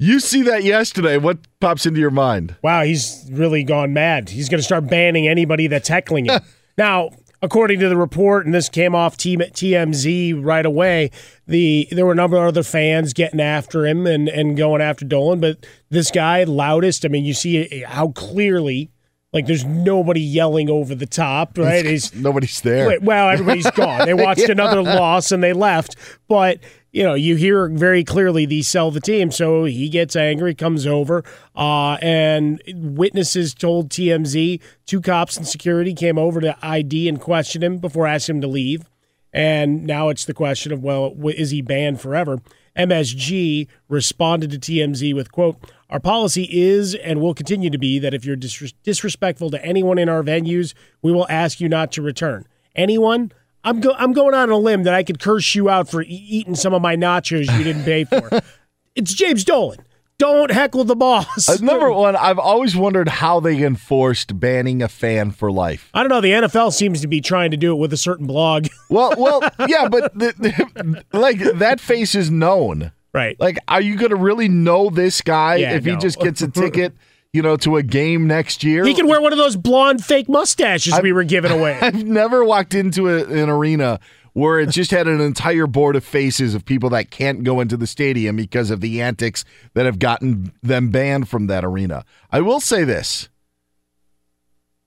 You 0.00 0.20
see 0.20 0.42
that 0.42 0.62
yesterday. 0.62 1.18
What 1.18 1.38
pops 1.60 1.84
into 1.84 1.98
your 2.00 2.10
mind? 2.12 2.54
Wow, 2.62 2.84
he's 2.84 3.28
really 3.32 3.64
gone 3.64 3.92
mad. 3.92 4.28
He's 4.30 4.48
going 4.48 4.60
to 4.60 4.64
start 4.64 4.86
banning 4.88 5.26
anybody 5.26 5.66
that's 5.66 5.88
heckling 5.88 6.26
him. 6.26 6.40
now, 6.78 7.10
according 7.42 7.80
to 7.80 7.88
the 7.88 7.96
report, 7.96 8.46
and 8.46 8.54
this 8.54 8.68
came 8.68 8.94
off 8.94 9.16
TMZ 9.16 10.44
right 10.44 10.64
away, 10.64 11.10
the 11.48 11.88
there 11.90 12.06
were 12.06 12.12
a 12.12 12.16
number 12.16 12.36
of 12.36 12.44
other 12.44 12.62
fans 12.62 13.12
getting 13.12 13.40
after 13.40 13.86
him 13.86 14.06
and, 14.06 14.28
and 14.28 14.56
going 14.56 14.80
after 14.80 15.04
Dolan, 15.04 15.40
but 15.40 15.66
this 15.90 16.12
guy, 16.12 16.44
loudest, 16.44 17.04
I 17.04 17.08
mean, 17.08 17.24
you 17.24 17.34
see 17.34 17.58
eh, 17.68 17.84
how 17.84 18.08
clearly, 18.12 18.92
like, 19.32 19.46
there's 19.46 19.64
nobody 19.64 20.20
yelling 20.20 20.70
over 20.70 20.94
the 20.94 21.06
top, 21.06 21.58
right? 21.58 21.84
He's, 21.84 22.14
Nobody's 22.14 22.60
there. 22.60 22.98
well, 23.00 23.30
everybody's 23.30 23.70
gone. 23.72 24.06
They 24.06 24.14
watched 24.14 24.42
Yeah. 24.42 24.52
another 24.52 24.80
loss 24.82 25.32
and 25.32 25.42
they 25.42 25.52
left. 25.52 25.96
But 26.28 26.60
you 26.90 27.02
know, 27.02 27.14
you 27.14 27.36
hear 27.36 27.68
very 27.68 28.02
clearly 28.02 28.46
the 28.46 28.62
sell 28.62 28.90
the 28.90 29.00
team. 29.00 29.30
So 29.30 29.64
he 29.64 29.88
gets 29.88 30.16
angry, 30.16 30.54
comes 30.54 30.86
over, 30.86 31.22
uh, 31.54 31.98
and 32.00 32.62
witnesses 32.74 33.54
told 33.54 33.90
TMZ 33.90 34.60
two 34.86 35.00
cops 35.00 35.36
and 35.36 35.46
security 35.46 35.94
came 35.94 36.18
over 36.18 36.40
to 36.40 36.56
ID 36.62 37.08
and 37.08 37.20
question 37.20 37.62
him 37.62 37.78
before 37.78 38.06
asking 38.06 38.36
him 38.36 38.40
to 38.42 38.48
leave. 38.48 38.88
And 39.32 39.84
now 39.84 40.08
it's 40.08 40.24
the 40.24 40.34
question 40.34 40.72
of 40.72 40.82
well, 40.82 41.14
is 41.26 41.50
he 41.50 41.60
banned 41.60 42.00
forever? 42.00 42.38
MSG 42.76 43.66
responded 43.88 44.50
to 44.52 44.58
TMZ 44.58 45.12
with 45.12 45.32
quote, 45.32 45.56
"Our 45.90 46.00
policy 46.00 46.48
is 46.50 46.94
and 46.94 47.20
will 47.20 47.34
continue 47.34 47.70
to 47.70 47.78
be 47.78 47.98
that 47.98 48.14
if 48.14 48.24
you're 48.24 48.36
disres- 48.36 48.72
disrespectful 48.84 49.50
to 49.50 49.64
anyone 49.64 49.98
in 49.98 50.08
our 50.08 50.22
venues, 50.22 50.74
we 51.02 51.12
will 51.12 51.26
ask 51.28 51.60
you 51.60 51.68
not 51.68 51.92
to 51.92 52.02
return. 52.02 52.46
Anyone, 52.76 53.32
I'm 53.64 53.80
go- 53.80 53.94
I'm 53.98 54.12
going 54.12 54.34
on 54.34 54.50
a 54.50 54.56
limb 54.56 54.84
that 54.84 54.94
I 54.94 55.02
could 55.02 55.18
curse 55.18 55.54
you 55.54 55.68
out 55.68 55.88
for 55.90 56.02
e- 56.02 56.06
eating 56.06 56.54
some 56.54 56.72
of 56.74 56.82
my 56.82 56.96
nachos 56.96 57.50
you 57.58 57.64
didn't 57.64 57.84
pay 57.84 58.04
for. 58.04 58.30
it's 58.94 59.12
James 59.14 59.44
Dolan. 59.44 59.78
Don't 60.18 60.50
heckle 60.50 60.82
the 60.82 60.96
boss. 60.96 61.48
Uh, 61.48 61.58
number 61.64 61.92
one, 61.92 62.16
I've 62.16 62.40
always 62.40 62.74
wondered 62.74 63.08
how 63.08 63.38
they 63.38 63.62
enforced 63.62 64.40
banning 64.40 64.82
a 64.82 64.88
fan 64.88 65.30
for 65.30 65.52
life. 65.52 65.90
I 65.94 66.02
don't 66.02 66.08
know. 66.08 66.20
The 66.20 66.32
NFL 66.32 66.72
seems 66.72 67.00
to 67.02 67.06
be 67.06 67.20
trying 67.20 67.52
to 67.52 67.56
do 67.56 67.70
it 67.72 67.76
with 67.76 67.92
a 67.92 67.96
certain 67.96 68.26
blog. 68.26 68.66
Well, 68.90 69.12
well, 69.18 69.42
yeah, 69.68 69.86
but 69.88 70.14
the, 70.18 70.32
the, 70.38 71.04
like 71.12 71.38
that 71.58 71.78
face 71.78 72.14
is 72.14 72.30
known, 72.30 72.90
right? 73.12 73.38
Like, 73.38 73.58
are 73.68 73.82
you 73.82 73.96
going 73.96 74.10
to 74.10 74.16
really 74.16 74.48
know 74.48 74.88
this 74.88 75.20
guy 75.20 75.56
Yeah, 75.56 75.74
if 75.74 75.84
he 75.84 75.94
just 75.96 76.18
gets 76.18 76.40
a 76.40 76.48
ticket, 76.48 76.94
you 77.38 77.42
know, 77.42 77.56
to 77.56 77.76
a 77.76 77.84
game 77.84 78.26
next 78.26 78.64
year? 78.64 78.84
He 78.84 78.94
can 78.94 79.06
wear 79.06 79.20
one 79.20 79.30
of 79.30 79.38
those 79.38 79.54
blonde 79.54 80.04
fake 80.04 80.28
mustaches 80.28 80.98
we 81.00 81.12
were 81.12 81.22
giving 81.22 81.52
away. 81.52 81.78
I've 81.80 82.04
never 82.04 82.44
walked 82.44 82.74
into 82.74 83.08
a, 83.08 83.24
an 83.26 83.48
arena 83.48 84.00
where 84.32 84.58
it 84.58 84.70
just 84.70 84.90
had 84.90 85.06
an 85.06 85.20
entire 85.20 85.68
board 85.68 85.94
of 85.94 86.02
faces 86.02 86.56
of 86.56 86.64
people 86.64 86.90
that 86.90 87.12
can't 87.12 87.44
go 87.44 87.60
into 87.60 87.76
the 87.76 87.86
stadium 87.86 88.34
because 88.34 88.72
of 88.72 88.80
the 88.80 89.00
antics 89.00 89.44
that 89.74 89.86
have 89.86 90.00
gotten 90.00 90.50
them 90.64 90.90
banned 90.90 91.28
from 91.28 91.46
that 91.46 91.64
arena. 91.64 92.04
I 92.32 92.40
will 92.40 92.58
say 92.58 92.82
this. 92.82 93.28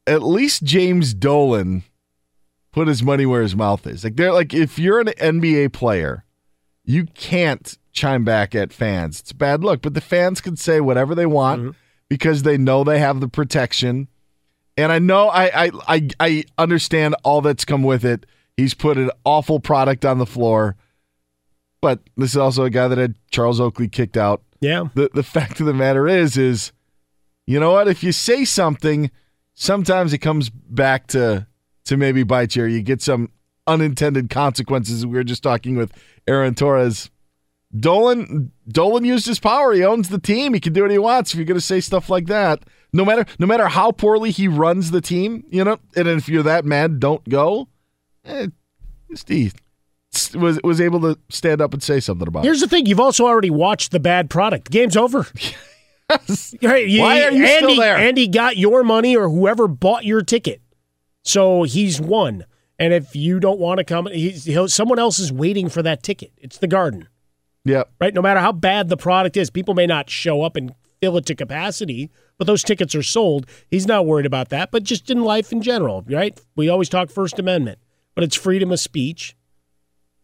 At 0.05 0.21
least 0.21 0.63
James 0.63 1.13
Dolan 1.13 1.83
put 2.73 2.89
his 2.89 3.01
money 3.01 3.25
where 3.25 3.43
his 3.43 3.55
mouth 3.55 3.87
is. 3.87 4.03
Like 4.03 4.17
they're 4.17 4.33
like 4.33 4.53
if 4.53 4.77
you're 4.77 4.99
an 4.99 5.07
NBA 5.07 5.71
player, 5.71 6.25
you 6.83 7.05
can't 7.05 7.77
chime 7.93 8.25
back 8.25 8.53
at 8.53 8.73
fans. 8.73 9.21
It's 9.21 9.31
a 9.31 9.35
bad 9.35 9.63
look, 9.63 9.81
but 9.81 9.93
the 9.93 10.01
fans 10.01 10.41
can 10.41 10.57
say 10.57 10.81
whatever 10.81 11.15
they 11.15 11.25
want 11.25 11.61
mm-hmm. 11.61 11.71
Because 12.11 12.43
they 12.43 12.57
know 12.57 12.83
they 12.83 12.99
have 12.99 13.21
the 13.21 13.27
protection. 13.29 14.05
And 14.75 14.91
I 14.91 14.99
know 14.99 15.29
I, 15.29 15.67
I 15.67 15.71
I 15.87 16.09
I 16.19 16.43
understand 16.57 17.15
all 17.23 17.39
that's 17.39 17.63
come 17.63 17.83
with 17.83 18.03
it. 18.03 18.25
He's 18.57 18.73
put 18.73 18.97
an 18.97 19.11
awful 19.23 19.61
product 19.61 20.03
on 20.03 20.17
the 20.17 20.25
floor. 20.25 20.75
But 21.79 22.01
this 22.17 22.31
is 22.31 22.37
also 22.37 22.65
a 22.65 22.69
guy 22.69 22.89
that 22.89 22.97
had 22.97 23.15
Charles 23.31 23.61
Oakley 23.61 23.87
kicked 23.87 24.17
out. 24.17 24.41
Yeah. 24.59 24.89
The 24.93 25.09
the 25.13 25.23
fact 25.23 25.61
of 25.61 25.67
the 25.67 25.73
matter 25.73 26.05
is 26.05 26.35
is 26.35 26.73
you 27.47 27.61
know 27.61 27.71
what? 27.71 27.87
If 27.87 28.03
you 28.03 28.11
say 28.11 28.43
something, 28.43 29.09
sometimes 29.53 30.11
it 30.11 30.17
comes 30.17 30.49
back 30.49 31.07
to 31.07 31.47
to 31.85 31.95
maybe 31.95 32.23
bite 32.23 32.57
you 32.57 32.63
or 32.63 32.67
you 32.67 32.81
get 32.81 33.01
some 33.01 33.29
unintended 33.67 34.29
consequences. 34.29 35.05
We 35.05 35.13
were 35.13 35.23
just 35.23 35.43
talking 35.43 35.77
with 35.77 35.93
Aaron 36.27 36.55
Torres. 36.55 37.09
Dolan 37.77 38.51
Dolan 38.67 39.05
used 39.05 39.25
his 39.25 39.39
power. 39.39 39.71
He 39.73 39.83
owns 39.83 40.09
the 40.09 40.19
team. 40.19 40.53
He 40.53 40.59
can 40.59 40.73
do 40.73 40.81
what 40.83 40.91
he 40.91 40.97
wants. 40.97 41.31
If 41.31 41.37
you're 41.37 41.45
going 41.45 41.59
to 41.59 41.65
say 41.65 41.79
stuff 41.79 42.09
like 42.09 42.27
that, 42.27 42.63
no 42.93 43.05
matter 43.05 43.25
no 43.39 43.47
matter 43.47 43.67
how 43.67 43.91
poorly 43.91 44.31
he 44.31 44.47
runs 44.47 44.91
the 44.91 45.01
team, 45.01 45.45
you 45.49 45.63
know, 45.63 45.77
and 45.95 46.07
if 46.07 46.27
you're 46.27 46.43
that 46.43 46.65
mad, 46.65 46.99
don't 46.99 47.27
go. 47.29 47.69
Eh, 48.25 48.47
Steve 49.13 49.53
was 50.35 50.59
was 50.63 50.81
able 50.81 50.99
to 51.01 51.17
stand 51.29 51.61
up 51.61 51.73
and 51.73 51.81
say 51.81 51.99
something 51.99 52.27
about 52.27 52.43
Here's 52.43 52.59
the 52.59 52.67
thing: 52.67 52.85
you've 52.85 52.99
also 52.99 53.25
already 53.25 53.49
watched 53.49 53.91
the 53.91 53.99
bad 53.99 54.29
product. 54.29 54.65
The 54.65 54.71
game's 54.71 54.97
over. 54.97 55.25
Right, 56.61 56.87
you- 56.87 57.01
Why 57.01 57.23
are 57.23 57.31
you 57.31 57.45
Andy, 57.45 57.55
still 57.73 57.75
there? 57.77 57.95
Andy 57.95 58.27
got 58.27 58.57
your 58.57 58.83
money, 58.83 59.15
or 59.15 59.29
whoever 59.29 59.65
bought 59.69 60.03
your 60.03 60.21
ticket, 60.21 60.61
so 61.23 61.63
he's 61.63 62.01
won. 62.01 62.43
And 62.77 62.93
if 62.93 63.15
you 63.15 63.39
don't 63.39 63.59
want 63.59 63.77
to 63.77 63.85
come, 63.85 64.07
he's, 64.07 64.43
he'll, 64.43 64.67
someone 64.67 64.99
else 64.99 65.19
is 65.19 65.31
waiting 65.31 65.69
for 65.69 65.81
that 65.83 66.03
ticket. 66.03 66.33
It's 66.37 66.57
the 66.57 66.67
Garden, 66.67 67.07
Yep. 67.65 67.91
right? 67.99 68.13
No 68.13 68.21
matter 68.21 68.39
how 68.39 68.51
bad 68.51 68.89
the 68.89 68.97
product 68.97 69.37
is, 69.37 69.49
people 69.49 69.73
may 69.73 69.85
not 69.85 70.09
show 70.09 70.41
up 70.41 70.55
and 70.55 70.73
fill 70.99 71.17
it 71.17 71.25
to 71.27 71.35
capacity, 71.35 72.09
but 72.37 72.47
those 72.47 72.63
tickets 72.63 72.95
are 72.95 73.03
sold. 73.03 73.45
He's 73.69 73.87
not 73.87 74.05
worried 74.05 74.25
about 74.25 74.49
that. 74.49 74.71
But 74.71 74.83
just 74.83 75.09
in 75.09 75.23
life 75.23 75.51
in 75.51 75.61
general, 75.61 76.03
right? 76.07 76.39
We 76.55 76.69
always 76.69 76.89
talk 76.89 77.09
First 77.09 77.39
Amendment, 77.39 77.79
but 78.15 78.23
it's 78.23 78.35
freedom 78.35 78.71
of 78.71 78.79
speech. 78.79 79.35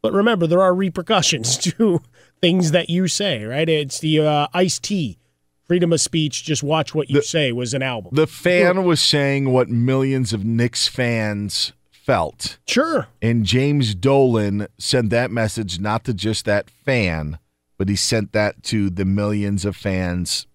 But 0.01 0.13
remember, 0.13 0.47
there 0.47 0.61
are 0.61 0.73
repercussions 0.73 1.57
to 1.57 2.01
things 2.41 2.71
that 2.71 2.89
you 2.89 3.07
say, 3.07 3.43
right? 3.43 3.67
It's 3.67 3.99
the 3.99 4.19
uh, 4.19 4.47
iced 4.53 4.83
tea. 4.83 5.17
Freedom 5.65 5.91
of 5.91 5.99
speech, 5.99 6.45
just 6.45 6.63
watch 6.63 6.95
what 6.95 7.09
you 7.09 7.21
say 7.21 7.51
was 7.51 7.73
an 7.73 7.81
album. 7.81 8.11
The 8.15 8.25
fan 8.25 8.85
was 8.85 9.01
saying 9.01 9.51
what 9.51 9.67
millions 9.67 10.31
of 10.31 10.45
Knicks 10.45 10.87
fans 10.87 11.73
felt. 12.07 12.57
Sure. 12.65 13.07
And 13.21 13.45
James 13.45 13.93
Dolan 13.93 14.67
sent 14.79 15.09
that 15.09 15.29
message 15.29 15.77
not 15.79 16.05
to 16.05 16.13
just 16.13 16.45
that 16.45 16.69
fan, 16.69 17.37
but 17.77 17.89
he 17.89 17.97
sent 17.97 18.31
that 18.31 18.63
to 18.63 18.89
the 18.89 19.03
millions 19.03 19.65
of 19.65 19.75
fans. 19.75 20.47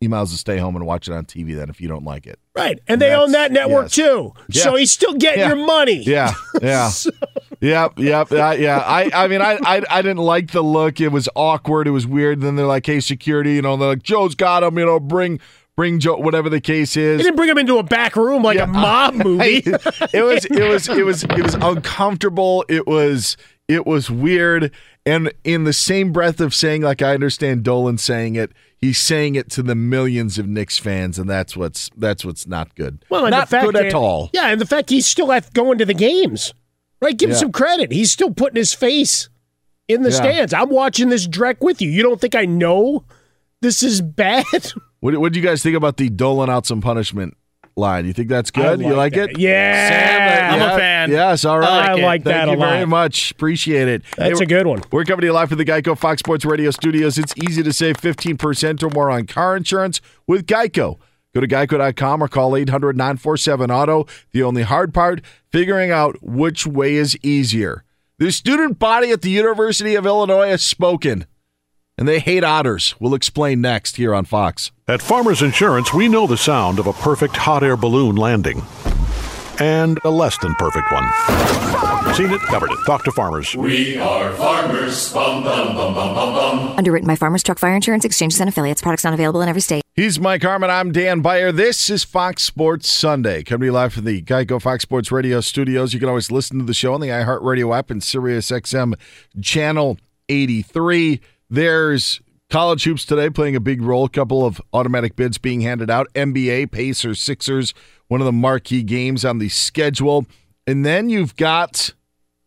You 0.00 0.08
might 0.08 0.20
as 0.22 0.30
well 0.30 0.38
stay 0.38 0.58
home 0.58 0.76
and 0.76 0.86
watch 0.86 1.08
it 1.08 1.12
on 1.12 1.24
TV 1.24 1.56
then 1.56 1.68
if 1.70 1.80
you 1.80 1.88
don't 1.88 2.04
like 2.04 2.26
it. 2.26 2.38
Right. 2.54 2.78
And 2.86 3.00
they 3.00 3.12
own 3.12 3.32
that 3.32 3.50
network 3.50 3.84
yes. 3.86 3.94
too. 3.94 4.32
Yeah. 4.48 4.62
So 4.62 4.74
he's 4.76 4.92
still 4.92 5.14
getting 5.14 5.40
Yeah. 5.40 5.48
your 5.48 5.66
money. 5.66 6.02
Yeah, 6.04 6.34
yeah. 6.62 6.90
Yep, 7.60 7.98
yep, 7.98 8.32
uh, 8.32 8.56
yeah. 8.58 8.78
I, 8.78 9.10
I 9.14 9.28
mean, 9.28 9.40
I, 9.40 9.58
I, 9.64 9.82
I 9.88 10.02
didn't 10.02 10.18
like 10.18 10.50
the 10.50 10.62
look. 10.62 11.00
It 11.00 11.08
was 11.08 11.28
awkward. 11.36 11.86
It 11.86 11.92
was 11.92 12.06
weird. 12.06 12.40
then 12.40 12.56
they're 12.56 12.66
like, 12.66 12.84
"Hey, 12.86 12.98
security," 12.98 13.54
you 13.54 13.62
know, 13.62 13.76
they're 13.76 13.90
like, 13.90 14.02
"Joe's 14.02 14.34
got 14.34 14.64
him," 14.64 14.76
you 14.78 14.84
know, 14.84 14.98
bring, 14.98 15.38
bring 15.76 16.00
Joe, 16.00 16.16
whatever 16.16 16.48
the 16.48 16.60
case 16.60 16.96
is. 16.96 17.18
They 17.18 17.24
didn't 17.24 17.36
bring 17.36 17.48
him 17.48 17.58
into 17.58 17.78
a 17.78 17.82
back 17.82 18.16
room 18.16 18.42
like 18.42 18.58
a 18.58 18.66
mob 18.66 19.14
movie. 19.24 19.62
it 19.64 20.24
was 20.24 20.44
it 20.44 20.68
was 20.68 20.88
it 20.88 21.04
was 21.04 21.24
it 21.24 21.42
was 21.42 21.54
uncomfortable. 21.54 22.64
It 22.68 22.86
was 22.86 23.36
it 23.68 23.86
was 23.86 24.10
weird. 24.10 24.72
And 25.04 25.32
in 25.42 25.64
the 25.64 25.72
same 25.72 26.12
breath 26.12 26.40
of 26.40 26.54
saying, 26.54 26.82
like 26.82 27.02
I 27.02 27.14
understand 27.14 27.64
Dolan 27.64 27.98
saying 27.98 28.36
it, 28.36 28.52
he's 28.76 28.98
saying 28.98 29.34
it 29.34 29.50
to 29.50 29.62
the 29.62 29.74
millions 29.74 30.38
of 30.38 30.46
Knicks 30.46 30.78
fans, 30.78 31.18
and 31.18 31.28
that's 31.28 31.56
what's 31.56 31.90
that's 31.96 32.24
what's 32.24 32.46
not 32.46 32.74
good. 32.76 33.04
Well, 33.10 33.24
and 33.24 33.32
not 33.32 33.48
the 33.48 33.56
fact 33.56 33.66
good 33.66 33.74
that, 33.74 33.86
at 33.86 33.94
all. 33.94 34.30
Yeah, 34.32 34.48
and 34.48 34.60
the 34.60 34.66
fact 34.66 34.90
he's 34.90 35.06
still 35.06 35.32
at 35.32 35.52
going 35.54 35.78
to 35.78 35.84
the 35.84 35.94
games, 35.94 36.54
right? 37.00 37.16
Give 37.16 37.30
him 37.30 37.36
some 37.36 37.52
credit. 37.52 37.90
He's 37.90 38.12
still 38.12 38.30
putting 38.32 38.56
his 38.56 38.72
face 38.72 39.28
in 39.88 40.02
the 40.02 40.10
Yeah. 40.10 40.16
stands. 40.16 40.54
I'm 40.54 40.70
watching 40.70 41.08
this 41.08 41.26
Drek 41.26 41.56
with 41.60 41.82
you. 41.82 41.90
You 41.90 42.02
don't 42.02 42.20
think 42.20 42.34
I 42.36 42.44
know 42.44 43.04
this 43.60 43.82
is 43.82 44.00
bad? 44.00 44.44
What 45.02 45.18
what 45.18 45.32
do 45.32 45.40
you 45.40 45.44
guys 45.44 45.62
think 45.64 45.76
about 45.76 45.96
the 45.96 46.08
doling 46.08 46.48
out 46.48 46.64
some 46.64 46.80
punishment 46.80 47.36
line? 47.76 48.06
You 48.06 48.12
think 48.12 48.28
that's 48.28 48.50
good? 48.52 48.80
you 48.80 48.94
like 48.94 49.14
that. 49.14 49.30
it? 49.30 49.38
Yeah. 49.38 49.88
Sam, 49.88 50.60
I'm 50.62 50.70
a 50.74 50.78
fan. 50.78 51.10
Yes, 51.10 51.44
all 51.44 51.58
right. 51.58 51.90
I 51.90 51.94
like 51.94 52.22
Thank 52.22 52.24
that 52.24 52.46
you 52.46 52.54
a 52.54 52.56
very 52.56 52.80
lot. 52.80 52.88
much. 52.88 53.32
Appreciate 53.32 53.88
it. 53.88 54.02
That's 54.16 54.38
Hey, 54.38 54.44
a 54.44 54.46
good 54.46 54.66
one. 54.68 54.82
We're 54.92 55.04
coming 55.04 55.22
to 55.22 55.26
you 55.26 55.32
live 55.32 55.48
from 55.48 55.58
the 55.58 55.64
Geico 55.64 55.98
Fox 55.98 56.20
Sports 56.20 56.44
Radio 56.44 56.70
studios. 56.70 57.18
It's 57.18 57.34
easy 57.36 57.62
to 57.64 57.72
save 57.72 57.96
15% 57.96 58.80
or 58.84 58.90
more 58.90 59.10
on 59.10 59.26
car 59.26 59.56
insurance 59.56 60.00
with 60.28 60.46
Geico. 60.46 60.98
Go 61.34 61.40
to 61.40 61.48
geico.com 61.48 62.22
or 62.22 62.28
call 62.28 62.54
800 62.56 62.96
947 62.96 63.70
Auto. 63.72 64.06
The 64.30 64.42
only 64.44 64.62
hard 64.62 64.94
part, 64.94 65.20
figuring 65.50 65.90
out 65.90 66.22
which 66.22 66.64
way 66.66 66.94
is 66.94 67.18
easier. 67.24 67.82
The 68.18 68.30
student 68.30 68.78
body 68.78 69.10
at 69.10 69.22
the 69.22 69.30
University 69.30 69.94
of 69.96 70.06
Illinois 70.06 70.48
has 70.48 70.62
spoken. 70.62 71.26
And 71.98 72.08
they 72.08 72.20
hate 72.20 72.42
otters. 72.42 72.94
We'll 72.98 73.14
explain 73.14 73.60
next 73.60 73.96
here 73.96 74.14
on 74.14 74.24
Fox. 74.24 74.72
At 74.88 75.02
Farmers 75.02 75.42
Insurance, 75.42 75.92
we 75.92 76.08
know 76.08 76.26
the 76.26 76.36
sound 76.36 76.78
of 76.78 76.86
a 76.86 76.92
perfect 76.92 77.36
hot 77.36 77.62
air 77.62 77.76
balloon 77.76 78.16
landing 78.16 78.62
and 79.60 79.98
a 80.04 80.10
less 80.10 80.38
than 80.38 80.54
perfect 80.54 80.90
one. 80.90 81.04
Seen 82.14 82.30
it, 82.30 82.40
covered 82.42 82.70
it. 82.70 82.78
Talk 82.84 83.04
to 83.04 83.12
farmers. 83.12 83.54
We 83.54 83.96
are 83.98 84.32
farmers. 84.34 85.12
Bum, 85.12 85.44
bum, 85.44 85.76
bum, 85.76 85.94
bum, 85.94 86.14
bum, 86.14 86.34
bum. 86.34 86.74
Underwritten 86.76 87.06
by 87.06 87.16
Farmers 87.16 87.42
Truck 87.42 87.58
Fire 87.58 87.74
Insurance 87.74 88.04
Exchanges 88.04 88.40
and 88.40 88.48
Affiliates. 88.48 88.82
Products 88.82 89.04
not 89.04 89.14
available 89.14 89.40
in 89.40 89.48
every 89.48 89.60
state. 89.62 89.82
He's 89.94 90.18
Mike 90.18 90.42
Harmon. 90.42 90.70
I'm 90.70 90.92
Dan 90.92 91.20
Beyer. 91.20 91.52
This 91.52 91.88
is 91.90 92.04
Fox 92.04 92.42
Sports 92.42 92.92
Sunday. 92.92 93.42
Coming 93.42 93.60
to 93.60 93.66
you 93.66 93.72
live 93.72 93.92
from 93.92 94.04
the 94.04 94.20
Geico 94.22 94.60
Fox 94.60 94.82
Sports 94.82 95.12
Radio 95.12 95.40
studios. 95.40 95.94
You 95.94 96.00
can 96.00 96.08
always 96.08 96.30
listen 96.30 96.58
to 96.58 96.64
the 96.64 96.74
show 96.74 96.94
on 96.94 97.00
the 97.00 97.08
iHeartRadio 97.08 97.76
app 97.76 97.90
and 97.90 98.02
Sirius 98.02 98.50
XM 98.50 98.94
channel 99.40 99.98
83. 100.28 101.20
There's 101.52 102.22
college 102.48 102.84
hoops 102.84 103.04
today 103.04 103.28
playing 103.28 103.56
a 103.56 103.60
big 103.60 103.82
role. 103.82 104.06
A 104.06 104.08
couple 104.08 104.42
of 104.42 104.58
automatic 104.72 105.16
bids 105.16 105.36
being 105.36 105.60
handed 105.60 105.90
out. 105.90 106.08
NBA, 106.14 106.72
Pacers, 106.72 107.20
Sixers, 107.20 107.74
one 108.08 108.22
of 108.22 108.24
the 108.24 108.32
marquee 108.32 108.82
games 108.82 109.22
on 109.22 109.36
the 109.36 109.50
schedule. 109.50 110.24
And 110.66 110.86
then 110.86 111.10
you've 111.10 111.36
got 111.36 111.92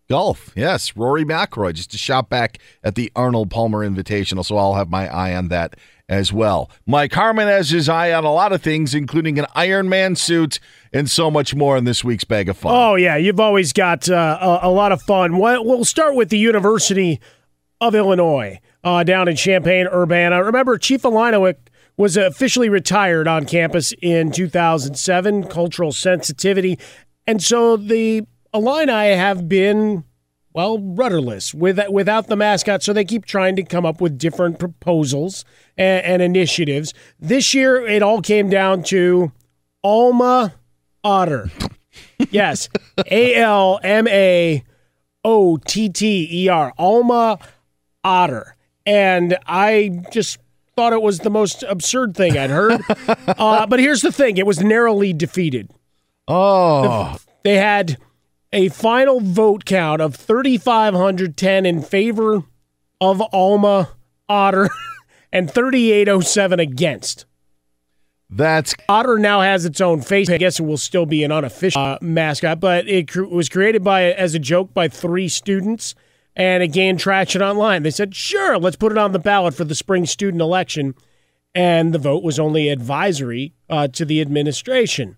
golf. 0.10 0.52
Yes, 0.56 0.98
Rory 0.98 1.24
McIlroy 1.24 1.76
just 1.76 1.94
a 1.94 2.00
shot 2.00 2.32
back 2.32 2.58
at 2.84 2.96
the 2.96 3.12
Arnold 3.16 3.52
Palmer 3.52 3.88
Invitational. 3.88 4.44
So 4.44 4.58
I'll 4.58 4.74
have 4.74 4.90
my 4.90 5.08
eye 5.08 5.36
on 5.36 5.50
that 5.50 5.76
as 6.10 6.34
well. 6.34 6.72
Mike 6.88 7.14
Harmon 7.14 7.48
has 7.48 7.70
his 7.70 7.88
eye 7.88 8.12
on 8.12 8.26
a 8.26 8.34
lot 8.34 8.54
of 8.54 8.64
things, 8.64 8.96
including 8.96 9.38
an 9.38 9.46
Iron 9.54 9.88
Man 9.88 10.16
suit 10.16 10.60
and 10.92 11.08
so 11.08 11.30
much 11.30 11.54
more 11.54 11.78
in 11.78 11.84
this 11.84 12.04
week's 12.04 12.24
Bag 12.24 12.50
of 12.50 12.58
Fun. 12.58 12.72
Oh, 12.76 12.96
yeah. 12.96 13.18
You've 13.18 13.40
always 13.40 13.72
got 13.72 14.10
uh, 14.10 14.60
a, 14.64 14.68
a, 14.68 14.72
lot 14.72 14.92
of 14.92 15.04
fun. 15.04 15.38
We'll 15.38 15.86
start 15.86 16.16
with 16.16 16.30
the 16.30 16.40
University 16.40 17.20
of 17.80 17.94
Illinois 17.94 18.60
uh, 18.86 19.04
down 19.04 19.28
in 19.28 19.36
Champaign, 19.36 19.88
Urbana. 19.88 20.44
Remember, 20.44 20.78
Chief 20.78 21.04
Illinois 21.04 21.56
was 21.98 22.16
officially 22.16 22.70
retired 22.70 23.28
on 23.28 23.46
campus 23.46 23.94
in 24.02 24.32
2007, 24.32 25.48
cultural 25.48 25.92
sensitivity. 25.92 26.78
And 27.26 27.42
so 27.42 27.78
the 27.78 28.28
Illini 28.54 29.16
have 29.16 29.50
been, 29.50 30.04
well, 30.54 30.78
rudderless 30.80 31.54
with, 31.54 31.80
without 31.90 32.28
the 32.28 32.36
mascot. 32.36 32.84
So 32.84 32.94
they 32.94 33.06
keep 33.06 33.26
trying 33.26 33.56
to 33.56 33.64
come 33.64 33.86
up 33.86 34.02
with 34.02 34.20
different 34.20 34.60
proposals 34.60 35.46
and, 35.76 36.06
and 36.06 36.22
initiatives. 36.22 36.94
This 37.20 37.56
year, 37.56 37.86
it 37.88 38.04
all 38.04 38.22
came 38.22 38.50
down 38.50 38.84
to 38.84 39.32
Alma 39.84 40.54
Otter. 41.04 41.50
yes, 42.30 42.70
A 43.10 43.36
L 43.36 43.80
M 43.84 44.08
A 44.08 44.64
O 45.24 45.58
T 45.58 45.90
T 45.90 46.28
E 46.32 46.50
R. 46.50 46.74
Alma 46.78 47.40
Otter. 48.04 48.55
And 48.86 49.38
I 49.46 50.02
just 50.12 50.40
thought 50.76 50.94
it 50.94 51.02
was 51.02 51.20
the 51.20 51.30
most 51.30 51.64
absurd 51.64 52.16
thing 52.16 52.38
I'd 52.38 52.50
heard. 52.50 52.82
uh, 53.28 53.66
but 53.68 53.80
here's 53.80 54.02
the 54.02 54.12
thing 54.12 54.38
it 54.38 54.46
was 54.46 54.62
narrowly 54.62 55.14
defeated. 55.14 55.72
Oh. 56.28 57.18
They 57.44 57.56
had 57.56 57.98
a 58.52 58.70
final 58.70 59.20
vote 59.20 59.66
count 59.66 60.02
of 60.02 60.16
3,510 60.16 61.66
in 61.66 61.82
favor 61.82 62.44
of 63.02 63.22
Alma 63.34 63.90
Otter 64.30 64.70
and 65.32 65.52
3,807 65.52 66.60
against. 66.60 67.26
That's 68.30 68.74
Otter 68.90 69.20
now 69.20 69.42
has 69.42 69.66
its 69.66 69.80
own 69.82 70.02
face. 70.02 70.30
I 70.30 70.38
guess 70.38 70.60
it 70.60 70.64
will 70.64 70.78
still 70.78 71.06
be 71.06 71.24
an 71.24 71.32
unofficial 71.32 71.82
uh, 71.82 71.98
mascot, 72.02 72.60
but 72.60 72.88
it 72.88 73.10
cr- 73.10 73.24
was 73.24 73.50
created 73.50 73.84
by 73.84 74.12
as 74.14 74.34
a 74.34 74.40
joke 74.40 74.74
by 74.74 74.88
three 74.88 75.30
students 75.30 75.94
and 76.36 76.62
it 76.64 76.70
gained 76.70 77.00
traction 77.00 77.42
online. 77.42 77.84
They 77.84 77.92
said, 77.92 78.16
sure, 78.16 78.58
let's 78.58 78.76
put 78.76 78.92
it 78.92 78.98
on 78.98 79.12
the 79.12 79.20
ballot 79.20 79.54
for 79.54 79.64
the 79.64 79.76
spring 79.76 80.06
student 80.06 80.42
election. 80.42 80.96
And 81.54 81.94
the 81.94 82.00
vote 82.00 82.24
was 82.24 82.38
only 82.40 82.68
advisory 82.70 83.54
uh, 83.70 83.88
to 83.90 84.04
the 84.04 84.20
administration. 84.22 85.16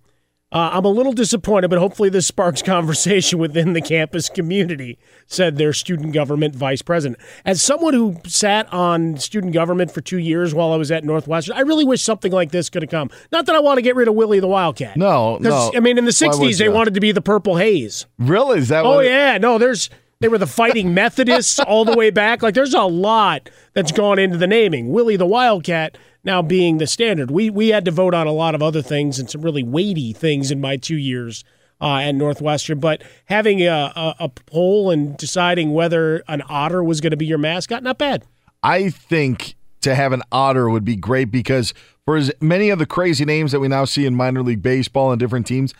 Uh, 0.50 0.70
I'm 0.72 0.86
a 0.86 0.88
little 0.88 1.12
disappointed, 1.12 1.68
but 1.68 1.78
hopefully 1.78 2.08
this 2.08 2.26
sparks 2.26 2.62
conversation 2.74 3.38
within 3.38 3.74
the 3.74 3.82
campus 3.82 4.30
community, 4.30 4.98
said 5.26 5.56
their 5.58 5.74
student 5.74 6.14
government 6.14 6.54
vice 6.54 6.80
president. 6.80 7.20
As 7.44 7.60
someone 7.60 7.92
who 7.92 8.16
sat 8.24 8.72
on 8.72 9.18
student 9.18 9.52
government 9.52 9.90
for 9.90 10.00
two 10.00 10.16
years 10.16 10.54
while 10.54 10.72
I 10.72 10.76
was 10.76 10.90
at 10.90 11.04
Northwestern, 11.04 11.54
I 11.56 11.60
really 11.60 11.84
wish 11.84 12.02
something 12.02 12.32
like 12.32 12.50
this 12.50 12.70
could 12.70 12.80
have 12.82 12.90
come. 12.90 13.10
Not 13.30 13.44
that 13.46 13.56
I 13.56 13.60
want 13.60 13.76
to 13.76 13.82
get 13.82 13.94
rid 13.94 14.08
of 14.08 14.14
Willie 14.14 14.40
the 14.40 14.48
Wildcat. 14.48 14.96
No, 14.96 15.36
no. 15.38 15.70
I 15.74 15.80
mean, 15.80 15.98
in 15.98 16.06
the 16.06 16.12
60s, 16.12 16.56
they 16.58 16.70
wanted 16.70 16.94
to 16.94 17.00
be 17.00 17.12
the 17.12 17.20
Purple 17.20 17.56
Haze. 17.56 18.06
Really? 18.18 18.60
Is 18.60 18.68
that 18.68 18.86
Oh, 18.86 19.00
yeah. 19.00 19.36
No, 19.36 19.58
there's. 19.58 19.90
They 20.20 20.26
were 20.26 20.38
the 20.38 20.48
Fighting 20.48 20.94
Methodists 20.94 21.60
all 21.60 21.84
the 21.84 21.96
way 21.96 22.10
back. 22.10 22.42
Like, 22.42 22.54
there's 22.54 22.74
a 22.74 22.82
lot 22.82 23.50
that's 23.72 23.92
gone 23.92 24.18
into 24.18 24.36
the 24.36 24.48
naming. 24.48 24.88
Willie 24.88 25.14
the 25.14 25.24
Wildcat 25.24 25.96
now 26.24 26.42
being 26.42 26.78
the 26.78 26.88
standard. 26.88 27.30
We 27.30 27.50
we 27.50 27.68
had 27.68 27.84
to 27.84 27.92
vote 27.92 28.14
on 28.14 28.26
a 28.26 28.32
lot 28.32 28.56
of 28.56 28.60
other 28.60 28.82
things 28.82 29.20
and 29.20 29.30
some 29.30 29.42
really 29.42 29.62
weighty 29.62 30.12
things 30.12 30.50
in 30.50 30.60
my 30.60 30.76
two 30.76 30.96
years 30.96 31.44
uh, 31.80 31.98
at 31.98 32.16
Northwestern. 32.16 32.80
But 32.80 33.04
having 33.26 33.60
a, 33.60 33.92
a, 33.94 34.14
a 34.18 34.28
poll 34.28 34.90
and 34.90 35.16
deciding 35.16 35.72
whether 35.72 36.24
an 36.26 36.42
otter 36.48 36.82
was 36.82 37.00
going 37.00 37.12
to 37.12 37.16
be 37.16 37.26
your 37.26 37.38
mascot, 37.38 37.84
not 37.84 37.98
bad. 37.98 38.24
I 38.64 38.90
think 38.90 39.54
to 39.82 39.94
have 39.94 40.12
an 40.12 40.22
otter 40.32 40.68
would 40.68 40.84
be 40.84 40.96
great 40.96 41.30
because 41.30 41.72
for 42.04 42.16
as 42.16 42.32
many 42.40 42.70
of 42.70 42.80
the 42.80 42.86
crazy 42.86 43.24
names 43.24 43.52
that 43.52 43.60
we 43.60 43.68
now 43.68 43.84
see 43.84 44.04
in 44.04 44.16
minor 44.16 44.42
league 44.42 44.62
baseball 44.62 45.12
and 45.12 45.20
different 45.20 45.46
teams, 45.46 45.74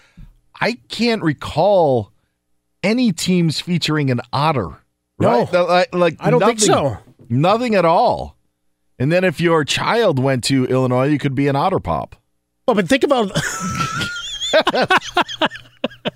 I 0.61 0.79
can't 0.89 1.25
recall 1.25 2.13
any 2.83 3.13
teams 3.13 3.61
featuring 3.61 4.11
an 4.11 4.21
otter. 4.33 4.69
No. 5.19 5.45
right? 5.47 5.53
like, 5.69 5.95
like 5.95 6.17
I 6.21 6.31
don't 6.31 6.41
think 6.41 6.61
so. 6.61 6.97
Nothing 7.29 7.75
at 7.75 7.85
all. 7.85 8.37
And 8.99 9.13
then 9.13 9.23
if 9.25 9.41
your 9.41 9.65
child 9.65 10.19
went 10.19 10.45
to 10.45 10.65
Illinois, 10.67 11.07
you 11.09 11.19
could 11.19 11.35
be 11.35 11.47
an 11.49 11.57
otter 11.57 11.79
pop. 11.81 12.17
Well, 12.67 12.75
but 12.75 12.89
think 12.89 13.05
about. 13.05 13.31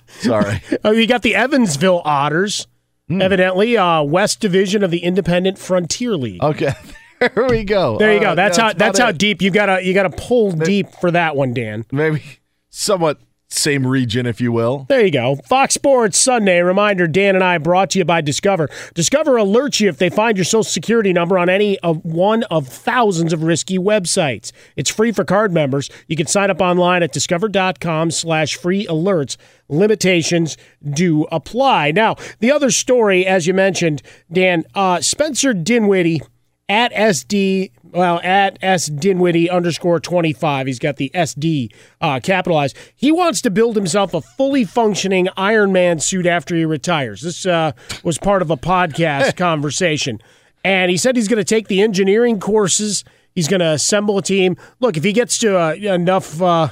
Sorry. 0.08 0.60
Oh, 0.84 0.90
you 0.90 1.06
got 1.06 1.22
the 1.22 1.34
Evansville 1.34 2.02
Otters, 2.04 2.66
evidently, 3.10 3.76
uh, 3.76 4.02
West 4.02 4.40
Division 4.40 4.82
of 4.82 4.90
the 4.90 4.98
Independent 4.98 5.58
Frontier 5.58 6.16
League. 6.16 6.42
Okay, 6.42 6.72
there 7.20 7.46
we 7.48 7.62
go. 7.64 7.98
There 7.98 8.12
you 8.12 8.18
Uh, 8.18 8.30
go. 8.30 8.34
That's 8.34 8.56
how. 8.56 8.72
That's 8.72 8.98
how 8.98 9.08
it. 9.10 9.18
deep 9.18 9.42
you 9.42 9.50
gotta. 9.50 9.84
You 9.84 9.94
gotta 9.94 10.10
pull 10.10 10.50
deep 10.52 10.88
for 11.00 11.10
that 11.12 11.36
one, 11.36 11.54
Dan. 11.54 11.84
Maybe 11.92 12.22
somewhat 12.70 13.20
same 13.52 13.86
region, 13.86 14.26
if 14.26 14.40
you 14.40 14.52
will. 14.52 14.86
There 14.88 15.04
you 15.04 15.10
go. 15.10 15.36
Fox 15.36 15.74
Sports 15.74 16.18
Sunday. 16.18 16.60
Reminder 16.60 17.06
Dan 17.06 17.34
and 17.34 17.44
I 17.44 17.58
brought 17.58 17.90
to 17.90 17.98
you 17.98 18.04
by 18.04 18.20
Discover. 18.20 18.70
Discover 18.94 19.32
alerts 19.32 19.80
you 19.80 19.88
if 19.88 19.98
they 19.98 20.10
find 20.10 20.36
your 20.36 20.44
social 20.44 20.62
security 20.64 21.12
number 21.12 21.38
on 21.38 21.48
any 21.48 21.78
of 21.80 22.04
one 22.04 22.44
of 22.44 22.66
thousands 22.66 23.32
of 23.32 23.42
risky 23.42 23.78
websites. 23.78 24.52
It's 24.76 24.90
free 24.90 25.12
for 25.12 25.24
card 25.24 25.52
members. 25.52 25.90
You 26.08 26.16
can 26.16 26.26
sign 26.26 26.50
up 26.50 26.60
online 26.60 27.02
at 27.02 27.12
discover.com 27.12 28.10
slash 28.10 28.56
free 28.56 28.86
alerts. 28.86 29.36
Limitations 29.68 30.56
do 30.88 31.24
apply. 31.32 31.92
Now, 31.92 32.16
the 32.40 32.52
other 32.52 32.70
story, 32.70 33.26
as 33.26 33.46
you 33.46 33.54
mentioned, 33.54 34.02
Dan, 34.30 34.64
uh, 34.74 35.00
Spencer 35.00 35.54
Dinwiddie 35.54 36.22
at 36.68 36.92
SD, 36.92 37.70
well, 37.92 38.20
at 38.22 38.58
S 38.62 38.86
Dinwiddie 38.86 39.50
underscore 39.50 40.00
25. 40.00 40.66
He's 40.66 40.78
got 40.78 40.96
the 40.96 41.10
SD 41.14 41.72
uh, 42.00 42.20
capitalized. 42.22 42.76
He 42.96 43.12
wants 43.12 43.42
to 43.42 43.50
build 43.50 43.76
himself 43.76 44.14
a 44.14 44.20
fully 44.20 44.64
functioning 44.64 45.28
Iron 45.36 45.72
Man 45.72 46.00
suit 46.00 46.26
after 46.26 46.54
he 46.54 46.64
retires. 46.64 47.20
This 47.20 47.44
uh, 47.44 47.72
was 48.02 48.18
part 48.18 48.42
of 48.42 48.50
a 48.50 48.56
podcast 48.56 49.36
conversation. 49.36 50.20
And 50.64 50.90
he 50.90 50.96
said 50.96 51.16
he's 51.16 51.28
going 51.28 51.38
to 51.38 51.44
take 51.44 51.68
the 51.68 51.82
engineering 51.82 52.40
courses. 52.40 53.04
He's 53.34 53.48
going 53.48 53.60
to 53.60 53.70
assemble 53.70 54.18
a 54.18 54.22
team. 54.22 54.56
Look, 54.80 54.96
if 54.96 55.04
he 55.04 55.12
gets 55.12 55.38
to 55.38 55.58
uh, 55.58 55.72
enough, 55.74 56.40
uh, 56.40 56.68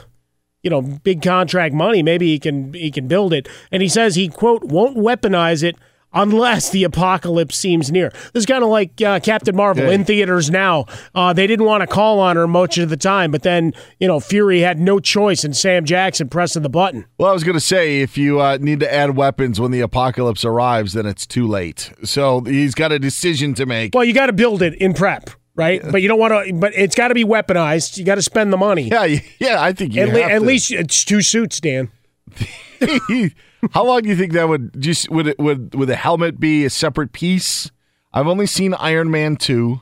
you 0.62 0.70
know, 0.70 0.80
big 0.80 1.22
contract 1.22 1.74
money, 1.74 2.02
maybe 2.02 2.26
he 2.26 2.38
can 2.38 2.72
he 2.72 2.90
can 2.90 3.08
build 3.08 3.32
it. 3.32 3.48
And 3.70 3.82
he 3.82 3.88
says 3.88 4.14
he 4.14 4.28
quote 4.28 4.64
won't 4.64 4.96
weaponize 4.96 5.62
it 5.62 5.76
unless 6.12 6.70
the 6.70 6.84
apocalypse 6.84 7.56
seems 7.56 7.90
near. 7.90 8.10
This 8.32 8.42
is 8.42 8.46
kind 8.46 8.62
of 8.64 8.70
like 8.70 9.00
uh, 9.00 9.20
Captain 9.20 9.54
Marvel 9.54 9.84
Okay. 9.84 9.94
in 9.94 10.04
theaters 10.04 10.50
now. 10.50 10.86
Uh, 11.14 11.32
they 11.32 11.46
didn't 11.46 11.66
want 11.66 11.82
to 11.82 11.86
call 11.86 12.18
on 12.20 12.36
her 12.36 12.46
much 12.48 12.78
of 12.78 12.88
the 12.90 12.96
time, 12.96 13.30
but 13.30 13.42
then 13.42 13.72
you 13.98 14.08
know 14.08 14.20
Fury 14.20 14.60
had 14.60 14.78
no 14.78 14.98
choice, 15.00 15.44
in 15.44 15.52
Sam 15.54 15.84
Jackson 15.84 16.28
pressing 16.28 16.62
the 16.62 16.68
button. 16.68 17.04
Well, 17.18 17.30
I 17.30 17.32
was 17.32 17.44
going 17.44 17.54
to 17.56 17.60
say 17.60 18.00
if 18.00 18.18
you 18.18 18.40
uh, 18.40 18.58
need 18.60 18.80
to 18.80 18.92
add 18.92 19.16
weapons 19.16 19.60
when 19.60 19.70
the 19.70 19.80
apocalypse 19.80 20.44
arrives, 20.44 20.92
then 20.92 21.06
it's 21.06 21.26
too 21.26 21.46
late. 21.46 21.92
So 22.04 22.40
he's 22.40 22.74
got 22.74 22.92
a 22.92 22.98
decision 22.98 23.54
to 23.54 23.66
make. 23.66 23.94
Well, 23.94 24.04
you 24.04 24.12
got 24.12 24.26
to 24.26 24.32
build 24.32 24.62
it 24.62 24.74
in 24.74 24.94
prep. 24.94 25.30
Right, 25.56 25.82
but 25.90 26.00
you 26.00 26.08
don't 26.08 26.18
want 26.18 26.46
to. 26.46 26.54
But 26.54 26.72
it's 26.74 26.94
got 26.94 27.08
to 27.08 27.14
be 27.14 27.24
weaponized. 27.24 27.98
You 27.98 28.04
got 28.04 28.14
to 28.14 28.22
spend 28.22 28.50
the 28.52 28.56
money. 28.56 28.88
Yeah, 28.88 29.18
yeah. 29.38 29.62
I 29.62 29.72
think 29.72 29.94
you 29.94 30.02
at, 30.02 30.08
le- 30.08 30.20
at 30.22 30.42
least 30.42 30.70
it's 30.70 31.04
two 31.04 31.20
suits, 31.20 31.60
Dan. 31.60 31.90
How 33.72 33.84
long 33.84 34.02
do 34.02 34.08
you 34.08 34.16
think 34.16 34.32
that 34.32 34.48
would 34.48 34.80
just 34.80 35.10
would 35.10 35.26
it 35.26 35.38
would 35.38 35.74
would 35.74 35.88
the 35.88 35.96
helmet 35.96 36.40
be 36.40 36.64
a 36.64 36.70
separate 36.70 37.12
piece? 37.12 37.70
I've 38.12 38.26
only 38.26 38.46
seen 38.46 38.74
Iron 38.74 39.10
Man 39.10 39.36
two. 39.36 39.80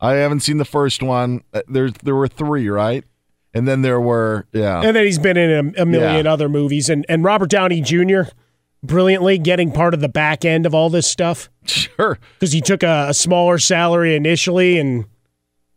I 0.00 0.12
haven't 0.14 0.40
seen 0.40 0.58
the 0.58 0.64
first 0.64 1.02
one. 1.02 1.42
Uh, 1.52 1.62
There's 1.68 1.92
there 2.04 2.14
were 2.14 2.28
three, 2.28 2.68
right? 2.68 3.04
And 3.54 3.66
then 3.66 3.82
there 3.82 4.00
were 4.00 4.46
yeah. 4.52 4.80
And 4.82 4.94
then 4.94 5.04
he's 5.06 5.18
been 5.18 5.36
in 5.36 5.74
a, 5.76 5.82
a 5.82 5.86
million 5.86 6.26
Yeah. 6.26 6.32
other 6.32 6.48
movies, 6.48 6.88
and 6.90 7.04
and 7.08 7.24
Robert 7.24 7.48
Downey 7.50 7.80
Jr. 7.80 8.22
brilliantly 8.82 9.38
getting 9.38 9.72
part 9.72 9.94
of 9.94 10.00
the 10.00 10.08
back 10.08 10.44
end 10.44 10.66
of 10.66 10.74
all 10.74 10.90
this 10.90 11.06
stuff. 11.06 11.48
Sure, 11.66 12.18
because 12.38 12.52
he 12.52 12.60
took 12.60 12.82
a, 12.84 13.06
a 13.08 13.14
smaller 13.14 13.58
salary 13.58 14.14
initially, 14.14 14.78
and 14.78 15.06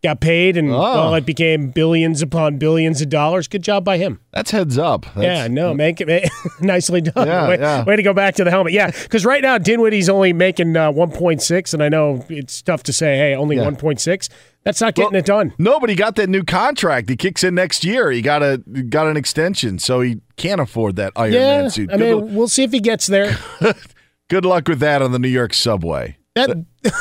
got 0.01 0.21
paid, 0.21 0.55
and 0.57 0.69
Oh. 0.71 0.79
well, 0.79 1.15
it 1.15 1.25
became 1.25 1.71
billions 1.71 2.21
upon 2.21 2.57
billions 2.57 3.01
of 3.01 3.09
dollars. 3.09 3.47
Good 3.47 3.63
job 3.63 3.83
by 3.83 3.97
him. 3.97 4.19
That's 4.31 4.51
heads 4.51 4.77
up. 4.77 5.05
yeah, 5.15 5.21
That's- 5.21 5.49
no, 5.49 5.73
make 5.73 5.99
it 6.01 6.29
nicely 6.61 7.01
done. 7.01 7.27
Yeah, 7.27 7.47
way, 7.49 7.57
yeah. 7.59 7.83
way 7.83 7.95
to 7.95 8.03
go 8.03 8.13
back 8.13 8.35
to 8.35 8.43
the 8.43 8.49
helmet. 8.51 8.71
Yeah, 8.73 8.91
because 8.91 9.25
right 9.25 9.41
now 9.41 9.57
Dinwiddie's 9.57 10.07
only 10.09 10.31
making 10.33 10.75
uh, 10.77 10.91
1.6, 10.91 11.73
and 11.73 11.83
I 11.83 11.89
know 11.89 12.25
it's 12.29 12.61
tough 12.61 12.83
to 12.83 12.93
say, 12.93 13.17
hey, 13.17 13.35
only 13.35 13.57
Yeah. 13.57 13.63
1.6. 13.69 14.29
That's 14.63 14.81
not 14.81 14.93
getting 14.93 15.15
it 15.15 15.25
done. 15.25 15.53
No, 15.57 15.79
but 15.79 15.89
he 15.89 15.95
got 15.95 16.15
that 16.17 16.29
new 16.29 16.43
contract. 16.43 17.09
He 17.09 17.15
kicks 17.15 17.43
in 17.43 17.55
next 17.55 17.83
year. 17.85 18.11
He 18.11 18.21
got 18.21 18.43
a 18.43 18.57
got 18.89 19.07
an 19.07 19.15
extension, 19.15 19.79
so 19.79 20.01
he 20.01 20.19
can't 20.35 20.59
afford 20.59 20.97
that 20.97 21.13
Iron 21.15 21.33
yeah, 21.33 21.61
Man 21.61 21.69
suit. 21.71 21.89
I 21.93 21.95
mean, 21.95 22.35
we'll 22.35 22.49
see 22.49 22.63
if 22.63 22.71
he 22.73 22.81
gets 22.81 23.07
there. 23.07 23.37
good 24.29 24.43
luck 24.45 24.67
with 24.67 24.79
that 24.79 25.01
on 25.01 25.13
the 25.13 25.17
New 25.19 25.29
York 25.29 25.53
subway. 25.53 26.17
That, 26.35 26.65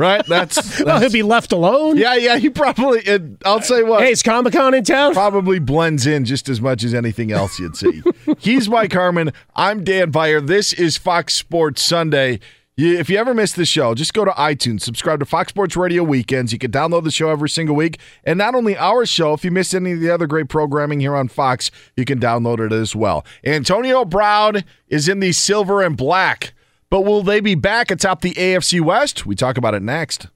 Right? 0.00 0.24
That's, 0.26 0.54
that's 0.54 0.80
well, 0.84 0.98
he'll 0.98 1.10
be 1.10 1.22
left 1.22 1.52
alone. 1.52 1.98
Yeah, 1.98 2.14
yeah. 2.14 2.38
He 2.38 2.48
probably. 2.48 3.00
It, 3.00 3.22
I'll 3.44 3.60
say 3.60 3.82
what. 3.82 4.02
Hey, 4.02 4.12
is 4.12 4.22
Comic 4.22 4.54
Con 4.54 4.72
in 4.72 4.82
town? 4.82 5.12
Probably 5.12 5.58
blends 5.58 6.06
in 6.06 6.24
just 6.24 6.48
as 6.48 6.58
much 6.58 6.82
as 6.84 6.94
anything 6.94 7.32
else 7.32 7.58
you'd 7.58 7.76
see. 7.76 8.02
He's 8.38 8.66
Mike 8.66 8.94
Harmon. 8.94 9.32
I'm 9.54 9.84
Dan 9.84 10.10
Beyer. 10.10 10.40
This 10.40 10.72
is 10.72 10.96
Fox 10.96 11.34
Sports 11.34 11.82
Sunday. 11.82 12.40
If 12.78 13.10
you 13.10 13.18
ever 13.18 13.34
miss 13.34 13.52
the 13.52 13.66
show, 13.66 13.94
just 13.94 14.14
go 14.14 14.24
to 14.24 14.30
iTunes, 14.30 14.80
subscribe 14.80 15.20
to 15.20 15.26
Fox 15.26 15.50
Sports 15.50 15.76
Radio 15.76 16.02
Weekends. 16.02 16.50
You 16.50 16.58
can 16.58 16.70
download 16.70 17.04
the 17.04 17.10
show 17.10 17.28
every 17.28 17.50
single 17.50 17.76
week. 17.76 17.98
And 18.24 18.38
not 18.38 18.54
only 18.54 18.74
our 18.78 19.04
show, 19.04 19.34
if 19.34 19.44
you 19.44 19.50
missed 19.50 19.74
any 19.74 19.92
of 19.92 20.00
the 20.00 20.10
other 20.10 20.26
great 20.26 20.48
programming 20.48 20.98
here 20.98 21.14
on 21.14 21.28
Fox, 21.28 21.70
you 21.94 22.06
can 22.06 22.18
download 22.18 22.58
it 22.58 22.72
as 22.72 22.96
well. 22.96 23.26
Antonio 23.44 24.06
Brown 24.06 24.64
is 24.88 25.10
in 25.10 25.20
the 25.20 25.32
silver 25.32 25.82
and 25.82 25.94
black. 25.94 26.54
But 26.90 27.02
will 27.02 27.22
they 27.22 27.40
be 27.40 27.54
back 27.54 27.90
atop 27.90 28.20
the 28.20 28.34
AFC 28.34 28.80
West? 28.80 29.24
We 29.24 29.36
talk 29.36 29.56
about 29.56 29.74
it 29.74 29.82
next. 29.82 30.26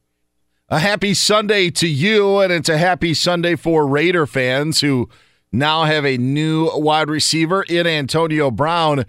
A 0.69 0.79
happy 0.79 1.13
Sunday 1.13 1.69
to 1.71 1.89
you, 1.89 2.39
and 2.39 2.53
it's 2.53 2.69
a 2.69 2.79
happy 2.79 3.13
Sunday 3.13 3.57
for 3.57 3.87
Raider 3.87 4.25
fans 4.27 4.81
who 4.81 5.09
now 5.53 5.85
have 5.85 6.07
a 6.07 6.17
new 6.17 6.71
wide 6.75 7.11
receiver 7.11 7.65
in 7.65 7.87
Antonio 7.87 8.51
Brown. 8.51 9.05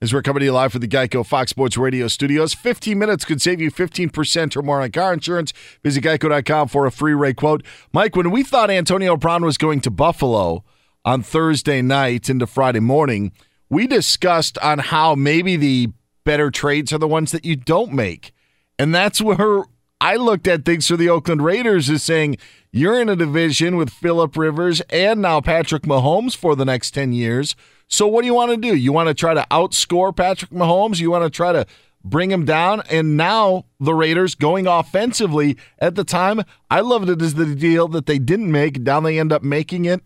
As 0.00 0.12
we're 0.12 0.22
coming 0.22 0.40
to 0.40 0.46
you 0.46 0.52
live 0.52 0.72
from 0.72 0.80
the 0.80 0.88
Geico 0.88 1.26
Fox 1.26 1.50
Sports 1.50 1.76
Radio 1.76 2.08
studios, 2.08 2.54
15 2.54 2.98
minutes 2.98 3.24
could 3.24 3.42
save 3.42 3.60
you 3.60 3.70
15% 3.70 4.56
or 4.56 4.62
more 4.62 4.80
on 4.80 4.90
car 4.90 5.12
insurance. 5.12 5.52
Visit 5.82 6.04
geico.com 6.04 6.68
for 6.68 6.86
a 6.86 6.92
free 6.92 7.14
rate 7.14 7.36
quote. 7.36 7.64
Mike, 7.92 8.14
when 8.14 8.30
we 8.30 8.42
thought 8.42 8.70
Antonio 8.70 9.16
Brown 9.16 9.44
was 9.44 9.58
going 9.58 9.80
to 9.80 9.90
Buffalo 9.90 10.62
on 11.04 11.22
Thursday 11.22 11.82
night 11.82 12.28
into 12.28 12.46
Friday 12.46 12.80
morning, 12.80 13.32
we 13.68 13.86
discussed 13.86 14.58
on 14.58 14.78
how 14.78 15.14
maybe 15.14 15.56
the 15.56 15.88
better 16.24 16.50
trades 16.50 16.92
are 16.92 16.98
the 16.98 17.08
ones 17.08 17.32
that 17.32 17.44
you 17.44 17.56
don't 17.56 17.92
make. 17.92 18.32
And 18.78 18.94
that's 18.94 19.20
where 19.20 19.64
I 20.00 20.16
looked 20.16 20.48
at 20.48 20.64
things 20.64 20.86
for 20.86 20.96
the 20.96 21.08
Oakland 21.08 21.42
Raiders 21.42 21.88
as 21.88 22.02
saying 22.02 22.36
you're 22.72 23.00
in 23.00 23.08
a 23.08 23.16
division 23.16 23.76
with 23.76 23.90
Philip 23.90 24.36
Rivers 24.36 24.80
and 24.90 25.22
now 25.22 25.40
Patrick 25.40 25.84
Mahomes 25.84 26.36
for 26.36 26.56
the 26.56 26.64
next 26.64 26.90
10 26.90 27.12
years. 27.12 27.54
So 27.86 28.06
what 28.06 28.22
do 28.22 28.26
you 28.26 28.34
want 28.34 28.50
to 28.50 28.56
do? 28.56 28.74
You 28.74 28.92
want 28.92 29.08
to 29.08 29.14
try 29.14 29.34
to 29.34 29.46
outscore 29.50 30.14
Patrick 30.14 30.50
Mahomes? 30.50 31.00
You 31.00 31.10
want 31.10 31.24
to 31.24 31.30
try 31.30 31.52
to 31.52 31.66
bring 32.02 32.30
him 32.30 32.44
down? 32.44 32.82
And 32.90 33.16
now 33.16 33.66
the 33.78 33.94
Raiders 33.94 34.34
going 34.34 34.66
offensively 34.66 35.56
at 35.78 35.94
the 35.94 36.04
time, 36.04 36.42
I 36.70 36.80
loved 36.80 37.08
it 37.08 37.22
as 37.22 37.34
the 37.34 37.54
deal 37.54 37.88
that 37.88 38.06
they 38.06 38.18
didn't 38.18 38.50
make. 38.50 38.80
Now 38.80 39.00
they 39.00 39.18
end 39.18 39.32
up 39.32 39.42
making 39.42 39.84
it. 39.84 40.02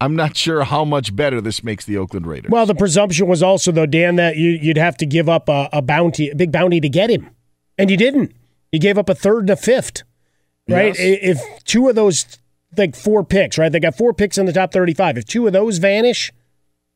I'm 0.00 0.14
not 0.14 0.36
sure 0.36 0.64
how 0.64 0.84
much 0.84 1.16
better 1.16 1.40
this 1.40 1.64
makes 1.64 1.84
the 1.84 1.96
Oakland 1.96 2.26
Raiders. 2.26 2.50
Well, 2.50 2.66
the 2.66 2.74
presumption 2.74 3.26
was 3.26 3.42
also, 3.42 3.72
though, 3.72 3.86
Dan, 3.86 4.16
that 4.16 4.36
you, 4.36 4.50
you'd 4.50 4.76
have 4.76 4.96
to 4.98 5.06
give 5.06 5.28
up 5.28 5.48
a, 5.48 5.68
a 5.72 5.80
bounty, 5.80 6.28
a 6.30 6.34
big 6.34 6.52
bounty 6.52 6.80
to 6.80 6.88
get 6.88 7.10
him. 7.10 7.30
And 7.78 7.90
you 7.90 7.96
didn't. 7.96 8.32
You 8.72 8.78
gave 8.78 8.98
up 8.98 9.08
a 9.08 9.14
third 9.14 9.44
and 9.44 9.50
a 9.50 9.56
fifth, 9.56 10.02
right? 10.68 10.94
Yes. 10.98 10.98
If 11.38 11.64
two 11.64 11.88
of 11.88 11.94
those, 11.94 12.26
like 12.76 12.94
four 12.94 13.24
picks, 13.24 13.56
right? 13.56 13.72
They 13.72 13.80
got 13.80 13.96
four 13.96 14.12
picks 14.12 14.36
in 14.36 14.44
the 14.44 14.52
top 14.52 14.72
35. 14.72 15.18
If 15.18 15.24
two 15.24 15.46
of 15.46 15.54
those 15.54 15.78
vanish, 15.78 16.30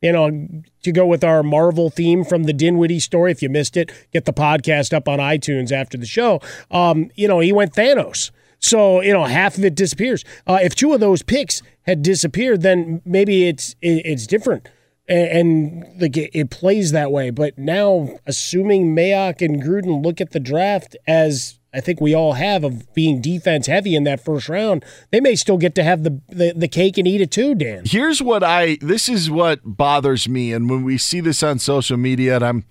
you 0.03 0.13
know, 0.13 0.49
to 0.83 0.93
go 0.93 1.07
with 1.07 1.25
our 1.25 1.43
Marvel 1.43 1.91
theme 1.91 2.25
from 2.25 2.45
the 2.45 2.53
Dinwiddie 2.53 3.01
story, 3.01 3.33
if 3.33 3.43
you 3.43 3.49
missed 3.49 3.77
it, 3.77 3.91
get 4.13 4.25
the 4.25 4.33
podcast 4.33 4.93
up 4.93 5.09
on 5.09 5.19
iTunes 5.19 5.73
after 5.73 5.97
the 5.97 6.07
show. 6.07 6.41
Um, 6.71 7.11
you 7.15 7.29
know, 7.29 7.41
he 7.41 7.53
went 7.53 7.75
Thanos. 7.75 8.31
So, 8.61 9.01
you 9.01 9.13
know, 9.13 9.25
half 9.25 9.59
of 9.59 9.65
it 9.65 9.75
disappears. 9.75 10.25
Uh, 10.47 10.59
if 10.63 10.75
two 10.75 10.93
of 10.93 11.01
those 11.01 11.23
picks 11.23 11.63
had 11.83 12.03
disappeared, 12.03 12.63
then 12.63 13.03
maybe 13.05 13.49
it's 13.49 13.75
it, 13.81 14.03
it's 14.05 14.27
different. 14.27 14.69
And, 15.09 15.29
and 15.29 16.01
like 16.03 16.17
it, 16.17 16.31
it 16.33 16.51
plays 16.51 16.93
that 16.93 17.11
way. 17.11 17.31
But 17.31 17.59
now, 17.59 18.19
assuming 18.27 18.95
Mayock 18.95 19.45
and 19.45 19.63
Gruden 19.63 20.05
look 20.05 20.21
at 20.21 20.31
the 20.31 20.41
draft 20.41 20.97
as 21.07 21.59
I 21.73 21.81
think 21.81 22.01
we 22.01 22.15
all 22.15 22.35
have 22.35 22.65
of 22.65 22.93
being 22.95 23.21
defense 23.21 23.67
heavy 23.67 23.95
in 23.95 24.05
that 24.05 24.23
first 24.23 24.49
round, 24.49 24.85
they 25.11 25.21
may 25.21 25.37
still 25.37 25.57
get 25.57 25.75
to 25.77 25.85
have 25.85 26.03
the, 26.03 26.21
the, 26.29 26.53
the 26.55 26.69
cake 26.69 26.99
and 26.99 27.07
eat 27.07 27.21
it 27.21 27.31
too, 27.31 27.55
Dan. 27.55 27.85
Here's 27.87 28.21
what 28.21 28.43
I 28.43 28.79
this 28.81 29.09
is 29.09 29.31
what 29.31 29.61
bothers 29.65 30.29
me 30.29 30.53
and 30.53 30.69
when 30.69 30.83
we 30.85 30.99
see 30.99 31.21
this 31.21 31.43
on 31.43 31.59
social 31.59 31.97
media 31.97 32.37
and 32.37 32.45
I'm 32.45 32.65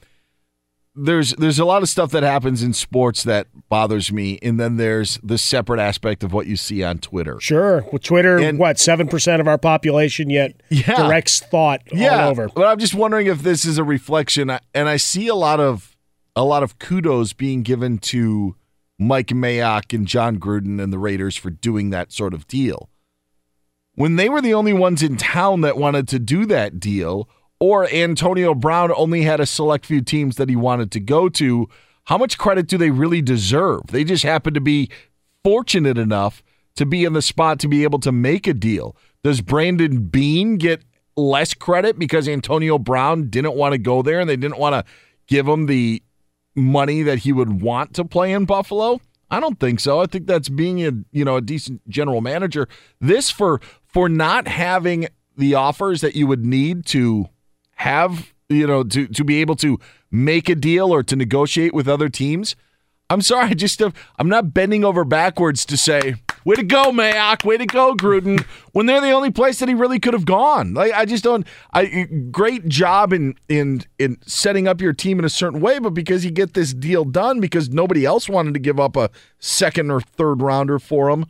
there's 1.05 1.33
there's 1.35 1.59
a 1.59 1.65
lot 1.65 1.81
of 1.81 1.89
stuff 1.89 2.11
that 2.11 2.23
happens 2.23 2.61
in 2.63 2.73
sports 2.73 3.23
that 3.23 3.47
bothers 3.69 4.11
me 4.11 4.37
and 4.41 4.59
then 4.59 4.77
there's 4.77 5.19
the 5.23 5.37
separate 5.37 5.79
aspect 5.79 6.23
of 6.23 6.33
what 6.33 6.47
you 6.47 6.55
see 6.55 6.83
on 6.83 6.97
Twitter. 6.99 7.39
Sure. 7.39 7.85
With 7.91 8.03
Twitter, 8.03 8.37
and, 8.37 8.59
what, 8.59 8.77
7% 8.77 9.39
of 9.39 9.47
our 9.47 9.57
population 9.57 10.29
yet 10.29 10.61
Yeah. 10.69 10.95
directs 10.95 11.39
thought 11.39 11.81
yeah, 11.91 12.25
all 12.25 12.31
over. 12.31 12.49
But 12.49 12.67
I'm 12.67 12.79
just 12.79 12.93
wondering 12.95 13.27
if 13.27 13.43
this 13.43 13.65
is 13.65 13.77
a 13.77 13.83
reflection 13.83 14.49
and 14.73 14.89
I 14.89 14.97
see 14.97 15.27
a 15.27 15.35
lot 15.35 15.59
of 15.59 15.95
a 16.35 16.43
lot 16.43 16.63
of 16.63 16.79
kudos 16.79 17.33
being 17.33 17.63
given 17.63 17.97
to 17.97 18.55
Mike 18.97 19.27
Mayock 19.27 19.93
and 19.95 20.05
Jon 20.07 20.37
Gruden 20.39 20.81
and 20.81 20.91
the 20.91 20.99
Raiders 20.99 21.35
for 21.35 21.49
doing 21.49 21.89
that 21.89 22.11
sort 22.11 22.33
of 22.33 22.47
deal. 22.47 22.89
When 23.95 24.15
they 24.15 24.29
were 24.29 24.41
the 24.41 24.53
only 24.53 24.73
ones 24.73 25.03
in 25.03 25.17
town 25.17 25.61
that 25.61 25.77
wanted 25.77 26.07
to 26.09 26.19
do 26.19 26.45
that 26.45 26.79
deal, 26.79 27.27
or 27.59 27.89
Antonio 27.89 28.53
Brown 28.53 28.91
only 28.95 29.23
had 29.23 29.39
a 29.39 29.45
select 29.45 29.85
few 29.85 30.01
teams 30.01 30.37
that 30.37 30.49
he 30.49 30.55
wanted 30.55 30.91
to 30.91 30.99
go 30.99 31.29
to, 31.29 31.67
how 32.05 32.17
much 32.17 32.37
credit 32.37 32.67
do 32.67 32.77
they 32.77 32.89
really 32.89 33.21
deserve? 33.21 33.81
They 33.87 34.03
just 34.03 34.23
happen 34.23 34.53
to 34.53 34.61
be 34.61 34.89
fortunate 35.43 35.97
enough 35.97 36.41
to 36.75 36.85
be 36.85 37.03
in 37.03 37.13
the 37.13 37.21
spot 37.21 37.59
to 37.59 37.67
be 37.67 37.83
able 37.83 37.99
to 37.99 38.11
make 38.11 38.47
a 38.47 38.53
deal. 38.53 38.95
Does 39.23 39.41
Brandon 39.41 40.07
Beane 40.07 40.57
get 40.57 40.83
less 41.17 41.53
credit 41.53 41.99
because 41.99 42.27
Antonio 42.27 42.79
Brown 42.79 43.29
didn't 43.29 43.55
want 43.55 43.73
to 43.73 43.77
go 43.77 44.01
there 44.01 44.21
and 44.21 44.29
they 44.29 44.37
didn't 44.37 44.57
want 44.57 44.73
to 44.73 44.91
give 45.27 45.47
him 45.47 45.65
the 45.65 46.01
money 46.55 47.03
that 47.03 47.19
he 47.19 47.33
would 47.33 47.61
want 47.61 47.93
to 47.95 48.05
play 48.05 48.31
in 48.31 48.45
Buffalo? 48.45 49.01
I 49.29 49.39
don't 49.39 49.59
think 49.59 49.79
so. 49.79 49.99
I 49.99 50.05
think 50.05 50.25
that's 50.25 50.49
being 50.49 50.85
a 50.85 50.91
you 51.11 51.23
know 51.23 51.35
a 51.35 51.41
decent 51.41 51.87
general 51.87 52.21
manager. 52.21 52.67
This 52.99 53.29
for 53.29 53.61
for 53.85 54.09
not 54.09 54.47
having 54.47 55.07
the 55.37 55.55
offers 55.55 56.01
that 56.01 56.15
you 56.15 56.25
would 56.27 56.45
need 56.45 56.85
to 56.87 57.27
have 57.79 58.33
you 58.49 58.67
know 58.67 58.83
to 58.83 59.07
to 59.07 59.23
be 59.23 59.39
able 59.41 59.55
to 59.55 59.79
make 60.11 60.49
a 60.49 60.55
deal 60.55 60.93
or 60.93 61.01
to 61.03 61.15
negotiate 61.15 61.73
with 61.73 61.87
other 61.87 62.09
teams. 62.09 62.55
I'm 63.11 63.21
sorry, 63.21 63.49
I 63.49 63.53
just 63.53 63.81
I'm 63.81 64.29
not 64.29 64.53
bending 64.53 64.83
over 64.83 65.03
backwards 65.03 65.65
to 65.65 65.77
say, 65.77 66.15
"Way 66.45 66.55
to 66.55 66.63
go, 66.63 66.91
Mayock! 66.91 67.43
Way 67.43 67.57
to 67.57 67.65
go, 67.65 67.95
Gruden!" 67.95 68.43
When 68.73 68.85
they're 68.85 69.01
the 69.01 69.11
only 69.11 69.31
place 69.31 69.59
that 69.59 69.69
he 69.69 69.75
really 69.75 69.99
could 69.99 70.13
have 70.13 70.25
gone. 70.25 70.73
Like 70.73 70.93
I 70.93 71.05
just 71.05 71.23
don't. 71.23 71.47
I 71.73 72.07
great 72.29 72.67
job 72.67 73.13
in 73.13 73.35
in 73.47 73.83
in 73.97 74.17
setting 74.27 74.67
up 74.67 74.81
your 74.81 74.93
team 74.93 75.17
in 75.17 75.25
a 75.25 75.29
certain 75.29 75.61
way, 75.61 75.79
but 75.79 75.91
because 75.91 76.25
you 76.25 76.31
get 76.31 76.53
this 76.53 76.73
deal 76.73 77.05
done 77.05 77.39
because 77.39 77.69
nobody 77.69 78.05
else 78.05 78.27
wanted 78.27 78.53
to 78.55 78.59
give 78.59 78.79
up 78.79 78.97
a 78.97 79.09
second 79.39 79.89
or 79.89 80.01
third 80.01 80.41
rounder 80.41 80.79
for 80.79 81.09
him. 81.09 81.25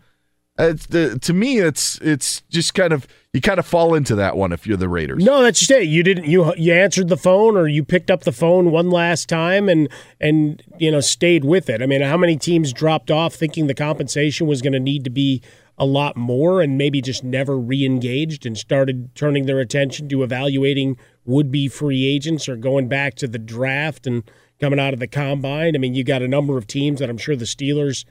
It's 0.57 0.87
the 0.87 1.17
to 1.19 1.33
me, 1.33 1.59
it's 1.59 1.99
it's 2.01 2.41
just 2.49 2.73
kind 2.73 2.91
of 2.91 3.07
you 3.33 3.41
kind 3.41 3.59
of 3.59 3.65
fall 3.65 3.93
into 3.93 4.15
that 4.15 4.35
one 4.35 4.51
if 4.51 4.65
you're 4.65 4.77
the 4.77 4.89
Raiders. 4.89 5.23
No, 5.23 5.43
that's 5.43 5.59
just 5.59 5.71
it. 5.71 5.83
You 5.83 6.01
didn't 6.01 6.25
you 6.25 6.53
you 6.55 6.73
answered 6.73 7.09
the 7.09 7.17
phone 7.17 7.55
or 7.55 7.67
you 7.67 7.83
picked 7.83 8.09
up 8.09 8.23
the 8.23 8.31
phone 8.31 8.71
one 8.71 8.89
last 8.89 9.29
time 9.29 9.69
and 9.69 9.87
and 10.19 10.63
you 10.79 10.91
know 10.91 10.99
stayed 10.99 11.45
with 11.45 11.69
it. 11.69 11.81
I 11.81 11.85
mean, 11.85 12.01
how 12.01 12.17
many 12.17 12.37
teams 12.37 12.73
dropped 12.73 13.11
off 13.11 13.35
thinking 13.35 13.67
the 13.67 13.75
compensation 13.75 14.47
was 14.47 14.63
going 14.63 14.73
to 14.73 14.79
need 14.79 15.03
to 15.03 15.11
be 15.11 15.43
a 15.77 15.85
lot 15.85 16.17
more 16.17 16.61
and 16.61 16.77
maybe 16.77 17.01
just 17.01 17.23
never 17.23 17.57
re-engaged 17.57 18.45
and 18.45 18.57
started 18.57 19.15
turning 19.15 19.45
their 19.45 19.59
attention 19.59 20.09
to 20.09 20.23
evaluating 20.23 20.97
would-be 21.23 21.69
free 21.69 22.05
agents 22.05 22.49
or 22.49 22.57
going 22.57 22.89
back 22.89 23.15
to 23.15 23.27
the 23.27 23.39
draft 23.39 24.05
and 24.05 24.29
coming 24.59 24.79
out 24.79 24.93
of 24.93 24.99
the 24.99 25.07
combine. 25.07 25.75
I 25.75 25.79
mean, 25.79 25.93
you 25.93 26.03
got 26.03 26.21
a 26.21 26.27
number 26.27 26.57
of 26.57 26.67
teams 26.67 26.99
that 26.99 27.09
I'm 27.09 27.17
sure 27.17 27.35
the 27.35 27.45
Steelers 27.45 28.03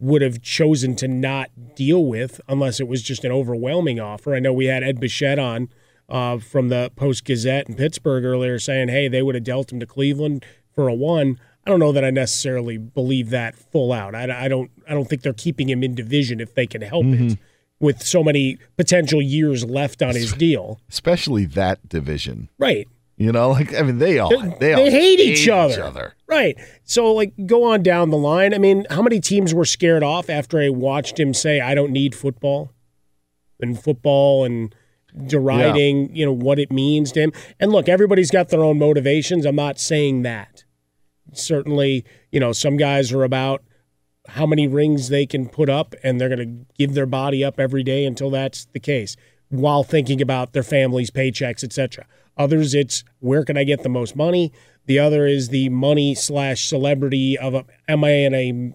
would 0.00 0.22
have 0.22 0.42
chosen 0.42 0.96
to 0.96 1.06
not 1.06 1.50
deal 1.76 2.04
with 2.04 2.40
unless 2.48 2.80
it 2.80 2.88
was 2.88 3.02
just 3.02 3.24
an 3.24 3.30
overwhelming 3.30 4.00
offer. 4.00 4.34
I 4.34 4.40
know 4.40 4.52
we 4.52 4.66
had 4.66 4.82
Ed 4.82 4.98
Bouchette 4.98 5.38
on 5.38 5.68
uh, 6.08 6.38
from 6.38 6.68
the 6.68 6.90
Post 6.96 7.24
Gazette 7.24 7.68
in 7.68 7.74
Pittsburgh 7.76 8.24
earlier 8.24 8.58
saying, 8.58 8.88
hey, 8.88 9.08
they 9.08 9.22
would 9.22 9.34
have 9.34 9.44
dealt 9.44 9.70
him 9.70 9.78
to 9.80 9.86
Cleveland 9.86 10.44
for 10.74 10.88
a 10.88 10.94
one. 10.94 11.38
I 11.66 11.70
don't 11.70 11.78
know 11.78 11.92
that 11.92 12.04
I 12.04 12.10
necessarily 12.10 12.78
believe 12.78 13.30
that 13.30 13.54
full 13.54 13.92
out. 13.92 14.14
I, 14.14 14.46
I 14.46 14.48
don't. 14.48 14.70
I 14.88 14.94
don't 14.94 15.04
think 15.04 15.20
they're 15.20 15.34
keeping 15.34 15.68
him 15.68 15.84
in 15.84 15.94
division 15.94 16.40
if 16.40 16.54
they 16.54 16.66
can 16.66 16.80
help 16.80 17.04
it, 17.04 17.38
with 17.78 18.02
so 18.02 18.24
many 18.24 18.56
potential 18.78 19.20
years 19.20 19.64
left 19.64 20.02
on 20.02 20.14
his 20.14 20.32
deal. 20.32 20.80
especially 20.88 21.44
that 21.44 21.86
division. 21.88 22.48
Right. 22.58 22.88
You 23.20 23.32
know, 23.32 23.50
like 23.50 23.74
I 23.74 23.82
mean, 23.82 23.98
they 23.98 24.18
all 24.18 24.30
they, 24.30 24.56
They, 24.58 24.72
all 24.72 24.90
hate, 24.90 25.20
each, 25.20 25.46
other. 25.46 26.14
Right. 26.26 26.56
So, 26.84 27.12
like, 27.12 27.34
go 27.44 27.64
on 27.64 27.82
down 27.82 28.08
the 28.08 28.16
line. 28.16 28.54
I 28.54 28.58
mean, 28.58 28.86
how 28.88 29.02
many 29.02 29.20
teams 29.20 29.52
were 29.52 29.66
scared 29.66 30.02
off 30.02 30.30
after 30.30 30.58
I 30.58 30.70
watched 30.70 31.20
him 31.20 31.34
say, 31.34 31.60
I 31.60 31.74
don't 31.74 31.92
need 31.92 32.14
football? 32.14 32.72
And 33.60 33.78
football 33.78 34.44
and 34.46 34.74
deriding, 35.26 36.16
you 36.16 36.24
know, 36.24 36.32
what 36.32 36.58
it 36.58 36.72
means 36.72 37.12
to 37.12 37.20
him. 37.20 37.32
And 37.60 37.72
look, 37.72 37.90
everybody's 37.90 38.30
got 38.30 38.48
their 38.48 38.64
own 38.64 38.78
motivations. 38.78 39.44
I'm 39.44 39.54
not 39.54 39.78
saying 39.78 40.22
that. 40.22 40.64
Certainly, 41.34 42.06
you 42.32 42.40
know, 42.40 42.52
some 42.52 42.78
guys 42.78 43.12
are 43.12 43.22
about 43.22 43.62
how 44.28 44.46
many 44.46 44.66
rings 44.66 45.10
they 45.10 45.26
can 45.26 45.46
put 45.46 45.68
up 45.68 45.94
and 46.02 46.18
they're 46.18 46.34
going 46.34 46.38
to 46.38 46.74
give 46.78 46.94
their 46.94 47.04
body 47.04 47.44
up 47.44 47.60
every 47.60 47.82
day 47.82 48.06
until 48.06 48.30
that's 48.30 48.64
the 48.72 48.80
case 48.80 49.14
while 49.50 49.82
thinking 49.82 50.22
about 50.22 50.54
their 50.54 50.62
families 50.62 51.10
paychecks 51.10 51.64
etc 51.64 52.06
others 52.36 52.74
it's 52.74 53.04
where 53.18 53.44
can 53.44 53.56
i 53.56 53.64
get 53.64 53.82
the 53.82 53.88
most 53.88 54.16
money? 54.16 54.52
The 54.86 54.98
other 54.98 55.26
is 55.26 55.50
the 55.50 55.68
money 55.68 56.14
slash 56.14 56.66
celebrity 56.66 57.38
of 57.38 57.54
a, 57.54 57.64
am 57.88 58.04
i 58.04 58.10
in 58.10 58.34
a 58.34 58.72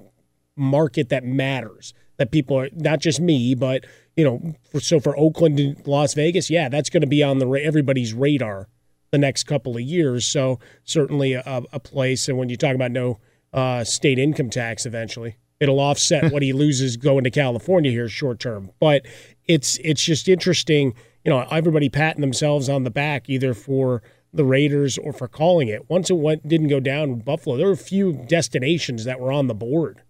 market 0.55 1.09
that 1.09 1.23
matters 1.23 1.93
that 2.17 2.31
people 2.31 2.57
are 2.57 2.69
not 2.73 2.99
just 2.99 3.19
me 3.19 3.55
but 3.55 3.85
you 4.15 4.23
know 4.23 4.53
for, 4.71 4.79
so 4.79 4.99
for 5.01 5.17
oakland 5.17 5.59
and 5.59 5.85
las 5.85 6.13
vegas 6.13 6.49
yeah 6.49 6.69
that's 6.69 6.89
going 6.89 7.01
to 7.01 7.07
be 7.07 7.21
on 7.21 7.39
the 7.39 7.47
everybody's 7.49 8.13
radar 8.13 8.69
the 9.15 9.19
next 9.19 9.43
couple 9.45 9.77
of 9.77 9.81
years. 9.81 10.25
So 10.25 10.59
certainly 10.83 11.33
a, 11.33 11.63
a 11.71 11.79
place 11.79 12.27
and 12.27 12.37
when 12.37 12.49
you 12.49 12.57
talk 12.57 12.75
about 12.75 12.91
no 12.91 13.19
uh, 13.53 13.85
state 13.85 14.19
income 14.19 14.49
tax 14.49 14.85
eventually 14.85 15.37
it'll 15.61 15.79
offset 15.79 16.31
what 16.33 16.41
he 16.41 16.51
loses 16.51 16.97
going 16.97 17.23
to 17.23 17.31
california 17.31 17.91
here 17.91 18.09
short 18.09 18.39
term. 18.39 18.71
But 18.79 19.05
it's 19.45 19.79
it's 19.83 20.03
just 20.03 20.27
interesting 20.27 20.93
you 21.25 21.31
know 21.31 21.45
everybody 21.51 21.89
patting 21.89 22.21
themselves 22.21 22.69
on 22.69 22.83
the 22.83 22.91
back 22.91 23.29
either 23.29 23.53
for 23.53 24.01
the 24.33 24.45
raiders 24.45 24.97
or 24.97 25.13
for 25.13 25.27
calling 25.27 25.69
it. 25.69 25.89
Once 25.89 26.09
it 26.09 26.17
went 26.17 26.47
didn't 26.47 26.67
go 26.67 26.79
down 26.79 27.19
buffalo 27.19 27.57
there 27.57 27.67
were 27.67 27.73
a 27.73 27.77
few 27.77 28.13
destinations 28.13 29.03
that 29.05 29.19
were 29.19 29.31
on 29.31 29.47
the 29.47 29.55
board. 29.55 30.01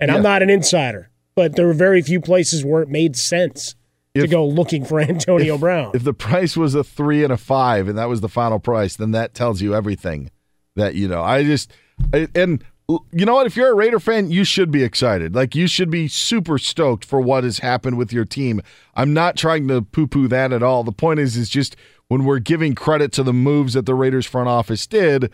And 0.00 0.10
i'm 0.10 0.22
not 0.22 0.42
an 0.42 0.50
insider 0.50 1.10
but 1.34 1.56
there 1.56 1.66
were 1.66 1.74
very 1.74 2.02
few 2.02 2.20
places 2.20 2.64
where 2.64 2.82
it 2.82 2.88
made 2.88 3.16
sense 3.16 3.74
to 4.14 4.26
go 4.26 4.46
looking 4.46 4.84
for 4.84 5.00
antonio 5.08 5.56
brown. 5.56 5.92
If 5.94 6.04
the 6.04 6.12
price 6.12 6.56
was 6.56 6.74
a 6.74 6.84
three 6.84 7.24
and 7.24 7.32
a 7.32 7.36
five, 7.36 7.88
and 7.88 7.96
that 7.96 8.08
was 8.08 8.20
the 8.20 8.28
final 8.28 8.58
price, 8.58 8.96
then 8.96 9.12
that 9.12 9.34
tells 9.34 9.62
you 9.62 9.74
everything. 9.74 10.30
That 10.76 10.94
you 10.94 11.08
know, 11.08 11.22
I 11.22 11.44
just 11.44 11.70
I, 12.12 12.28
and 12.34 12.64
you 13.12 13.26
know 13.26 13.34
what? 13.34 13.46
If 13.46 13.56
you're 13.56 13.70
a 13.70 13.74
Raider 13.74 14.00
fan, 14.00 14.30
you 14.30 14.44
should 14.44 14.70
be 14.70 14.82
excited. 14.82 15.34
Like 15.34 15.54
you 15.54 15.66
should 15.66 15.90
be 15.90 16.08
super 16.08 16.58
stoked 16.58 17.04
for 17.04 17.20
what 17.20 17.44
has 17.44 17.58
happened 17.58 17.98
with 17.98 18.12
your 18.12 18.24
team. 18.24 18.60
I'm 18.94 19.12
not 19.12 19.36
trying 19.36 19.68
to 19.68 19.82
poo-poo 19.82 20.28
that 20.28 20.52
at 20.52 20.62
all. 20.62 20.84
The 20.84 20.92
point 20.92 21.20
is, 21.20 21.36
is 21.36 21.48
just 21.48 21.76
when 22.08 22.24
we're 22.24 22.38
giving 22.38 22.74
credit 22.74 23.12
to 23.12 23.22
the 23.22 23.32
moves 23.32 23.74
that 23.74 23.86
the 23.86 23.94
Raiders 23.94 24.26
front 24.26 24.48
office 24.48 24.86
did, 24.86 25.30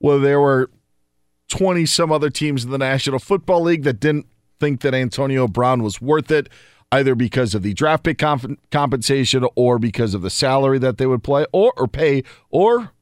well, 0.00 0.18
there 0.18 0.40
were 0.40 0.70
20 1.48 1.86
some 1.86 2.10
other 2.10 2.30
teams 2.30 2.64
in 2.64 2.70
the 2.70 2.78
National 2.78 3.18
Football 3.18 3.62
League 3.62 3.82
that 3.84 4.00
didn't 4.00 4.26
think 4.58 4.80
that 4.80 4.94
Antonio 4.94 5.48
Brown 5.48 5.82
was 5.82 6.00
worth 6.00 6.30
it, 6.30 6.48
either 6.90 7.14
because 7.14 7.54
of 7.54 7.62
the 7.62 7.74
draft 7.74 8.04
pick 8.04 8.18
comp- 8.18 8.58
compensation 8.70 9.46
or 9.56 9.78
because 9.78 10.14
of 10.14 10.22
the 10.22 10.30
salary 10.30 10.78
that 10.78 10.98
they 10.98 11.06
would 11.06 11.22
play 11.22 11.46
or, 11.52 11.72
or 11.76 11.88
pay 11.88 12.22
or 12.48 12.92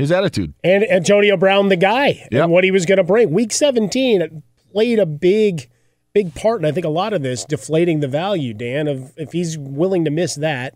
his 0.00 0.12
attitude. 0.12 0.54
and 0.64 0.84
Antonio 0.84 1.36
Brown, 1.36 1.68
the 1.68 1.76
guy, 1.76 2.26
and 2.32 2.50
what 2.50 2.64
he 2.64 2.70
was 2.70 2.86
going 2.86 2.98
to 2.98 3.04
bring. 3.04 3.30
Week 3.30 3.52
17 3.52 4.42
played 4.72 4.98
a 4.98 5.06
big, 5.06 5.68
big 6.12 6.34
part, 6.34 6.60
and 6.60 6.66
I 6.66 6.72
think 6.72 6.86
a 6.86 6.90
lot 6.90 7.12
of 7.12 7.22
this 7.22 7.44
deflating 7.44 8.00
the 8.00 8.08
value, 8.08 8.54
Dan, 8.54 8.88
of 8.88 9.12
if 9.16 9.32
he's 9.32 9.56
willing 9.58 10.04
to 10.04 10.10
miss 10.10 10.34
that, 10.36 10.74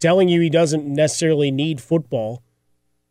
telling 0.00 0.28
you 0.28 0.40
he 0.40 0.50
doesn't 0.50 0.86
necessarily 0.86 1.50
need 1.50 1.80
football. 1.80 2.42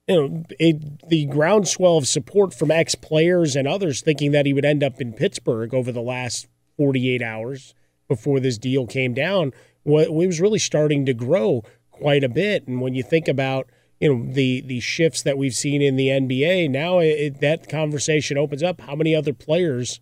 You 0.08 0.16
know, 0.16 0.44
it, 0.58 1.10
the 1.10 1.26
groundswell 1.26 1.98
of 1.98 2.08
support 2.08 2.54
from 2.54 2.72
ex 2.72 2.96
players 2.96 3.56
and 3.58 3.68
others 3.68 4.02
thinking 4.02 4.32
that 4.32 4.46
he 4.46 4.54
would 4.54 4.64
end 4.64 4.84
up 4.84 5.02
in 5.02 5.12
Pittsburgh 5.12 5.74
over 5.74 5.92
the 5.92 6.02
last 6.02 6.48
48 6.78 7.22
hours 7.22 7.74
before 8.08 8.40
this 8.40 8.58
deal 8.58 8.88
came 8.88 9.14
down 9.14 9.52
it 9.88 10.14
was 10.14 10.42
really 10.42 10.60
starting 10.60 11.06
to 11.06 11.14
grow 11.14 11.64
quite 11.92 12.24
a 12.24 12.30
bit. 12.30 12.68
And 12.68 12.82
when 12.82 12.94
you 12.94 13.04
think 13.04 13.28
about 13.28 13.70
you 14.00 14.14
know 14.14 14.34
the 14.34 14.62
the 14.62 14.80
shifts 14.80 15.22
that 15.24 15.38
we've 15.38 15.56
seen 15.56 15.82
in 15.82 15.96
the 15.96 16.08
NBA, 16.08 16.70
now 16.70 17.00
it, 17.00 17.40
that 17.42 17.70
conversation 17.70 18.38
opens 18.38 18.64
up. 18.64 18.82
How 18.82 18.96
many 18.96 19.16
other 19.16 19.34
players 19.34 20.00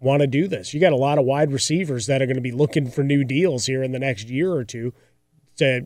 want 0.00 0.20
to 0.20 0.26
do 0.26 0.46
this? 0.46 0.72
You 0.72 0.80
got 0.80 0.92
a 0.92 0.96
lot 0.96 1.18
of 1.18 1.24
wide 1.24 1.52
receivers 1.52 2.06
that 2.06 2.22
are 2.22 2.26
going 2.26 2.36
to 2.36 2.42
be 2.42 2.52
looking 2.52 2.90
for 2.90 3.02
new 3.02 3.24
deals 3.24 3.66
here 3.66 3.82
in 3.82 3.92
the 3.92 3.98
next 3.98 4.28
year 4.28 4.52
or 4.52 4.64
two. 4.64 4.92
So 5.56 5.80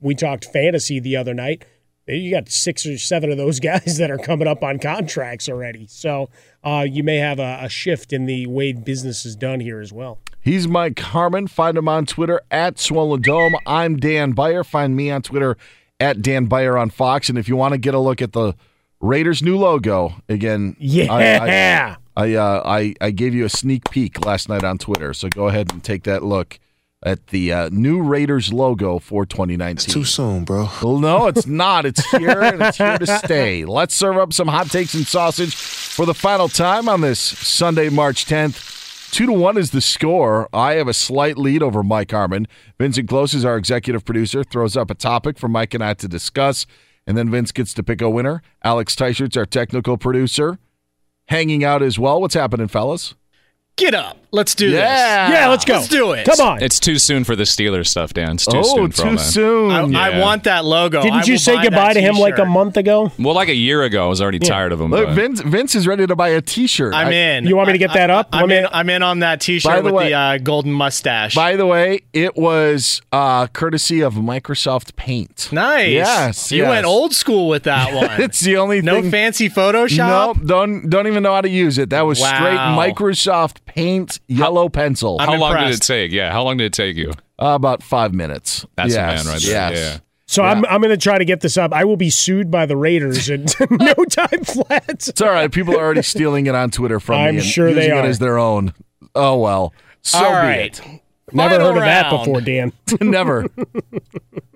we 0.00 0.14
talked 0.14 0.46
fantasy 0.46 1.00
the 1.00 1.16
other 1.16 1.34
night. 1.34 1.64
You 2.06 2.30
got 2.30 2.48
six 2.48 2.86
or 2.86 2.96
seven 2.96 3.30
of 3.30 3.36
those 3.36 3.60
guys 3.60 3.98
that 3.98 4.10
are 4.10 4.18
coming 4.18 4.48
up 4.48 4.62
on 4.62 4.78
contracts 4.78 5.48
already. 5.48 5.86
So 5.88 6.30
uh, 6.64 6.86
you 6.88 7.02
may 7.02 7.16
have 7.16 7.38
a, 7.38 7.58
a 7.62 7.68
shift 7.68 8.14
in 8.14 8.24
the 8.24 8.46
way 8.46 8.72
business 8.72 9.26
is 9.26 9.36
done 9.36 9.60
here 9.60 9.80
as 9.80 9.92
well. 9.92 10.18
He's 10.40 10.66
Mike 10.66 10.98
Harmon. 10.98 11.48
Find 11.48 11.76
him 11.76 11.88
on 11.88 12.06
Twitter 12.06 12.40
at 12.50 12.78
Swollen 12.78 13.20
Dome. 13.20 13.56
I'm 13.66 13.98
Dan 13.98 14.32
Beyer. 14.32 14.64
Find 14.64 14.96
me 14.96 15.10
on 15.10 15.20
Twitter 15.20 15.58
at 16.00 16.22
Dan 16.22 16.46
Beyer 16.46 16.76
on 16.78 16.90
Fox. 16.90 17.28
And 17.28 17.38
if 17.38 17.48
you 17.48 17.56
want 17.56 17.72
to 17.72 17.78
get 17.78 17.94
a 17.94 17.98
look 17.98 18.22
at 18.22 18.32
the 18.32 18.54
Raiders' 19.00 19.42
new 19.42 19.56
logo, 19.56 20.14
again, 20.28 20.76
Yeah. 20.78 21.12
I 21.12 21.96
I, 22.16 22.34
uh, 22.34 22.62
I 22.64 22.94
I 23.00 23.10
gave 23.12 23.34
you 23.34 23.44
a 23.44 23.48
sneak 23.48 23.90
peek 23.90 24.24
last 24.24 24.48
night 24.48 24.64
on 24.64 24.78
Twitter. 24.78 25.14
So 25.14 25.28
go 25.28 25.46
ahead 25.48 25.72
and 25.72 25.82
take 25.84 26.02
that 26.04 26.24
look 26.24 26.58
at 27.04 27.28
the 27.28 27.52
uh, 27.52 27.68
new 27.70 28.02
Raiders 28.02 28.52
logo 28.52 28.98
for 28.98 29.24
2019. 29.24 29.76
It's 29.76 29.84
too 29.84 30.02
soon, 30.04 30.42
bro. 30.44 30.68
Well, 30.82 30.98
no, 30.98 31.28
it's 31.28 31.46
not. 31.46 31.86
It's 31.86 32.04
here 32.10 32.40
and 32.42 32.60
it's 32.60 32.76
here 32.78 32.98
to 32.98 33.06
stay. 33.24 33.64
Let's 33.64 33.94
serve 33.94 34.16
up 34.16 34.32
some 34.32 34.48
hot 34.48 34.68
takes 34.68 34.94
and 34.94 35.06
sausage 35.06 35.54
for 35.54 36.06
the 36.06 36.14
final 36.14 36.48
time 36.48 36.88
on 36.88 37.00
this 37.02 37.20
Sunday, 37.20 37.88
March 37.88 38.26
10th. 38.26 38.74
Two 39.10 39.26
to 39.26 39.32
one 39.32 39.56
is 39.56 39.70
the 39.70 39.80
score. 39.80 40.48
I 40.52 40.74
have 40.74 40.86
a 40.86 40.94
slight 40.94 41.38
lead 41.38 41.62
over 41.62 41.82
Mike 41.82 42.10
Harmon. 42.10 42.46
Vincent 42.78 43.08
Close 43.08 43.34
is 43.34 43.44
our 43.44 43.56
executive 43.56 44.04
producer, 44.04 44.44
throws 44.44 44.76
up 44.76 44.90
a 44.90 44.94
topic 44.94 45.38
for 45.38 45.48
Mike 45.48 45.74
and 45.74 45.82
I 45.82 45.94
to 45.94 46.08
discuss, 46.08 46.66
and 47.06 47.16
then 47.16 47.30
Vince 47.30 47.50
gets 47.50 47.74
to 47.74 47.82
pick 47.82 48.00
a 48.00 48.10
winner. 48.10 48.42
Alex 48.62 48.94
Teichert's 48.94 49.36
our 49.36 49.46
technical 49.46 49.96
producer, 49.96 50.58
hanging 51.26 51.64
out 51.64 51.82
as 51.82 51.98
well. 51.98 52.20
What's 52.20 52.34
happening, 52.34 52.68
fellas? 52.68 53.14
Get 53.76 53.94
up. 53.94 54.18
Let's 54.30 54.54
do 54.54 54.68
Yeah. 54.68 55.28
this. 55.30 55.38
Yeah, 55.38 55.48
let's 55.48 55.64
go. 55.64 55.74
Let's 55.74 55.88
do 55.88 56.12
it. 56.12 56.26
Come 56.26 56.46
on. 56.46 56.62
It's 56.62 56.78
too 56.78 56.98
soon 56.98 57.24
for 57.24 57.34
the 57.34 57.44
Steelers 57.44 57.86
stuff, 57.86 58.12
Dan. 58.12 58.32
It's 58.32 58.44
too 58.44 58.58
Oh, 58.58 58.62
soon 58.62 58.90
for 58.92 59.02
all 59.04 59.10
too 59.12 59.16
that. 59.16 59.22
soon. 59.22 59.96
I, 59.96 60.16
I 60.16 60.18
want 60.20 60.44
that 60.44 60.66
logo. 60.66 61.00
Didn't 61.02 61.26
you 61.26 61.38
say 61.38 61.60
goodbye 61.62 61.94
to 61.94 62.00
him 62.00 62.16
like 62.16 62.34
a 62.34 62.36
t-shirt. 62.42 62.48
month 62.48 62.76
ago? 62.76 63.10
Well, 63.18 63.34
like 63.34 63.48
a 63.48 63.54
year 63.54 63.82
ago, 63.84 64.04
I 64.04 64.08
was 64.08 64.20
already 64.20 64.38
tired 64.38 64.72
of 64.72 64.80
him. 64.82 64.90
Look, 64.90 65.08
Vince, 65.10 65.40
Vince 65.40 65.74
is 65.74 65.86
ready 65.86 66.06
to 66.06 66.14
buy 66.14 66.28
a 66.28 66.42
T-shirt. 66.42 66.92
I'm 66.92 67.08
I- 67.08 67.12
in. 67.12 67.46
You 67.46 67.56
want 67.56 67.68
me 67.68 67.72
to 67.72 67.78
get 67.78 67.94
that 67.94 68.10
up? 68.10 68.28
I'm 68.32 68.50
in, 68.50 68.66
I'm 68.70 68.90
in 68.90 69.02
on 69.02 69.20
that 69.20 69.40
T-shirt 69.40 69.78
the 69.78 69.82
with 69.84 69.94
way- 69.94 70.08
the 70.10 70.14
uh, 70.14 70.38
golden 70.38 70.72
mustache. 70.72 71.34
By 71.34 71.56
the 71.56 71.64
way, 71.66 72.00
it 72.12 72.36
was 72.36 73.00
uh, 73.12 73.46
courtesy 73.46 74.02
of 74.02 74.14
Microsoft 74.14 74.94
Paint. 74.96 75.48
nice. 75.52 75.88
Yes, 75.88 76.52
You 76.52 76.64
yes. 76.64 76.68
went 76.68 76.84
old 76.86 77.14
school 77.14 77.48
with 77.48 77.62
that 77.62 77.94
one. 77.94 78.20
it's 78.20 78.40
the 78.40 78.58
only 78.58 78.78
thing. 78.80 78.84
no 78.86 79.00
thing. 79.00 79.10
fancy 79.10 79.48
Photoshop. 79.48 80.36
No, 80.36 80.46
don't 80.46 80.90
don't 80.90 81.06
even 81.06 81.22
know 81.22 81.32
how 81.32 81.40
to 81.40 81.48
use 81.48 81.78
it. 81.78 81.88
That 81.90 82.02
was 82.02 82.18
straight 82.18 82.58
Microsoft 82.58 83.58
Paint 83.64 84.17
yellow 84.28 84.68
pencil. 84.68 85.18
How 85.18 85.36
long 85.36 85.56
did 85.56 85.74
it 85.74 85.82
take? 85.82 86.12
Yeah, 86.12 86.30
how 86.32 86.44
long 86.44 86.56
did 86.56 86.66
it 86.66 86.72
take 86.72 86.96
you? 86.96 87.10
Uh, 87.40 87.54
about 87.54 87.82
five 87.82 88.14
minutes. 88.14 88.64
That's 88.76 88.94
yes, 88.94 89.22
a 89.22 89.24
man 89.24 89.32
right 89.34 89.42
there. 89.42 89.52
Yes. 89.52 89.78
Yeah. 89.78 89.98
So 90.26 90.42
I'm 90.42 90.64
I'm 90.66 90.82
going 90.82 90.90
to 90.90 90.98
try 90.98 91.16
to 91.16 91.24
get 91.24 91.40
this 91.40 91.56
up. 91.56 91.72
I 91.72 91.84
will 91.84 91.96
be 91.96 92.10
sued 92.10 92.50
by 92.50 92.66
the 92.66 92.76
Raiders 92.76 93.30
in 93.30 93.46
no 93.70 93.94
time 94.10 94.44
flat. 94.44 94.84
It's 95.08 95.22
all 95.22 95.30
right. 95.30 95.50
People 95.50 95.74
are 95.74 95.82
already 95.82 96.02
stealing 96.02 96.46
it 96.46 96.54
on 96.54 96.70
Twitter 96.70 97.00
from 97.00 97.16
I'm 97.16 97.34
me 97.34 97.40
and 97.40 97.46
sure 97.46 97.72
they 97.72 97.86
using 97.86 97.96
it 97.96 98.04
are. 98.04 98.08
as 98.08 98.18
their 98.18 98.38
own. 98.38 98.74
Oh 99.14 99.38
well. 99.38 99.72
So 100.02 100.18
All 100.18 100.30
be 100.30 100.36
right. 100.36 100.78
it. 100.78 101.00
Never 101.32 101.54
Final 101.56 101.66
heard 101.68 101.76
of 101.78 101.84
that 101.84 102.10
before, 102.10 102.40
Dan. 102.40 102.72
Never. 103.00 103.46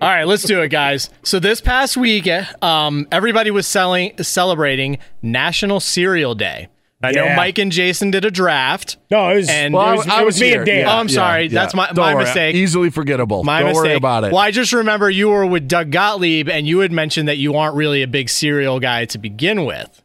All 0.01 0.09
right, 0.09 0.25
let's 0.25 0.43
do 0.43 0.61
it, 0.61 0.69
guys. 0.69 1.09
So 1.23 1.39
this 1.39 1.61
past 1.61 1.97
week, 1.97 2.27
um, 2.63 3.07
everybody 3.11 3.51
was 3.51 3.67
selling 3.67 4.13
celebrating 4.21 4.97
National 5.21 5.79
Cereal 5.79 6.35
Day. 6.35 6.67
I 7.03 7.11
know 7.11 7.35
Mike 7.35 7.57
and 7.57 7.71
Jason 7.71 8.11
did 8.11 8.25
a 8.25 8.31
draft. 8.31 8.97
No, 9.11 9.29
it 9.29 9.35
was, 9.35 9.49
And- 9.49 9.73
it 9.73 9.77
Well, 9.77 9.97
was, 9.97 10.07
I, 10.07 10.17
I 10.17 10.21
it 10.21 10.25
was 10.25 10.35
was 10.35 10.41
me 10.41 10.53
and 10.53 10.65
Dan. 10.65 10.79
Yeah, 10.79 10.93
Oh, 10.95 10.97
I'm 10.99 11.07
yeah, 11.09 11.13
sorry. 11.13 11.43
yeah. 11.45 11.49
That's 11.53 11.73
my- 11.75 11.87
Don't 11.87 11.97
my 11.97 12.15
worry. 12.15 12.23
mistake. 12.23 12.55
Easily 12.55 12.89
forgettable. 12.89 13.43
My 13.43 13.59
Don't 13.59 13.69
mistake. 13.69 13.83
worry 13.83 13.95
about 13.95 14.23
it. 14.23 14.31
Well, 14.31 14.41
I 14.41 14.51
just 14.51 14.73
remember 14.73 15.09
you 15.09 15.29
were 15.29 15.45
with 15.45 15.67
Doug 15.67 15.91
Gottlieb, 15.91 16.47
and 16.49 16.65
you 16.65 16.79
had 16.79 16.91
mentioned 16.91 17.27
that 17.27 17.37
you 17.37 17.55
aren't 17.55 17.75
really 17.75 18.01
a 18.03 18.07
big 18.07 18.29
cereal 18.29 18.79
guy 18.79 19.05
to 19.05 19.17
begin 19.17 19.65
with. 19.65 19.99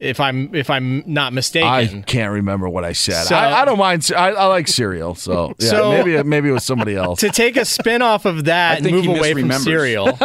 If 0.00 0.18
I'm 0.20 0.54
if 0.54 0.68
I'm 0.70 1.02
not 1.06 1.32
mistaken. 1.32 1.68
I 1.68 1.86
can't 2.02 2.32
remember 2.32 2.68
what 2.68 2.84
I 2.84 2.92
said. 2.92 3.22
So- 3.24 3.36
I, 3.36 3.62
I 3.62 3.64
don't 3.64 3.78
mind. 3.78 4.10
I, 4.14 4.30
I 4.32 4.46
like 4.46 4.68
cereal, 4.68 5.14
so, 5.14 5.54
yeah, 5.60 5.68
So- 5.70 5.90
maybe 5.92 6.22
maybe 6.24 6.48
it 6.48 6.52
was 6.52 6.64
somebody 6.64 6.94
else. 6.96 7.20
to 7.20 7.30
take 7.30 7.56
a 7.56 7.64
spin 7.64 8.02
off 8.02 8.24
of 8.26 8.44
that 8.46 8.78
and 8.82 8.90
move 8.90 9.06
away 9.06 9.32
from 9.32 9.48
misremembers. 9.48 9.64
cereal. 9.64 10.18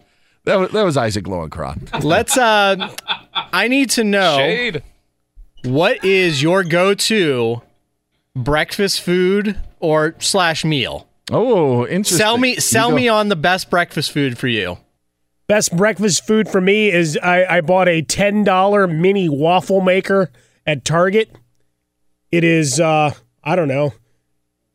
That 0.46 0.56
was, 0.56 0.70
that 0.70 0.84
was 0.84 0.96
Isaac 0.96 1.24
Lowenkron. 1.24 2.02
Let's 2.04 2.38
uh 2.38 2.94
I 3.34 3.68
need 3.68 3.90
to 3.90 4.04
know 4.04 4.36
Shade. 4.38 4.82
what 5.64 6.04
is 6.04 6.40
your 6.42 6.62
go-to 6.64 7.62
breakfast 8.34 9.00
food 9.00 9.60
or 9.80 10.14
slash 10.20 10.64
meal? 10.64 11.08
Oh, 11.32 11.84
interesting. 11.86 12.18
Sell 12.18 12.38
me 12.38 12.56
sell 12.56 12.90
go- 12.90 12.96
me 12.96 13.08
on 13.08 13.28
the 13.28 13.36
best 13.36 13.70
breakfast 13.70 14.12
food 14.12 14.38
for 14.38 14.46
you. 14.46 14.78
Best 15.48 15.76
breakfast 15.76 16.26
food 16.26 16.48
for 16.48 16.60
me 16.60 16.90
is 16.92 17.18
I, 17.20 17.56
I 17.56 17.60
bought 17.60 17.88
a 17.88 18.02
ten 18.02 18.44
dollar 18.44 18.86
mini 18.86 19.28
waffle 19.28 19.80
maker 19.80 20.30
at 20.64 20.84
Target. 20.84 21.30
It 22.30 22.44
is 22.44 22.78
uh, 22.78 23.12
I 23.42 23.56
don't 23.56 23.68
know. 23.68 23.92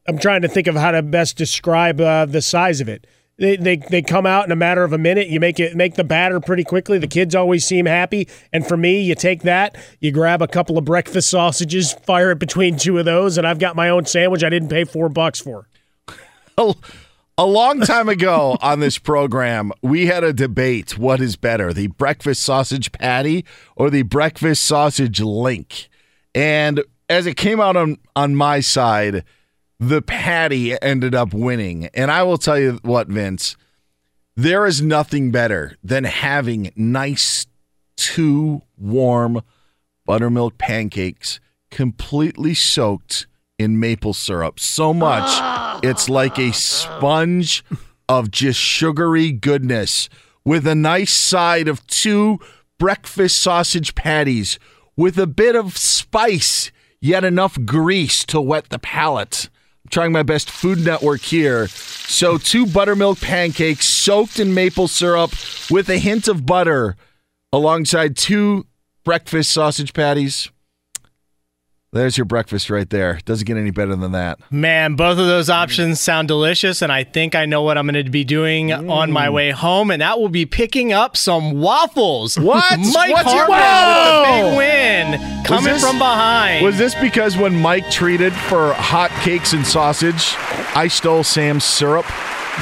I'm 0.08 0.18
trying 0.18 0.42
to 0.42 0.48
think 0.50 0.68
of 0.68 0.76
how 0.76 0.92
to 0.92 1.02
best 1.02 1.38
describe 1.38 2.02
uh, 2.02 2.26
the 2.26 2.42
size 2.42 2.82
of 2.82 2.90
it. 2.90 3.08
They, 3.42 3.56
they 3.56 3.78
they 3.78 4.02
come 4.04 4.28
out 4.28 4.46
in 4.46 4.52
a 4.52 4.56
matter 4.56 4.84
of 4.84 4.94
a 4.94 5.00
minute. 5.00 5.28
You 5.28 5.40
make 5.40 5.60
it 5.60 5.76
make 5.76 5.96
the 5.96 6.04
batter 6.04 6.40
pretty 6.40 6.64
quickly. 6.64 7.00
The 7.00 7.08
kids 7.08 7.34
always 7.34 7.66
seem 7.66 7.88
happy, 7.88 8.28
and 8.54 8.68
for 8.68 8.78
me, 8.78 9.02
you 9.02 9.16
take 9.16 9.42
that, 9.42 9.76
you 10.00 10.12
grab 10.12 10.44
a 10.44 10.48
couple 10.48 10.78
of 10.78 10.86
breakfast 10.86 11.28
sausages, 11.28 11.92
fire 11.92 12.30
it 12.30 12.38
between 12.38 12.78
two 12.78 13.00
of 13.00 13.06
those, 13.06 13.40
and 13.40 13.48
I've 13.48 13.58
got 13.58 13.76
my 13.76 13.90
own 13.90 14.06
sandwich. 14.06 14.44
I 14.44 14.50
didn't 14.50 14.70
pay 14.70 14.84
four 14.84 15.10
bucks 15.10 15.40
for. 15.40 15.68
A 17.36 17.46
long 17.46 17.82
time 17.82 18.10
ago 18.10 18.60
on 18.62 18.80
this 18.80 19.00
program, 19.00 19.72
we 19.82 20.06
had 20.06 20.24
a 20.24 20.34
debate 20.34 21.00
what 21.00 21.20
is 21.20 21.36
better, 21.36 21.74
the 21.74 21.88
breakfast 21.88 22.44
sausage 22.44 22.92
patty 22.92 23.44
or 23.76 23.90
the 23.90 24.04
breakfast 24.04 24.62
sausage 24.62 25.20
link. 25.20 25.90
And 26.36 26.84
as 27.10 27.26
it 27.26 27.38
came 27.38 27.60
out 27.60 27.76
on, 27.76 27.98
on 28.16 28.36
my 28.36 28.60
side, 28.60 29.24
the 29.82 30.02
patty 30.04 30.80
ended 30.80 31.16
up 31.16 31.34
winning. 31.34 31.88
And 31.96 32.12
I 32.12 32.22
will 32.22 32.38
tell 32.38 32.58
you 32.60 32.80
what, 32.84 33.08
Vince, 33.08 33.58
there 34.36 34.68
is 34.68 34.80
nothing 34.80 35.32
better 35.32 35.76
than 35.84 36.04
having 36.04 36.72
nice, 36.76 37.48
two 37.98 38.62
warm 38.78 39.42
buttermilk 40.06 40.60
pancakes 40.60 41.40
completely 41.72 42.54
soaked 42.54 43.26
in 43.58 43.80
maple 43.80 44.14
syrup. 44.14 44.60
So 44.60 44.94
much, 44.94 45.24
ah. 45.26 45.80
it's 45.82 46.08
like 46.08 46.38
a 46.38 46.54
sponge 46.54 47.64
of 48.08 48.30
just 48.30 48.60
sugary 48.60 49.32
goodness 49.32 50.10
with 50.46 50.68
a 50.68 50.76
nice 50.76 51.12
side 51.12 51.68
of 51.68 51.86
two 51.88 52.40
breakfast 52.78 53.40
sausage 53.40 53.96
patties 53.96 54.60
with 54.96 55.18
a 55.18 55.28
bit 55.28 55.56
of 55.56 55.76
spice, 55.76 56.72
yet 57.00 57.24
enough 57.24 57.58
grease 57.66 58.24
to 58.26 58.40
wet 58.40 58.70
the 58.70 58.80
palate. 58.80 59.50
Trying 59.92 60.14
my 60.14 60.24
best 60.24 60.50
Food 60.50 60.80
Network 60.80 61.22
here. 61.22 61.68
So, 61.68 62.38
two 62.38 62.66
buttermilk 62.66 63.20
pancakes 63.20 63.88
soaked 63.88 64.40
in 64.40 64.54
maple 64.54 64.88
syrup 64.88 65.32
with 65.70 65.90
a 65.90 65.98
hint 65.98 66.28
of 66.28 66.46
butter 66.46 66.96
alongside 67.52 68.16
two 68.16 68.66
breakfast 69.04 69.52
sausage 69.52 69.94
patties. 69.94 70.50
There's 71.94 72.18
your 72.18 72.24
breakfast 72.24 72.70
right 72.70 72.90
there. 72.90 73.20
Doesn't 73.26 73.46
get 73.46 73.58
any 73.58 73.70
better 73.70 73.98
than 73.98 74.14
that. 74.14 74.40
Man, 74.50 74.96
both 74.96 75.20
of 75.20 75.26
those 75.26 75.50
options 75.50 76.00
sound 76.00 76.30
delicious, 76.30 76.82
and 76.82 76.90
I 76.90 77.04
think 77.04 77.36
I 77.36 77.46
know 77.46 77.64
what 77.64 77.78
I'm 77.78 77.86
going 77.86 78.06
to 78.06 78.10
be 78.10 78.24
doing 78.24 78.72
on 78.72 79.12
my 79.12 79.28
mm. 79.28 79.34
way 79.34 79.52
home, 79.52 79.92
and 79.92 80.02
that 80.02 80.18
will 80.18 80.30
be 80.30 80.46
picking 80.46 80.94
up 80.94 81.18
some 81.18 81.60
waffles. 81.60 82.40
What? 82.40 82.80
Mike 82.94 83.12
What's 83.12 83.34
your- 83.34 83.46
Harmon 83.46 84.46
with 84.46 84.48
a 84.48 84.52
big 84.52 84.58
win, 84.58 85.44
coming 85.44 85.74
this- 85.74 85.84
from 85.84 85.98
behind. 85.98 86.64
Was 86.64 86.78
this 86.78 86.96
because 86.96 87.36
when 87.36 87.62
Mike 87.62 87.92
treated 87.92 88.32
for 88.32 88.72
hot 88.72 89.12
cakes 89.22 89.52
and 89.52 89.68
sausage, 89.68 90.36
I 90.74 90.88
stole 90.88 91.26
Sam's 91.26 91.66
syrup? 91.66 92.06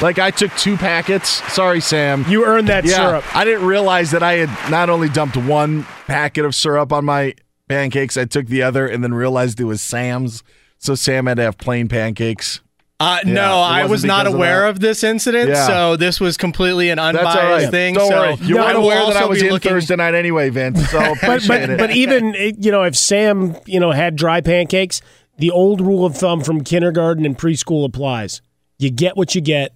Like 0.02 0.18
I 0.18 0.32
took 0.32 0.52
two 0.56 0.76
packets. 0.76 1.28
Sorry, 1.52 1.80
Sam. 1.80 2.24
You 2.28 2.44
earned 2.46 2.66
that 2.66 2.84
yeah, 2.84 2.96
syrup. 2.96 3.36
I 3.36 3.44
didn't 3.44 3.64
realize 3.64 4.10
that 4.10 4.24
I 4.24 4.38
had 4.44 4.70
not 4.72 4.90
only 4.90 5.08
dumped 5.08 5.36
one 5.36 5.84
packet 6.08 6.44
of 6.44 6.56
syrup 6.56 6.92
on 6.92 7.04
my 7.04 7.34
pancakes, 7.70 8.16
I 8.16 8.24
took 8.26 8.46
the 8.46 8.62
other 8.62 8.86
and 8.86 9.02
then 9.02 9.14
realized 9.14 9.60
it 9.60 9.64
was 9.64 9.80
Sam's. 9.80 10.42
So 10.78 10.94
Sam 10.94 11.26
had 11.26 11.36
to 11.36 11.42
have 11.44 11.56
plain 11.58 11.88
pancakes. 11.88 12.60
Uh, 12.98 13.18
Yeah, 13.24 13.32
no, 13.32 13.54
I 13.60 13.80
wasn't 13.82 13.90
was 13.90 14.04
not 14.04 14.18
because 14.24 14.34
of 14.34 14.38
aware 14.38 14.66
of, 14.66 14.80
this 14.80 15.02
incident, 15.02 15.48
Yeah. 15.48 15.66
so 15.66 15.96
this 15.96 16.20
was 16.20 16.36
completely 16.36 16.90
an 16.90 16.98
unbiased 16.98 17.38
all 17.38 17.48
right. 17.50 17.70
thing. 17.70 17.94
Don't 17.94 18.10
so 18.10 18.20
worry. 18.20 18.34
You 18.42 18.58
I 18.58 18.64
weren't 18.74 18.76
aware 18.76 19.06
that 19.06 19.16
I 19.16 19.24
was 19.24 19.40
be 19.40 19.46
in 19.46 19.52
looking- 19.54 19.70
Thursday 19.72 19.96
night 19.96 20.14
anyway, 20.14 20.50
Vince. 20.50 20.86
So 20.90 20.98
but 21.22 21.22
appreciate 21.22 21.48
but, 21.48 21.70
it. 21.70 21.78
but 21.78 21.90
even 21.92 22.34
you 22.58 22.70
know 22.70 22.82
if 22.82 22.94
Sam 22.96 23.56
you 23.64 23.80
know 23.80 23.92
had 23.92 24.16
dry 24.16 24.42
pancakes, 24.42 25.00
the 25.38 25.50
old 25.50 25.80
rule 25.80 26.04
of 26.04 26.14
thumb 26.14 26.42
from 26.42 26.62
kindergarten 26.62 27.24
and 27.24 27.38
preschool 27.38 27.86
applies. 27.86 28.42
You 28.78 28.90
get 28.90 29.16
what 29.16 29.34
you 29.34 29.40
get, 29.40 29.74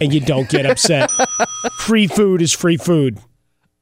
and 0.00 0.14
you 0.14 0.20
don't 0.20 0.48
get 0.48 0.64
upset. 0.64 1.10
free 1.78 2.06
food 2.06 2.40
is 2.40 2.52
free 2.54 2.78
food. 2.78 3.18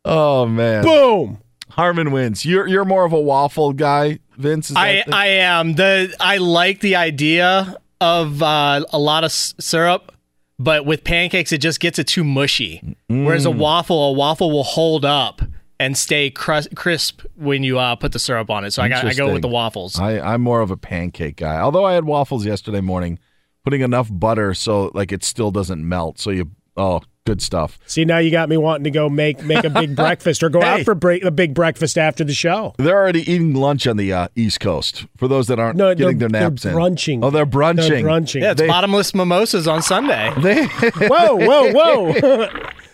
oh 0.05 0.47
man. 0.47 0.83
Boom. 0.83 1.39
Harmon 1.71 2.11
wins. 2.13 2.45
You're 2.45 2.67
you're 2.67 2.85
more 2.85 3.05
of 3.05 3.13
a 3.13 3.21
waffle 3.21 3.73
guy, 3.73 4.19
Vince. 4.37 4.71
Is 4.71 4.77
I 4.77 5.03
I 5.11 5.27
am 5.29 5.75
the 5.75 6.15
I 6.21 6.37
like 6.39 6.81
the 6.81 6.97
idea 6.97 7.77
of 8.01 8.43
uh, 8.43 8.85
a 8.93 8.99
lot 8.99 9.25
of 9.25 9.29
s- 9.29 9.55
syrup, 9.59 10.13
but 10.59 10.85
with 10.87 11.05
pancakes 11.05 11.53
it 11.53 11.59
just 11.59 11.81
gets 11.81 11.99
it 11.99 12.07
too 12.07 12.25
mushy. 12.25 12.97
Whereas 13.09 13.47
a 13.47 13.51
Mm. 13.51 13.59
waffle, 13.59 14.05
a 14.09 14.13
waffle 14.13 14.51
will 14.51 14.65
hold 14.65 15.05
up 15.05 15.41
and 15.81 15.97
stay 15.97 16.31
crus- 16.31 16.73
crisp 16.77 17.23
when 17.37 17.63
you 17.65 17.79
uh, 17.79 17.97
put 17.97 18.13
the 18.13 18.19
syrup 18.19 18.51
on 18.51 18.65
it. 18.65 18.73
So 18.73 18.83
I 18.83 18.89
got 18.89 19.05
I 19.05 19.15
go 19.15 19.33
with 19.33 19.43
the 19.43 19.49
waffles. 19.49 19.99
I, 19.99 20.21
I'm 20.21 20.43
more 20.43 20.61
of 20.61 20.71
a 20.71 20.77
pancake 20.77 21.37
guy. 21.37 21.59
Although 21.59 21.85
I 21.85 21.95
had 21.95 22.05
waffles 22.05 22.45
yesterday 22.47 22.81
morning, 22.81 23.19
putting 23.65 23.81
enough 23.81 24.09
butter 24.13 24.55
so 24.55 24.91
like 24.95 25.11
it 25.13 25.25
still 25.25 25.51
doesn't 25.51 25.87
melt. 25.89 26.19
So 26.21 26.31
you 26.31 26.51
oh, 26.77 27.01
good 27.25 27.41
stuff. 27.43 27.79
See 27.87 28.05
now 28.05 28.19
you 28.19 28.31
got 28.31 28.49
me 28.49 28.57
wanting 28.57 28.85
to 28.85 28.91
go 28.91 29.09
make 29.09 29.43
make 29.45 29.65
a 29.65 29.71
big 29.71 29.97
breakfast 30.05 30.43
or 30.43 30.51
go 30.51 30.63
out 30.63 30.83
for 30.83 30.95
break, 30.95 31.25
a 31.25 31.31
big 31.31 31.55
breakfast 31.55 31.97
after 31.99 32.23
the 32.23 32.35
show. 32.35 32.75
They're 32.79 32.95
already 33.01 33.21
eating 33.31 33.55
lunch 33.55 33.87
on 33.87 33.97
the 33.97 34.13
uh, 34.13 34.29
East 34.37 34.61
Coast. 34.61 35.07
For 35.17 35.27
those 35.27 35.47
that 35.49 35.59
aren't 35.59 35.77
No, 35.77 35.95
getting 35.95 36.19
their 36.19 36.29
naps 36.29 36.63
they're 36.63 36.73
in, 36.73 36.79
brunching. 36.79 37.25
Oh, 37.25 37.31
they're 37.31 37.47
brunching. 37.47 37.89
They're 37.89 38.03
brunching. 38.03 38.43
yeah, 38.43 38.51
it's 38.53 38.61
They- 38.61 38.67
bottomless 38.69 39.15
mimosas 39.15 39.67
on 39.67 39.83
Sunday. 39.83 40.33
They 40.45 40.67
whoa, 41.07 41.37
whoa, 41.37 41.73
whoa! 41.73 42.13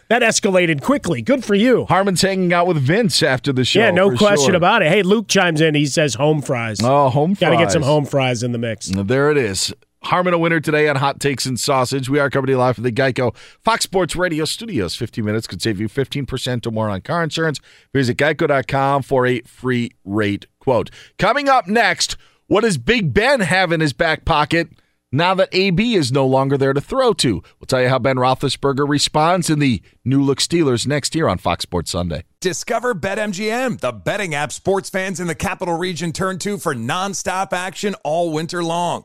that 0.09 0.23
escalated 0.23 0.81
quickly. 0.83 1.23
Good 1.23 1.44
for 1.44 1.55
you. 1.57 1.86
Harmon's 1.86 2.23
hanging 2.23 2.52
out 2.52 2.67
with 2.68 2.76
Vince 2.78 3.23
after 3.25 3.52
the 3.52 3.65
show. 3.65 3.81
yeah, 3.81 3.91
no 3.91 4.10
for 4.10 4.17
question 4.17 4.49
sure. 4.50 4.57
about 4.57 4.83
it. 4.83 4.89
Hey, 4.89 5.02
Luke 5.02 5.26
chimes 5.26 5.60
in. 5.60 5.75
He 5.75 5.86
says 5.86 6.15
home 6.15 6.41
fries. 6.42 6.78
Oh, 6.83 7.09
home 7.09 7.34
fries. 7.34 7.50
Got 7.50 7.57
to 7.59 7.65
get 7.65 7.73
some 7.73 7.83
home 7.83 8.05
fries 8.05 8.42
in 8.44 8.52
the 8.52 8.59
mix. 8.59 8.86
There 8.94 9.31
it 9.33 9.36
is. 9.36 9.73
Harmon 10.03 10.33
a 10.33 10.39
winner 10.39 10.61
today 10.61 10.89
on 10.89 10.97
Hot 10.97 11.20
Takes 11.20 11.45
and 11.45 11.61
Sausage. 11.61 12.09
We 12.09 12.19
are 12.19 12.31
coming 12.31 12.57
live 12.57 12.77
from 12.77 12.85
the 12.85 12.93
Geico 12.93 13.37
Fox 13.62 13.85
Sports 13.85 14.17
Radio 14.17 14.47
studios. 14.47 14.97
15 14.97 15.23
minutes 15.25 15.47
could 15.47 15.61
save 15.61 15.79
you 15.79 15.89
15% 15.89 16.67
or 16.67 16.70
more 16.70 16.89
on 16.89 17.03
car 17.03 17.23
insurance. 17.23 17.61
Visit 17.93 18.17
geico.com 18.17 19.03
for 19.03 19.27
a 19.27 19.43
free 19.43 19.91
rate 20.05 20.47
quote. 20.59 20.91
Coming 21.19 21.51
up 21.51 21.67
next, 21.67 22.17
what 22.47 22.62
does 22.62 22.79
Big 22.79 23.12
Ben 23.12 23.41
have 23.41 23.73
in 23.73 23.81
his 23.81 23.93
back 23.93 24.25
pocket 24.25 24.70
now 25.12 25.35
that 25.35 25.51
AB 25.53 25.95
is 25.95 26.11
no 26.11 26.27
longer 26.27 26.57
there 26.57 26.73
to 26.73 26.81
throw 26.81 27.12
to? 27.12 27.43
We'll 27.61 27.67
tell 27.67 27.83
you 27.83 27.91
how 27.91 27.99
Ben 27.99 28.17
Roethlisberger 28.17 28.89
responds 28.89 29.51
in 29.51 29.59
the 29.59 29.83
new 30.03 30.23
look 30.23 30.39
Steelers 30.39 30.87
next 30.87 31.15
year 31.15 31.29
on 31.29 31.37
Fox 31.37 31.62
Sports 31.62 31.91
Sunday. 31.91 32.25
Discover 32.41 32.95
BetMGM, 32.95 33.81
the 33.81 33.93
betting 33.93 34.35
app 34.35 34.51
sports 34.51 34.89
fans 34.89 35.20
in 35.20 35.27
the 35.27 35.35
capital 35.35 35.77
region 35.77 36.12
turn 36.12 36.39
to 36.39 36.57
for 36.57 36.75
nonstop 36.75 37.53
action 37.53 37.95
all 38.03 38.33
winter 38.33 38.65
long. 38.65 39.05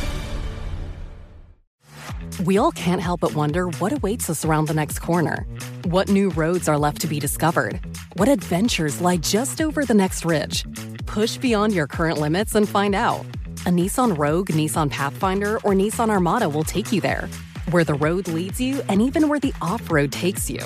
We 2.43 2.57
all 2.57 2.71
can't 2.71 3.01
help 3.01 3.19
but 3.19 3.35
wonder 3.35 3.67
what 3.77 3.93
awaits 3.93 4.27
us 4.27 4.43
around 4.43 4.67
the 4.67 4.73
next 4.73 4.97
corner. 4.97 5.45
What 5.85 6.09
new 6.09 6.29
roads 6.31 6.67
are 6.67 6.77
left 6.77 6.99
to 7.01 7.07
be 7.07 7.19
discovered? 7.19 7.79
What 8.13 8.29
adventures 8.29 8.99
lie 8.99 9.17
just 9.17 9.61
over 9.61 9.85
the 9.85 9.93
next 9.93 10.25
ridge? 10.25 10.65
Push 11.05 11.37
beyond 11.37 11.73
your 11.73 11.85
current 11.85 12.17
limits 12.17 12.55
and 12.55 12.67
find 12.67 12.95
out. 12.95 13.23
A 13.67 13.69
Nissan 13.69 14.17
Rogue, 14.17 14.49
Nissan 14.49 14.89
Pathfinder, 14.89 15.57
or 15.57 15.73
Nissan 15.73 16.09
Armada 16.09 16.49
will 16.49 16.63
take 16.63 16.91
you 16.91 16.99
there. 16.99 17.29
Where 17.69 17.83
the 17.83 17.93
road 17.93 18.27
leads 18.27 18.59
you, 18.59 18.81
and 18.89 19.03
even 19.03 19.29
where 19.29 19.39
the 19.39 19.53
off 19.61 19.91
road 19.91 20.11
takes 20.11 20.49
you. 20.49 20.61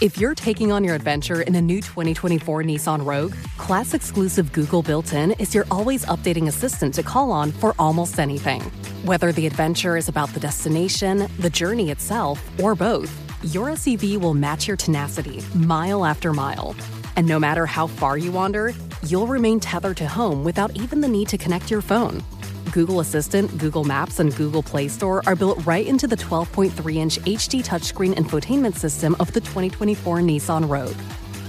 If 0.00 0.16
you're 0.16 0.36
taking 0.36 0.70
on 0.70 0.84
your 0.84 0.94
adventure 0.94 1.42
in 1.42 1.56
a 1.56 1.60
new 1.60 1.80
2024 1.80 2.62
Nissan 2.62 3.04
Rogue, 3.04 3.34
class 3.56 3.94
exclusive 3.94 4.52
Google 4.52 4.80
built 4.80 5.12
in 5.12 5.32
is 5.40 5.56
your 5.56 5.66
always 5.72 6.04
updating 6.04 6.46
assistant 6.46 6.94
to 6.94 7.02
call 7.02 7.32
on 7.32 7.50
for 7.50 7.74
almost 7.80 8.20
anything. 8.20 8.60
Whether 9.02 9.32
the 9.32 9.44
adventure 9.44 9.96
is 9.96 10.08
about 10.08 10.28
the 10.28 10.38
destination, 10.38 11.28
the 11.40 11.50
journey 11.50 11.90
itself, 11.90 12.40
or 12.62 12.76
both, 12.76 13.10
your 13.52 13.70
SUV 13.70 14.20
will 14.20 14.34
match 14.34 14.68
your 14.68 14.76
tenacity 14.76 15.42
mile 15.52 16.04
after 16.04 16.32
mile. 16.32 16.76
And 17.16 17.26
no 17.26 17.40
matter 17.40 17.66
how 17.66 17.88
far 17.88 18.16
you 18.16 18.30
wander, 18.30 18.74
you'll 19.04 19.26
remain 19.26 19.58
tethered 19.58 19.96
to 19.96 20.06
home 20.06 20.44
without 20.44 20.76
even 20.76 21.00
the 21.00 21.08
need 21.08 21.26
to 21.30 21.38
connect 21.38 21.72
your 21.72 21.82
phone. 21.82 22.22
Google 22.72 23.00
Assistant, 23.00 23.56
Google 23.58 23.84
Maps, 23.84 24.20
and 24.20 24.34
Google 24.36 24.62
Play 24.62 24.88
Store 24.88 25.22
are 25.26 25.36
built 25.36 25.64
right 25.66 25.86
into 25.86 26.06
the 26.06 26.16
12.3 26.16 26.96
inch 26.96 27.18
HD 27.18 27.64
touchscreen 27.64 28.14
infotainment 28.14 28.76
system 28.76 29.14
of 29.20 29.32
the 29.32 29.40
2024 29.40 30.18
Nissan 30.18 30.68
Rogue. 30.68 30.96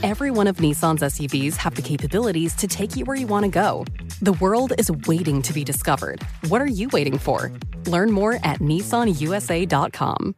Every 0.01 0.31
one 0.31 0.47
of 0.47 0.57
Nissan's 0.57 1.01
SUVs 1.01 1.55
have 1.57 1.75
the 1.75 1.81
capabilities 1.81 2.55
to 2.55 2.67
take 2.67 2.95
you 2.95 3.05
where 3.05 3.17
you 3.17 3.27
want 3.27 3.43
to 3.45 3.49
go. 3.51 3.85
The 4.21 4.33
world 4.33 4.73
is 4.77 4.91
waiting 5.07 5.41
to 5.41 5.53
be 5.53 5.63
discovered. 5.63 6.21
What 6.47 6.61
are 6.61 6.67
you 6.67 6.89
waiting 6.89 7.17
for? 7.17 7.51
Learn 7.85 8.11
more 8.11 8.35
at 8.43 8.59
nissanusa.com. 8.59 10.35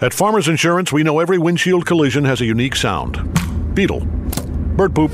At 0.00 0.12
Farmers 0.12 0.48
Insurance, 0.48 0.92
we 0.92 1.02
know 1.02 1.20
every 1.20 1.38
windshield 1.38 1.86
collision 1.86 2.24
has 2.24 2.40
a 2.40 2.44
unique 2.44 2.76
sound. 2.76 3.16
Beetle. 3.74 4.00
Bird 4.76 4.94
poop. 4.94 5.12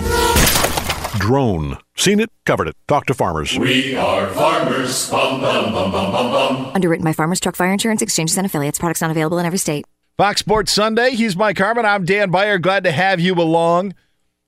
Drone. 1.18 1.78
Seen 2.00 2.18
it, 2.18 2.30
covered 2.46 2.66
it. 2.66 2.76
Talk 2.88 3.04
to 3.06 3.14
farmers. 3.14 3.58
We 3.58 3.94
are 3.94 4.26
farmers. 4.28 5.10
Bum, 5.10 5.38
bum, 5.42 5.70
bum, 5.70 5.92
bum, 5.92 6.10
bum, 6.10 6.32
bum. 6.32 6.72
Underwritten 6.74 7.04
by 7.04 7.12
Farmers 7.12 7.40
Truck 7.40 7.56
Fire 7.56 7.70
Insurance 7.70 8.00
Exchanges 8.00 8.38
and 8.38 8.46
Affiliates. 8.46 8.78
Products 8.78 9.02
not 9.02 9.10
available 9.10 9.38
in 9.38 9.44
every 9.44 9.58
state. 9.58 9.84
Fox 10.16 10.40
Sports 10.40 10.72
Sunday. 10.72 11.10
He's 11.10 11.36
Mike 11.36 11.58
Harmon. 11.58 11.84
I'm 11.84 12.06
Dan 12.06 12.30
Beyer. 12.30 12.56
Glad 12.58 12.84
to 12.84 12.90
have 12.90 13.20
you 13.20 13.34
along. 13.34 13.92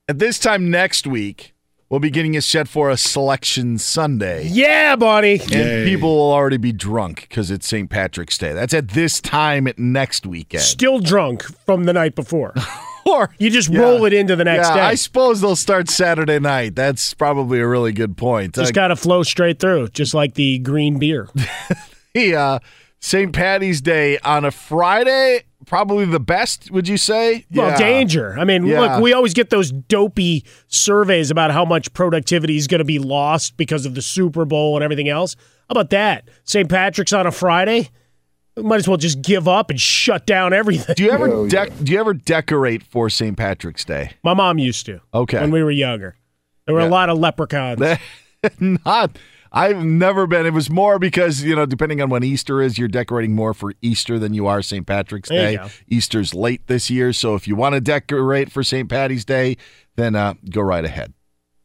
At 0.09 0.19
this 0.19 0.39
time 0.39 0.71
next 0.71 1.07
week, 1.07 1.53
we'll 1.91 2.01
be 2.01 2.09
getting 2.09 2.39
us 2.39 2.47
set 2.47 2.69
for 2.69 2.89
a 2.89 2.97
selection 2.97 3.77
Sunday. 3.77 4.49
Yeah, 4.49 4.97
buddy. 4.97 5.39
And 5.53 5.87
people 5.87 6.09
will 6.09 6.33
already 6.33 6.57
be 6.57 6.73
drunk 6.73 7.27
because 7.29 7.51
it's 7.51 7.69
St. 7.69 7.91
Patrick's 7.91 8.39
Day. 8.39 8.55
That's 8.55 8.73
at 8.73 8.89
this 8.89 9.21
time 9.21 9.69
next 9.77 10.25
weekend. 10.25 10.63
Still 10.63 11.01
drunk 11.01 11.43
from 11.67 11.85
the 11.85 11.93
night 11.93 12.15
before. 12.15 12.55
or 13.05 13.35
you 13.39 13.51
just 13.51 13.69
roll 13.69 14.05
it 14.05 14.13
into 14.13 14.37
the 14.37 14.45
next 14.45 14.69
yeah, 14.69 14.75
day. 14.75 14.81
I 14.81 14.95
suppose 14.95 15.41
they'll 15.41 15.57
start 15.57 15.89
Saturday 15.89 16.39
night. 16.39 16.75
That's 16.75 17.15
probably 17.15 17.61
a 17.61 17.67
really 17.67 17.93
good 17.93 18.17
point. 18.17 18.55
just 18.55 18.71
Uh, 18.71 18.75
got 18.75 18.89
to 18.89 18.97
flow 18.97 19.23
straight 19.23 19.59
through, 19.59 19.89
just 19.89 20.15
like 20.15 20.35
the 20.35 20.59
green 20.59 20.99
beer. 20.99 21.29
the 22.15 22.35
uh, 22.37 22.59
St. 23.01 23.33
Patty's 23.33 23.81
Day 23.81 24.19
on 24.19 24.45
a 24.45 24.51
Friday, 24.51 25.43
probably 25.67 26.05
the 26.05 26.21
best, 26.21 26.71
would 26.71 26.87
you 26.89 26.97
say? 26.97 27.45
Well, 27.53 27.71
Yeah. 27.71 27.79
danger. 27.79 28.37
I 28.39 28.45
mean, 28.45 28.65
Yeah. 28.67 28.81
look, 28.81 29.03
we 29.03 29.13
always 29.13 29.35
get 29.35 29.51
those 29.51 29.73
dopey 29.73 30.45
surveys 30.69 31.31
about 31.31 31.51
how 31.51 31.65
much 31.65 31.93
productivity 31.95 32.57
is 32.57 32.67
going 32.67 32.79
to 32.81 32.85
be 32.85 32.99
lost 32.99 33.57
because 33.57 33.87
of 33.87 33.95
the 33.95 34.03
Super 34.03 34.45
Bowl 34.45 34.77
and 34.77 34.85
everything 34.85 35.09
else. 35.09 35.35
How 35.69 35.73
about 35.73 35.91
that? 35.91 36.29
St. 36.45 36.69
Patrick's 36.69 37.13
on 37.13 37.27
a 37.27 37.33
Friday? 37.33 37.91
We 38.57 38.63
might 38.65 38.77
as 38.77 38.89
well 38.89 38.99
just 38.99 39.23
give 39.23 39.49
up 39.49 39.71
and 39.71 39.81
shut 39.81 40.27
down 40.27 40.53
everything. 40.53 40.95
Do 40.95 41.05
you 41.05 41.11
ever 41.11 41.29
dec- 41.29 41.85
do 41.85 41.93
you 41.93 41.99
ever 41.99 42.13
decorate 42.13 42.83
for 42.83 43.09
St. 43.09 43.37
Patrick's 43.37 43.85
Day? 43.85 44.13
My 44.23 44.35
mom 44.35 44.59
used 44.59 44.85
to. 44.87 45.01
Okay. 45.15 45.41
When 45.41 45.51
we 45.51 45.63
were 45.63 45.71
younger. 45.71 46.17
There 46.67 46.75
were 46.75 46.83
a 46.83 46.89
lot 46.89 47.09
of 47.09 47.19
leprechauns. 47.19 47.81
Not. 48.61 49.17
I've 49.55 49.85
never 49.85 50.27
been. 50.27 50.47
It 50.47 50.55
was 50.55 50.71
more 50.71 50.99
because 50.99 51.43
you 51.43 51.55
know, 51.55 51.67
depending 51.67 52.01
on 52.01 52.09
when 52.09 52.25
Easter 52.25 52.63
is, 52.63 52.79
you're 52.79 52.89
decorating 52.89 53.35
more 53.35 53.53
for 53.53 53.75
Easter 53.83 54.19
than 54.19 54.33
you 54.33 54.47
are 54.47 54.63
St. 54.63 54.87
Patrick's 54.87 55.29
There 55.29 55.57
Day. 55.57 55.69
Easter's 55.89 56.35
late 56.35 56.67
this 56.69 56.89
year, 56.89 57.13
so 57.13 57.35
if 57.35 57.47
you 57.47 57.55
want 57.57 57.75
to 57.75 57.81
decorate 57.81 58.51
for 58.51 58.63
St. 58.63 58.89
Patty's 58.89 59.25
Day, 59.25 59.57
then 59.97 60.15
uh, 60.15 60.35
go 60.51 60.63
right 60.63 60.85
ahead. 60.85 61.13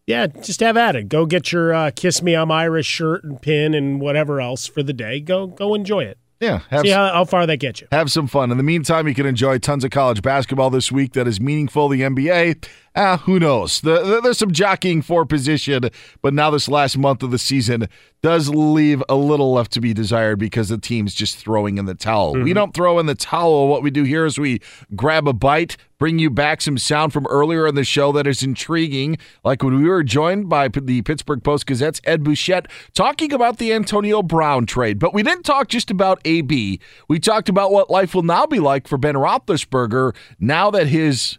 Yeah, 0.06 0.28
just 0.28 0.60
have 0.60 0.78
at 0.78 0.96
it. 0.96 1.10
Go 1.10 1.26
get 1.26 1.52
your 1.52 1.74
uh, 1.74 1.92
"Kiss 1.96 2.22
Me, 2.22 2.34
I'm 2.34 2.52
Irish" 2.52 2.88
shirt 2.88 3.24
and 3.24 3.42
pin 3.42 3.74
and 3.74 4.02
whatever 4.02 4.42
else 4.42 4.68
for 4.68 4.84
the 4.84 4.94
day. 4.94 5.20
Go, 5.22 5.48
go 5.48 5.74
enjoy 5.74 6.04
it. 6.04 6.18
Yeah, 6.40 6.60
have 6.70 6.84
See 6.84 6.92
how, 6.92 7.12
how 7.12 7.26
far 7.26 7.48
that 7.48 7.58
gets 7.58 7.82
you. 7.82 7.88
Have 7.92 8.12
some 8.12 8.28
fun. 8.28 8.52
In 8.52 8.58
the 8.58 8.64
meantime, 8.64 9.08
you 9.08 9.16
can 9.16 9.26
enjoy 9.26 9.58
tons 9.58 9.84
of 9.84 9.90
college 9.90 10.22
basketball 10.22 10.70
this 10.70 10.92
week 10.92 11.14
that 11.14 11.28
is 11.28 11.42
meaningful. 11.42 11.90
The 11.90 12.02
NBA, 12.02 12.68
ah, 12.98 13.18
who 13.26 13.40
knows? 13.40 13.80
The, 13.82 14.04
the- 14.04 14.22
there's 14.22 14.38
some 14.40 14.52
jockeying 14.52 15.02
for 15.04 15.26
position, 15.26 15.90
but 16.22 16.34
now 16.34 16.50
this 16.50 16.68
last 16.68 16.98
month 16.98 17.24
of 17.24 17.32
the 17.32 17.38
season 17.40 17.88
does 18.24 18.50
leave 18.50 19.04
a 19.08 19.16
little 19.16 19.54
left 19.54 19.72
to 19.74 19.80
be 19.80 19.94
desired 19.94 20.40
because 20.40 20.70
the 20.70 20.78
team's 20.78 21.14
just 21.14 21.38
throwing 21.38 21.78
in 21.78 21.86
the 21.86 21.94
towel. 21.94 22.34
We 22.34 22.40
Mm-hmm. 22.40 22.50
Mhm. 22.50 22.54
don't 22.56 22.74
throw 22.74 23.00
in 23.00 23.06
the 23.06 23.16
towel. 23.16 23.68
What 23.68 23.84
we 23.84 23.92
do 23.92 24.04
here 24.04 24.26
is 24.26 24.40
we 24.40 24.60
grab 24.96 25.28
a 25.28 25.34
bite, 25.34 25.78
bring 26.00 26.18
you 26.18 26.30
back 26.32 26.62
some 26.62 26.78
sound 26.80 27.14
from 27.14 27.28
earlier 27.28 27.68
in 27.68 27.76
the 27.76 27.84
show 27.84 28.12
that 28.14 28.26
is 28.26 28.42
intriguing, 28.42 29.18
like 29.44 29.62
when 29.64 29.78
we 29.82 29.88
were 29.88 30.04
joined 30.04 30.50
by 30.50 30.68
the 30.68 31.04
Pittsburgh 31.04 31.44
Post 31.44 31.68
Gazette's 31.68 32.02
Ed 32.06 32.24
Bouchette 32.24 32.68
talking 32.96 33.32
about 33.32 33.60
the 33.60 33.72
Antonio 33.72 34.24
Brown 34.24 34.66
trade. 34.66 34.98
But 34.98 35.14
we 35.14 35.22
didn't 35.22 35.44
talk 35.44 35.68
just 35.68 35.92
about 35.92 36.20
AB. 36.26 36.80
We 37.08 37.20
talked 37.20 37.50
about 37.50 37.72
what 37.72 37.92
life 37.92 38.16
will 38.16 38.24
now 38.24 38.48
be 38.48 38.60
like 38.60 38.88
for 38.88 38.98
Ben 38.98 39.16
Roethlisberger 39.16 40.16
now 40.40 40.72
that 40.72 40.88
his 40.88 41.38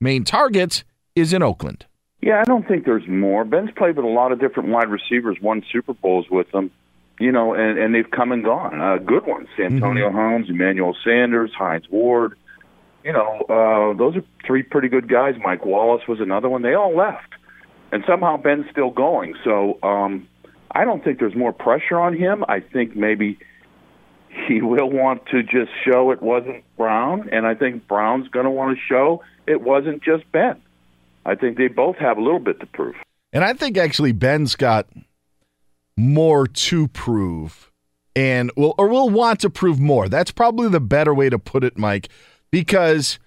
main 0.00 0.24
target 0.24 0.84
is 1.14 1.32
in 1.32 1.42
Oakland. 1.42 1.86
Yeah, 2.20 2.40
I 2.40 2.44
don't 2.44 2.66
think 2.66 2.84
there's 2.84 3.06
more. 3.06 3.44
Ben's 3.44 3.70
played 3.76 3.96
with 3.96 4.04
a 4.04 4.08
lot 4.08 4.32
of 4.32 4.40
different 4.40 4.70
wide 4.70 4.88
receivers, 4.88 5.36
won 5.40 5.62
Super 5.70 5.94
Bowls 5.94 6.26
with 6.30 6.50
them, 6.50 6.70
you 7.20 7.30
know, 7.30 7.54
and, 7.54 7.78
and 7.78 7.94
they've 7.94 8.10
come 8.10 8.32
and 8.32 8.42
gone. 8.42 8.80
Uh, 8.80 8.96
good 8.98 9.26
ones: 9.26 9.48
Antonio 9.58 10.10
Holmes, 10.10 10.48
Emmanuel 10.48 10.96
Sanders, 11.04 11.52
Hines 11.56 11.88
Ward. 11.90 12.36
You 13.04 13.12
know, 13.12 13.42
uh, 13.48 13.96
those 13.96 14.16
are 14.16 14.24
three 14.44 14.64
pretty 14.64 14.88
good 14.88 15.08
guys. 15.08 15.34
Mike 15.44 15.64
Wallace 15.64 16.08
was 16.08 16.20
another 16.20 16.48
one. 16.48 16.62
They 16.62 16.74
all 16.74 16.96
left, 16.96 17.34
and 17.92 18.02
somehow 18.06 18.36
Ben's 18.36 18.66
still 18.72 18.90
going. 18.90 19.34
So 19.44 19.78
um, 19.82 20.26
I 20.72 20.84
don't 20.84 21.04
think 21.04 21.20
there's 21.20 21.36
more 21.36 21.52
pressure 21.52 22.00
on 22.00 22.16
him. 22.16 22.44
I 22.48 22.60
think 22.60 22.96
maybe 22.96 23.38
he 24.48 24.60
will 24.60 24.90
want 24.90 25.26
to 25.26 25.42
just 25.42 25.70
show 25.84 26.10
it 26.10 26.20
wasn't 26.20 26.64
Brown, 26.76 27.28
and 27.30 27.46
I 27.46 27.54
think 27.54 27.86
Brown's 27.86 28.28
going 28.28 28.44
to 28.44 28.50
want 28.50 28.76
to 28.76 28.82
show 28.88 29.22
it 29.46 29.60
wasn't 29.60 30.02
just 30.02 30.30
Ben. 30.32 30.60
I 31.24 31.34
think 31.34 31.56
they 31.56 31.68
both 31.68 31.96
have 31.96 32.18
a 32.18 32.22
little 32.22 32.38
bit 32.38 32.60
to 32.60 32.66
prove. 32.66 32.94
And 33.32 33.44
I 33.44 33.52
think 33.52 33.76
actually 33.76 34.12
Ben's 34.12 34.54
got 34.54 34.86
more 35.96 36.46
to 36.46 36.88
prove 36.88 37.70
and 38.14 38.50
will 38.56 38.74
or 38.78 38.88
will 38.88 39.10
want 39.10 39.40
to 39.40 39.50
prove 39.50 39.80
more. 39.80 40.08
That's 40.08 40.30
probably 40.30 40.68
the 40.68 40.80
better 40.80 41.14
way 41.14 41.28
to 41.28 41.38
put 41.38 41.64
it, 41.64 41.76
Mike, 41.76 42.08
because 42.50 43.18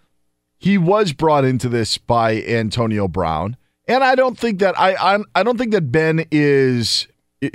he 0.58 0.78
was 0.78 1.14
brought 1.14 1.46
into 1.46 1.70
this 1.70 1.98
by 1.98 2.42
Antonio 2.44 3.08
Brown. 3.08 3.58
And 3.88 4.04
I 4.04 4.16
don't 4.16 4.38
think 4.38 4.60
that 4.60 4.80
I 4.80 4.96
I, 4.96 5.20
I 5.36 5.44
don't 5.44 5.58
think 5.58 5.72
that 5.72 5.92
Ben 5.92 6.26
is 6.32 7.08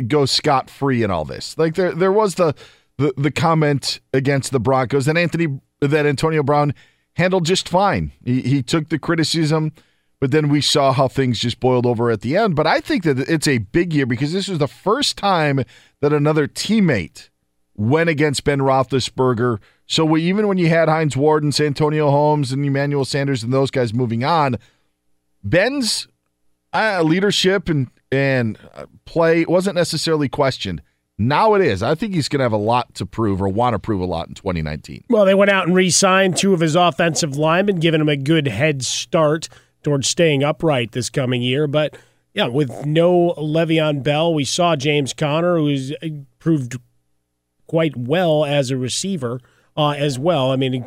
goes 0.07 0.31
scot 0.31 0.71
free 0.71 1.03
in 1.03 1.11
all 1.11 1.25
this. 1.25 1.57
Like 1.59 1.75
there 1.75 1.93
there 1.93 2.13
was 2.13 2.37
the, 2.37 2.55
the 2.99 3.13
the 3.17 3.31
comment 3.31 4.01
against 4.13 4.53
the 4.53 4.61
Broncos 4.61 5.07
that 5.07 5.17
Anthony 5.17 5.61
that 5.81 6.07
Antonio 6.07 6.43
Brown 6.43 6.75
handled 7.15 7.47
just 7.47 7.69
fine. 7.69 8.13
He 8.25 8.43
he 8.43 8.63
took 8.63 8.89
the 8.89 8.99
criticism, 8.99 9.73
but 10.21 10.31
then 10.31 10.49
we 10.49 10.61
saw 10.61 10.93
how 10.93 11.09
things 11.09 11.41
just 11.41 11.61
boiled 11.61 11.87
over 11.87 12.11
at 12.11 12.21
the 12.21 12.37
end. 12.37 12.57
But 12.57 12.67
I 12.67 12.81
think 12.81 13.05
that 13.05 13.19
it's 13.19 13.49
a 13.49 13.59
big 13.59 13.93
year 13.93 14.07
because 14.07 14.33
this 14.33 14.49
was 14.49 14.59
the 14.59 14.69
first 14.69 15.17
time 15.17 15.65
that 16.01 16.13
another 16.13 16.47
teammate 16.47 17.29
went 17.77 18.09
against 18.09 18.45
Ben 18.45 18.61
Roethlisberger. 18.61 19.59
So 19.87 20.05
we, 20.05 20.23
even 20.23 20.49
when 20.49 20.59
you 20.59 20.69
had 20.69 20.89
Hines 20.89 21.17
Ward 21.17 21.43
and 21.43 21.55
Santonio 21.55 22.11
Holmes 22.11 22.53
and 22.53 22.65
Emmanuel 22.65 23.05
Sanders 23.05 23.43
and 23.43 23.53
those 23.53 23.71
guys 23.71 23.93
moving 23.93 24.25
on, 24.25 24.57
Ben's 25.43 26.09
uh, 26.73 27.03
leadership 27.03 27.69
and 27.69 27.89
and 28.11 28.59
uh, 28.75 28.87
play 29.05 29.45
wasn't 29.45 29.75
necessarily 29.75 30.29
questioned. 30.29 30.83
Now 31.17 31.55
it 31.55 31.63
is. 31.63 31.83
I 31.83 31.95
think 31.95 32.15
he's 32.15 32.29
going 32.29 32.41
to 32.41 32.45
have 32.45 32.53
a 32.53 32.57
lot 32.57 32.95
to 32.97 33.07
prove 33.07 33.41
or 33.41 33.49
want 33.49 33.75
to 33.75 33.79
prove 33.79 34.01
a 34.01 34.05
lot 34.05 34.29
in 34.29 34.35
2019. 34.35 35.05
Well, 35.09 35.25
they 35.25 35.35
went 35.35 35.51
out 35.51 35.67
and 35.67 35.75
re 35.75 35.91
signed 35.91 36.37
two 36.37 36.53
of 36.53 36.61
his 36.61 36.75
offensive 36.75 37.37
linemen, 37.37 37.77
giving 37.77 38.01
him 38.01 38.09
a 38.09 38.17
good 38.17 38.49
head 38.49 38.85
start 38.85 39.49
towards 39.83 40.09
staying 40.09 40.43
upright 40.43 40.93
this 40.93 41.11
coming 41.11 41.41
year. 41.41 41.69
But 41.69 41.97
yeah, 42.33 42.49
with 42.49 42.85
no 42.85 43.35
Le'Veon 43.39 44.03
Bell, 44.03 44.35
we 44.35 44.45
saw 44.45 44.75
James 44.75 45.13
Conner, 45.13 45.57
who's 45.57 45.93
uh, 45.93 46.09
proved 46.41 46.79
quite 47.69 47.97
well 47.97 48.45
as 48.45 48.71
a 48.71 48.77
receiver 48.77 49.41
uh, 49.77 49.91
as 49.91 50.19
well. 50.19 50.51
I 50.51 50.57
mean, 50.57 50.85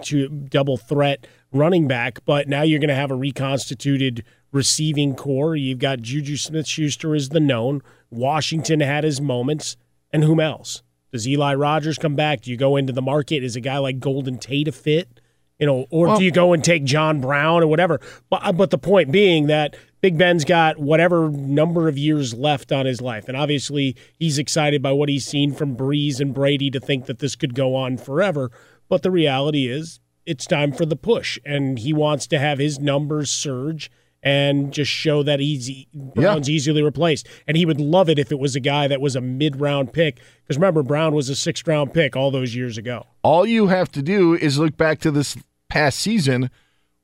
double 0.50 0.76
threat 0.76 1.26
running 1.54 1.88
back, 1.88 2.20
but 2.26 2.50
now 2.50 2.64
you're 2.64 2.80
going 2.80 2.90
to 2.90 2.96
have 2.96 3.12
a 3.12 3.16
reconstituted 3.16 4.26
receiving 4.52 5.16
corps. 5.16 5.56
You've 5.56 5.80
got 5.80 6.02
Juju 6.02 6.36
Smith 6.36 6.68
Schuster 6.68 7.16
as 7.16 7.30
the 7.30 7.40
known. 7.40 7.82
Washington 8.10 8.82
had 8.82 9.06
his 9.06 9.22
moments. 9.22 9.78
And 10.12 10.24
whom 10.24 10.40
else? 10.40 10.84
Does 11.12 11.28
Eli 11.28 11.56
Rogers 11.56 11.98
come 11.98 12.16
back? 12.16 12.42
Do 12.42 12.52
you 12.52 12.58
go 12.58 12.76
into 12.76 12.94
the 12.94 13.02
market? 13.02 13.44
Is 13.44 13.56
a 13.56 13.62
guy 13.62 13.78
like 13.78 14.00
Golden 14.00 14.38
Tate 14.38 14.68
a 14.68 14.72
fit? 14.72 15.20
You 15.60 15.66
know, 15.66 15.88
or 15.90 16.08
well, 16.08 16.18
do 16.18 16.24
you 16.24 16.32
go 16.32 16.54
and 16.54 16.64
take 16.64 16.84
John 16.84 17.20
Brown 17.20 17.64
or 17.64 17.68
whatever? 17.68 18.00
But 18.30 18.46
uh, 18.46 18.52
but 18.52 18.70
the 18.70 18.78
point 18.78 19.12
being 19.12 19.48
that 19.48 19.76
Big 20.02 20.18
Ben's 20.18 20.46
got 20.46 20.78
whatever 20.78 21.30
number 21.30 21.88
of 21.88 21.98
years 21.98 22.36
left 22.36 22.72
on 22.72 22.86
his 22.86 23.02
life, 23.02 23.28
and 23.28 23.36
obviously 23.36 23.96
he's 24.20 24.38
excited 24.38 24.84
by 24.84 24.92
what 24.92 25.10
he's 25.10 25.26
seen 25.26 25.54
from 25.54 25.76
Brees 25.76 26.20
and 26.20 26.34
Brady 26.34 26.70
to 26.70 26.80
think 26.80 27.08
that 27.08 27.20
this 27.20 27.36
could 27.36 27.56
go 27.56 27.76
on 27.76 27.98
forever. 27.98 28.52
But 28.88 29.02
the 29.02 29.10
reality 29.10 29.68
is, 29.68 30.00
it's 30.28 30.46
time 30.46 30.72
for 30.72 30.86
the 30.86 30.96
push, 30.96 31.40
and 31.44 31.80
he 31.80 31.92
wants 31.92 32.28
to 32.28 32.38
have 32.38 32.60
his 32.60 32.80
numbers 32.80 33.32
surge 33.32 33.90
and 34.28 34.74
just 34.74 34.92
show 34.92 35.24
that 35.24 35.40
he's 35.40 35.86
Brown's 35.94 36.50
yeah. 36.50 36.56
easily 36.56 36.84
replaced. 36.84 37.30
And 37.48 37.56
he 37.56 37.66
would 37.66 37.80
love 37.80 38.10
it 38.10 38.20
if 38.20 38.30
it 38.30 38.40
was 38.40 38.58
a 38.58 38.60
guy 38.60 38.86
that 38.90 39.00
was 39.00 39.16
a 39.16 39.22
mid 39.22 39.62
round 39.62 39.94
pick. 39.94 40.20
Because 40.44 40.58
remember, 40.58 40.84
Brown 40.84 41.16
was 41.16 41.30
a 41.30 41.36
sixth 41.36 41.66
round 41.66 41.94
pick 41.94 42.18
all 42.18 42.30
those 42.30 42.54
years 42.54 42.78
ago. 42.78 43.06
All 43.24 43.46
you 43.46 43.68
have 43.68 43.90
to 43.94 44.02
do 44.02 44.34
is 44.34 44.60
look 44.60 44.76
back 44.76 45.00
to 45.00 45.12
this 45.12 45.38
past 45.70 46.00
season 46.00 46.50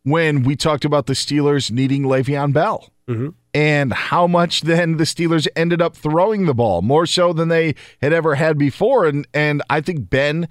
when 0.04 0.44
we 0.44 0.58
talked 0.58 0.84
about 0.84 1.06
the 1.06 1.14
Steelers 1.14 1.72
needing 1.72 2.04
Le'Veon 2.04 2.52
Bell. 2.52 2.90
Mm-hmm. 3.08 3.30
And 3.54 3.94
how 3.94 4.28
much 4.28 4.62
then 4.62 4.98
the 4.98 5.06
Steelers 5.06 5.48
ended 5.56 5.82
up 5.82 5.96
throwing 5.96 6.46
the 6.46 6.54
ball 6.54 6.82
more 6.82 7.06
so 7.06 7.32
than 7.32 7.48
they 7.48 7.76
had 8.02 8.12
ever 8.12 8.36
had 8.36 8.58
before. 8.58 9.06
And 9.06 9.26
and 9.34 9.62
I 9.70 9.80
think 9.80 10.10
Ben 10.10 10.50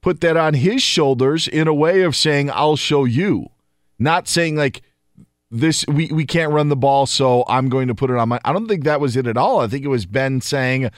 put 0.00 0.20
that 0.20 0.36
on 0.36 0.54
his 0.54 0.80
shoulders 0.80 1.48
in 1.48 1.66
a 1.66 1.74
way 1.74 2.02
of 2.02 2.14
saying, 2.14 2.52
I'll 2.52 2.76
show 2.76 3.04
you. 3.04 3.48
Not 3.98 4.28
saying 4.28 4.54
like 4.54 4.82
this 5.54 5.84
we, 5.86 6.08
we 6.08 6.26
can't 6.26 6.52
run 6.52 6.68
the 6.68 6.76
ball, 6.76 7.06
so 7.06 7.44
I'm 7.48 7.68
going 7.68 7.88
to 7.88 7.94
put 7.94 8.10
it 8.10 8.16
on 8.16 8.28
my. 8.28 8.40
I 8.44 8.52
don't 8.52 8.66
think 8.66 8.84
that 8.84 9.00
was 9.00 9.16
it 9.16 9.26
at 9.26 9.36
all. 9.36 9.60
I 9.60 9.68
think 9.68 9.84
it 9.84 9.88
was 9.88 10.04
Ben 10.04 10.40
saying, 10.40 10.90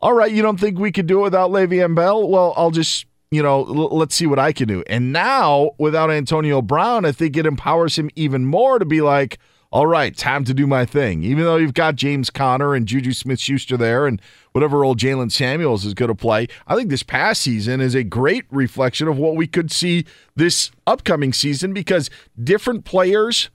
"All 0.00 0.12
right, 0.12 0.30
you 0.30 0.40
don't 0.40 0.58
think 0.58 0.78
we 0.78 0.92
could 0.92 1.06
do 1.06 1.20
it 1.20 1.22
without 1.22 1.50
Le'Veon 1.50 1.94
Bell? 1.94 2.28
Well, 2.28 2.54
I'll 2.56 2.70
just." 2.70 3.06
You 3.30 3.42
know, 3.42 3.64
l- 3.64 3.96
let's 3.96 4.14
see 4.14 4.28
what 4.28 4.38
I 4.38 4.52
can 4.52 4.68
do. 4.68 4.84
And 4.86 5.12
now, 5.12 5.72
without 5.76 6.08
Antonio 6.08 6.62
Brown, 6.62 7.04
I 7.04 7.10
think 7.10 7.36
it 7.36 7.46
empowers 7.46 7.98
him 7.98 8.08
even 8.14 8.44
more 8.44 8.78
to 8.78 8.84
be 8.84 9.00
like, 9.00 9.40
all 9.74 9.88
right, 9.88 10.16
time 10.16 10.44
to 10.44 10.54
do 10.54 10.68
my 10.68 10.86
thing. 10.86 11.24
Even 11.24 11.42
though 11.42 11.56
you've 11.56 11.74
got 11.74 11.96
James 11.96 12.30
Conner 12.30 12.76
and 12.76 12.86
Juju 12.86 13.12
Smith 13.12 13.40
Schuster 13.40 13.76
there 13.76 14.06
and 14.06 14.22
whatever 14.52 14.84
old 14.84 15.00
Jaylen 15.00 15.32
Samuels 15.32 15.84
is 15.84 15.94
going 15.94 16.10
to 16.10 16.14
play, 16.14 16.46
I 16.68 16.76
think 16.76 16.90
this 16.90 17.02
past 17.02 17.42
season 17.42 17.80
is 17.80 17.96
a 17.96 18.04
great 18.04 18.44
reflection 18.52 19.08
of 19.08 19.18
what 19.18 19.34
we 19.34 19.48
could 19.48 19.72
see 19.72 20.04
this 20.36 20.70
upcoming 20.86 21.32
season 21.32 21.72
because 21.72 22.08
different 22.40 22.84
players 22.84 23.50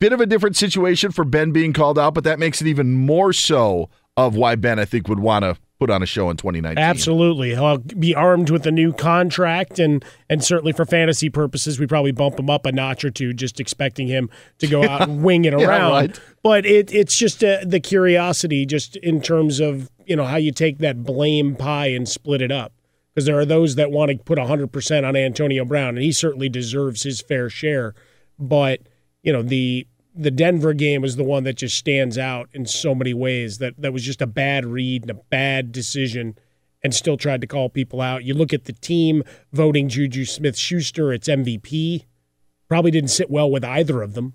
Bit 0.00 0.12
of 0.12 0.20
a 0.20 0.26
different 0.26 0.56
situation 0.56 1.12
for 1.12 1.24
Ben 1.24 1.52
being 1.52 1.72
called 1.72 1.98
out, 1.98 2.14
but 2.14 2.24
that 2.24 2.38
makes 2.38 2.60
it 2.60 2.66
even 2.66 2.94
more 2.94 3.32
so 3.32 3.90
of 4.16 4.34
why 4.34 4.56
Ben, 4.56 4.78
I 4.78 4.84
think, 4.84 5.08
would 5.08 5.20
want 5.20 5.44
to 5.44 5.56
put 5.78 5.90
on 5.90 6.02
a 6.02 6.06
show 6.06 6.28
in 6.30 6.36
2019. 6.36 6.82
Absolutely. 6.82 7.50
He'll 7.50 7.78
be 7.78 8.14
armed 8.14 8.50
with 8.50 8.66
a 8.66 8.70
new 8.70 8.92
contract, 8.92 9.78
and 9.78 10.04
and 10.28 10.44
certainly 10.44 10.72
for 10.72 10.84
fantasy 10.84 11.30
purposes, 11.30 11.80
we 11.80 11.86
probably 11.86 12.12
bump 12.12 12.38
him 12.38 12.50
up 12.50 12.66
a 12.66 12.72
notch 12.72 13.04
or 13.04 13.10
two, 13.10 13.32
just 13.32 13.60
expecting 13.60 14.06
him 14.06 14.30
to 14.58 14.66
go 14.66 14.84
out 14.84 15.02
and 15.02 15.22
wing 15.24 15.44
it 15.44 15.54
around. 15.54 15.68
yeah, 15.68 15.90
right. 15.90 16.20
But 16.42 16.66
it, 16.66 16.92
it's 16.94 17.16
just 17.16 17.42
uh, 17.42 17.58
the 17.64 17.80
curiosity, 17.80 18.66
just 18.66 18.96
in 18.96 19.20
terms 19.20 19.60
of 19.60 19.90
you 20.06 20.16
know 20.16 20.24
how 20.24 20.36
you 20.36 20.52
take 20.52 20.78
that 20.78 21.02
blame 21.02 21.56
pie 21.56 21.88
and 21.88 22.08
split 22.08 22.42
it 22.42 22.52
up. 22.52 22.72
Because 23.14 23.26
there 23.26 23.38
are 23.38 23.44
those 23.46 23.74
that 23.74 23.90
want 23.90 24.12
to 24.12 24.18
put 24.18 24.38
100% 24.38 25.08
on 25.08 25.16
Antonio 25.16 25.64
Brown, 25.64 25.96
and 25.96 26.04
he 26.04 26.12
certainly 26.12 26.48
deserves 26.48 27.02
his 27.02 27.20
fair 27.20 27.50
share. 27.50 27.92
But 28.38 28.82
you 29.22 29.32
know 29.32 29.42
the 29.42 29.86
the 30.14 30.30
Denver 30.30 30.72
game 30.72 31.04
is 31.04 31.16
the 31.16 31.24
one 31.24 31.44
that 31.44 31.56
just 31.56 31.76
stands 31.76 32.18
out 32.18 32.48
in 32.52 32.66
so 32.66 32.94
many 32.94 33.14
ways. 33.14 33.58
That 33.58 33.74
that 33.78 33.92
was 33.92 34.02
just 34.02 34.22
a 34.22 34.26
bad 34.26 34.64
read 34.66 35.02
and 35.02 35.10
a 35.10 35.22
bad 35.30 35.72
decision, 35.72 36.36
and 36.82 36.94
still 36.94 37.16
tried 37.16 37.40
to 37.40 37.46
call 37.46 37.68
people 37.68 38.00
out. 38.00 38.24
You 38.24 38.34
look 38.34 38.52
at 38.52 38.64
the 38.64 38.72
team 38.72 39.22
voting 39.52 39.88
Juju 39.88 40.24
Smith 40.24 40.56
Schuster, 40.56 41.12
it's 41.12 41.28
MVP. 41.28 42.04
Probably 42.68 42.90
didn't 42.90 43.10
sit 43.10 43.30
well 43.30 43.50
with 43.50 43.64
either 43.64 44.02
of 44.02 44.14
them, 44.14 44.34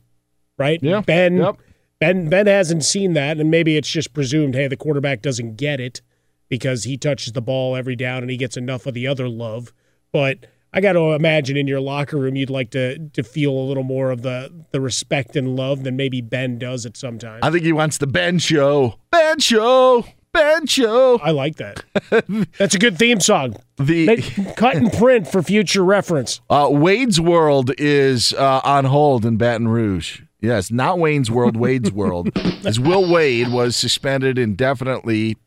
right? 0.58 0.80
Yeah. 0.82 1.02
Ben. 1.02 1.38
Yep. 1.38 1.58
Ben 2.00 2.30
Ben 2.30 2.48
hasn't 2.48 2.84
seen 2.84 3.14
that, 3.14 3.40
and 3.40 3.50
maybe 3.50 3.78
it's 3.78 3.90
just 3.90 4.14
presumed, 4.14 4.56
hey, 4.56 4.68
the 4.68 4.76
quarterback 4.76 5.22
doesn't 5.22 5.56
get 5.56 5.80
it 5.80 6.02
because 6.50 6.84
he 6.84 6.98
touches 6.98 7.34
the 7.34 7.42
ball 7.42 7.76
every 7.76 7.96
down 7.96 8.22
and 8.22 8.30
he 8.30 8.38
gets 8.38 8.58
enough 8.58 8.86
of 8.86 8.94
the 8.94 9.08
other 9.08 9.28
love. 9.28 9.74
But 10.12 10.46
I 10.76 10.82
got 10.82 10.94
to 10.94 11.14
imagine 11.14 11.56
in 11.56 11.68
your 11.68 11.80
locker 11.80 12.18
room 12.18 12.36
you'd 12.36 12.50
like 12.50 12.72
to 12.72 13.00
to 13.00 13.24
feel 13.24 13.52
a 13.54 13.66
little 13.66 13.84
more 13.84 14.12
of 14.12 14.22
the 14.24 14.52
the 14.72 14.82
respect 14.82 15.38
and 15.38 15.56
love 15.56 15.84
than 15.84 15.96
maybe 15.96 16.20
Ben 16.20 16.60
does 16.60 16.86
at 16.86 16.98
some 16.98 17.18
time. 17.18 17.40
I 17.42 17.50
think 17.50 17.64
he 17.64 17.72
wants 17.72 17.98
the 17.98 18.08
Ben 18.08 18.40
show. 18.40 19.00
Ben 19.10 19.40
show. 19.40 20.06
Ben 20.34 20.68
show. 20.68 21.18
I 21.24 21.32
like 21.32 21.56
that. 21.56 21.86
That's 22.58 22.76
a 22.76 22.78
good 22.80 23.00
theme 23.00 23.22
song. 23.22 23.56
The 23.78 24.18
cut 24.58 24.76
and 24.76 24.92
print 24.92 25.30
for 25.30 25.42
future 25.42 25.84
reference. 25.84 26.42
Uh, 26.50 26.68
Wade's 26.70 27.22
World 27.22 27.72
is 27.78 28.34
uh, 28.34 28.60
on 28.66 28.84
hold 28.84 29.26
in 29.26 29.38
Baton 29.38 29.70
Rouge. 29.70 30.24
Yes, 30.42 30.72
not 30.72 31.00
Wayne's 31.00 31.32
World, 31.32 31.56
Wade's 31.56 31.90
World. 31.94 32.38
As 32.66 32.82
Will 32.82 33.10
Wade 33.10 33.48
was 33.48 33.78
suspended 33.78 34.38
indefinitely 34.38 35.38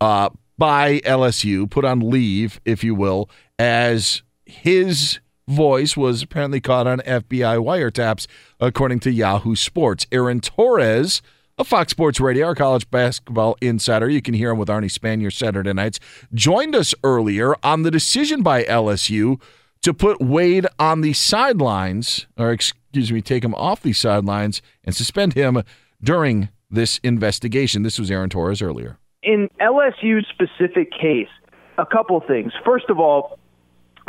uh, 0.00 0.30
by 0.56 1.00
LSU, 1.00 1.68
put 1.68 1.84
on 1.84 2.08
leave, 2.08 2.60
if 2.64 2.84
you 2.84 2.94
will, 2.94 3.28
as 3.58 4.22
his 4.48 5.20
voice 5.46 5.96
was 5.96 6.22
apparently 6.22 6.60
caught 6.60 6.86
on 6.86 6.98
FBI 7.00 7.58
wiretaps, 7.58 8.26
according 8.58 9.00
to 9.00 9.10
Yahoo 9.10 9.54
Sports. 9.54 10.06
Aaron 10.10 10.40
Torres 10.40 11.22
of 11.58 11.68
Fox 11.68 11.90
Sports 11.90 12.18
Radio, 12.18 12.46
our 12.46 12.54
college 12.54 12.90
basketball 12.90 13.56
insider, 13.60 14.08
you 14.08 14.22
can 14.22 14.34
hear 14.34 14.50
him 14.50 14.58
with 14.58 14.68
Arnie 14.68 14.92
Spanier 14.92 15.32
Saturday 15.32 15.72
nights, 15.72 16.00
joined 16.32 16.74
us 16.74 16.94
earlier 17.04 17.54
on 17.62 17.82
the 17.82 17.90
decision 17.90 18.42
by 18.42 18.64
LSU 18.64 19.40
to 19.82 19.92
put 19.92 20.20
Wade 20.20 20.66
on 20.78 21.02
the 21.02 21.12
sidelines, 21.12 22.26
or 22.36 22.52
excuse 22.52 23.12
me, 23.12 23.20
take 23.20 23.44
him 23.44 23.54
off 23.54 23.82
the 23.82 23.92
sidelines 23.92 24.62
and 24.84 24.94
suspend 24.94 25.34
him 25.34 25.62
during 26.02 26.48
this 26.70 26.98
investigation. 27.02 27.82
This 27.82 27.98
was 27.98 28.10
Aaron 28.10 28.30
Torres 28.30 28.62
earlier. 28.62 28.98
In 29.22 29.48
LSU's 29.60 30.26
specific 30.32 30.90
case, 30.92 31.28
a 31.76 31.86
couple 31.86 32.20
things. 32.26 32.52
First 32.64 32.86
of 32.88 32.98
all, 32.98 33.38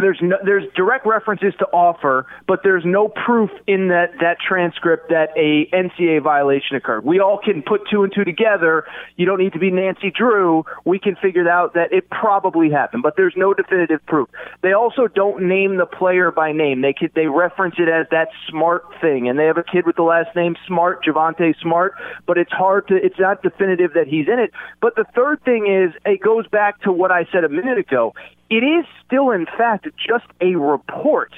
there's 0.01 0.19
no, 0.21 0.37
there's 0.43 0.65
direct 0.75 1.05
references 1.05 1.53
to 1.59 1.65
offer, 1.67 2.25
but 2.47 2.61
there's 2.63 2.83
no 2.85 3.07
proof 3.07 3.49
in 3.67 3.89
that 3.89 4.11
that 4.21 4.37
transcript 4.39 5.09
that 5.09 5.29
a 5.35 5.69
NCAA 5.75 6.23
violation 6.23 6.75
occurred. 6.75 7.05
We 7.05 7.19
all 7.19 7.39
can 7.43 7.61
put 7.61 7.81
two 7.89 8.03
and 8.03 8.13
two 8.13 8.23
together. 8.23 8.85
You 9.17 9.25
don't 9.25 9.39
need 9.39 9.53
to 9.53 9.59
be 9.59 9.71
Nancy 9.71 10.11
Drew. 10.11 10.65
We 10.85 10.99
can 10.99 11.15
figure 11.15 11.47
out 11.49 11.73
that 11.73 11.91
it 11.91 12.09
probably 12.09 12.69
happened, 12.69 13.03
but 13.03 13.15
there's 13.15 13.33
no 13.35 13.53
definitive 13.53 14.05
proof. 14.05 14.29
They 14.61 14.73
also 14.73 15.07
don't 15.07 15.47
name 15.47 15.77
the 15.77 15.85
player 15.85 16.31
by 16.31 16.51
name. 16.51 16.81
They 16.81 16.93
could, 16.93 17.11
they 17.15 17.27
reference 17.27 17.75
it 17.77 17.89
as 17.89 18.07
that 18.11 18.29
smart 18.49 18.83
thing, 19.01 19.29
and 19.29 19.39
they 19.39 19.45
have 19.45 19.57
a 19.57 19.63
kid 19.63 19.85
with 19.85 19.95
the 19.95 20.03
last 20.03 20.35
name 20.35 20.55
Smart, 20.67 21.03
Javonte 21.03 21.55
Smart, 21.61 21.93
but 22.25 22.37
it's 22.37 22.51
hard 22.51 22.87
to 22.89 22.95
it's 22.95 23.19
not 23.19 23.41
definitive 23.41 23.93
that 23.93 24.07
he's 24.07 24.27
in 24.27 24.39
it. 24.39 24.51
But 24.81 24.95
the 24.95 25.05
third 25.15 25.43
thing 25.43 25.67
is 25.67 25.93
it 26.05 26.21
goes 26.21 26.47
back 26.47 26.81
to 26.81 26.91
what 26.91 27.11
I 27.11 27.25
said 27.31 27.43
a 27.43 27.49
minute 27.49 27.77
ago 27.77 28.13
it 28.49 28.63
is 28.63 28.85
still, 29.05 29.31
in 29.31 29.45
fact, 29.45 29.87
just 29.97 30.25
a 30.41 30.55
report. 30.55 31.31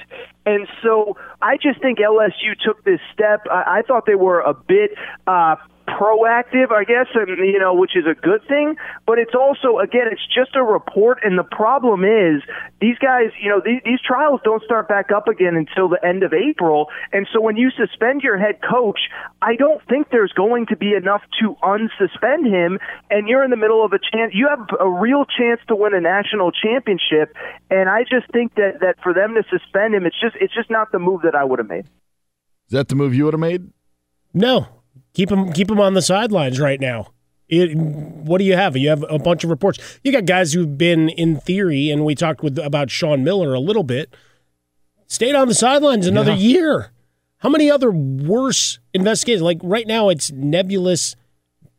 And 0.46 0.66
so 0.82 1.16
I 1.40 1.56
just 1.56 1.80
think 1.80 1.98
LSU 1.98 2.58
took 2.64 2.82
this 2.84 3.00
step. 3.12 3.42
I, 3.50 3.78
I 3.78 3.82
thought 3.82 4.06
they 4.06 4.14
were 4.14 4.40
a 4.40 4.54
bit 4.54 4.92
uh, 5.26 5.56
proactive, 5.98 6.72
I 6.72 6.84
guess, 6.84 7.06
and 7.14 7.28
you 7.38 7.58
know, 7.58 7.74
which 7.74 7.96
is 7.96 8.04
a 8.06 8.14
good 8.14 8.40
thing. 8.48 8.76
But 9.06 9.18
it's 9.18 9.34
also, 9.34 9.78
again, 9.78 10.08
it's 10.10 10.26
just 10.26 10.56
a 10.56 10.62
report, 10.62 11.18
and 11.22 11.38
the 11.38 11.44
problem 11.44 12.04
is 12.04 12.42
these 12.80 12.98
guys, 12.98 13.30
you 13.40 13.48
know, 13.50 13.60
these, 13.64 13.80
these 13.84 14.00
trials 14.00 14.40
don't 14.44 14.62
start 14.64 14.88
back 14.88 15.12
up 15.14 15.28
again 15.28 15.54
until 15.56 15.88
the 15.88 16.00
end 16.04 16.22
of 16.22 16.32
April, 16.32 16.88
and 17.12 17.26
so 17.32 17.40
when 17.40 17.56
you 17.56 17.70
suspend 17.70 18.22
your 18.22 18.38
head 18.38 18.60
coach, 18.62 19.00
I 19.40 19.56
don't 19.56 19.80
think 19.88 20.08
there's 20.10 20.32
going 20.32 20.66
to 20.66 20.76
be 20.76 20.94
enough 20.94 21.22
to 21.40 21.56
unsuspend 21.62 22.48
him, 22.48 22.78
and 23.10 23.28
you're 23.28 23.44
in 23.44 23.50
the 23.50 23.56
middle 23.56 23.84
of 23.84 23.92
a 23.92 23.98
chance. 23.98 24.32
You 24.34 24.48
have 24.48 24.66
a 24.80 24.88
real 24.88 25.24
chance 25.24 25.60
to 25.68 25.76
win 25.76 25.94
a 25.94 26.00
national 26.00 26.52
championship, 26.52 27.36
and 27.70 27.88
I 27.88 28.02
just 28.02 28.30
think 28.32 28.54
that 28.56 28.80
that 28.80 28.96
for 29.02 29.12
them 29.12 29.34
to 29.34 29.42
suspend 29.50 29.94
him, 29.94 30.06
it's 30.06 30.20
just 30.20 30.36
it's 30.40 30.54
just 30.54 30.70
not 30.70 30.92
the 30.92 30.98
move 30.98 31.22
that 31.22 31.34
I 31.34 31.44
would 31.44 31.58
have 31.58 31.68
made. 31.68 31.86
Is 32.66 32.72
that 32.72 32.88
the 32.88 32.94
move 32.94 33.14
you 33.14 33.24
would 33.24 33.34
have 33.34 33.40
made? 33.40 33.70
No, 34.34 34.81
keep 35.14 35.30
him 35.30 35.52
keep 35.52 35.70
him 35.70 35.80
on 35.80 35.94
the 35.94 36.02
sidelines 36.02 36.58
right 36.60 36.80
now. 36.80 37.12
It, 37.48 37.76
what 37.76 38.38
do 38.38 38.44
you 38.44 38.54
have? 38.56 38.76
You 38.76 38.88
have 38.88 39.04
a 39.10 39.18
bunch 39.18 39.44
of 39.44 39.50
reports. 39.50 39.78
You 40.02 40.10
got 40.12 40.24
guys 40.24 40.54
who've 40.54 40.78
been 40.78 41.10
in 41.10 41.36
theory, 41.38 41.90
and 41.90 42.04
we 42.04 42.14
talked 42.14 42.42
with 42.42 42.58
about 42.58 42.90
Sean 42.90 43.22
Miller 43.24 43.52
a 43.52 43.60
little 43.60 43.82
bit. 43.82 44.14
Stayed 45.06 45.34
on 45.34 45.48
the 45.48 45.54
sidelines 45.54 46.06
another 46.06 46.30
Yeah. 46.32 46.38
year. 46.38 46.92
How 47.38 47.50
many 47.50 47.70
other 47.70 47.90
worse 47.90 48.78
investigations? 48.94 49.42
Like 49.42 49.58
right 49.62 49.86
now, 49.86 50.08
it's 50.08 50.30
nebulous 50.32 51.14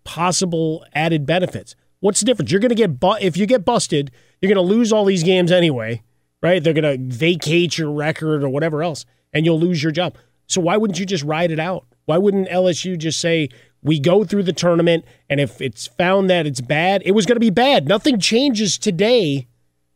possible 0.04 0.86
added 0.94 1.26
benefits. 1.26 1.76
What's 2.02 2.20
the 2.20 2.26
difference? 2.26 2.52
You're 2.52 2.60
going 2.60 2.70
to 2.70 2.76
get 2.76 3.00
bu- 3.00 3.18
if 3.22 3.38
you 3.38 3.46
get 3.46 3.64
busted, 3.66 4.12
you're 4.42 4.54
going 4.54 4.68
to 4.68 4.74
lose 4.74 4.92
all 4.92 5.06
these 5.06 5.24
games 5.24 5.52
anyway, 5.52 6.04
right? 6.42 6.62
They're 6.64 6.74
going 6.74 7.10
to 7.10 7.16
vacate 7.16 7.78
your 7.78 7.92
record 7.92 8.44
or 8.44 8.50
whatever 8.50 8.84
else, 8.84 9.06
and 9.32 9.46
you'll 9.46 9.60
lose 9.60 9.82
your 9.82 9.92
job. 9.94 10.18
So 10.48 10.60
why 10.62 10.76
wouldn't 10.78 11.00
you 11.00 11.06
just 11.06 11.24
ride 11.24 11.50
it 11.52 11.60
out? 11.60 11.86
Why 12.06 12.18
wouldn't 12.18 12.50
LSU 12.50 12.98
just 12.98 13.20
say 13.20 13.50
we 13.82 14.00
go 14.00 14.24
through 14.24 14.44
the 14.44 14.54
tournament, 14.54 15.06
and 15.30 15.40
if 15.40 15.62
it's 15.62 15.88
found 15.88 16.30
that 16.30 16.46
it's 16.46 16.62
bad, 16.62 17.02
it 17.06 17.12
was 17.12 17.26
going 17.26 17.36
to 17.36 17.42
be 17.42 17.50
bad. 17.50 17.88
Nothing 17.88 18.20
changes 18.20 18.78
today 18.78 19.48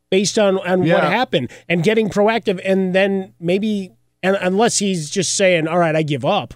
based 0.09 0.37
on 0.37 0.57
on 0.59 0.81
what 0.81 1.03
happened, 1.03 1.51
and 1.67 1.83
getting 1.83 2.09
proactive, 2.09 2.61
and 2.63 2.93
then 2.93 3.33
maybe, 3.39 3.91
and 4.23 4.37
unless 4.41 4.77
he's 4.79 5.09
just 5.09 5.35
saying, 5.35 5.67
"All 5.67 5.79
right, 5.79 5.95
I 5.95 6.03
give 6.03 6.25
up," 6.25 6.53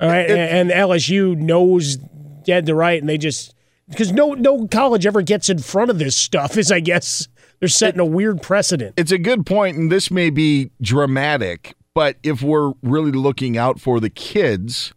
all 0.00 0.08
right, 0.08 0.30
and, 0.30 0.70
and 0.70 0.70
LSU 0.70 1.36
knows 1.36 1.96
dead 2.44 2.66
to 2.66 2.74
right, 2.74 3.00
and 3.00 3.08
they 3.08 3.18
just 3.18 3.54
because 3.88 4.12
no 4.12 4.32
no 4.34 4.66
college 4.68 5.06
ever 5.06 5.22
gets 5.22 5.48
in 5.50 5.58
front 5.58 5.90
of 5.90 5.98
this 5.98 6.16
stuff 6.16 6.56
is 6.56 6.70
I 6.72 6.80
guess 6.80 7.28
they're 7.58 7.68
setting 7.68 8.00
a 8.00 8.04
weird 8.04 8.42
precedent. 8.42 8.94
It's 8.96 9.12
a 9.12 9.18
good 9.18 9.46
point, 9.46 9.76
and 9.76 9.90
this 9.90 10.10
may 10.10 10.30
be 10.30 10.70
dramatic, 10.80 11.74
but 11.94 12.16
if 12.22 12.42
we're 12.42 12.72
really 12.82 13.12
looking 13.12 13.56
out 13.56 13.80
for 13.80 14.00
the 14.00 14.10
kids, 14.10 14.92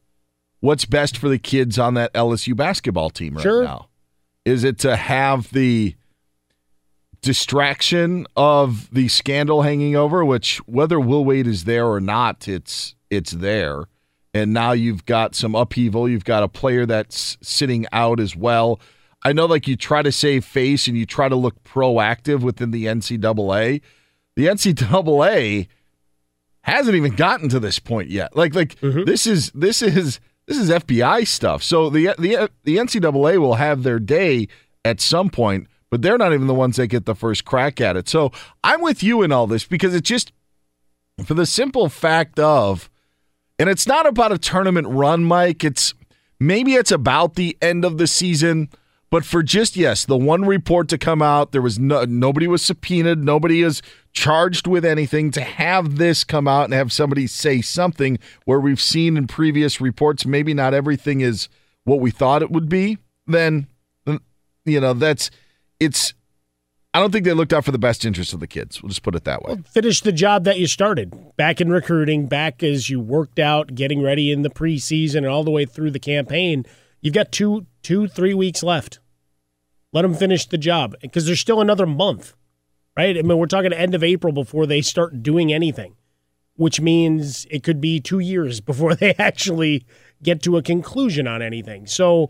what's 0.59 0.85
best 0.85 1.17
for 1.17 1.30
the 1.30 1.38
kids 1.40 1.77
on 1.80 1.93
that 1.93 2.14
LSU 2.14 2.56
basketball 2.56 3.09
team 3.09 3.35
right 3.35 3.43
Sure. 3.43 3.64
now? 3.64 3.88
Is 4.45 4.64
it 4.64 4.80
to 4.80 4.95
have 4.95 5.51
the 5.51 5.95
distraction 7.22 8.26
of 8.35 8.90
the 8.93 9.08
scandal 9.08 9.64
hanging 9.64 9.95
over, 9.95 10.24
which 10.24 10.58
whether 10.67 11.00
Will 11.00 11.26
Wade 11.26 11.48
is 11.48 11.66
there 11.66 11.85
or 11.88 12.00
not, 12.00 12.48
it's 12.48 12.95
it's 13.09 13.32
there. 13.32 13.85
And 14.34 14.53
now 14.53 14.72
you've 14.74 15.06
got 15.06 15.34
some 15.34 15.56
upheaval. 15.56 16.08
You've 16.08 16.26
got 16.26 16.43
a 16.43 16.48
player 16.48 16.85
that's 16.85 17.38
sitting 17.42 17.85
out 17.92 18.19
as 18.19 18.35
well. 18.35 18.80
I 19.24 19.34
know, 19.34 19.45
like 19.45 19.67
you 19.67 19.76
try 19.76 20.03
to 20.03 20.11
save 20.11 20.45
face 20.45 20.88
and 20.88 20.95
you 20.98 21.06
try 21.06 21.27
to 21.27 21.35
look 21.35 21.64
proactive 21.64 22.42
within 22.42 22.72
the 22.72 22.85
NCAA. 22.85 23.82
The 24.35 24.45
NCAA 24.45 25.67
hasn't 26.68 26.96
even 26.96 27.16
gotten 27.16 27.50
to 27.50 27.60
this 27.60 27.80
point 27.80 28.10
yet. 28.10 28.36
Like, 28.36 28.54
like 28.54 28.76
mm-hmm. 28.82 29.06
this 29.06 29.26
is 29.26 29.52
this 29.52 29.82
is 29.82 30.20
this 30.48 30.58
is 30.58 30.70
FBI 30.70 31.26
stuff. 31.28 31.64
So 31.64 31.90
the 31.90 32.14
the 32.20 32.50
the 32.64 32.78
NCAA 32.78 33.40
will 33.40 33.56
have 33.56 33.84
their 33.84 34.00
day 34.00 34.48
at 34.84 35.02
some 35.02 35.30
point, 35.30 35.68
but 35.90 36.02
they're 36.02 36.18
not 36.18 36.34
even 36.34 36.48
the 36.48 36.54
ones 36.54 36.76
that 36.78 36.88
get 36.88 37.06
the 37.06 37.16
first 37.16 37.46
crack 37.46 37.80
at 37.82 37.96
it. 37.96 38.10
So 38.10 38.32
I'm 38.64 38.82
with 38.82 39.02
you 39.02 39.24
in 39.24 39.32
all 39.32 39.48
this 39.48 39.66
because 39.66 39.96
it's 39.96 40.08
just 40.08 40.32
for 41.26 41.34
the 41.34 41.46
simple 41.46 41.90
fact 41.90 42.40
of, 42.40 42.90
and 43.58 43.70
it's 43.70 43.88
not 43.88 44.06
about 44.06 44.32
a 44.32 44.38
tournament 44.38 44.88
run, 44.88 45.24
Mike. 45.24 45.64
It's 45.64 45.94
maybe 46.40 46.76
it's 46.76 46.92
about 46.92 47.36
the 47.36 47.58
end 47.62 47.86
of 47.86 47.98
the 47.98 48.08
season. 48.08 48.70
But 49.10 49.24
for 49.24 49.42
just 49.42 49.77
yes, 49.77 50.06
the 50.06 50.18
one 50.18 50.44
report 50.44 50.90
to 50.90 50.98
come 50.98 51.22
out, 51.22 51.53
there 51.53 51.61
was 51.61 51.80
no 51.80 52.03
nobody 52.03 52.48
was 52.48 52.61
subpoenaed, 52.61 53.24
nobody 53.24 53.61
is 53.61 53.82
charged 54.11 54.68
with 54.68 54.84
anything. 54.84 55.32
To 55.32 55.42
have 55.42 55.98
this 55.98 56.24
come 56.24 56.48
out 56.48 56.66
and 56.66 56.74
have 56.74 56.92
somebody 56.92 57.26
say 57.27 57.61
something 57.61 58.19
where 58.45 58.60
we've 58.60 58.82
seen 58.82 59.16
in 59.16 59.27
previous 59.27 59.80
reports, 59.80 60.26
maybe 60.26 60.53
not 60.53 60.74
everything 60.74 61.22
is 61.22 61.48
what 61.86 62.02
we 62.02 62.11
thought 62.11 62.42
it 62.42 62.52
would 62.52 62.68
be. 62.68 62.98
Then, 63.26 63.68
you 64.66 64.82
know, 64.82 64.94
that's 64.94 65.32
it's. 65.80 66.14
I 66.94 67.00
don't 67.00 67.11
think 67.11 67.26
they 67.26 67.34
looked 67.34 67.53
out 67.53 67.64
for 67.64 67.72
the 67.72 67.77
best 67.77 68.06
interest 68.06 68.34
of 68.34 68.40
the 68.40 68.48
kids. 68.48 68.82
We'll 68.82 68.90
just 68.90 69.03
put 69.03 69.14
it 69.14 69.24
that 69.26 69.44
way. 69.44 69.58
Finish 69.72 70.02
the 70.02 70.11
job 70.11 70.45
that 70.45 70.58
you 70.58 70.66
started 70.66 71.14
back 71.38 71.61
in 71.61 71.69
recruiting, 71.69 72.26
back 72.26 72.64
as 72.64 72.90
you 72.90 73.00
worked 73.00 73.40
out, 73.40 73.76
getting 73.76 74.02
ready 74.02 74.32
in 74.32 74.42
the 74.42 74.50
preseason 74.50 75.18
and 75.18 75.27
all 75.27 75.44
the 75.44 75.52
way 75.52 75.66
through 75.66 75.92
the 75.92 76.00
campaign. 76.00 76.66
You've 77.02 77.14
got 77.14 77.32
two, 77.32 77.68
two, 77.88 78.06
three 78.06 78.34
weeks 78.34 78.62
left. 78.64 79.00
Let 79.94 80.02
them 80.02 80.14
finish 80.14 80.46
the 80.46 80.58
job 80.58 80.96
because 81.02 81.26
there's 81.26 81.40
still 81.40 81.62
another 81.62 81.86
month, 81.86 82.34
right? 82.98 83.18
I 83.18 83.22
mean, 83.22 83.38
we're 83.38 83.46
talking 83.46 83.72
end 83.72 83.96
of 83.96 84.04
April 84.04 84.34
before 84.34 84.66
they 84.66 84.82
start 84.82 85.24
doing 85.24 85.54
anything, 85.54 85.96
which 86.58 86.82
means 86.82 87.48
it 87.50 87.64
could 87.64 87.80
be 87.80 88.02
two 88.02 88.20
years 88.20 88.60
before 88.72 88.94
they 88.94 89.16
actually 89.18 89.86
get 90.22 90.44
to 90.44 90.58
a 90.58 90.62
conclusion 90.62 91.28
on 91.28 91.42
anything. 91.42 91.88
So, 91.88 92.28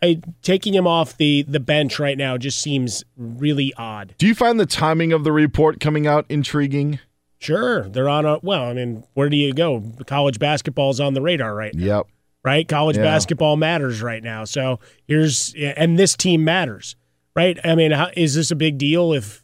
I, 0.00 0.20
taking 0.42 0.74
him 0.74 0.86
off 0.86 1.16
the 1.16 1.42
the 1.42 1.60
bench 1.60 1.98
right 1.98 2.16
now 2.16 2.36
just 2.36 2.60
seems 2.60 3.02
really 3.16 3.74
odd. 3.76 4.14
Do 4.18 4.28
you 4.28 4.34
find 4.34 4.60
the 4.60 4.66
timing 4.66 5.12
of 5.12 5.24
the 5.24 5.32
report 5.32 5.80
coming 5.80 6.06
out 6.06 6.24
intriguing? 6.28 7.00
Sure, 7.40 7.88
they're 7.88 8.08
on 8.08 8.26
a 8.26 8.38
well. 8.42 8.62
I 8.64 8.74
mean, 8.74 9.02
where 9.14 9.28
do 9.28 9.36
you 9.36 9.52
go? 9.52 9.82
College 10.06 10.38
basketball's 10.38 11.00
on 11.00 11.14
the 11.14 11.20
radar 11.20 11.52
right 11.52 11.74
now, 11.74 11.84
Yep. 11.84 12.06
Right? 12.44 12.66
College 12.68 12.96
Yeah. 12.96 13.02
basketball 13.04 13.56
matters 13.56 14.02
right 14.02 14.22
now. 14.22 14.44
So 14.44 14.80
here's 15.06 15.54
and 15.54 15.98
this 15.98 16.16
team 16.16 16.44
matters, 16.44 16.96
right? 17.34 17.58
I 17.64 17.74
mean, 17.74 17.90
how, 17.92 18.10
is 18.16 18.34
this 18.34 18.50
a 18.50 18.56
big 18.56 18.78
deal 18.78 19.12
if 19.12 19.42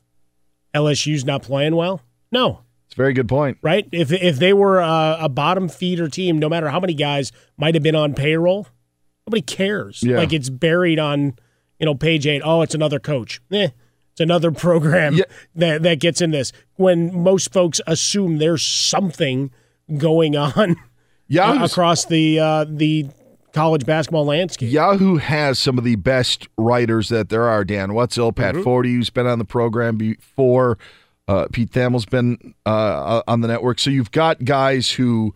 LSU's 0.75 1.25
not 1.25 1.43
playing 1.43 1.77
well? 1.77 2.03
No, 2.33 2.61
It's 2.87 2.95
a 2.95 2.97
very 2.97 3.13
good 3.13 3.29
point. 3.29 3.59
right? 3.63 3.89
If 3.93 4.13
if 4.13 4.39
they 4.39 4.53
were 4.53 4.79
a, 4.81 5.17
a 5.23 5.29
bottom 5.29 5.69
feeder 5.69 6.09
team, 6.09 6.39
no 6.39 6.49
matter 6.49 6.69
how 6.69 6.81
many 6.81 6.95
guys 6.95 7.33
might 7.57 7.75
have 7.75 7.83
been 7.83 7.97
on 7.97 8.15
payroll, 8.15 8.69
nobody 9.27 9.43
cares. 9.43 10.03
Yeah. 10.03 10.19
Like 10.19 10.33
it's 10.33 10.49
buried 10.51 10.99
on, 10.99 11.35
you 11.79 11.87
know, 11.87 11.95
page 11.95 12.27
eight. 12.27 12.43
Oh, 12.45 12.63
it's 12.63 12.75
another 12.75 13.01
coach. 13.01 13.41
Eh, 13.51 13.69
it's 14.13 14.21
another 14.21 14.51
program 14.67 15.19
that 15.57 15.83
that 15.83 15.99
gets 16.01 16.21
in 16.21 16.31
this. 16.31 16.53
When 16.77 17.13
most 17.15 17.53
folks 17.53 17.81
assume 17.87 18.39
there's 18.39 18.63
something 18.65 19.51
going 19.97 20.37
on 20.37 20.77
Yeah, 21.31 21.51
uh, 21.51 21.65
across 21.65 22.05
the 22.05 22.39
uh, 22.39 22.65
the 22.69 23.07
college 23.53 23.87
basketball 23.87 24.27
landscape. 24.27 24.71
Yahoo 24.71 25.17
has 25.17 25.59
some 25.59 25.79
of 25.79 25.85
the 25.85 25.97
best 25.97 26.49
writers 26.59 27.09
that 27.09 27.31
there 27.31 27.45
are. 27.49 27.65
Dan 27.65 27.95
Wetzel, 27.95 28.33
Pat 28.33 28.55
Mhm. 28.57 28.63
Forde, 28.65 28.87
who's 28.87 29.11
been 29.11 29.27
on 29.27 29.39
the 29.39 29.45
program 29.45 29.97
before. 29.97 30.77
Uh, 31.27 31.47
Pete 31.53 31.71
Thamel's 31.71 32.07
been 32.07 32.55
uh, 32.67 33.23
on 33.27 33.41
the 33.41 33.49
network. 33.49 33.79
So 33.79 33.91
you've 33.91 34.11
got 34.11 34.45
guys 34.45 34.93
who 34.93 35.35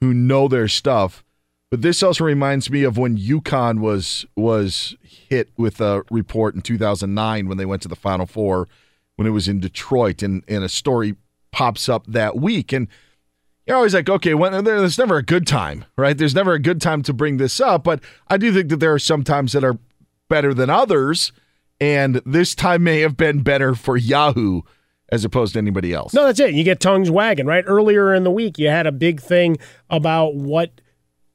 who 0.00 0.12
know 0.12 0.46
their 0.48 0.68
stuff. 0.68 1.22
But 1.70 1.82
this 1.82 2.02
also 2.02 2.24
reminds 2.24 2.70
me 2.70 2.82
of 2.84 2.96
when 2.98 3.16
UConn 3.16 3.80
was 3.80 4.26
was 4.36 4.96
hit 5.02 5.48
with 5.56 5.80
a 5.80 6.02
report 6.10 6.54
in 6.54 6.62
2009 6.62 7.48
when 7.48 7.58
they 7.58 7.66
went 7.66 7.82
to 7.82 7.88
the 7.88 7.96
Final 7.96 8.26
Four 8.26 8.68
when 9.16 9.26
it 9.26 9.30
was 9.30 9.48
in 9.48 9.60
Detroit, 9.60 10.22
and, 10.22 10.42
and 10.46 10.62
a 10.62 10.68
story 10.68 11.16
pops 11.50 11.88
up 11.88 12.04
that 12.06 12.36
week. 12.36 12.72
And 12.72 12.86
you're 13.66 13.76
always 13.76 13.94
like, 13.94 14.08
okay, 14.08 14.34
when, 14.34 14.64
there's 14.64 14.98
never 14.98 15.16
a 15.16 15.22
good 15.22 15.46
time, 15.46 15.84
right? 15.96 16.16
There's 16.16 16.34
never 16.34 16.52
a 16.52 16.58
good 16.58 16.80
time 16.80 17.02
to 17.02 17.12
bring 17.12 17.36
this 17.36 17.60
up, 17.60 17.84
but 17.84 18.00
I 18.28 18.36
do 18.36 18.52
think 18.52 18.68
that 18.68 18.78
there 18.80 18.94
are 18.94 18.98
some 18.98 19.24
times 19.24 19.52
that 19.52 19.64
are 19.64 19.78
better 20.28 20.54
than 20.54 20.70
others, 20.70 21.32
and 21.80 22.22
this 22.24 22.54
time 22.54 22.84
may 22.84 23.00
have 23.00 23.16
been 23.16 23.42
better 23.42 23.74
for 23.74 23.96
Yahoo 23.96 24.62
as 25.10 25.24
opposed 25.24 25.52
to 25.52 25.58
anybody 25.58 25.92
else. 25.92 26.14
No, 26.14 26.24
that's 26.24 26.40
it. 26.40 26.54
You 26.54 26.64
get 26.64 26.80
tongues 26.80 27.10
wagging, 27.10 27.46
right? 27.46 27.64
Earlier 27.66 28.14
in 28.14 28.24
the 28.24 28.30
week, 28.30 28.58
you 28.58 28.68
had 28.68 28.86
a 28.86 28.92
big 28.92 29.20
thing 29.20 29.56
about 29.88 30.34
what 30.34 30.80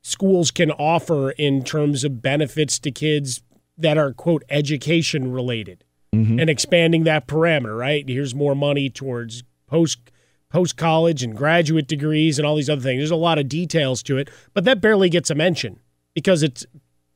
schools 0.01 0.51
can 0.51 0.71
offer 0.71 1.31
in 1.31 1.63
terms 1.63 2.03
of 2.03 2.21
benefits 2.21 2.79
to 2.79 2.91
kids 2.91 3.41
that 3.77 3.97
are, 3.97 4.13
quote, 4.13 4.43
education 4.49 5.31
related 5.31 5.83
mm-hmm. 6.13 6.39
and 6.39 6.49
expanding 6.49 7.03
that 7.03 7.27
parameter, 7.27 7.77
right? 7.77 8.07
Here's 8.07 8.35
more 8.35 8.55
money 8.55 8.89
towards 8.89 9.43
post 9.67 10.10
post 10.51 10.77
college 10.77 11.23
and 11.23 11.35
graduate 11.35 11.87
degrees 11.87 12.37
and 12.37 12.45
all 12.45 12.55
these 12.55 12.69
other 12.69 12.81
things. 12.81 12.99
There's 12.99 13.11
a 13.11 13.15
lot 13.15 13.39
of 13.39 13.47
details 13.47 14.03
to 14.03 14.17
it, 14.17 14.29
but 14.53 14.65
that 14.65 14.81
barely 14.81 15.09
gets 15.09 15.29
a 15.29 15.35
mention 15.35 15.79
because 16.13 16.43
it's 16.43 16.65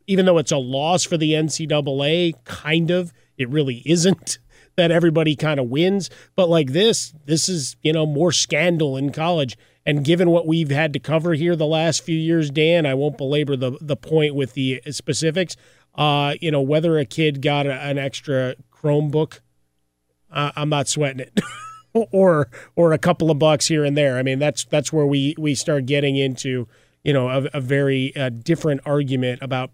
even 0.08 0.26
though 0.26 0.38
it's 0.38 0.52
a 0.52 0.58
loss 0.58 1.04
for 1.04 1.18
the 1.18 1.34
NCAA, 1.34 2.34
kind 2.44 2.92
of, 2.92 3.12
it 3.38 3.50
really 3.50 3.82
isn't 3.86 4.40
that 4.76 4.92
everybody 4.92 5.36
kind 5.36 5.60
of 5.60 5.68
wins. 5.68 6.10
But 6.36 6.50
like 6.50 6.72
this, 6.72 7.14
this 7.26 7.50
is, 7.50 7.76
you 7.82 7.94
know, 7.94 8.06
more 8.06 8.32
scandal 8.32 8.98
in 8.98 9.12
college. 9.12 9.58
And 9.86 10.04
given 10.04 10.30
what 10.32 10.48
we've 10.48 10.72
had 10.72 10.94
to 10.94 11.00
cover 11.00 11.34
here 11.34 11.56
the 11.56 11.66
last 11.66 12.04
few 12.04 12.18
years, 12.18 12.50
Dan, 12.50 12.86
I 12.86 12.96
won't 12.96 13.18
belabor 13.18 13.56
the 13.56 13.78
the 13.80 13.96
point 13.96 14.34
with 14.34 14.54
the 14.54 14.82
specifics. 14.90 15.56
Uh, 15.94 16.34
you 16.42 16.52
know, 16.52 16.62
whether 16.62 16.98
a 16.98 17.06
kid 17.06 17.42
got 17.42 17.68
a, 17.68 17.74
an 17.74 17.98
extra 17.98 18.56
Chromebook, 18.72 19.40
uh, 20.32 20.52
I'm 20.56 20.70
not 20.70 20.88
sweating 20.88 21.20
it. 21.20 21.40
or 22.12 22.50
or 22.76 22.94
a 22.94 22.98
couple 22.98 23.32
of 23.32 23.40
bucks 23.40 23.68
here 23.68 23.84
and 23.84 23.98
there. 23.98 24.18
I 24.18 24.24
mean, 24.24 24.40
that's 24.40 24.66
that's 24.66 24.92
where 24.92 25.06
we 25.06 25.36
we 25.38 25.56
start 25.56 25.86
getting 25.86 26.16
into 26.16 26.68
you 27.04 27.14
know 27.14 27.30
a, 27.30 27.46
a 27.54 27.62
very 27.62 28.16
uh, 28.16 28.30
different 28.30 28.82
argument 28.86 29.42
about 29.42 29.72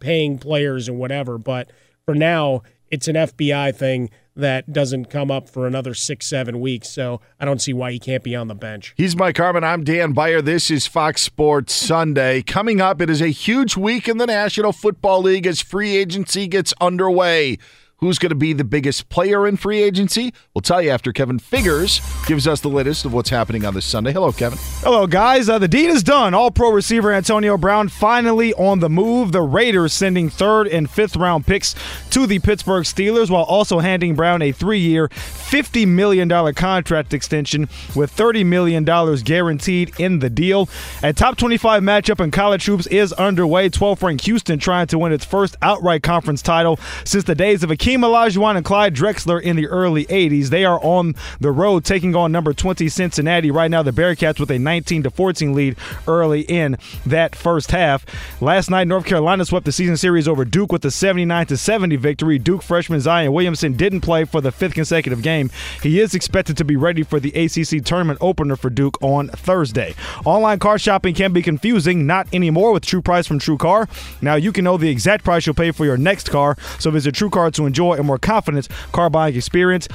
paying 0.00 0.38
players 0.38 0.88
and 0.88 0.98
whatever. 0.98 1.38
But 1.38 1.70
for 2.04 2.14
now, 2.14 2.62
it's 2.90 3.08
an 3.08 3.16
FBI 3.16 3.74
thing 3.74 4.10
that 4.36 4.70
doesn't 4.70 5.06
come 5.06 5.30
up 5.30 5.48
for 5.48 5.66
another 5.66 5.94
six, 5.94 6.26
seven 6.26 6.60
weeks. 6.60 6.90
So 6.90 7.22
I 7.40 7.46
don't 7.46 7.60
see 7.60 7.72
why 7.72 7.92
he 7.92 7.98
can't 7.98 8.22
be 8.22 8.36
on 8.36 8.48
the 8.48 8.54
bench. 8.54 8.92
He's 8.94 9.16
Mike 9.16 9.38
Harmon. 9.38 9.64
I'm 9.64 9.82
Dan 9.82 10.12
Beyer. 10.12 10.42
This 10.42 10.70
is 10.70 10.86
Fox 10.86 11.22
Sports 11.22 11.72
Sunday. 11.72 12.42
Coming 12.42 12.82
up, 12.82 13.00
it 13.00 13.08
is 13.08 13.22
a 13.22 13.28
huge 13.28 13.78
week 13.78 14.08
in 14.08 14.18
the 14.18 14.26
National 14.26 14.72
Football 14.72 15.22
League 15.22 15.46
as 15.46 15.62
free 15.62 15.96
agency 15.96 16.46
gets 16.46 16.74
underway. 16.82 17.56
Who's 18.00 18.18
going 18.18 18.28
to 18.28 18.36
be 18.36 18.52
the 18.52 18.62
biggest 18.62 19.08
player 19.08 19.46
in 19.46 19.56
free 19.56 19.82
agency? 19.82 20.34
We'll 20.52 20.60
tell 20.60 20.82
you 20.82 20.90
after 20.90 21.14
Kevin 21.14 21.38
Figures 21.38 22.02
gives 22.26 22.46
us 22.46 22.60
the 22.60 22.68
latest 22.68 23.06
of 23.06 23.14
what's 23.14 23.30
happening 23.30 23.64
on 23.64 23.72
this 23.72 23.86
Sunday. 23.86 24.12
Hello, 24.12 24.32
Kevin. 24.32 24.58
Hello, 24.82 25.06
guys. 25.06 25.48
Uh, 25.48 25.58
the 25.58 25.66
deed 25.66 25.88
is 25.88 26.02
done. 26.02 26.34
All 26.34 26.50
pro 26.50 26.70
receiver 26.70 27.10
Antonio 27.10 27.56
Brown 27.56 27.88
finally 27.88 28.52
on 28.52 28.80
the 28.80 28.90
move. 28.90 29.32
The 29.32 29.40
Raiders 29.40 29.94
sending 29.94 30.28
third 30.28 30.68
and 30.68 30.90
fifth 30.90 31.16
round 31.16 31.46
picks 31.46 31.74
to 32.10 32.26
the 32.26 32.38
Pittsburgh 32.38 32.84
Steelers 32.84 33.30
while 33.30 33.44
also 33.44 33.78
handing 33.78 34.14
Brown 34.14 34.42
a 34.42 34.52
three 34.52 34.80
year, 34.80 35.08
$50 35.08 35.88
million 35.88 36.28
contract 36.52 37.14
extension 37.14 37.62
with 37.94 38.14
$30 38.14 38.44
million 38.44 38.84
guaranteed 38.84 39.98
in 39.98 40.18
the 40.18 40.28
deal. 40.28 40.68
A 41.02 41.14
top 41.14 41.38
25 41.38 41.82
matchup 41.82 42.22
in 42.22 42.30
college 42.30 42.66
hoops 42.66 42.86
is 42.88 43.14
underway. 43.14 43.70
12th 43.70 44.02
ranked 44.02 44.26
Houston 44.26 44.58
trying 44.58 44.86
to 44.88 44.98
win 44.98 45.12
its 45.12 45.24
first 45.24 45.56
outright 45.62 46.02
conference 46.02 46.42
title 46.42 46.78
since 47.06 47.24
the 47.24 47.34
days 47.34 47.62
of 47.62 47.70
a 47.70 47.85
Hakeem 47.86 48.00
Olajuwon 48.00 48.56
and 48.56 48.64
Clyde 48.64 48.96
Drexler 48.96 49.40
in 49.40 49.54
the 49.54 49.68
early 49.68 50.06
80s. 50.06 50.48
They 50.48 50.64
are 50.64 50.80
on 50.82 51.14
the 51.38 51.52
road 51.52 51.84
taking 51.84 52.16
on 52.16 52.32
number 52.32 52.52
20 52.52 52.88
Cincinnati. 52.88 53.48
Right 53.52 53.70
now, 53.70 53.84
the 53.84 53.92
Bearcats 53.92 54.40
with 54.40 54.50
a 54.50 54.58
19 54.58 55.04
to 55.04 55.10
14 55.10 55.54
lead 55.54 55.76
early 56.08 56.40
in 56.40 56.78
that 57.06 57.36
first 57.36 57.70
half. 57.70 58.04
Last 58.42 58.70
night, 58.70 58.88
North 58.88 59.06
Carolina 59.06 59.44
swept 59.44 59.66
the 59.66 59.70
season 59.70 59.96
series 59.96 60.26
over 60.26 60.44
Duke 60.44 60.72
with 60.72 60.84
a 60.84 60.90
79 60.90 61.46
to 61.46 61.56
70 61.56 61.94
victory. 61.94 62.40
Duke 62.40 62.64
freshman 62.64 62.98
Zion 62.98 63.32
Williamson 63.32 63.74
didn't 63.74 64.00
play 64.00 64.24
for 64.24 64.40
the 64.40 64.50
fifth 64.50 64.74
consecutive 64.74 65.22
game. 65.22 65.48
He 65.80 66.00
is 66.00 66.12
expected 66.12 66.56
to 66.56 66.64
be 66.64 66.74
ready 66.74 67.04
for 67.04 67.20
the 67.20 67.30
ACC 67.40 67.84
tournament 67.84 68.18
opener 68.20 68.56
for 68.56 68.68
Duke 68.68 69.00
on 69.00 69.28
Thursday. 69.28 69.94
Online 70.24 70.58
car 70.58 70.80
shopping 70.80 71.14
can 71.14 71.32
be 71.32 71.40
confusing, 71.40 72.04
not 72.04 72.26
anymore 72.34 72.72
with 72.72 72.84
True 72.84 73.00
Price 73.00 73.28
from 73.28 73.38
True 73.38 73.58
Car. 73.58 73.88
Now 74.20 74.34
you 74.34 74.50
can 74.50 74.64
know 74.64 74.76
the 74.76 74.90
exact 74.90 75.22
price 75.22 75.46
you'll 75.46 75.54
pay 75.54 75.70
for 75.70 75.84
your 75.84 75.96
next 75.96 76.32
car, 76.32 76.56
so 76.80 76.90
visit 76.90 77.14
True 77.14 77.30
Car 77.30 77.52
to 77.52 77.64
enjoy 77.64 77.75
enjoy 77.76 77.96
a 77.96 78.02
more 78.02 78.18
confident 78.18 78.68
car 78.92 79.10
buying 79.10 79.36
experience. 79.36 79.86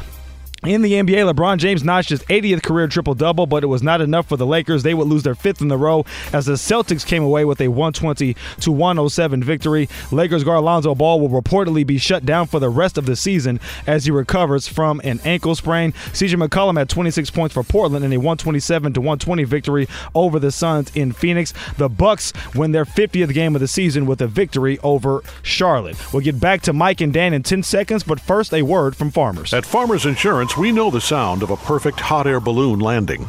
In 0.64 0.84
the 0.84 0.94
NBA, 0.94 1.34
LeBron 1.34 1.58
James 1.58 1.84
notched 1.84 2.12
his 2.12 2.22
80th 2.26 2.62
career 2.62 2.88
triple 2.88 3.16
double, 3.16 3.48
but 3.48 3.64
it 3.64 3.68
was 3.68 3.82
not 3.82 4.00
enough 4.00 4.28
for 4.28 4.38
the 4.38 4.46
Lakers. 4.46 4.84
They 4.84 4.94
would 4.94 5.08
lose 5.08 5.24
their 5.24 5.34
fifth 5.34 5.60
in 5.60 5.72
a 5.72 5.78
row 5.78 6.06
as 6.32 6.46
the 6.46 6.54
Celtics 6.54 7.04
came 7.04 7.24
away 7.24 7.46
with 7.46 7.60
a 7.62 7.70
120 7.70 8.36
to 8.60 8.72
107 8.72 9.44
victory. 9.44 9.90
Lakers 10.12 10.44
guard 10.44 10.64
Lonzo 10.64 10.94
Ball 10.94 11.20
will 11.20 11.42
reportedly 11.42 11.84
be 11.84 11.98
shut 11.98 12.28
down 12.28 12.46
for 12.46 12.60
the 12.60 12.70
rest 12.70 13.00
of 13.00 13.08
the 13.08 13.16
season 13.16 13.60
as 13.88 14.06
he 14.06 14.12
recovers 14.12 14.68
from 14.68 15.02
an 15.04 15.20
ankle 15.26 15.56
sprain. 15.56 15.94
CJ 15.94 16.48
McCollum 16.48 16.78
had 16.78 16.90
26 16.90 17.32
points 17.32 17.56
for 17.56 17.64
Portland 17.64 18.06
in 18.06 18.14
a 18.14 18.18
127 18.18 18.94
to 18.94 19.02
120 19.02 19.44
victory 19.46 19.88
over 20.14 20.38
the 20.38 20.52
Suns 20.52 20.96
in 20.96 21.12
Phoenix. 21.12 21.56
The 21.80 21.90
Bucks 21.90 22.34
win 22.54 22.72
their 22.72 22.86
50th 22.86 23.34
game 23.34 23.56
of 23.56 23.62
the 23.62 23.68
season 23.68 24.06
with 24.06 24.22
a 24.22 24.28
victory 24.28 24.78
over 24.84 25.24
Charlotte. 25.42 25.98
We'll 26.14 26.22
get 26.22 26.40
back 26.40 26.62
to 26.62 26.72
Mike 26.72 27.02
and 27.02 27.12
Dan 27.12 27.34
in 27.34 27.42
10 27.42 27.64
seconds, 27.64 28.04
but 28.04 28.20
first 28.20 28.54
a 28.54 28.62
word 28.62 28.96
from 28.96 29.10
Farmers. 29.10 29.56
At 29.56 29.66
Farmers 29.66 30.06
Insurance 30.06 30.51
we 30.58 30.72
know 30.72 30.90
the 30.90 31.02
sound 31.02 31.44
of 31.44 31.50
a 31.50 31.58
perfect 31.58 32.00
hot 32.00 32.28
air 32.28 32.40
balloon 32.40 32.80
landing 32.80 33.28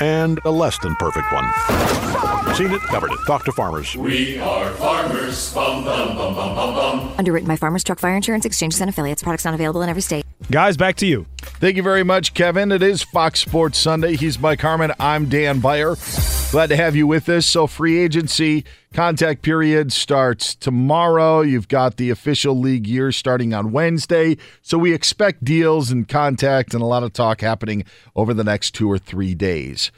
and 0.00 0.40
a 0.44 0.50
less 0.50 0.78
than 0.78 0.94
perfect 0.96 1.26
one. 1.32 1.44
Seen 2.54 2.72
it, 2.72 2.80
covered 2.82 3.12
it. 3.12 3.18
Talk 3.26 3.44
to 3.44 3.52
farmers. 3.52 3.96
We 3.96 4.38
are 4.38 4.70
farmers. 4.72 5.52
Bum, 5.52 5.84
bum, 5.84 6.16
bum, 6.16 6.34
bum, 6.34 6.54
bum, 6.54 6.74
bum. 6.74 7.14
Underwritten 7.18 7.46
by 7.48 7.56
Farmers 7.56 7.84
Truck 7.84 7.98
Fire 7.98 8.14
Insurance 8.14 8.44
Exchanges 8.44 8.80
and 8.80 8.90
Affiliates. 8.90 9.22
Products 9.22 9.44
not 9.44 9.54
available 9.54 9.82
in 9.82 9.88
every 9.88 10.02
state. 10.02 10.24
Guys, 10.50 10.76
back 10.76 10.96
to 10.96 11.06
you. 11.06 11.26
Thank 11.56 11.76
you 11.76 11.82
very 11.82 12.04
much, 12.04 12.34
Kevin. 12.34 12.70
It 12.70 12.82
is 12.82 13.02
Fox 13.02 13.40
Sports 13.40 13.78
Sunday. 13.78 14.16
He's 14.16 14.38
Mike 14.38 14.60
Harmon. 14.60 14.92
I'm 15.00 15.28
Dan 15.28 15.60
Beyer. 15.60 15.96
Glad 16.50 16.68
to 16.68 16.76
have 16.76 16.96
you 16.96 17.06
with 17.06 17.28
us. 17.28 17.44
So, 17.46 17.66
free 17.66 17.98
agency 17.98 18.64
contact 18.94 19.42
period 19.42 19.92
starts 19.92 20.54
tomorrow. 20.54 21.42
You've 21.42 21.68
got 21.68 21.96
the 21.96 22.10
official 22.10 22.58
league 22.58 22.86
year 22.86 23.12
starting 23.12 23.52
on 23.52 23.72
Wednesday. 23.72 24.38
So, 24.62 24.78
we 24.78 24.94
expect 24.94 25.44
deals 25.44 25.90
and 25.90 26.08
contact 26.08 26.72
and 26.72 26.82
a 26.82 26.86
lot 26.86 27.02
of 27.02 27.12
talk 27.12 27.40
happening 27.40 27.84
over 28.16 28.32
the 28.32 28.44
next 28.44 28.70
two 28.70 28.90
or 28.90 28.98
three 28.98 29.34
days. 29.34 29.90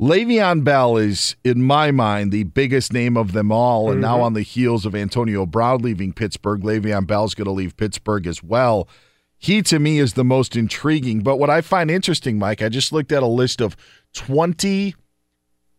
Le'Veon 0.00 0.64
Bell 0.64 0.96
is, 0.96 1.36
in 1.44 1.62
my 1.62 1.92
mind, 1.92 2.32
the 2.32 2.42
biggest 2.42 2.92
name 2.92 3.16
of 3.16 3.32
them 3.32 3.52
all. 3.52 3.86
And 3.86 4.02
mm-hmm. 4.02 4.10
now, 4.10 4.20
on 4.20 4.34
the 4.34 4.42
heels 4.42 4.84
of 4.84 4.94
Antonio 4.94 5.46
Brown 5.46 5.82
leaving 5.82 6.12
Pittsburgh, 6.12 6.62
Le'Veon 6.62 7.06
Bell's 7.06 7.34
going 7.34 7.46
to 7.46 7.52
leave 7.52 7.76
Pittsburgh 7.76 8.26
as 8.26 8.42
well. 8.42 8.88
He, 9.44 9.60
to 9.64 9.78
me, 9.78 9.98
is 9.98 10.14
the 10.14 10.24
most 10.24 10.56
intriguing. 10.56 11.20
But 11.20 11.36
what 11.36 11.50
I 11.50 11.60
find 11.60 11.90
interesting, 11.90 12.38
Mike, 12.38 12.62
I 12.62 12.70
just 12.70 12.94
looked 12.94 13.12
at 13.12 13.22
a 13.22 13.26
list 13.26 13.60
of 13.60 13.76
20 14.14 14.94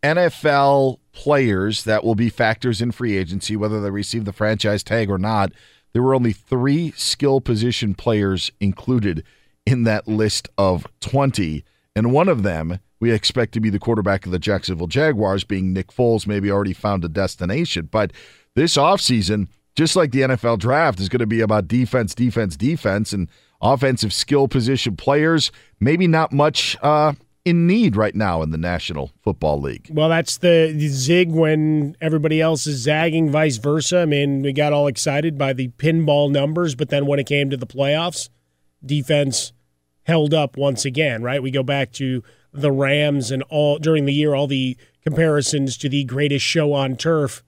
NFL 0.04 1.00
players 1.14 1.84
that 1.86 2.04
will 2.04 2.14
be 2.14 2.30
factors 2.30 2.80
in 2.80 2.92
free 2.92 3.18
agency, 3.18 3.56
whether 3.56 3.82
they 3.82 3.90
receive 3.90 4.26
the 4.26 4.34
franchise 4.34 4.84
tag 4.84 5.10
or 5.10 5.18
not. 5.18 5.52
There 5.94 6.04
were 6.04 6.14
only 6.14 6.32
three 6.32 6.92
skill 6.92 7.42
position 7.42 7.96
players 7.96 8.52
included 8.60 9.24
in 9.66 9.82
that 9.86 10.08
list 10.08 10.48
of 10.60 10.86
20. 11.00 11.66
And 11.96 12.14
one 12.14 12.30
of 12.30 12.44
them 12.44 12.80
we 13.00 13.12
expect 13.12 13.54
to 13.54 13.60
be 13.60 13.72
the 13.72 13.80
quarterback 13.80 14.28
of 14.28 14.32
the 14.32 14.38
Jacksonville 14.38 14.86
Jaguars, 14.86 15.44
being 15.44 15.74
Nick 15.74 15.88
Foles, 15.88 16.28
maybe 16.28 16.52
already 16.52 16.74
found 16.74 17.04
a 17.04 17.10
destination. 17.10 17.90
But 17.92 18.14
this 18.54 18.78
offseason, 18.78 19.48
just 19.76 19.96
like 19.96 20.12
the 20.12 20.22
NFL 20.22 20.60
draft, 20.60 21.00
is 21.00 21.10
going 21.10 21.20
to 21.20 21.26
be 21.26 21.42
about 21.42 21.68
defense, 21.68 22.14
defense, 22.14 22.56
defense, 22.56 23.12
and 23.12 23.28
offensive 23.66 24.14
skill 24.14 24.48
position 24.48 24.96
players. 24.96 25.52
Maybe 25.80 26.08
not 26.08 26.32
much 26.32 26.78
uh, 26.82 27.14
in 27.44 27.68
need 27.68 27.96
right 27.96 28.16
now 28.16 28.42
in 28.42 28.52
the 28.52 28.58
National 28.58 29.12
Football 29.24 29.62
League. 29.62 29.90
Well, 29.92 30.10
that's 30.10 30.38
the, 30.38 30.74
the, 30.76 30.88
zig 30.88 31.32
when 31.32 31.96
everybody 32.00 32.42
else 32.42 32.68
is 32.68 32.82
zagging, 32.82 33.30
vice 33.30 33.58
versa. 33.58 34.00
I 34.00 34.06
mean, 34.06 34.42
we 34.42 34.54
got 34.54 34.74
all 34.74 34.88
excited 34.88 35.38
by 35.38 35.54
the 35.54 35.70
pinball 35.70 36.32
numbers, 36.32 36.76
but 36.76 36.90
then 36.90 37.06
when 37.06 37.20
it 37.20 37.26
came 37.26 37.50
to 37.50 37.58
the 37.58 37.68
playoffs, 37.68 38.30
defense 38.86 39.52
held 40.04 40.34
up 40.34 40.58
once 40.58 40.86
again, 40.86 41.24
right? 41.24 41.42
We 41.42 41.52
go 41.52 41.64
back 41.64 41.92
to 41.94 42.24
the 42.54 42.72
Rams 42.72 43.32
and 43.32 43.44
all 43.44 43.80
during 43.80 44.06
the 44.06 44.14
year, 44.14 44.34
all 44.36 44.48
the 44.48 44.78
comparisons 45.04 45.78
to 45.78 45.90
the 45.90 46.04
greatest 46.04 46.46
show 46.46 46.74
on 46.74 46.96
turf. 46.96 47.44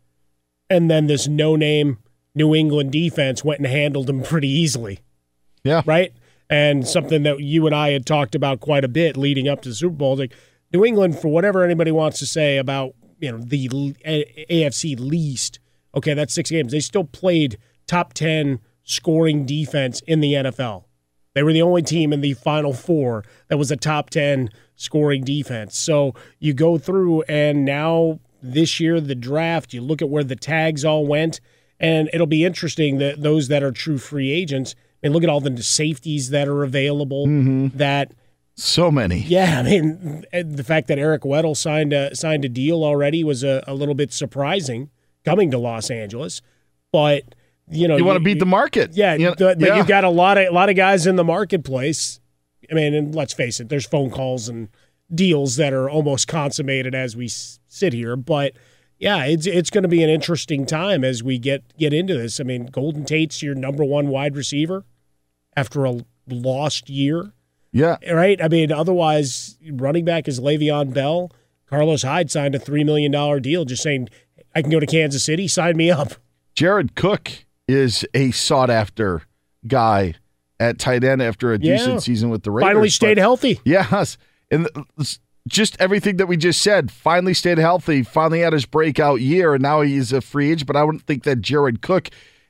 And 0.69 0.91
then 0.91 1.07
this 1.07 1.27
no 1.27 1.55
name 1.55 1.99
New 2.35 2.53
England 2.53 2.91
defense 2.91 3.43
went 3.43 3.59
and 3.59 3.67
handled 3.67 4.07
them 4.07 4.21
pretty 4.21 4.49
easily. 4.49 4.99
Yeah. 5.67 5.81
Right? 5.85 6.13
and 6.49 6.87
something 6.87 7.23
that 7.23 7.39
you 7.39 7.65
and 7.65 7.75
I 7.75 7.91
had 7.91 8.05
talked 8.05 8.35
about 8.35 8.59
quite 8.59 8.83
a 8.83 8.87
bit 8.87 9.17
leading 9.17 9.47
up 9.47 9.61
to 9.61 9.69
the 9.69 9.75
Super 9.75 9.95
Bowl. 9.95 10.15
Like 10.15 10.33
New 10.73 10.85
England, 10.85 11.19
for 11.19 11.27
whatever 11.29 11.63
anybody 11.63 11.91
wants 11.91 12.19
to 12.19 12.25
say 12.25 12.57
about 12.57 12.93
you 13.19 13.31
know 13.31 13.39
the 13.39 13.67
AFC 13.67 14.99
least, 14.99 15.59
okay, 15.95 16.13
that's 16.13 16.33
six 16.33 16.49
games. 16.49 16.71
They 16.71 16.79
still 16.79 17.03
played 17.03 17.57
top 17.85 18.13
ten 18.13 18.59
scoring 18.83 19.45
defense 19.45 20.01
in 20.07 20.21
the 20.21 20.33
NFL. 20.33 20.85
They 21.33 21.43
were 21.43 21.53
the 21.53 21.61
only 21.61 21.83
team 21.83 22.13
in 22.13 22.21
the 22.21 22.33
final 22.33 22.73
four 22.73 23.23
that 23.49 23.57
was 23.57 23.71
a 23.71 23.77
top 23.77 24.09
ten 24.09 24.49
scoring 24.75 25.23
defense. 25.23 25.77
So 25.77 26.13
you 26.39 26.53
go 26.53 26.77
through, 26.77 27.23
and 27.23 27.65
now 27.65 28.19
this 28.41 28.79
year 28.79 29.01
the 29.01 29.15
draft, 29.15 29.73
you 29.73 29.81
look 29.81 30.01
at 30.01 30.09
where 30.09 30.23
the 30.23 30.35
tags 30.35 30.85
all 30.85 31.05
went, 31.05 31.41
and 31.79 32.09
it'll 32.13 32.25
be 32.25 32.45
interesting 32.45 32.99
that 32.99 33.21
those 33.21 33.49
that 33.49 33.63
are 33.63 33.71
true 33.71 33.97
free 33.97 34.31
agents 34.31 34.75
I 35.03 35.07
mean, 35.07 35.13
look 35.13 35.23
at 35.23 35.29
all 35.29 35.41
the 35.41 35.61
safeties 35.61 36.29
that 36.31 36.47
are 36.47 36.63
available. 36.63 37.27
Mm-hmm. 37.27 37.77
That 37.77 38.13
so 38.55 38.89
many. 38.89 39.19
Yeah, 39.19 39.59
I 39.59 39.63
mean, 39.63 40.25
the 40.31 40.63
fact 40.63 40.87
that 40.87 40.97
Eric 40.97 41.21
Weddle 41.21 41.55
signed 41.55 41.93
a 41.93 42.15
signed 42.15 42.43
a 42.43 42.49
deal 42.49 42.83
already 42.83 43.23
was 43.23 43.43
a, 43.43 43.63
a 43.67 43.73
little 43.73 43.95
bit 43.95 44.11
surprising 44.11 44.89
coming 45.23 45.51
to 45.51 45.57
Los 45.57 45.91
Angeles, 45.91 46.41
but 46.91 47.23
you 47.69 47.87
know, 47.87 47.97
you, 47.97 48.05
want 48.05 48.17
to 48.17 48.23
beat 48.23 48.39
the 48.39 48.45
market. 48.45 48.91
Yeah, 48.93 49.13
you 49.13 49.27
know, 49.27 49.35
but 49.37 49.59
yeah. 49.59 49.77
you've 49.77 49.87
got 49.87 50.03
a 50.03 50.09
lot 50.09 50.37
of 50.37 50.47
a 50.47 50.51
lot 50.51 50.69
of 50.69 50.75
guys 50.75 51.05
in 51.05 51.17
the 51.17 51.23
marketplace. 51.23 52.19
I 52.71 52.73
mean, 52.73 52.93
and 52.93 53.13
let's 53.13 53.33
face 53.33 53.59
it, 53.59 53.69
there's 53.69 53.85
phone 53.85 54.09
calls 54.09 54.49
and 54.49 54.69
deals 55.13 55.55
that 55.57 55.73
are 55.73 55.89
almost 55.89 56.27
consummated 56.27 56.95
as 56.95 57.15
we 57.15 57.27
sit 57.27 57.93
here, 57.93 58.15
but 58.15 58.53
yeah, 58.99 59.25
it's 59.25 59.45
it's 59.45 59.69
going 59.69 59.83
to 59.83 59.87
be 59.87 60.03
an 60.03 60.09
interesting 60.09 60.65
time 60.65 61.03
as 61.03 61.23
we 61.23 61.37
get 61.37 61.63
get 61.77 61.93
into 61.93 62.15
this. 62.15 62.39
I 62.39 62.43
mean, 62.43 62.65
Golden 62.67 63.05
Tate's 63.05 63.41
your 63.43 63.55
number 63.55 63.83
one 63.83 64.07
wide 64.07 64.35
receiver 64.35 64.85
after 65.55 65.85
a 65.85 65.99
lost 66.27 66.89
year. 66.89 67.31
Yeah. 67.71 67.97
Right? 68.11 68.41
I 68.41 68.47
mean, 68.47 68.71
otherwise, 68.71 69.57
running 69.71 70.05
back 70.05 70.27
is 70.27 70.39
Le'Veon 70.39 70.93
Bell. 70.93 71.31
Carlos 71.69 72.01
Hyde 72.01 72.31
signed 72.31 72.55
a 72.55 72.59
$3 72.59 72.85
million 72.85 73.11
deal 73.41 73.65
just 73.65 73.83
saying, 73.83 74.07
I 74.55 74.61
can 74.61 74.71
go 74.71 74.79
to 74.79 74.85
Kansas 74.85 75.23
City, 75.23 75.47
sign 75.49 75.75
me 75.75 75.91
up. 75.91 76.13
Jared 76.55 76.95
Cook 76.95 77.29
is 77.67 78.05
a 78.13 78.31
sought 78.31 78.69
after 78.69 79.23
guy 79.67 80.13
at 80.59 80.79
tight 80.79 81.03
end 81.03 81.21
after 81.21 81.53
a 81.53 81.59
Yeah. 81.59 81.75
decent 81.77 82.03
season 82.03 82.29
with 82.29 82.43
the 82.43 82.51
Raiders. 82.51 82.69
Finally 82.69 82.89
stayed 82.89 83.15
but- 83.15 83.21
healthy. 83.21 83.59
Yes. 83.65 84.17
And 84.49 84.67
just 85.47 85.75
everything 85.79 86.17
that 86.17 86.27
we 86.27 86.37
just 86.37 86.61
said, 86.61 86.91
finally 86.91 87.33
stayed 87.33 87.57
healthy, 87.57 88.03
finally 88.03 88.41
had 88.41 88.53
his 88.53 88.65
breakout 88.65 89.21
year, 89.21 89.53
and 89.53 89.61
now 89.61 89.81
he's 89.81 90.11
a 90.11 90.21
free 90.21 90.51
agent. 90.51 90.67
But 90.67 90.75
I 90.75 90.83
wouldn't 90.83 91.03
think 91.03 91.23
that 91.23 91.41
Jared 91.41 91.81
Cook 91.81 92.09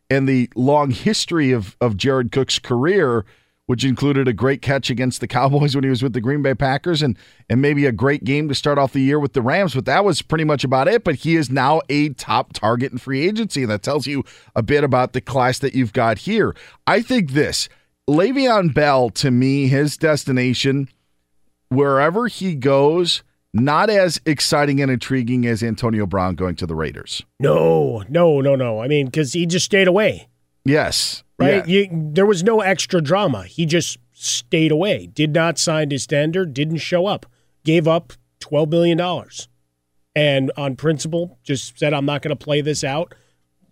and 0.10 0.28
the 0.28 0.50
long 0.56 0.92
history 0.92 1.52
of, 1.52 1.76
of 1.82 1.98
Jared 1.98 2.32
Cook's 2.32 2.60
career, 2.60 3.26
which 3.66 3.84
included 3.84 4.28
a 4.28 4.34
great 4.34 4.62
catch 4.62 4.90
against 4.90 5.20
the 5.20 5.28
Cowboys 5.28 5.76
when 5.76 5.84
he 5.84 5.90
was 5.90 6.02
with 6.02 6.14
the 6.14 6.22
Green 6.22 6.42
Bay 6.42 6.56
Packers 6.56 7.02
and, 7.02 7.18
and 7.50 7.62
maybe 7.62 7.86
a 7.86 7.92
great 7.92 8.24
game 8.24 8.48
to 8.48 8.56
start 8.56 8.78
off 8.78 8.94
the 8.94 9.02
year 9.02 9.20
with 9.20 9.34
the 9.34 9.42
Rams, 9.42 9.76
but 9.76 9.86
that 9.86 10.06
was 10.06 10.22
pretty 10.22 10.46
much 10.46 10.64
about 10.64 10.88
it. 10.88 11.04
But 11.04 11.16
he 11.16 11.36
is 11.36 11.50
now 11.50 11.82
a 11.90 12.10
top 12.10 12.54
target 12.54 12.92
in 12.92 12.98
free 12.98 13.28
agency, 13.28 13.64
and 13.64 13.72
that 13.72 13.84
tells 13.84 14.08
you 14.08 14.24
a 14.56 14.64
bit 14.64 14.84
about 14.84 15.14
the 15.14 15.22
class 15.22 15.60
that 15.60 15.76
you've 15.76 15.94
got 15.94 16.20
here. 16.20 16.56
I 16.86 17.02
think 17.02 17.32
this 17.32 17.68
Le'Veon 18.10 18.74
Bell, 18.74 19.10
to 19.10 19.32
me, 19.32 19.68
his 19.68 19.98
destination 19.98 20.88
wherever 21.70 22.28
he 22.28 22.56
goes, 22.56 23.24
not 23.54 23.90
as 23.90 24.20
exciting 24.26 24.82
and 24.82 24.92
intriguing 24.92 25.46
as 25.46 25.64
Antonio 25.64 26.06
Brown 26.06 26.36
going 26.36 26.56
to 26.56 26.66
the 26.68 26.76
Raiders. 26.76 27.24
No, 27.40 28.04
no, 28.10 28.42
no, 28.42 28.56
no. 28.56 28.82
I 28.82 28.88
mean, 28.88 29.06
because 29.08 29.34
he 29.34 29.46
just 29.46 29.66
stayed 29.66 29.88
away, 29.88 30.28
Yes. 30.66 31.24
right? 31.40 31.68
Yeah. 31.68 31.82
You, 31.84 31.90
there 32.14 32.26
was 32.26 32.44
no 32.44 32.62
extra 32.62 33.02
drama. 33.02 33.44
He 33.46 33.66
just 33.66 33.98
stayed 34.14 34.72
away, 34.72 35.08
did 35.08 35.34
not 35.34 35.58
sign 35.58 35.92
his 35.92 36.06
tender, 36.08 36.46
didn't 36.46 36.78
show 36.78 37.06
up, 37.06 37.26
gave 37.64 37.88
up 37.88 38.14
$12 38.42 38.70
million. 38.70 39.00
And 40.16 40.52
on 40.58 40.76
principle, 40.76 41.38
just 41.44 41.78
said, 41.78 41.94
I'm 41.94 42.06
not 42.06 42.22
going 42.22 42.36
to 42.36 42.44
play 42.44 42.62
this 42.62 42.84
out, 42.84 43.14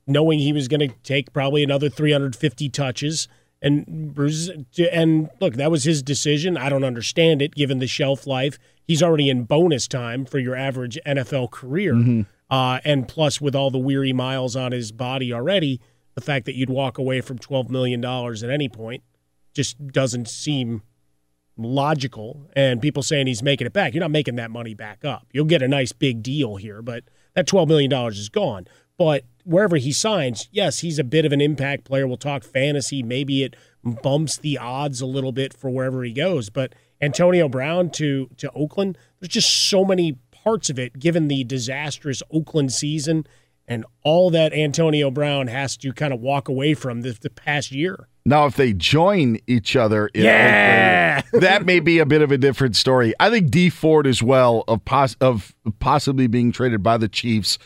knowing 0.06 0.40
he 0.40 0.54
was 0.54 0.68
going 0.68 0.88
to 0.88 0.96
take 1.04 1.34
probably 1.34 1.64
another 1.64 1.90
350 1.90 2.70
touches. 2.70 3.28
And 3.66 4.14
Bruce, 4.14 4.52
and 4.92 5.28
look, 5.42 5.56
that 5.56 5.72
was 5.72 5.86
his 5.86 6.04
decision. 6.04 6.56
I 6.56 6.70
don't 6.70 6.84
understand 6.84 7.42
it 7.42 7.56
given 7.56 7.80
the 7.80 7.88
shelf 7.88 8.28
life. 8.28 8.60
He's 8.88 9.02
already 9.02 9.28
in 9.28 9.46
bonus 9.46 9.88
time 9.88 10.24
for 10.26 10.38
your 10.38 10.56
average 10.56 11.00
NFL 11.04 11.50
career. 11.50 11.96
Uh, 12.48 12.80
and 12.86 13.08
plus, 13.08 13.42
with 13.42 13.56
all 13.56 13.72
the 13.72 13.80
weary 13.80 14.14
miles 14.14 14.56
on 14.56 14.72
his 14.72 14.92
body 14.92 15.34
already, 15.34 15.82
the 16.14 16.22
fact 16.22 16.46
that 16.46 16.54
you'd 16.54 16.70
walk 16.70 17.00
away 17.00 17.22
from 17.22 17.40
$12 17.40 17.70
million 17.70 18.06
at 18.06 18.50
any 18.52 18.70
point 18.70 19.02
just 19.56 19.88
doesn't 19.88 20.30
seem 20.30 20.84
logical. 21.58 22.48
And 22.56 22.80
people 22.80 23.02
saying 23.02 23.26
he's 23.26 23.42
making 23.42 23.66
it 23.66 23.74
back. 23.74 23.96
You're 23.96 24.02
not 24.02 24.12
making 24.12 24.36
that 24.36 24.52
money 24.52 24.76
back 24.76 25.04
up. 25.04 25.26
You'll 25.32 25.46
get 25.46 25.64
a 25.64 25.68
nice 25.68 25.92
big 25.92 26.22
deal 26.22 26.58
here, 26.58 26.84
but 26.84 27.06
that 27.34 27.48
$12 27.48 27.68
million 27.68 27.92
is 28.10 28.30
gone. 28.30 28.68
But 28.96 29.24
wherever 29.46 29.78
he 29.78 29.92
signs, 29.94 30.50
yes, 30.52 30.80
he's 30.80 31.00
a 31.00 31.04
bit 31.04 31.24
of 31.26 31.32
an 31.32 31.40
impact 31.42 31.86
player. 31.86 32.06
We'll 32.08 32.18
talk 32.18 32.44
fantasy. 32.44 33.02
Maybe 33.02 33.44
it 33.44 33.56
bumps 34.04 34.38
the 34.38 34.58
odds 34.58 35.00
a 35.02 35.06
little 35.06 35.32
bit 35.32 35.54
for 35.54 35.70
wherever 35.70 36.04
he 36.04 36.12
goes. 36.12 36.50
But 36.50 36.74
Antonio 37.02 37.48
Brown 37.48 37.90
to 37.92 38.30
to 38.38 38.52
Oakland, 38.52 38.98
there's 39.20 39.30
just 39.34 39.70
so 39.70 39.86
many 39.86 40.18
parts 40.32 40.70
of 40.70 40.78
it, 40.78 41.00
given 41.00 41.28
the 41.28 41.44
disastrous 41.44 42.22
Oakland 42.32 42.72
season 42.74 43.26
and 43.68 43.84
all 44.04 44.30
that 44.30 44.54
Antonio 44.54 45.10
Brown 45.10 45.48
has 45.48 45.76
to 45.78 45.92
kind 45.92 46.14
of 46.14 46.20
walk 46.20 46.48
away 46.48 46.76
from 46.76 47.02
the, 47.02 47.18
the 47.20 47.32
past 47.32 47.72
year. 47.72 48.08
Now, 48.24 48.46
if 48.46 48.56
they 48.56 48.74
join 48.74 49.40
each 49.48 49.76
other, 49.76 50.08
in 50.08 50.24
Yeah. 50.24 51.22
Oakland, 51.26 51.44
that 51.44 51.66
may 51.66 51.80
be 51.80 51.98
a 52.00 52.06
bit 52.06 52.22
of 52.22 52.32
a 52.32 52.38
different 52.38 52.76
story. 52.76 53.14
I 53.20 53.30
think 53.32 53.50
Dee 53.50 53.70
Ford 53.72 54.06
as 54.06 54.22
well 54.22 54.64
of 54.68 54.86
pos- 54.86 55.16
of 55.20 55.56
possibly 55.80 56.28
being 56.28 56.52
traded 56.52 56.84
by 56.84 56.98
the 56.98 57.08
Chiefs 57.08 57.58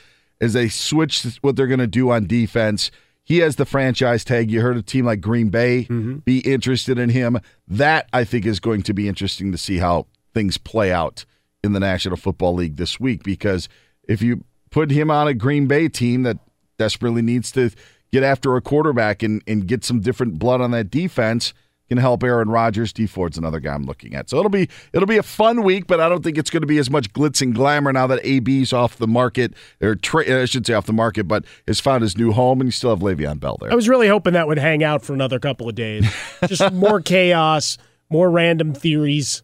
as 0.42 0.54
they 0.54 0.70
switch 0.70 1.40
what 1.42 1.56
they're 1.56 1.68
going 1.68 1.80
to 1.80 1.88
do 1.88 2.12
on 2.12 2.28
defense. 2.28 2.92
He 3.24 3.40
has 3.40 3.58
the 3.58 3.66
franchise 3.66 4.24
tag. 4.24 4.50
You 4.50 4.62
heard 4.62 4.78
a 4.78 4.82
team 4.82 5.06
like 5.06 5.22
Green 5.22 5.50
Bay 5.50 5.84
mm-hmm. 5.84 6.18
be 6.18 6.40
interested 6.40 6.98
in 6.98 7.10
him. 7.10 7.40
That 7.68 8.10
I 8.12 8.24
think 8.24 8.46
is 8.46 8.60
going 8.60 8.82
to 8.84 8.94
be 8.94 9.08
interesting 9.08 9.52
to 9.52 9.58
see 9.58 9.78
how 9.78 10.08
things 10.34 10.58
play 10.58 10.92
out 10.92 11.26
in 11.64 11.74
the 11.74 11.80
National 11.80 12.18
Football 12.18 12.56
League 12.56 12.78
this 12.78 13.00
week 13.00 13.24
because 13.24 13.70
if 14.08 14.22
you 14.22 14.44
put 14.72 14.92
him 14.92 15.12
on 15.12 15.28
a 15.28 15.34
Green 15.34 15.68
Bay 15.68 15.90
team 15.90 16.24
that 16.24 16.38
desperately 16.78 17.22
needs 17.22 17.52
to 17.52 17.72
get 18.12 18.24
after 18.24 18.56
a 18.56 18.62
quarterback 18.62 19.22
and, 19.22 19.44
and 19.46 19.68
get 19.68 19.84
some 19.84 20.00
different 20.00 20.40
blood 20.40 20.62
on 20.62 20.72
that 20.72 20.90
defense 20.90 21.54
can 21.90 21.98
help 21.98 22.24
Aaron 22.24 22.50
Rodgers. 22.50 22.94
Dee 22.94 23.08
Ford's 23.08 23.38
another 23.38 23.60
guy 23.60 23.74
I'm 23.74 23.84
looking 23.84 24.16
at. 24.16 24.30
So 24.30 24.38
it'll 24.38 24.50
be 24.50 24.70
it'll 24.94 25.08
be 25.08 25.18
a 25.18 25.24
fun 25.24 25.64
week, 25.64 25.88
but 25.88 26.00
I 26.00 26.08
don't 26.08 26.24
think 26.24 26.38
it's 26.38 26.50
going 26.50 26.62
to 26.62 26.68
be 26.68 26.78
as 26.78 26.90
much 26.90 27.12
glitz 27.12 27.42
and 27.42 27.54
glamour 27.54 27.92
now 27.92 28.08
that 28.08 28.24
AB's 28.24 28.72
off 28.72 28.98
the 28.98 29.08
market 29.08 29.54
or 29.82 29.96
tra- 29.96 30.42
I 30.42 30.46
should 30.46 30.66
say 30.66 30.74
off 30.74 30.86
the 30.86 30.94
market, 30.94 31.28
but 31.28 31.44
has 31.68 31.80
found 31.80 32.04
his 32.04 32.18
new 32.18 32.32
home 32.32 32.62
and 32.62 32.68
you 32.68 32.72
still 32.72 32.92
have 32.92 33.00
Le'Veon 33.00 33.40
Bell 33.40 33.58
there. 33.60 33.72
I 33.72 33.76
was 33.76 33.90
really 33.90 34.08
hoping 34.08 34.34
that 34.34 34.48
would 34.48 34.60
hang 34.60 34.84
out 34.84 35.04
for 35.04 35.14
another 35.14 35.40
couple 35.40 35.68
of 35.68 35.76
days. 35.76 36.06
Just 36.48 36.72
more 36.72 37.02
chaos, 37.02 37.78
more 38.10 38.30
random 38.30 38.74
theories, 38.74 39.44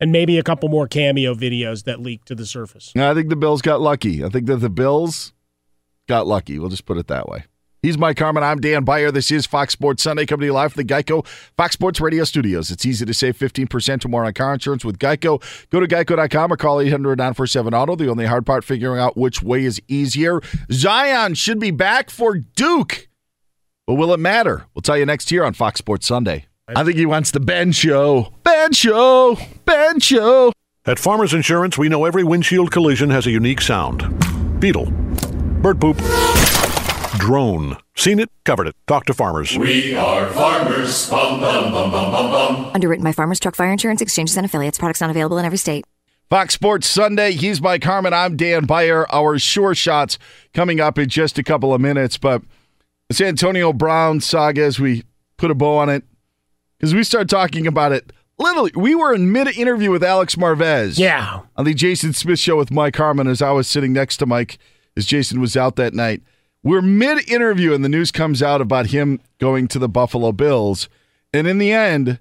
and 0.00 0.12
maybe 0.12 0.38
a 0.38 0.42
couple 0.42 0.68
more 0.68 0.86
cameo 0.86 1.34
videos 1.34 1.84
that 1.84 2.00
leak 2.00 2.24
to 2.26 2.34
the 2.34 2.46
surface. 2.46 2.92
I 2.96 3.12
think 3.14 3.28
the 3.28 3.36
Bills 3.36 3.60
got 3.60 3.80
lucky. 3.80 4.24
I 4.24 4.28
think 4.28 4.46
that 4.46 4.56
the 4.56 4.70
Bills 4.70 5.32
got 6.08 6.26
lucky. 6.26 6.58
We'll 6.58 6.70
just 6.70 6.86
put 6.86 6.96
it 6.98 7.08
that 7.08 7.28
way. 7.28 7.44
He's 7.82 7.98
Mike 7.98 8.16
Harmon. 8.16 8.44
I'm 8.44 8.60
Dan 8.60 8.84
Beyer. 8.84 9.10
This 9.10 9.32
is 9.32 9.44
Fox 9.44 9.72
Sports 9.72 10.04
Sunday 10.04 10.24
coming 10.24 10.42
to 10.42 10.46
you 10.46 10.52
live 10.52 10.72
from 10.72 10.86
the 10.86 10.94
Geico 10.94 11.26
Fox 11.26 11.74
Sports 11.74 12.00
Radio 12.00 12.22
studios. 12.22 12.70
It's 12.70 12.86
easy 12.86 13.04
to 13.04 13.12
save 13.12 13.36
15% 13.36 14.04
or 14.04 14.08
more 14.08 14.24
on 14.24 14.32
car 14.34 14.54
insurance 14.54 14.84
with 14.84 15.00
Geico. 15.00 15.42
Go 15.70 15.80
to 15.80 15.88
geico.com 15.88 16.52
or 16.52 16.56
call 16.56 16.80
800 16.80 17.18
947 17.18 17.74
Auto. 17.74 17.96
The 17.96 18.08
only 18.08 18.26
hard 18.26 18.46
part, 18.46 18.62
figuring 18.62 19.00
out 19.00 19.16
which 19.16 19.42
way 19.42 19.64
is 19.64 19.82
easier. 19.88 20.40
Zion 20.70 21.34
should 21.34 21.58
be 21.58 21.72
back 21.72 22.08
for 22.08 22.36
Duke. 22.36 23.08
But 23.88 23.94
will 23.94 24.14
it 24.14 24.20
matter? 24.20 24.66
We'll 24.74 24.82
tell 24.82 24.96
you 24.96 25.04
next 25.04 25.32
year 25.32 25.42
on 25.42 25.52
Fox 25.52 25.78
Sports 25.78 26.06
Sunday. 26.06 26.44
I 26.68 26.84
think 26.84 26.96
he 26.96 27.04
wants 27.04 27.32
the 27.32 27.40
Ben 27.40 27.72
Show. 27.72 28.32
Ben 28.44 28.72
Show. 28.74 29.36
Ben 29.64 29.98
Show. 29.98 30.52
At 30.86 31.00
Farmers 31.00 31.34
Insurance, 31.34 31.76
we 31.76 31.88
know 31.88 32.04
every 32.04 32.22
windshield 32.22 32.70
collision 32.70 33.10
has 33.10 33.26
a 33.26 33.32
unique 33.32 33.60
sound. 33.60 34.60
Beetle. 34.60 34.86
Bird 34.86 35.80
poop. 35.80 36.00
Drone. 37.18 37.76
Seen 37.94 38.18
it, 38.18 38.30
covered 38.44 38.66
it. 38.66 38.76
Talk 38.86 39.04
to 39.06 39.14
farmers. 39.14 39.56
We 39.56 39.94
are 39.94 40.26
farmers. 40.28 41.08
Bum, 41.10 41.40
bum, 41.40 41.72
bum, 41.72 41.90
bum, 41.90 42.10
bum, 42.10 42.30
bum. 42.30 42.70
Underwritten 42.74 43.04
by 43.04 43.12
Farmers 43.12 43.38
Truck 43.38 43.54
Fire 43.54 43.70
Insurance 43.70 44.00
Exchanges 44.00 44.36
and 44.36 44.46
Affiliates. 44.46 44.78
Products 44.78 45.00
not 45.00 45.10
available 45.10 45.38
in 45.38 45.44
every 45.44 45.58
state. 45.58 45.84
Fox 46.30 46.54
Sports 46.54 46.86
Sunday. 46.86 47.32
He's 47.32 47.60
Mike 47.60 47.84
Harmon. 47.84 48.14
I'm 48.14 48.36
Dan 48.36 48.64
Beyer. 48.64 49.06
Our 49.12 49.38
sure 49.38 49.74
shots 49.74 50.18
coming 50.54 50.80
up 50.80 50.98
in 50.98 51.08
just 51.08 51.38
a 51.38 51.42
couple 51.42 51.74
of 51.74 51.80
minutes. 51.80 52.16
But 52.16 52.42
this 53.08 53.20
Antonio 53.20 53.72
Brown 53.72 54.20
saga, 54.20 54.62
as 54.62 54.80
we 54.80 55.04
put 55.36 55.50
a 55.50 55.54
bow 55.54 55.76
on 55.76 55.90
it, 55.90 56.04
because 56.78 56.94
we 56.94 57.04
start 57.04 57.28
talking 57.28 57.66
about 57.66 57.92
it. 57.92 58.12
Literally, 58.38 58.72
we 58.74 58.94
were 58.94 59.14
in 59.14 59.30
mid 59.30 59.48
interview 59.58 59.90
with 59.90 60.02
Alex 60.02 60.36
Marvez. 60.36 60.98
Yeah. 60.98 61.40
On 61.56 61.64
the 61.66 61.74
Jason 61.74 62.14
Smith 62.14 62.38
show 62.38 62.56
with 62.56 62.70
Mike 62.70 62.96
Harmon 62.96 63.28
as 63.28 63.42
I 63.42 63.50
was 63.50 63.68
sitting 63.68 63.92
next 63.92 64.16
to 64.16 64.26
Mike 64.26 64.58
as 64.96 65.04
Jason 65.04 65.40
was 65.40 65.56
out 65.56 65.76
that 65.76 65.92
night. 65.94 66.22
We're 66.64 66.82
mid 66.82 67.28
interview 67.28 67.72
and 67.72 67.84
the 67.84 67.88
news 67.88 68.12
comes 68.12 68.42
out 68.42 68.60
about 68.60 68.86
him 68.86 69.20
going 69.38 69.68
to 69.68 69.78
the 69.78 69.88
Buffalo 69.88 70.32
Bills. 70.32 70.88
And 71.32 71.46
in 71.46 71.58
the 71.58 71.72
end, 71.72 72.20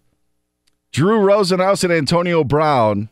Drew 0.91 1.19
Rosenhaus 1.19 1.83
and 1.83 1.93
Antonio 1.93 2.43
Brown 2.43 3.09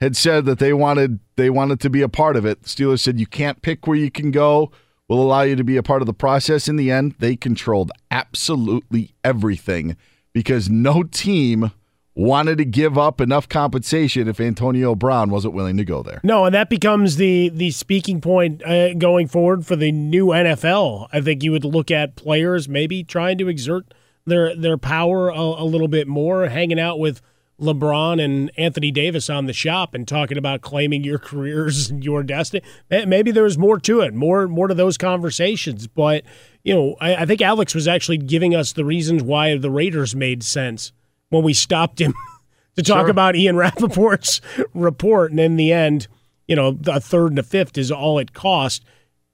had 0.00 0.16
said 0.16 0.44
that 0.44 0.58
they 0.58 0.72
wanted 0.72 1.18
they 1.36 1.50
wanted 1.50 1.80
to 1.80 1.90
be 1.90 2.02
a 2.02 2.08
part 2.08 2.36
of 2.36 2.46
it. 2.46 2.62
The 2.62 2.68
Steelers 2.68 3.00
said 3.00 3.18
you 3.18 3.26
can't 3.26 3.62
pick 3.62 3.86
where 3.86 3.96
you 3.96 4.10
can 4.10 4.30
go. 4.30 4.70
We'll 5.08 5.20
allow 5.20 5.42
you 5.42 5.56
to 5.56 5.64
be 5.64 5.76
a 5.76 5.82
part 5.82 6.02
of 6.02 6.06
the 6.06 6.14
process. 6.14 6.68
In 6.68 6.76
the 6.76 6.90
end, 6.90 7.16
they 7.18 7.36
controlled 7.36 7.90
absolutely 8.10 9.14
everything 9.22 9.96
because 10.32 10.70
no 10.70 11.02
team 11.02 11.72
wanted 12.14 12.58
to 12.58 12.64
give 12.64 12.96
up 12.96 13.20
enough 13.20 13.48
compensation 13.48 14.28
if 14.28 14.40
Antonio 14.40 14.94
Brown 14.94 15.30
wasn't 15.30 15.54
willing 15.54 15.76
to 15.76 15.84
go 15.84 16.02
there. 16.02 16.20
No, 16.22 16.44
and 16.44 16.54
that 16.54 16.70
becomes 16.70 17.16
the 17.16 17.48
the 17.48 17.70
speaking 17.70 18.20
point 18.20 18.64
uh, 18.64 18.94
going 18.94 19.26
forward 19.26 19.66
for 19.66 19.76
the 19.76 19.90
new 19.92 20.26
NFL. 20.26 21.08
I 21.12 21.20
think 21.20 21.42
you 21.42 21.52
would 21.52 21.64
look 21.64 21.90
at 21.90 22.16
players 22.16 22.68
maybe 22.68 23.02
trying 23.02 23.38
to 23.38 23.48
exert 23.48 23.92
their 24.26 24.54
their 24.54 24.78
power 24.78 25.28
a, 25.28 25.38
a 25.38 25.64
little 25.64 25.88
bit 25.88 26.06
more, 26.06 26.48
hanging 26.48 26.78
out 26.78 26.98
with 26.98 27.20
LeBron 27.60 28.22
and 28.22 28.50
Anthony 28.56 28.90
Davis 28.90 29.30
on 29.30 29.46
the 29.46 29.52
shop 29.52 29.94
and 29.94 30.06
talking 30.06 30.36
about 30.38 30.60
claiming 30.60 31.04
your 31.04 31.18
careers 31.20 31.90
and 31.90 32.04
your 32.04 32.22
destiny. 32.22 32.64
Maybe 32.90 33.30
there's 33.30 33.58
more 33.58 33.78
to 33.80 34.00
it, 34.00 34.14
more 34.14 34.46
more 34.46 34.68
to 34.68 34.74
those 34.74 34.96
conversations. 34.96 35.88
But 35.88 36.24
you 36.62 36.74
know, 36.74 36.96
I, 37.00 37.16
I 37.16 37.26
think 37.26 37.42
Alex 37.42 37.74
was 37.74 37.88
actually 37.88 38.18
giving 38.18 38.54
us 38.54 38.72
the 38.72 38.84
reasons 38.84 39.22
why 39.22 39.56
the 39.56 39.70
Raiders 39.70 40.14
made 40.14 40.44
sense 40.44 40.92
when 41.34 41.44
we 41.44 41.52
stopped 41.54 42.00
him 42.00 42.14
to 42.76 42.82
talk 42.82 43.02
Sure. 43.02 43.10
about 43.10 43.36
Ian 43.36 43.56
Rapoport's 43.56 44.40
report. 44.74 45.30
And 45.30 45.40
in 45.40 45.56
the 45.56 45.72
end, 45.72 46.08
you 46.48 46.56
know, 46.56 46.78
a 46.86 47.00
third 47.00 47.32
and 47.32 47.38
a 47.38 47.42
fifth 47.42 47.76
is 47.76 47.90
all 47.90 48.18
it 48.18 48.32
cost 48.32 48.84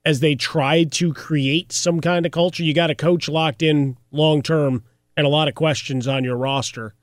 as 0.03 0.19
they 0.19 0.35
tried 0.35 0.91
to 0.93 1.13
create 1.13 1.71
some 1.71 2.01
kind 2.01 2.25
of 2.25 2.31
culture. 2.31 2.63
You 2.63 2.73
got 2.73 2.89
a 2.89 2.95
coach 2.95 3.29
locked 3.29 3.61
in 3.61 3.97
long 4.11 4.41
term 4.41 4.83
and 5.15 5.25
a 5.25 5.29
lot 5.29 5.47
of 5.47 5.55
questions 5.55 6.07
on 6.07 6.23
your 6.23 6.37
roster. 6.37 6.93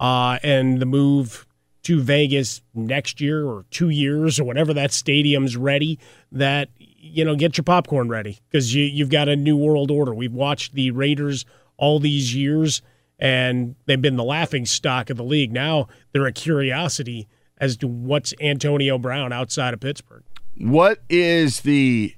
uh, 0.00 0.38
and 0.42 0.80
the 0.80 0.86
move 0.86 1.46
to 1.84 2.00
Vegas 2.00 2.62
next 2.74 3.20
year 3.20 3.44
or 3.46 3.64
two 3.70 3.88
years 3.90 4.40
or 4.40 4.44
whenever 4.44 4.72
that 4.74 4.90
stadium's 4.92 5.56
ready, 5.56 5.98
that 6.32 6.68
you 6.78 7.24
know 7.24 7.36
get 7.36 7.56
your 7.58 7.64
popcorn 7.64 8.08
ready 8.08 8.38
because 8.48 8.74
you, 8.74 8.84
you've 8.84 9.10
got 9.10 9.28
a 9.28 9.36
new 9.36 9.56
world 9.56 9.90
order. 9.90 10.14
We've 10.14 10.32
watched 10.32 10.74
the 10.74 10.90
Raiders 10.92 11.44
all 11.76 11.98
these 12.00 12.34
years, 12.34 12.80
and 13.18 13.74
they've 13.86 14.00
been 14.02 14.16
the 14.16 14.24
laughing 14.24 14.66
stock 14.66 15.10
of 15.10 15.16
the 15.16 15.24
league. 15.24 15.52
Now 15.52 15.88
they're 16.12 16.26
a 16.26 16.32
curiosity 16.32 17.28
as 17.58 17.76
to 17.78 17.86
what's 17.88 18.34
Antonio 18.40 18.98
Brown 18.98 19.32
outside 19.32 19.74
of 19.74 19.80
Pittsburgh. 19.80 20.24
What 20.56 21.02
is 21.08 21.60
the 21.60 22.14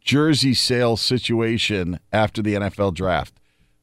jersey 0.00 0.54
sale 0.54 0.96
situation 0.96 1.98
after 2.12 2.42
the 2.42 2.54
NFL 2.54 2.94
draft? 2.94 3.34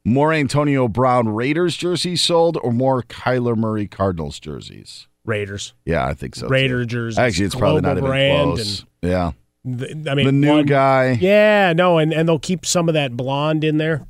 More 0.06 0.34
Antonio 0.34 0.88
Brown 0.90 1.30
Raiders 1.30 1.78
jerseys 1.78 2.22
sold 2.22 2.58
or 2.62 2.72
more 2.74 3.04
Kyler 3.04 3.56
Murray 3.56 3.88
Cardinals 3.88 4.40
jerseys? 4.40 5.08
Raiders. 5.26 5.74
Yeah, 5.86 6.06
I 6.06 6.14
think 6.14 6.36
so. 6.36 6.48
Raider 6.50 6.82
too. 6.84 6.88
jerseys, 6.88 7.20
Actually, 7.20 7.46
it's 7.46 7.56
probably 7.56 7.82
not 7.82 7.98
even 7.98 8.10
close. 8.10 8.86
yeah. 9.02 9.32
The, 9.66 10.10
I 10.12 10.16
mean, 10.16 10.26
the 10.26 10.32
new 10.34 10.56
one- 10.56 10.66
guy. 10.66 11.12
Yeah, 11.22 11.72
no, 11.72 11.98
and, 11.98 12.14
and 12.14 12.28
they'll 12.28 12.38
keep 12.40 12.66
some 12.66 12.90
of 12.90 12.96
that 12.96 13.16
blonde 13.16 13.64
in 13.64 13.78
there, 13.78 14.06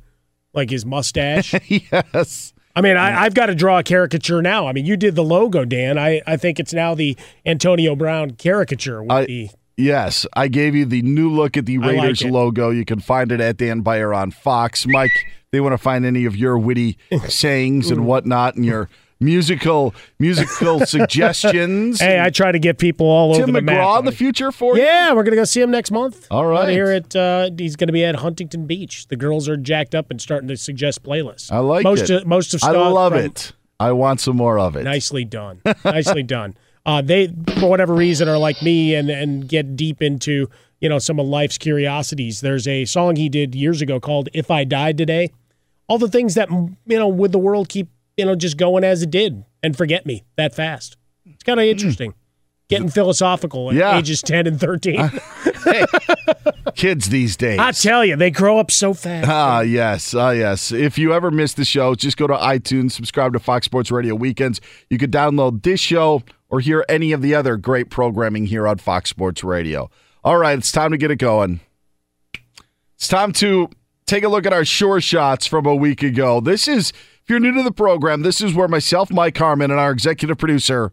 like 0.54 0.70
his 0.70 0.86
mustache. 0.86 1.54
yes. 1.68 2.52
I 2.76 2.80
mean, 2.80 2.96
I, 2.96 3.22
I've 3.22 3.34
got 3.34 3.46
to 3.46 3.54
draw 3.54 3.78
a 3.78 3.82
caricature 3.82 4.42
now. 4.42 4.66
I 4.66 4.72
mean, 4.72 4.84
you 4.84 4.96
did 4.96 5.14
the 5.14 5.22
logo, 5.22 5.64
Dan. 5.64 5.96
I, 5.98 6.22
I 6.26 6.36
think 6.36 6.58
it's 6.58 6.72
now 6.72 6.94
the 6.94 7.16
Antonio 7.46 7.94
Brown 7.94 8.32
caricature 8.32 9.02
with 9.02 9.12
I- 9.12 9.24
the 9.26 9.50
Yes, 9.76 10.24
I 10.34 10.46
gave 10.46 10.76
you 10.76 10.84
the 10.84 11.02
new 11.02 11.28
look 11.28 11.56
at 11.56 11.66
the 11.66 11.78
I 11.78 11.80
like 11.80 11.96
Raiders 11.96 12.22
logo. 12.24 12.70
You 12.70 12.84
can 12.84 13.00
find 13.00 13.32
it 13.32 13.40
at 13.40 13.56
Dan 13.56 13.80
Beyer 13.80 14.14
on 14.14 14.30
Fox. 14.30 14.86
Mike, 14.86 15.10
they 15.50 15.60
want 15.60 15.72
to 15.72 15.78
find 15.78 16.04
any 16.04 16.26
of 16.26 16.36
your 16.36 16.56
witty 16.56 16.96
sayings 17.28 17.90
and 17.90 18.06
whatnot 18.06 18.54
and 18.54 18.64
your 18.64 18.88
musical 19.24 19.94
musical 20.18 20.80
suggestions. 20.86 22.00
Hey, 22.00 22.20
I 22.20 22.30
try 22.30 22.52
to 22.52 22.58
get 22.58 22.78
people 22.78 23.06
all 23.06 23.34
Tim 23.34 23.44
over 23.44 23.52
the 23.52 23.62
map. 23.62 23.74
Tim 23.76 23.84
McGraw 23.84 23.98
in 24.00 24.04
the 24.04 24.12
future 24.12 24.52
for 24.52 24.76
you? 24.76 24.82
Yeah, 24.82 25.12
we're 25.14 25.22
gonna 25.24 25.36
go 25.36 25.44
see 25.44 25.60
him 25.60 25.70
next 25.70 25.90
month. 25.90 26.26
All 26.30 26.46
right. 26.46 26.68
here 26.68 26.90
at 26.90 27.14
uh, 27.16 27.50
he's 27.56 27.76
gonna 27.76 27.92
be 27.92 28.04
at 28.04 28.16
Huntington 28.16 28.66
Beach. 28.66 29.08
The 29.08 29.16
girls 29.16 29.48
are 29.48 29.56
jacked 29.56 29.94
up 29.94 30.10
and 30.10 30.20
starting 30.20 30.48
to 30.48 30.56
suggest 30.56 31.02
playlists. 31.02 31.50
I 31.50 31.58
like 31.58 31.84
most 31.84 32.10
it. 32.10 32.22
Of, 32.22 32.26
most 32.26 32.54
of 32.54 32.62
I 32.62 32.70
love 32.70 33.12
from- 33.12 33.22
it. 33.22 33.52
I 33.80 33.90
want 33.92 34.20
some 34.20 34.36
more 34.36 34.58
of 34.58 34.76
it. 34.76 34.84
Nicely 34.84 35.24
done. 35.40 35.60
Nicely 35.84 36.22
done. 36.22 36.56
Uh, 36.86 37.00
they, 37.02 37.28
for 37.58 37.68
whatever 37.68 37.94
reason, 37.94 38.28
are 38.28 38.38
like 38.38 38.62
me 38.62 38.94
and 38.94 39.10
and 39.10 39.48
get 39.48 39.74
deep 39.74 40.02
into 40.02 40.48
you 40.80 40.88
know 40.88 40.98
some 40.98 41.18
of 41.18 41.26
life's 41.26 41.58
curiosities. 41.58 42.40
There's 42.40 42.68
a 42.68 42.84
song 42.84 43.16
he 43.16 43.28
did 43.28 43.54
years 43.54 43.80
ago 43.82 43.98
called 44.00 44.28
"If 44.34 44.50
I 44.50 44.64
Died 44.64 44.96
Today." 44.98 45.30
All 45.86 45.98
the 45.98 46.08
things 46.08 46.34
that 46.34 46.50
you 46.50 46.76
know 46.86 47.08
would 47.08 47.32
the 47.32 47.38
world 47.38 47.68
keep 47.68 47.88
you 48.16 48.24
know 48.24 48.34
just 48.34 48.56
going 48.56 48.84
as 48.84 49.02
it 49.02 49.10
did 49.10 49.44
and 49.62 49.76
forget 49.76 50.06
me 50.06 50.24
that 50.36 50.54
fast. 50.54 50.96
It's 51.26 51.42
kind 51.42 51.58
of 51.60 51.66
interesting. 51.66 52.14
Getting 52.68 52.88
philosophical 52.88 53.70
at 53.70 53.76
Yeah. 53.76 53.98
ages 53.98 54.22
ten 54.22 54.46
and 54.46 54.58
thirteen. 54.58 55.10
Kids 56.74 57.08
these 57.08 57.36
days. 57.36 57.58
I 57.58 57.72
tell 57.72 58.04
you, 58.04 58.16
they 58.16 58.30
grow 58.30 58.58
up 58.58 58.70
so 58.70 58.94
fast. 58.94 59.28
Ah, 59.28 59.60
yes. 59.60 60.14
Ah, 60.14 60.30
yes. 60.30 60.72
If 60.72 60.98
you 60.98 61.12
ever 61.12 61.30
miss 61.30 61.52
the 61.54 61.64
show, 61.64 61.94
just 61.94 62.16
go 62.16 62.26
to 62.26 62.34
iTunes, 62.34 62.92
subscribe 62.92 63.32
to 63.34 63.38
Fox 63.38 63.66
Sports 63.66 63.90
Radio 63.90 64.14
Weekends. 64.14 64.60
You 64.90 64.98
could 64.98 65.12
download 65.12 65.62
this 65.62 65.78
show 65.80 66.22
or 66.48 66.60
hear 66.60 66.84
any 66.88 67.12
of 67.12 67.22
the 67.22 67.34
other 67.34 67.56
great 67.56 67.90
programming 67.90 68.46
here 68.46 68.66
on 68.66 68.78
Fox 68.78 69.10
Sports 69.10 69.44
Radio. 69.44 69.90
All 70.24 70.38
right, 70.38 70.58
it's 70.58 70.72
time 70.72 70.90
to 70.90 70.96
get 70.96 71.10
it 71.10 71.16
going. 71.16 71.60
It's 72.96 73.08
time 73.08 73.32
to 73.34 73.68
take 74.06 74.24
a 74.24 74.28
look 74.28 74.46
at 74.46 74.52
our 74.52 74.64
sure 74.64 75.00
shots 75.00 75.46
from 75.46 75.66
a 75.66 75.74
week 75.74 76.02
ago. 76.02 76.40
This 76.40 76.66
is, 76.66 76.92
if 77.24 77.30
you're 77.30 77.40
new 77.40 77.52
to 77.52 77.62
the 77.62 77.72
program, 77.72 78.20
this 78.20 78.42
is 78.42 78.52
where 78.52 78.68
myself, 78.68 79.10
Mike 79.10 79.38
Harmon, 79.38 79.70
and 79.70 79.80
our 79.80 79.90
executive 79.90 80.36
producer, 80.36 80.92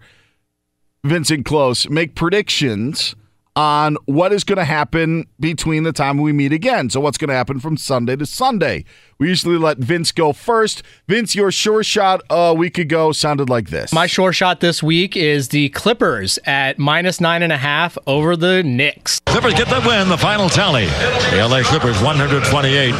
Vincent 1.04 1.46
Close, 1.46 1.90
make 1.90 2.16
predictions 2.16 3.16
on 3.56 3.98
what 4.06 4.32
is 4.32 4.44
going 4.44 4.58
to 4.58 4.66
happen 4.66 5.26
between 5.40 5.84
the 5.84 5.92
time 5.92 6.18
we 6.18 6.32
meet 6.32 6.54
again. 6.54 6.90
So, 6.90 7.00
what's 7.00 7.18
going 7.18 7.30
to 7.30 7.36
happen 7.36 7.60
from 7.60 7.78
Sunday 7.78 8.16
to 8.16 8.26
Sunday? 8.26 8.86
We 9.18 9.28
usually 9.28 9.58
let 9.58 9.78
Vince 9.78 10.12
go 10.12 10.34
first. 10.34 10.84
Vince, 11.08 11.36
your 11.36 11.52
sure 11.52 11.84
shot 11.84 12.22
a 12.30 12.54
week 12.54 12.78
ago 12.78 13.12
sounded 13.12 13.50
like 13.50 13.70
this. 13.70 13.94
My 13.94 14.08
sure 14.08 14.34
shot 14.34 14.62
this 14.62 14.82
week 14.82 15.16
is 15.16 15.50
the 15.50 15.70
Clippers 15.70 16.40
at 16.46 16.80
minus 16.80 17.22
nine 17.22 17.44
and 17.44 17.54
a 17.54 17.58
half 17.58 17.98
over 18.08 18.36
the 18.36 18.64
Knicks. 18.64 19.20
Clippers 19.26 19.54
get 19.54 19.68
the 19.68 19.84
win. 19.88 20.10
The 20.10 20.18
final 20.18 20.50
tally: 20.50 20.86
the 20.86 21.48
LA 21.48 21.62
Clippers 21.64 22.02
128, 22.02 22.92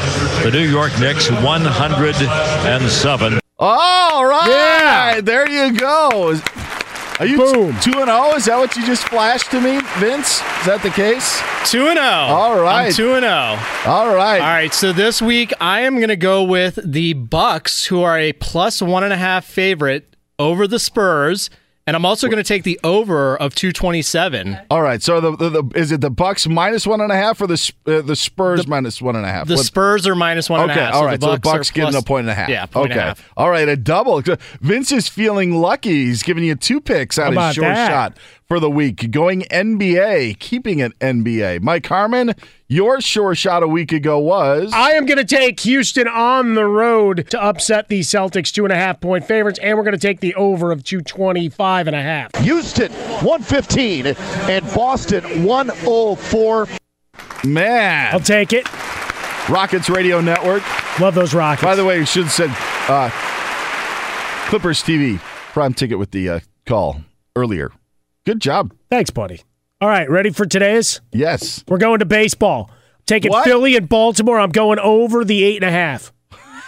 the 0.44 0.52
New 0.52 0.70
York 0.70 0.92
Knicks 1.00 1.32
107. 1.32 3.40
All 3.64 4.26
right. 4.26 5.22
There 5.24 5.50
you 5.50 5.78
go. 5.78 6.40
Is- 7.24 7.40
Are 7.40 7.56
you 7.56 7.74
2 7.82 8.00
and 8.00 8.08
0? 8.08 8.34
Is 8.36 8.46
that 8.46 8.58
what 8.58 8.76
you 8.76 8.86
just 8.86 9.04
flashed 9.08 9.52
to 9.52 9.62
me, 9.62 9.80
Vince? 10.00 10.40
Is 10.60 10.66
that 10.66 10.80
the 10.84 10.90
case? 10.90 11.40
2 11.72 11.88
and 11.88 11.98
0. 11.98 12.04
All 12.06 12.60
right. 12.60 12.88
I'm 12.88 12.94
2 12.94 13.14
and 13.14 13.24
0. 13.24 13.32
All 13.86 14.14
right. 14.16 14.40
All 14.42 14.48
right. 14.48 14.74
So 14.74 14.92
this 14.92 15.22
week 15.22 15.54
I 15.62 15.82
am 15.82 15.98
going 15.98 16.08
to 16.10 16.16
go 16.16 16.44
with 16.44 16.80
the 16.84 17.14
Bucks, 17.14 17.86
who 17.86 18.02
are 18.02 18.18
a 18.18 18.34
plus 18.34 18.82
one 18.82 19.04
and 19.04 19.14
a 19.14 19.18
half 19.18 19.46
favorite 19.46 20.16
over 20.40 20.68
the 20.68 20.80
Spurs, 20.80 21.50
and 21.88 21.96
I'm 21.96 22.06
also 22.06 22.28
going 22.28 22.38
to 22.38 22.48
take 22.48 22.64
the 22.64 22.80
over 22.84 23.36
of 23.38 23.56
227. 23.56 24.58
All 24.70 24.82
right. 24.82 25.02
So 25.02 25.20
the, 25.20 25.36
the, 25.36 25.50
the 25.50 25.72
is 25.76 25.92
it 25.92 26.02
the 26.02 26.10
Bucks 26.10 26.48
minus 26.48 26.86
one 26.86 27.02
and 27.02 27.12
a 27.12 27.16
half 27.16 27.42
or 27.42 27.48
the 27.48 27.74
uh, 27.88 28.02
the 28.02 28.16
Spurs 28.16 28.68
minus 28.68 29.02
one 29.02 29.16
and 29.16 29.26
a 29.26 29.30
half? 29.30 29.48
The 29.48 29.56
What- 29.56 29.66
Spurs 29.66 30.06
are 30.08 30.16
minus 30.16 30.50
one 30.50 30.62
and 30.62 30.70
a 30.70 30.74
okay, 30.74 30.84
half. 30.84 30.94
all 30.94 31.02
so 31.02 31.06
right. 31.08 31.20
the 31.20 31.26
so 31.26 31.32
the 31.34 31.40
Bucks, 31.40 31.58
Bucks 31.58 31.70
are 31.70 31.74
getting 31.74 31.92
plus- 31.92 32.04
a 32.04 32.06
point 32.06 32.22
and 32.22 32.30
a 32.30 32.34
half. 32.36 32.50
Yeah, 32.50 32.66
point 32.68 32.92
okay. 32.92 32.94
and 32.94 33.02
a 33.02 33.04
half. 33.06 33.30
All 33.36 33.50
right, 33.50 33.68
a 33.68 33.76
double. 33.76 34.22
Vince 34.62 34.92
is 34.92 35.08
feeling 35.08 35.54
lucky. 35.56 36.06
He's 36.06 36.24
giving 36.24 36.44
you 36.44 36.56
two 36.56 36.82
picks 36.82 37.18
out 37.18 37.28
of 37.28 37.34
about 37.34 37.56
short 37.56 37.68
that? 37.68 37.90
shot 37.90 38.18
for 38.52 38.60
the 38.60 38.70
week. 38.70 39.12
Going 39.12 39.44
NBA, 39.44 40.38
keeping 40.40 40.80
it 40.80 41.00
NBA. 41.00 41.62
Mike 41.62 41.88
Harmon, 41.88 42.36
your 42.68 43.00
sure 43.00 43.34
shot 43.34 43.64
a 43.64 43.68
week 43.68 43.94
ago 43.94 44.20
was 44.20 44.74
I 44.74 44.92
am 44.92 45.06
going 45.06 45.20
to 45.20 45.24
take 45.24 45.62
Houston 45.62 46.06
on 46.06 46.54
the 46.56 46.66
road 46.66 47.30
to 47.30 47.42
upset 47.42 47.88
the 47.88 48.02
Celtics 48.02 48.52
two 48.52 48.66
and 48.66 48.74
a 48.74 48.76
half 48.76 49.00
point 49.00 49.24
favorites, 49.24 49.58
and 49.64 49.78
we're 49.78 49.86
going 49.86 49.98
to 49.98 49.98
take 49.98 50.20
the 50.20 50.36
over 50.36 50.74
of 50.74 50.84
225 50.84 51.88
and 51.88 51.96
a 51.96 52.02
half. 52.02 52.36
Houston 52.44 52.92
115 52.92 54.08
and 54.08 54.66
Boston 54.76 55.46
104. 55.46 56.68
man. 57.46 58.14
I'll 58.14 58.20
take 58.20 58.52
it. 58.52 58.68
Rockets 59.48 59.90
Radio 59.90 60.20
Network. 60.20 60.62
Love 61.00 61.16
those 61.16 61.34
Rockets. 61.34 61.64
By 61.64 61.76
the 61.76 61.86
way, 61.86 62.00
you 62.00 62.06
should 62.06 62.24
have 62.24 62.34
said 62.34 62.50
uh, 62.90 63.10
Clippers 64.50 64.84
TV 64.84 65.20
prime 65.54 65.74
ticket 65.74 65.98
with 65.98 66.12
the 66.12 66.28
uh, 66.28 66.40
call 66.66 67.00
earlier. 67.38 67.72
Good 68.32 68.40
job. 68.40 68.74
Thanks, 68.90 69.10
buddy. 69.10 69.42
All 69.82 69.90
right, 69.90 70.10
ready 70.10 70.30
for 70.30 70.46
today's? 70.46 71.02
Yes. 71.12 71.66
We're 71.68 71.80
going 71.80 72.00
to 72.00 72.06
baseball. 72.06 72.72
Taking 73.06 73.30
What? 73.30 73.44
Philly 73.44 73.76
and 73.76 73.90
Baltimore. 73.90 74.40
I'm 74.40 74.52
going 74.52 74.80
over 74.80 75.26
the 75.26 75.44
eight 75.44 75.62
and 75.62 75.66
a 75.66 75.70
half. 75.70 76.14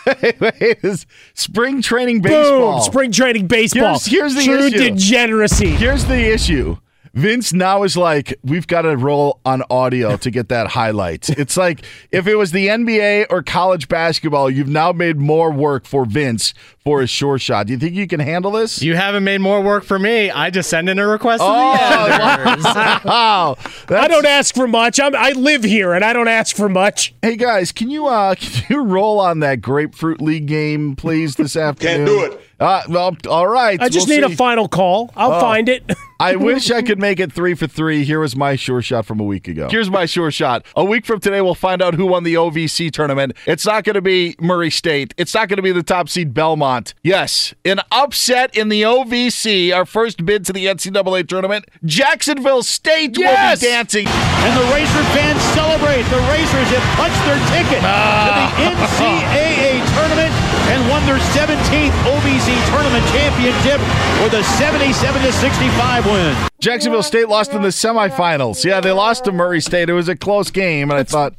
Is 0.60 1.06
spring 1.36 1.82
training 1.82 2.22
baseball. 2.22 2.74
Boom! 2.74 2.82
Spring 2.82 3.14
training 3.14 3.48
baseball. 3.48 3.98
Here's, 3.98 4.06
here's 4.08 4.36
the 4.36 4.44
True 4.44 4.66
issue. 4.66 4.78
degeneracy. 4.78 5.70
Here's 5.70 6.04
the 6.04 6.34
issue. 6.34 6.76
Vince 7.16 7.54
now 7.54 7.84
is 7.84 7.96
like, 7.96 8.40
we've 8.44 8.66
got 8.66 8.82
to 8.82 8.98
roll 8.98 9.40
on 9.46 9.62
audio 9.70 10.18
to 10.18 10.32
get 10.32 10.50
that 10.50 10.68
highlight. 10.68 11.30
It's 11.44 11.58
like 11.58 11.84
if 12.12 12.26
it 12.26 12.36
was 12.36 12.52
the 12.52 12.68
NBA 12.68 13.26
or 13.30 13.44
college 13.44 13.88
basketball, 13.90 14.50
you've 14.50 14.70
now 14.70 14.94
made 14.94 15.18
more 15.18 15.52
work 15.52 15.86
for 15.86 16.06
Vince 16.06 16.54
for 16.80 17.02
his 17.02 17.10
sure 17.10 17.38
shot. 17.38 17.68
Do 17.68 17.74
you 17.74 17.80
think 17.80 17.94
you 17.96 18.08
can 18.08 18.20
handle 18.22 18.52
this? 18.52 18.82
You 18.82 18.96
haven't 18.96 19.24
made 19.26 19.42
more 19.42 19.62
work 19.62 19.84
for 19.84 20.00
me. 20.00 20.32
I 20.32 20.50
just 20.50 20.70
send 20.70 20.90
in 20.90 21.00
a 21.00 21.08
request 21.08 21.42
to 21.42 21.46
Oh, 21.48 21.74
the 21.74 23.02
wow. 23.10 23.58
I 23.90 24.08
don't 24.08 24.26
ask 24.26 24.56
for 24.56 24.68
much. 24.68 25.00
I'm, 25.00 25.16
I 25.16 25.32
live 25.32 25.64
here, 25.64 25.94
and 25.94 26.04
I 26.06 26.14
don't 26.14 26.28
ask 26.30 26.56
for 26.56 26.70
much. 26.70 27.14
Hey 27.22 27.36
guys, 27.36 27.72
can 27.72 27.90
you 27.90 28.08
uh 28.08 28.36
can 28.40 28.66
you 28.70 28.84
roll 28.84 29.20
on 29.20 29.40
that 29.40 29.62
grapefruit 29.62 30.22
league 30.22 30.46
game, 30.46 30.96
please, 30.96 31.36
this 31.36 31.56
afternoon? 31.56 32.08
Can't 32.08 32.08
do 32.08 32.24
it. 32.34 32.42
Uh, 32.60 32.82
well, 32.90 33.18
all 33.30 33.48
right. 33.48 33.82
I 33.82 33.90
just 33.90 34.08
we'll 34.08 34.22
need 34.22 34.28
see. 34.28 34.34
a 34.34 34.38
final 34.38 34.68
call. 34.68 35.12
I'll 35.16 35.34
Oh. 35.34 35.40
find 35.40 35.68
it. 35.70 35.84
I 36.20 36.36
wish 36.38 36.72
I 36.72 36.82
could 36.82 37.00
make 37.00 37.20
it 37.20 37.34
three 37.34 37.54
for 37.56 37.68
three. 37.68 38.04
Here 38.06 38.20
was 38.20 38.36
my 38.36 38.56
sure 38.56 38.82
shot 38.82 39.06
from 39.06 39.20
a 39.20 39.24
week 39.24 39.48
ago. 39.48 39.68
Here's 39.70 39.90
my 39.90 40.06
sure 40.06 40.32
shot. 40.32 40.66
A 40.76 40.86
week 40.86 41.06
from 41.06 41.20
today, 41.20 41.42
we'll 41.42 41.56
find 41.56 41.82
out 41.82 41.96
who 41.96 42.06
won 42.06 42.24
the 42.24 42.36
OVC 42.36 42.92
tournament. 42.92 43.34
It's 43.46 43.66
not 43.66 43.84
going 43.84 43.96
to 43.96 44.02
be 44.02 44.36
Murray 44.40 44.70
State. 44.70 45.14
It's 45.18 45.34
not 45.34 45.50
going 45.50 45.58
to 45.58 45.64
be 45.64 45.72
the 45.74 45.84
top 45.84 46.08
seed 46.08 46.34
Belmont. 46.34 46.94
Yes, 47.04 47.54
an 47.66 47.82
upset 47.92 48.56
in 48.56 48.70
the 48.70 48.84
OVC, 48.84 49.76
our 49.76 49.86
first 49.86 50.26
bid 50.26 50.46
to 50.46 50.54
the 50.54 50.66
NCAA 50.68 51.28
tournament. 51.28 51.66
Jacksonville 51.84 52.64
State 52.64 53.18
Yes! 53.18 53.60
will 53.62 53.68
be 53.68 53.72
dancing. 53.74 54.08
And 54.08 54.54
the 54.58 54.74
Racer 54.74 55.04
fans 55.12 55.42
celebrate. 55.58 56.04
The 56.04 56.22
Racers 56.32 56.70
have 56.72 56.88
punched 56.96 57.24
their 57.26 57.40
ticket 57.52 57.84
Ah. 57.84 58.54
to 58.56 58.64
the 58.64 58.72
NCAA 58.72 59.84
tournament 59.98 60.32
and 60.72 60.90
won 60.90 61.06
their 61.06 61.18
17th 61.18 61.92
OVC 62.08 62.70
tournament 62.72 63.06
championship 63.12 63.80
with 64.24 64.34
a 64.34 64.44
77 64.58 65.22
to 65.22 65.32
65 65.32 66.06
win. 66.06 66.36
Jacksonville 66.60 67.04
State 67.04 67.28
lost 67.28 67.52
in 67.54 67.62
the 67.62 67.70
semifinals. 67.70 68.64
Yeah, 68.64 68.80
they 68.80 68.92
lost 68.92 69.26
to 69.26 69.32
Murray 69.32 69.60
State. 69.60 69.90
It 69.90 69.94
was 69.94 70.08
a 70.08 70.16
close 70.16 70.50
game, 70.52 70.90
and 70.90 71.00
I 71.00 71.04
thought. 71.04 71.36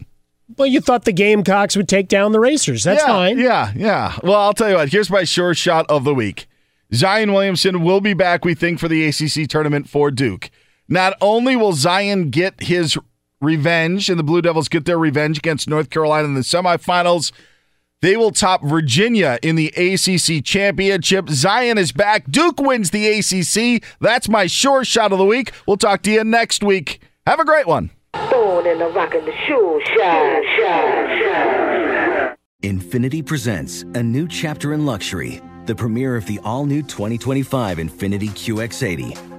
well, 0.57 0.67
you 0.67 0.81
thought 0.81 1.05
the 1.05 1.13
Gamecocks 1.13 1.77
would 1.77 1.89
take 1.89 2.09
down 2.09 2.33
the 2.33 2.41
Racers. 2.41 2.85
That's 2.85 3.03
yeah, 3.03 3.07
fine. 3.07 3.39
Yeah, 3.39 3.73
yeah. 3.75 4.19
Well, 4.23 4.39
I'll 4.39 4.55
tell 4.55 4.69
you 4.69 4.77
what. 4.77 4.91
Here's 4.91 5.11
my 5.11 5.25
sure 5.25 5.55
shot 5.55 5.87
of 5.89 6.05
the 6.05 6.15
week. 6.15 6.47
Zion 6.93 7.33
Williamson 7.33 7.83
will 7.83 8.01
be 8.01 8.15
back, 8.15 8.45
we 8.45 8.55
think, 8.55 8.79
for 8.79 8.89
the 8.89 9.07
ACC 9.07 9.49
tournament 9.49 9.89
for 9.89 10.11
Duke. 10.11 10.51
Not 10.89 11.17
only 11.21 11.57
will 11.57 11.73
Zion 11.73 12.31
get 12.31 12.63
his 12.63 12.99
revenge 13.41 14.09
and 14.09 14.19
the 14.19 14.23
Blue 14.23 14.43
Devils 14.43 14.69
get 14.69 14.85
their 14.85 14.99
revenge 14.99 15.39
against 15.39 15.69
North 15.69 15.91
Carolina 15.91 16.29
in 16.29 16.35
the 16.35 16.41
semifinals, 16.41 17.33
they 18.05 18.19
will 18.19 18.33
top 18.33 18.63
Virginia 18.63 19.39
in 19.43 19.57
the 19.57 19.69
ACC 19.69 20.45
championship. 20.45 21.31
Zion 21.31 21.79
is 21.79 21.91
back. 21.91 22.31
Duke 22.31 22.61
wins 22.61 22.91
the 22.91 23.09
ACC. 23.09 23.83
That's 23.99 24.29
my 24.29 24.47
sure 24.47 24.85
shot 24.85 25.13
of 25.13 25.17
the 25.17 25.25
week. 25.25 25.53
We'll 25.67 25.79
talk 25.79 26.03
to 26.03 26.11
you 26.11 26.23
next 26.23 26.63
week. 26.63 27.01
Have 27.27 27.41
a 27.41 27.47
great 27.47 27.67
one. 27.67 27.89
in 28.13 28.79
the 28.79 28.93
rock 28.95 29.13
the 29.13 29.33
shoe 29.47 29.81
shine, 29.97 30.43
shine, 30.59 31.23
shine. 31.23 32.37
Infiniti 32.63 33.25
presents 33.25 33.85
a 33.95 34.03
new 34.03 34.29
chapter 34.29 34.75
in 34.75 34.85
luxury, 34.85 35.41
the 35.65 35.75
premiere 35.75 36.15
of 36.15 36.27
the 36.27 36.39
all 36.45 36.67
new 36.67 36.83
2025 36.83 37.79
Infiniti 37.79 38.29
QX80, 38.29 39.34